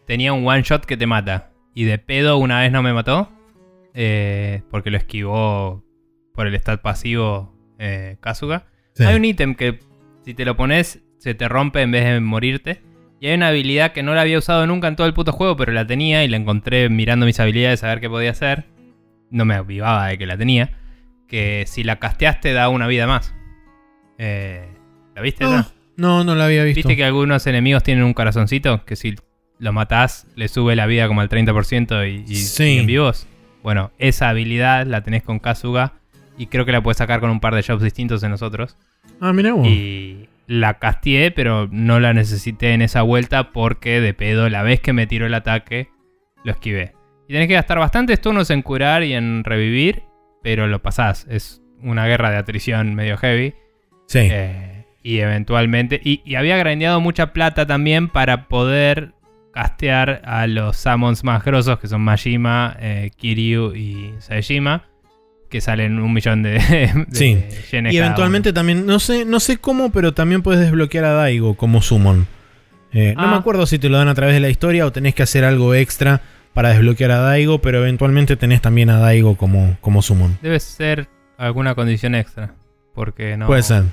tenía 0.07 0.33
un 0.33 0.47
one 0.47 0.63
shot 0.63 0.85
que 0.85 0.97
te 0.97 1.05
mata. 1.05 1.51
Y 1.75 1.83
de 1.83 1.97
pedo 1.99 2.37
una 2.37 2.61
vez 2.61 2.71
no 2.71 2.81
me 2.81 2.91
mató. 2.91 3.29
Eh, 3.93 4.61
porque 4.69 4.89
lo 4.91 4.97
esquivó 4.97 5.83
por 6.33 6.47
el 6.47 6.55
stat 6.55 6.81
pasivo 6.81 7.55
eh, 7.79 8.17
Kasuga. 8.21 8.67
Sí. 8.93 9.03
Hay 9.03 9.15
un 9.15 9.25
ítem 9.25 9.55
que 9.55 9.79
si 10.25 10.33
te 10.33 10.45
lo 10.45 10.55
pones 10.57 11.01
se 11.17 11.33
te 11.33 11.47
rompe 11.49 11.81
en 11.81 11.91
vez 11.91 12.05
de 12.05 12.19
morirte. 12.19 12.81
Y 13.21 13.27
hay 13.27 13.35
una 13.35 13.49
habilidad 13.49 13.91
que 13.91 14.01
no 14.03 14.13
la 14.15 14.21
había 14.21 14.37
usado 14.37 14.65
nunca 14.65 14.87
en 14.87 14.95
todo 14.95 15.05
el 15.05 15.13
puto 15.13 15.33
juego, 15.33 15.57
pero 15.57 15.73
la 15.73 15.85
tenía 15.85 16.23
y 16.23 16.29
la 16.29 16.37
encontré 16.37 16.87
mirando 16.87 17.25
mis 17.25 17.39
habilidades 17.41 17.83
a 17.83 17.87
ver 17.87 17.99
qué 17.99 18.09
podía 18.09 18.31
hacer. 18.31 18.65
No 19.29 19.43
me 19.43 19.55
avivaba 19.55 20.07
de 20.07 20.17
que 20.17 20.25
la 20.25 20.37
tenía. 20.37 20.77
Que 21.27 21.65
si 21.67 21.83
la 21.83 21.97
casteaste 21.99 22.53
da 22.53 22.69
una 22.69 22.87
vida 22.87 23.05
más. 23.07 23.35
Eh, 24.17 24.65
¿La 25.15 25.21
viste? 25.21 25.43
No, 25.43 25.65
no, 25.97 26.23
no 26.23 26.35
lo 26.35 26.43
había 26.43 26.63
visto. 26.63 26.77
¿Viste 26.77 26.95
que 26.95 27.03
algunos 27.03 27.45
enemigos 27.47 27.83
tienen 27.83 28.05
un 28.05 28.13
corazoncito? 28.13 28.85
Que 28.85 28.95
si 28.95 29.15
lo 29.59 29.73
matás 29.73 30.25
le 30.35 30.47
sube 30.47 30.75
la 30.77 30.85
vida 30.85 31.07
como 31.09 31.19
al 31.19 31.27
30% 31.29 32.09
y, 32.09 32.23
y 32.31 32.35
Sí. 32.35 32.45
siguen 32.45 32.85
vivos. 32.87 33.27
Bueno, 33.63 33.91
esa 33.97 34.29
habilidad 34.29 34.85
la 34.85 35.01
tenés 35.01 35.23
con 35.23 35.39
Kasuga. 35.39 35.93
Y 36.37 36.47
creo 36.47 36.65
que 36.65 36.71
la 36.71 36.81
puedes 36.81 36.97
sacar 36.97 37.19
con 37.19 37.29
un 37.29 37.41
par 37.41 37.53
de 37.53 37.63
jobs 37.63 37.83
distintos 37.83 38.23
en 38.23 38.31
nosotros. 38.31 38.77
Ah, 39.19 39.33
mira 39.33 39.51
vos. 39.51 39.67
Y 39.67 40.29
la 40.47 40.79
casteé, 40.79 41.31
pero 41.31 41.67
no 41.69 41.99
la 41.99 42.13
necesité 42.13 42.71
en 42.73 42.81
esa 42.81 43.01
vuelta 43.01 43.51
porque 43.51 43.99
de 43.99 44.13
pedo, 44.13 44.47
la 44.49 44.63
vez 44.63 44.79
que 44.79 44.93
me 44.93 45.05
tiró 45.05 45.25
el 45.25 45.33
ataque, 45.33 45.89
lo 46.45 46.51
esquivé. 46.53 46.93
Y 47.27 47.33
tenés 47.33 47.49
que 47.49 47.55
gastar 47.55 47.77
bastantes 47.77 48.21
turnos 48.21 48.49
en 48.49 48.61
curar 48.61 49.03
y 49.03 49.13
en 49.13 49.43
revivir, 49.43 50.03
pero 50.41 50.67
lo 50.67 50.81
pasás. 50.81 51.27
Es 51.29 51.61
una 51.81 52.07
guerra 52.07 52.31
de 52.31 52.37
atrición 52.37 52.95
medio 52.95 53.17
heavy. 53.17 53.53
Sí. 54.07 54.29
Eh, 54.31 54.85
y 55.03 55.19
eventualmente. 55.19 55.99
Y, 56.03 56.21
y 56.25 56.35
había 56.35 56.57
grandeado 56.57 57.01
mucha 57.01 57.33
plata 57.33 57.67
también 57.67 58.07
para 58.07 58.47
poder 58.47 59.11
castear 59.61 60.21
a 60.25 60.47
los 60.47 60.77
summons 60.77 61.23
más 61.23 61.43
grosos, 61.43 61.79
que 61.79 61.87
son 61.87 62.01
Majima, 62.01 62.75
eh, 62.79 63.11
Kiryu 63.17 63.75
y 63.75 64.13
Saejima. 64.19 64.83
Que 65.49 65.61
salen 65.61 65.99
un 65.99 66.13
millón 66.13 66.43
de, 66.43 66.51
de 66.59 67.05
Sí. 67.11 67.43
yenes 67.71 67.91
y 67.93 67.97
eventualmente 67.97 68.53
también, 68.53 68.85
no 68.85 68.99
sé, 68.99 69.25
no 69.25 69.39
sé 69.39 69.57
cómo, 69.57 69.91
pero 69.91 70.13
también 70.13 70.43
puedes 70.43 70.61
desbloquear 70.61 71.05
a 71.05 71.13
Daigo 71.13 71.55
como 71.55 71.81
summon. 71.81 72.27
Eh, 72.93 73.13
No 73.17 73.23
Ah. 73.23 73.27
me 73.31 73.35
acuerdo 73.35 73.65
si 73.65 73.79
te 73.79 73.89
lo 73.89 73.97
dan 73.97 74.07
a 74.09 74.13
través 74.15 74.35
de 74.35 74.39
la 74.41 74.49
historia 74.49 74.85
o 74.85 74.91
tenés 74.91 75.15
que 75.15 75.23
hacer 75.23 75.43
algo 75.43 75.73
extra 75.73 76.21
para 76.53 76.69
desbloquear 76.69 77.11
a 77.11 77.17
Daigo, 77.19 77.59
pero 77.61 77.79
eventualmente 77.79 78.35
tenés 78.35 78.61
también 78.61 78.89
a 78.91 78.99
Daigo 78.99 79.37
como, 79.37 79.75
como 79.81 80.01
summon. 80.03 80.37
Debe 80.41 80.59
ser 80.59 81.07
alguna 81.37 81.73
condición 81.75 82.13
extra. 82.15 82.53
Porque 82.93 83.35
no. 83.37 83.47
Puede 83.47 83.63
ser. 83.63 83.85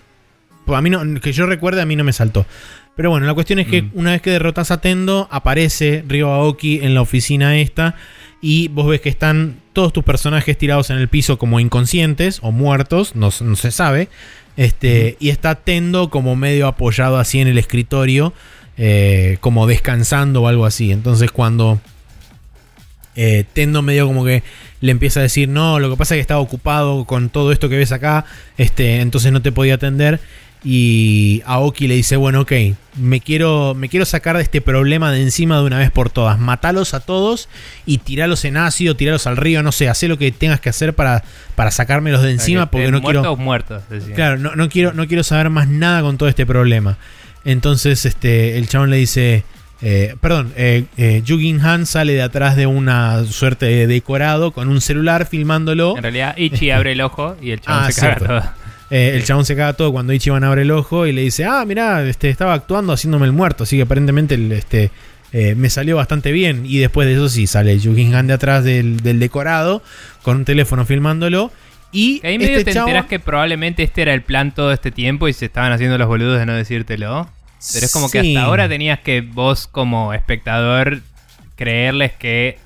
Pues 0.66 0.78
a 0.78 0.82
mí 0.82 0.90
no, 0.90 1.00
que 1.20 1.32
yo 1.32 1.46
recuerde, 1.46 1.80
a 1.80 1.86
mí 1.86 1.96
no 1.96 2.04
me 2.04 2.12
saltó. 2.12 2.44
Pero 2.96 3.10
bueno, 3.10 3.26
la 3.26 3.34
cuestión 3.34 3.58
es 3.58 3.66
que 3.68 3.82
Mm. 3.82 3.90
una 3.94 4.12
vez 4.12 4.22
que 4.22 4.30
derrotas 4.30 4.70
a 4.70 4.80
Tendo, 4.80 5.28
aparece 5.30 6.02
Ryo 6.08 6.32
Aoki 6.32 6.80
en 6.82 6.94
la 6.94 7.02
oficina 7.02 7.58
esta. 7.58 7.94
Y 8.40 8.68
vos 8.68 8.86
ves 8.88 9.00
que 9.00 9.08
están 9.08 9.56
todos 9.72 9.92
tus 9.92 10.04
personajes 10.04 10.56
tirados 10.56 10.90
en 10.90 10.98
el 10.98 11.08
piso 11.08 11.38
como 11.38 11.60
inconscientes 11.60 12.38
o 12.42 12.52
muertos, 12.52 13.14
no, 13.14 13.30
se 13.30 13.70
sabe. 13.70 14.08
Este, 14.56 15.16
Y 15.20 15.28
está 15.28 15.56
Tendo 15.56 16.08
como 16.10 16.36
medio 16.36 16.66
apoyado 16.66 17.18
así 17.18 17.40
en 17.40 17.48
el 17.48 17.58
escritorio, 17.58 18.32
eh, 18.78 19.36
como 19.40 19.66
descansando 19.66 20.42
o 20.42 20.48
algo 20.48 20.64
así. 20.64 20.92
Entonces 20.92 21.30
cuando 21.30 21.80
eh, 23.14 23.44
Tendo 23.52 23.82
medio 23.82 24.06
como 24.06 24.24
que 24.24 24.42
le 24.80 24.92
empieza 24.92 25.20
a 25.20 25.22
decir, 25.22 25.48
no, 25.48 25.78
lo 25.78 25.90
que 25.90 25.96
pasa 25.96 26.14
es 26.14 26.18
que 26.18 26.22
estaba 26.22 26.40
ocupado 26.40 27.04
con 27.06 27.30
todo 27.30 27.50
esto 27.52 27.68
que 27.68 27.76
ves 27.76 27.92
acá, 27.92 28.26
este, 28.58 29.00
entonces 29.00 29.32
no 29.32 29.40
te 29.42 29.52
podía 29.52 29.74
atender. 29.74 30.20
Y 30.68 31.42
Aoki 31.46 31.86
le 31.86 31.94
dice, 31.94 32.16
bueno, 32.16 32.40
ok, 32.40 32.52
me 32.96 33.20
quiero, 33.20 33.76
me 33.76 33.88
quiero 33.88 34.04
sacar 34.04 34.36
de 34.36 34.42
este 34.42 34.60
problema 34.60 35.12
de 35.12 35.22
encima 35.22 35.58
de 35.58 35.62
una 35.64 35.78
vez 35.78 35.92
por 35.92 36.10
todas. 36.10 36.40
Matalos 36.40 36.92
a 36.92 36.98
todos 36.98 37.48
y 37.86 37.98
tiralos 37.98 38.44
en 38.44 38.56
ácido, 38.56 38.96
tiralos 38.96 39.28
al 39.28 39.36
río, 39.36 39.62
no 39.62 39.70
sé, 39.70 39.88
haz 39.88 40.02
lo 40.02 40.18
que 40.18 40.32
tengas 40.32 40.58
que 40.58 40.68
hacer 40.68 40.92
para, 40.92 41.22
para 41.54 41.70
sacármelos 41.70 42.20
de 42.20 42.32
encima 42.32 42.68
porque 42.68 42.90
no 42.90 43.00
quiero... 43.00 43.36
muertos. 43.36 43.84
Claro, 44.16 44.38
no, 44.38 44.56
no 44.56 44.68
quiero, 44.68 44.92
no 44.92 45.06
quiero 45.06 45.22
saber 45.22 45.50
más 45.50 45.68
nada 45.68 46.02
con 46.02 46.18
todo 46.18 46.28
este 46.28 46.44
problema. 46.46 46.98
Entonces, 47.44 48.04
este, 48.04 48.58
el 48.58 48.68
chabón 48.68 48.90
le 48.90 48.96
dice. 48.96 49.44
eh, 49.82 50.16
perdón, 50.20 50.52
eh, 50.56 50.86
eh, 50.96 51.22
Yugin 51.24 51.60
Han 51.60 51.86
sale 51.86 52.14
de 52.14 52.22
atrás 52.22 52.56
de 52.56 52.66
una 52.66 53.22
suerte 53.24 53.66
de 53.66 53.86
decorado 53.86 54.50
con 54.50 54.68
un 54.68 54.80
celular 54.80 55.26
filmándolo. 55.26 55.96
En 55.96 56.02
realidad, 56.02 56.36
Ichi 56.36 56.72
abre 56.72 56.90
el 56.90 57.02
ojo 57.02 57.36
y 57.40 57.52
el 57.52 57.60
chabón 57.60 57.84
Ah, 57.84 57.92
se 57.92 58.00
caga 58.00 58.16
todo. 58.16 58.65
Eh, 58.90 59.12
el 59.16 59.24
chabón 59.24 59.44
se 59.44 59.56
caga 59.56 59.72
todo 59.72 59.90
cuando 59.92 60.12
Ichiban 60.12 60.44
abre 60.44 60.62
el 60.62 60.70
ojo 60.70 61.06
y 61.06 61.12
le 61.12 61.22
dice: 61.22 61.44
Ah, 61.44 61.64
mirá, 61.66 62.06
este, 62.06 62.28
estaba 62.30 62.54
actuando 62.54 62.92
haciéndome 62.92 63.26
el 63.26 63.32
muerto. 63.32 63.64
Así 63.64 63.76
que 63.76 63.82
aparentemente 63.82 64.34
el, 64.36 64.52
este, 64.52 64.90
eh, 65.32 65.54
me 65.56 65.70
salió 65.70 65.96
bastante 65.96 66.30
bien. 66.32 66.62
Y 66.66 66.78
después 66.78 67.06
de 67.08 67.14
eso, 67.14 67.28
sí, 67.28 67.46
sale 67.46 67.78
Yugin 67.78 68.14
Han 68.14 68.26
de 68.28 68.34
atrás 68.34 68.62
del, 68.64 68.98
del 68.98 69.18
decorado 69.18 69.82
con 70.22 70.36
un 70.36 70.44
teléfono 70.44 70.84
filmándolo. 70.86 71.50
Y 71.92 72.20
ahí 72.26 72.38
medio 72.38 72.58
este 72.58 72.72
te 72.72 72.78
chabón- 72.78 72.88
enterás 72.90 73.06
que 73.06 73.18
probablemente 73.20 73.82
este 73.82 74.02
era 74.02 74.12
el 74.14 74.22
plan 74.22 74.54
todo 74.54 74.72
este 74.72 74.90
tiempo 74.90 75.28
y 75.28 75.32
se 75.32 75.46
estaban 75.46 75.72
haciendo 75.72 75.96
los 75.98 76.06
boludos 76.08 76.38
de 76.38 76.46
no 76.46 76.52
decírtelo. 76.54 77.28
Pero 77.72 77.86
es 77.86 77.92
como 77.92 78.10
que 78.10 78.18
hasta 78.20 78.42
ahora 78.42 78.68
tenías 78.68 79.00
que 79.00 79.20
vos 79.22 79.66
como 79.66 80.12
espectador 80.12 81.00
creerles 81.56 82.12
que 82.12 82.58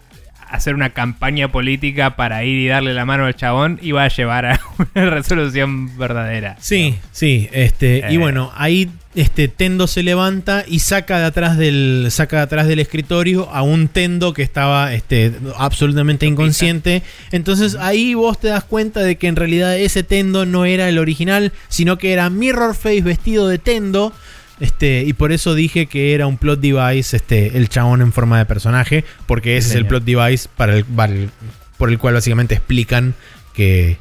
hacer 0.50 0.74
una 0.74 0.90
campaña 0.90 1.50
política 1.50 2.16
para 2.16 2.44
ir 2.44 2.58
y 2.58 2.66
darle 2.68 2.92
la 2.94 3.04
mano 3.04 3.26
al 3.26 3.34
chabón 3.34 3.78
iba 3.82 4.04
a 4.04 4.08
llevar 4.08 4.46
a 4.46 4.60
una 4.94 5.10
resolución 5.10 5.96
verdadera. 5.96 6.56
Sí, 6.60 6.96
sí, 7.12 7.48
este, 7.52 8.04
y 8.10 8.14
Eh. 8.14 8.18
bueno, 8.18 8.52
ahí 8.56 8.90
este 9.14 9.48
Tendo 9.48 9.86
se 9.88 10.02
levanta 10.02 10.64
y 10.66 10.80
saca 10.80 11.18
de 11.18 11.24
atrás 11.24 11.56
del 11.56 12.06
saca 12.10 12.36
de 12.36 12.42
atrás 12.42 12.68
del 12.68 12.78
escritorio 12.78 13.48
a 13.50 13.62
un 13.62 13.88
Tendo 13.88 14.32
que 14.32 14.42
estaba 14.42 14.94
este 14.94 15.32
absolutamente 15.56 16.26
inconsciente. 16.26 17.02
Entonces 17.32 17.74
ahí 17.74 18.14
vos 18.14 18.38
te 18.38 18.48
das 18.48 18.62
cuenta 18.62 19.00
de 19.00 19.16
que 19.16 19.26
en 19.26 19.36
realidad 19.36 19.76
ese 19.76 20.04
Tendo 20.04 20.46
no 20.46 20.64
era 20.64 20.88
el 20.88 20.98
original, 20.98 21.52
sino 21.68 21.98
que 21.98 22.12
era 22.12 22.30
Mirror 22.30 22.74
Face 22.74 23.00
vestido 23.02 23.48
de 23.48 23.58
Tendo. 23.58 24.12
Este, 24.60 25.04
y 25.06 25.14
por 25.14 25.32
eso 25.32 25.54
dije 25.54 25.86
que 25.86 26.12
era 26.14 26.26
un 26.26 26.36
plot 26.36 26.60
device, 26.60 27.16
este, 27.16 27.56
el 27.56 27.68
chabón 27.70 28.02
en 28.02 28.12
forma 28.12 28.38
de 28.38 28.44
personaje, 28.46 29.04
porque 29.26 29.56
ese 29.56 29.70
es 29.70 29.74
el 29.76 29.86
plot 29.86 30.04
device 30.04 30.48
para 30.56 30.76
el, 30.76 30.84
para 30.84 31.12
el- 31.12 31.30
por 31.78 31.88
el 31.90 31.98
cual 31.98 32.12
básicamente 32.14 32.54
explican 32.54 33.14
que 33.54 33.96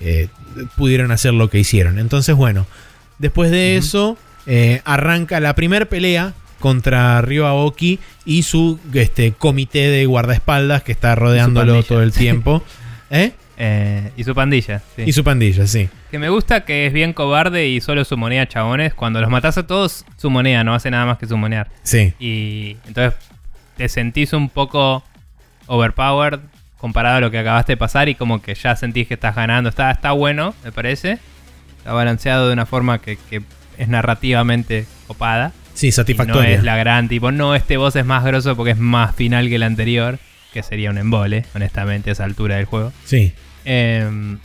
eh, 0.00 0.28
pudieron 0.76 1.12
hacer 1.12 1.32
lo 1.32 1.48
que 1.48 1.58
hicieron. 1.60 1.98
Entonces, 2.00 2.34
bueno, 2.34 2.66
después 3.20 3.50
de 3.52 3.76
eso, 3.76 4.18
eh, 4.46 4.80
arranca 4.84 5.38
la 5.38 5.54
primera 5.54 5.84
pelea 5.86 6.34
contra 6.58 7.22
Ryo 7.22 7.46
Aoki 7.46 8.00
y 8.24 8.42
su 8.42 8.80
este, 8.92 9.32
comité 9.32 9.88
de 9.88 10.06
guardaespaldas 10.06 10.82
que 10.82 10.90
está 10.92 11.14
rodeándolo 11.14 11.82
todo 11.84 12.02
el 12.02 12.12
tiempo. 12.24 12.64
¿Eh? 13.10 13.32
Eh, 13.62 14.10
y 14.16 14.24
su 14.24 14.34
pandilla. 14.34 14.80
sí. 14.96 15.02
Y 15.04 15.12
su 15.12 15.22
pandilla, 15.22 15.66
sí. 15.66 15.90
Que 16.10 16.18
me 16.18 16.30
gusta 16.30 16.64
que 16.64 16.86
es 16.86 16.94
bien 16.94 17.12
cobarde 17.12 17.68
y 17.68 17.82
solo 17.82 18.06
sumonea 18.06 18.48
chabones. 18.48 18.94
Cuando 18.94 19.20
los 19.20 19.28
matas 19.28 19.58
a 19.58 19.66
todos, 19.66 20.06
sumonea, 20.16 20.64
no 20.64 20.74
hace 20.74 20.90
nada 20.90 21.04
más 21.04 21.18
que 21.18 21.26
sumonear. 21.26 21.68
Sí. 21.82 22.14
Y 22.18 22.78
entonces 22.86 23.20
te 23.76 23.90
sentís 23.90 24.32
un 24.32 24.48
poco 24.48 25.04
overpowered 25.66 26.40
comparado 26.78 27.16
a 27.18 27.20
lo 27.20 27.30
que 27.30 27.38
acabaste 27.38 27.72
de 27.72 27.76
pasar 27.76 28.08
y 28.08 28.14
como 28.14 28.40
que 28.40 28.54
ya 28.54 28.74
sentís 28.76 29.06
que 29.06 29.14
estás 29.14 29.36
ganando. 29.36 29.68
Está, 29.68 29.90
está 29.90 30.12
bueno, 30.12 30.54
me 30.64 30.72
parece. 30.72 31.18
Está 31.78 31.92
balanceado 31.92 32.46
de 32.48 32.54
una 32.54 32.64
forma 32.64 32.98
que, 33.00 33.18
que 33.28 33.42
es 33.76 33.88
narrativamente 33.88 34.86
copada. 35.06 35.52
Sí, 35.74 35.88
Y 35.88 35.90
no 35.90 35.94
satisfactoria. 35.96 36.50
es 36.50 36.64
la 36.64 36.76
gran 36.76 37.08
tipo, 37.08 37.30
no, 37.30 37.54
este 37.54 37.76
boss 37.76 37.96
es 37.96 38.04
más 38.06 38.24
grosso 38.24 38.56
porque 38.56 38.72
es 38.72 38.78
más 38.78 39.14
final 39.14 39.48
que 39.50 39.56
el 39.56 39.62
anterior. 39.62 40.18
Que 40.54 40.62
sería 40.64 40.90
un 40.90 40.98
embole, 40.98 41.44
honestamente, 41.54 42.10
a 42.10 42.12
esa 42.14 42.24
altura 42.24 42.56
del 42.56 42.64
juego. 42.64 42.92
Sí. 43.04 43.32
Eh, 43.64 44.36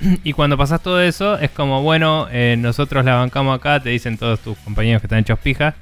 y 0.24 0.32
cuando 0.32 0.56
pasas 0.56 0.82
todo 0.82 1.00
eso, 1.00 1.38
es 1.38 1.50
como, 1.50 1.82
bueno, 1.82 2.28
eh, 2.30 2.56
nosotros 2.58 3.04
la 3.04 3.14
bancamos 3.16 3.56
acá, 3.58 3.80
te 3.80 3.90
dicen 3.90 4.16
todos 4.18 4.40
tus 4.40 4.56
compañeros 4.58 5.00
que 5.02 5.06
están 5.06 5.18
hechos 5.20 5.38
pija, 5.38 5.74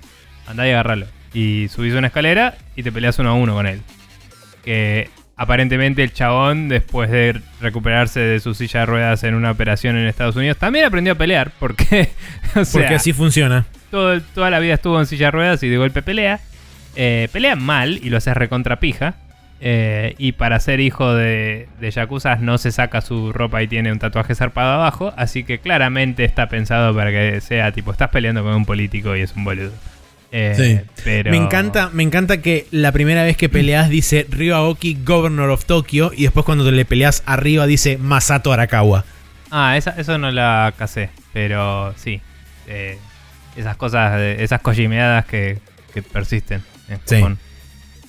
andá 0.46 0.66
y 0.66 0.70
agarralo. 0.70 1.06
Y 1.34 1.68
subís 1.68 1.92
una 1.94 2.06
escalera 2.06 2.56
y 2.76 2.82
te 2.82 2.90
peleas 2.92 3.18
uno 3.18 3.30
a 3.30 3.34
uno 3.34 3.54
con 3.54 3.66
él. 3.66 3.82
Que 4.64 5.10
aparentemente 5.36 6.02
el 6.02 6.12
chabón, 6.12 6.68
después 6.68 7.10
de 7.10 7.40
recuperarse 7.60 8.20
de 8.20 8.40
su 8.40 8.54
silla 8.54 8.80
de 8.80 8.86
ruedas 8.86 9.22
en 9.22 9.34
una 9.34 9.50
operación 9.50 9.96
en 9.98 10.06
Estados 10.06 10.36
Unidos, 10.36 10.56
también 10.56 10.86
aprendió 10.86 11.12
a 11.12 11.16
pelear, 11.16 11.52
porque, 11.58 12.08
o 12.56 12.64
sea, 12.64 12.80
Porque 12.80 12.94
así 12.94 13.12
funciona. 13.12 13.66
todo- 13.90 14.20
toda 14.34 14.48
la 14.50 14.58
vida 14.60 14.74
estuvo 14.74 14.98
en 14.98 15.06
silla 15.06 15.26
de 15.26 15.30
ruedas 15.32 15.62
y 15.62 15.68
de 15.68 15.76
golpe 15.76 16.00
pelea. 16.02 16.40
Eh, 16.98 17.28
pelea 17.32 17.56
mal 17.56 18.00
y 18.02 18.08
lo 18.08 18.16
haces 18.16 18.34
recontra 18.34 18.80
pija. 18.80 19.16
Eh, 19.60 20.14
y 20.18 20.32
para 20.32 20.60
ser 20.60 20.80
hijo 20.80 21.14
de, 21.14 21.68
de 21.80 21.90
Yakuza 21.90 22.36
no 22.36 22.58
se 22.58 22.72
saca 22.72 23.00
su 23.00 23.32
ropa 23.32 23.62
y 23.62 23.68
tiene 23.68 23.90
un 23.90 23.98
tatuaje 23.98 24.34
zarpado 24.34 24.72
abajo. 24.74 25.14
Así 25.16 25.44
que 25.44 25.58
claramente 25.60 26.24
está 26.24 26.48
pensado 26.48 26.94
para 26.94 27.10
que 27.10 27.40
sea 27.40 27.72
tipo, 27.72 27.90
estás 27.92 28.10
peleando 28.10 28.42
con 28.42 28.52
un 28.54 28.64
político 28.66 29.16
y 29.16 29.22
es 29.22 29.34
un 29.34 29.44
boludo. 29.44 29.72
Eh, 30.32 30.54
Sí. 30.56 31.00
pero... 31.04 31.30
Me 31.30 31.36
encanta, 31.38 31.88
me 31.92 32.02
encanta 32.02 32.42
que 32.42 32.66
la 32.70 32.92
primera 32.92 33.22
vez 33.22 33.36
que 33.36 33.48
peleas 33.48 33.88
dice 33.88 34.26
Ryo 34.28 34.56
Aoki, 34.56 34.98
Governor 35.04 35.48
of 35.50 35.64
Tokyo, 35.64 36.10
y 36.14 36.24
después 36.24 36.44
cuando 36.44 36.70
le 36.70 36.84
peleas 36.84 37.22
arriba 37.26 37.66
dice 37.66 37.96
Masato 37.96 38.52
Arakawa. 38.52 39.04
Ah, 39.50 39.76
esa, 39.78 39.90
eso 39.96 40.18
no 40.18 40.30
la 40.32 40.74
casé, 40.76 41.08
pero 41.32 41.94
sí. 41.96 42.20
eh, 42.66 42.98
esas 43.56 43.76
cosas, 43.76 44.20
esas 44.20 44.60
cojimeadas 44.60 45.24
que, 45.24 45.58
que 45.94 46.02
persisten 46.02 46.62
en 46.90 46.98
Sí. 47.06 47.14
Japón. 47.16 47.38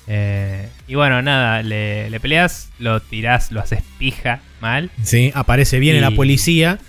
Eh, 0.08 0.70
y 0.88 0.96
bueno, 0.96 1.22
nada, 1.22 1.62
le, 1.64 2.10
le 2.10 2.20
peleas, 2.20 2.70
lo 2.80 3.02
tirás, 3.02 3.52
lo 3.52 3.60
haces 3.60 3.84
pija 4.00 4.40
mal. 4.62 4.90
¿Sí? 5.04 5.32
Aparece, 5.36 5.80
viene 5.80 6.00
Y- 6.00 6.02
la 6.02 6.12
policía. 6.12 6.80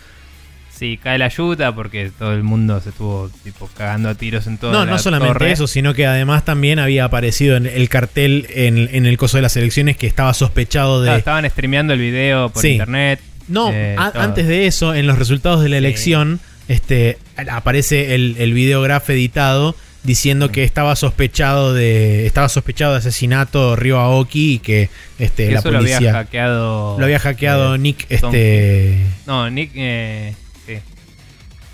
Sí, 0.70 0.96
cae 1.02 1.18
la 1.18 1.24
ayuda 1.24 1.74
porque 1.74 2.12
todo 2.16 2.32
el 2.34 2.44
mundo 2.44 2.80
se 2.80 2.90
estuvo 2.90 3.28
tipo 3.42 3.68
cagando 3.76 4.08
a 4.10 4.14
tiros 4.14 4.46
en 4.46 4.58
todo 4.58 4.70
No, 4.70 4.86
no 4.86 4.96
solamente 5.00 5.50
eso, 5.50 5.66
sino 5.66 5.92
que 5.92 6.06
además 6.06 6.44
también 6.44 6.78
había 6.78 7.04
aparecido 7.04 7.56
en 7.56 7.66
el 7.66 7.88
cartel 7.88 8.46
en, 8.50 8.88
en 8.92 9.04
el 9.04 9.16
coso 9.18 9.38
de 9.38 9.42
las 9.42 9.56
elecciones 9.56 9.96
que 9.96 10.06
estaba 10.06 10.32
sospechado 10.34 11.02
de... 11.02 11.16
estaban 11.16 11.50
streameando 11.50 11.94
el 11.94 11.98
video 11.98 12.50
por 12.50 12.62
Sí. 12.62 12.68
internet. 12.72 13.18
No, 13.48 13.72
eh, 13.72 13.96
antes 13.98 14.46
de 14.46 14.68
eso, 14.68 14.94
en 14.94 15.08
los 15.08 15.18
resultados 15.18 15.64
de 15.64 15.68
la 15.68 15.78
Sí. 15.78 15.84
elección, 15.84 16.38
este, 16.68 17.18
aparece 17.50 18.14
el, 18.14 18.36
el 18.38 18.52
videógrafo 18.52 19.10
editado 19.10 19.74
diciendo 20.04 20.50
que 20.50 20.64
estaba 20.64 20.94
sospechado 20.96 21.74
de 21.74 22.26
estaba 22.26 22.48
sospechado 22.48 22.92
de 22.92 22.98
asesinato 22.98 23.76
Ryo 23.76 23.98
Aoki 23.98 24.54
y 24.54 24.58
que 24.60 24.90
este, 25.18 25.48
Que 25.48 25.52
la 25.52 25.58
eso 25.58 25.70
lo 25.70 25.78
había 25.78 25.96
policía 25.96 26.12
hackeado. 26.12 26.98
lo 26.98 27.04
había 27.04 27.18
hackeado 27.18 27.74
eh, 27.74 27.78
Nick 27.78 28.06
este 28.08 29.04
No, 29.26 29.50
Nick. 29.50 29.72
Eh, 29.74 30.34
sí. 30.66 30.74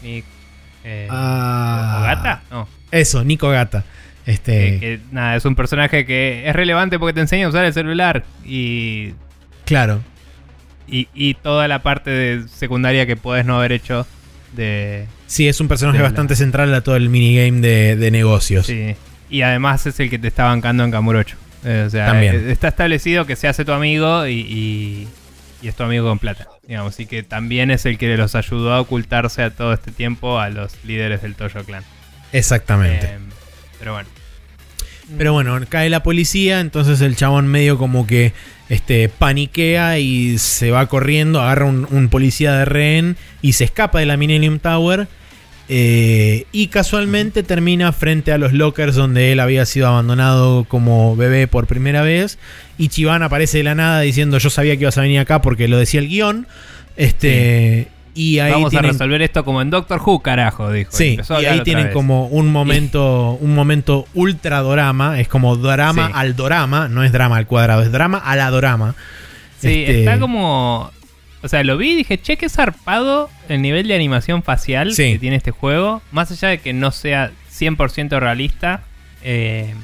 Nick. 0.03 0.25
Eh, 0.85 1.07
Ah. 1.11 1.99
¿Ogata? 2.01 2.43
No. 2.51 2.69
eso 2.91 3.25
Nico 3.25 3.49
Gata 3.51 3.85
este 4.27 4.53
Que, 4.53 4.81
que, 4.81 5.01
nada, 5.13 5.37
es 5.37 5.45
un 5.45 5.55
personaje 5.55 6.07
que 6.07 6.49
es 6.49 6.55
relevante 6.57 6.99
porque 6.99 7.13
te 7.13 7.21
enseña 7.21 7.47
a 7.47 7.51
usar 7.51 7.65
el 7.67 7.73
celular 7.75 8.25
y, 8.45 9.13
claro 9.67 10.01
y, 10.89 11.09
y 11.15 11.35
toda 11.35 11.69
la 11.69 11.83
parte 11.83 12.11
de 12.11 12.49
secundaria 12.49 13.07
que 13.07 13.17
puedes 13.17 13.45
no 13.47 13.57
haber 13.57 13.73
hecho 13.73 14.07
de... 14.53 15.07
sí 15.35 15.49
es 15.49 15.61
un 15.61 15.69
personaje 15.69 15.99
la- 15.99 16.05
bastante 16.05 16.37
central 16.37 16.73
a 16.75 16.81
todo 16.83 16.97
el 16.97 17.09
minigame 17.09 17.61
de, 17.61 17.97
de 17.97 18.11
negocios 18.11 18.67
Sí. 18.67 18.95
Y 19.31 19.43
además 19.43 19.85
es 19.87 19.99
el 20.01 20.11
que 20.11 20.19
te 20.19 20.29
está 20.29 20.45
bancando 20.45 20.85
en 20.85 20.91
Kamurocho. 20.93 21.37
Eh, 21.65 21.85
o 21.87 21.91
sea, 21.91 22.07
También. 22.07 22.35
eh, 22.37 22.53
está 22.53 22.69
establecido 22.69 23.27
que 23.27 23.35
se 23.37 23.49
hace 23.49 23.65
tu 23.65 23.73
amigo 23.73 24.27
y, 24.27 24.41
y, 24.41 25.09
y 25.63 25.69
es 25.69 25.75
tu 25.75 25.83
amigo 25.83 26.07
con 26.09 26.19
plata. 26.19 26.47
Digamos, 26.69 27.01
y 27.01 27.07
que 27.07 27.23
también 27.23 27.71
es 27.71 27.85
el 27.87 27.99
que 27.99 28.17
los 28.17 28.35
ayudó 28.35 28.73
a 28.75 28.81
ocultarse 28.81 29.43
a 29.43 29.51
todo 29.51 29.73
este 29.73 29.91
tiempo 29.91 30.39
a 30.39 30.51
los 30.51 30.73
líderes 30.85 31.23
del 31.23 31.35
Toyo 31.35 31.65
Clan. 31.65 31.83
exactamente 32.33 33.07
Eh, 33.07 33.19
pero 33.79 33.95
bueno. 33.95 34.09
Pero 35.19 35.33
bueno, 35.35 35.59
cae 35.69 35.91
la 35.91 36.03
policía, 36.03 36.61
entonces 36.61 37.01
el 37.03 37.15
chabón 37.17 37.47
medio 37.49 37.77
como 37.77 38.07
que 38.07 38.33
este, 38.71 39.09
paniquea 39.11 39.99
y 39.99 40.39
se 40.39 40.71
va 40.71 40.87
corriendo, 40.87 41.43
agarra 41.43 41.67
un, 41.67 41.87
un 41.91 42.09
policía 42.09 42.53
de 42.55 42.65
rehén 42.65 43.17
y 43.43 43.53
se 43.55 43.65
escapa 43.65 43.99
de 43.99 44.07
la 44.07 44.17
Millennium 44.17 44.59
Tower. 44.61 45.07
Eh, 45.69 46.47
y 46.53 46.67
casualmente 46.69 47.43
termina 47.43 47.93
frente 47.93 48.33
a 48.33 48.39
los 48.39 48.53
lockers 48.53 48.95
donde 48.95 49.33
él 49.33 49.41
había 49.41 49.65
sido 49.67 49.87
abandonado 49.89 50.65
como 50.65 51.17
bebé 51.17 51.47
por 51.49 51.67
primera 51.67 52.03
vez. 52.03 52.39
Y 52.79 52.89
Chiván 52.89 53.23
aparece 53.23 53.59
de 53.59 53.65
la 53.65 53.75
nada 53.75 54.01
diciendo 54.01 54.39
yo 54.39 54.51
sabía 54.51 54.77
que 54.77 54.83
ibas 54.83 54.99
a 54.99 55.03
venir 55.03 55.21
acá 55.21 55.41
porque 55.41 55.69
lo 55.69 55.79
decía 55.79 56.01
el 56.01 56.09
guion. 56.09 56.47
Este, 56.97 57.89
Y 58.15 58.39
ahí 58.39 58.53
Vamos 58.53 58.71
tienen, 58.71 58.91
a 58.91 58.93
resolver 58.93 59.23
esto 59.23 59.45
como 59.45 59.61
en 59.63 59.71
Doctor 59.71 60.01
Who, 60.05 60.21
carajo, 60.21 60.71
dijo. 60.71 60.93
Sí, 60.93 61.19
y 61.41 61.45
ahí 61.47 61.61
tienen 61.63 61.87
vez. 61.87 61.93
como 61.95 62.27
un 62.29 62.53
momento, 62.53 63.33
un 63.41 63.55
momento 63.55 64.07
ultra 64.15 64.61
dorama, 64.61 65.19
es 65.21 65.27
como 65.29 65.57
drama 65.57 66.07
Sí. 66.09 66.13
al 66.15 66.37
dorama, 66.37 66.89
no 66.89 67.03
es 67.03 67.11
drama 67.11 67.37
al 67.39 67.47
cuadrado, 67.47 67.83
es 67.83 67.91
drama 67.91 68.19
a 68.19 68.37
la 68.37 68.51
dorama. 68.51 68.95
Sí, 69.59 69.69
Este, 69.81 69.99
está 70.01 70.21
como. 70.21 70.93
O 71.45 71.49
sea, 71.49 71.63
lo 71.63 71.77
vi 71.77 71.91
y 71.93 71.97
dije, 71.97 72.19
che, 72.21 72.37
qué 72.39 72.49
zarpado 72.49 73.31
el 73.49 73.61
nivel 73.63 73.87
de 73.87 73.95
animación 73.95 74.43
facial 74.43 74.93
Sí. 74.95 75.13
que 75.13 75.19
tiene 75.19 75.37
este 75.37 75.51
juego. 75.51 76.01
Más 76.11 76.31
allá 76.33 76.49
de 76.49 76.59
que 76.59 76.73
no 76.73 76.91
sea 76.91 77.31
100% 77.51 78.19
realista, 78.19 78.83
eh, 79.23 79.75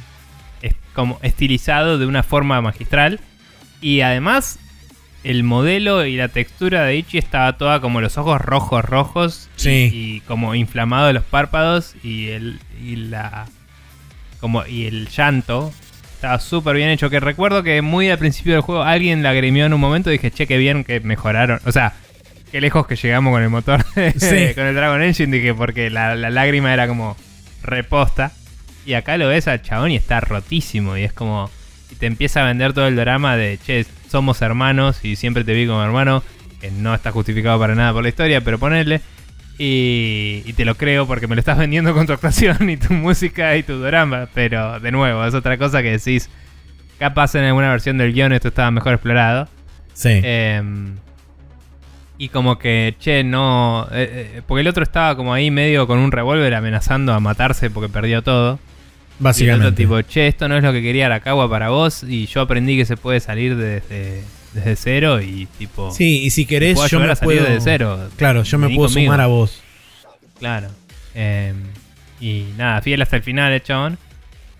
es 0.62 0.74
como 0.95 1.19
estilizado 1.23 1.99
de 1.99 2.07
una 2.07 2.23
forma 2.23 2.61
magistral. 2.62 3.20
Y 3.82 4.01
además, 4.01 4.59
el 5.23 5.43
modelo 5.45 6.07
y 6.07 6.16
la 6.16 6.28
textura 6.28 6.85
de 6.85 6.97
Ichi 6.97 7.19
estaba 7.19 7.59
toda 7.59 7.81
como 7.81 8.01
los 8.01 8.16
ojos 8.16 8.41
rojos, 8.41 8.82
rojos. 8.85 9.49
y- 9.59 9.61
Sí. 9.61 9.91
Y, 9.93 10.20
como 10.23 10.55
inflamados 10.55 11.12
los 11.12 11.24
párpados 11.24 11.95
y 12.03 12.28
el. 12.28 12.59
Y 12.82 12.97
la. 12.97 13.47
Como, 14.41 14.65
y 14.66 14.87
el 14.87 15.09
llanto 15.11 15.70
estaba 16.20 16.38
súper 16.38 16.76
bien 16.76 16.90
hecho. 16.90 17.09
Que 17.09 17.18
recuerdo 17.18 17.62
que 17.62 17.80
muy 17.80 18.10
al 18.10 18.18
principio 18.18 18.52
del 18.52 18.60
juego 18.60 18.82
alguien 18.82 19.22
la 19.22 19.32
en 19.32 19.72
un 19.72 19.80
momento 19.80 20.10
y 20.10 20.18
dije, 20.18 20.30
che, 20.30 20.47
qué 20.47 20.59
bien 20.59 20.84
que 20.84 21.01
mejoraron. 21.01 21.61
O 21.64 21.72
sea, 21.72 21.95
qué 22.53 22.61
lejos 22.61 22.86
que 22.86 22.95
llegamos 22.96 23.32
con 23.32 23.43
el 23.43 23.48
motor, 23.48 23.82
Sí. 24.19 24.54
con 24.54 24.66
el 24.66 24.74
Dragon 24.74 25.03
Engine. 25.03 25.35
Dije, 25.35 25.54
porque 25.54 25.88
la, 25.88 26.14
la 26.14 26.28
lágrima 26.28 26.74
era 26.74 26.86
como 26.86 27.16
reposta. 27.62 28.32
Y 28.85 28.93
acá 28.93 29.16
lo 29.16 29.28
ves 29.28 29.48
al 29.48 29.62
chabón 29.62 29.93
y 29.93 29.96
está 29.96 30.20
rotísimo. 30.20 30.98
Y 30.98 31.04
es 31.04 31.14
como. 31.14 31.51
Y 31.90 31.95
te 31.95 32.04
empieza 32.04 32.43
a 32.43 32.46
vender 32.46 32.74
todo 32.74 32.86
el 32.86 32.96
drama 32.96 33.36
de, 33.38 33.59
che, 33.64 33.86
somos 34.11 34.43
hermanos 34.43 35.03
y 35.03 35.16
siempre 35.16 35.43
te 35.43 35.54
vi 35.54 35.66
como 35.66 35.82
hermano. 35.82 36.22
Que 36.61 36.70
no 36.70 36.95
está 36.95 37.12
justificado 37.12 37.59
para 37.59 37.74
nada 37.74 37.95
por 37.95 38.03
la 38.03 38.11
historia, 38.11 38.43
pero 38.43 38.59
ponerle. 38.59 39.01
Y, 39.63 40.43
y 40.47 40.55
te 40.55 40.64
lo 40.64 40.74
creo 40.74 41.06
porque 41.06 41.27
me 41.27 41.35
lo 41.35 41.40
estás 41.40 41.59
vendiendo 41.59 41.93
con 41.93 42.06
tu 42.06 42.14
actuación 42.14 42.71
y 42.71 42.79
tu 42.79 42.95
música 42.95 43.55
y 43.59 43.63
tu 43.63 43.79
drama. 43.79 44.27
Pero 44.32 44.80
de 44.80 44.90
nuevo, 44.90 45.22
es 45.27 45.35
otra 45.35 45.59
cosa 45.59 45.82
que 45.82 45.90
decís. 45.90 46.30
Capaz 46.98 47.35
en 47.35 47.45
alguna 47.45 47.71
versión 47.71 47.98
del 47.98 48.14
guion 48.14 48.32
esto 48.32 48.48
estaba 48.48 48.71
mejor 48.71 48.95
explorado. 48.95 49.48
Sí. 49.93 50.19
Em, 50.22 50.97
y 52.16 52.30
como 52.30 52.59
que, 52.59 52.95
che, 52.98 53.22
no. 53.22 53.87
eh, 53.93 54.32
eh, 54.37 54.43
porque 54.47 54.63
el 54.63 54.69
otro 54.69 54.82
estaba 54.82 55.14
como 55.14 55.35
ahí 55.35 55.51
medio 55.51 55.87
con 55.87 55.98
un 55.98 56.11
revólver 56.11 56.55
amenazando 56.55 57.13
a 57.13 57.21
matarse 57.21 57.69
porque 57.69 57.90
perdió 57.90 58.22
todo. 58.22 58.59
Y 58.59 59.19
el 59.21 59.24
básicamente. 59.24 59.66
otro 59.66 59.77
tipo, 59.77 60.01
che, 60.03 60.27
esto 60.27 60.48
no 60.48 60.56
es 60.56 60.63
lo 60.63 60.72
que 60.72 60.80
quería 60.80 61.05
Arakawa 61.05 61.51
para 61.51 61.69
vos. 61.69 62.03
Y 62.03 62.24
yo 62.27 62.40
aprendí 62.40 62.79
que 62.79 62.87
se 62.87 62.97
puede 62.97 63.21
salir 63.21 63.56
desde, 63.56 64.22
desde 64.53 64.77
cero 64.77 65.20
y 65.20 65.46
tipo. 65.59 65.90
sí, 65.93 66.22
y 66.24 66.30
si 66.30 66.46
querés, 66.46 66.79
yo 66.88 67.01
me 67.01 67.14
puedo. 67.16 67.45
desde 67.45 67.61
cero. 67.61 68.09
Claro, 68.16 68.43
yo 68.43 68.59
me 68.59 68.69
puedo 68.69 68.88
conmigo. 68.88 69.06
sumar 69.12 69.20
a 69.20 69.27
vos. 69.27 69.62
Claro. 70.38 70.69
Em, 71.14 71.56
y 72.20 72.46
nada, 72.56 72.80
fiel 72.82 73.03
hasta 73.03 73.16
el 73.16 73.22
final, 73.22 73.53
el 73.53 73.62
chabón. 73.62 73.98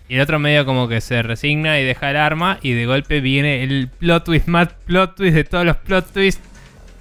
Y 0.09 0.15
el 0.17 0.21
otro 0.23 0.39
medio 0.41 0.67
como 0.67 0.89
que 0.89 1.01
se 1.01 1.23
resigna 1.23 1.79
y 1.79 1.85
deja 1.85 2.11
el 2.11 2.17
arma. 2.17 2.59
Y 2.63 2.73
de 2.73 2.87
golpe 2.87 3.21
viene 3.21 3.63
el 3.63 3.89
plot 3.89 4.25
twist 4.25 4.47
más 4.49 4.69
plot 4.85 5.15
twist 5.17 5.35
de 5.35 5.45
todos 5.45 5.65
los 5.65 5.77
plot 5.77 6.13
twists. 6.13 6.43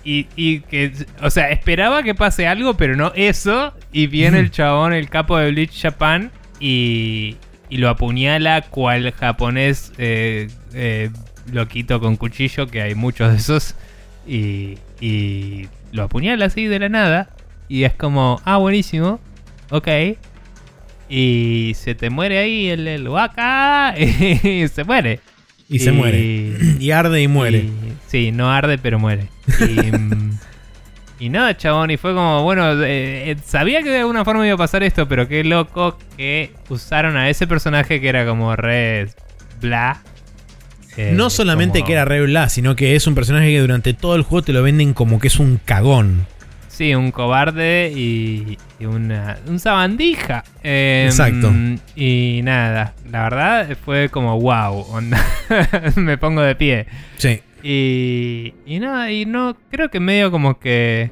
Y, 0.03 0.27
y 0.35 0.61
que, 0.61 0.93
o 1.21 1.29
sea, 1.29 1.49
esperaba 1.49 2.03
que 2.03 2.15
pase 2.15 2.47
algo, 2.47 2.75
pero 2.75 2.95
no 2.95 3.11
eso. 3.15 3.73
Y 3.91 4.07
viene 4.07 4.39
el 4.39 4.51
chabón, 4.51 4.93
el 4.93 5.09
capo 5.09 5.37
de 5.37 5.51
Bleach 5.51 5.81
Japan. 5.81 6.31
Y, 6.59 7.37
y 7.69 7.77
lo 7.77 7.89
apuñala 7.89 8.61
cual 8.61 9.11
japonés 9.11 9.91
eh, 9.97 10.47
eh, 10.73 11.09
loquito 11.51 11.99
con 11.99 12.15
cuchillo, 12.15 12.67
que 12.67 12.81
hay 12.81 12.95
muchos 12.95 13.31
de 13.31 13.37
esos. 13.37 13.75
Y, 14.27 14.77
y 15.01 15.67
lo 15.91 16.03
apuñala 16.03 16.45
así 16.45 16.65
de 16.67 16.79
la 16.79 16.89
nada. 16.89 17.29
Y 17.67 17.83
es 17.83 17.93
como, 17.93 18.41
ah, 18.45 18.57
buenísimo. 18.57 19.19
Ok. 19.71 19.87
Y 21.09 21.73
se 21.75 21.95
te 21.95 22.09
muere 22.09 22.37
ahí 22.39 22.69
el, 22.69 22.87
el 22.87 23.07
waka. 23.09 23.95
Y 23.97 24.67
se 24.67 24.83
muere. 24.83 25.19
Y 25.67 25.79
se 25.79 25.91
muere. 25.91 26.53
Y 26.79 26.91
arde 26.91 27.21
y 27.21 27.27
muere. 27.27 27.59
y- 27.59 27.93
sí, 28.07 28.31
no 28.31 28.51
arde, 28.51 28.77
pero 28.77 28.99
muere. 28.99 29.27
Y, 29.59 29.91
y 31.25 31.29
nada, 31.29 31.57
chabón. 31.57 31.91
Y 31.91 31.97
fue 31.97 32.13
como, 32.13 32.43
bueno, 32.43 32.71
eh, 32.83 33.31
eh, 33.31 33.35
sabía 33.43 33.81
que 33.81 33.89
de 33.89 33.99
alguna 33.99 34.23
forma 34.25 34.45
iba 34.45 34.55
a 34.55 34.57
pasar 34.57 34.83
esto, 34.83 35.07
pero 35.07 35.27
qué 35.27 35.43
loco 35.43 35.97
que 36.17 36.53
usaron 36.69 37.17
a 37.17 37.29
ese 37.29 37.47
personaje 37.47 37.99
que 38.01 38.09
era 38.09 38.25
como 38.25 38.55
re 38.55 39.09
bla. 39.61 40.01
Eh, 41.01 41.11
no 41.13 41.29
solamente 41.29 41.79
como- 41.79 41.87
que 41.87 41.93
era 41.93 42.05
re 42.05 42.21
bla, 42.23 42.49
sino 42.49 42.75
que 42.75 42.95
es 42.95 43.07
un 43.07 43.15
personaje 43.15 43.47
que 43.51 43.59
durante 43.59 43.93
todo 43.93 44.15
el 44.15 44.23
juego 44.23 44.43
te 44.43 44.51
lo 44.53 44.61
venden 44.63 44.93
como 44.93 45.19
que 45.19 45.27
es 45.29 45.39
un 45.39 45.59
cagón. 45.63 46.25
Sí, 46.67 46.93
un 46.95 47.11
cobarde 47.11 47.91
y, 47.95 48.57
y 48.79 48.85
una, 48.85 49.37
un 49.47 49.59
sabandija. 49.59 50.43
Eh, 50.63 51.03
Exacto. 51.09 51.51
Y 51.95 52.41
nada, 52.43 52.93
la 53.11 53.23
verdad 53.23 53.77
fue 53.83 54.09
como 54.09 54.39
wow, 54.39 54.85
onda. 54.91 55.21
me 55.95 56.17
pongo 56.17 56.41
de 56.41 56.55
pie. 56.55 56.85
Sí. 57.17 57.41
Y, 57.63 58.53
y 58.65 58.79
nada, 58.79 59.11
y 59.11 59.25
no, 59.25 59.57
creo 59.69 59.89
que 59.89 59.99
medio 59.99 60.31
como 60.31 60.57
que... 60.59 61.11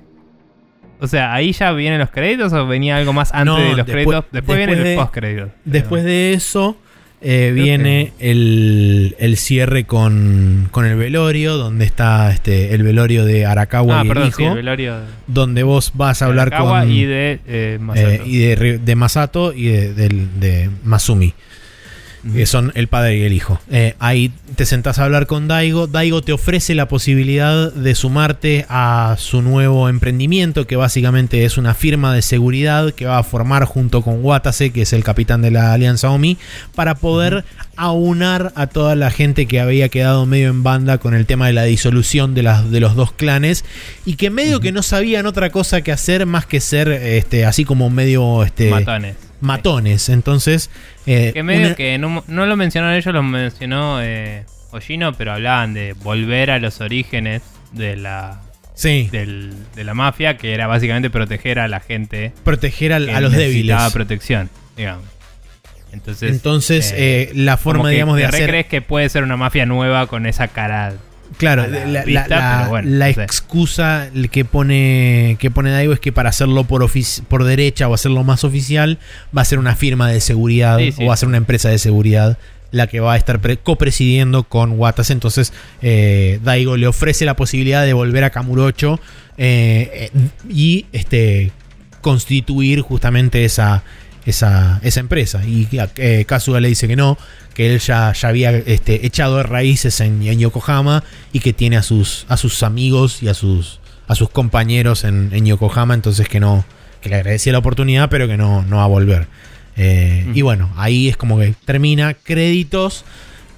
O 0.99 1.07
sea, 1.07 1.33
ahí 1.33 1.51
ya 1.51 1.71
vienen 1.73 1.99
los 1.99 2.09
créditos 2.09 2.51
o 2.53 2.65
venía 2.65 2.97
algo 2.97 3.13
más 3.13 3.31
antes 3.33 3.45
No, 3.45 3.57
de 3.57 3.67
los 3.75 3.85
después- 3.85 4.05
créditos. 4.05 4.25
Después, 4.31 4.57
viene 4.57 4.71
después 4.73 4.87
el 4.87 4.95
de- 4.95 5.01
post 5.01 5.13
créditos. 5.13 5.49
Después 5.65 6.03
de 6.05 6.33
eso, 6.33 6.77
eh, 7.21 7.51
viene 7.53 8.13
el, 8.19 9.15
el 9.17 9.37
cierre 9.37 9.85
con, 9.85 10.67
con 10.71 10.85
el 10.85 10.95
velorio, 10.95 11.57
donde 11.57 11.85
está 11.85 12.31
este 12.31 12.73
el 12.75 12.83
velorio 12.83 13.25
de 13.25 13.45
Arakawa 13.45 14.01
Ah, 14.01 14.03
y 14.03 14.07
el 14.07 14.13
perdón, 14.13 14.27
hijo, 14.29 14.37
sí, 14.37 14.43
el 14.45 14.53
velorio 14.55 14.99
de 14.99 15.05
donde 15.27 15.63
vos 15.63 15.91
vas 15.95 16.21
a 16.21 16.25
hablar 16.27 16.47
Arakawa 16.47 16.81
con 16.81 16.91
y 16.91 17.05
de 17.05 17.39
eh, 17.47 17.77
Masato. 17.81 18.07
eh, 18.09 18.21
y 18.25 18.37
de, 18.37 18.77
de 18.79 18.95
Masato 18.95 19.53
y 19.53 19.65
de, 19.67 19.93
de 19.93 20.69
Masumi, 20.83 21.33
Que 22.33 22.45
son 22.45 22.71
el 22.75 22.87
padre 22.87 23.17
y 23.17 23.23
el 23.23 23.33
hijo. 23.33 23.59
Eh, 23.69 23.95
ahí 23.99 24.31
te 24.55 24.65
sentás 24.65 24.99
a 24.99 25.05
hablar 25.05 25.27
con 25.27 25.47
Daigo. 25.47 25.87
Daigo 25.87 26.21
te 26.21 26.33
ofrece 26.33 26.75
la 26.75 26.87
posibilidad 26.87 27.71
de 27.71 27.95
sumarte 27.95 28.65
a 28.69 29.15
su 29.17 29.41
nuevo 29.41 29.89
emprendimiento, 29.89 30.67
que 30.67 30.75
básicamente 30.75 31.45
es 31.45 31.57
una 31.57 31.73
firma 31.73 32.13
de 32.13 32.21
seguridad 32.21 32.93
que 32.93 33.05
va 33.05 33.17
a 33.17 33.23
formar 33.23 33.65
junto 33.65 34.01
con 34.01 34.23
Watase, 34.23 34.71
que 34.71 34.83
es 34.83 34.93
el 34.93 35.03
capitán 35.03 35.41
de 35.41 35.51
la 35.51 35.73
Alianza 35.73 36.09
Omi, 36.09 36.37
para 36.75 36.95
poder 36.95 37.45
aunar 37.75 38.51
a 38.55 38.67
toda 38.67 38.95
la 38.95 39.11
gente 39.11 39.45
que 39.45 39.59
había 39.59 39.89
quedado 39.89 40.25
medio 40.25 40.49
en 40.49 40.63
banda 40.63 40.97
con 40.97 41.13
el 41.13 41.25
tema 41.25 41.47
de 41.47 41.53
la 41.53 41.63
disolución 41.63 42.33
de, 42.33 42.43
las, 42.43 42.69
de 42.71 42.79
los 42.79 42.95
dos 42.95 43.11
clanes 43.11 43.63
y 44.05 44.15
que 44.15 44.29
medio 44.29 44.59
que 44.59 44.71
no 44.71 44.83
sabían 44.83 45.25
otra 45.25 45.49
cosa 45.51 45.81
que 45.81 45.91
hacer 45.91 46.25
más 46.25 46.45
que 46.45 46.59
ser 46.59 46.89
este, 46.89 47.45
así 47.45 47.65
como 47.65 47.89
medio 47.89 48.43
este, 48.43 48.69
Matones. 48.69 49.26
Matones. 49.41 50.09
Entonces, 50.09 50.69
eh, 51.05 51.31
Que 51.33 51.43
medio 51.43 51.67
una- 51.67 51.75
que 51.75 51.97
no, 51.97 52.23
no 52.27 52.45
lo 52.45 52.55
mencionaron 52.55 52.95
ellos, 52.95 53.13
lo 53.13 53.23
mencionó 53.23 54.01
eh, 54.01 54.45
Hoshino, 54.71 55.13
pero 55.13 55.33
hablaban 55.33 55.73
de 55.73 55.93
volver 55.93 56.51
a 56.51 56.59
los 56.59 56.81
orígenes 56.81 57.41
de 57.71 57.95
la, 57.95 58.41
sí, 58.73 59.09
del- 59.11 59.53
de 59.75 59.83
la 59.83 59.93
mafia, 59.93 60.37
que 60.37 60.53
era 60.53 60.67
básicamente 60.67 61.09
proteger 61.09 61.59
a 61.59 61.67
la 61.67 61.79
gente 61.79 62.31
proteger 62.43 62.93
al- 62.93 63.05
que 63.07 63.11
a 63.13 63.21
los 63.21 63.31
débiles. 63.31 63.77
protección, 63.93 64.49
digamos. 64.75 65.05
Entonces, 65.93 66.31
Entonces, 66.31 66.91
eh, 66.91 66.97
eh, 66.97 67.31
la 67.33 67.55
forma, 67.57 67.89
digamos, 67.89 68.17
de 68.17 68.25
hacer. 68.25 68.41
recrees 68.41 68.65
que 68.67 68.81
puede 68.81 69.07
ser 69.09 69.23
una 69.23 69.37
mafia 69.37 69.65
nueva 69.65 70.05
con 70.07 70.25
esa 70.25 70.47
cara. 70.49 70.93
Claro, 71.37 71.67
la 71.67 71.79
la, 71.79 71.85
la- 71.85 72.03
vista, 72.03 72.27
la- 72.27 72.57
pero 72.59 72.69
bueno, 72.69 72.89
la 72.91 73.07
no 73.09 73.13
sé. 73.13 73.23
excusa 73.23 74.09
que 74.31 74.43
pone 74.45 75.37
que 75.39 75.51
pone 75.51 75.71
Daigo 75.71 75.93
es 75.93 75.99
que 75.99 76.11
para 76.11 76.29
hacerlo 76.29 76.63
por 76.63 76.89
por 77.27 77.43
derecha 77.43 77.87
o 77.87 77.93
hacerlo 77.93 78.23
más 78.23 78.43
oficial 78.43 78.97
va 79.37 79.41
a 79.43 79.45
ser 79.45 79.59
una 79.59 79.75
firma 79.75 80.09
de 80.09 80.19
seguridad 80.19 80.79
Sí, 80.79 80.91
sí. 80.93 81.03
o 81.03 81.07
va 81.07 81.13
a 81.13 81.17
ser 81.17 81.27
una 81.29 81.37
empresa 81.37 81.69
de 81.69 81.77
seguridad 81.77 82.37
la 82.71 82.87
que 82.87 82.99
va 82.99 83.13
a 83.13 83.17
estar 83.17 83.39
pre- 83.39 83.57
copresidiendo 83.57 84.43
con 84.43 84.71
Wattas. 84.73 85.09
Entonces 85.09 85.53
eh, 85.81 86.39
Daigo 86.43 86.75
le 86.75 86.87
ofrece 86.87 87.23
la 87.23 87.35
posibilidad 87.35 87.85
de 87.85 87.93
volver 87.93 88.23
a 88.25 88.29
Kamurocho 88.31 88.99
eh, 89.37 90.09
eh, 90.13 90.19
y 90.49 90.85
este 90.91 91.51
constituir 92.01 92.81
justamente 92.81 93.45
esa, 93.45 93.83
esa, 94.27 94.79
esa 94.83 94.99
empresa. 94.99 95.43
Y 95.43 95.67
eh, 95.71 96.25
Kazuga 96.27 96.59
le 96.59 96.67
dice 96.67 96.87
que 96.87 96.95
no, 96.95 97.17
que 97.55 97.73
él 97.73 97.79
ya, 97.79 98.13
ya 98.13 98.29
había 98.29 98.51
este, 98.51 99.07
echado 99.07 99.37
de 99.37 99.43
raíces 99.43 99.99
en, 99.99 100.21
en 100.21 100.39
Yokohama 100.39 101.03
y 101.33 101.39
que 101.39 101.53
tiene 101.53 101.77
a 101.77 101.83
sus, 101.83 102.25
a 102.29 102.37
sus 102.37 102.61
amigos 102.61 103.23
y 103.23 103.29
a 103.29 103.33
sus, 103.33 103.79
a 104.07 104.13
sus 104.13 104.29
compañeros 104.29 105.03
en, 105.03 105.29
en 105.33 105.45
Yokohama, 105.45 105.95
entonces 105.95 106.29
que 106.29 106.39
no, 106.39 106.63
que 107.01 107.09
le 107.09 107.15
agradecía 107.15 107.53
la 107.53 107.59
oportunidad, 107.59 108.09
pero 108.09 108.27
que 108.27 108.37
no, 108.37 108.61
no 108.63 108.77
va 108.77 108.83
a 108.83 108.87
volver. 108.87 109.27
Eh, 109.75 110.17
Mm. 110.27 110.35
Y 110.35 110.41
bueno, 110.41 110.69
ahí 110.75 111.07
es 111.07 111.17
como 111.17 111.39
que 111.39 111.53
termina 111.65 112.13
créditos. 112.13 113.05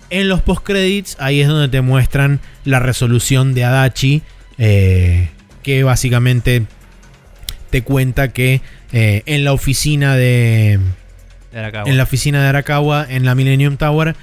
En 0.09 0.27
los 0.27 0.41
postcredits, 0.41 1.17
ahí 1.19 1.41
es 1.41 1.47
donde 1.47 1.67
te 1.67 1.81
muestran 1.81 2.39
la 2.65 2.79
resolución 2.79 3.53
de 3.53 3.63
Adachi, 3.63 4.23
eh, 4.57 5.29
que 5.61 5.83
básicamente 5.83 6.65
te 7.69 7.83
cuenta 7.83 8.29
que 8.29 8.61
eh, 8.91 9.23
en 9.25 9.43
la 9.43 9.53
oficina 9.53 10.15
de, 10.15 10.79
de 11.51 11.59
Arakawa. 11.59 11.89
en 11.89 11.97
la 11.97 12.03
oficina 12.03 12.41
de 12.41 12.47
Arakawa, 12.49 13.05
en 13.09 13.25
la 13.25 13.35
Millennium 13.35 13.77
Tower, 13.77 14.15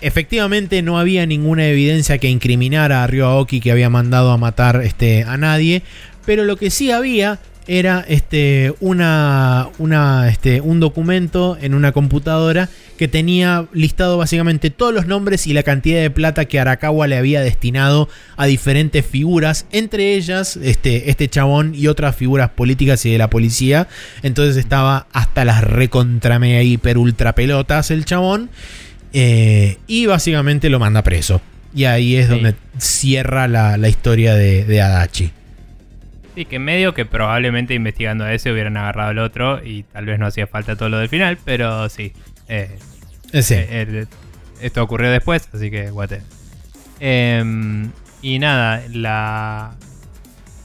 efectivamente 0.00 0.82
no 0.82 0.98
había 0.98 1.26
ninguna 1.26 1.66
evidencia 1.66 2.18
que 2.18 2.28
incriminara 2.28 3.02
a 3.02 3.06
Ryo 3.06 3.26
Aoki 3.26 3.60
que 3.60 3.72
había 3.72 3.90
mandado 3.90 4.30
a 4.30 4.36
matar 4.36 4.82
este, 4.84 5.24
a 5.24 5.36
nadie, 5.36 5.82
pero 6.24 6.44
lo 6.44 6.56
que 6.56 6.70
sí 6.70 6.90
había 6.90 7.38
era 7.68 8.04
este, 8.08 8.74
una, 8.80 9.68
una, 9.78 10.28
este, 10.28 10.60
un 10.60 10.80
documento 10.80 11.56
en 11.60 11.74
una 11.74 11.92
computadora 11.92 12.68
que 12.96 13.06
tenía 13.08 13.66
listado 13.72 14.16
básicamente 14.18 14.70
todos 14.70 14.92
los 14.92 15.06
nombres 15.06 15.46
y 15.46 15.52
la 15.52 15.62
cantidad 15.62 16.00
de 16.00 16.10
plata 16.10 16.46
que 16.46 16.58
Arakawa 16.58 17.06
le 17.06 17.16
había 17.16 17.40
destinado 17.42 18.08
a 18.36 18.46
diferentes 18.46 19.06
figuras, 19.06 19.66
entre 19.70 20.14
ellas 20.14 20.56
este, 20.56 21.10
este 21.10 21.28
chabón 21.28 21.74
y 21.74 21.86
otras 21.86 22.16
figuras 22.16 22.50
políticas 22.50 23.04
y 23.06 23.12
de 23.12 23.18
la 23.18 23.30
policía. 23.30 23.86
Entonces 24.22 24.56
estaba 24.56 25.06
hasta 25.12 25.44
las 25.44 25.62
recontra 25.62 26.38
mega 26.38 26.62
hiper 26.62 26.98
ultra 26.98 27.34
pelotas 27.34 27.90
el 27.90 28.04
chabón. 28.04 28.50
eh, 29.12 29.78
y 29.86 30.06
básicamente 30.06 30.68
lo 30.68 30.78
manda 30.78 31.02
preso. 31.02 31.40
Y 31.74 31.84
ahí 31.84 32.16
es 32.16 32.26
Sí. 32.26 32.32
donde 32.32 32.54
cierra 32.78 33.46
la, 33.46 33.76
la 33.76 33.88
historia 33.88 34.34
de, 34.34 34.64
de 34.64 34.80
Adachi. 34.82 35.30
Sí, 36.38 36.44
que 36.44 36.60
medio 36.60 36.94
que 36.94 37.04
probablemente 37.04 37.74
investigando 37.74 38.22
a 38.22 38.32
ese 38.32 38.52
hubieran 38.52 38.76
agarrado 38.76 39.10
al 39.10 39.18
otro 39.18 39.60
y 39.64 39.82
tal 39.82 40.06
vez 40.06 40.20
no 40.20 40.26
hacía 40.26 40.46
falta 40.46 40.76
todo 40.76 40.88
lo 40.88 40.98
del 40.98 41.08
final, 41.08 41.36
pero 41.44 41.88
sí. 41.88 42.12
eh, 42.46 42.78
Ese. 43.32 43.62
eh, 43.62 43.66
eh, 43.72 44.06
esto 44.60 44.80
ocurrió 44.80 45.10
después, 45.10 45.48
así 45.52 45.68
que 45.68 45.90
guate. 45.90 46.22
Em, 47.00 47.90
y 48.22 48.38
nada, 48.38 48.84
la, 48.92 49.74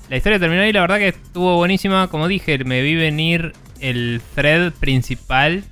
la 0.10 0.16
historia 0.16 0.38
terminó 0.38 0.61
ahí, 0.61 0.72
la 0.72 0.82
verdad 0.82 1.00
que 1.00 1.08
estuvo 1.08 1.56
buenísima. 1.56 2.08
Como 2.08 2.27
dije, 2.27 2.64
me 2.64 2.84
vi 2.84 2.93
venir 2.93 3.53
el 3.80 4.22
thread 4.35 4.74
principal 4.74 5.64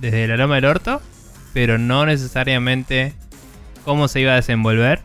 desde 0.00 0.28
la 0.28 0.36
loma 0.36 0.54
del 0.54 0.66
orto, 0.66 1.02
pero 1.52 1.78
no 1.78 2.06
necesariamente 2.06 3.12
cómo 3.84 4.06
se 4.06 4.20
iba 4.20 4.34
a 4.34 4.36
desenvolver. 4.36 5.00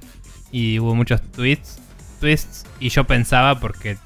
Y 0.52 0.78
hubo 0.78 0.94
muchos 0.94 1.24
tweets, 1.32 1.80
twists, 2.20 2.66
y 2.80 2.90
yo 2.90 3.06
pensaba, 3.06 3.60
porque 3.60 3.98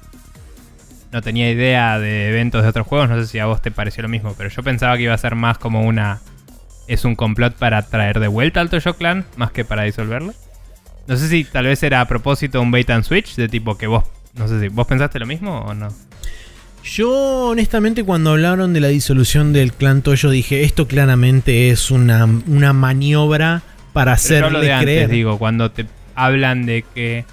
no 1.12 1.22
tenía 1.22 1.50
idea 1.50 1.98
de 1.98 2.30
eventos 2.30 2.62
de 2.62 2.68
otros 2.68 2.86
juegos, 2.86 3.08
no 3.08 3.20
sé 3.20 3.26
si 3.26 3.38
a 3.38 3.46
vos 3.46 3.60
te 3.62 3.70
pareció 3.70 4.02
lo 4.02 4.08
mismo, 4.08 4.34
pero 4.36 4.50
yo 4.50 4.62
pensaba 4.62 4.96
que 4.96 5.04
iba 5.04 5.14
a 5.14 5.18
ser 5.18 5.34
más 5.34 5.58
como 5.58 5.82
una... 5.82 6.20
Es 6.86 7.04
un 7.06 7.16
complot 7.16 7.54
para 7.54 7.80
traer 7.82 8.20
de 8.20 8.28
vuelta 8.28 8.60
al 8.60 8.68
Toyo 8.68 8.94
Clan, 8.94 9.24
más 9.36 9.50
que 9.52 9.64
para 9.64 9.84
disolverlo. 9.84 10.34
No 11.06 11.16
sé 11.16 11.28
si 11.28 11.44
tal 11.44 11.64
vez 11.64 11.82
era 11.82 12.02
a 12.02 12.08
propósito 12.08 12.60
un 12.60 12.70
bait 12.70 12.90
and 12.90 13.04
switch, 13.04 13.36
de 13.36 13.48
tipo 13.48 13.78
que 13.78 13.86
vos... 13.86 14.04
No 14.34 14.48
sé 14.48 14.60
si 14.60 14.68
vos 14.68 14.86
pensaste 14.86 15.18
lo 15.18 15.26
mismo 15.26 15.60
o 15.60 15.74
no. 15.74 15.88
Yo, 16.84 17.48
honestamente, 17.48 18.04
cuando 18.04 18.32
hablaron 18.32 18.74
de 18.74 18.80
la 18.80 18.88
disolución 18.88 19.52
del 19.54 19.72
clan 19.72 20.02
Toyo, 20.02 20.28
dije: 20.28 20.64
Esto 20.64 20.86
claramente 20.86 21.70
es 21.70 21.90
una, 21.90 22.26
una 22.46 22.72
maniobra 22.74 23.62
para 23.94 24.16
Pero 24.16 24.40
yo 24.40 24.46
hablo 24.46 24.58
hacerle 24.58 24.66
de 24.66 24.72
antes, 24.72 25.10
digo, 25.10 25.38
cuando 25.38 25.70
te 25.70 25.86
hablan 26.14 26.66
de 26.66 26.84
que. 26.94 27.24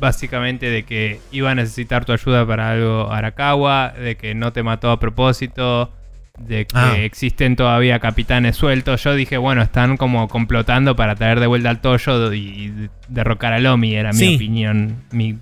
Básicamente 0.00 0.70
de 0.70 0.84
que 0.84 1.20
iba 1.30 1.50
a 1.50 1.54
necesitar 1.54 2.04
tu 2.04 2.12
ayuda 2.12 2.46
para 2.46 2.70
algo 2.70 3.12
Arakawa, 3.12 3.90
de 3.90 4.16
que 4.16 4.34
no 4.34 4.52
te 4.52 4.62
mató 4.62 4.90
a 4.90 4.98
propósito, 4.98 5.92
de 6.38 6.64
que 6.64 6.72
Ah. 6.78 6.96
existen 6.98 7.54
todavía 7.54 7.98
capitanes 7.98 8.56
sueltos. 8.56 9.04
Yo 9.04 9.14
dije, 9.14 9.36
bueno, 9.36 9.60
están 9.60 9.98
como 9.98 10.26
complotando 10.28 10.96
para 10.96 11.14
traer 11.16 11.38
de 11.38 11.46
vuelta 11.46 11.68
al 11.68 11.80
Toyo 11.82 12.32
y 12.32 12.88
derrocar 13.08 13.52
a 13.52 13.58
Lomi, 13.58 13.94
era 13.94 14.12
Sí. 14.14 14.26
mi 14.28 14.34
opinión, 14.36 14.96
mi 15.10 15.32
Sí, 15.32 15.38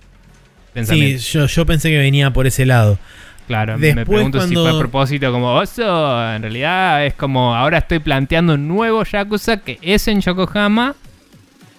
pensamiento. 0.74 1.22
yo, 1.22 1.46
yo 1.46 1.66
pensé 1.66 1.90
que 1.90 1.98
venía 1.98 2.32
por 2.32 2.46
ese 2.48 2.66
lado. 2.66 2.98
Claro, 3.46 3.78
me 3.78 3.86
Después, 3.94 4.06
pregunto 4.06 4.40
si 4.40 4.54
cuando- 4.54 4.62
fue 4.70 4.76
a 4.76 4.78
propósito 4.80 5.32
como 5.32 5.54
oso. 5.54 6.34
En 6.34 6.42
realidad 6.42 7.06
es 7.06 7.14
como 7.14 7.54
ahora 7.54 7.78
estoy 7.78 8.00
planteando 8.00 8.54
un 8.54 8.66
nuevo 8.68 9.04
Yakuza 9.04 9.58
que 9.58 9.78
es 9.82 10.06
en 10.08 10.20
Yokohama 10.20 10.94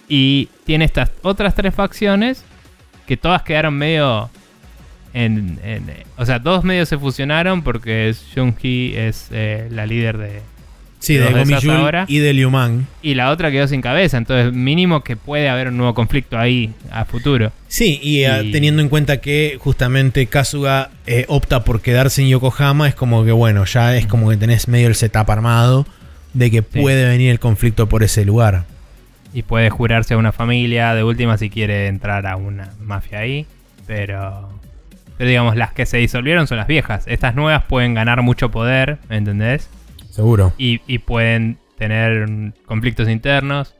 y 0.08 0.50
tiene 0.66 0.86
estas 0.86 1.12
otras 1.22 1.54
tres 1.56 1.76
facciones 1.76 2.44
que 3.10 3.18
todas 3.18 3.42
quedaron 3.42 3.74
medio 3.74 4.30
en, 5.14 5.60
en- 5.64 5.92
o 6.16 6.26
sea, 6.26 6.38
dos 6.40 6.64
medios 6.64 6.88
se 6.88 6.98
fusionaron 7.00 7.64
porque 7.64 8.14
Junji 8.36 8.94
es 8.96 9.28
eh, 9.32 9.68
la 9.72 9.86
líder 9.88 10.18
de 10.20 10.42
Sí, 11.00 11.16
de 11.16 11.22
de 11.34 11.72
ahora. 11.72 12.06
y 12.10 12.20
de 12.20 12.34
Liuman. 12.34 12.86
y 13.02 13.16
la 13.16 13.32
otra 13.32 13.50
quedó 13.52 13.68
sin 13.68 13.82
cabeza, 13.82 14.18
entonces 14.18 14.52
mínimo 14.54 15.02
que 15.02 15.16
puede 15.16 15.48
haber 15.50 15.70
un 15.70 15.78
nuevo 15.78 15.94
conflicto 15.94 16.38
ahí 16.38 16.74
a 16.92 17.06
futuro. 17.06 17.52
Sí, 17.70 18.00
y, 18.04 18.26
Y- 18.26 18.52
teniendo 18.52 18.82
en 18.82 18.90
cuenta 18.90 19.22
que 19.22 19.58
justamente 19.60 20.28
Kazuga 20.28 20.90
eh, 21.08 21.24
opta 21.30 21.64
por 21.64 21.82
quedarse 21.82 22.22
en 22.22 22.28
Yokohama, 22.28 22.88
es 22.90 22.96
como 22.96 23.24
que 23.26 23.32
bueno, 23.32 23.64
ya 23.66 23.96
es 23.96 24.06
como 24.08 24.30
que 24.30 24.36
tenés 24.38 24.68
medio 24.68 24.88
el 24.90 24.96
setup 24.96 25.30
armado 25.32 25.88
de 26.34 26.52
que 26.52 26.62
puede 26.64 27.08
venir 27.08 27.32
el 27.32 27.40
conflicto 27.40 27.88
por 27.90 28.04
ese 28.04 28.26
lugar. 28.26 28.66
Y 29.34 29.44
puede 29.44 29.70
jurarse 29.70 30.16
a 30.16 30.18
una 30.18 30.32
familia, 30.32 30.96
de 30.96 31.04
última 31.04 31.38
si 31.38 31.50
quiere 31.50 31.88
entrar 31.88 32.26
a 32.26 32.36
una 32.36 32.74
mafia 32.80 33.20
ahí. 33.20 33.46
Pero, 33.86 34.50
pero 35.18 35.30
digamos, 35.30 35.56
las 35.56 35.74
que 35.74 35.86
se 35.86 35.98
disolvieron 35.98 36.48
son 36.48 36.58
las 36.58 36.68
viejas. 36.68 37.04
Estas 37.08 37.36
nuevas 37.36 37.64
pueden 37.66 37.94
ganar 37.94 38.22
mucho 38.22 38.50
poder, 38.50 38.98
¿me 39.10 39.18
entendés? 39.18 39.70
Seguro. 40.10 40.54
Y, 40.58 40.82
y 40.88 41.00
pueden 41.00 41.58
tener 41.78 42.54
conflictos 42.66 43.08
internos. 43.08 43.76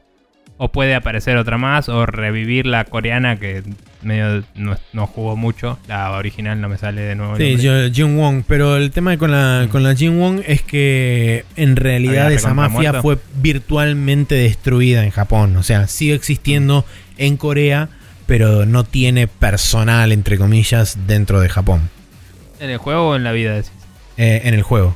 O 0.62 0.68
puede 0.70 0.94
aparecer 0.94 1.38
otra 1.38 1.56
más, 1.56 1.88
o 1.88 2.04
revivir 2.04 2.66
la 2.66 2.84
coreana 2.84 3.36
que 3.38 3.62
medio 4.02 4.44
no, 4.54 4.76
no 4.92 5.06
jugó 5.06 5.34
mucho. 5.34 5.78
La 5.88 6.10
original 6.10 6.60
no 6.60 6.68
me 6.68 6.76
sale 6.76 7.00
de 7.00 7.14
nuevo. 7.14 7.34
Sí, 7.38 7.56
yo- 7.56 7.90
Jin 7.90 8.14
Wong, 8.18 8.42
pero 8.46 8.76
el 8.76 8.90
tema 8.90 9.16
con 9.16 9.30
la, 9.30 9.68
con 9.72 9.82
la 9.82 9.94
Jin 9.94 10.18
Wong 10.18 10.42
es 10.46 10.60
que 10.60 11.46
en 11.56 11.76
realidad 11.76 12.30
esa 12.30 12.52
mafia 12.52 12.92
muerto. 12.92 13.00
fue 13.02 13.18
virtualmente 13.40 14.34
destruida 14.34 15.02
en 15.04 15.10
Japón. 15.10 15.56
O 15.56 15.62
sea, 15.62 15.86
sigue 15.86 16.12
existiendo 16.14 16.84
en 17.16 17.38
Corea, 17.38 17.88
pero 18.26 18.66
no 18.66 18.84
tiene 18.84 19.28
personal, 19.28 20.12
entre 20.12 20.36
comillas, 20.36 20.98
dentro 21.06 21.40
de 21.40 21.48
Japón, 21.48 21.88
¿En 22.60 22.68
el 22.68 22.76
juego 22.76 23.08
o 23.08 23.16
en 23.16 23.24
la 23.24 23.32
vida 23.32 23.54
decís? 23.54 23.72
eh, 24.18 24.42
en 24.44 24.52
el 24.52 24.62
juego. 24.62 24.94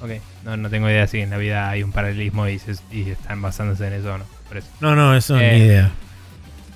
Ok, 0.00 0.10
no, 0.44 0.56
no 0.56 0.70
tengo 0.70 0.88
idea 0.88 1.08
si 1.08 1.18
en 1.20 1.30
la 1.30 1.38
vida 1.38 1.68
hay 1.70 1.82
un 1.82 1.90
paralelismo 1.90 2.46
y, 2.46 2.60
se- 2.60 2.76
y 2.92 3.10
están 3.10 3.42
basándose 3.42 3.84
en 3.88 3.94
eso 3.94 4.14
o 4.14 4.18
no. 4.18 4.24
Por 4.52 4.58
eso. 4.58 4.68
No, 4.80 4.94
no, 4.94 5.16
eso 5.16 5.38
Eh, 5.40 5.52
ni 5.58 5.64
idea. 5.64 5.90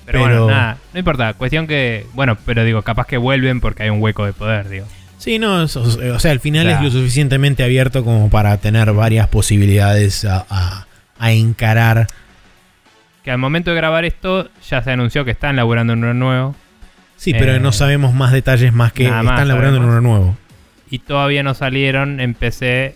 Pero, 0.05 0.23
Pero- 0.23 0.45
bueno, 0.45 0.47
nada, 0.57 0.77
no 0.93 0.99
importa. 0.99 1.33
Cuestión 1.35 1.67
que, 1.67 2.07
bueno, 2.13 2.37
pero 2.45 2.63
digo, 2.63 2.81
capaz 2.81 3.05
que 3.07 3.17
vuelven 3.17 3.59
porque 3.61 3.83
hay 3.83 3.89
un 3.89 4.01
hueco 4.01 4.25
de 4.25 4.33
poder, 4.33 4.67
digo. 4.69 4.87
Sí, 5.19 5.37
no, 5.37 5.63
eso- 5.63 5.81
o 5.83 6.19
sea, 6.19 6.31
al 6.31 6.39
final 6.39 6.63
Claro. 6.65 6.87
es 6.87 6.93
lo 6.93 6.99
suficientemente 6.99 7.63
abierto 7.63 8.03
como 8.03 8.29
para 8.29 8.57
tener 8.57 8.91
varias 8.93 9.27
posibilidades 9.27 10.25
a, 10.25 10.45
a- 10.49 10.87
a 11.19 11.31
encarar. 11.31 12.07
Que 13.23 13.31
al 13.31 13.37
momento 13.37 13.71
de 13.71 13.75
grabar 13.77 14.05
esto 14.05 14.49
ya 14.69 14.81
se 14.81 14.91
anunció 14.91 15.25
que 15.25 15.31
están 15.31 15.55
laburando 15.57 15.93
en 15.93 15.99
uno 15.99 16.13
nuevo 16.13 16.55
Sí, 17.17 17.33
pero 17.33 17.55
Eh, 17.55 17.59
no 17.59 17.71
sabemos 17.71 18.13
más 18.13 18.31
detalles 18.31 18.71
más 18.73 18.93
que 18.93 19.09
más 19.09 19.25
están 19.25 19.47
laburando 19.47 19.77
en 19.79 19.83
uno 19.85 20.01
nuevo. 20.01 20.37
y 20.89 20.99
todavía 20.99 21.43
no 21.43 21.53
salieron 21.55 22.19
en 22.21 22.33
PC 22.35 22.95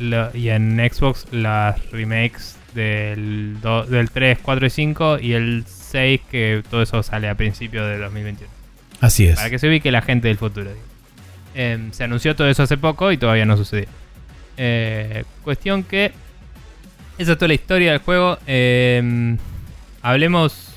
lo- 0.00 0.36
y 0.36 0.50
en 0.50 0.76
Xbox 0.92 1.26
las 1.30 1.90
remakes 1.92 2.56
del, 2.74 3.56
do- 3.60 3.84
del 3.84 4.10
3, 4.10 4.38
4 4.42 4.66
y 4.66 4.70
5 4.70 5.18
y 5.20 5.32
el 5.32 5.64
6 5.66 6.20
que 6.30 6.62
todo 6.70 6.82
eso 6.82 7.02
sale 7.02 7.28
a 7.28 7.34
principios 7.34 7.86
de 7.88 7.98
2021. 7.98 8.50
Así 9.00 9.26
es. 9.26 9.36
Para 9.36 9.50
que 9.50 9.58
se 9.58 9.68
ubique 9.68 9.90
la 9.90 10.02
gente 10.02 10.28
del 10.28 10.36
futuro. 10.38 10.70
Em, 11.54 11.90
se 11.92 12.04
anunció 12.04 12.36
todo 12.36 12.48
eso 12.48 12.62
hace 12.62 12.76
poco 12.76 13.10
y 13.12 13.16
todavía 13.18 13.44
no 13.46 13.56
sucedió. 13.56 13.86
Eh, 14.56 15.24
cuestión 15.42 15.82
que. 15.82 16.12
Esa 17.18 17.32
es 17.32 17.38
toda 17.38 17.48
la 17.48 17.54
historia 17.54 17.90
del 17.92 18.00
juego. 18.00 18.38
Em, 18.46 19.36
hablemos 20.02 20.74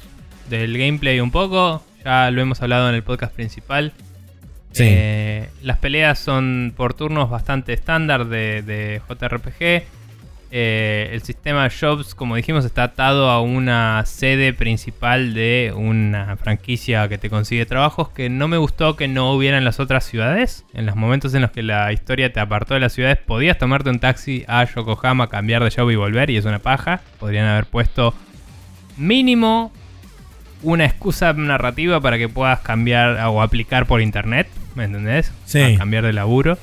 del 0.49 0.77
gameplay 0.77 1.19
un 1.19 1.31
poco. 1.31 1.83
Ya 2.03 2.31
lo 2.31 2.41
hemos 2.41 2.61
hablado 2.61 2.89
en 2.89 2.95
el 2.95 3.03
podcast 3.03 3.33
principal. 3.33 3.93
Sí. 4.71 4.83
Eh, 4.87 5.49
las 5.61 5.77
peleas 5.77 6.17
son 6.19 6.73
por 6.75 6.93
turnos 6.95 7.29
bastante 7.29 7.73
estándar 7.73 8.25
de, 8.25 8.61
de 8.63 9.01
JRPG. 9.07 9.83
Eh, 10.55 11.09
el 11.11 11.23
sistema 11.23 11.67
Jobs, 11.67 12.13
como 12.13 12.35
dijimos, 12.35 12.63
está 12.63 12.83
atado 12.83 13.31
a 13.31 13.41
una 13.41 14.05
sede 14.05 14.53
principal 14.53 15.33
de 15.33 15.73
una 15.75 16.37
franquicia 16.37 17.09
que 17.09 17.17
te 17.17 17.31
consigue 17.31 17.65
trabajos 17.65 18.09
que 18.09 18.29
no 18.29 18.47
me 18.47 18.57
gustó 18.57 18.95
que 18.95 19.07
no 19.07 19.33
hubiera 19.33 19.57
en 19.57 19.65
las 19.65 19.79
otras 19.79 20.05
ciudades. 20.05 20.63
En 20.75 20.85
los 20.85 20.95
momentos 20.95 21.33
en 21.33 21.41
los 21.41 21.49
que 21.49 21.63
la 21.63 21.91
historia 21.91 22.31
te 22.31 22.39
apartó 22.39 22.75
de 22.75 22.81
las 22.81 22.93
ciudades, 22.93 23.17
podías 23.17 23.57
tomarte 23.57 23.89
un 23.89 23.97
taxi 23.97 24.45
a 24.47 24.63
Yokohama, 24.63 25.27
cambiar 25.27 25.63
de 25.63 25.71
job 25.71 25.89
y 25.89 25.95
volver, 25.95 26.29
y 26.29 26.37
es 26.37 26.45
una 26.45 26.59
paja. 26.59 27.01
Podrían 27.19 27.47
haber 27.47 27.65
puesto 27.65 28.13
mínimo 28.95 29.71
una 30.61 30.85
excusa 30.85 31.33
narrativa 31.33 31.99
para 31.99 32.19
que 32.19 32.29
puedas 32.29 32.59
cambiar 32.59 33.25
o 33.25 33.41
aplicar 33.41 33.87
por 33.87 34.01
internet, 34.01 34.47
¿me 34.75 34.83
entendés? 34.83 35.31
Sí. 35.45 35.61
A 35.61 35.77
cambiar 35.79 36.05
de 36.05 36.13
laburo. 36.13 36.59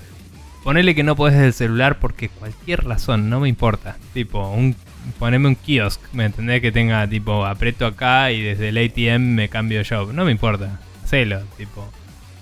Ponele 0.62 0.94
que 0.94 1.02
no 1.02 1.16
podés 1.16 1.34
desde 1.34 1.46
el 1.46 1.54
celular 1.54 1.98
porque 2.00 2.28
cualquier 2.28 2.84
razón, 2.84 3.30
no 3.30 3.40
me 3.40 3.48
importa. 3.48 3.96
Tipo, 4.12 4.50
un, 4.50 4.76
poneme 5.18 5.48
un 5.48 5.56
kiosk, 5.56 6.00
¿me 6.12 6.26
entendés? 6.26 6.60
Que 6.60 6.70
tenga 6.70 7.06
tipo, 7.08 7.46
aprieto 7.46 7.86
acá 7.86 8.30
y 8.30 8.42
desde 8.42 8.68
el 8.68 8.78
ATM 8.78 9.22
me 9.22 9.48
cambio 9.48 9.82
job. 9.88 10.12
No 10.12 10.24
me 10.24 10.32
importa, 10.32 10.78
hacelo, 11.02 11.40
tipo. 11.56 11.90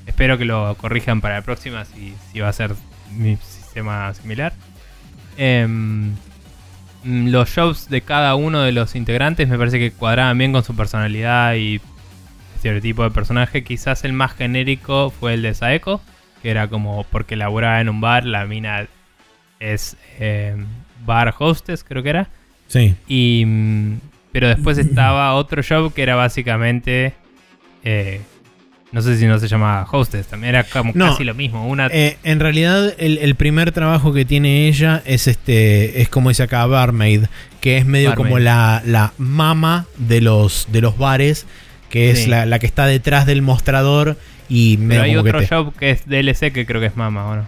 Espero 0.06 0.36
que 0.36 0.44
lo 0.44 0.74
corrijan 0.76 1.20
para 1.20 1.36
la 1.36 1.42
próxima 1.42 1.84
si, 1.84 2.40
va 2.40 2.48
a 2.48 2.52
ser 2.52 2.74
mi 3.16 3.36
sistema 3.36 4.12
similar. 4.14 4.52
Em, 5.36 6.14
los 7.04 7.54
jobs 7.54 7.88
de 7.88 8.00
cada 8.00 8.34
uno 8.34 8.62
de 8.62 8.72
los 8.72 8.96
integrantes 8.96 9.48
me 9.48 9.58
parece 9.58 9.78
que 9.78 9.92
cuadraban 9.92 10.36
bien 10.36 10.52
con 10.52 10.64
su 10.64 10.74
personalidad 10.74 11.54
y 11.54 11.80
estereotipo 12.56 13.04
de 13.04 13.10
personaje. 13.10 13.62
Quizás 13.62 14.04
el 14.04 14.12
más 14.12 14.32
genérico 14.32 15.10
fue 15.10 15.34
el 15.34 15.42
de 15.42 15.54
Saeko, 15.54 16.00
que 16.42 16.50
era 16.50 16.68
como 16.68 17.04
porque 17.10 17.36
laburaba 17.36 17.80
en 17.80 17.88
un 17.88 18.00
bar, 18.00 18.24
la 18.24 18.44
mina 18.46 18.86
es 19.60 19.96
eh, 20.20 20.56
bar 21.04 21.34
hostess, 21.38 21.84
creo 21.84 22.02
que 22.02 22.10
era. 22.10 22.28
Sí. 22.68 22.94
Y, 23.08 23.44
mm, 23.46 23.98
pero 24.32 24.48
después 24.48 24.78
estaba 24.78 25.34
otro 25.34 25.62
job 25.66 25.92
que 25.92 26.02
era 26.02 26.14
básicamente... 26.16 27.14
eh, 27.84 28.20
no 28.90 29.02
sé 29.02 29.18
si 29.18 29.26
no 29.26 29.38
se 29.38 29.48
llamaba 29.48 29.86
hostess, 29.92 30.28
también 30.28 30.54
era 30.54 30.64
como 30.64 30.92
No. 30.94 31.10
casi 31.10 31.22
lo 31.22 31.34
mismo. 31.34 31.68
Una, 31.68 31.88
Eh, 31.92 32.16
en 32.24 32.40
realidad, 32.40 32.94
el, 32.98 33.18
el 33.18 33.34
primer 33.34 33.70
trabajo 33.70 34.14
que 34.14 34.24
tiene 34.24 34.66
ella 34.66 35.02
es 35.04 35.26
este. 35.28 36.00
Es 36.00 36.08
como 36.08 36.30
dice 36.30 36.44
acá, 36.44 36.64
barmaid. 36.64 37.24
Que 37.60 37.76
es 37.76 37.84
medio 37.84 38.08
Barmaid. 38.08 38.26
como 38.26 38.38
la, 38.38 38.80
la 38.86 39.12
mama 39.18 39.84
de 39.98 40.22
los, 40.22 40.68
de 40.72 40.80
los 40.80 40.96
bares. 40.96 41.44
Que 41.90 42.10
es 42.12 42.20
Sí. 42.24 42.30
la, 42.30 42.46
la 42.46 42.58
que 42.58 42.64
está 42.64 42.86
detrás 42.86 43.26
del 43.26 43.42
mostrador. 43.42 44.16
Y 44.48 44.76
pero 44.78 45.02
hay 45.02 45.12
que 45.12 45.18
otro 45.18 45.40
te- 45.40 45.46
job 45.48 45.74
que 45.76 45.90
es 45.90 46.06
DLC 46.08 46.52
que 46.52 46.64
creo 46.66 46.80
que 46.80 46.86
es 46.86 46.96
Mama, 46.96 47.26
¿o 47.26 47.36
no? 47.36 47.46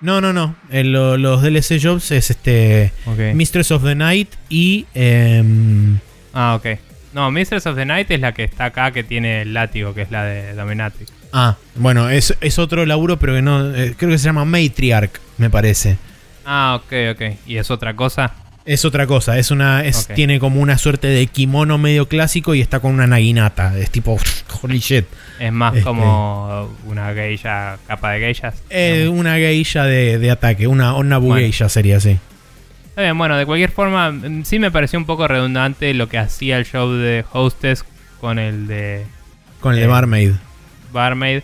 No, 0.00 0.20
no, 0.20 0.32
no. 0.32 0.54
Los 0.70 1.42
DLC 1.42 1.78
Jobs 1.82 2.10
es 2.10 2.30
este. 2.30 2.92
Mistress 3.34 3.70
of 3.70 3.82
the 3.84 3.94
Night 3.94 4.28
y. 4.50 4.84
em, 4.94 5.98
Ah, 6.34 6.56
ok. 6.56 6.78
No, 7.14 7.30
Mistress 7.30 7.66
of 7.66 7.76
the 7.76 7.86
Night 7.86 8.10
es 8.10 8.20
la 8.20 8.32
que 8.34 8.44
está 8.44 8.66
acá, 8.66 8.90
que 8.90 9.04
tiene 9.04 9.42
el 9.42 9.54
látigo, 9.54 9.94
que 9.94 10.02
es 10.02 10.10
la 10.10 10.24
de 10.24 10.52
Dominatrix. 10.54 11.10
ah, 11.32 11.56
bueno, 11.76 12.10
es, 12.10 12.36
es 12.40 12.58
otro 12.58 12.84
laburo, 12.84 13.18
pero 13.18 13.34
que 13.34 13.40
no. 13.42 13.74
eh, 13.74 13.94
creo 13.96 14.10
que 14.10 14.18
se 14.18 14.24
llama 14.26 14.44
Matriarch, 14.44 15.20
me 15.38 15.48
parece. 15.48 15.96
Ah, 16.44 16.80
ok, 16.82 16.92
ok. 17.12 17.22
¿Y 17.46 17.56
es 17.56 17.70
otra 17.70 17.94
cosa? 17.96 18.34
Es 18.66 18.86
otra 18.86 19.06
cosa, 19.06 19.38
es 19.38 19.50
una. 19.50 19.84
Es. 19.84 20.06
Tiene 20.08 20.38
como 20.38 20.60
una 20.60 20.78
suerte 20.78 21.06
de 21.08 21.26
kimono 21.26 21.76
medio 21.76 22.08
clásico 22.08 22.54
y 22.54 22.62
está 22.62 22.80
con 22.80 22.92
una 22.94 23.06
naginata. 23.06 23.76
Es 23.78 23.90
tipo. 23.90 24.16
Holy 24.62 24.78
shit. 24.78 25.04
Es 25.38 25.52
más 25.52 25.72
Este- 25.74 25.84
como 25.84 26.70
una 26.86 27.12
geisha, 27.12 27.76
capa 27.86 28.12
de 28.12 28.20
geishas. 28.20 28.62
Eh, 28.70 29.08
una 29.12 29.34
geisha 29.36 29.84
de, 29.84 30.18
de 30.18 30.30
ataque, 30.30 30.66
una, 30.66 30.94
una 30.94 31.18
Bueno. 31.18 31.36
geisha 31.36 31.68
sería 31.68 31.98
así. 31.98 32.18
Está 32.88 33.02
bien, 33.02 33.18
bueno, 33.18 33.36
de 33.36 33.44
cualquier 33.44 33.70
forma, 33.70 34.12
mm, 34.12 34.44
sí 34.44 34.58
me 34.58 34.70
pareció 34.70 34.98
un 34.98 35.04
poco 35.04 35.26
redundante 35.28 35.92
lo 35.92 36.08
que 36.08 36.16
hacía 36.16 36.56
el 36.56 36.64
show 36.64 36.88
de 36.92 37.24
Hostess 37.32 37.84
con 38.20 38.38
el 38.38 38.66
de 38.68 39.04
Con 39.60 39.74
el 39.74 39.80
de 39.80 39.84
Eh, 39.84 39.88
Barmaid. 39.88 40.30
Barmaid. 40.92 41.42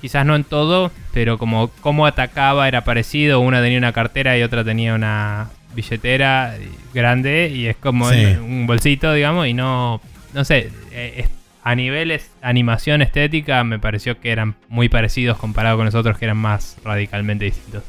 Quizás 0.00 0.24
no 0.26 0.36
en 0.36 0.44
todo, 0.44 0.92
pero 1.12 1.38
como 1.38 1.68
cómo 1.80 2.06
atacaba 2.06 2.68
era 2.68 2.84
parecido. 2.84 3.40
Una 3.40 3.60
tenía 3.62 3.78
una 3.78 3.92
cartera 3.92 4.36
y 4.38 4.42
otra 4.42 4.62
tenía 4.62 4.94
una 4.94 5.48
billetera 5.74 6.54
grande 6.94 7.50
y 7.54 7.66
es 7.66 7.76
como 7.76 8.10
Sí. 8.10 8.24
un 8.24 8.66
bolsito, 8.66 9.12
digamos, 9.12 9.46
y 9.46 9.54
no, 9.54 10.00
no 10.34 10.44
sé, 10.44 10.70
eh, 10.92 11.14
es- 11.18 11.30
a 11.64 11.74
niveles 11.76 12.30
animación 12.42 13.02
estética 13.02 13.62
me 13.62 13.78
pareció 13.78 14.18
que 14.20 14.32
eran 14.32 14.56
muy 14.68 14.88
parecidos 14.88 15.38
comparado 15.38 15.76
con 15.76 15.86
los 15.86 15.94
otros 15.94 16.18
que 16.18 16.24
eran 16.24 16.36
más 16.36 16.76
radicalmente 16.84 17.44
distintos. 17.44 17.84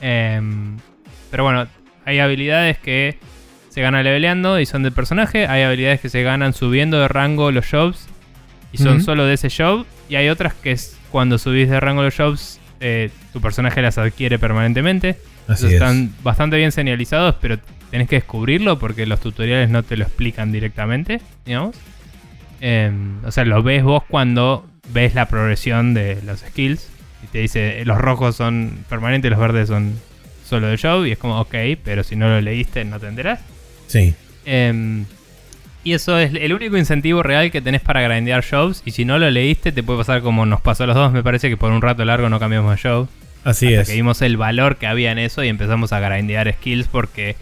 Em, 0.00 0.76
pero 1.30 1.44
bueno, 1.44 1.66
hay 2.04 2.18
habilidades 2.18 2.78
que 2.78 3.18
se 3.70 3.80
ganan 3.80 4.04
leveleando 4.04 4.58
y 4.58 4.66
son 4.66 4.82
del 4.82 4.92
personaje, 4.92 5.46
hay 5.46 5.62
habilidades 5.62 6.00
que 6.00 6.08
se 6.08 6.22
ganan 6.22 6.52
subiendo 6.54 6.98
de 7.00 7.08
rango 7.08 7.50
los 7.50 7.68
jobs 7.70 8.08
y 8.72 8.78
son 8.78 9.02
solo 9.02 9.24
de 9.24 9.34
ese 9.34 9.48
job. 9.50 9.86
Y 10.08 10.16
hay 10.16 10.28
otras 10.28 10.54
que 10.54 10.72
es 10.72 10.98
cuando 11.10 11.38
subís 11.38 11.68
de 11.70 11.78
rango 11.80 12.02
los 12.02 12.16
jobs, 12.16 12.60
eh, 12.80 13.10
tu 13.32 13.40
personaje 13.40 13.80
las 13.82 13.98
adquiere 13.98 14.38
permanentemente. 14.38 15.16
Así 15.48 15.66
Esos 15.66 15.68
es. 15.68 15.72
están 15.74 16.12
bastante 16.22 16.56
bien 16.56 16.72
señalizados, 16.72 17.36
pero 17.40 17.58
tenés 17.90 18.08
que 18.08 18.16
descubrirlo 18.16 18.78
porque 18.78 19.06
los 19.06 19.20
tutoriales 19.20 19.70
no 19.70 19.82
te 19.82 19.96
lo 19.96 20.04
explican 20.04 20.52
directamente, 20.52 21.20
digamos. 21.44 21.76
Em, 22.60 23.24
o 23.24 23.30
sea, 23.30 23.44
lo 23.44 23.62
ves 23.62 23.82
vos 23.82 24.02
cuando 24.08 24.66
ves 24.92 25.14
la 25.14 25.26
progresión 25.28 25.94
de 25.94 26.20
los 26.24 26.40
skills. 26.40 26.88
Y 27.22 27.26
te 27.28 27.38
dice, 27.38 27.84
los 27.84 27.98
rojos 27.98 28.36
son 28.36 28.78
permanentes, 28.88 29.30
los 29.30 29.40
verdes 29.40 29.68
son 29.68 29.94
solo 30.44 30.68
de 30.68 30.78
job. 30.78 31.06
Y 31.06 31.12
es 31.12 31.18
como, 31.18 31.40
ok, 31.40 31.54
pero 31.84 32.02
si 32.02 32.16
no 32.16 32.28
lo 32.28 32.40
leíste 32.40 32.84
no 32.84 32.98
te 33.00 33.08
enterás. 33.08 33.40
Sí. 33.86 34.14
Em, 34.44 35.04
y 35.84 35.92
eso 35.92 36.18
es 36.18 36.34
el 36.34 36.52
único 36.52 36.76
incentivo 36.76 37.22
real 37.22 37.50
que 37.50 37.60
tenés 37.60 37.80
para 37.80 38.00
grindear 38.02 38.42
shows. 38.42 38.82
Y 38.84 38.90
si 38.90 39.04
no 39.04 39.18
lo 39.18 39.30
leíste, 39.30 39.70
te 39.72 39.82
puede 39.82 40.00
pasar 40.00 40.20
como 40.22 40.44
nos 40.44 40.60
pasó 40.60 40.84
a 40.84 40.86
los 40.88 40.96
dos. 40.96 41.12
Me 41.12 41.22
parece 41.22 41.48
que 41.48 41.56
por 41.56 41.70
un 41.70 41.80
rato 41.80 42.04
largo 42.04 42.28
no 42.28 42.40
cambiamos 42.40 42.70
de 42.72 42.76
show. 42.76 43.08
Así 43.46 43.68
hasta 43.68 43.82
es. 43.82 43.88
que 43.88 43.94
vimos 43.94 44.22
el 44.22 44.36
valor 44.36 44.76
que 44.76 44.88
había 44.88 45.12
en 45.12 45.18
eso 45.18 45.44
y 45.44 45.48
empezamos 45.48 45.92
a 45.92 46.00
grindear 46.00 46.52
skills 46.52 46.88
porque 46.88 47.36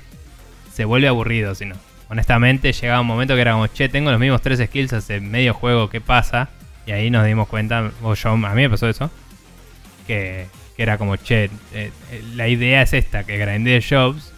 se 0.75 0.85
vuelve 0.85 1.09
aburrido, 1.09 1.55
si 1.55 1.65
no. 1.65 1.77
Honestamente, 2.11 2.73
llegaba 2.73 3.01
un 3.01 3.07
momento 3.07 3.35
que 3.35 3.41
era 3.41 3.53
como, 3.53 3.67
che, 3.69 3.89
tengo 3.89 4.11
los 4.11 4.21
mismos 4.21 4.43
tres 4.43 4.61
skills 4.61 4.93
hace 4.93 5.21
medio 5.21 5.55
juego, 5.55 5.89
¿qué 5.89 6.03
pasa? 6.03 6.51
Y 6.87 6.93
ahí 6.93 7.11
nos 7.11 7.25
dimos 7.25 7.49
cuenta, 7.49 7.91
o 8.03 8.15
yo, 8.15 8.31
a 8.31 8.37
mí 8.37 8.63
me 8.63 8.69
pasó 8.69 8.87
eso, 8.87 9.11
que, 10.07 10.47
que 10.77 10.83
era 10.83 10.99
como, 10.99 11.17
che, 11.17 11.45
eh, 11.45 11.51
eh, 11.73 11.91
la 12.35 12.49
idea 12.49 12.83
es 12.83 12.93
esta, 12.93 13.25
que 13.25 13.39
grindee 13.39 13.81
jobs 13.81 14.31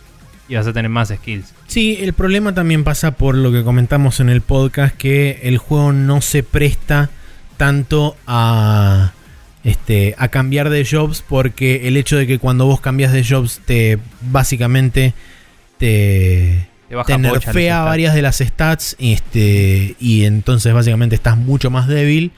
y 0.49 0.55
vas 0.55 0.69
a 0.69 0.73
tener 0.73 0.89
más 0.89 1.09
skills. 1.09 1.53
Sí, 1.67 1.99
el 2.01 2.13
problema 2.13 2.55
también 2.55 2.85
pasa 2.85 3.11
por 3.11 3.35
lo 3.35 3.51
que 3.51 3.65
comentamos 3.65 4.21
en 4.21 4.29
el 4.29 4.41
podcast, 4.41 4.97
que 4.97 5.41
el 5.43 5.59
juego 5.59 5.93
no 5.93 6.21
se 6.21 6.45
presta 6.45 7.11
tanto 7.57 8.17
a, 8.29 9.13
este, 9.67 10.15
a 10.17 10.29
cambiar 10.29 10.71
de 10.71 10.87
jobs, 10.89 11.25
porque 11.29 11.89
el 11.89 11.97
hecho 11.97 12.17
de 12.17 12.29
que 12.29 12.39
cuando 12.39 12.67
vos 12.67 12.81
cambias 12.81 13.13
de 13.13 13.25
jobs 13.25 13.61
te 13.65 13.99
básicamente 14.21 15.13
te, 15.77 16.69
Te 16.89 17.05
te 17.05 17.19
nerfea 17.19 17.83
varias 17.83 18.15
de 18.15 18.23
las 18.23 18.39
stats 18.39 18.95
este, 19.01 19.97
y 19.99 20.25
entonces 20.25 20.73
básicamente 20.73 21.17
estás 21.17 21.37
mucho 21.37 21.69
más 21.69 21.89
débil, 21.89 22.31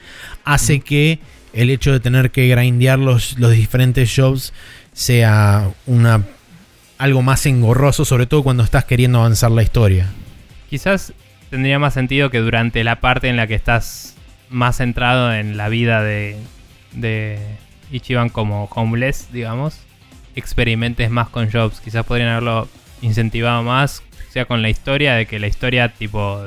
hace 0.43 0.79
que 0.79 1.19
el 1.53 1.69
hecho 1.69 1.91
de 1.91 1.99
tener 1.99 2.31
que 2.31 2.47
grindear 2.47 2.97
los, 2.97 3.37
los 3.37 3.51
diferentes 3.51 4.11
jobs 4.13 4.51
sea 4.93 5.69
una 5.85 6.23
algo 6.97 7.21
más 7.21 7.45
engorroso, 7.45 8.05
sobre 8.05 8.25
todo 8.25 8.41
cuando 8.41 8.63
estás 8.63 8.85
queriendo 8.85 9.19
avanzar 9.19 9.51
la 9.51 9.61
historia. 9.61 10.07
Quizás 10.67 11.13
tendría 11.51 11.77
más 11.77 11.93
sentido 11.93 12.31
que 12.31 12.39
durante 12.39 12.83
la 12.83 13.01
parte 13.01 13.29
en 13.29 13.37
la 13.37 13.45
que 13.45 13.53
estás 13.53 14.15
más 14.49 14.77
centrado 14.77 15.31
en 15.31 15.57
la 15.57 15.69
vida 15.69 16.01
de, 16.03 16.35
de 16.91 17.39
Ichiban 17.91 18.29
como 18.29 18.65
homeless, 18.65 19.31
digamos, 19.31 19.79
experimentes 20.35 21.09
más 21.09 21.29
con 21.29 21.51
jobs. 21.51 21.81
Quizás 21.81 22.05
podrían 22.05 22.29
haberlo 22.29 22.67
incentivado 23.01 23.63
más, 23.63 24.03
sea 24.29 24.45
con 24.45 24.61
la 24.61 24.69
historia, 24.69 25.15
de 25.15 25.25
que 25.25 25.39
la 25.39 25.47
historia 25.47 25.89
tipo 25.89 26.41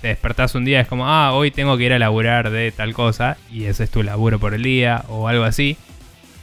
te 0.00 0.08
despertás 0.08 0.54
un 0.54 0.66
día 0.66 0.80
es 0.80 0.88
como, 0.88 1.08
ah, 1.08 1.32
hoy 1.32 1.50
tengo 1.50 1.78
que 1.78 1.84
ir 1.84 1.92
a 1.94 1.98
laburar 1.98 2.50
de 2.50 2.70
tal 2.72 2.92
cosa 2.92 3.38
y 3.50 3.64
ese 3.64 3.84
es 3.84 3.90
tu 3.90 4.02
laburo 4.02 4.38
por 4.38 4.52
el 4.52 4.62
día 4.62 5.04
o 5.08 5.28
algo 5.28 5.44
así. 5.44 5.78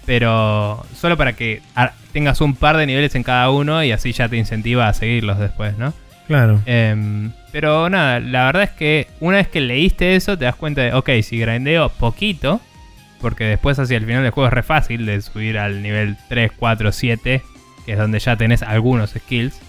Pero 0.08 0.84
solo 0.96 1.16
para 1.16 1.34
que 1.34 1.62
tengas 2.12 2.42
un 2.42 2.56
par 2.56 2.76
de 2.78 2.88
niveles 2.88 3.14
en 3.14 3.22
cada 3.22 3.52
uno 3.52 3.84
y 3.84 3.92
así 3.92 4.14
ya 4.14 4.28
te 4.28 4.38
incentiva 4.38 4.88
a 4.88 4.94
seguirlos 4.96 5.38
después, 5.38 5.78
¿no? 5.78 5.94
Claro. 6.26 6.60
Em, 6.66 7.32
pero 7.52 7.88
nada, 7.90 8.20
la 8.20 8.46
verdad 8.46 8.64
es 8.64 8.72
que 8.72 9.08
una 9.20 9.38
vez 9.38 9.48
que 9.48 9.62
leíste 9.62 10.16
eso, 10.16 10.38
te 10.38 10.46
das 10.46 10.56
cuenta 10.56 10.82
de, 10.82 10.94
ok, 10.94 11.10
si 11.22 11.38
grindeo 11.38 11.90
poquito, 11.90 12.62
porque 13.22 13.46
después 13.46 13.78
hacia 13.80 13.98
el 13.98 14.06
final 14.06 14.24
del 14.24 14.32
juego 14.32 14.48
es 14.48 14.54
re 14.54 14.64
fácil 14.64 15.06
de 15.06 15.22
subir 15.22 15.58
al 15.58 15.82
nivel 15.82 16.18
3, 16.30 16.52
4, 16.58 16.92
7, 16.92 17.42
que 17.86 17.92
es 17.92 17.98
donde 17.98 18.20
ya 18.20 18.36
tenés 18.36 18.64
algunos 18.64 19.12
skills. 19.12 19.60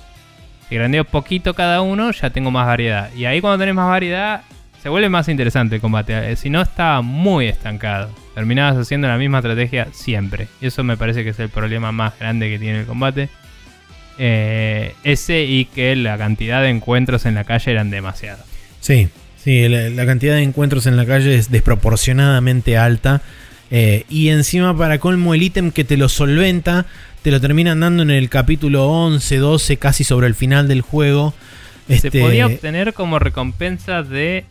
Si 0.69 0.75
grindeo 0.77 1.05
poquito 1.05 1.55
cada 1.55 1.83
uno, 1.83 2.11
ya 2.11 2.31
tengo 2.31 2.51
más 2.51 2.67
variedad. 2.67 3.13
Y 3.15 3.27
ahí 3.27 3.41
cuando 3.41 3.59
tenés 3.59 3.75
más 3.75 3.89
variedad, 3.89 4.43
se 4.83 4.89
vuelve 4.89 5.09
más 5.09 5.29
interesante 5.29 5.77
el 5.77 5.81
combate. 5.81 6.33
Eh, 6.33 6.37
Si 6.37 6.51
no, 6.51 6.61
estaba 6.63 7.03
muy 7.03 7.47
estancado. 7.47 8.11
Terminabas 8.35 8.77
haciendo 8.77 9.07
la 9.07 9.19
misma 9.19 9.39
estrategia 9.39 9.89
siempre. 9.93 10.49
Y 10.61 10.67
eso 10.67 10.83
me 10.83 10.97
parece 10.97 11.23
que 11.23 11.31
es 11.31 11.39
el 11.39 11.51
problema 11.51 11.93
más 11.93 12.19
grande 12.19 12.49
que 12.49 12.59
tiene 12.59 12.81
el 12.81 12.87
combate. 12.87 13.29
Eh, 14.19 14.95
ese 15.05 15.43
y 15.45 15.67
que 15.67 15.95
la 15.97 16.19
cantidad 16.19 16.63
de 16.63 16.71
encuentros 16.71 17.27
en 17.27 17.35
la 17.35 17.45
calle 17.45 17.71
eran 17.71 17.91
demasiados. 17.91 18.45
Sí, 18.81 19.09
sí, 19.43 19.69
la, 19.69 19.89
la 19.91 20.07
cantidad 20.07 20.35
de 20.35 20.43
encuentros 20.43 20.87
en 20.87 20.97
la 20.97 21.07
calle 21.07 21.35
es 21.37 21.51
desproporcionadamente 21.51 22.77
alta. 22.79 23.23
eh, 23.71 24.05
y 24.09 24.29
encima, 24.29 24.77
para 24.77 24.99
colmo, 24.99 25.35
el 25.35 25.43
ítem 25.43 25.71
que 25.71 25.85
te 25.85 25.97
lo 25.97 26.09
solventa, 26.09 26.87
te 27.23 27.31
lo 27.31 27.41
terminan 27.41 27.81
dando 27.81 28.03
en 28.03 28.11
el 28.11 28.29
capítulo 28.29 28.89
11, 28.89 29.37
12, 29.39 29.77
casi 29.79 30.05
sobre 30.05 30.27
el 30.27 30.35
final 30.35 30.69
del 30.69 30.83
juego. 30.83 31.33
Se 31.89 31.95
Este, 31.95 32.21
podía 32.21 32.47
obtener 32.47 32.93
como 32.95 33.19
recompensa 33.19 34.03
de 34.03 34.45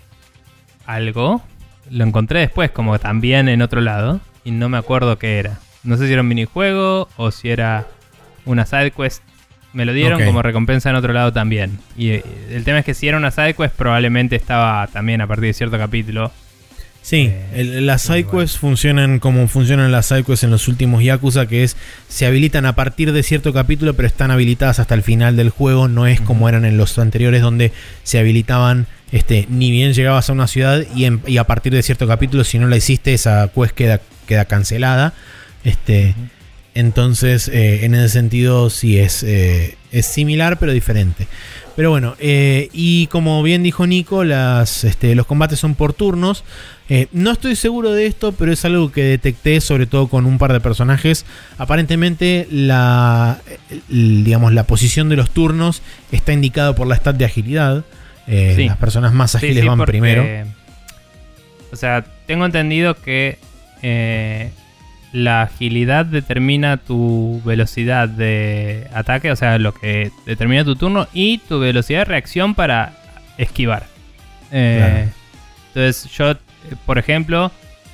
algo. 0.86 1.42
Lo 1.90 2.04
encontré 2.06 2.40
después 2.42 2.72
como 2.72 2.98
también 3.00 3.50
en 3.50 3.62
otro 3.62 3.82
lado. 3.82 4.22
Y 4.44 4.52
no 4.52 4.70
me 4.70 4.78
acuerdo 4.78 5.18
qué 5.20 5.38
era. 5.40 5.60
No 5.84 5.98
sé 5.98 6.08
si 6.08 6.14
era 6.14 6.22
un 6.22 6.28
minijuego 6.28 7.10
o 7.18 7.32
si 7.32 7.50
era 7.50 7.88
una 8.46 8.66
side 8.66 8.92
quest. 8.92 9.22
Me 9.74 9.86
lo 9.86 9.94
dieron 9.94 10.20
como 10.26 10.42
recompensa 10.42 10.90
en 10.90 10.96
otro 10.98 11.14
lado 11.14 11.32
también. 11.32 11.80
Y 11.98 12.10
eh, 12.12 12.24
el 12.52 12.64
tema 12.64 12.80
es 12.80 12.86
que 12.86 12.94
si 12.94 13.08
era 13.08 13.18
una 13.18 13.32
side 13.32 13.54
quest 13.54 13.74
probablemente 13.76 14.36
estaba 14.36 14.86
también 14.88 15.22
a 15.22 15.28
partir 15.28 15.46
de 15.46 15.54
cierto 15.54 15.78
capítulo. 15.78 16.32
Sí, 17.04 17.32
Eh, 17.32 17.46
el- 17.56 17.86
las 17.88 18.04
sidequests 18.04 18.60
funcionan 18.60 19.18
como 19.18 19.48
funcionan 19.48 19.92
las 19.92 20.06
sidequests 20.06 20.44
en 20.44 20.52
los 20.52 20.68
últimos 20.68 21.04
Yakuza, 21.04 21.48
que 21.48 21.64
es 21.64 21.76
se 22.08 22.28
habilitan 22.28 22.66
a 22.68 22.76
partir 22.76 23.12
de 23.12 23.24
cierto 23.24 23.54
capítulo, 23.54 23.96
pero 23.96 24.08
están 24.08 24.30
habilitadas 24.30 24.78
hasta 24.80 24.94
el 24.94 25.02
final 25.02 25.36
del 25.36 25.50
juego. 25.50 25.88
No 25.88 26.06
es 26.06 26.22
como 26.22 26.48
eran 26.48 26.64
en 26.64 26.78
los 26.78 27.00
anteriores, 27.00 27.42
donde 27.42 27.72
se 28.04 28.20
habilitaban, 28.20 28.86
este, 29.12 29.48
ni 29.50 29.72
bien 29.72 29.94
llegabas 29.94 30.30
a 30.30 30.34
una 30.34 30.46
ciudad 30.48 30.84
y, 30.94 31.06
en- 31.06 31.22
y 31.26 31.38
a 31.38 31.46
partir 31.46 31.74
de 31.74 31.82
cierto 31.82 32.08
capítulo, 32.08 32.44
si 32.44 32.60
no 32.60 32.68
la 32.68 32.78
hiciste, 32.78 33.14
esa 33.16 33.50
quest 33.56 33.72
queda, 33.74 34.00
queda 34.28 34.46
cancelada. 34.46 35.14
Este, 35.64 36.14
entonces, 36.74 37.48
eh, 37.50 37.86
en 37.86 37.96
ese 37.96 38.10
sentido, 38.10 38.70
sí 38.70 38.98
es, 38.98 39.24
eh, 39.24 39.78
es 39.92 40.06
similar, 40.06 40.58
pero 40.60 40.72
diferente. 40.72 41.28
Pero 41.76 41.90
bueno, 41.90 42.16
eh, 42.20 42.70
y 42.74 43.08
como 43.08 43.42
bien 43.44 43.64
dijo 43.64 43.88
Nico, 43.88 44.24
las, 44.24 44.84
este, 44.84 45.16
los 45.16 45.26
combates 45.26 45.60
son 45.60 45.76
por 45.76 45.94
turnos. 45.94 46.44
No 47.14 47.32
estoy 47.32 47.56
seguro 47.56 47.94
de 47.94 48.06
esto, 48.06 48.34
pero 48.34 48.52
es 48.52 48.66
algo 48.66 48.92
que 48.92 49.02
detecté, 49.04 49.62
sobre 49.62 49.86
todo 49.86 50.10
con 50.10 50.26
un 50.26 50.38
par 50.38 50.52
de 50.52 50.60
personajes. 50.60 51.26
Aparentemente, 51.58 52.50
la, 52.52 53.40
digamos, 53.88 54.52
la 54.52 54.66
posición 54.66 55.08
de 55.08 55.16
los 55.16 55.30
turnos 55.30 55.82
está 56.12 56.34
indicado 56.34 56.76
por 56.76 56.88
la 56.88 56.96
stat 56.98 57.16
de 57.16 57.24
agilidad. 57.24 57.86
Sí. 58.28 58.66
Las 58.66 58.76
personas 58.76 59.14
más 59.14 59.36
ágiles 59.36 59.62
sí, 59.62 59.68
van 59.68 59.78
porque- 59.78 59.92
primero. 59.94 60.26
O 61.72 61.78
sea, 61.78 62.04
tengo 62.28 62.46
entendido 62.46 62.96
que 63.02 63.38
la 65.14 65.42
agilidad 65.44 66.06
determina 66.06 66.78
tu 66.78 67.42
velocidad 67.44 68.08
de 68.08 68.88
ataque, 68.94 69.32
o 69.32 69.36
sea, 69.36 69.58
lo 69.58 69.74
que 69.74 70.12
determina 70.26 70.64
tu 70.64 70.76
turno 70.76 71.08
y 71.14 71.40
tu 71.40 71.60
velocidad 71.60 72.00
de 72.00 72.06
reacción 72.06 72.56
para 72.56 72.94
esquivar. 73.38 73.86
Eh, 74.52 74.78
Claro. 74.78 75.12
Entonces, 75.74 76.12
yo, 76.12 76.32
eh, 76.32 76.38
por 76.86 76.98
ejemplo, 76.98 77.52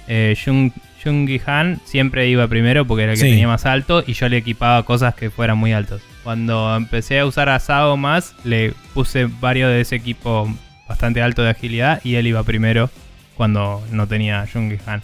eh, 0.07 0.35
Jung, 0.43 0.71
Jungi 1.03 1.39
Han 1.45 1.79
siempre 1.85 2.27
iba 2.27 2.47
primero 2.47 2.85
porque 2.85 3.03
era 3.03 3.13
el 3.13 3.17
que 3.19 3.25
Sí. 3.25 3.29
tenía 3.31 3.47
más 3.47 3.65
alto 3.65 4.03
y 4.05 4.13
yo 4.13 4.27
le 4.29 4.37
equipaba 4.37 4.83
cosas 4.83 5.13
que 5.15 5.29
fueran 5.29 5.57
muy 5.57 5.73
altos. 5.73 6.01
Cuando 6.23 6.75
empecé 6.75 7.19
a 7.19 7.25
usar 7.25 7.49
a 7.49 7.59
Sao 7.59 7.95
más, 7.97 8.33
le 8.43 8.73
puse 8.93 9.25
varios 9.39 9.69
de 9.69 9.81
ese 9.81 9.95
equipo 9.95 10.51
bastante 10.89 11.21
alto 11.21 11.43
de 11.43 11.51
agilidad 11.51 12.01
y 12.03 12.15
él 12.15 12.27
iba 12.27 12.41
primero 12.43 12.89
cuando 13.35 13.85
no 13.91 14.07
tenía 14.07 14.45
Jungi 14.51 14.77
Han. 14.87 15.01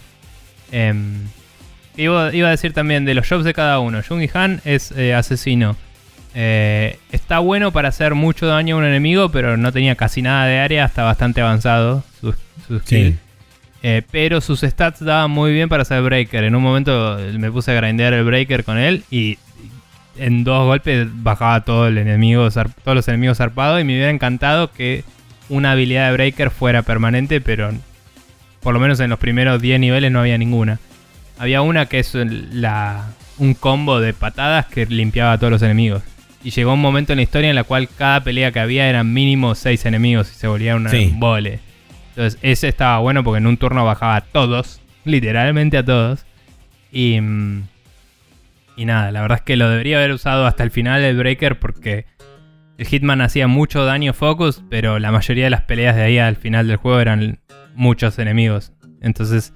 Em, 0.72 1.14
iba, 1.96 2.34
iba 2.34 2.48
a 2.48 2.50
decir 2.50 2.72
también 2.72 3.04
de 3.04 3.14
los 3.14 3.28
jobs 3.28 3.44
de 3.44 3.54
cada 3.54 3.78
uno. 3.78 4.02
Jungi 4.06 4.28
Han 4.34 4.60
es 4.64 4.92
eh, 4.92 5.14
asesino. 5.14 5.76
Eh, 6.34 6.98
está 7.12 7.38
bueno 7.38 7.72
para 7.72 7.88
hacer 7.88 8.14
mucho 8.14 8.46
daño 8.46 8.76
a 8.76 8.78
un 8.78 8.84
enemigo, 8.84 9.30
pero 9.30 9.56
no 9.56 9.72
tenía 9.72 9.94
casi 9.94 10.20
nada 10.20 10.46
de 10.46 10.58
área, 10.58 10.84
está 10.84 11.04
bastante 11.04 11.40
avanzado 11.40 12.02
su, 12.20 12.34
su 12.66 12.80
skill. 12.80 13.12
Sí. 13.12 13.18
Eh, 13.86 14.02
pero 14.10 14.40
sus 14.40 14.60
stats 14.60 15.04
daban 15.04 15.30
muy 15.30 15.52
bien 15.52 15.68
para 15.68 15.82
hacer 15.82 16.02
breaker. 16.02 16.44
En 16.44 16.54
un 16.56 16.62
momento 16.62 17.18
me 17.38 17.52
puse 17.52 17.70
a 17.70 17.74
grindear 17.74 18.14
el 18.14 18.24
breaker 18.24 18.64
con 18.64 18.78
él 18.78 19.04
y 19.10 19.38
en 20.16 20.42
dos 20.42 20.64
golpes 20.64 21.06
bajaba 21.12 21.64
todo 21.64 21.86
el 21.88 21.98
enemigo, 21.98 22.48
todos 22.50 22.94
los 22.94 23.06
enemigos 23.08 23.38
zarpados 23.38 23.80
y 23.80 23.84
me 23.84 23.92
hubiera 23.94 24.10
encantado 24.10 24.72
que 24.72 25.04
una 25.48 25.72
habilidad 25.72 26.08
de 26.08 26.14
breaker 26.14 26.50
fuera 26.50 26.82
permanente, 26.82 27.40
pero 27.40 27.72
por 28.60 28.72
lo 28.72 28.80
menos 28.80 28.98
en 29.00 29.10
los 29.10 29.18
primeros 29.18 29.60
10 29.60 29.78
niveles 29.80 30.10
no 30.10 30.20
había 30.20 30.38
ninguna. 30.38 30.78
Había 31.38 31.62
una 31.62 31.86
que 31.86 31.98
es 31.98 32.14
la, 32.14 33.08
un 33.38 33.54
combo 33.54 34.00
de 34.00 34.12
patadas 34.14 34.66
que 34.66 34.86
limpiaba 34.86 35.32
a 35.32 35.38
todos 35.38 35.50
los 35.50 35.62
enemigos. 35.62 36.02
Y 36.42 36.50
llegó 36.50 36.74
un 36.74 36.80
momento 36.80 37.12
en 37.12 37.16
la 37.16 37.22
historia 37.22 37.48
en 37.50 37.56
la 37.56 37.64
cual 37.64 37.88
cada 37.88 38.22
pelea 38.22 38.52
que 38.52 38.60
había 38.60 38.88
eran 38.88 39.12
mínimo 39.12 39.54
6 39.54 39.86
enemigos 39.86 40.30
y 40.30 40.34
se 40.34 40.46
volvía 40.46 40.76
una 40.76 40.90
Sí. 40.90 41.12
vole. 41.16 41.60
Entonces 42.10 42.38
ese 42.42 42.68
estaba 42.68 42.98
bueno 42.98 43.24
porque 43.24 43.38
en 43.38 43.46
un 43.46 43.56
turno 43.56 43.84
bajaba 43.84 44.16
a 44.16 44.20
todos, 44.20 44.80
literalmente 45.04 45.78
a 45.78 45.84
todos. 45.84 46.24
Y, 46.92 47.20
mm, 47.20 47.62
y 48.76 48.84
nada, 48.84 49.10
la 49.10 49.22
verdad 49.22 49.38
es 49.38 49.44
que 49.44 49.56
lo 49.56 49.68
debería 49.70 49.96
haber 49.96 50.12
usado 50.12 50.46
hasta 50.46 50.62
el 50.62 50.70
final 50.70 51.02
el 51.02 51.16
Breaker 51.16 51.58
porque 51.58 52.06
el 52.76 52.86
Hitman 52.86 53.20
hacía 53.20 53.48
mucho 53.48 53.84
daño 53.84 54.12
focus, 54.12 54.62
pero 54.68 54.98
la 54.98 55.10
mayoría 55.12 55.44
de 55.44 55.50
las 55.50 55.62
peleas 55.62 55.96
de 55.96 56.02
ahí 56.02 56.18
al 56.18 56.36
final 56.36 56.68
del 56.68 56.76
juego 56.76 57.00
eran 57.00 57.38
muchos 57.74 58.18
enemigos. 58.18 58.72
Entonces 59.00 59.52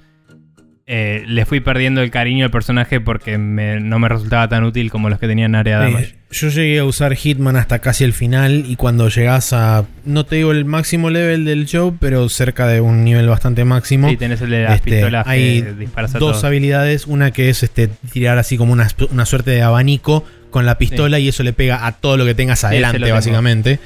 eh, 0.91 1.23
le 1.27 1.45
fui 1.45 1.61
perdiendo 1.61 2.01
el 2.01 2.11
cariño 2.11 2.47
al 2.47 2.51
personaje 2.51 2.99
porque 2.99 3.37
me- 3.37 3.79
no 3.79 3.99
me 3.99 4.09
resultaba 4.09 4.49
tan 4.49 4.65
útil 4.65 4.91
como 4.91 5.11
los 5.11 5.19
que 5.19 5.27
tenían 5.29 5.55
área 5.55 5.79
damage. 5.79 6.05
Eh, 6.07 6.15
yo 6.31 6.49
llegué 6.49 6.79
a 6.79 6.85
usar 6.87 7.15
Hitman 7.15 7.57
hasta 7.57 7.79
casi 7.81 8.05
el 8.05 8.15
final 8.15 8.65
y 8.67 8.77
cuando 8.77 9.09
llegas 9.11 9.53
a, 9.53 9.85
no 10.07 10.25
te 10.25 10.37
digo 10.37 10.51
el 10.53 10.65
máximo 10.65 11.11
level 11.11 11.45
del 11.45 11.67
show, 11.67 11.95
pero 12.01 12.27
cerca 12.31 12.67
de 12.67 12.81
un 12.81 13.05
nivel 13.05 13.29
bastante 13.29 13.67
máximo. 13.67 14.09
Sí, 14.09 14.17
tenés 14.17 14.41
el 14.41 14.49
de 14.51 14.63
las 14.63 14.77
Este, 14.77 14.91
pistolas 14.93 15.27
hay 15.27 15.63
que 15.63 15.73
disparas 15.75 16.15
a 16.15 16.19
dos 16.19 16.33
todos. 16.33 16.45
habilidades, 16.45 17.07
una 17.07 17.33
que 17.33 17.51
es 17.51 17.63
este 17.63 17.89
tirar 18.11 18.39
así 18.39 18.57
como 18.57 18.73
una, 18.73 18.89
una 19.11 19.27
suerte 19.27 19.51
de 19.51 19.61
abanico 19.61 20.25
con 20.51 20.65
la 20.65 20.79
pistola 20.79 21.19
y 21.19 21.29
eso 21.29 21.43
le 21.43 21.53
pega 21.53 21.87
a 21.87 21.93
todo 21.93 22.17
lo 22.17 22.25
que 22.25 22.35
tengas 22.35 22.65
adelante 22.65 23.13
básicamente. 23.13 23.79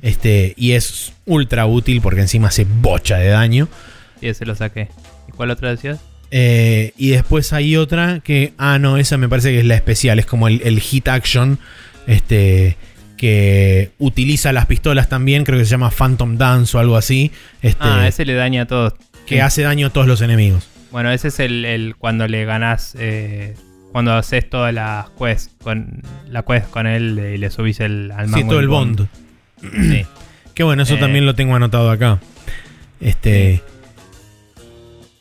Este, 0.00 0.54
y 0.56 0.72
es 0.72 1.12
ultra 1.26 1.66
útil 1.66 2.00
porque 2.00 2.22
encima 2.22 2.48
hace 2.48 2.64
bocha 2.64 3.18
de 3.18 3.28
daño. 3.28 3.68
Sí, 4.20 4.28
ese 4.28 4.46
lo 4.46 4.54
saqué. 4.54 4.88
¿Y 5.28 5.32
cuál 5.32 5.50
otra 5.50 5.68
decías? 5.70 6.00
Eh, 6.30 6.92
y 6.96 7.10
después 7.10 7.52
hay 7.52 7.76
otra 7.76 8.20
que, 8.24 8.52
ah, 8.58 8.78
no, 8.78 8.96
esa 8.96 9.16
me 9.16 9.28
parece 9.28 9.52
que 9.52 9.60
es 9.60 9.64
la 9.64 9.74
especial, 9.76 10.18
es 10.18 10.26
como 10.26 10.48
el, 10.48 10.60
el 10.64 10.80
hit 10.80 11.08
action, 11.08 11.58
este, 12.06 12.76
que 13.16 13.90
utiliza 13.98 14.52
las 14.52 14.66
pistolas 14.66 15.08
también, 15.08 15.44
creo 15.44 15.58
que 15.58 15.64
se 15.64 15.70
llama 15.70 15.90
Phantom 15.90 16.36
Dance 16.36 16.76
o 16.76 16.80
algo 16.80 16.96
así. 16.96 17.30
Este, 17.62 17.78
Ah, 17.84 18.06
ese 18.08 18.24
le 18.24 18.34
daña 18.34 18.62
a 18.62 18.66
todos. 18.66 18.94
que 19.26 19.40
hace 19.42 19.62
daño 19.62 19.86
a 19.88 19.90
todos 19.90 20.06
los 20.06 20.20
enemigos. 20.20 20.68
Bueno, 20.90 21.10
ese 21.10 21.28
es 21.28 21.40
el, 21.40 21.64
el 21.64 21.96
cuando 21.96 22.26
le 22.28 22.44
ganás, 22.44 22.94
eh, 22.98 23.54
cuando 23.92 24.12
haces 24.14 24.48
todas 24.48 24.72
las 24.74 25.06
quests 25.18 25.50
con 25.62 26.02
la 26.28 26.42
quest 26.42 26.68
con 26.70 26.86
él 26.86 27.18
y 27.34 27.38
le 27.38 27.50
subís 27.50 27.80
el 27.80 28.10
al 28.12 28.32
Sí, 28.32 28.44
todo 28.44 28.60
el 28.60 28.68
bond. 28.68 29.06
Sí. 29.60 30.04
Que 30.54 30.62
bueno, 30.62 30.84
eso 30.84 30.94
Eh. 30.94 30.98
también 30.98 31.26
lo 31.26 31.34
tengo 31.34 31.54
anotado 31.54 31.90
acá. 31.90 32.18
Este. 32.98 33.62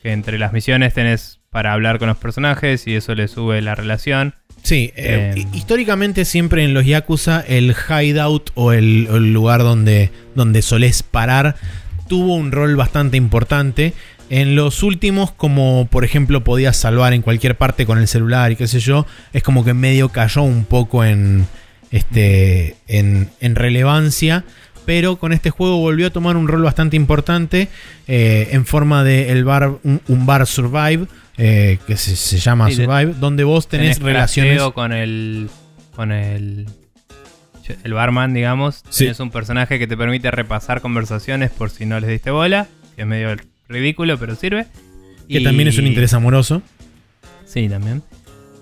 Que 0.06 0.12
entre 0.12 0.38
las 0.38 0.54
misiones 0.54 0.94
tenés 0.94 1.40
para 1.50 1.74
hablar 1.74 1.98
con 1.98 2.08
los 2.08 2.18
personajes 2.18 2.86
y 2.86 2.94
eso 2.94 3.16
le 3.16 3.28
sube 3.28 3.60
la 3.64 3.74
relación. 3.74 4.36
Sí, 4.62 4.92
eh, 4.96 5.34
Eh, 5.36 5.40
hi- 5.40 5.48
históricamente 5.58 6.26
siempre 6.26 6.64
en 6.64 6.76
los 6.76 6.86
Yakuza 6.86 7.44
el 7.48 7.74
hideout 7.90 8.52
o 8.54 8.72
el, 8.72 9.06
lugar 9.34 9.62
donde, 9.64 10.12
donde 10.36 10.62
solés 10.62 11.02
parar 11.02 11.56
tuvo 12.08 12.36
un 12.36 12.52
rol 12.52 12.76
bastante 12.76 13.18
importante. 13.18 13.94
En 14.30 14.56
los 14.56 14.84
últimos, 14.84 15.32
como 15.32 15.88
por 15.90 16.06
ejemplo 16.06 16.44
podías 16.44 16.78
salvar 16.78 17.14
en 17.14 17.24
cualquier 17.24 17.58
parte 17.58 17.88
con 17.88 17.98
el 17.98 18.08
celular 18.08 18.52
y 18.52 18.56
qué 18.58 18.68
sé 18.68 18.80
yo, 18.82 19.08
es 19.34 19.42
como 19.42 19.66
que 19.66 19.74
medio 19.74 20.10
cayó 20.10 20.44
un 20.44 20.66
poco 20.66 21.04
en, 21.04 21.48
este, 21.90 22.76
en, 22.88 23.30
en 23.40 23.56
relevancia. 23.56 24.44
Pero 24.86 25.16
con 25.18 25.34
este 25.34 25.50
juego 25.50 25.78
volvió 25.80 26.08
a 26.08 26.10
tomar 26.12 26.38
un 26.38 26.48
rol 26.48 26.62
bastante 26.64 26.96
importante 26.96 27.70
eh, 28.08 28.50
en 28.52 28.66
forma 28.66 29.04
de 29.04 29.32
el 29.32 29.44
bar, 29.44 29.78
un, 29.84 30.02
un 30.08 30.26
bar 30.26 30.46
Survive, 30.46 31.08
eh, 31.38 31.80
que 31.88 31.98
se, 31.98 32.16
se 32.16 32.38
llama 32.38 32.68
Sí, 32.70 32.76
Survive, 32.76 33.14
donde 33.20 33.44
vos 33.44 33.68
tenés, 33.68 34.00
relaciones. 34.00 34.54
crafteo 34.54 34.74
con 34.74 34.94
el 34.94 35.50
con 35.96 36.12
el 36.12 36.68
el 37.84 37.94
barman, 37.94 38.34
digamos. 38.34 38.84
Sí. 38.90 39.00
Tienes 39.06 39.20
un 39.20 39.32
personaje 39.32 39.80
que 39.80 39.88
te 39.88 39.98
permite 39.98 40.30
repasar 40.30 40.82
conversaciones 40.82 41.50
por 41.50 41.72
si 41.72 41.86
no 41.88 42.00
les 42.00 42.10
diste 42.10 42.30
bola, 42.30 42.68
que 42.96 43.02
es 43.02 43.08
medio 43.08 43.36
ridículo, 43.68 44.20
pero 44.20 44.36
sirve. 44.36 44.68
Que 45.28 45.40
Y- 45.40 45.44
también 45.44 45.68
es 45.70 45.78
un 45.80 45.88
interés 45.88 46.14
amoroso. 46.14 46.62
Sí, 47.46 47.68
también. 47.68 48.04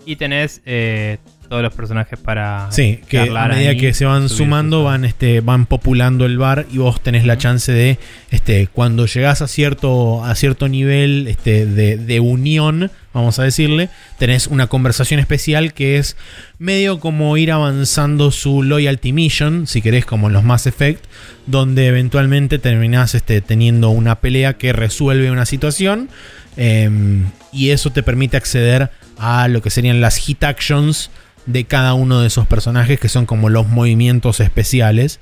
Y 0.06 0.16
tenés 0.16 0.62
eh, 0.66 1.18
todos 1.54 1.62
los 1.62 1.74
personajes 1.76 2.18
para 2.18 2.72
Sí, 2.72 3.00
que 3.08 3.20
a 3.20 3.48
medida 3.48 3.76
que 3.76 3.94
se 3.94 4.06
van 4.06 4.28
sumando, 4.28 4.84
van, 4.84 5.06
este, 5.06 5.40
van 5.40 5.68
populando 5.68 6.26
el 6.26 6.40
bar 6.40 6.66
y 6.74 6.80
vos 6.80 7.00
tenés 7.00 7.28
la 7.28 7.38
chance 7.38 7.72
de, 7.72 8.00
este, 8.32 8.66
cuando 8.66 9.06
llegás 9.06 9.44
a 9.44 9.48
cierto, 9.48 10.26
a 10.26 10.34
cierto 10.34 10.68
nivel 10.68 11.28
este, 11.28 11.68
de, 11.68 11.98
de 11.98 12.20
unión, 12.20 12.90
vamos 13.14 13.38
a 13.38 13.44
decirle, 13.44 13.90
tenés 14.18 14.48
una 14.48 14.66
conversación 14.66 15.20
especial 15.20 15.76
que 15.76 15.98
es 15.98 16.18
medio 16.58 17.00
como 17.00 17.38
ir 17.38 17.52
avanzando 17.52 18.32
su 18.32 18.64
loyalty 18.64 19.14
mission, 19.14 19.68
si 19.68 19.84
querés, 19.84 20.08
como 20.08 20.30
en 20.30 20.34
los 20.34 20.44
Mass 20.44 20.66
Effect, 20.66 21.06
donde 21.46 21.86
eventualmente 21.86 22.58
terminás 22.58 23.14
este, 23.14 23.42
teniendo 23.42 23.92
una 23.92 24.16
pelea 24.16 24.54
que 24.54 24.74
resuelve 24.74 25.30
una 25.30 25.46
situación 25.46 26.10
em, 26.58 27.28
y 27.52 27.70
eso 27.70 27.92
te 27.92 28.02
permite 28.02 28.38
acceder 28.38 28.90
a 29.20 29.48
lo 29.48 29.62
que 29.62 29.70
serían 29.70 30.02
las 30.02 30.18
hit 30.18 30.44
actions 30.44 31.12
de 31.46 31.66
cada 31.66 31.94
uno 31.94 32.22
de 32.22 32.28
esos 32.28 32.48
personajes, 32.48 33.00
que 33.00 33.10
son 33.10 33.26
como 33.26 33.50
los 33.50 33.68
movimientos 33.68 34.40
especiales 34.40 35.20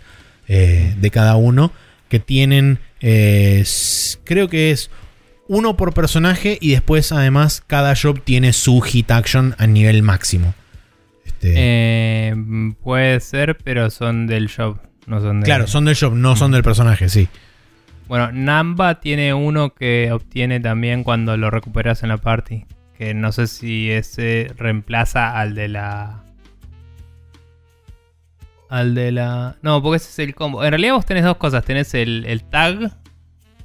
eh, 0.47 0.95
de 0.97 1.11
cada 1.11 1.35
uno, 1.35 1.71
que 2.09 2.19
tienen, 2.19 2.79
eh, 2.99 3.63
creo 4.23 4.49
que 4.49 4.71
es 4.71 4.91
uno 5.47 5.75
por 5.77 5.93
personaje 5.93 6.57
y 6.61 6.71
después 6.71 7.11
además 7.11 7.63
cada 7.65 7.93
job 7.95 8.21
tiene 8.23 8.53
su 8.53 8.81
hit 8.81 9.11
action 9.11 9.55
a 9.57 9.67
nivel 9.67 10.03
máximo. 10.03 10.53
Este, 11.25 11.53
Eh, 11.55 12.35
puede 12.83 13.19
ser, 13.19 13.57
pero 13.63 13.89
son 13.89 14.27
del 14.27 14.47
shop, 14.47 14.77
no 15.07 15.21
son 15.21 15.41
de... 15.41 15.45
claro, 15.45 15.67
son 15.67 15.85
del 15.85 15.95
job, 15.95 16.13
no 16.13 16.35
son 16.35 16.51
del 16.51 16.63
personaje, 16.63 17.09
sí. 17.09 17.27
Bueno, 18.07 18.31
Namba 18.33 18.99
tiene 18.99 19.33
uno 19.33 19.73
que 19.73 20.11
obtiene 20.11 20.59
también 20.59 21.03
cuando 21.03 21.37
lo 21.37 21.49
recuperas 21.49 22.03
en 22.03 22.09
la 22.09 22.17
party. 22.17 22.65
Que 23.01 23.15
no 23.15 23.31
sé 23.31 23.47
si 23.47 23.89
ese 23.89 24.51
reemplaza 24.57 25.39
al 25.39 25.55
de 25.55 25.69
la. 25.69 26.23
Al 28.69 28.93
de 28.93 29.11
la. 29.11 29.55
No, 29.63 29.81
porque 29.81 29.97
ese 29.97 30.09
es 30.09 30.19
el 30.29 30.35
combo. 30.35 30.63
En 30.63 30.69
realidad 30.69 30.93
vos 30.93 31.05
tenés 31.07 31.23
dos 31.23 31.37
cosas. 31.37 31.65
Tenés 31.65 31.95
el, 31.95 32.25
el 32.27 32.43
tag 32.43 32.91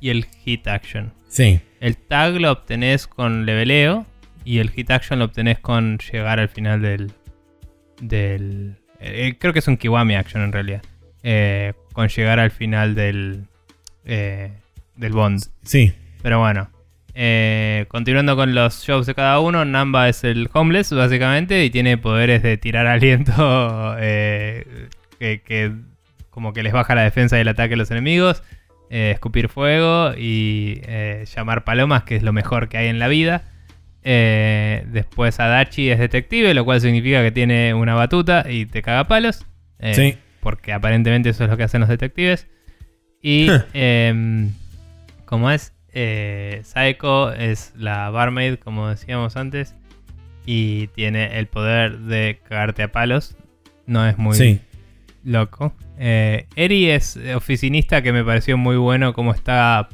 y 0.01 0.09
el 0.09 0.25
hit 0.25 0.67
action. 0.67 1.13
Sí, 1.29 1.61
El 1.81 1.99
tag 1.99 2.41
lo 2.41 2.51
obtenés 2.51 3.07
con 3.07 3.45
leveleo. 3.45 4.07
Y 4.43 4.59
el 4.61 4.71
hit 4.71 4.91
action 4.91 5.19
lo 5.19 5.27
obtenés 5.27 5.59
con 5.59 5.99
llegar 5.99 6.41
al 6.41 6.49
final 6.49 6.81
del. 6.81 7.13
Del. 8.01 8.77
eh, 9.01 9.37
creo 9.39 9.53
que 9.53 9.59
es 9.59 9.69
un 9.69 9.77
Kiwami 9.77 10.15
action 10.17 10.45
en 10.45 10.53
realidad. 10.53 10.83
Eh, 11.23 11.75
con 11.93 12.09
llegar 12.09 12.39
al 12.41 12.53
final 12.53 12.95
del. 12.95 13.45
eh, 14.07 14.51
del 14.95 15.13
Bond. 15.13 15.43
sí. 15.63 15.93
Pero 16.23 16.39
bueno. 16.41 16.71
Eh, 17.19 17.87
continuando 17.89 18.37
con 18.37 18.55
los 18.55 18.85
shows 18.85 19.07
de 19.07 19.15
cada 19.15 19.41
uno, 19.41 19.65
Namba 19.65 20.07
es 20.11 20.23
el 20.23 20.51
homeless, 20.53 20.93
básicamente, 20.93 21.65
y 21.65 21.71
tiene 21.71 21.97
poderes 21.97 22.43
de 22.43 22.59
tirar 22.59 22.87
aliento 22.87 23.97
eh, 23.99 24.89
que, 25.19 25.41
que 25.41 25.73
como 26.29 26.53
que 26.53 26.63
les 26.63 26.75
baja 26.75 26.95
la 26.95 27.03
defensa 27.03 27.39
y 27.39 27.41
el 27.41 27.49
ataque 27.49 27.73
a 27.73 27.77
los 27.79 27.91
enemigos, 27.91 28.43
eh, 28.91 29.13
escupir 29.15 29.49
fuego 29.49 30.13
y 30.15 30.83
llamar 31.35 31.65
palomas, 31.65 32.03
que 32.03 32.17
es 32.17 32.23
lo 32.23 32.35
mejor 32.35 32.69
que 32.69 32.77
hay 32.77 32.89
en 32.89 32.99
la 32.99 33.09
vida. 33.09 33.45
Después 34.03 35.41
Adachi 35.41 35.89
es 35.89 35.99
detective, 35.99 36.53
lo 36.53 36.67
cual 36.67 36.83
significa 36.83 37.23
que 37.23 37.33
tiene 37.33 37.73
una 37.73 37.95
batuta 37.95 38.45
y 38.47 38.67
te 38.67 38.83
caga 38.83 39.09
palos. 39.09 39.47
Sí. 39.95 40.19
Porque 40.41 40.75
aparentemente 40.75 41.31
eso 41.31 41.45
es 41.45 41.51
lo 41.51 41.57
que 41.57 41.63
hacen 41.63 41.81
los 41.81 41.89
detectives. 41.89 42.47
Y 43.23 43.49
em, 43.73 44.53
como 45.25 45.51
es, 45.51 45.73
eh, 45.99 46.61
Saeko 46.63 47.33
es 47.33 47.73
la 47.75 48.11
barmaid, 48.11 48.57
como 48.57 48.89
decíamos 48.89 49.35
antes, 49.37 49.75
y 50.45 50.89
tiene 50.89 51.39
el 51.39 51.47
poder 51.47 52.01
de 52.01 52.39
cagarte 52.47 52.83
a 52.83 52.93
palos. 52.93 53.35
No 53.87 54.07
es 54.07 54.19
muy 54.19 54.35
Sí. 54.37 54.61
loco. 55.25 55.73
Eh, 55.99 56.47
Eri 56.55 56.91
es 56.91 57.19
oficinista 57.35 58.03
que 58.03 58.13
me 58.13 58.23
pareció 58.23 58.59
muy 58.59 58.77
bueno 58.77 59.15
como 59.15 59.33
está 59.33 59.89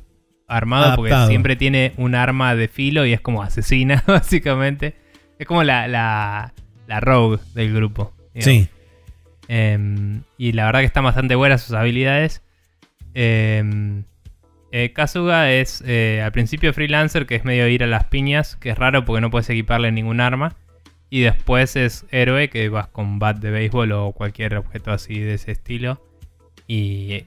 armado, 0.49 0.97
porque 0.97 1.15
siempre 1.29 1.55
tiene 1.55 1.93
un 1.97 2.17
arma 2.17 2.57
de 2.57 2.67
filo 2.67 3.07
y 3.07 3.13
es 3.13 3.21
como 3.21 3.43
asesina, 3.45 4.03
básicamente. 4.09 4.97
Es 5.39 5.47
como 5.47 5.63
la, 5.63 5.87
la, 5.87 6.53
la 6.89 6.99
rogue 7.01 7.39
del 7.55 7.73
grupo. 7.73 8.13
digamos. 8.35 8.45
Sí. 8.45 8.69
Em, 9.47 10.23
y 10.37 10.51
la 10.53 10.65
verdad 10.67 10.81
que 10.81 10.87
están 10.87 11.05
bastante 11.05 11.37
buenas 11.37 11.63
sus 11.63 11.75
habilidades. 11.77 12.43
Em, 13.15 14.05
eh, 14.73 14.93
Kasuga 14.93 15.53
es 15.53 15.83
eh, 15.87 16.21
al 16.25 16.33
principio 16.33 16.73
freelancer, 16.73 17.27
que 17.27 17.37
es 17.37 17.45
medio 17.45 17.69
ir 17.69 17.85
a 17.85 17.87
las 17.87 18.05
piñas, 18.05 18.57
que 18.57 18.71
es 18.71 18.79
raro 18.79 19.05
porque 19.05 19.21
no 19.21 19.31
puedes 19.31 19.49
equiparle 19.51 19.93
ningún 19.93 20.21
arma. 20.21 20.57
Y 21.11 21.21
después 21.21 21.77
es 21.77 22.07
héroe, 22.11 22.49
que 22.49 22.69
vas 22.71 22.89
con 22.89 23.19
bat 23.19 23.37
de 23.37 23.51
béisbol 23.51 23.93
o 23.93 24.13
cualquier 24.13 24.57
objeto 24.57 24.91
así 24.91 25.21
de 25.21 25.35
ese 25.35 25.53
estilo. 25.53 26.03
Y, 26.67 27.25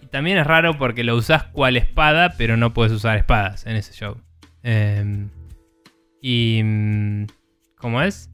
y 0.00 0.06
también 0.10 0.38
es 0.38 0.46
raro 0.46 0.78
porque 0.78 1.02
lo 1.02 1.16
usas 1.16 1.42
cual 1.44 1.76
espada, 1.76 2.34
pero 2.38 2.56
no 2.56 2.72
puedes 2.72 2.92
usar 2.92 3.18
espadas 3.18 3.66
en 3.66 3.76
ese 3.76 3.92
show. 3.92 4.16
Em, 4.62 5.28
y... 6.22 6.60
mm, 6.62 7.26
¿Cómo 7.78 8.02
es? 8.02 8.30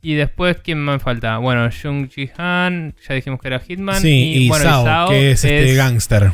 Y 0.00 0.14
después, 0.14 0.58
¿quién 0.62 0.84
me 0.84 0.98
falta? 0.98 1.38
Bueno, 1.38 1.68
Jung 1.70 2.08
Ji-han, 2.08 2.94
ya 3.08 3.14
dijimos 3.14 3.40
que 3.40 3.48
era 3.48 3.58
Hitman. 3.58 4.00
Sí, 4.00 4.44
y, 4.44 4.48
bueno, 4.48 4.64
Sao, 4.64 4.84
Sao 4.84 5.08
que 5.08 5.30
es, 5.30 5.44
este 5.44 5.74
gangster. 5.74 6.32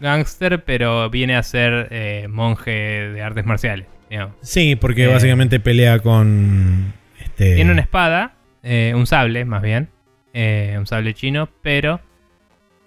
Gangster, 0.00 0.64
pero 0.64 1.10
viene 1.10 1.36
a 1.36 1.42
ser 1.42 1.88
eh, 1.90 2.26
monje 2.28 2.70
de 2.70 3.22
artes 3.22 3.44
marciales. 3.46 3.86
digamos. 4.10 4.34
Sí, 4.40 4.74
porque 4.76 5.04
Eh. 5.04 5.08
básicamente 5.08 5.60
pelea 5.60 5.98
con. 5.98 6.92
Este, 7.20 7.56
Tiene 7.56 7.72
una 7.72 7.82
espada, 7.82 8.32
eh, 8.62 8.92
un 8.96 9.06
sable 9.06 9.44
más 9.44 9.60
bien, 9.62 9.88
un 10.34 10.86
sable 10.86 11.12
chino, 11.14 11.48
pero 11.62 12.00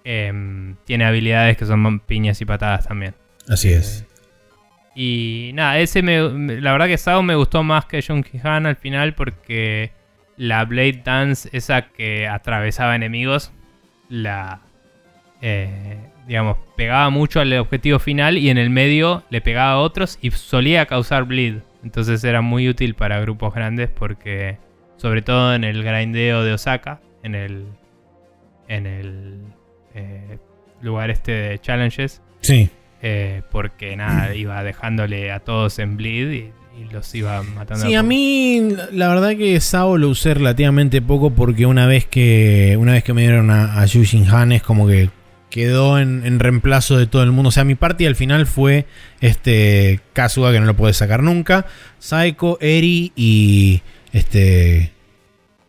em, 0.04 0.74
tiene 0.84 1.04
habilidades 1.04 1.56
que 1.56 1.64
son 1.66 2.00
piñas 2.00 2.40
y 2.40 2.44
patadas 2.44 2.88
también. 2.88 3.14
Así 3.48 3.72
es. 3.72 4.04
Y 4.94 5.52
nada, 5.54 5.78
ese 5.78 6.02
me, 6.02 6.20
la 6.60 6.72
verdad 6.72 6.86
que 6.86 6.98
Sao 6.98 7.22
me 7.22 7.34
gustó 7.36 7.62
más 7.62 7.84
que 7.86 8.02
Jung 8.02 8.24
Han 8.42 8.66
al 8.66 8.76
final 8.76 9.14
porque 9.14 9.92
la 10.36 10.64
Blade 10.64 11.02
Dance, 11.04 11.48
esa 11.52 11.82
que 11.88 12.26
atravesaba 12.26 12.96
enemigos, 12.96 13.52
la. 14.08 14.60
eh, 15.40 15.98
digamos, 16.26 16.56
pegaba 16.76 17.10
mucho 17.10 17.40
al 17.40 17.52
objetivo 17.54 17.98
final 17.98 18.38
y 18.38 18.50
en 18.50 18.58
el 18.58 18.70
medio 18.70 19.22
le 19.30 19.40
pegaba 19.40 19.72
a 19.72 19.78
otros 19.78 20.18
y 20.20 20.30
solía 20.30 20.86
causar 20.86 21.24
bleed. 21.24 21.56
Entonces 21.82 22.22
era 22.24 22.40
muy 22.42 22.68
útil 22.68 22.94
para 22.94 23.20
grupos 23.20 23.54
grandes 23.54 23.90
porque, 23.90 24.58
sobre 24.96 25.22
todo 25.22 25.54
en 25.54 25.64
el 25.64 25.82
grindeo 25.82 26.44
de 26.44 26.52
Osaka, 26.52 27.00
en 27.22 27.34
el. 27.34 27.64
en 28.68 28.86
el. 28.86 29.40
eh, 29.94 30.38
lugar 30.80 31.10
este 31.10 31.32
de 31.32 31.58
challenges. 31.58 32.20
Sí. 32.40 32.70
Eh, 33.02 33.42
porque 33.50 33.96
nada, 33.96 34.34
iba 34.34 34.62
dejándole 34.62 35.32
a 35.32 35.40
todos 35.40 35.78
en 35.78 35.96
bleed 35.96 36.30
y, 36.30 36.52
y 36.80 36.84
los 36.92 37.12
iba 37.14 37.42
matando. 37.42 37.86
Sí, 37.86 37.94
a 37.94 38.00
a 38.00 38.02
mí 38.02 38.68
la 38.92 39.08
verdad 39.08 39.36
que 39.36 39.58
Sao 39.60 39.98
lo 39.98 40.08
usé 40.08 40.34
relativamente 40.34 41.02
poco 41.02 41.30
porque 41.30 41.66
una 41.66 41.86
vez 41.86 42.06
que 42.06 42.76
una 42.78 42.92
vez 42.92 43.04
que 43.04 43.12
me 43.12 43.22
dieron 43.22 43.50
a, 43.50 43.80
a 43.80 43.86
Yushin 43.86 44.28
Han 44.28 44.52
es 44.52 44.62
como 44.62 44.86
que 44.86 45.10
quedó 45.52 45.98
en, 45.98 46.24
en 46.24 46.40
reemplazo 46.40 46.96
de 46.96 47.06
todo 47.06 47.22
el 47.22 47.30
mundo. 47.30 47.50
O 47.50 47.52
sea, 47.52 47.64
mi 47.64 47.74
party 47.74 48.06
al 48.06 48.16
final 48.16 48.46
fue 48.46 48.86
este 49.20 50.00
Kazuga 50.14 50.50
que 50.50 50.58
no 50.58 50.66
lo 50.66 50.74
puedes 50.74 50.96
sacar 50.96 51.22
nunca, 51.22 51.66
Saiko, 51.98 52.56
Eri 52.60 53.12
y 53.14 53.82
este 54.12 54.92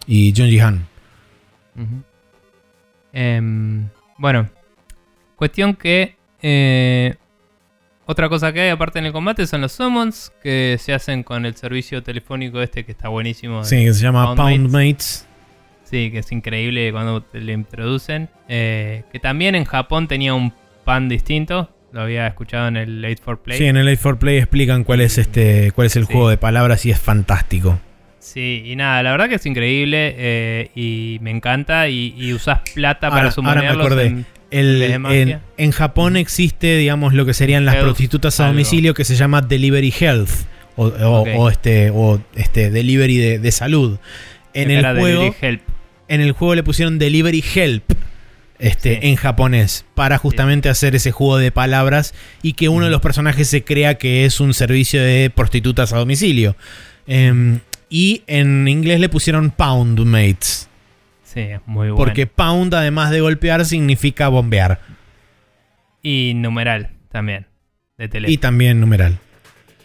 y 0.08 0.34
Junji 0.36 0.60
Han. 0.62 0.88
Em, 3.12 3.90
bueno, 4.18 4.50
cuestión 5.36 5.76
que 5.76 6.16
eh, 6.42 7.16
otra 8.06 8.30
cosa 8.30 8.53
que 8.53 8.62
hay 8.62 8.70
aparte 8.70 9.00
en 9.00 9.06
el 9.06 9.12
combate 9.12 9.45
son 9.48 9.60
los 9.60 9.74
summons 9.74 10.32
que 10.42 10.78
se 10.80 10.94
hacen 10.94 11.24
con 11.24 11.45
el 11.45 11.56
servicio 11.58 12.02
telefónico 12.03 12.62
este 12.62 12.86
que 12.86 12.94
está 12.94 13.10
buenísimo. 13.10 13.66
Sí, 13.66 13.84
que 13.84 13.94
se 13.94 14.02
llama 14.02 14.34
Pound 14.34 14.38
Pound 14.38 14.72
Mates. 14.72 15.28
Sí, 15.94 16.10
que 16.12 16.20
es 16.20 16.32
increíble 16.32 16.92
cuando 16.92 17.22
te 17.22 17.40
le 17.40 17.54
introducen. 17.54 18.28
Eh, 18.50 19.04
que 19.12 19.20
también 19.20 19.54
en 19.54 19.64
Japón 19.66 20.08
tenía 20.08 20.34
un 20.34 20.52
pan 20.84 21.08
distinto. 21.08 21.70
Lo 21.92 22.02
había 22.02 22.26
escuchado 22.26 22.68
en 22.68 22.78
el 22.78 23.06
8 23.06 23.22
for 23.24 23.40
Play. 23.44 23.60
Sí, 23.60 23.66
en 23.66 23.78
el 23.78 23.88
8 23.88 24.00
for 24.02 24.18
Play 24.18 24.38
explican 24.38 24.84
cuál 24.84 25.02
es 25.02 25.20
este 25.20 25.72
cuál 25.76 25.86
es 25.86 25.96
el 25.96 26.08
Sí. 26.08 26.14
juego 26.14 26.30
de 26.30 26.38
palabras 26.38 26.84
y 26.88 26.90
es 26.92 27.00
fantástico. 27.00 27.80
Sí, 28.18 28.64
y 28.66 28.76
nada, 28.76 29.04
la 29.04 29.12
verdad 29.12 29.30
que 29.30 29.36
es 29.36 29.46
increíble 29.46 30.16
eh, 30.18 30.72
y 30.76 31.20
me 31.22 31.30
encanta. 31.30 31.88
Y, 31.90 32.16
y 32.18 32.34
usás 32.34 32.62
plata 32.74 33.10
Ahora- 33.10 33.30
para 33.30 33.48
ahora 33.50 33.62
me 33.62 33.68
acordé. 33.68 34.06
en- 34.08 34.26
El- 34.50 34.80
¿De 34.80 35.40
en, 35.58 35.72
Japón 35.72 36.18
existe, 36.18 36.76
digamos, 36.78 37.14
lo 37.14 37.26
que 37.28 37.34
serían 37.36 37.66
las 37.66 37.76
Health 37.76 37.86
prostitutas 37.86 38.40
a 38.40 38.46
algo. 38.46 38.54
domicilio 38.54 38.94
que 38.96 39.04
se 39.04 39.16
llama 39.16 39.42
Delivery 39.42 39.94
Health 40.00 40.30
o, 40.76 40.88
o- 40.88 41.22
Ok. 41.22 41.30
o 41.36 41.50
este 41.50 41.92
o 41.94 42.20
este 42.36 42.72
Delivery 42.72 43.18
de, 43.18 43.38
de 43.40 43.52
salud. 43.52 44.00
En 44.56 44.70
el 44.72 44.82
juego, 44.84 45.06
Delivery 45.06 45.34
Help. 45.42 45.62
En 46.14 46.22
el 46.22 46.32
juego 46.32 46.56
le 46.56 46.64
pusieron 46.64 47.00
Delivery 47.00 47.43
Help. 47.56 47.83
Este, 48.59 48.93
Sí. 48.93 49.00
en 49.08 49.16
japonés, 49.17 49.83
para 49.93 50.17
justamente 50.17 50.69
hacer 50.69 50.95
ese 50.95 51.11
juego 51.11 51.38
de 51.38 51.51
palabras 51.51 52.14
y 52.42 52.53
que 52.53 52.69
uno 52.69 52.85
de 52.85 52.92
los 52.92 53.01
personajes 53.01 53.50
se 53.50 53.64
crea 53.64 53.95
que 53.95 54.24
es 54.25 54.40
un 54.40 54.53
servicio 54.53 55.01
de 55.03 55.30
prostitutas 55.35 55.92
a 55.92 55.98
domicilio. 55.98 56.56
Em, 57.08 57.59
y 57.90 58.22
en 58.27 58.67
inglés 58.69 59.00
le 59.01 59.09
pusieron 59.09 59.51
Pound 59.51 60.00
Mates. 60.06 60.69
Sí, 61.25 61.48
muy 61.66 61.88
bueno. 61.90 61.95
Porque 61.98 62.25
pound, 62.27 62.74
además 62.75 63.09
de 63.11 63.19
golpear, 63.22 63.66
significa 63.66 64.30
bombear. 64.30 64.80
Y 66.01 66.33
numeral 66.35 66.92
también. 67.11 67.48
De 67.98 68.06
Y 68.06 68.08
teléfono. 68.09 68.40
también 68.40 68.80
numeral. 68.80 69.17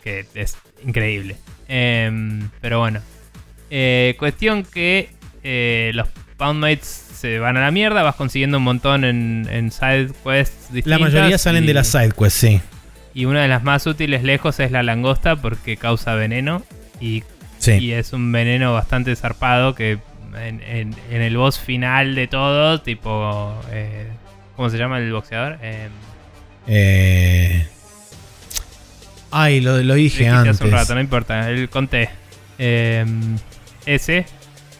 que 0.04 0.24
es 0.34 0.56
increíble. 0.86 1.36
Em, 1.68 2.48
pero 2.60 2.78
bueno. 2.80 3.00
Eh, 3.70 4.14
cuestión 4.18 4.62
que 4.62 5.10
eh, 5.42 5.90
los 5.94 6.08
Poundmates 6.36 6.86
se 7.14 7.38
van 7.38 7.56
a 7.56 7.60
la 7.60 7.70
mierda. 7.70 8.02
Vas 8.02 8.14
consiguiendo 8.16 8.58
un 8.58 8.64
montón 8.64 9.04
en, 9.04 9.48
en 9.50 9.70
side 9.72 10.08
quests 10.24 10.72
distintas. 10.72 10.86
La 10.86 10.98
mayoría 10.98 11.38
salen 11.38 11.64
y- 11.64 11.66
de 11.66 11.74
las 11.74 11.88
side 11.88 12.12
quests, 12.12 12.34
sí. 12.38 12.60
Y 13.14 13.24
una 13.24 13.42
de 13.42 13.48
las 13.48 13.64
más 13.64 13.86
útiles 13.86 14.22
lejos 14.22 14.60
es 14.60 14.70
la 14.70 14.82
langosta 14.82 15.34
porque 15.36 15.76
causa 15.76 16.14
veneno. 16.14 16.62
Y, 17.00 17.24
Sí. 17.58 17.72
y 17.72 17.92
es 17.92 18.12
un 18.12 18.30
veneno 18.30 18.72
bastante 18.72 19.16
zarpado 19.16 19.74
que 19.74 19.98
en, 20.40 20.60
en- 20.62 20.94
en 21.10 21.22
el 21.22 21.36
boss 21.36 21.58
final 21.58 22.14
de 22.14 22.28
todo, 22.28 22.80
tipo... 22.80 23.52
eh, 23.72 24.06
¿Cómo 24.54 24.70
se 24.70 24.78
llama 24.78 24.98
el 24.98 25.12
boxeador? 25.12 25.58
Em, 25.62 25.90
Eh... 26.68 27.66
Ay, 29.30 29.60
lo, 29.60 29.82
lo 29.82 29.94
dije 29.94 30.28
antes. 30.28 30.56
hace 30.56 30.64
un 30.64 30.70
rato, 30.70 30.94
no 30.94 31.00
importa, 31.00 31.50
el 31.50 31.68
conté. 31.68 32.08
Eh, 32.58 33.04
ese 33.86 34.24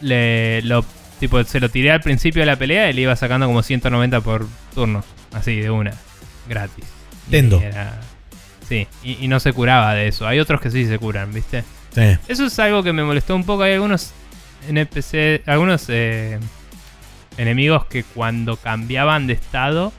le, 0.00 0.62
lo, 0.62 0.84
tipo, 1.20 1.42
se 1.44 1.60
lo 1.60 1.68
tiré 1.68 1.90
al 1.90 2.00
principio 2.00 2.40
de 2.42 2.46
la 2.46 2.56
pelea 2.56 2.90
y 2.90 2.92
le 2.92 3.02
iba 3.02 3.16
sacando 3.16 3.46
como 3.46 3.62
190 3.62 4.20
por 4.20 4.46
turno. 4.74 5.04
Así, 5.32 5.56
de 5.56 5.70
una. 5.70 5.92
Gratis. 6.48 6.84
Y 7.28 7.30
Tendo. 7.30 7.60
era- 7.60 8.00
sí, 8.68 8.86
y, 9.02 9.24
y 9.24 9.28
no 9.28 9.40
se 9.40 9.52
curaba 9.52 9.94
de 9.94 10.08
eso. 10.08 10.26
Hay 10.26 10.38
otros 10.40 10.60
que 10.60 10.70
sí 10.70 10.86
se 10.86 10.98
curan, 10.98 11.32
¿viste? 11.32 11.64
Sí. 11.94 12.16
Eso 12.28 12.46
es 12.46 12.58
algo 12.58 12.82
que 12.82 12.92
me 12.92 13.02
molestó 13.04 13.34
un 13.36 13.44
poco. 13.44 13.62
Hay 13.64 13.74
algunos 13.74 14.12
NPC, 14.68 15.42
algunos 15.46 15.84
eh, 15.88 16.38
enemigos 17.36 17.86
que 17.86 18.04
cuando 18.04 18.56
cambiaban 18.56 19.26
de 19.26 19.32
estado 19.34 19.92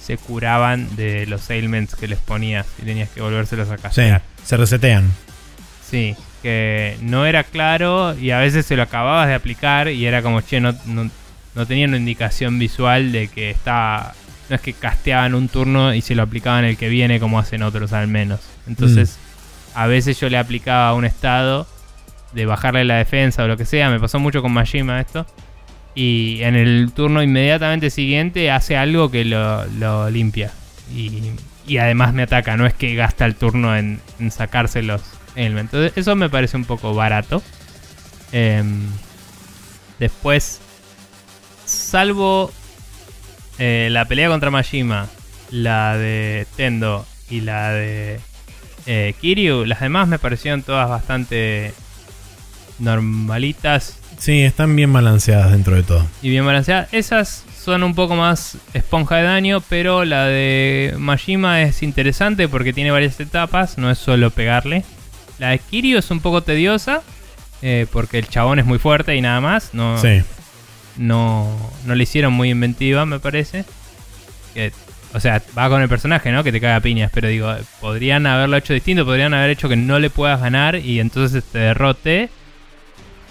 se 0.00 0.16
curaban 0.18 0.94
de 0.96 1.26
los 1.26 1.48
ailments 1.50 1.94
que 1.94 2.06
les 2.08 2.18
ponías 2.18 2.66
y 2.80 2.82
tenías 2.84 3.08
que 3.10 3.20
volvérselos 3.22 3.70
a 3.70 3.76
Sí, 3.76 3.82
castear. 3.82 4.22
se 4.44 4.56
resetean. 4.56 5.10
Sí, 5.88 6.14
que 6.44 6.98
no 7.00 7.24
era 7.24 7.42
claro 7.42 8.14
y 8.20 8.30
a 8.30 8.38
veces 8.38 8.66
se 8.66 8.76
lo 8.76 8.82
acababas 8.82 9.28
de 9.28 9.34
aplicar 9.34 9.88
y 9.88 10.04
era 10.04 10.20
como, 10.20 10.42
che, 10.42 10.60
no, 10.60 10.74
no, 10.84 11.10
no 11.54 11.66
tenía 11.66 11.86
una 11.86 11.96
indicación 11.96 12.58
visual 12.58 13.12
de 13.12 13.28
que 13.28 13.50
estaba... 13.50 14.12
No 14.50 14.56
es 14.56 14.60
que 14.60 14.74
casteaban 14.74 15.34
un 15.34 15.48
turno 15.48 15.94
y 15.94 16.02
se 16.02 16.14
lo 16.14 16.22
aplicaban 16.22 16.66
el 16.66 16.76
que 16.76 16.90
viene 16.90 17.18
como 17.18 17.38
hacen 17.38 17.62
otros 17.62 17.94
al 17.94 18.08
menos. 18.08 18.40
Entonces, 18.66 19.18
a 19.74 19.86
veces 19.86 20.20
yo 20.20 20.28
le 20.28 20.36
aplicaba 20.36 20.92
un 20.92 21.06
estado 21.06 21.66
de 22.34 22.44
bajarle 22.44 22.84
la 22.84 22.96
defensa 22.96 23.42
o 23.44 23.48
lo 23.48 23.56
que 23.56 23.64
sea. 23.64 23.88
Me 23.88 23.98
pasó 23.98 24.18
mucho 24.18 24.42
con 24.42 24.52
Majima 24.52 25.00
esto. 25.00 25.24
Y 25.94 26.42
en 26.42 26.56
el 26.56 26.92
turno 26.94 27.22
inmediatamente 27.22 27.88
siguiente 27.88 28.50
hace 28.50 28.76
algo 28.76 29.10
que 29.10 29.24
lo, 29.24 29.64
lo 29.64 30.10
limpia. 30.10 30.52
Y, 30.94 31.22
y 31.66 31.78
además 31.78 32.12
me 32.12 32.24
ataca. 32.24 32.54
No 32.58 32.66
es 32.66 32.74
que 32.74 32.94
gasta 32.94 33.24
el 33.24 33.34
turno 33.34 33.74
en, 33.74 33.98
en 34.20 34.30
sacarse 34.30 34.82
los 34.82 35.00
ailments. 35.00 35.23
Entonces 35.36 35.92
eso 35.96 36.14
me 36.16 36.28
parece 36.30 36.56
un 36.56 36.64
poco 36.64 36.94
barato. 36.94 37.42
Em, 38.32 38.86
después, 39.98 40.60
salvo 41.64 42.52
eh, 43.58 43.88
la 43.90 44.04
pelea 44.06 44.28
contra 44.28 44.50
Majima, 44.50 45.08
la 45.50 45.96
de 45.96 46.46
Tendo 46.56 47.06
y 47.30 47.40
la 47.40 47.70
de 47.72 48.20
eh, 48.86 49.14
Kiryu, 49.20 49.64
las 49.64 49.80
demás 49.80 50.08
me 50.08 50.18
parecieron 50.18 50.62
todas 50.62 50.88
bastante 50.88 51.72
normalitas 52.78 53.98
Sí, 54.18 54.42
están 54.42 54.74
bien 54.76 54.92
balanceadas 54.92 55.52
dentro 55.52 55.74
de 55.74 55.82
todo. 55.82 56.06
y 56.22 56.30
bien 56.30 56.46
balanceadas. 56.46 56.88
Esas 56.92 57.44
son 57.58 57.82
un 57.82 57.94
poco 57.94 58.14
más 58.14 58.56
esponja 58.72 59.16
de 59.16 59.24
daño, 59.24 59.62
pero 59.68 60.04
la 60.04 60.26
de 60.26 60.94
Majima 60.98 61.62
es 61.62 61.82
interesante 61.82 62.48
porque 62.48 62.72
tiene 62.72 62.90
varias 62.90 63.18
etapas, 63.20 63.78
no 63.78 63.90
es 63.90 63.98
solo 63.98 64.30
pegarle. 64.30 64.84
La 65.38 65.50
de 65.50 65.58
Kiryu 65.58 65.98
es 65.98 66.10
un 66.10 66.20
poco 66.20 66.42
tediosa 66.42 67.02
eh, 67.62 67.86
porque 67.92 68.18
el 68.18 68.28
chabón 68.28 68.58
es 68.58 68.64
muy 68.66 68.78
fuerte 68.78 69.14
y 69.16 69.20
nada 69.20 69.40
más. 69.40 69.74
No, 69.74 69.98
Sí. 69.98 70.22
no, 70.96 71.48
no 71.86 71.94
le 71.94 72.02
hicieron 72.02 72.32
muy 72.32 72.50
inventiva, 72.50 73.04
me 73.06 73.18
parece. 73.20 73.64
Que, 74.54 74.72
o 75.12 75.20
sea, 75.20 75.42
va 75.56 75.68
con 75.68 75.80
el 75.82 75.88
personaje, 75.88 76.30
¿no? 76.32 76.44
Que 76.44 76.52
te 76.52 76.60
caga 76.60 76.80
piñas, 76.80 77.10
pero 77.12 77.28
digo, 77.28 77.52
podrían 77.80 78.26
haberlo 78.26 78.56
hecho 78.56 78.72
distinto, 78.74 79.04
podrían 79.04 79.34
haber 79.34 79.50
hecho 79.50 79.68
que 79.68 79.76
no 79.76 79.98
le 79.98 80.10
puedas 80.10 80.40
ganar 80.40 80.76
y 80.76 81.00
entonces 81.00 81.42
te 81.44 81.58
derrote. 81.58 82.28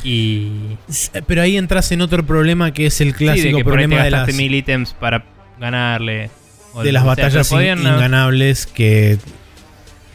Y. 0.04 0.50
Pero 1.28 1.42
ahí 1.42 1.56
entras 1.58 1.92
en 1.94 2.02
otro 2.02 2.26
problema 2.26 2.74
que 2.74 2.88
es 2.88 3.00
el 3.00 3.08
Sí, 3.08 3.14
de 3.14 3.18
clásico 3.26 3.44
que 3.50 3.56
ahí 3.58 3.64
te 3.64 3.64
problema 3.64 4.04
de 4.04 4.12
las, 4.12 4.34
mil 4.34 4.54
ítems 4.54 4.94
para 4.94 5.24
ganarle. 5.60 6.30
o 6.74 6.84
de 6.84 6.92
las 6.92 7.06
batallas 7.06 7.50
in- 7.52 7.60
inganables 7.80 8.66
que 8.66 9.18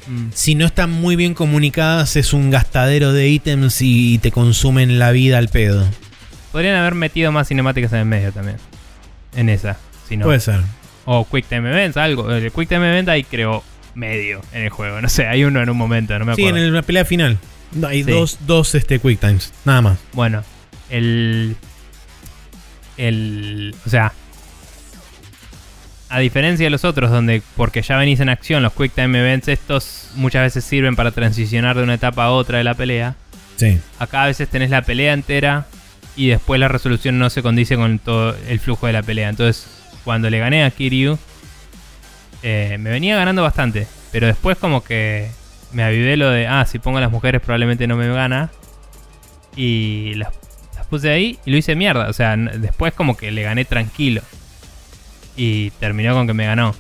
Mm, 0.09 0.29
si 0.33 0.55
no 0.55 0.67
están 0.67 0.91
muy 0.91 1.17
bien 1.17 1.35
comunicadas 1.35 2.17
es 2.17 2.33
un 2.33 2.51
gastadero 2.51 3.13
de 3.13 3.29
ítems 3.29 3.83
y 3.83 4.19
te 4.19 4.33
consumen 4.33 4.99
la 4.99 5.11
vida 5.11 5.39
al 5.39 5.49
pedo. 5.49 5.87
Podrían 6.53 6.77
haber 6.77 6.95
metido 6.95 7.31
más 7.31 7.49
cinemáticas 7.49 7.93
en 7.93 7.99
el 8.01 8.05
medio 8.07 8.33
también. 8.33 8.57
En 9.37 9.49
esa. 9.51 9.77
Si 10.09 10.17
no. 10.17 10.25
Puede 10.25 10.41
ser. 10.41 10.61
O 11.05 11.27
Quick 11.31 11.47
Time 11.47 11.69
Events, 11.71 11.97
algo. 11.97 12.31
El 12.33 12.51
Quick 12.51 12.69
Time 12.69 12.89
Event 12.89 13.09
hay 13.11 13.23
creo 13.25 13.63
medio 13.95 14.41
en 14.53 14.63
el 14.63 14.71
juego. 14.71 15.01
No 15.01 15.09
sé, 15.09 15.27
hay 15.27 15.45
uno 15.45 15.63
en 15.63 15.69
un 15.71 15.77
momento, 15.77 16.19
no 16.19 16.25
me 16.25 16.35
Sí, 16.35 16.43
acuerdo. 16.43 16.59
en 16.59 16.65
el- 16.65 16.73
la 16.75 16.83
pelea 16.83 17.05
final. 17.05 17.39
No, 17.73 17.89
Hay 17.89 18.03
Sí. 18.05 18.11
dos, 18.11 18.39
dos 18.47 18.75
este, 18.75 18.99
quick 18.99 19.21
times, 19.21 19.53
nada 19.67 19.83
más. 19.83 19.99
Bueno, 20.15 20.43
el. 20.89 21.55
El. 22.97 23.75
O 23.87 23.91
sea. 23.91 24.13
A 26.11 26.21
diferencia 26.21 26.65
de 26.65 26.71
los 26.71 26.85
otros, 26.85 27.11
donde 27.11 27.43
porque 27.57 27.83
ya 27.83 27.97
venís 27.97 28.21
en 28.21 28.31
acción, 28.31 28.63
los 28.63 28.73
Quick 28.73 28.95
Time 28.95 29.19
Events, 29.19 29.49
estos 29.49 30.11
muchas 30.15 30.43
veces 30.43 30.65
sirven 30.65 30.97
para 30.97 31.11
transicionar 31.11 31.77
de 31.77 31.83
una 31.83 31.95
etapa 31.95 32.25
a 32.25 32.31
otra 32.31 32.59
de 32.59 32.65
la 32.65 32.75
pelea. 32.75 33.15
Sí. 33.57 33.79
Acá 33.99 34.23
a 34.23 34.27
veces 34.27 34.49
tenés 34.49 34.71
la 34.71 34.83
pelea 34.83 35.13
entera 35.13 35.67
y 36.17 36.29
después 36.29 36.59
la 36.59 36.69
resolución 36.69 37.19
no 37.19 37.29
se 37.31 37.43
condice 37.43 37.77
con 37.77 37.99
todo 37.99 38.35
el 38.49 38.59
flujo 38.59 38.87
de 38.87 38.93
la 38.93 39.03
pelea. 39.03 39.29
Entonces, 39.29 39.67
cuando 40.05 40.31
le 40.31 40.39
gané 40.39 40.65
a 40.65 40.71
Kiryu, 40.71 41.19
eh, 42.43 42.77
me 42.81 42.91
venía 42.91 43.17
ganando 43.17 43.43
bastante. 43.43 43.87
Pero 44.11 44.27
después 44.27 44.57
como 44.57 44.83
que 44.83 45.29
me 45.73 45.83
avivé 45.85 46.17
lo 46.17 46.31
de, 46.31 46.47
ah, 46.47 46.65
si 46.65 46.79
pongo 46.79 46.99
a 46.99 47.01
las 47.01 47.11
mujeres 47.11 47.43
probablemente 47.43 47.87
no 47.87 47.97
me 47.97 48.09
gana. 48.09 48.51
Y 49.55 50.15
las, 50.15 50.33
las 50.77 50.87
puse 50.87 51.11
ahí 51.11 51.39
y 51.45 51.51
lo 51.51 51.57
hice 51.57 51.75
mierda. 51.75 52.09
O 52.09 52.13
sea, 52.13 52.37
después 52.37 52.95
como 52.95 53.17
que 53.17 53.31
le 53.31 53.43
gané 53.43 53.65
tranquilo. 53.65 54.23
Y 55.39 55.71
terminó 55.79 56.13
con 56.13 56.27
que 56.27 56.35
me 56.35 56.45
ganó. 56.45 56.75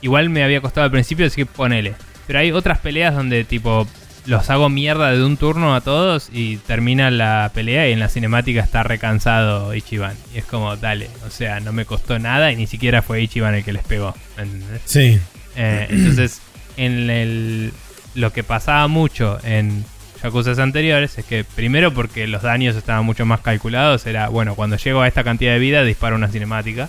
Igual 0.00 0.30
me 0.30 0.42
había 0.42 0.62
costado 0.62 0.86
al 0.86 0.90
principio, 0.90 1.26
así 1.26 1.42
que 1.42 1.46
ponele. 1.46 1.94
Pero 2.26 2.38
hay 2.38 2.52
otras 2.52 2.78
peleas 2.78 3.14
donde 3.14 3.44
tipo 3.44 3.86
los 4.26 4.48
hago 4.50 4.68
mierda 4.68 5.10
de 5.10 5.24
un 5.24 5.36
turno 5.36 5.74
a 5.74 5.80
todos 5.80 6.28
y 6.32 6.58
termina 6.58 7.10
la 7.10 7.50
pelea 7.52 7.88
y 7.88 7.92
en 7.92 8.00
la 8.00 8.08
cinemática 8.08 8.60
está 8.60 8.82
recansado 8.82 9.74
Ichiban. 9.74 10.14
Y 10.34 10.38
es 10.38 10.44
como, 10.44 10.76
dale, 10.76 11.10
o 11.26 11.30
sea, 11.30 11.60
no 11.60 11.72
me 11.72 11.84
costó 11.84 12.18
nada 12.18 12.52
y 12.52 12.56
ni 12.56 12.66
siquiera 12.66 13.02
fue 13.02 13.20
Ichiban 13.22 13.54
el 13.54 13.64
que 13.64 13.72
les 13.72 13.82
pegó. 13.82 14.14
¿entendés? 14.38 14.82
Sí. 14.84 15.18
Eh, 15.56 15.86
entonces, 15.90 16.40
en 16.76 17.10
el, 17.10 17.72
lo 18.14 18.32
que 18.32 18.44
pasaba 18.44 18.86
mucho 18.88 19.38
en 19.42 19.84
Yakuza 20.22 20.62
anteriores 20.62 21.18
es 21.18 21.24
que, 21.24 21.44
primero, 21.44 21.92
porque 21.92 22.26
los 22.26 22.42
daños 22.42 22.76
estaban 22.76 23.04
mucho 23.04 23.24
más 23.24 23.40
calculados, 23.40 24.06
era, 24.06 24.28
bueno, 24.28 24.54
cuando 24.54 24.76
llego 24.76 25.00
a 25.00 25.08
esta 25.08 25.24
cantidad 25.24 25.52
de 25.52 25.58
vida, 25.58 25.82
disparo 25.82 26.16
una 26.16 26.28
cinemática. 26.28 26.88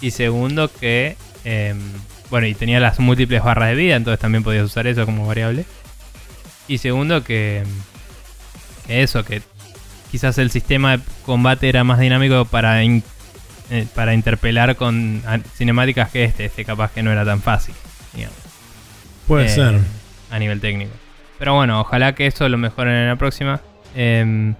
Y 0.00 0.10
segundo, 0.12 0.70
que, 0.72 1.16
em, 1.44 1.78
bueno, 2.30 2.46
y 2.46 2.54
tenía 2.54 2.80
las 2.80 2.98
múltiples 3.00 3.42
barras 3.42 3.68
de 3.70 3.74
vida, 3.74 3.96
entonces 3.96 4.20
también 4.20 4.42
podías 4.42 4.64
usar 4.64 4.86
eso 4.86 5.04
como 5.04 5.26
variable. 5.26 5.64
Y 6.68 6.78
segundo, 6.78 7.22
que, 7.24 7.64
que 8.86 9.02
eso, 9.02 9.24
que 9.24 9.42
quizás 10.10 10.38
el 10.38 10.50
sistema 10.50 10.96
de 10.96 11.02
combate 11.26 11.68
era 11.68 11.84
más 11.84 11.98
dinámico 11.98 12.44
para, 12.44 12.82
in- 12.82 13.02
eh, 13.70 13.86
para 13.94 14.14
interpelar 14.14 14.76
con 14.76 15.22
cinemáticas 15.56 16.10
que 16.10 16.24
este. 16.24 16.44
Este 16.46 16.64
capaz 16.64 16.92
que 16.92 17.02
no 17.02 17.10
era 17.12 17.24
tan 17.24 17.42
fácil, 17.42 17.74
digamos, 18.14 18.36
Puede 19.26 19.46
eh, 19.46 19.48
ser. 19.50 19.78
A 20.30 20.38
nivel 20.38 20.60
técnico. 20.60 20.92
Pero 21.38 21.54
bueno, 21.54 21.80
ojalá 21.80 22.14
que 22.14 22.26
eso 22.26 22.48
lo 22.48 22.56
mejoren 22.58 22.94
en 22.94 23.08
la 23.08 23.16
próxima. 23.16 23.60
Em, 23.94 24.54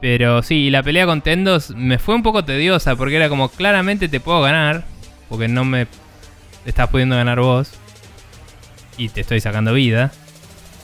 pero 0.00 0.42
sí, 0.42 0.66
y 0.66 0.70
la 0.70 0.82
pelea 0.82 1.06
con 1.06 1.22
Tendos 1.22 1.70
me 1.70 1.98
fue 1.98 2.14
un 2.14 2.22
poco 2.22 2.44
tediosa 2.44 2.96
porque 2.96 3.16
era 3.16 3.28
como 3.28 3.48
claramente 3.48 4.08
te 4.08 4.20
puedo 4.20 4.40
ganar. 4.42 4.84
Porque 5.28 5.48
no 5.48 5.64
me 5.64 5.86
estás 6.64 6.88
pudiendo 6.88 7.16
ganar 7.16 7.40
vos. 7.40 7.72
Y 8.96 9.08
te 9.08 9.20
estoy 9.20 9.40
sacando 9.40 9.74
vida. 9.74 10.12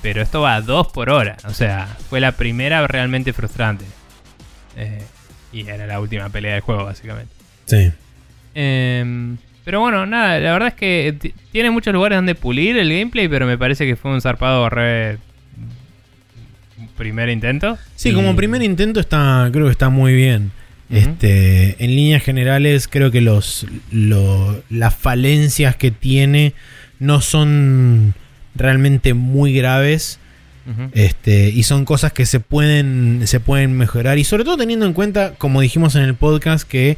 Pero 0.03 0.21
esto 0.21 0.43
va 0.43 0.57
a 0.57 0.61
2 0.61 0.89
por 0.89 1.11
hora. 1.11 1.37
O 1.47 1.55
sea, 1.55 1.97
fue 2.11 2.21
la 2.21 2.33
primera 2.33 2.87
realmente 2.87 3.33
frustrante. 3.33 3.85
Eh, 4.77 5.03
y 5.53 5.67
era 5.67 5.87
la 5.87 6.01
última 6.01 6.29
pelea 6.29 6.55
del 6.55 6.61
juego, 6.61 6.85
básicamente. 6.85 7.33
Sí. 7.67 7.93
Em, 8.55 9.39
pero 9.65 9.81
bueno, 9.81 10.05
nada, 10.05 10.39
la 10.41 10.53
verdad 10.53 10.69
es 10.69 10.75
que 10.75 11.33
tiene 11.53 11.71
muchos 11.71 11.95
lugares 11.95 12.19
donde 12.19 12.35
pulir 12.35 12.77
el 12.77 12.91
gameplay, 12.91 13.29
pero 13.29 13.47
me 13.47 13.57
parece 13.57 13.87
que 13.87 13.97
fue 13.97 14.11
un 14.11 14.21
zarpado 14.21 14.69
re 14.69 15.19
primer 16.97 17.29
intento. 17.29 17.79
Sí, 17.97 18.11
Y- 18.11 18.13
como 18.15 18.35
primer 18.37 18.63
intento 18.63 19.01
está, 19.01 19.49
creo 19.53 19.67
que 19.67 19.73
está 19.73 19.89
muy 19.89 20.15
bien. 20.15 20.51
Este, 20.91 21.83
en 21.83 21.97
líneas 21.97 22.23
generales, 22.23 22.87
creo 22.89 23.11
que 23.11 23.21
los, 23.21 23.67
lo- 23.91 24.63
las 24.71 24.95
falencias 24.95 25.75
que 25.77 25.91
tiene 25.91 26.53
no 27.01 27.21
son 27.21 28.15
realmente 28.55 29.15
muy 29.15 29.55
graves. 29.55 30.19
Este, 30.93 31.51
y 31.51 31.63
son 31.65 31.85
cosas 31.85 32.13
que 32.15 32.25
se 32.25 32.41
pueden, 32.41 33.23
se 33.27 33.39
pueden 33.39 33.77
mejorar. 33.77 34.17
Y 34.19 34.25
sobre 34.25 34.45
todo 34.45 34.57
teniendo 34.57 34.87
en 34.87 34.95
cuenta, 34.95 35.35
como 35.37 35.61
dijimos 35.61 35.95
en 35.95 36.03
el 36.05 36.15
podcast, 36.15 36.67
que 36.67 36.97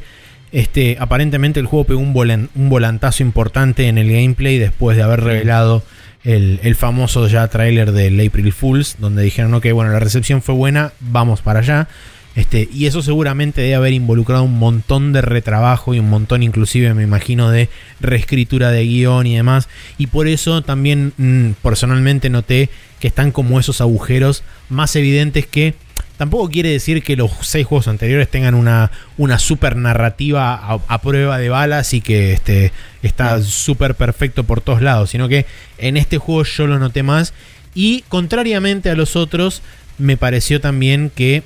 este, 0.53 0.95
aparentemente 1.01 1.59
el 1.59 1.65
juego 1.65 1.83
pegó 1.85 1.99
un, 1.99 2.13
volan- 2.13 2.47
un 2.55 2.69
volantazo 2.69 3.23
importante 3.23 3.87
en 3.89 3.97
el 3.97 4.09
gameplay 4.09 4.57
después 4.57 4.95
de 4.95 5.03
haber 5.03 5.19
revelado 5.21 5.83
el, 6.23 6.59
el 6.63 6.75
famoso 6.75 7.27
ya 7.27 7.47
trailer 7.47 7.91
del 7.91 8.19
April 8.25 8.51
Fools, 8.51 8.97
donde 8.99 9.23
dijeron, 9.23 9.53
ok, 9.53 9.71
bueno, 9.73 9.91
la 9.91 9.99
recepción 9.99 10.41
fue 10.41 10.55
buena, 10.55 10.93
vamos 10.99 11.41
para 11.41 11.59
allá. 11.59 11.87
Este, 12.37 12.69
y 12.71 12.85
eso 12.85 13.01
seguramente 13.01 13.61
debe 13.61 13.73
haber 13.73 13.93
involucrado 13.93 14.43
un 14.43 14.59
montón 14.59 15.11
de 15.11 15.23
retrabajo 15.23 15.95
y 15.95 15.99
un 15.99 16.07
montón 16.07 16.43
inclusive, 16.43 16.93
me 16.93 17.01
imagino, 17.01 17.49
de 17.49 17.67
reescritura 17.99 18.69
de 18.69 18.83
guion 18.83 19.25
y 19.25 19.35
demás. 19.35 19.67
Y 19.97 20.05
por 20.05 20.27
eso 20.27 20.61
también 20.61 21.13
mm, 21.17 21.53
personalmente 21.63 22.29
noté 22.29 22.69
que 22.99 23.07
están 23.07 23.31
como 23.31 23.59
esos 23.59 23.81
agujeros 23.81 24.43
más 24.69 24.95
evidentes 24.95 25.47
que 25.47 25.73
tampoco 26.17 26.49
quiere 26.49 26.69
decir 26.69 27.03
que 27.03 27.15
los 27.15 27.31
seis 27.41 27.65
juegos 27.65 27.87
anteriores 27.87 28.29
tengan 28.29 28.55
una, 28.55 28.91
una 29.17 29.39
super 29.39 29.75
narrativa 29.75 30.53
a, 30.53 30.79
a 30.87 31.01
prueba 31.01 31.37
de 31.37 31.49
balas 31.49 31.93
y 31.93 32.01
que 32.01 32.33
este, 32.33 32.71
está 33.03 33.41
súper 33.41 33.95
perfecto 33.95 34.43
por 34.43 34.61
todos 34.61 34.81
lados, 34.81 35.11
sino 35.11 35.27
que 35.27 35.45
en 35.77 35.97
este 35.97 36.17
juego 36.17 36.43
yo 36.43 36.67
lo 36.67 36.79
noté 36.79 37.03
más 37.03 37.33
y 37.73 38.03
contrariamente 38.09 38.89
a 38.89 38.95
los 38.95 39.15
otros 39.15 39.61
me 39.97 40.17
pareció 40.17 40.59
también 40.59 41.11
que 41.13 41.43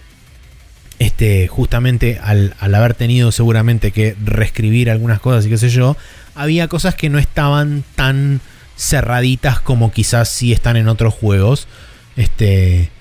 este, 1.00 1.48
justamente 1.48 2.20
al, 2.24 2.56
al 2.60 2.76
haber 2.76 2.94
tenido 2.94 3.32
seguramente 3.32 3.92
que 3.92 4.16
reescribir 4.24 4.90
algunas 4.92 5.20
cosas 5.20 5.46
y 5.46 5.50
qué 5.50 5.58
sé 5.58 5.70
yo, 5.70 5.98
había 6.36 6.68
cosas 6.68 6.96
que 6.96 7.10
no 7.10 7.18
estaban 7.18 7.84
tan 7.96 8.40
cerraditas 8.78 9.60
como 9.60 9.92
quizás 9.92 10.30
sí 10.30 10.52
están 10.52 10.78
en 10.78 10.88
otros 10.88 11.14
juegos. 11.14 11.68
Este, 12.16 12.92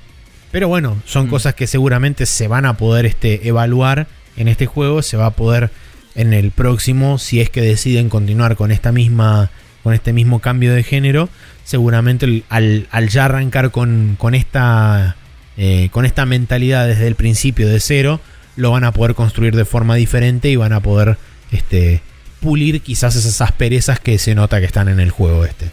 pero 0.50 0.68
bueno, 0.68 0.96
son 1.04 1.26
Mm. 1.26 1.30
cosas 1.30 1.54
que 1.54 1.66
seguramente 1.66 2.26
se 2.26 2.48
van 2.48 2.66
a 2.66 2.76
poder 2.76 3.06
este, 3.06 3.46
evaluar 3.48 4.06
en 4.36 4.48
este 4.48 4.66
juego, 4.66 5.02
se 5.02 5.16
va 5.16 5.26
a 5.26 5.30
poder 5.30 5.70
en 6.14 6.32
el 6.34 6.50
próximo, 6.50 7.18
si 7.18 7.40
es 7.40 7.50
que 7.50 7.60
deciden 7.60 8.08
continuar 8.08 8.56
con 8.56 8.70
esta 8.72 8.92
misma 8.92 9.50
con 9.82 9.94
este 9.94 10.12
mismo 10.12 10.40
cambio 10.40 10.74
de 10.74 10.82
género, 10.82 11.30
seguramente 11.64 12.42
al, 12.50 12.86
al 12.90 13.08
ya 13.08 13.24
arrancar 13.24 13.70
con, 13.70 14.16
con 14.18 14.34
esta 14.34 15.16
eh, 15.56 15.88
con 15.90 16.04
esta 16.04 16.26
mentalidad 16.26 16.86
desde 16.86 17.06
el 17.06 17.14
principio 17.14 17.68
de 17.68 17.80
cero, 17.80 18.20
lo 18.56 18.72
van 18.72 18.84
a 18.84 18.92
poder 18.92 19.14
construir 19.14 19.56
de 19.56 19.64
forma 19.64 19.94
diferente 19.94 20.50
y 20.50 20.56
van 20.56 20.72
a 20.74 20.80
poder 20.80 21.16
este, 21.50 22.02
pulir 22.40 22.82
quizás 22.82 23.16
esas 23.16 23.40
asperezas 23.40 24.00
que 24.00 24.18
se 24.18 24.34
nota 24.34 24.60
que 24.60 24.66
están 24.66 24.88
en 24.88 25.00
el 25.00 25.10
juego 25.10 25.44
este. 25.46 25.70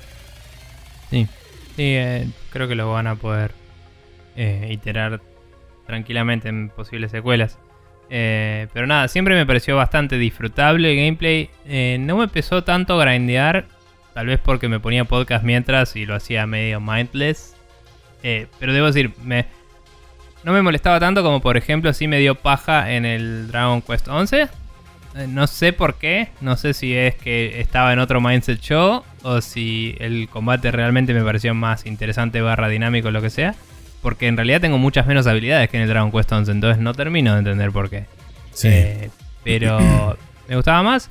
Sí, 1.09 1.27
sí 1.75 1.83
eh, 1.83 2.27
creo 2.51 2.67
que 2.67 2.75
lo 2.75 2.91
van 2.91 3.07
a 3.07 3.15
poder 3.15 3.51
eh, 4.37 4.69
iterar 4.71 5.19
tranquilamente 5.85 6.47
en 6.47 6.69
posibles 6.69 7.11
secuelas. 7.11 7.59
Eh, 8.09 8.67
pero 8.73 8.87
nada, 8.87 9.09
siempre 9.09 9.35
me 9.35 9.45
pareció 9.45 9.75
bastante 9.75 10.17
disfrutable 10.17 10.91
el 10.91 10.97
gameplay. 10.97 11.49
Eh, 11.65 11.97
no 11.99 12.15
me 12.15 12.29
pesó 12.29 12.63
tanto 12.63 12.97
grindear, 12.97 13.65
tal 14.13 14.27
vez 14.27 14.39
porque 14.41 14.69
me 14.69 14.79
ponía 14.79 15.03
podcast 15.03 15.43
mientras 15.43 15.95
y 15.97 16.05
lo 16.05 16.15
hacía 16.15 16.47
medio 16.47 16.79
mindless. 16.79 17.53
Pero 18.59 18.73
debo 18.73 18.87
decir, 18.87 19.11
me, 19.23 19.45
no 20.43 20.53
me 20.53 20.61
molestaba 20.61 20.99
tanto 20.99 21.23
como 21.23 21.41
por 21.41 21.57
ejemplo 21.57 21.91
si 21.93 22.07
me 22.07 22.19
dio 22.19 22.35
paja 22.35 22.93
en 22.93 23.05
el 23.05 23.47
Dragon 23.49 23.81
Quest 23.81 24.07
11. 24.07 24.41
Eh, 24.43 25.27
No 25.27 25.47
sé 25.47 25.73
por 25.73 25.95
qué, 25.95 26.29
no 26.41 26.55
sé 26.55 26.73
si 26.73 26.95
es 26.95 27.15
que 27.15 27.59
estaba 27.59 27.91
en 27.91 27.99
otro 27.99 28.21
mindset 28.21 28.61
yo 28.61 29.03
o 29.23 29.41
si 29.41 29.95
el 29.99 30.29
combate 30.29 30.71
realmente 30.71 31.13
me 31.13 31.23
pareció 31.23 31.53
más 31.53 31.85
interesante 31.85 32.41
barra 32.41 32.69
dinámico 32.69 33.11
lo 33.11 33.21
que 33.21 33.29
sea. 33.29 33.55
Porque 34.01 34.27
en 34.27 34.37
realidad 34.37 34.61
tengo 34.61 34.77
muchas 34.77 35.07
menos 35.07 35.27
habilidades 35.27 35.69
que 35.69 35.77
en 35.77 35.83
el 35.83 35.89
Dragon 35.89 36.11
Quest 36.11 36.31
11, 36.31 36.51
entonces 36.51 36.81
no 36.81 36.93
termino 36.93 37.33
de 37.33 37.39
entender 37.39 37.71
por 37.71 37.89
qué. 37.89 38.05
Eh, 38.63 39.09
pero 39.43 40.17
me 40.47 40.55
gustaba 40.55 40.83
más. 40.83 41.09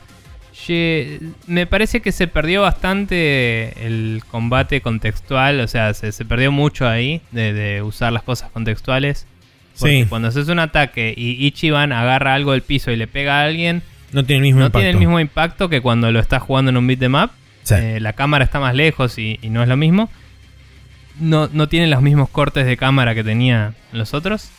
Ye- 0.67 1.21
Me 1.47 1.67
parece 1.67 2.01
que 2.01 2.13
se 2.13 2.27
perdió 2.29 2.63
bastante 2.63 3.87
el 3.87 4.23
combate 4.31 4.81
contextual, 4.81 5.61
o 5.61 5.69
sea, 5.69 5.93
se, 5.95 6.13
se 6.13 6.25
perdió 6.25 6.51
mucho 6.53 6.89
ahí 6.89 7.21
de, 7.31 7.53
de 7.53 7.83
usar 7.83 8.13
las 8.13 8.23
cosas 8.23 8.51
contextuales. 8.51 9.27
Porque 9.79 10.03
Sí. 10.05 10.09
cuando 10.09 10.29
haces 10.29 10.49
un 10.49 10.59
ataque 10.59 11.13
y 11.15 11.45
Ichiban 11.47 11.93
agarra 11.93 12.33
algo 12.35 12.53
del 12.53 12.63
piso 12.63 12.91
y 12.91 12.97
le 12.97 13.07
pega 13.07 13.41
a 13.41 13.45
alguien, 13.45 13.83
no 14.13 14.25
tiene 14.25 14.39
el 14.39 14.43
mismo 14.45 14.61
no 14.61 14.67
impacto. 14.67 14.79
tiene 14.79 14.91
el 14.93 14.97
mismo 14.99 15.21
impacto 15.21 15.69
que 15.69 15.83
cuando 15.83 16.11
lo 16.11 16.21
estás 16.21 16.41
jugando 16.43 16.71
en 16.71 16.79
un 16.79 16.87
beat 16.87 17.03
'em 17.03 17.15
up. 17.15 17.31
Sí. 17.65 17.75
Eh, 17.75 18.01
la 18.01 18.15
cámara 18.15 18.45
está 18.45 18.59
más 18.61 18.75
lejos 18.75 19.19
y, 19.19 19.39
y 19.43 19.51
no 19.51 19.63
es 19.63 19.69
lo 19.69 19.77
mismo. 19.77 20.09
No, 21.19 21.49
no 21.53 21.69
tiene 21.69 21.87
los 21.87 22.03
mismos 22.03 22.29
cortes 22.29 22.67
de 22.67 22.77
cámara 22.77 23.15
que 23.15 23.25
tenía 23.25 23.75
los 23.93 24.15
otros. 24.15 24.51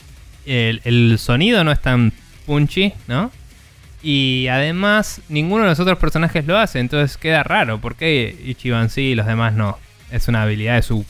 El, 0.45 1.18
sonido 1.19 1.64
no 1.64 1.72
es 1.72 1.82
tan 1.82 2.14
punchy, 2.45 2.94
¿no? 3.08 3.32
Y 4.02 4.48
además, 4.48 5.22
ninguno 5.27 5.64
de 5.64 5.69
los 5.69 5.80
otros 5.80 6.00
personajes 6.00 6.45
lo 6.45 6.58
hace, 6.58 6.80
entonces 6.80 7.18
queda 7.18 7.44
raro. 7.44 7.80
¿Por 7.80 7.95
qué 7.95 8.36
Ichiban 8.45 8.90
sí 8.90 9.02
y 9.02 9.16
los 9.16 9.26
demás 9.26 9.53
no? 9.53 9.77
Es 10.11 10.27
una 10.27 10.44
habilidad 10.44 10.76
de 10.76 10.84
su 10.84 11.06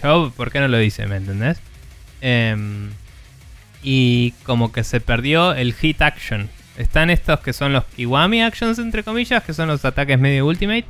show, 0.00 0.32
¿por 0.32 0.50
qué 0.50 0.60
no 0.60 0.68
lo 0.68 0.78
dice? 0.78 1.06
¿Me 1.06 1.16
entendés? 1.16 1.60
Em, 2.20 2.90
y 3.82 4.32
como 4.44 4.72
que 4.72 4.84
se 4.84 5.00
perdió 5.00 5.52
el 5.54 5.74
hit 5.74 6.00
action. 6.00 6.48
Están 6.76 7.10
estos 7.10 7.40
que 7.40 7.52
son 7.52 7.72
los 7.72 7.84
Kiwami 7.84 8.42
actions, 8.42 8.78
entre 8.78 9.02
comillas, 9.02 9.42
que 9.42 9.52
son 9.52 9.68
los 9.68 9.84
ataques 9.84 10.18
medio 10.18 10.46
ultimate. 10.46 10.86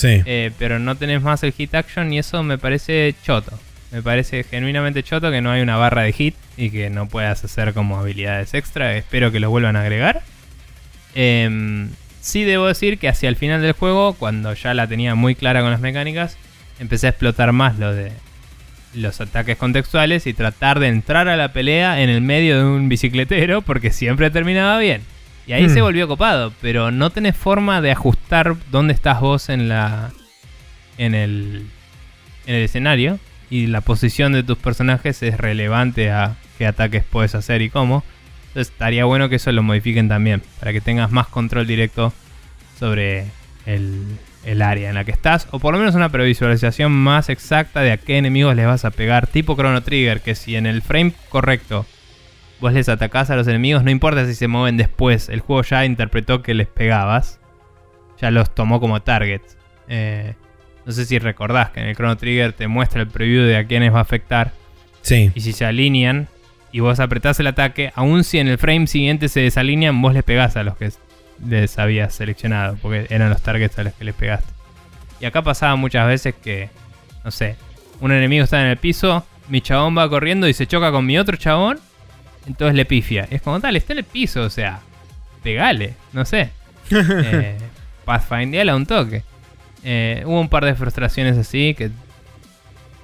Sí. 0.00 0.22
Eh, 0.24 0.50
pero 0.58 0.78
no 0.78 0.94
tenés 0.94 1.20
más 1.20 1.42
el 1.42 1.52
hit 1.52 1.74
action 1.74 2.10
y 2.12 2.18
eso 2.18 2.42
me 2.42 2.56
parece 2.56 3.14
choto. 3.22 3.58
Me 3.90 4.02
parece 4.02 4.44
genuinamente 4.44 5.02
choto 5.02 5.30
que 5.30 5.42
no 5.42 5.50
hay 5.50 5.60
una 5.60 5.76
barra 5.76 6.02
de 6.02 6.12
hit 6.12 6.34
y 6.56 6.70
que 6.70 6.88
no 6.88 7.06
puedas 7.06 7.44
hacer 7.44 7.74
como 7.74 7.98
habilidades 7.98 8.54
extra. 8.54 8.96
Espero 8.96 9.30
que 9.30 9.40
lo 9.40 9.50
vuelvan 9.50 9.76
a 9.76 9.82
agregar. 9.82 10.22
Em, 11.14 11.90
sí 12.20 12.44
debo 12.44 12.66
decir 12.66 12.98
que 12.98 13.08
hacia 13.08 13.28
el 13.28 13.36
final 13.36 13.60
del 13.60 13.72
juego, 13.72 14.14
cuando 14.14 14.54
ya 14.54 14.72
la 14.72 14.86
tenía 14.86 15.14
muy 15.14 15.34
clara 15.34 15.60
con 15.60 15.70
las 15.70 15.80
mecánicas, 15.80 16.38
empecé 16.78 17.08
a 17.08 17.10
explotar 17.10 17.52
más 17.52 17.78
lo 17.78 17.92
de 17.92 18.12
los 18.94 19.20
ataques 19.20 19.56
contextuales 19.56 20.26
y 20.26 20.32
tratar 20.32 20.80
de 20.80 20.88
entrar 20.88 21.28
a 21.28 21.36
la 21.36 21.52
pelea 21.52 22.00
en 22.00 22.08
el 22.08 22.22
medio 22.22 22.58
de 22.58 22.64
un 22.64 22.88
bicicletero 22.88 23.60
porque 23.60 23.90
siempre 23.90 24.30
terminaba 24.30 24.78
bien. 24.78 25.02
Y 25.50 25.52
ahí 25.52 25.66
Hmm. 25.66 25.74
se 25.74 25.80
volvió 25.80 26.06
copado, 26.06 26.52
pero 26.60 26.92
no 26.92 27.10
tenés 27.10 27.36
forma 27.36 27.80
de 27.80 27.90
ajustar 27.90 28.54
dónde 28.70 28.92
estás 28.92 29.20
vos 29.20 29.48
en 29.48 29.68
la 29.68 30.12
en 30.96 31.16
el 31.16 31.66
en 32.46 32.54
el 32.54 32.62
escenario 32.62 33.18
y 33.50 33.66
la 33.66 33.80
posición 33.80 34.32
de 34.32 34.44
tus 34.44 34.56
personajes 34.58 35.24
es 35.24 35.36
relevante 35.38 36.12
a 36.12 36.36
qué 36.56 36.68
ataques 36.68 37.02
puedes 37.02 37.34
hacer 37.34 37.62
y 37.62 37.68
cómo. 37.68 38.04
Entonces 38.46 38.72
estaría 38.72 39.04
bueno 39.06 39.28
que 39.28 39.36
eso 39.36 39.50
lo 39.50 39.64
modifiquen 39.64 40.08
también, 40.08 40.40
para 40.60 40.72
que 40.72 40.80
tengas 40.80 41.10
más 41.10 41.26
control 41.26 41.66
directo 41.66 42.12
sobre 42.78 43.26
el, 43.66 44.04
el 44.44 44.62
área 44.62 44.88
en 44.88 44.94
la 44.94 45.04
que 45.04 45.10
estás, 45.10 45.48
o 45.50 45.58
por 45.58 45.72
lo 45.72 45.80
menos 45.80 45.96
una 45.96 46.10
previsualización 46.10 46.92
más 46.92 47.28
exacta 47.28 47.80
de 47.80 47.90
a 47.90 47.96
qué 47.96 48.18
enemigos 48.18 48.54
les 48.54 48.66
vas 48.66 48.84
a 48.84 48.92
pegar, 48.92 49.26
tipo 49.26 49.56
Chrono 49.56 49.82
Trigger, 49.82 50.20
que 50.20 50.36
si 50.36 50.54
en 50.54 50.66
el 50.66 50.80
frame 50.80 51.12
correcto 51.28 51.86
vos 52.60 52.72
les 52.72 52.88
atacás 52.88 53.30
a 53.30 53.36
los 53.36 53.46
enemigos, 53.48 53.82
no 53.84 53.90
importa 53.90 54.26
si 54.26 54.34
se 54.34 54.48
mueven 54.48 54.76
después, 54.76 55.28
el 55.28 55.40
juego 55.40 55.62
ya 55.62 55.84
interpretó 55.84 56.42
que 56.42 56.54
les 56.54 56.66
pegabas, 56.66 57.40
ya 58.20 58.30
los 58.30 58.54
tomó 58.54 58.80
como 58.80 59.00
targets. 59.02 59.56
Eh, 59.88 60.34
no 60.84 60.92
sé 60.92 61.04
si 61.06 61.18
recordás 61.18 61.70
que 61.70 61.80
en 61.80 61.86
el 61.86 61.96
Chrono 61.96 62.16
Trigger 62.16 62.52
te 62.52 62.68
muestra 62.68 63.00
el 63.02 63.08
preview 63.08 63.44
de 63.44 63.56
a 63.56 63.64
quiénes 63.64 63.92
va 63.92 63.98
a 63.98 64.02
afectar. 64.02 64.52
Sí. 65.02 65.30
Y 65.34 65.40
si 65.40 65.52
se 65.52 65.64
alinean 65.64 66.28
y 66.72 66.80
vos 66.80 67.00
apretás 67.00 67.40
el 67.40 67.46
ataque, 67.46 67.92
aun 67.94 68.24
si 68.24 68.38
en 68.38 68.48
el 68.48 68.58
frame 68.58 68.86
siguiente 68.86 69.28
se 69.28 69.40
desalinean, 69.40 70.00
vos 70.00 70.14
les 70.14 70.22
pegás 70.22 70.56
a 70.56 70.62
los 70.62 70.76
que 70.76 70.90
les 71.46 71.78
habías 71.78 72.14
seleccionado, 72.14 72.76
porque 72.80 73.06
eran 73.10 73.30
los 73.30 73.42
targets 73.42 73.78
a 73.78 73.84
los 73.84 73.94
que 73.94 74.04
les 74.04 74.14
pegaste. 74.14 74.52
Y 75.20 75.24
acá 75.24 75.42
pasaba 75.42 75.76
muchas 75.76 76.06
veces 76.06 76.34
que, 76.34 76.70
no 77.24 77.30
sé, 77.30 77.56
un 78.00 78.12
enemigo 78.12 78.44
está 78.44 78.60
en 78.60 78.68
el 78.68 78.76
piso, 78.76 79.24
mi 79.48 79.60
chabón 79.60 79.96
va 79.96 80.08
corriendo 80.08 80.48
y 80.48 80.54
se 80.54 80.66
choca 80.66 80.92
con 80.92 81.04
mi 81.04 81.18
otro 81.18 81.36
chabón, 81.36 81.78
entonces 82.46 82.74
le 82.74 82.84
pifia. 82.84 83.26
Es 83.30 83.42
como 83.42 83.60
tal, 83.60 83.76
está 83.76 83.92
en 83.92 84.00
el 84.00 84.04
piso, 84.04 84.42
o 84.42 84.50
sea, 84.50 84.80
pegale, 85.42 85.94
no 86.12 86.24
sé. 86.24 86.50
eh, 86.90 87.56
Pathfindiala 88.04 88.74
un 88.74 88.86
toque. 88.86 89.22
Eh, 89.84 90.22
hubo 90.26 90.40
un 90.40 90.48
par 90.48 90.64
de 90.64 90.74
frustraciones 90.74 91.38
así 91.38 91.74
que 91.74 91.84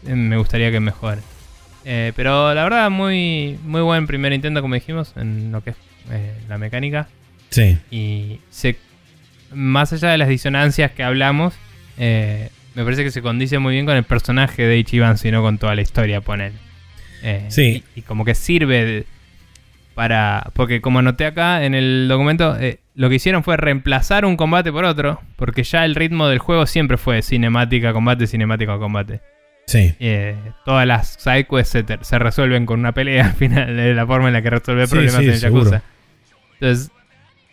eh, 0.06 0.14
me 0.14 0.36
gustaría 0.36 0.70
que 0.70 0.80
mejore. 0.80 1.20
Eh, 1.84 2.12
pero 2.16 2.52
la 2.52 2.64
verdad, 2.64 2.90
muy, 2.90 3.58
muy 3.64 3.80
buen 3.80 4.06
primer 4.06 4.32
intento, 4.32 4.60
como 4.60 4.74
dijimos, 4.74 5.12
en 5.16 5.52
lo 5.52 5.62
que 5.62 5.70
es 5.70 5.76
eh, 6.10 6.34
la 6.48 6.58
mecánica. 6.58 7.08
Sí. 7.50 7.78
Y 7.90 8.40
se, 8.50 8.76
más 9.52 9.92
allá 9.92 10.08
de 10.10 10.18
las 10.18 10.28
disonancias 10.28 10.90
que 10.90 11.04
hablamos, 11.04 11.54
eh, 11.96 12.50
me 12.74 12.82
parece 12.84 13.04
que 13.04 13.10
se 13.12 13.22
condice 13.22 13.58
muy 13.60 13.74
bien 13.74 13.86
con 13.86 13.96
el 13.96 14.02
personaje 14.02 14.62
de 14.66 14.76
Ichiban, 14.78 15.16
sino 15.16 15.42
con 15.42 15.58
toda 15.58 15.74
la 15.76 15.82
historia, 15.82 16.20
poner. 16.20 16.52
Sí. 17.48 17.82
Y, 17.94 18.00
y 18.00 18.02
como 18.02 18.24
que 18.24 18.34
sirve 18.34 18.84
de- 18.84 19.06
para. 19.96 20.50
Porque 20.52 20.80
como 20.80 21.00
anoté 21.00 21.26
acá 21.26 21.64
en 21.64 21.74
el 21.74 22.06
documento, 22.08 22.56
eh, 22.60 22.78
lo 22.94 23.08
que 23.08 23.16
hicieron 23.16 23.42
fue 23.42 23.56
reemplazar 23.56 24.24
un 24.24 24.36
combate 24.36 24.70
por 24.70 24.84
otro, 24.84 25.20
porque 25.34 25.64
ya 25.64 25.84
el 25.84 25.96
ritmo 25.96 26.28
del 26.28 26.38
juego 26.38 26.66
siempre 26.66 26.96
fue 26.98 27.22
cinemática, 27.22 27.92
combate, 27.92 28.28
cinemática, 28.28 28.78
combate. 28.78 29.20
Sí. 29.66 29.96
Eh, 29.98 30.36
todas 30.64 30.86
las 30.86 31.14
sidequests 31.18 31.70
se, 31.72 31.84
se 32.02 32.18
resuelven 32.20 32.66
con 32.66 32.78
una 32.78 32.92
pelea 32.92 33.24
al 33.26 33.32
final, 33.32 33.76
de 33.76 33.94
la 33.94 34.06
forma 34.06 34.28
en 34.28 34.34
la 34.34 34.42
que 34.42 34.50
resuelve 34.50 34.86
problemas 34.86 35.16
sí, 35.16 35.24
en 35.24 35.30
el 35.32 35.38
seguro. 35.40 35.64
Yakuza. 35.72 35.82
Entonces, 36.60 36.90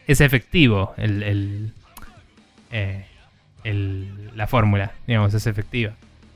es 0.06 0.22
efectivo 0.22 0.94
el, 0.98 1.24
el- 1.24 1.72
eh, 2.72 3.06
el- 3.64 4.30
la 4.36 4.46
fórmula, 4.48 4.92
digamos, 5.08 5.34
es 5.34 5.48
efectiva. 5.48 5.94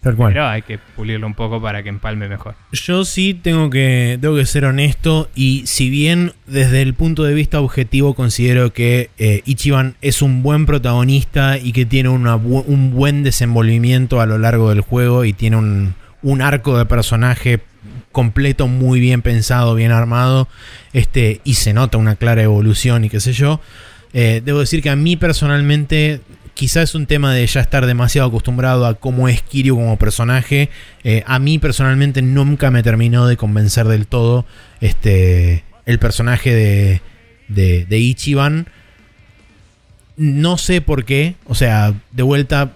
Tal 0.07 0.15
cual. 0.15 0.31
Pero 0.31 0.47
hay 0.47 0.61
que 0.61 0.77
pulirlo 0.77 1.27
un 1.27 1.33
poco 1.33 1.61
para 1.61 1.83
que 1.83 1.89
empalme 1.89 2.29
mejor. 2.29 2.55
Yo 2.71 3.03
sí 3.03 3.33
tengo 3.33 3.69
que, 3.69 4.17
tengo 4.21 4.37
que 4.37 4.45
ser 4.45 4.63
honesto 4.63 5.29
y 5.35 5.63
si 5.65 5.89
bien 5.89 6.31
desde 6.45 6.81
el 6.81 6.93
punto 6.93 7.25
de 7.25 7.33
vista 7.33 7.59
objetivo 7.59 8.13
considero 8.13 8.71
que 8.71 9.09
eh, 9.17 9.41
Ichiban 9.43 9.95
es 10.01 10.21
un 10.21 10.43
buen 10.43 10.65
protagonista 10.65 11.57
y 11.57 11.73
que 11.73 11.85
tiene 11.85 12.07
una 12.07 12.37
bu- 12.37 12.63
un 12.67 12.91
buen 12.93 13.23
desenvolvimiento 13.23 14.21
a 14.21 14.25
lo 14.25 14.37
largo 14.37 14.69
del 14.69 14.79
juego 14.79 15.25
y 15.25 15.33
tiene 15.33 15.57
un, 15.57 15.95
un 16.21 16.41
arco 16.41 16.77
de 16.77 16.85
personaje 16.85 17.59
completo, 18.13 18.67
muy 18.69 19.01
bien 19.01 19.21
pensado, 19.21 19.75
bien 19.75 19.91
armado, 19.91 20.47
este, 20.93 21.41
y 21.43 21.55
se 21.55 21.73
nota 21.73 21.97
una 21.97 22.15
clara 22.15 22.41
evolución 22.43 23.03
y 23.03 23.09
qué 23.09 23.19
sé 23.19 23.33
yo, 23.33 23.59
eh, 24.13 24.41
debo 24.45 24.59
decir 24.61 24.81
que 24.81 24.89
a 24.89 24.95
mí 24.95 25.17
personalmente 25.17 26.21
quizás 26.57 26.89
es 26.89 26.95
un 26.95 27.05
tema 27.05 27.33
de 27.33 27.45
ya 27.45 27.61
estar 27.61 27.85
demasiado 27.85 28.27
acostumbrado 28.27 28.87
a 28.87 28.95
cómo 28.95 29.29
es 29.29 29.43
Kiryu 29.43 29.75
como 29.75 29.95
personaje. 29.97 30.69
Eh, 31.03 31.23
a 31.27 31.37
mí 31.37 31.59
personalmente 31.59 32.23
nunca 32.23 32.71
me 32.71 32.81
terminó 32.81 33.27
de 33.27 33.37
convencer 33.37 33.87
del 33.87 34.07
todo 34.07 34.45
este, 34.81 35.63
el 35.85 35.99
personaje 35.99 36.53
de, 36.53 37.01
de, 37.47 37.85
de 37.85 37.99
Ichiban. 37.99 38.67
No 40.17 40.57
sé 40.57 40.81
por 40.81 41.05
qué, 41.05 41.35
o 41.45 41.53
sea, 41.53 41.93
de 42.11 42.23
vuelta, 42.23 42.71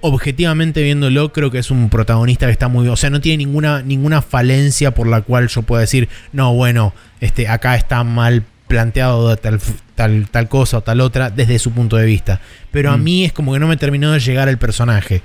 objetivamente 0.00 0.82
viéndolo, 0.82 1.30
creo 1.30 1.50
que 1.50 1.58
es 1.58 1.70
un 1.70 1.90
protagonista 1.90 2.46
que 2.46 2.52
está 2.52 2.68
muy. 2.68 2.88
O 2.88 2.96
sea, 2.96 3.10
no 3.10 3.20
tiene 3.20 3.44
ninguna, 3.44 3.82
ninguna 3.82 4.22
falencia 4.22 4.94
por 4.94 5.06
la 5.06 5.20
cual 5.20 5.48
yo 5.48 5.60
pueda 5.60 5.82
decir, 5.82 6.08
no, 6.32 6.54
bueno, 6.54 6.94
este, 7.20 7.46
acá 7.46 7.76
está 7.76 8.02
mal 8.04 8.44
planteado 8.68 9.36
tal, 9.36 9.60
tal, 9.94 10.28
tal 10.30 10.48
cosa 10.48 10.78
o 10.78 10.80
tal 10.82 11.00
otra 11.00 11.30
desde 11.30 11.58
su 11.58 11.72
punto 11.72 11.96
de 11.96 12.06
vista. 12.06 12.40
Pero 12.70 12.90
a 12.92 12.96
Mm. 12.96 13.02
mí 13.04 13.24
es 13.24 13.32
como 13.32 13.52
que 13.52 13.58
no 13.58 13.66
me 13.66 13.76
terminó 13.76 14.12
de 14.12 14.20
llegar 14.20 14.48
el 14.48 14.58
personaje. 14.58 15.22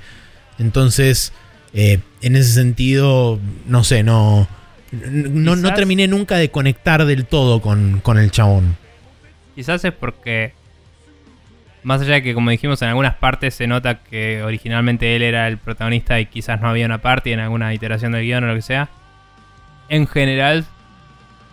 Entonces, 0.58 1.32
eh, 1.72 2.00
en 2.22 2.36
ese 2.36 2.52
sentido, 2.52 3.38
no 3.66 3.84
sé, 3.84 4.02
no. 4.02 4.48
No, 4.92 5.56
no 5.56 5.74
terminé 5.74 6.06
nunca 6.06 6.36
de 6.36 6.50
conectar 6.50 7.04
del 7.04 7.24
todo 7.26 7.60
con, 7.60 8.00
con 8.00 8.16
el 8.18 8.30
chabón. 8.30 8.76
Quizás 9.56 9.84
es 9.84 9.92
porque, 9.92 10.52
más 11.82 12.00
allá 12.00 12.14
de 12.14 12.22
que, 12.22 12.32
como 12.34 12.50
dijimos, 12.50 12.80
en 12.82 12.88
algunas 12.88 13.14
partes 13.16 13.54
se 13.54 13.66
nota 13.66 13.98
que 14.04 14.42
originalmente 14.44 15.16
él 15.16 15.22
era 15.22 15.48
el 15.48 15.58
protagonista 15.58 16.20
y 16.20 16.26
quizás 16.26 16.60
no 16.60 16.68
había 16.68 16.86
una 16.86 16.98
parte 17.02 17.32
en 17.32 17.40
alguna 17.40 17.74
iteración 17.74 18.12
del 18.12 18.22
guion 18.22 18.44
o 18.44 18.46
lo 18.46 18.54
que 18.54 18.62
sea. 18.62 18.88
En 19.88 20.06
general, 20.06 20.64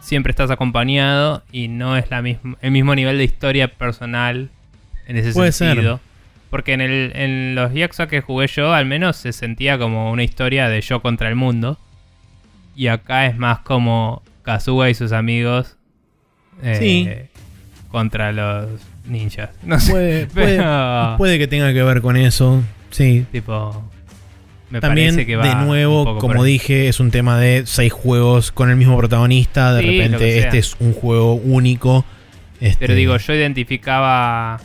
siempre 0.02 0.32
estás 0.32 0.52
acompañado 0.52 1.44
y 1.52 1.70
no 1.70 1.96
es 1.96 2.10
la 2.10 2.22
misma, 2.22 2.58
el 2.62 2.72
mismo 2.72 2.94
nivel 2.96 3.18
de 3.18 3.24
historia 3.24 3.70
personal 3.70 4.50
en 5.08 5.18
ese 5.18 5.32
Puede 5.32 5.52
sentido. 5.54 6.00
Porque 6.50 6.74
en, 6.74 6.82
el, 6.82 7.14
en 7.16 7.56
los 7.56 7.74
Yakuza 7.74 8.08
que 8.08 8.20
jugué 8.20 8.48
yo, 8.48 8.74
al 8.74 8.86
menos 8.86 9.16
se 9.16 9.32
sentía 9.32 9.78
como 9.78 10.12
una 10.12 10.24
historia 10.24 10.68
de 10.68 10.82
yo 10.82 11.02
contra 11.02 11.30
el 11.30 11.36
mundo. 11.36 11.78
Y 12.76 12.88
acá 12.88 13.26
es 13.28 13.38
más 13.38 13.60
como 13.60 14.22
Kazuga 14.44 14.90
y 14.90 14.94
sus 14.94 15.14
amigos. 15.14 15.78
eh, 16.62 16.76
Sí. 16.78 17.10
Contra 17.90 18.32
los 18.34 18.68
ninjas. 19.06 19.50
No 19.64 19.80
sé. 19.80 19.92
Puede, 19.92 20.26
puede, 20.28 20.58
Pero, 20.58 21.16
puede 21.18 21.38
que 21.40 21.48
tenga 21.48 21.72
que 21.74 21.84
ver 21.84 22.02
con 22.02 22.18
eso. 22.18 22.62
Sí. 22.90 23.26
tipo. 23.32 23.90
Me 24.72 24.80
También, 24.80 25.10
parece 25.10 25.26
que 25.26 25.36
va 25.36 25.48
de 25.48 25.66
nuevo, 25.66 26.18
como 26.18 26.44
dije, 26.46 26.88
es 26.88 27.00
un 27.02 27.12
tema 27.12 27.38
de 27.38 27.64
seis 27.66 27.92
juegos 27.92 28.52
con 28.54 28.70
el 28.70 28.78
mismo 28.78 28.98
protagonista. 28.98 29.74
De 29.74 29.82
Sí, 29.84 30.00
repente, 30.00 30.40
este 30.40 30.58
es 30.60 30.78
un 30.80 30.94
juego 30.94 31.34
único. 31.36 32.06
Este, 32.62 32.78
Pero 32.80 32.96
digo, 32.96 33.18
yo 33.18 33.34
identificaba. 33.34 34.60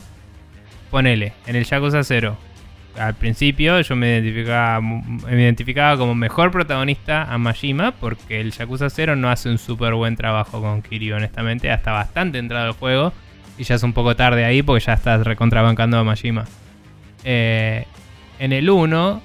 Ponele, 0.89 1.33
en 1.45 1.57
el 1.57 1.65
Yakuza 1.65 2.03
0. 2.03 2.37
Al 2.97 3.13
principio 3.15 3.79
yo 3.81 3.95
me 3.95 4.07
identificaba, 4.07 4.79
me 4.81 5.43
identificaba 5.43 5.97
como 5.97 6.15
mejor 6.15 6.51
protagonista 6.51 7.23
a 7.23 7.37
Majima 7.37 7.91
porque 7.91 8.39
el 8.39 8.51
Yakuza 8.51 8.89
0 8.89 9.15
no 9.17 9.29
hace 9.29 9.49
un 9.49 9.57
súper 9.57 9.93
buen 9.93 10.15
trabajo 10.15 10.61
con 10.61 10.81
Kiryu, 10.81 11.15
honestamente. 11.15 11.69
Hasta 11.69 11.91
bastante 11.91 12.37
entrado 12.39 12.67
el 12.67 12.73
juego 12.73 13.11
y 13.57 13.63
ya 13.65 13.75
es 13.75 13.83
un 13.83 13.91
poco 13.93 14.15
tarde 14.15 14.45
ahí 14.45 14.63
porque 14.63 14.85
ya 14.85 14.93
estás 14.93 15.25
recontrabancando 15.25 15.97
a 15.97 16.03
Majima. 16.05 16.45
Eh, 17.23 17.85
en 18.39 18.53
el 18.53 18.69
1, 18.69 19.21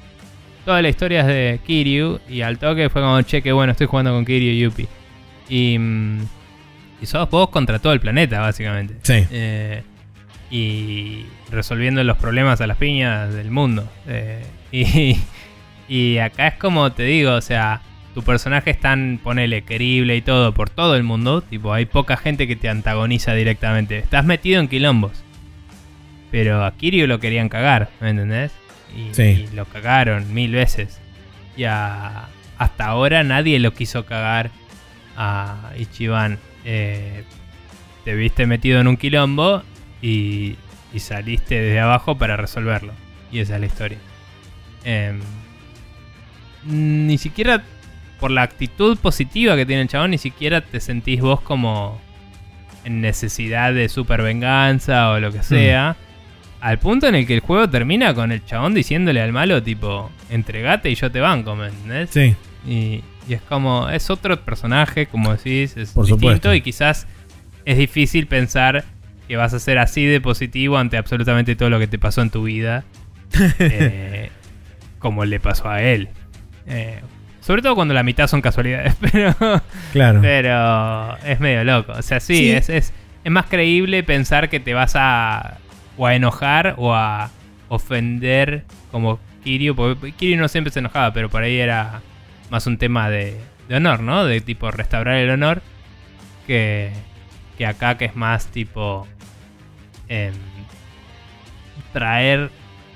toda 0.64 0.82
la 0.82 0.88
historia 0.88 1.20
es 1.20 1.26
de 1.26 1.60
Kiryu 1.66 2.20
y 2.28 2.42
al 2.42 2.58
toque 2.58 2.88
fue 2.88 3.02
como, 3.02 3.20
che, 3.22 3.42
que 3.42 3.52
bueno, 3.52 3.72
estoy 3.72 3.86
jugando 3.86 4.12
con 4.12 4.24
Kiryu 4.24 4.52
y 4.52 4.60
Yuppie. 4.60 4.88
Y, 5.48 5.78
mm, 5.78 6.20
y 7.00 7.06
sos 7.06 7.28
vos 7.30 7.50
contra 7.50 7.78
todo 7.78 7.92
el 7.92 8.00
planeta, 8.00 8.40
básicamente. 8.40 8.96
Sí. 9.02 9.26
Eh, 9.30 9.82
y 10.50 11.26
resolviendo 11.50 12.04
los 12.04 12.16
problemas 12.18 12.60
a 12.60 12.66
las 12.66 12.76
piñas 12.76 13.32
del 13.32 13.50
mundo. 13.50 13.88
Eh, 14.06 14.44
y, 14.72 15.16
y 15.88 16.18
acá 16.18 16.48
es 16.48 16.54
como 16.54 16.92
te 16.92 17.04
digo, 17.04 17.32
o 17.32 17.40
sea, 17.40 17.80
tu 18.14 18.22
personaje 18.22 18.70
es 18.70 18.80
tan, 18.80 19.18
ponele, 19.22 19.62
querible 19.62 20.16
y 20.16 20.22
todo 20.22 20.52
por 20.52 20.70
todo 20.70 20.96
el 20.96 21.02
mundo. 21.02 21.42
Tipo, 21.42 21.72
hay 21.72 21.86
poca 21.86 22.16
gente 22.16 22.46
que 22.46 22.56
te 22.56 22.68
antagoniza 22.68 23.34
directamente. 23.34 23.98
Estás 23.98 24.24
metido 24.24 24.60
en 24.60 24.68
quilombos. 24.68 25.24
Pero 26.30 26.64
a 26.64 26.74
Kiryu 26.76 27.06
lo 27.06 27.20
querían 27.20 27.48
cagar, 27.50 27.90
¿me 28.00 28.10
entendés? 28.10 28.52
Y, 28.96 29.14
Sí. 29.14 29.48
y 29.50 29.54
lo 29.54 29.64
cagaron 29.66 30.32
mil 30.34 30.52
veces. 30.52 31.00
Y 31.56 31.64
a- 31.64 32.28
hasta 32.58 32.86
ahora 32.86 33.22
nadie 33.24 33.58
lo 33.58 33.72
quiso 33.74 34.04
cagar 34.06 34.50
a 35.16 35.70
Ichiban. 35.78 36.38
Eh, 36.64 37.24
te 38.04 38.14
viste 38.14 38.46
metido 38.46 38.80
en 38.80 38.86
un 38.88 38.96
quilombo 38.96 39.62
y, 40.00 40.56
y 40.92 40.98
saliste 41.00 41.60
desde 41.60 41.80
abajo 41.80 42.16
para 42.18 42.36
resolverlo. 42.36 42.92
Y 43.30 43.38
esa 43.40 43.54
es 43.54 43.60
la 43.60 43.66
historia. 43.66 43.98
Em, 44.84 45.20
ni 46.64 47.18
siquiera 47.18 47.62
por 48.20 48.30
la 48.30 48.42
actitud 48.42 48.96
positiva 48.98 49.56
que 49.56 49.66
tiene 49.66 49.82
el 49.82 49.88
chabón, 49.88 50.12
ni 50.12 50.18
siquiera 50.18 50.60
te 50.60 50.80
sentís 50.80 51.20
vos 51.20 51.40
como 51.40 52.00
en 52.84 53.00
necesidad 53.00 53.72
de 53.72 53.88
super 53.88 54.22
venganza 54.22 55.10
o 55.10 55.18
lo 55.20 55.32
que 55.32 55.42
sea. 55.42 55.96
Al 56.62 56.78
punto 56.78 57.08
en 57.08 57.16
el 57.16 57.26
que 57.26 57.34
el 57.34 57.40
juego 57.40 57.68
termina 57.68 58.14
con 58.14 58.30
el 58.32 58.44
chabón 58.44 58.72
diciéndole 58.72 59.20
al 59.20 59.32
malo, 59.32 59.62
tipo, 59.62 60.10
entregate 60.30 60.90
y 60.90 60.94
yo 60.94 61.10
te 61.10 61.18
banco, 61.20 61.56
¿me 61.56 61.66
entendés? 61.66 62.10
Sí. 62.10 62.36
Y, 62.66 63.02
y 63.28 63.34
es 63.34 63.42
como, 63.42 63.88
es 63.88 64.08
otro 64.10 64.40
personaje, 64.44 65.06
como 65.06 65.32
decís, 65.32 65.76
es 65.76 65.90
Por 65.90 66.04
distinto 66.06 66.20
supuesto. 66.26 66.54
y 66.54 66.60
quizás 66.60 67.06
es 67.64 67.76
difícil 67.78 68.26
pensar 68.28 68.84
que 69.26 69.36
vas 69.36 69.52
a 69.54 69.58
ser 69.58 69.78
así 69.78 70.04
de 70.06 70.20
positivo 70.20 70.78
ante 70.78 70.96
absolutamente 70.96 71.56
todo 71.56 71.68
lo 71.68 71.78
que 71.80 71.88
te 71.88 71.98
pasó 71.98 72.22
en 72.22 72.30
tu 72.30 72.44
vida, 72.44 72.84
eh, 73.58 74.30
como 74.98 75.24
le 75.24 75.40
pasó 75.40 75.68
a 75.68 75.82
él. 75.82 76.08
Eh, 76.66 77.00
sobre 77.40 77.60
todo 77.62 77.74
cuando 77.74 77.92
la 77.94 78.04
mitad 78.04 78.28
son 78.28 78.40
casualidades, 78.40 78.94
pero, 79.12 79.34
Claro. 79.92 80.20
pero 80.22 81.16
es 81.26 81.40
medio 81.40 81.64
loco. 81.64 81.92
O 81.92 82.02
sea, 82.02 82.20
sí, 82.20 82.36
Sí. 82.36 82.50
Es, 82.52 82.68
es, 82.68 82.92
es 83.24 83.32
más 83.32 83.46
creíble 83.46 84.02
pensar 84.04 84.48
que 84.48 84.60
te 84.60 84.74
vas 84.74 84.92
a 84.94 85.58
o 85.96 86.06
a 86.06 86.14
enojar 86.14 86.74
o 86.78 86.94
a 86.94 87.30
ofender 87.68 88.64
como 88.90 89.18
Kiryu, 89.44 89.74
porque 89.74 90.12
Kiryu 90.12 90.36
no 90.36 90.48
siempre 90.48 90.72
se 90.72 90.78
enojaba, 90.80 91.12
pero 91.12 91.28
por 91.28 91.42
ahí 91.42 91.58
era 91.58 92.00
más 92.50 92.66
un 92.66 92.78
tema 92.78 93.08
de, 93.10 93.36
de 93.68 93.76
honor, 93.76 94.00
¿no? 94.00 94.24
De 94.24 94.40
tipo 94.40 94.70
restaurar 94.70 95.16
el 95.16 95.30
honor, 95.30 95.62
que, 96.46 96.92
que 97.58 97.66
acá 97.66 97.96
que 97.98 98.04
es 98.06 98.14
más 98.16 98.46
tipo 98.46 99.06
em, 100.08 100.32
traer 101.92 102.50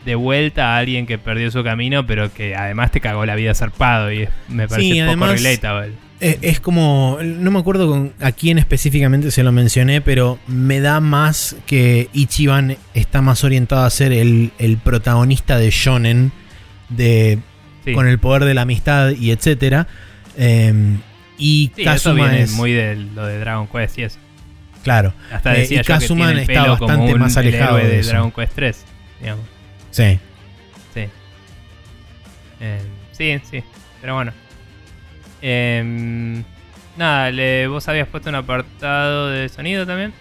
de 0.05 0.15
vuelta 0.15 0.75
a 0.75 0.79
alguien 0.79 1.07
que 1.07 1.19
perdió 1.19 1.51
su 1.51 1.65
camino, 1.65 2.07
pero 2.07 2.33
que 2.33 2.55
además 2.55 2.91
te 2.93 3.01
cagó 3.01 3.27
la 3.27 3.35
vida 3.35 3.55
zarpado 3.55 4.13
y 4.13 4.29
me 4.49 4.69
parece 4.69 4.89
Sí, 4.89 4.99
poco 5.01 5.07
además- 5.09 5.43
relatable. 5.43 5.93
Eh, 6.21 6.39
Es 6.43 6.61
como, 6.61 7.19
no 7.23 7.51
me 7.51 7.59
acuerdo 7.59 7.89
con, 7.89 8.13
a 8.21 8.33
quién 8.33 8.57
específicamente 8.59 9.31
se 9.31 9.43
lo 9.43 9.53
mencioné, 9.53 10.01
pero 10.01 10.39
me 10.47 10.81
da 10.81 11.01
más 11.01 11.57
que 11.67 12.09
Ichiban 12.15 12.77
está 12.95 13.21
más 13.21 13.45
orientado 13.45 13.85
a 13.85 13.91
ser 13.91 14.13
el, 14.13 14.51
el 14.59 14.79
protagonista 14.79 15.59
de 15.59 15.71
Shonen, 15.71 16.33
de, 16.89 17.39
Sí. 17.85 17.93
con 17.93 18.09
el 18.09 18.19
poder 18.19 18.45
de 18.45 18.55
la 18.55 18.63
amistad 18.63 19.11
y 19.11 19.31
etcétera. 19.31 19.87
Eh, 20.37 20.97
y 21.39 21.71
Sí, 21.77 21.83
eso 21.83 21.91
Kazuma 21.93 22.15
viene 22.29 22.43
es, 22.43 22.53
muy 22.53 22.73
de 22.73 22.97
lo 22.97 23.27
de 23.27 23.39
Dragon 23.39 23.69
Quest 23.69 23.99
y 23.99 24.03
eso. 24.05 24.19
claro, 24.83 25.13
Hasta 25.31 25.55
Eh, 25.55 25.61
decía 25.61 25.75
y 25.75 25.79
yo 25.79 25.83
que 25.85 25.93
Kazuma 25.93 26.33
está 26.33 26.67
bastante 26.67 27.13
un- 27.15 27.21
más 27.21 27.37
alejado 27.37 27.77
de 27.77 27.89
de 27.89 27.99
eso. 28.01 28.11
Dragon 28.11 28.33
Quest 28.33 28.53
3, 28.55 28.85
digamos. 29.21 29.45
sí. 29.91 30.19
Sí. 30.95 31.05
Eh, 32.61 32.81
sí, 33.13 33.39
sí. 33.51 33.63
Pero 34.01 34.15
bueno. 34.15 34.33
Em, 35.43 36.43
nada, 36.97 37.31
le, 37.31 37.67
vos 37.69 37.87
habías 37.89 38.09
puesto 38.09 38.29
un 38.29 38.37
apartado 38.37 39.29
de 39.29 39.49
sonido 39.49 39.87
también. 39.87 40.13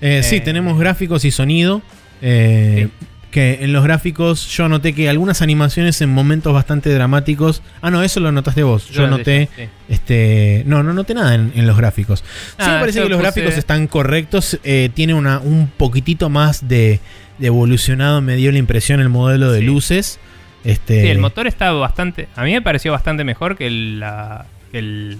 Eh, 0.00 0.22
sí, 0.22 0.36
Eh, 0.36 0.40
tenemos 0.40 0.78
gráficos 0.78 1.24
y 1.24 1.30
sonido. 1.30 1.82
eh, 2.20 2.88
Que 3.30 3.60
en 3.64 3.72
los 3.72 3.82
gráficos 3.82 4.46
yo 4.48 4.68
noté 4.68 4.92
que 4.92 5.08
algunas 5.08 5.40
animaciones 5.40 6.02
en 6.02 6.10
momentos 6.10 6.52
bastante 6.52 6.90
dramáticos. 6.92 7.62
Ah, 7.80 7.90
no, 7.90 8.02
eso 8.02 8.20
lo 8.20 8.30
notaste 8.30 8.62
vos. 8.62 8.90
Yo, 8.90 9.02
lo 9.04 9.08
noté. 9.16 9.48
sí. 9.56 9.62
Este, 9.88 10.64
no, 10.66 10.82
no 10.82 10.92
noté 10.92 11.14
nada 11.14 11.34
en, 11.34 11.50
en 11.54 11.66
los 11.66 11.78
gráficos. 11.78 12.18
sí 12.20 12.56
Ah, 12.58 12.74
me 12.74 12.80
parece 12.80 12.98
yo 12.98 13.04
que 13.04 13.08
los 13.08 13.18
puse- 13.20 13.22
gráficos 13.22 13.54
están 13.56 13.86
correctos. 13.86 14.58
tiene 14.92 15.14
una, 15.14 15.38
un 15.38 15.68
poquitito 15.68 16.28
más 16.28 16.68
de, 16.68 17.00
de 17.38 17.46
evolucionado, 17.46 18.20
me 18.20 18.36
dio 18.36 18.52
la 18.52 18.58
impresión 18.58 19.00
el 19.00 19.08
modelo 19.08 19.50
de 19.50 19.60
Sí. 19.60 19.64
luces. 19.64 20.18
Este, 20.64 21.02
Sí, 21.02 21.08
el 21.08 21.18
motor 21.18 21.46
está 21.46 21.72
bastante. 21.72 22.28
A 22.36 22.44
mí 22.44 22.52
me 22.52 22.62
pareció 22.62 22.92
bastante 22.92 23.24
mejor 23.24 23.56
que 23.56 23.66
el, 23.66 24.00
la, 24.00 24.46
que 24.70 24.78
el 24.78 25.18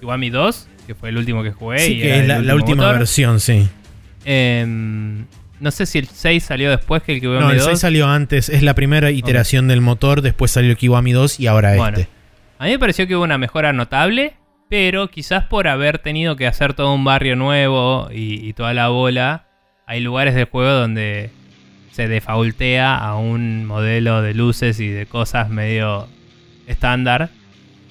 Kiwami 0.00 0.30
2, 0.30 0.68
que 0.86 0.94
fue 0.94 1.10
el 1.10 1.16
último 1.18 1.42
que 1.42 1.52
jugué. 1.52 1.78
sí, 1.80 1.92
y 1.94 2.00
que 2.00 2.18
es 2.20 2.26
la, 2.26 2.54
última 2.54 2.82
motor. 2.84 2.98
versión, 2.98 3.40
sí. 3.40 3.68
Em, 4.24 5.24
no 5.60 5.70
sé 5.70 5.86
si 5.86 5.98
el 5.98 6.06
6 6.06 6.42
salió 6.42 6.70
después 6.70 7.02
que 7.02 7.14
el 7.14 7.20
Kiwami 7.20 7.40
No, 7.40 7.50
el 7.50 7.58
2. 7.58 7.66
6 7.66 7.78
salió 7.80 8.06
antes, 8.08 8.48
es 8.48 8.62
la 8.62 8.74
primera 8.74 9.10
iteración 9.10 9.68
del 9.68 9.80
motor, 9.80 10.22
después 10.22 10.50
salió 10.50 10.70
el 10.70 10.76
Kiwami 10.76 11.12
2 11.12 11.40
y 11.40 11.46
ahora 11.46 11.74
Bueno. 11.76 11.98
este. 11.98 12.10
A 12.58 12.64
mí 12.64 12.70
me 12.72 12.78
pareció 12.78 13.06
que 13.06 13.16
hubo 13.16 13.24
una 13.24 13.38
mejora 13.38 13.72
notable, 13.72 14.34
pero 14.68 15.08
quizás 15.10 15.44
por 15.44 15.66
haber 15.68 15.98
tenido 15.98 16.36
que 16.36 16.46
hacer 16.46 16.74
todo 16.74 16.92
un 16.94 17.04
barrio 17.04 17.34
nuevo 17.36 18.08
y, 18.12 18.46
y 18.46 18.52
toda 18.52 18.74
la 18.74 18.88
bola, 18.88 19.46
hay 19.86 20.00
lugares 20.00 20.34
del 20.34 20.44
juego 20.44 20.70
donde 20.70 21.30
se 22.00 22.08
defaultea 22.08 22.96
a 22.96 23.16
un 23.16 23.66
modelo 23.66 24.22
de 24.22 24.32
luces 24.32 24.80
y 24.80 24.88
de 24.88 25.04
cosas 25.04 25.50
medio 25.50 26.08
estándar. 26.66 27.28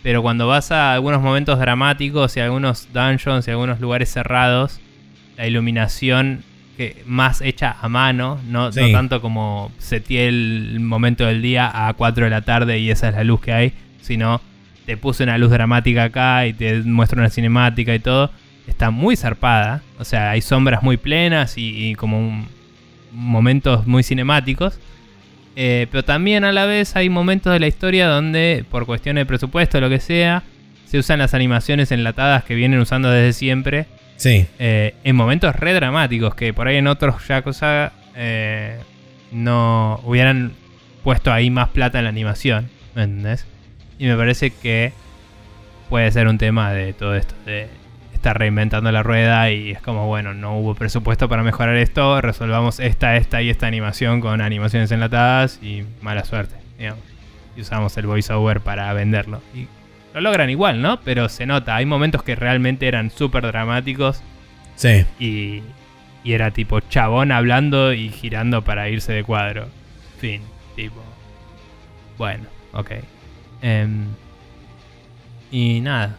Pero 0.01 0.23
cuando 0.23 0.47
vas 0.47 0.71
a 0.71 0.93
algunos 0.95 1.21
momentos 1.21 1.59
dramáticos 1.59 2.35
y 2.35 2.39
algunos 2.39 2.87
dungeons 2.91 3.47
y 3.47 3.51
algunos 3.51 3.79
lugares 3.79 4.09
cerrados, 4.11 4.79
la 5.37 5.45
iluminación 5.45 6.43
que 6.75 7.03
más 7.05 7.41
hecha 7.41 7.75
a 7.79 7.87
mano, 7.87 8.39
no, 8.47 8.71
tanto 8.93 9.21
como 9.21 9.71
seteé 9.77 10.27
el 10.29 10.79
momento 10.79 11.25
del 11.27 11.43
día 11.43 11.87
a 11.87 11.93
4 11.93 12.23
de 12.23 12.29
la 12.31 12.41
tarde 12.41 12.79
y 12.79 12.89
esa 12.89 13.09
es 13.09 13.15
la 13.15 13.23
luz 13.23 13.41
que 13.41 13.53
hay, 13.53 13.73
sino 14.01 14.41
te 14.87 14.97
puse 14.97 15.23
una 15.23 15.37
luz 15.37 15.51
dramática 15.51 16.05
acá 16.05 16.47
y 16.47 16.53
te 16.53 16.81
muestro 16.81 17.19
una 17.19 17.29
cinemática 17.29 17.93
y 17.93 17.99
todo. 17.99 18.31
Está 18.67 18.89
muy 18.89 19.15
zarpada, 19.15 19.83
o 19.99 20.03
sea, 20.03 20.31
hay 20.31 20.41
sombras 20.41 20.81
muy 20.81 20.97
plenas 20.97 21.59
y, 21.59 21.89
y 21.91 21.93
como 21.95 22.17
un- 22.19 22.58
momentos 23.11 23.87
muy 23.87 24.03
cinemáticos. 24.03 24.79
Eh, 25.55 25.87
pero 25.91 26.03
también 26.05 26.43
a 26.45 26.51
la 26.51 26.65
vez 26.65 26.95
hay 26.95 27.09
momentos 27.09 27.51
de 27.51 27.59
la 27.59 27.67
historia 27.67 28.07
donde, 28.07 28.63
por 28.69 28.85
cuestiones 28.85 29.21
de 29.21 29.25
presupuesto 29.25 29.77
o 29.77 29.81
lo 29.81 29.89
que 29.89 29.99
sea, 29.99 30.43
se 30.85 30.97
usan 30.97 31.19
las 31.19 31.33
animaciones 31.33 31.91
enlatadas 31.91 32.43
que 32.45 32.55
vienen 32.55 32.79
usando 32.79 33.09
desde 33.11 33.33
siempre 33.33 33.85
Sí. 34.15 34.45
eh, 34.59 34.95
en 35.03 35.15
momentos 35.15 35.55
re 35.55 35.73
dramáticos 35.73 36.33
que 36.35 36.53
por 36.53 36.67
ahí 36.67 36.77
en 36.77 36.87
otros 36.87 37.15
Yakuza 37.27 37.91
eh, 38.15 38.77
no 39.31 39.99
hubieran 40.05 40.53
puesto 41.03 41.31
ahí 41.31 41.49
más 41.49 41.69
plata 41.69 41.99
en 41.99 42.05
la 42.05 42.09
animación, 42.09 42.69
¿me 42.95 43.03
entendés? 43.03 43.45
Y 43.97 44.05
me 44.07 44.15
parece 44.15 44.51
que 44.51 44.93
puede 45.89 46.11
ser 46.11 46.27
un 46.27 46.37
tema 46.37 46.71
de 46.71 46.93
todo 46.93 47.15
esto, 47.15 47.33
de 47.45 47.67
estar 48.19 48.37
reinventando 48.37 48.91
la 48.91 49.01
rueda 49.01 49.49
y 49.49 49.71
es 49.71 49.81
como, 49.81 50.07
bueno, 50.07 50.33
no 50.33 50.57
hubo 50.57 50.75
presupuesto 50.75 51.29
para 51.29 51.41
mejorar 51.41 51.75
esto, 51.77 52.19
resolvamos 52.21 52.79
esta, 52.81 53.15
esta 53.15 53.41
y 53.41 53.49
esta 53.49 53.65
animación 53.67 54.19
con 54.19 54.41
animaciones 54.41 54.91
enlatadas 54.91 55.57
y 55.63 55.83
mala 56.01 56.25
suerte, 56.25 56.55
digamos. 56.77 57.03
Y 57.55 57.61
usamos 57.61 57.95
el 57.97 58.05
voiceover 58.07 58.59
para 58.59 58.91
venderlo. 58.93 59.41
Y 59.55 59.67
lo 60.13 60.21
logran 60.21 60.49
igual, 60.49 60.81
¿no? 60.81 60.99
Pero 61.01 61.29
se 61.29 61.45
nota, 61.45 61.75
hay 61.77 61.85
momentos 61.85 62.21
que 62.23 62.35
realmente 62.35 62.87
eran 62.87 63.09
súper 63.09 63.45
dramáticos 63.47 64.21
Sí. 64.75 65.05
y, 65.17 65.61
y 66.23 66.33
era 66.33 66.51
tipo 66.51 66.81
chabón 66.81 67.31
hablando 67.31 67.93
y 67.93 68.09
girando 68.09 68.63
para 68.63 68.89
irse 68.89 69.13
de 69.13 69.23
cuadro. 69.23 69.67
Fin, 70.19 70.41
tipo. 70.75 71.01
Bueno, 72.17 72.43
ok. 72.73 72.91
Em, 73.61 74.05
y 75.51 75.79
nada. 75.79 76.17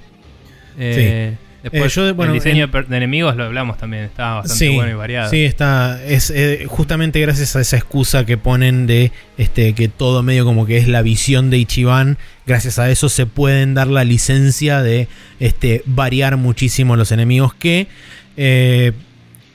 Eh, 0.79 1.37
Después, 1.63 1.93
Eh, 1.97 2.01
yo, 2.09 2.15
bueno, 2.15 2.33
el 2.33 2.39
diseño 2.39 2.71
en- 2.73 2.89
de 2.89 2.97
enemigos 2.97 3.37
lo 3.37 3.45
hablamos 3.45 3.77
también, 3.77 4.05
estaba 4.05 4.37
bastante 4.37 4.67
sí, 4.67 4.75
bueno 4.75 4.91
y 4.91 4.95
variado. 4.95 5.31
Sí, 5.31 5.45
está. 5.45 6.03
Es 6.05 6.31
eh, 6.31 6.65
justamente 6.67 7.21
gracias 7.21 7.55
a 7.57 7.61
esa 7.61 7.77
excusa 7.77 8.25
que 8.25 8.39
ponen 8.39 8.87
de 8.87 9.13
este 9.37 9.75
que 9.75 9.89
todo 9.89 10.23
medio 10.23 10.45
como 10.45 10.65
que 10.67 10.79
es 10.79 10.89
la 10.89 11.03
visión 11.03 11.51
de 11.51 11.59
Ichiban. 11.59 12.17
Gracias 12.47 12.79
a 12.79 12.91
eso 12.91 13.09
se 13.09 13.27
pueden 13.27 13.75
dar 13.75 13.89
la 13.89 14.05
licencia 14.05 14.83
de 14.83 15.07
este 15.39 15.83
variar 15.87 16.37
muchísimo 16.39 16.97
los 16.97 17.13
enemigos 17.13 17.53
que, 17.55 17.89
eh, 18.37 18.93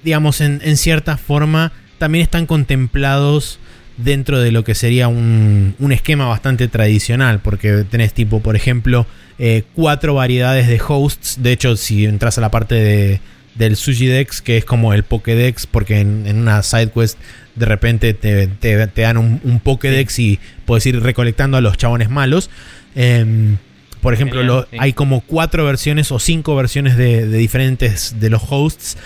digamos, 0.03 0.41
en, 0.41 0.61
en 0.63 0.77
cierta 0.77 1.17
forma 1.17 1.71
también 1.97 2.21
están 2.23 2.45
contemplados 2.45 3.59
dentro 3.97 4.39
de 4.39 4.51
lo 4.51 4.63
que 4.63 4.75
sería 4.75 5.07
un, 5.07 5.75
un 5.79 5.91
esquema 5.91 6.25
bastante 6.27 6.67
tradicional, 6.67 7.39
porque 7.39 7.83
tenés 7.89 8.13
tipo, 8.13 8.41
por 8.41 8.55
ejemplo, 8.55 9.05
eh, 9.39 9.63
cuatro 9.73 10.13
variedades 10.15 10.67
de 10.67 10.81
hosts. 10.85 11.37
De 11.41 11.51
hecho, 11.51 11.75
si 11.77 12.05
entras 12.05 12.37
a 12.37 12.41
la 12.41 12.51
parte 12.51 12.75
de, 12.75 13.19
del 13.55 13.75
Sushi 13.75 14.05
Dex, 14.07 14.41
que 14.41 14.57
es 14.57 14.65
como 14.65 14.93
el 14.93 15.03
Pokédex, 15.03 15.65
porque 15.67 15.99
en, 15.99 16.25
en 16.27 16.37
una 16.39 16.61
side 16.63 16.89
quest 16.91 17.17
de 17.55 17.65
repente 17.65 18.13
te, 18.13 18.47
te- 18.47 18.87
te 18.87 19.01
dan 19.01 19.17
un, 19.17 19.39
un 19.43 19.59
Pokédex 19.61 20.19
y 20.19 20.39
puedes 20.65 20.85
ir 20.85 21.01
recolectando 21.01 21.55
a 21.55 21.61
los 21.61 21.77
chabones 21.77 22.09
malos. 22.09 22.49
Em, 22.95 23.57
por 24.01 24.13
ejemplo, 24.13 24.41
lo- 24.43 24.67
hay 24.81 24.91
como 24.93 25.21
cuatro 25.21 25.63
versiones 25.65 26.11
o 26.11 26.19
cinco 26.19 26.55
versiones 26.55 26.97
de, 26.97 27.27
de 27.27 27.37
diferentes 27.37 28.19
de 28.19 28.29
los 28.29 28.41
hosts. 28.49 28.97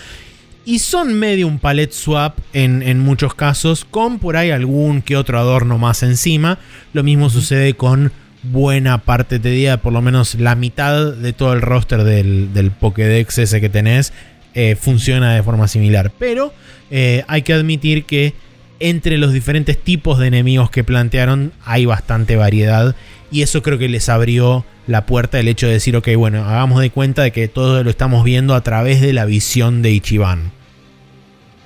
Y 0.66 0.80
son 0.80 1.14
medio 1.18 1.48
un 1.48 1.58
palette 1.58 1.94
swap 1.94 2.38
en, 2.54 2.84
en 2.84 3.00
muchos 3.00 3.34
casos, 3.34 3.86
con 3.86 4.20
por 4.20 4.38
ahí 4.38 4.52
algún 4.52 5.02
que 5.02 5.18
otro 5.18 5.40
adorno 5.40 5.78
más 5.78 6.04
encima. 6.04 6.60
Lo 6.94 7.02
mismo 7.04 7.30
sucede 7.30 7.74
con 7.74 8.12
buena 8.44 9.00
parte, 9.00 9.40
te 9.40 9.50
diría, 9.50 9.82
por 9.82 9.94
lo 9.94 10.02
menos 10.02 10.36
la 10.36 10.56
mitad 10.56 11.14
de 11.14 11.34
todo 11.34 11.54
el 11.54 11.62
roster 11.62 12.04
del, 12.04 12.54
del 12.54 12.72
Pokédex 12.72 13.40
ese 13.40 13.60
que 13.60 13.70
tenés. 13.70 14.14
eh, 14.54 14.76
funciona 14.76 15.34
de 15.36 15.44
forma 15.44 15.68
similar. 15.68 16.12
Pero 16.18 16.54
eh, 16.92 17.24
hay 17.28 17.42
que 17.44 17.54
admitir 17.54 18.06
que 18.06 18.34
entre 18.80 19.18
los 19.18 19.34
diferentes 19.34 19.78
tipos 19.78 20.20
de 20.20 20.28
enemigos 20.28 20.70
que 20.70 20.84
plantearon 20.84 21.52
hay 21.66 21.86
bastante 21.86 22.36
variedad. 22.36 22.96
Y 23.32 23.42
eso 23.42 23.62
creo 23.62 23.78
que 23.78 23.90
les 23.90 24.10
abrió 24.10 24.66
la 24.90 25.06
puerta 25.06 25.40
el 25.40 25.48
hecho 25.48 25.68
de 25.68 25.74
decir, 25.74 25.96
ok, 25.96 26.08
bueno, 26.18 26.44
hagamos 26.46 26.82
de 26.82 26.90
cuenta 26.90 27.22
de 27.22 27.32
que 27.32 27.48
todo 27.48 27.84
lo 27.84 27.90
estamos 27.90 28.24
viendo 28.24 28.56
a 28.56 28.62
través 28.62 29.02
de 29.02 29.14
la 29.14 29.26
visión 29.26 29.82
de 29.82 29.92
Ichiban. 29.92 30.52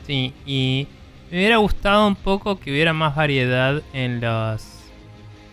Sí, 0.05 0.33
y 0.45 0.87
me 1.31 1.37
hubiera 1.37 1.57
gustado 1.57 2.05
un 2.07 2.15
poco 2.15 2.59
que 2.59 2.71
hubiera 2.71 2.91
más 2.93 3.15
variedad 3.15 3.81
en 3.93 4.19
los 4.21 4.65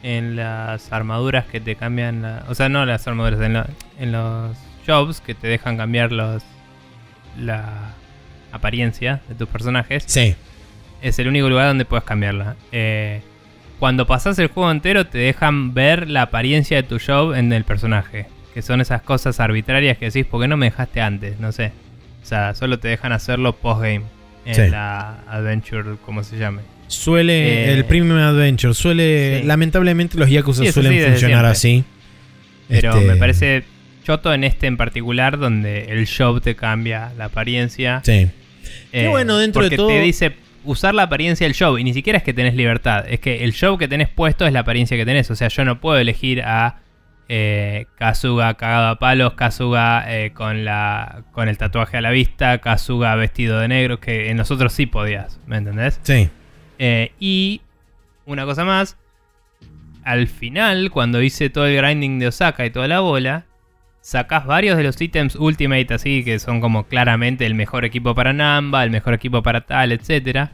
en 0.02 0.34
las 0.34 0.90
armaduras 0.92 1.44
que 1.44 1.60
te 1.60 1.76
cambian, 1.76 2.22
la- 2.22 2.44
o 2.48 2.54
sea, 2.54 2.70
no 2.70 2.86
las 2.86 3.06
armaduras, 3.06 3.38
en, 3.42 3.52
la- 3.52 3.68
en 3.98 4.12
los 4.12 4.56
jobs 4.86 5.20
que 5.20 5.34
te 5.34 5.46
dejan 5.46 5.76
cambiar 5.76 6.10
los 6.10 6.42
la 7.38 7.92
apariencia 8.50 9.20
de 9.28 9.34
tus 9.34 9.46
personajes, 9.48 10.04
Sí. 10.06 10.34
es 11.02 11.18
el 11.18 11.28
único 11.28 11.48
lugar 11.48 11.68
donde 11.68 11.84
puedes 11.84 12.04
cambiarla. 12.04 12.56
Eh, 12.72 13.20
cuando 13.80 14.06
pasas 14.06 14.38
el 14.38 14.46
juego 14.48 14.70
entero 14.70 15.06
te 15.06 15.18
dejan 15.18 15.74
ver 15.74 16.08
la 16.08 16.22
apariencia 16.22 16.76
de 16.76 16.82
tu 16.84 16.98
job 17.04 17.34
en 17.34 17.52
el 17.52 17.64
personaje, 17.64 18.26
que 18.54 18.62
son 18.62 18.80
esas 18.80 19.02
cosas 19.02 19.40
arbitrarias 19.40 19.98
que 19.98 20.04
decís, 20.06 20.24
¿por 20.26 20.40
qué 20.40 20.46
no 20.48 20.56
me 20.56 20.66
dejaste 20.66 21.00
antes? 21.00 21.40
No 21.40 21.50
sé. 21.50 21.72
O 22.22 22.26
sea, 22.26 22.54
solo 22.54 22.78
te 22.78 22.86
dejan 22.88 23.10
hacerlo 23.12 23.56
post-game 23.56 24.02
en 24.44 24.54
Sí. 24.54 24.68
la 24.70 25.20
Adventure, 25.28 25.96
como 26.06 26.22
se 26.22 26.38
llame. 26.38 26.62
Suele, 26.86 27.70
Eh, 27.70 27.72
el 27.72 27.84
Premium 27.84 28.18
Adventure, 28.18 28.74
suele, 28.74 29.40
sí. 29.40 29.46
lamentablemente 29.46 30.16
los 30.18 30.28
Yakuza 30.30 30.62
Sí, 30.64 30.72
suelen 30.72 31.02
funcionar 31.10 31.44
así. 31.46 31.82
Pero 32.68 32.92
Este, 32.94 33.04
me 33.06 33.16
parece 33.16 33.64
choto 34.04 34.32
en 34.34 34.44
este 34.44 34.66
en 34.66 34.76
particular, 34.76 35.38
donde 35.38 35.84
el 35.92 36.06
job 36.08 36.40
te 36.40 36.54
cambia 36.54 37.12
la 37.16 37.26
apariencia. 37.26 38.00
Sí. 38.04 38.28
Eh, 38.92 39.08
bueno, 39.08 39.38
dentro 39.38 39.68
de 39.68 39.76
todo- 39.76 39.88
te 39.88 40.00
dice 40.00 40.32
usar 40.64 40.94
la 40.94 41.04
apariencia 41.04 41.46
del 41.46 41.54
show 41.54 41.78
y 41.78 41.84
ni 41.84 41.94
siquiera 41.94 42.18
es 42.18 42.22
que 42.22 42.34
tenés 42.34 42.54
libertad, 42.54 43.04
es 43.08 43.20
que 43.20 43.44
el 43.44 43.52
show 43.52 43.78
que 43.78 43.88
tenés 43.88 44.08
puesto 44.08 44.46
es 44.46 44.52
la 44.52 44.60
apariencia 44.60 44.96
que 44.96 45.04
tenés. 45.04 45.30
O 45.30 45.36
sea, 45.36 45.48
yo 45.48 45.64
no 45.64 45.80
puedo 45.80 45.98
elegir 45.98 46.42
a 46.42 46.80
eh, 47.28 47.86
Kazuga 47.96 48.54
cagado 48.54 48.88
a 48.88 48.98
palos, 48.98 49.34
Kazuga 49.34 50.04
eh, 50.08 50.32
con 50.32 50.64
la 50.64 51.22
con 51.32 51.48
el 51.48 51.56
tatuaje 51.56 51.96
a 51.96 52.00
la 52.00 52.10
vista, 52.10 52.58
Kazuga 52.58 53.14
vestido 53.14 53.60
de 53.60 53.68
negro, 53.68 54.00
que 54.00 54.30
en 54.30 54.36
nosotros 54.36 54.72
sí 54.72 54.86
podías, 54.86 55.38
¿me 55.46 55.56
entendés? 55.56 56.00
Sí. 56.02 56.28
Eh, 56.78 57.12
y 57.20 57.60
una 58.26 58.44
cosa 58.46 58.64
más, 58.64 58.96
al 60.02 60.26
final, 60.26 60.90
cuando 60.90 61.22
hice 61.22 61.50
todo 61.50 61.66
el 61.66 61.76
grinding 61.76 62.18
de 62.18 62.28
Osaka 62.28 62.66
y 62.66 62.70
toda 62.70 62.88
la 62.88 63.00
bola, 63.00 63.46
sacás 64.00 64.46
varios 64.46 64.76
de 64.76 64.82
los 64.84 65.00
ítems 65.00 65.36
Ultimate 65.36 65.94
así, 65.94 66.24
que 66.24 66.38
son 66.38 66.60
como 66.60 66.84
claramente 66.84 67.46
el 67.46 67.54
mejor 67.54 67.84
equipo 67.84 68.14
para 68.14 68.32
Namba, 68.32 68.82
el 68.84 68.90
mejor 68.90 69.14
equipo 69.14 69.42
para 69.42 69.62
tal, 69.62 69.92
etc. 69.92 70.48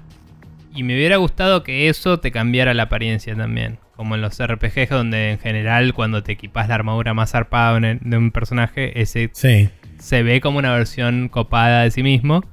Y 0.75 0.83
me 0.83 0.95
hubiera 0.95 1.17
gustado 1.17 1.63
que 1.63 1.89
eso 1.89 2.19
te 2.21 2.31
cambiara 2.33 2.75
la 2.75 2.85
apariencia 2.85 3.35
también. 3.35 3.79
Como 3.97 4.15
en 4.15 4.21
los 4.21 4.39
RPGs, 4.45 4.91
donde 4.91 5.31
en 5.33 5.39
general 5.39 5.95
cuando 5.95 6.23
te 6.23 6.33
equipas 6.33 6.69
la 6.69 6.75
armadura 6.75 7.15
más 7.15 7.31
zarpada 7.31 7.81
de 7.81 8.17
un- 8.19 8.31
personaje, 8.31 9.01
ese 9.01 9.31
Sí. 9.33 9.71
se 9.99 10.23
ve 10.23 10.41
como 10.43 10.59
una 10.59 10.73
versión 10.75 11.29
copada 11.31 11.83
de 11.83 11.91
sí 11.91 12.03
mismo. 12.03 12.45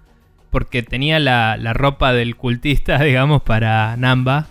Porque 0.51 0.83
tenía 0.83 1.19
la, 1.19 1.57
la 1.57 1.73
ropa 1.73 2.13
del 2.13 2.35
cultista, 2.37 2.97
digamos, 3.03 3.41
para 3.41 3.97
Namba. 3.97 4.47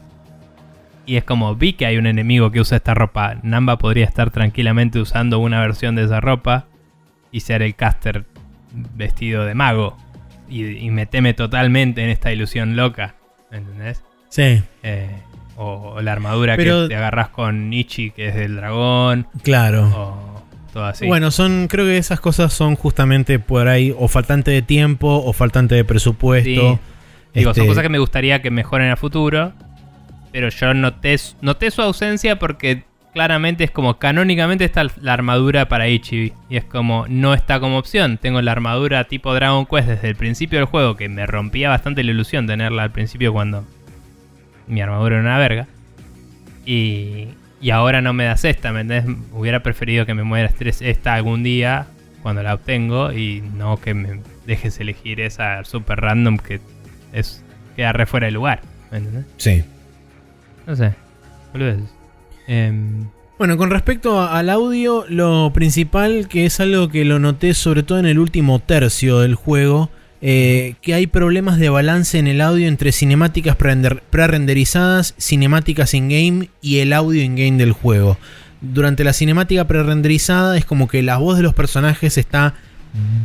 Y 1.06 1.16
es 1.16 1.24
como, 1.24 1.55
vi 1.56 1.72
que 1.72 1.86
hay 1.86 1.97
un 1.97 2.06
enemigo 2.06 2.50
que 2.52 2.60
usa 2.60 2.76
esta 2.76 2.94
ropa. 2.94 3.36
Namba 3.42 3.76
podría 3.78 4.05
estar 4.05 4.31
tranquilamente 4.31 5.00
usando 5.00 5.39
una 5.40 5.60
versión 5.60 5.97
de 5.97 6.05
esa 6.05 6.20
ropa 6.20 6.66
y 7.32 7.40
ser 7.40 7.62
el 7.62 7.74
caster 7.74 8.24
vestido 8.94 9.44
de 9.44 9.55
mago. 9.55 9.97
Y, 10.48 10.64
y 10.64 10.90
me 10.90 11.06
teme 11.06 11.34
totalmente 11.34 12.02
en 12.05 12.10
esta 12.10 12.32
ilusión 12.32 12.76
loca. 12.76 13.14
¿Entendés? 13.50 14.02
Sí. 14.28 14.62
Eh, 14.82 15.10
o, 15.56 15.94
o 15.97 16.00
la 16.02 16.12
armadura 16.12 16.56
Pero- 16.56 16.82
que 16.82 16.89
te 16.89 16.97
agarras 16.97 17.28
con 17.31 17.72
Ichi, 17.72 18.10
que 18.10 18.28
es 18.28 18.34
del 18.34 18.56
dragón. 18.56 19.26
Claro. 19.42 19.86
O 19.94 20.42
todo 20.72 20.84
así. 20.84 21.06
Bueno, 21.06 21.31
son, 21.31 21.66
creo 21.68 21.84
que 21.84 21.98
esas 21.98 22.20
cosas 22.20 22.52
son 22.52 22.76
justamente 22.76 23.39
por 23.39 23.68
ahí 23.68 23.94
o 23.98 24.08
faltante 24.08 24.50
de 24.50 24.62
tiempo 24.62 25.08
o 25.24 25.32
faltante 25.32 25.74
de 25.74 25.84
presupuesto. 25.84 26.48
Sí. 26.48 26.78
Digo, 27.34 27.50
Este, 27.50 27.60
son 27.60 27.66
cosas 27.68 27.82
que 27.82 27.89
me 27.89 27.98
gustaría 27.98 28.40
que 28.40 28.50
mejoren 28.50 28.90
a 28.90 28.97
futuro. 28.97 29.52
Pero 30.33 30.49
yo 30.49 30.75
noté, 30.75 31.17
noté 31.41 31.70
su 31.70 31.83
ausencia 31.83 32.39
porque 32.39 32.85
claramente 33.12 33.65
es 33.65 33.70
como 33.70 33.99
canónicamente 33.99 34.65
está 34.65 34.86
la 35.01 35.12
armadura 35.12 35.69
para 35.69 35.89
Ichi. 35.89 36.33
Y 36.49 36.57
es 36.57 36.65
como, 36.65 37.07
no 37.09 37.35
está 37.35 37.61
como 37.61 37.78
opción. 37.78 38.19
Tengo 38.19 38.41
la 38.41 38.52
armadura 38.52 39.05
tipo 39.05 39.35
Dragon 39.35 39.67
Quest 39.67 39.89
desde 39.89 40.09
el 40.09 40.17
principio 40.17 40.59
del 40.59 40.67
juego, 40.67 40.97
que 40.97 41.09
me 41.09 41.27
rompía 41.27 41.69
bastante 41.69 42.02
la 42.02 42.11
ilusión 42.11 42.47
tenerla 42.47 42.83
al 42.83 42.93
principio 42.93 43.33
cuando 43.33 43.65
mi 44.67 44.81
armadura 44.81 45.17
era 45.17 45.25
una 45.25 45.39
verga. 45.39 45.67
Y, 46.65 47.28
y 47.61 47.70
ahora 47.70 48.01
no 48.01 48.12
me 48.12 48.25
das 48.25 48.44
esta, 48.44 48.73
¿me 48.73 48.81
entendés? 48.81 49.17
Hubiera 49.33 49.62
preferido 49.62 50.07
que 50.07 50.15
me 50.15 50.23
mueras 50.23 50.55
esta 50.81 51.15
algún 51.15 51.43
día 51.43 51.86
cuando 52.23 52.43
la 52.43 52.55
obtengo 52.55 53.12
y 53.12 53.43
no 53.55 53.81
que 53.81 53.94
me 53.94 54.20
dejes 54.47 54.78
elegir 54.81 55.20
esa 55.20 55.65
super 55.65 56.01
random 56.01 56.39
que 56.39 56.61
es 57.12 57.44
queda 57.77 57.93
re 57.93 58.07
fuera 58.07 58.27
de 58.27 58.33
lugar, 58.33 58.61
¿me 58.91 58.99
entendés? 58.99 59.25
Sí. 59.39 59.65
No 60.66 60.76
sé. 60.76 60.94
Em, 62.47 63.07
Bueno, 63.39 63.57
con 63.57 63.70
respecto 63.70 64.23
al 64.23 64.50
audio, 64.50 65.05
lo 65.08 65.50
principal 65.52 66.28
que 66.28 66.47
es 66.47 66.60
algo 66.60 66.89
que 66.89 67.05
lo 67.05 67.18
noté 67.18 67.55
sobre 67.55 67.82
todo 67.82 67.99
en 67.99 68.07
el 68.07 68.18
último 68.20 68.60
tercio 68.60 69.18
del 69.20 69.34
juego, 69.34 69.91
eh, 70.20 70.74
que 70.81 70.94
hay 70.94 71.08
problemas 71.08 71.58
de 71.58 71.68
balance 71.68 72.18
en 72.18 72.28
el 72.28 72.41
audio 72.41 72.68
entre 72.68 72.92
cinemáticas 72.92 73.58
prerender- 73.58 74.00
pre-renderizadas, 74.10 75.15
cinemáticas 75.18 75.94
in-game 75.94 76.50
y 76.60 76.78
el 76.78 76.92
audio 76.92 77.23
in-game 77.23 77.58
del 77.58 77.73
juego. 77.73 78.16
Durante 78.60 79.02
la 79.02 79.12
cinemática 79.12 79.66
pre-renderizada 79.66 80.57
es 80.57 80.65
como 80.65 80.86
que 80.86 81.02
la 81.02 81.16
voz 81.16 81.36
de 81.36 81.42
los 81.42 81.55
personajes 81.55 82.16
está 82.18 82.55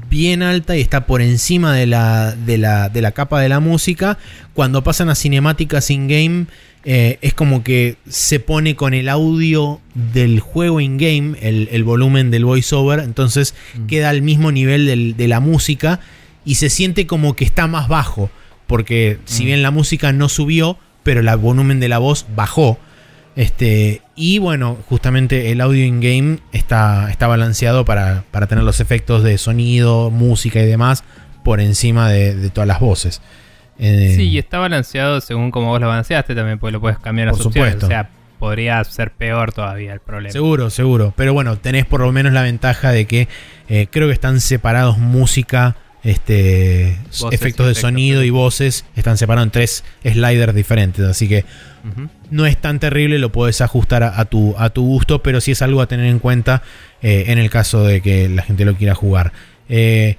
bien 0.10 0.42
alta 0.42 0.78
y 0.78 0.82
está 0.82 1.06
por 1.06 1.22
encima 1.22 1.74
de 1.74 1.86
la, 1.86 2.34
de 2.34 2.58
la, 2.58 2.90
de 2.90 3.02
la 3.02 3.12
capa 3.12 3.42
de 3.42 3.50
la 3.50 3.60
música. 3.60 4.18
Cuando 4.54 4.84
pasan 4.84 5.10
a 5.10 5.16
cinemáticas 5.16 5.92
in-game 5.92 6.46
eh, 6.90 7.20
es 7.22 7.34
como 7.34 7.64
que 7.66 7.98
se 8.08 8.40
pone 8.40 8.78
con 8.78 8.94
el 8.94 9.10
audio 9.10 9.82
del 9.94 10.40
juego 10.40 10.80
in-game, 10.80 11.38
el, 11.42 11.68
el 11.74 11.84
volumen 11.84 12.32
del 12.32 12.46
voiceover, 12.46 13.00
entonces 13.00 13.54
Mm. 13.76 13.86
queda 13.88 14.10
al 14.10 14.22
mismo 14.22 14.54
nivel 14.54 14.86
del- 14.86 15.18
de 15.18 15.28
la 15.28 15.42
música 15.42 16.00
y 16.46 16.56
se 16.56 16.70
siente 16.70 17.06
como 17.06 17.36
que 17.36 17.44
está 17.44 17.68
más 17.68 17.90
bajo, 17.90 18.30
porque 18.68 19.18
si 19.26 19.44
Mm. 19.44 19.46
bien 19.48 19.62
la 19.64 19.72
música 19.72 20.14
no 20.14 20.30
subió, 20.30 20.78
pero 21.04 21.20
el 21.20 21.38
volumen 21.38 21.82
de 21.82 21.90
la 21.90 21.98
voz 21.98 22.26
bajó. 22.36 22.80
Este, 23.36 24.02
y 24.16 24.40
bueno, 24.40 24.78
justamente 24.88 25.52
el 25.52 25.62
audio 25.62 25.84
in-game 25.86 26.40
está, 26.54 27.12
está 27.12 27.28
balanceado 27.28 27.84
para, 27.86 28.24
para 28.32 28.48
tener 28.48 28.64
los 28.64 28.80
efectos 28.80 29.24
de 29.24 29.38
sonido, 29.38 30.10
música 30.10 30.60
y 30.62 30.66
demás 30.66 31.04
por 31.44 31.60
encima 31.60 32.10
de, 32.10 32.34
de 32.34 32.50
todas 32.50 32.68
las 32.68 32.80
voces. 32.80 33.22
Eh, 33.80 34.14
sí, 34.16 34.30
y 34.30 34.38
está 34.40 34.58
balanceado 34.58 35.22
según 35.22 35.52
como 35.52 35.68
vos 35.68 35.80
lo 35.80 35.88
balanceaste 35.88 36.34
también, 36.36 36.60
porque 36.60 36.74
lo 36.74 36.82
puedes 36.82 36.98
cambiar 37.00 37.28
las 37.28 37.38
Por 37.38 37.48
opciones. 37.48 37.74
supuesto. 37.74 37.86
O 37.86 37.90
sea, 37.90 38.10
podría 38.40 38.84
ser 38.84 39.12
peor 39.12 39.52
todavía 39.54 39.94
el 39.94 40.00
problema. 40.00 40.32
Seguro, 40.32 40.70
seguro. 40.70 41.14
Pero 41.16 41.34
bueno, 41.34 41.58
tenés 41.58 41.86
por 41.86 42.02
lo 42.02 42.12
menos 42.12 42.34
la 42.34 42.42
ventaja 42.44 42.92
de 42.92 43.06
que 43.06 43.28
eh, 43.70 43.88
creo 43.90 44.08
que 44.08 44.14
están 44.14 44.42
separados 44.42 44.98
música, 44.98 45.76
este, 46.04 46.98
Voces 47.08 47.34
efectos 47.34 47.66
de 47.66 47.72
efectos, 47.74 47.78
sonido 47.78 48.22
sí. 48.22 48.28
y 48.28 48.30
voces. 48.30 48.86
Están 48.96 49.18
separados 49.18 49.48
en 49.48 49.52
tres 49.52 49.84
sliders 50.04 50.54
diferentes. 50.56 51.06
Así 51.06 51.28
que 51.28 51.46
no 52.32 52.46
es 52.46 52.58
tan 52.58 52.80
terrible, 52.80 53.18
lo 53.18 53.32
puedes 53.32 53.62
ajustar 53.62 54.04
a, 54.04 54.20
a 54.20 54.26
tu, 54.26 54.56
a 54.58 54.70
tu 54.70 54.86
gusto, 54.86 55.24
pero 55.24 55.40
sí 55.42 55.52
es 55.52 55.62
algo 55.62 55.82
a 55.82 55.88
tener 55.88 56.06
en 56.06 56.20
cuenta 56.20 56.62
eh, 57.02 57.26
en 57.28 57.38
el 57.40 57.50
caso 57.50 57.84
de 57.84 58.02
que 58.02 58.28
la 58.30 58.42
gente 58.44 58.66
lo 58.66 58.76
quiera 58.76 58.94
jugar. 58.94 59.32
Eh, 59.70 60.18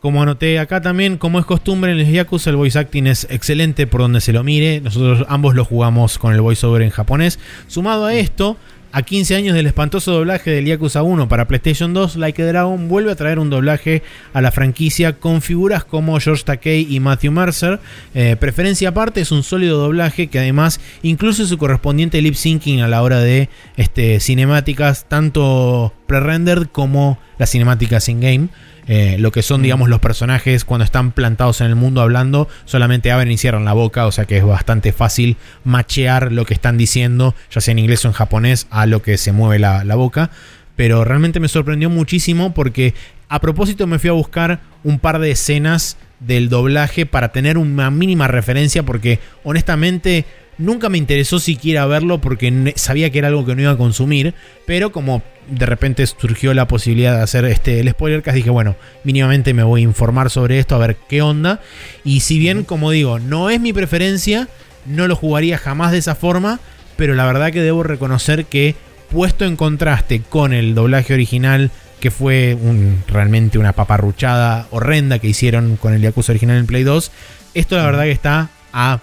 como 0.00 0.22
anoté 0.22 0.58
acá 0.58 0.80
también, 0.80 1.16
como 1.16 1.38
es 1.38 1.46
costumbre 1.46 1.92
en 1.92 1.98
los 1.98 2.08
Yakuza, 2.08 2.50
el 2.50 2.56
voice 2.56 2.78
acting 2.78 3.06
es 3.06 3.26
excelente 3.30 3.86
por 3.86 4.02
donde 4.02 4.20
se 4.20 4.32
lo 4.32 4.44
mire. 4.44 4.80
Nosotros 4.80 5.26
ambos 5.28 5.54
lo 5.54 5.64
jugamos 5.64 6.18
con 6.18 6.32
el 6.32 6.40
voiceover 6.40 6.82
en 6.82 6.90
japonés. 6.90 7.38
Sumado 7.66 8.06
a 8.06 8.14
esto, 8.14 8.56
a 8.96 9.02
15 9.02 9.36
años 9.36 9.54
del 9.54 9.66
espantoso 9.66 10.12
doblaje 10.12 10.50
del 10.50 10.64
Yakuza 10.64 11.02
1 11.02 11.28
para 11.28 11.46
PlayStation 11.46 11.92
2, 11.92 12.16
Like 12.16 12.42
a 12.42 12.46
Dragon 12.46 12.88
vuelve 12.88 13.12
a 13.12 13.14
traer 13.14 13.38
un 13.38 13.50
doblaje 13.50 14.02
a 14.32 14.40
la 14.40 14.52
franquicia 14.52 15.14
con 15.14 15.42
figuras 15.42 15.84
como 15.84 16.18
George 16.18 16.44
Takei 16.44 16.86
y 16.88 17.00
Matthew 17.00 17.32
Mercer. 17.32 17.78
Eh, 18.14 18.36
preferencia 18.38 18.88
aparte, 18.90 19.20
es 19.20 19.32
un 19.32 19.42
sólido 19.42 19.78
doblaje 19.78 20.28
que 20.28 20.38
además 20.38 20.80
incluye 21.02 21.44
su 21.44 21.58
correspondiente 21.58 22.22
lip 22.22 22.36
syncing 22.36 22.80
a 22.80 22.88
la 22.88 23.02
hora 23.02 23.20
de 23.20 23.50
este, 23.76 24.20
cinemáticas, 24.20 25.06
tanto 25.08 25.92
pre-rendered 26.06 26.68
como 26.72 27.18
las 27.38 27.50
cinemáticas 27.50 28.08
in-game. 28.08 28.48
Eh, 28.88 29.16
lo 29.18 29.32
que 29.32 29.42
son, 29.42 29.62
digamos, 29.62 29.88
los 29.88 29.98
personajes 29.98 30.64
cuando 30.64 30.84
están 30.84 31.10
plantados 31.10 31.60
en 31.60 31.66
el 31.66 31.74
mundo 31.74 32.02
hablando, 32.02 32.48
solamente 32.66 33.10
abren 33.10 33.32
y 33.32 33.38
cierran 33.38 33.64
la 33.64 33.72
boca, 33.72 34.06
o 34.06 34.12
sea 34.12 34.26
que 34.26 34.36
es 34.36 34.44
bastante 34.44 34.92
fácil 34.92 35.36
machear 35.64 36.30
lo 36.30 36.44
que 36.46 36.54
están 36.54 36.78
diciendo, 36.78 37.34
ya 37.50 37.60
sea 37.60 37.72
en 37.72 37.80
inglés 37.80 38.04
o 38.04 38.08
en 38.08 38.14
japonés, 38.14 38.68
a 38.70 38.86
lo 38.86 39.02
que 39.02 39.18
se 39.18 39.32
mueve 39.32 39.58
la, 39.58 39.82
la 39.84 39.96
boca. 39.96 40.30
Pero 40.76 41.04
realmente 41.04 41.40
me 41.40 41.48
sorprendió 41.48 41.90
muchísimo 41.90 42.54
porque 42.54 42.94
a 43.28 43.40
propósito 43.40 43.86
me 43.86 43.98
fui 43.98 44.10
a 44.10 44.12
buscar 44.12 44.60
un 44.84 44.98
par 44.98 45.18
de 45.18 45.30
escenas 45.30 45.96
del 46.20 46.48
doblaje 46.48 47.06
para 47.06 47.32
tener 47.32 47.58
una 47.58 47.90
mínima 47.90 48.28
referencia 48.28 48.82
porque 48.84 49.18
honestamente 49.42 50.24
nunca 50.58 50.88
me 50.88 50.98
interesó 50.98 51.38
siquiera 51.38 51.86
verlo 51.86 52.20
porque 52.20 52.72
sabía 52.76 53.10
que 53.10 53.18
era 53.18 53.28
algo 53.28 53.44
que 53.44 53.54
no 53.54 53.62
iba 53.62 53.72
a 53.72 53.76
consumir, 53.76 54.34
pero 54.66 54.92
como 54.92 55.22
de 55.48 55.66
repente 55.66 56.06
surgió 56.06 56.54
la 56.54 56.68
posibilidad 56.68 57.16
de 57.16 57.22
hacer 57.22 57.44
este 57.44 57.80
el 57.80 57.90
spoiler 57.90 58.22
cast 58.22 58.36
dije, 58.36 58.50
bueno, 58.50 58.76
mínimamente 59.04 59.54
me 59.54 59.62
voy 59.62 59.82
a 59.82 59.84
informar 59.84 60.30
sobre 60.30 60.58
esto 60.58 60.74
a 60.74 60.78
ver 60.78 60.96
qué 61.08 61.22
onda 61.22 61.60
y 62.04 62.20
si 62.20 62.38
bien 62.38 62.64
como 62.64 62.90
digo, 62.90 63.18
no 63.18 63.50
es 63.50 63.60
mi 63.60 63.72
preferencia, 63.72 64.48
no 64.86 65.06
lo 65.08 65.16
jugaría 65.16 65.58
jamás 65.58 65.92
de 65.92 65.98
esa 65.98 66.14
forma, 66.14 66.60
pero 66.96 67.14
la 67.14 67.26
verdad 67.26 67.52
que 67.52 67.62
debo 67.62 67.82
reconocer 67.82 68.46
que 68.46 68.74
puesto 69.10 69.44
en 69.44 69.56
contraste 69.56 70.22
con 70.22 70.52
el 70.52 70.74
doblaje 70.74 71.14
original, 71.14 71.70
que 72.00 72.10
fue 72.10 72.56
un, 72.60 73.02
realmente 73.06 73.58
una 73.58 73.72
paparruchada 73.72 74.66
horrenda 74.70 75.18
que 75.18 75.28
hicieron 75.28 75.76
con 75.76 75.94
el 75.94 76.02
Yakuza 76.02 76.32
original 76.32 76.58
en 76.58 76.66
Play 76.66 76.82
2, 76.82 77.10
esto 77.54 77.76
la 77.76 77.84
verdad 77.84 78.04
que 78.04 78.12
está 78.12 78.50
a 78.72 79.00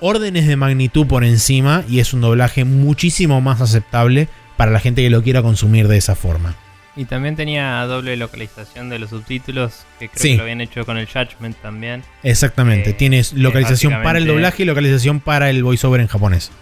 órdenes 0.00 0.46
de 0.46 0.56
magnitud 0.56 1.06
por 1.06 1.24
encima 1.24 1.84
y 1.88 2.00
es 2.00 2.12
un 2.12 2.20
doblaje 2.20 2.64
muchísimo 2.64 3.40
más 3.40 3.60
aceptable 3.60 4.28
para 4.62 4.70
la 4.70 4.78
gente 4.78 5.02
que 5.02 5.10
lo 5.10 5.24
quiera 5.24 5.42
consumir 5.42 5.88
de 5.88 5.96
esa 5.96 6.14
forma. 6.14 6.54
Y 6.94 7.04
también 7.06 7.34
tenía 7.34 7.84
doble 7.86 8.16
localización 8.16 8.90
de 8.90 9.00
los 9.00 9.10
subtítulos, 9.10 9.86
que 9.98 10.08
creo 10.08 10.22
Sí. 10.22 10.30
que 10.30 10.36
lo 10.36 10.42
habían 10.44 10.60
hecho 10.60 10.86
con 10.86 10.98
el 10.98 11.08
Judgment 11.08 11.56
también. 11.60 12.04
Exactamente, 12.22 12.90
Eh, 12.90 12.92
tienes 12.92 13.30
que 13.30 13.38
localización 13.38 14.04
para 14.04 14.18
el 14.18 14.26
doblaje 14.28 14.62
y 14.62 14.66
localización 14.66 15.18
para 15.18 15.50
el 15.50 15.64
voiceover 15.64 16.00
en 16.00 16.06
japonés. 16.06 16.52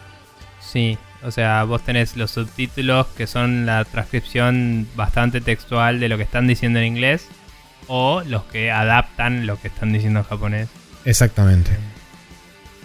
Sí, 0.62 0.96
o 1.22 1.30
sea, 1.30 1.62
vos 1.64 1.82
tenés 1.84 2.16
los 2.16 2.30
subtítulos 2.30 3.06
que 3.18 3.26
son 3.26 3.66
la 3.66 3.84
transcripción 3.84 4.88
bastante 4.96 5.42
textual 5.42 6.00
de 6.00 6.08
lo 6.08 6.16
que 6.16 6.22
están 6.22 6.46
diciendo 6.46 6.78
en 6.78 6.86
inglés, 6.86 7.26
o 7.86 8.22
los 8.26 8.44
que 8.44 8.70
adaptan 8.70 9.46
lo 9.46 9.60
que 9.60 9.68
están 9.68 9.92
diciendo 9.92 10.20
en 10.20 10.24
japonés. 10.24 10.68
Exactamente. 11.04 11.72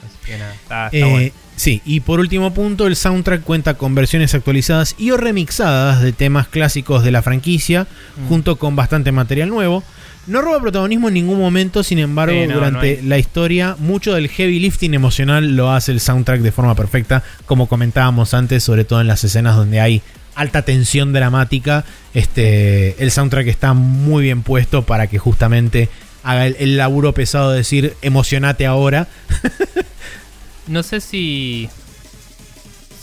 Así 0.06 0.18
que 0.26 0.38
nada, 0.38 0.54
está, 0.56 0.86
está 0.88 0.98
Eh, 0.98 1.10
bueno. 1.10 1.32
Sí, 1.56 1.82
y 1.86 2.02
por 2.02 2.20
último 2.20 2.54
punto, 2.54 2.86
el 2.86 2.96
soundtrack 2.98 3.42
cuenta 3.44 3.76
con 3.76 3.96
versiones 3.96 4.34
actualizadas 4.36 4.94
y 4.98 5.12
o 5.12 5.18
remixadas 5.18 6.02
de 6.02 6.12
temas 6.12 6.48
clásicos 6.48 7.04
de 7.04 7.12
la 7.12 7.22
franquicia, 7.22 7.88
Mm. 8.18 8.28
junto 8.28 8.56
con 8.58 8.76
bastante 8.76 9.12
material 9.14 9.50
nuevo. 9.50 9.84
No 10.28 10.42
roba 10.42 10.60
protagonismo 10.60 11.08
en 11.08 11.14
ningún 11.14 11.40
momento, 11.40 11.84
sin 11.84 12.00
embargo, 12.00 12.42
Sí, 12.42 12.48
no, 12.48 12.56
durante 12.56 13.00
no 13.02 13.10
la 13.10 13.18
historia, 13.20 13.76
mucho 13.80 14.14
del 14.14 14.28
heavy 14.28 14.60
lifting 14.60 14.94
emocional 14.96 15.56
lo 15.56 15.72
hace 15.72 15.92
el 15.92 16.00
soundtrack 16.00 16.42
de 16.42 16.52
forma 16.52 16.76
perfecta, 16.76 17.24
como 17.46 17.68
comentábamos 17.68 18.34
antes, 18.34 18.64
sobre 18.64 18.84
todo 18.86 19.00
en 19.02 19.08
las 19.08 19.24
escenas 19.24 19.56
donde 19.56 19.80
hay 19.80 20.02
alta 20.34 20.64
tensión 20.64 21.14
dramática. 21.14 21.86
Este, 22.14 23.02
el 23.02 23.12
soundtrack 23.12 23.48
está 23.48 23.74
muy 23.74 24.24
bien 24.24 24.42
puesto 24.42 24.82
para 24.84 25.08
que 25.08 25.20
justamente 25.20 25.90
haga 26.24 26.48
el, 26.48 26.56
el 26.60 26.76
laburo 26.76 27.14
pesado 27.14 27.52
de 27.52 27.58
decir 27.58 27.94
emocionate 28.02 28.66
ahora. 28.66 29.08
No 30.68 30.84
sé 30.84 31.02
si. 31.02 31.70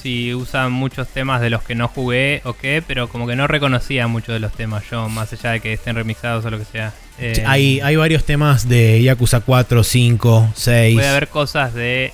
Si 0.02 0.34
usan 0.34 0.72
muchos 0.72 1.06
temas 1.06 1.40
de 1.40 1.48
los 1.48 1.62
que 1.62 1.76
no 1.76 1.86
jugué 1.86 2.40
o 2.44 2.54
qué, 2.54 2.82
pero 2.84 3.08
como 3.08 3.24
que 3.28 3.36
no 3.36 3.46
reconocía 3.46 4.08
muchos 4.08 4.32
de 4.34 4.40
los 4.40 4.52
temas 4.52 4.82
yo, 4.90 5.08
más 5.08 5.32
allá 5.32 5.52
de 5.52 5.60
que 5.60 5.72
estén 5.74 5.94
remixados 5.94 6.44
o 6.44 6.50
lo 6.50 6.58
que 6.58 6.64
sea. 6.64 6.92
Eh, 7.20 7.44
Hay, 7.46 7.78
hay 7.78 7.94
varios 7.94 8.24
temas 8.24 8.68
de 8.68 9.00
Yakuza 9.00 9.40
4, 9.40 9.84
5, 9.84 10.52
6. 10.56 10.94
Puede 10.96 11.08
haber 11.08 11.28
cosas 11.28 11.72
de 11.72 12.12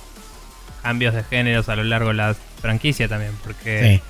cambios 0.83 1.15
de 1.15 1.23
géneros 1.23 1.67
a 1.67 1.75
lo 1.75 1.83
largo 1.83 2.09
de 2.09 2.13
la 2.15 2.35
franquicia 2.61 3.07
también, 3.07 3.31
porque 3.43 4.01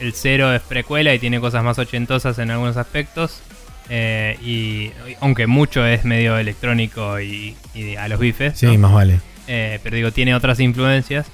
Sí, 0.00 0.04
el 0.04 0.12
0 0.12 0.52
es 0.54 0.62
precuela 0.62 1.14
y 1.14 1.20
tiene 1.20 1.38
cosas 1.38 1.62
más 1.62 1.78
ochentosas 1.78 2.36
en 2.40 2.50
algunos 2.50 2.76
aspectos. 2.76 3.42
eh, 3.88 4.36
y 4.42 4.90
aunque 5.20 5.46
mucho 5.46 5.86
es 5.86 6.04
medio 6.04 6.36
electrónico 6.36 7.20
y, 7.20 7.56
y 7.74 7.94
a 7.94 8.08
los 8.08 8.18
bifes, 8.18 8.58
sí, 8.58 8.66
¿no? 8.66 8.78
más 8.78 8.92
vale. 8.92 9.20
Eh, 9.52 9.80
pero 9.82 9.96
digo, 9.96 10.12
tiene 10.12 10.32
otras 10.36 10.60
influencias. 10.60 11.26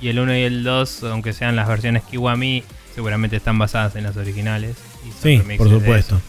Y 0.00 0.08
el 0.08 0.20
1 0.20 0.36
y 0.36 0.42
el 0.42 0.62
2, 0.62 1.02
aunque 1.04 1.32
sean 1.32 1.56
las 1.56 1.66
versiones 1.66 2.04
Kiwami, 2.04 2.62
seguramente 2.94 3.34
están 3.36 3.58
basadas 3.58 3.96
en 3.96 4.04
las 4.04 4.16
originales. 4.16 4.76
y 5.04 5.10
Sí, 5.10 5.42
por 5.58 5.68
supuesto. 5.68 6.20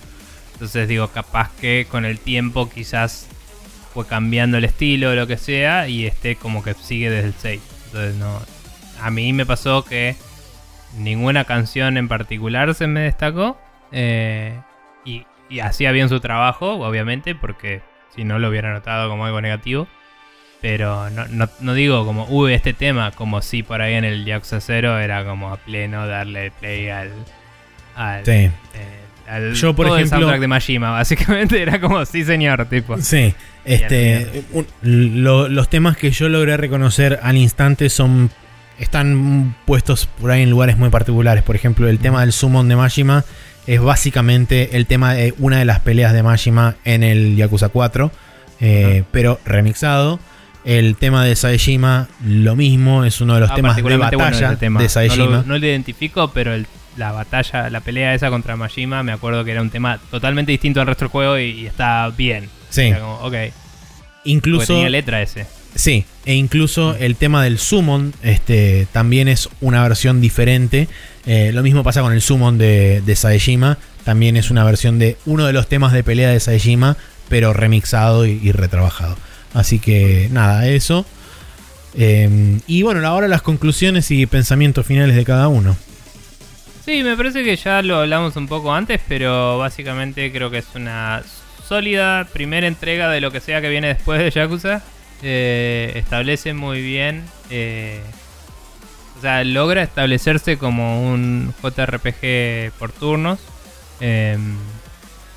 Entonces 0.53 0.87
digo, 0.87 1.09
capaz 1.09 1.51
que 1.61 1.85
con 1.87 2.05
el 2.05 2.17
tiempo 2.17 2.67
quizás 2.69 3.27
fue 3.93 4.07
cambiando 4.07 4.57
el 4.57 4.65
estilo 4.65 5.11
o 5.11 5.15
lo 5.15 5.27
que 5.27 5.37
sea 5.37 5.87
y 5.87 6.07
este 6.07 6.37
como 6.37 6.63
que 6.63 6.73
sigue 6.73 7.11
desde 7.11 7.27
el 7.27 7.33
6. 7.37 7.61
Entonces 7.85 8.15
no... 8.15 8.41
A 8.99 9.11
mí 9.11 9.31
me 9.31 9.45
pasó 9.45 9.85
que 9.85 10.15
ninguna 10.97 11.43
canción 11.43 11.97
en 11.97 12.07
particular 12.07 12.73
se 12.73 12.87
me 12.87 13.01
destacó. 13.01 13.59
eh, 13.91 14.59
y, 15.05 15.27
y 15.49 15.59
hacía 15.59 15.91
bien 15.91 16.09
su 16.09 16.19
trabajo, 16.19 16.73
obviamente, 16.83 17.35
porque 17.35 17.83
si 18.15 18.23
no 18.23 18.39
lo 18.39 18.49
hubiera 18.49 18.73
notado 18.73 19.07
como 19.07 19.25
algo 19.25 19.39
negativo. 19.39 19.87
Pero 20.61 21.09
no, 21.11 21.27
no, 21.27 21.47
no 21.59 21.73
digo 21.73 22.05
como, 22.05 22.25
uy, 22.29 22.53
este 22.53 22.73
tema, 22.73 23.11
como 23.11 23.41
si 23.41 23.61
por 23.63 23.81
ahí 23.81 23.93
en 23.93 24.05
el 24.05 24.25
Yakuza 24.25 24.59
0 24.59 24.97
era 24.99 25.23
como 25.23 25.53
a 25.53 25.57
pleno 25.57 26.07
darle 26.07 26.51
play 26.59 26.89
al... 26.89 27.11
al 27.95 28.25
Sí. 28.25 28.31
eh, 28.31 28.51
al- 29.27 29.53
Yo, 29.53 29.75
por 29.75 29.85
todo 29.85 29.97
el 29.97 30.03
ejemplo- 30.05 30.19
soundtrack 30.19 30.41
de 30.41 30.47
Majima, 30.47 30.91
básicamente 30.97 31.61
era 31.61 31.79
como, 31.79 32.03
sí 32.05 32.23
señor, 32.23 32.65
tipo. 32.65 32.97
Sí, 32.99 33.35
este, 33.65 34.43
un- 34.51 34.65
lo- 34.81 35.47
los 35.47 35.69
temas 35.69 35.95
que 35.95 36.09
yo 36.11 36.27
logré 36.29 36.57
reconocer 36.57 37.19
al 37.21 37.37
instante 37.37 37.89
son 37.89 38.31
están 38.79 39.55
puestos 39.65 40.05
por 40.05 40.29
ahí 40.31 40.43
en 40.43 40.49
lugares 40.51 40.77
muy 40.77 40.89
particulares. 40.89 41.43
Por 41.43 41.55
ejemplo, 41.55 41.87
el 41.89 41.99
tema 41.99 42.21
del 42.21 42.31
summon 42.31 42.67
de 42.69 42.75
Majima 42.75 43.25
es 43.65 43.81
básicamente 43.81 44.75
el 44.77 44.85
tema 44.85 45.13
de 45.13 45.33
una 45.39 45.57
de 45.59 45.65
las 45.65 45.79
peleas 45.81 46.13
de 46.13 46.21
Majima 46.23 46.75
en 46.85 47.03
el 47.03 47.35
Yakuza 47.35 47.69
4, 47.69 48.11
eh, 48.61 49.03
pero 49.11 49.39
remixado. 49.45 50.19
El 50.67 50.97
tema 50.97 51.23
de 51.23 51.35
Saejima, 51.37 52.09
lo 52.25 52.57
mismo, 52.57 53.05
es 53.05 53.21
uno 53.21 53.35
de 53.35 53.39
los 53.39 53.51
Ah, 53.51 53.55
temas 53.55 53.77
de 53.77 53.81
bueno 53.83 53.99
batalla 53.99 54.47
ese 54.49 54.55
tema. 54.57 54.81
de 54.81 54.89
Saejima. 54.89 55.25
No 55.25 55.31
lo, 55.31 55.43
no 55.43 55.57
lo 55.57 55.65
identifico, 55.65 56.31
pero 56.33 56.53
el- 56.53 56.67
la 56.97 57.13
batalla, 57.13 57.69
la 57.69 57.79
pelea 57.79 58.13
esa 58.13 58.29
contra 58.29 58.55
Majima, 58.57 59.01
me 59.01 59.13
acuerdo 59.13 59.45
que 59.45 59.51
era 59.51 59.61
un 59.61 59.69
tema 59.69 59.97
totalmente 60.11 60.51
distinto 60.51 60.81
al 60.81 60.87
resto 60.87 61.05
del 61.05 61.11
juego 61.11 61.37
y, 61.39 61.43
y 61.51 61.67
está 61.67 62.09
bien. 62.17 62.49
Sí, 62.69 62.81
Era 62.81 62.99
como, 62.99 63.13
ok. 63.15 63.21
Porque 63.21 63.53
incluso 64.25 64.67
tenía 64.73 64.89
letra 64.89 65.21
ese. 65.21 65.45
Sí, 65.75 66.03
e 66.25 66.33
incluso 66.33 66.95
el 66.97 67.15
tema 67.15 67.43
del 67.43 67.59
summon 67.59 68.13
este, 68.23 68.87
también 68.91 69.27
es 69.29 69.47
una 69.61 69.83
versión 69.83 70.19
diferente. 70.21 70.89
Eh, 71.25 71.51
lo 71.53 71.61
mismo 71.63 71.83
pasa 71.83 72.01
con 72.01 72.11
el 72.11 72.21
summon 72.21 72.57
de, 72.57 73.01
de 73.05 73.15
Saejima. 73.15 73.77
También 74.03 74.35
es 74.35 74.49
una 74.49 74.63
versión 74.65 74.99
de 74.99 75.17
uno 75.25 75.45
de 75.45 75.53
los 75.53 75.67
temas 75.69 75.93
de 75.93 76.03
pelea 76.03 76.29
de 76.29 76.39
Saejima, 76.41 76.97
pero 77.29 77.53
remixado 77.53 78.25
y, 78.25 78.39
y 78.43 78.51
retrabajado. 78.51 79.15
Así 79.53 79.79
que 79.79 80.27
nada, 80.31 80.67
eso. 80.67 81.05
Eh, 81.95 82.59
y 82.67 82.83
bueno, 82.83 83.05
ahora 83.07 83.27
las 83.27 83.41
conclusiones 83.41 84.11
y 84.11 84.25
pensamientos 84.25 84.85
finales 84.85 85.15
de 85.15 85.25
cada 85.25 85.47
uno. 85.47 85.75
Sí, 86.85 87.03
me 87.03 87.17
parece 87.17 87.43
que 87.43 87.55
ya 87.55 87.81
lo 87.81 87.97
hablamos 87.99 88.35
un 88.35 88.47
poco 88.47 88.73
antes, 88.73 89.01
pero 89.07 89.57
básicamente 89.57 90.31
creo 90.31 90.49
que 90.49 90.59
es 90.59 90.67
una 90.75 91.21
sólida 91.67 92.27
primera 92.31 92.67
entrega 92.67 93.09
de 93.09 93.19
lo 93.19 93.31
que 93.31 93.41
sea 93.41 93.61
que 93.61 93.69
viene 93.69 93.87
después 93.87 94.19
de 94.19 94.31
Yakuza. 94.31 94.81
Eh, 95.23 95.91
establece 95.95 96.53
muy 96.53 96.81
bien. 96.81 97.23
eh, 97.49 98.01
o 99.17 99.21
sea, 99.21 99.43
logra 99.43 99.81
establecerse 99.81 100.57
como 100.57 101.09
un 101.11 101.53
JRPG 101.63 102.71
por 102.77 102.91
turnos. 102.91 103.39
Eh, 103.99 104.37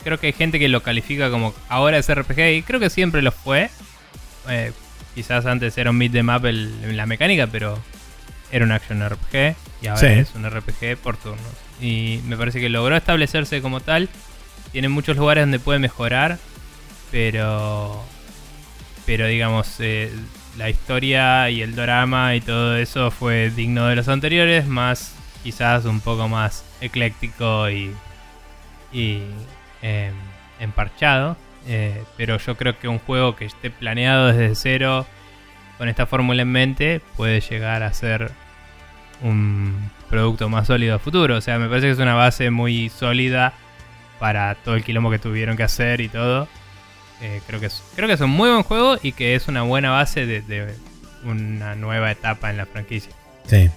creo 0.05 0.18
que 0.20 0.28
hay 0.28 0.32
gente 0.34 0.58
que 0.58 0.68
lo 0.68 0.82
califica 0.82 1.30
como 1.30 1.55
ahora 1.68 1.97
es 1.97 2.14
RPG 2.14 2.56
y 2.58 2.62
creo 2.62 2.78
que 2.78 2.90
siempre 2.90 3.22
lo 3.22 3.32
fue. 3.32 3.70
Eh, 4.50 4.72
quizás 5.14 5.46
antes 5.46 5.76
era 5.78 5.90
un 5.90 5.98
beat 5.98 6.12
de 6.12 6.22
map 6.22 6.44
en 6.46 6.96
la 6.96 7.06
mecánica, 7.06 7.46
pero 7.46 7.78
era 8.52 8.64
un 8.64 8.72
action 8.72 9.00
RPG 9.02 9.54
y 9.82 9.86
ahora 9.86 10.00
Sí. 10.00 10.06
es 10.06 10.34
un 10.34 10.44
RPG 10.44 10.96
por 11.02 11.16
turnos. 11.16 11.40
Y 11.80 12.20
me 12.26 12.36
parece 12.36 12.60
que 12.60 12.68
logró 12.68 12.96
establecerse 12.96 13.62
como 13.62 13.80
tal. 13.80 14.08
Tiene 14.72 14.88
muchos 14.88 15.16
lugares 15.16 15.42
donde 15.42 15.58
puede 15.58 15.78
mejorar, 15.78 16.38
pero 17.10 18.04
pero 19.06 19.26
digamos 19.26 19.74
eh, 19.80 20.12
la 20.56 20.70
historia 20.70 21.48
y 21.50 21.62
el 21.62 21.74
drama 21.74 22.34
y 22.36 22.40
todo 22.40 22.76
eso 22.76 23.10
fue 23.10 23.50
digno 23.50 23.86
de 23.86 23.96
los 23.96 24.08
anteriores, 24.08 24.66
más 24.66 25.14
quizás 25.42 25.84
un 25.86 26.00
poco 26.00 26.28
más 26.28 26.64
ecléctico 26.80 27.70
y 27.70 27.92
y 28.92 29.22
em, 29.82 30.14
emparchado. 30.60 31.36
Eh, 31.73 32.02
pero 32.16 32.36
yo 32.39 32.57
creo 32.57 32.76
que 32.76 32.89
un 32.89 32.99
juego 32.99 33.36
que 33.36 33.44
esté 33.44 33.70
planeado 33.70 34.26
desde 34.26 34.57
cero 34.57 35.07
con 35.78 35.89
esta 35.89 36.05
fórmula 36.05 36.42
en 36.42 36.50
mente 36.50 37.00
puede 37.16 37.40
llegar 37.40 37.84
a 37.84 37.92
ser 37.92 38.32
un 39.23 39.89
producto 40.08 40.49
más 40.49 40.66
sólido 40.66 40.97
a 40.97 40.99
futuro. 40.99 41.36
O 41.36 41.40
sea, 41.40 41.60
me 41.60 41.68
parece 41.68 41.86
que 41.86 41.92
es 41.92 41.99
una 42.00 42.15
base 42.15 42.50
muy 42.50 42.89
sólida 42.89 43.52
para 44.18 44.57
todo 44.57 44.74
el 44.74 44.82
quilombo 44.82 45.12
que 45.12 45.20
tuvieron 45.20 45.57
que 45.57 45.62
hacer 45.62 46.00
y 46.00 46.08
todo. 46.08 46.49
Eh, 47.23 47.40
creo, 47.47 47.60
que 47.60 47.66
es, 47.66 47.84
creo 47.94 48.08
que 48.08 48.15
es 48.15 48.20
un 48.20 48.31
muy 48.31 48.50
buen 48.50 48.65
juego 48.65 48.99
y 49.00 49.12
que 49.12 49.36
es 49.36 49.47
una 49.47 49.62
buena 49.62 49.90
base 49.90 50.26
de, 50.26 50.42
de 50.42 50.74
una 51.23 51.76
nueva 51.76 52.10
etapa 52.10 52.50
en 52.50 52.57
la 52.57 52.66
franquicia. 52.66 53.12
Sí. 53.47 53.70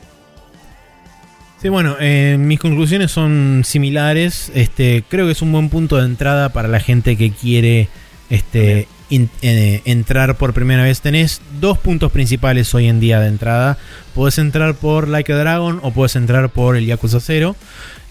Sí, 1.63 1.69
bueno, 1.69 1.95
eh, 1.99 2.35
mis 2.37 2.59
conclusiones 2.59 3.09
son 3.11 3.61
similares. 3.65 4.51
Este, 4.53 5.03
creo 5.07 5.25
que 5.27 5.31
es 5.31 5.41
un 5.41 5.51
buen 5.53 5.69
punto 5.69 5.95
de 5.95 6.03
entrada 6.05 6.49
para 6.49 6.67
la 6.67 6.81
gente 6.81 7.15
que 7.15 7.31
quiere 7.31 7.87
este, 8.29 8.89
in- 9.09 9.29
eh, 9.41 9.81
entrar 9.85 10.35
por 10.37 10.53
primera 10.53 10.83
vez. 10.83 10.99
Tenés 10.99 11.41
dos 11.61 11.77
puntos 11.77 12.11
principales 12.11 12.75
hoy 12.75 12.87
en 12.89 12.99
día 12.99 13.21
de 13.21 13.29
entrada. 13.29 13.77
Puedes 14.13 14.39
entrar 14.39 14.75
por 14.75 15.07
Like 15.07 15.31
a 15.31 15.37
Dragon 15.37 15.79
o 15.83 15.91
puedes 15.91 16.17
entrar 16.17 16.49
por 16.49 16.75
el 16.75 16.85
Yakuza 16.85 17.21
0. 17.21 17.55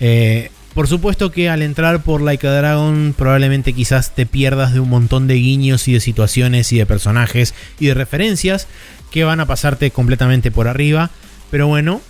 Eh, 0.00 0.50
por 0.72 0.89
supuesto 0.89 1.31
que 1.31 1.50
al 1.50 1.60
entrar 1.60 2.02
por 2.02 2.22
Like 2.22 2.47
a 2.47 2.52
Dragon 2.52 3.14
probablemente 3.18 3.74
quizás 3.74 4.14
te 4.14 4.24
pierdas 4.24 4.72
de 4.72 4.81
un 4.81 4.89
montón 4.89 5.26
de 5.26 5.34
guiños 5.34 5.86
y 5.89 5.92
de 5.92 6.00
situaciones 6.00 6.72
y 6.72 6.78
de 6.78 6.86
personajes 6.86 7.52
y 7.78 7.89
de 7.89 7.92
referencias 7.94 8.66
que 9.10 9.24
van 9.24 9.40
a 9.40 9.47
pasarte 9.47 9.90
completamente 9.90 10.50
por 10.50 10.68
arriba. 10.68 11.10
Pero 11.50 11.66
bueno, 11.66 12.00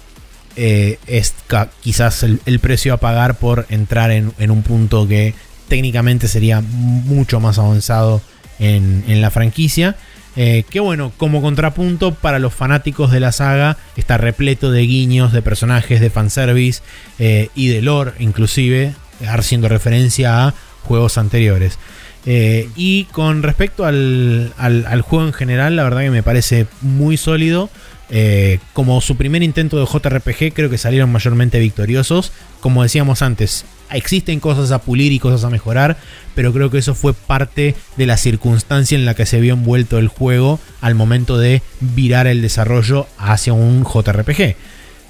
eh, 0.56 0.98
es 1.06 1.34
quizás 1.81 2.22
el, 2.22 2.58
precio 2.60 2.92
a 2.94 2.98
pagar 2.98 3.36
por 3.39 3.66
entrar 3.70 4.10
en, 4.10 4.32
un 4.50 4.62
punto 4.62 5.08
que 5.08 5.34
técnicamente 5.68 6.28
sería 6.28 6.60
mucho 6.60 7.40
más 7.40 7.58
avanzado 7.58 8.20
en, 8.58 9.20
la 9.20 9.31
franquicia. 9.31 9.97
Eh, 10.34 10.64
que 10.70 10.81
bueno, 10.81 11.12
como 11.18 11.42
contrapunto 11.42 12.14
para 12.14 12.39
los 12.39 12.55
fanáticos 12.55 13.10
de 13.10 13.20
la 13.20 13.32
saga, 13.32 13.76
está 13.97 14.16
repleto 14.16 14.70
de 14.70 14.82
guiños, 14.82 15.32
de 15.32 15.42
personajes, 15.42 16.00
de 16.00 16.08
fanservice 16.08 16.82
eh, 17.18 17.48
y 17.55 17.68
de 17.68 17.82
lore, 17.82 18.12
inclusive, 18.18 18.94
haciendo 19.26 19.68
referencia 19.68 20.47
a 20.47 20.55
juegos 20.84 21.18
anteriores. 21.18 21.78
y 22.24 23.05
con 23.12 23.42
respecto 23.42 23.84
al, 23.84 24.52
al, 24.56 25.00
juego 25.02 25.26
en 25.26 25.32
general, 25.32 25.76
la 25.76 25.82
verdad 25.82 26.02
que 26.02 26.10
me 26.10 26.22
parece 26.22 26.66
muy 26.81 27.16
sólido. 27.16 27.68
Eh, 28.15 28.58
como 28.74 29.00
su 29.00 29.16
primer 29.16 29.42
intento 29.42 29.78
de 29.78 29.86
JRPG, 29.86 30.52
creo 30.52 30.68
que 30.68 30.76
salieron 30.76 31.10
mayormente 31.10 31.58
victoriosos. 31.58 32.31
Como 32.60 32.82
decíamos 32.82 33.23
antes, 33.23 33.65
existen 33.91 34.39
cosas 34.39 34.70
a 34.70 34.82
pulir 34.82 35.12
y 35.12 35.18
cosas 35.18 35.44
a 35.44 35.50
mejorar, 35.50 35.97
pero 36.34 36.52
creo 36.52 36.70
que 36.70 36.76
eso 36.76 36.94
fue 36.94 37.15
parte 37.15 37.74
de 37.97 38.07
la 38.07 38.18
circunstancia 38.18 38.99
en 38.99 39.07
la 39.07 39.15
que 39.15 39.24
se 39.24 39.41
vio 39.41 39.55
envuelto 39.55 39.99
el 39.99 40.08
juego 40.08 40.60
al 40.82 40.94
momento 40.94 41.39
de 41.39 41.62
virar 41.81 42.26
el 42.26 42.42
desarrollo 42.42 43.07
hacia 43.16 43.55
un 43.55 43.82
JRPG. 43.82 44.57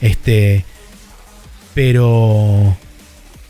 Este. 0.00 0.64
Pero. 1.74 2.76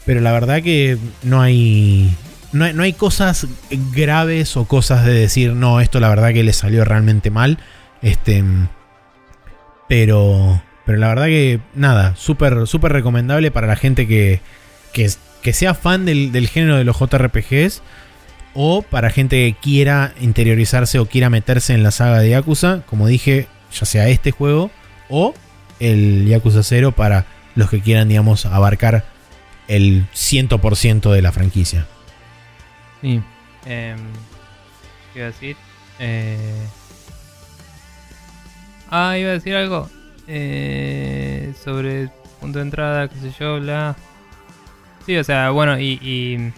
Pero 0.07 0.23
la 0.23 0.33
verdad 0.33 0.63
que 0.63 0.97
no 1.25 1.43
hay. 1.43 2.17
No 2.53 2.65
hay, 2.65 2.73
no 2.73 2.85
hay 2.85 2.95
cosas 2.95 3.47
graves 3.71 4.57
o 4.57 4.65
cosas 4.65 5.05
de 5.05 5.13
decir, 5.13 5.53
no, 5.53 5.81
esto 5.81 6.01
la 6.01 6.09
verdad 6.09 6.33
que 6.33 6.43
le 6.43 6.55
salió 6.55 6.87
realmente 6.87 7.31
mal. 7.31 7.59
Este 8.01 8.43
pero, 9.93 10.63
pero 10.87 10.97
la 10.97 11.09
verdad 11.09 11.27
que 11.27 11.61
nada, 11.75 12.17
súper 12.17 12.67
súper 12.67 12.93
recomendable 12.93 13.51
para 13.51 13.67
la 13.67 13.77
gente 13.77 14.09
que, 14.09 14.41
que, 14.95 15.53
sea 15.53 15.75
fan 15.75 16.07
del, 16.07 16.49
género 16.49 16.79
de 16.79 16.85
los 16.85 16.99
JRPGs 16.99 17.83
o 18.55 18.81
para 18.81 19.11
gente 19.11 19.37
que 19.37 19.61
quiera 19.61 20.15
interiorizarse 20.19 20.99
o 20.99 21.05
quiera 21.05 21.29
meterse 21.29 21.75
en 21.75 21.83
la 21.83 21.91
saga 21.91 22.21
de 22.21 22.31
Yakuza, 22.31 22.85
como 22.87 23.07
dije, 23.07 23.49
ya 23.71 23.85
sea 23.85 24.09
este 24.09 24.31
juego 24.31 24.71
o 25.11 25.35
el 25.79 26.27
Yakuza 26.27 26.63
0 26.63 26.93
para 26.93 27.27
los 27.55 27.69
que 27.69 27.83
quieran, 27.83 28.09
digamos, 28.09 28.47
abarcar 28.47 29.05
el 29.69 30.07
100% 30.15 31.13
de 31.13 31.21
la 31.21 31.33
franquicia. 31.33 31.87
Sí. 33.03 33.21
Eh, 33.67 33.97
¿Qué 35.13 35.21
decir? 35.21 35.57
Eh, 35.99 36.67
Ah, 38.95 39.17
iba 39.17 39.31
a 39.31 39.33
decir 39.33 39.55
algo. 39.57 39.89
Eh, 40.29 41.55
sobre 41.65 42.11
punto 42.41 42.59
de 42.59 42.65
entrada, 42.67 43.09
qué 43.09 43.17
sé 43.17 43.33
yo, 43.41 43.59
bla. 43.59 43.97
Sí, 45.07 45.17
o 45.17 45.25
sea, 45.25 45.49
bueno, 45.49 45.81
y. 45.81 46.53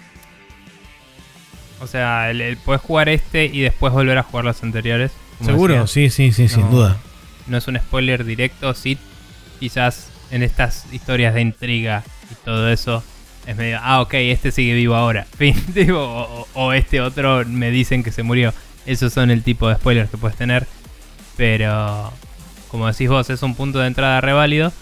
o 1.80 1.86
sea, 1.86 2.30
el, 2.30 2.56
puedes 2.56 2.82
jugar 2.82 3.08
este 3.08 3.44
y 3.44 3.60
después 3.60 3.92
volver 3.92 4.18
a 4.18 4.24
jugar 4.24 4.44
los 4.44 4.60
anteriores. 4.64 5.12
Seguro, 5.44 5.86
sí, 5.86 6.10
sí, 6.10 6.32
sí, 6.32 6.48
sin 6.48 6.68
duda. 6.70 6.96
No 7.46 7.56
es 7.56 7.68
un 7.68 7.78
spoiler 7.78 8.24
directo, 8.24 8.74
sí. 8.74 8.98
Quizás 9.60 10.10
en 10.32 10.42
estas 10.42 10.92
historias 10.92 11.34
de 11.34 11.40
intriga 11.40 12.02
y 12.32 12.34
todo 12.44 12.68
eso 12.68 13.04
es 13.46 13.56
medio, 13.56 13.78
ah, 13.80 14.00
ok, 14.00 14.14
este 14.14 14.50
sigue 14.50 14.74
vivo 14.74 14.96
ahora. 14.96 15.24
Fin, 15.38 15.54
o, 15.92 16.48
o, 16.54 16.72
este 16.72 17.00
otro 17.00 17.44
me 17.46 17.70
dicen 17.70 18.02
que 18.02 18.10
se 18.10 18.24
murió. 18.24 18.52
Esos 18.86 19.12
son 19.12 19.30
el 19.30 19.44
tipo 19.44 19.68
de 19.68 19.76
spoilers 19.76 20.10
que 20.10 20.16
puedes 20.16 20.36
tener. 20.36 20.66
Pero, 21.36 22.12
como 22.74 22.88
decís 22.88 23.08
vos, 23.08 23.30
es 23.30 23.40
un 23.44 23.54
punto 23.54 23.78
de 23.78 23.86
entrada 23.86 24.20
reválido. 24.20 24.72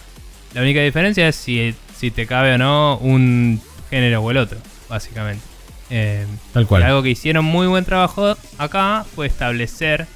La 0.54 0.62
única 0.62 0.80
diferencia 0.80 1.28
es 1.28 1.36
si, 1.36 1.74
si 1.94 2.10
te 2.10 2.26
cabe 2.26 2.54
o 2.54 2.56
no 2.56 2.96
un 2.96 3.60
género 3.90 4.22
o 4.22 4.30
el 4.30 4.38
otro, 4.38 4.56
básicamente. 4.88 5.44
Eh, 5.90 6.26
Tal 6.54 6.66
cual. 6.66 6.84
algo 6.84 7.02
que 7.02 7.10
hicieron 7.10 7.44
muy 7.44 7.66
buen 7.66 7.84
trabajo 7.84 8.34
acá 8.56 9.04
fue 9.14 9.26
establecer, 9.26 10.06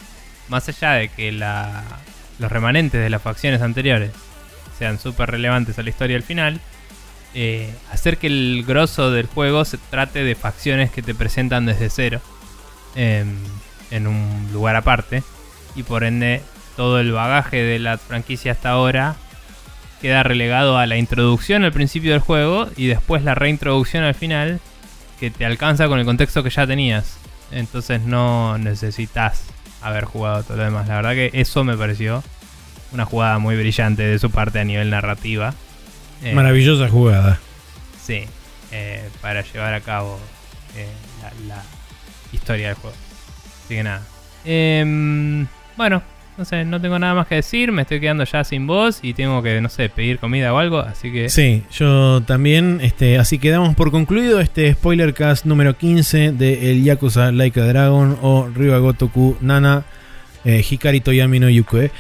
más 0.49 0.67
allá 0.71 0.93
de 0.93 1.11
que 1.11 1.33
la, 1.33 1.85
los 2.39 2.51
remanentes 2.51 2.99
de 2.99 3.11
las 3.11 3.21
facciones 3.21 3.61
anteriores 3.61 4.11
sean 4.79 4.99
súper 4.99 5.33
relevantes 5.33 5.79
a 5.79 5.83
la 5.83 5.91
historia 5.91 6.17
al 6.17 6.23
final, 6.23 6.63
eh, 7.35 7.71
hacer 7.93 8.17
que 8.17 8.29
el 8.29 8.65
grosso 8.67 9.11
del 9.11 9.27
juego 9.27 9.67
se 9.67 9.77
trate 9.77 10.25
de 10.25 10.35
facciones 10.35 10.91
que 10.91 11.03
te 11.03 11.15
presentan 11.15 11.67
desde 11.67 11.91
cero 11.91 12.23
em, 12.95 13.37
en 13.91 14.07
un 14.07 14.49
lugar 14.55 14.77
aparte 14.77 15.23
y 15.75 15.83
por 15.83 16.05
ende 16.05 16.41
todo 16.77 17.01
el 17.01 17.13
bagaje 17.13 17.63
de 17.63 17.79
la 17.79 17.99
franquicia 17.99 18.53
hasta 18.53 18.71
ahora 18.71 19.17
queda 20.01 20.23
relegado 20.23 20.79
a 20.79 20.87
la 20.87 20.99
introducción 20.99 21.65
al 21.65 21.73
principio 21.73 22.13
del 22.13 22.21
juego 22.21 22.69
y 22.77 22.87
después 22.87 23.25
la 23.25 23.35
reintroducción 23.35 24.05
al 24.05 24.15
final 24.15 24.61
que 25.19 25.31
te 25.31 25.47
alcanza 25.47 25.89
con 25.89 25.99
el 25.99 26.05
contexto 26.05 26.43
que 26.43 26.51
ya 26.51 26.67
tenías. 26.67 27.19
Entonces 27.51 28.03
no 28.03 28.59
necesitas 28.59 29.45
haber 29.81 30.05
jugado 30.05 30.43
todo 30.43 30.59
lo 30.59 30.65
demás. 30.65 30.89
La 30.89 30.97
verdad 30.97 31.13
que 31.13 31.31
eso 31.33 31.65
me 31.65 31.77
pareció 31.77 32.23
una 32.93 33.05
jugada 33.05 33.39
muy 33.39 33.57
brillante 33.57 34.03
de 34.03 34.19
su 34.19 34.31
parte 34.31 34.61
a 34.61 34.65
nivel 34.65 34.91
narrativa. 34.91 35.55
Eh, 36.23 36.35
Maravillosa 36.35 36.89
jugada. 36.89 37.39
Sí, 38.03 38.25
eh, 38.73 39.09
para 39.21 39.43
llevar 39.43 39.75
a 39.75 39.81
cabo 39.81 40.19
eh, 40.77 40.89
la, 41.23 41.57
la, 41.57 41.63
historia 42.33 42.69
del 42.69 42.77
juego. 42.77 42.97
Así 43.65 43.75
que 43.75 43.83
nada. 43.83 44.03
Em, 44.45 45.47
bueno, 45.77 46.03
no 46.37 46.45
sé, 46.45 46.65
no 46.65 46.81
tengo 46.81 46.99
nada 46.99 47.15
más 47.15 47.27
que 47.27 47.37
decir, 47.37 47.73
me 47.73 47.83
estoy 47.83 48.01
quedando 48.01 48.25
ya 48.25 48.45
sin 48.45 48.67
voz 48.67 49.01
y 49.03 49.15
tengo 49.15 49.43
que, 49.43 49.61
no 49.61 49.69
sé, 49.69 49.89
pedir 49.89 50.19
comida 50.19 50.53
o 50.53 50.59
algo, 50.59 50.79
así 50.79 51.11
que... 51.11 51.29
Sí, 51.29 51.63
yo 51.73 52.23
también, 52.23 52.81
este, 52.83 53.19
así 53.19 53.39
que 53.39 53.51
damos 53.51 53.75
por 53.75 53.91
concluido 53.91 54.41
este 54.41 54.73
spoiler 54.73 55.15
cast 55.15 55.47
número 55.47 55.77
15 55.77 56.33
de 56.33 56.71
el 56.71 56.85
Yakuza 56.85 57.33
Like 57.33 57.61
a 57.61 57.65
Dragon 57.65 58.19
o 58.23 58.49
Ryuga 58.55 58.81
Nana 59.41 59.85
eh, 60.45 60.65
Hikari 60.69 61.01
Toyami 61.01 61.41
no 61.41 61.49
Yukue. 61.49 61.91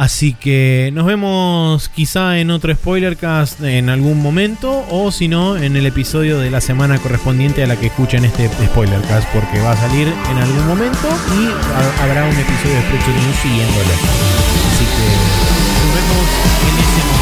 Así 0.00 0.32
que 0.32 0.90
nos 0.94 1.04
vemos 1.04 1.90
quizá 1.90 2.38
en 2.38 2.50
otro 2.50 2.74
spoilercast 2.74 3.60
en 3.60 3.90
algún 3.90 4.22
momento 4.22 4.86
o 4.88 5.12
si 5.12 5.28
no 5.28 5.58
en 5.58 5.76
el 5.76 5.84
episodio 5.84 6.38
de 6.38 6.50
la 6.50 6.62
semana 6.62 6.98
correspondiente 6.98 7.62
a 7.62 7.66
la 7.66 7.76
que 7.76 7.88
escuchen 7.88 8.24
este 8.24 8.48
spoilercast 8.64 9.28
porque 9.28 9.60
va 9.60 9.72
a 9.72 9.76
salir 9.76 10.08
en 10.08 10.38
algún 10.38 10.66
momento 10.66 11.06
y 11.36 12.02
habrá 12.02 12.24
un 12.24 12.32
episodio 12.34 12.76
de 12.76 12.80
Spreadshot 12.80 13.14
News 13.14 13.36
siguiéndolo. 13.42 13.92
Así 14.72 14.84
que 14.96 15.06
nos 15.76 15.94
vemos 15.94 16.26
en 16.66 16.78
ese 16.78 17.04
momento. 17.04 17.19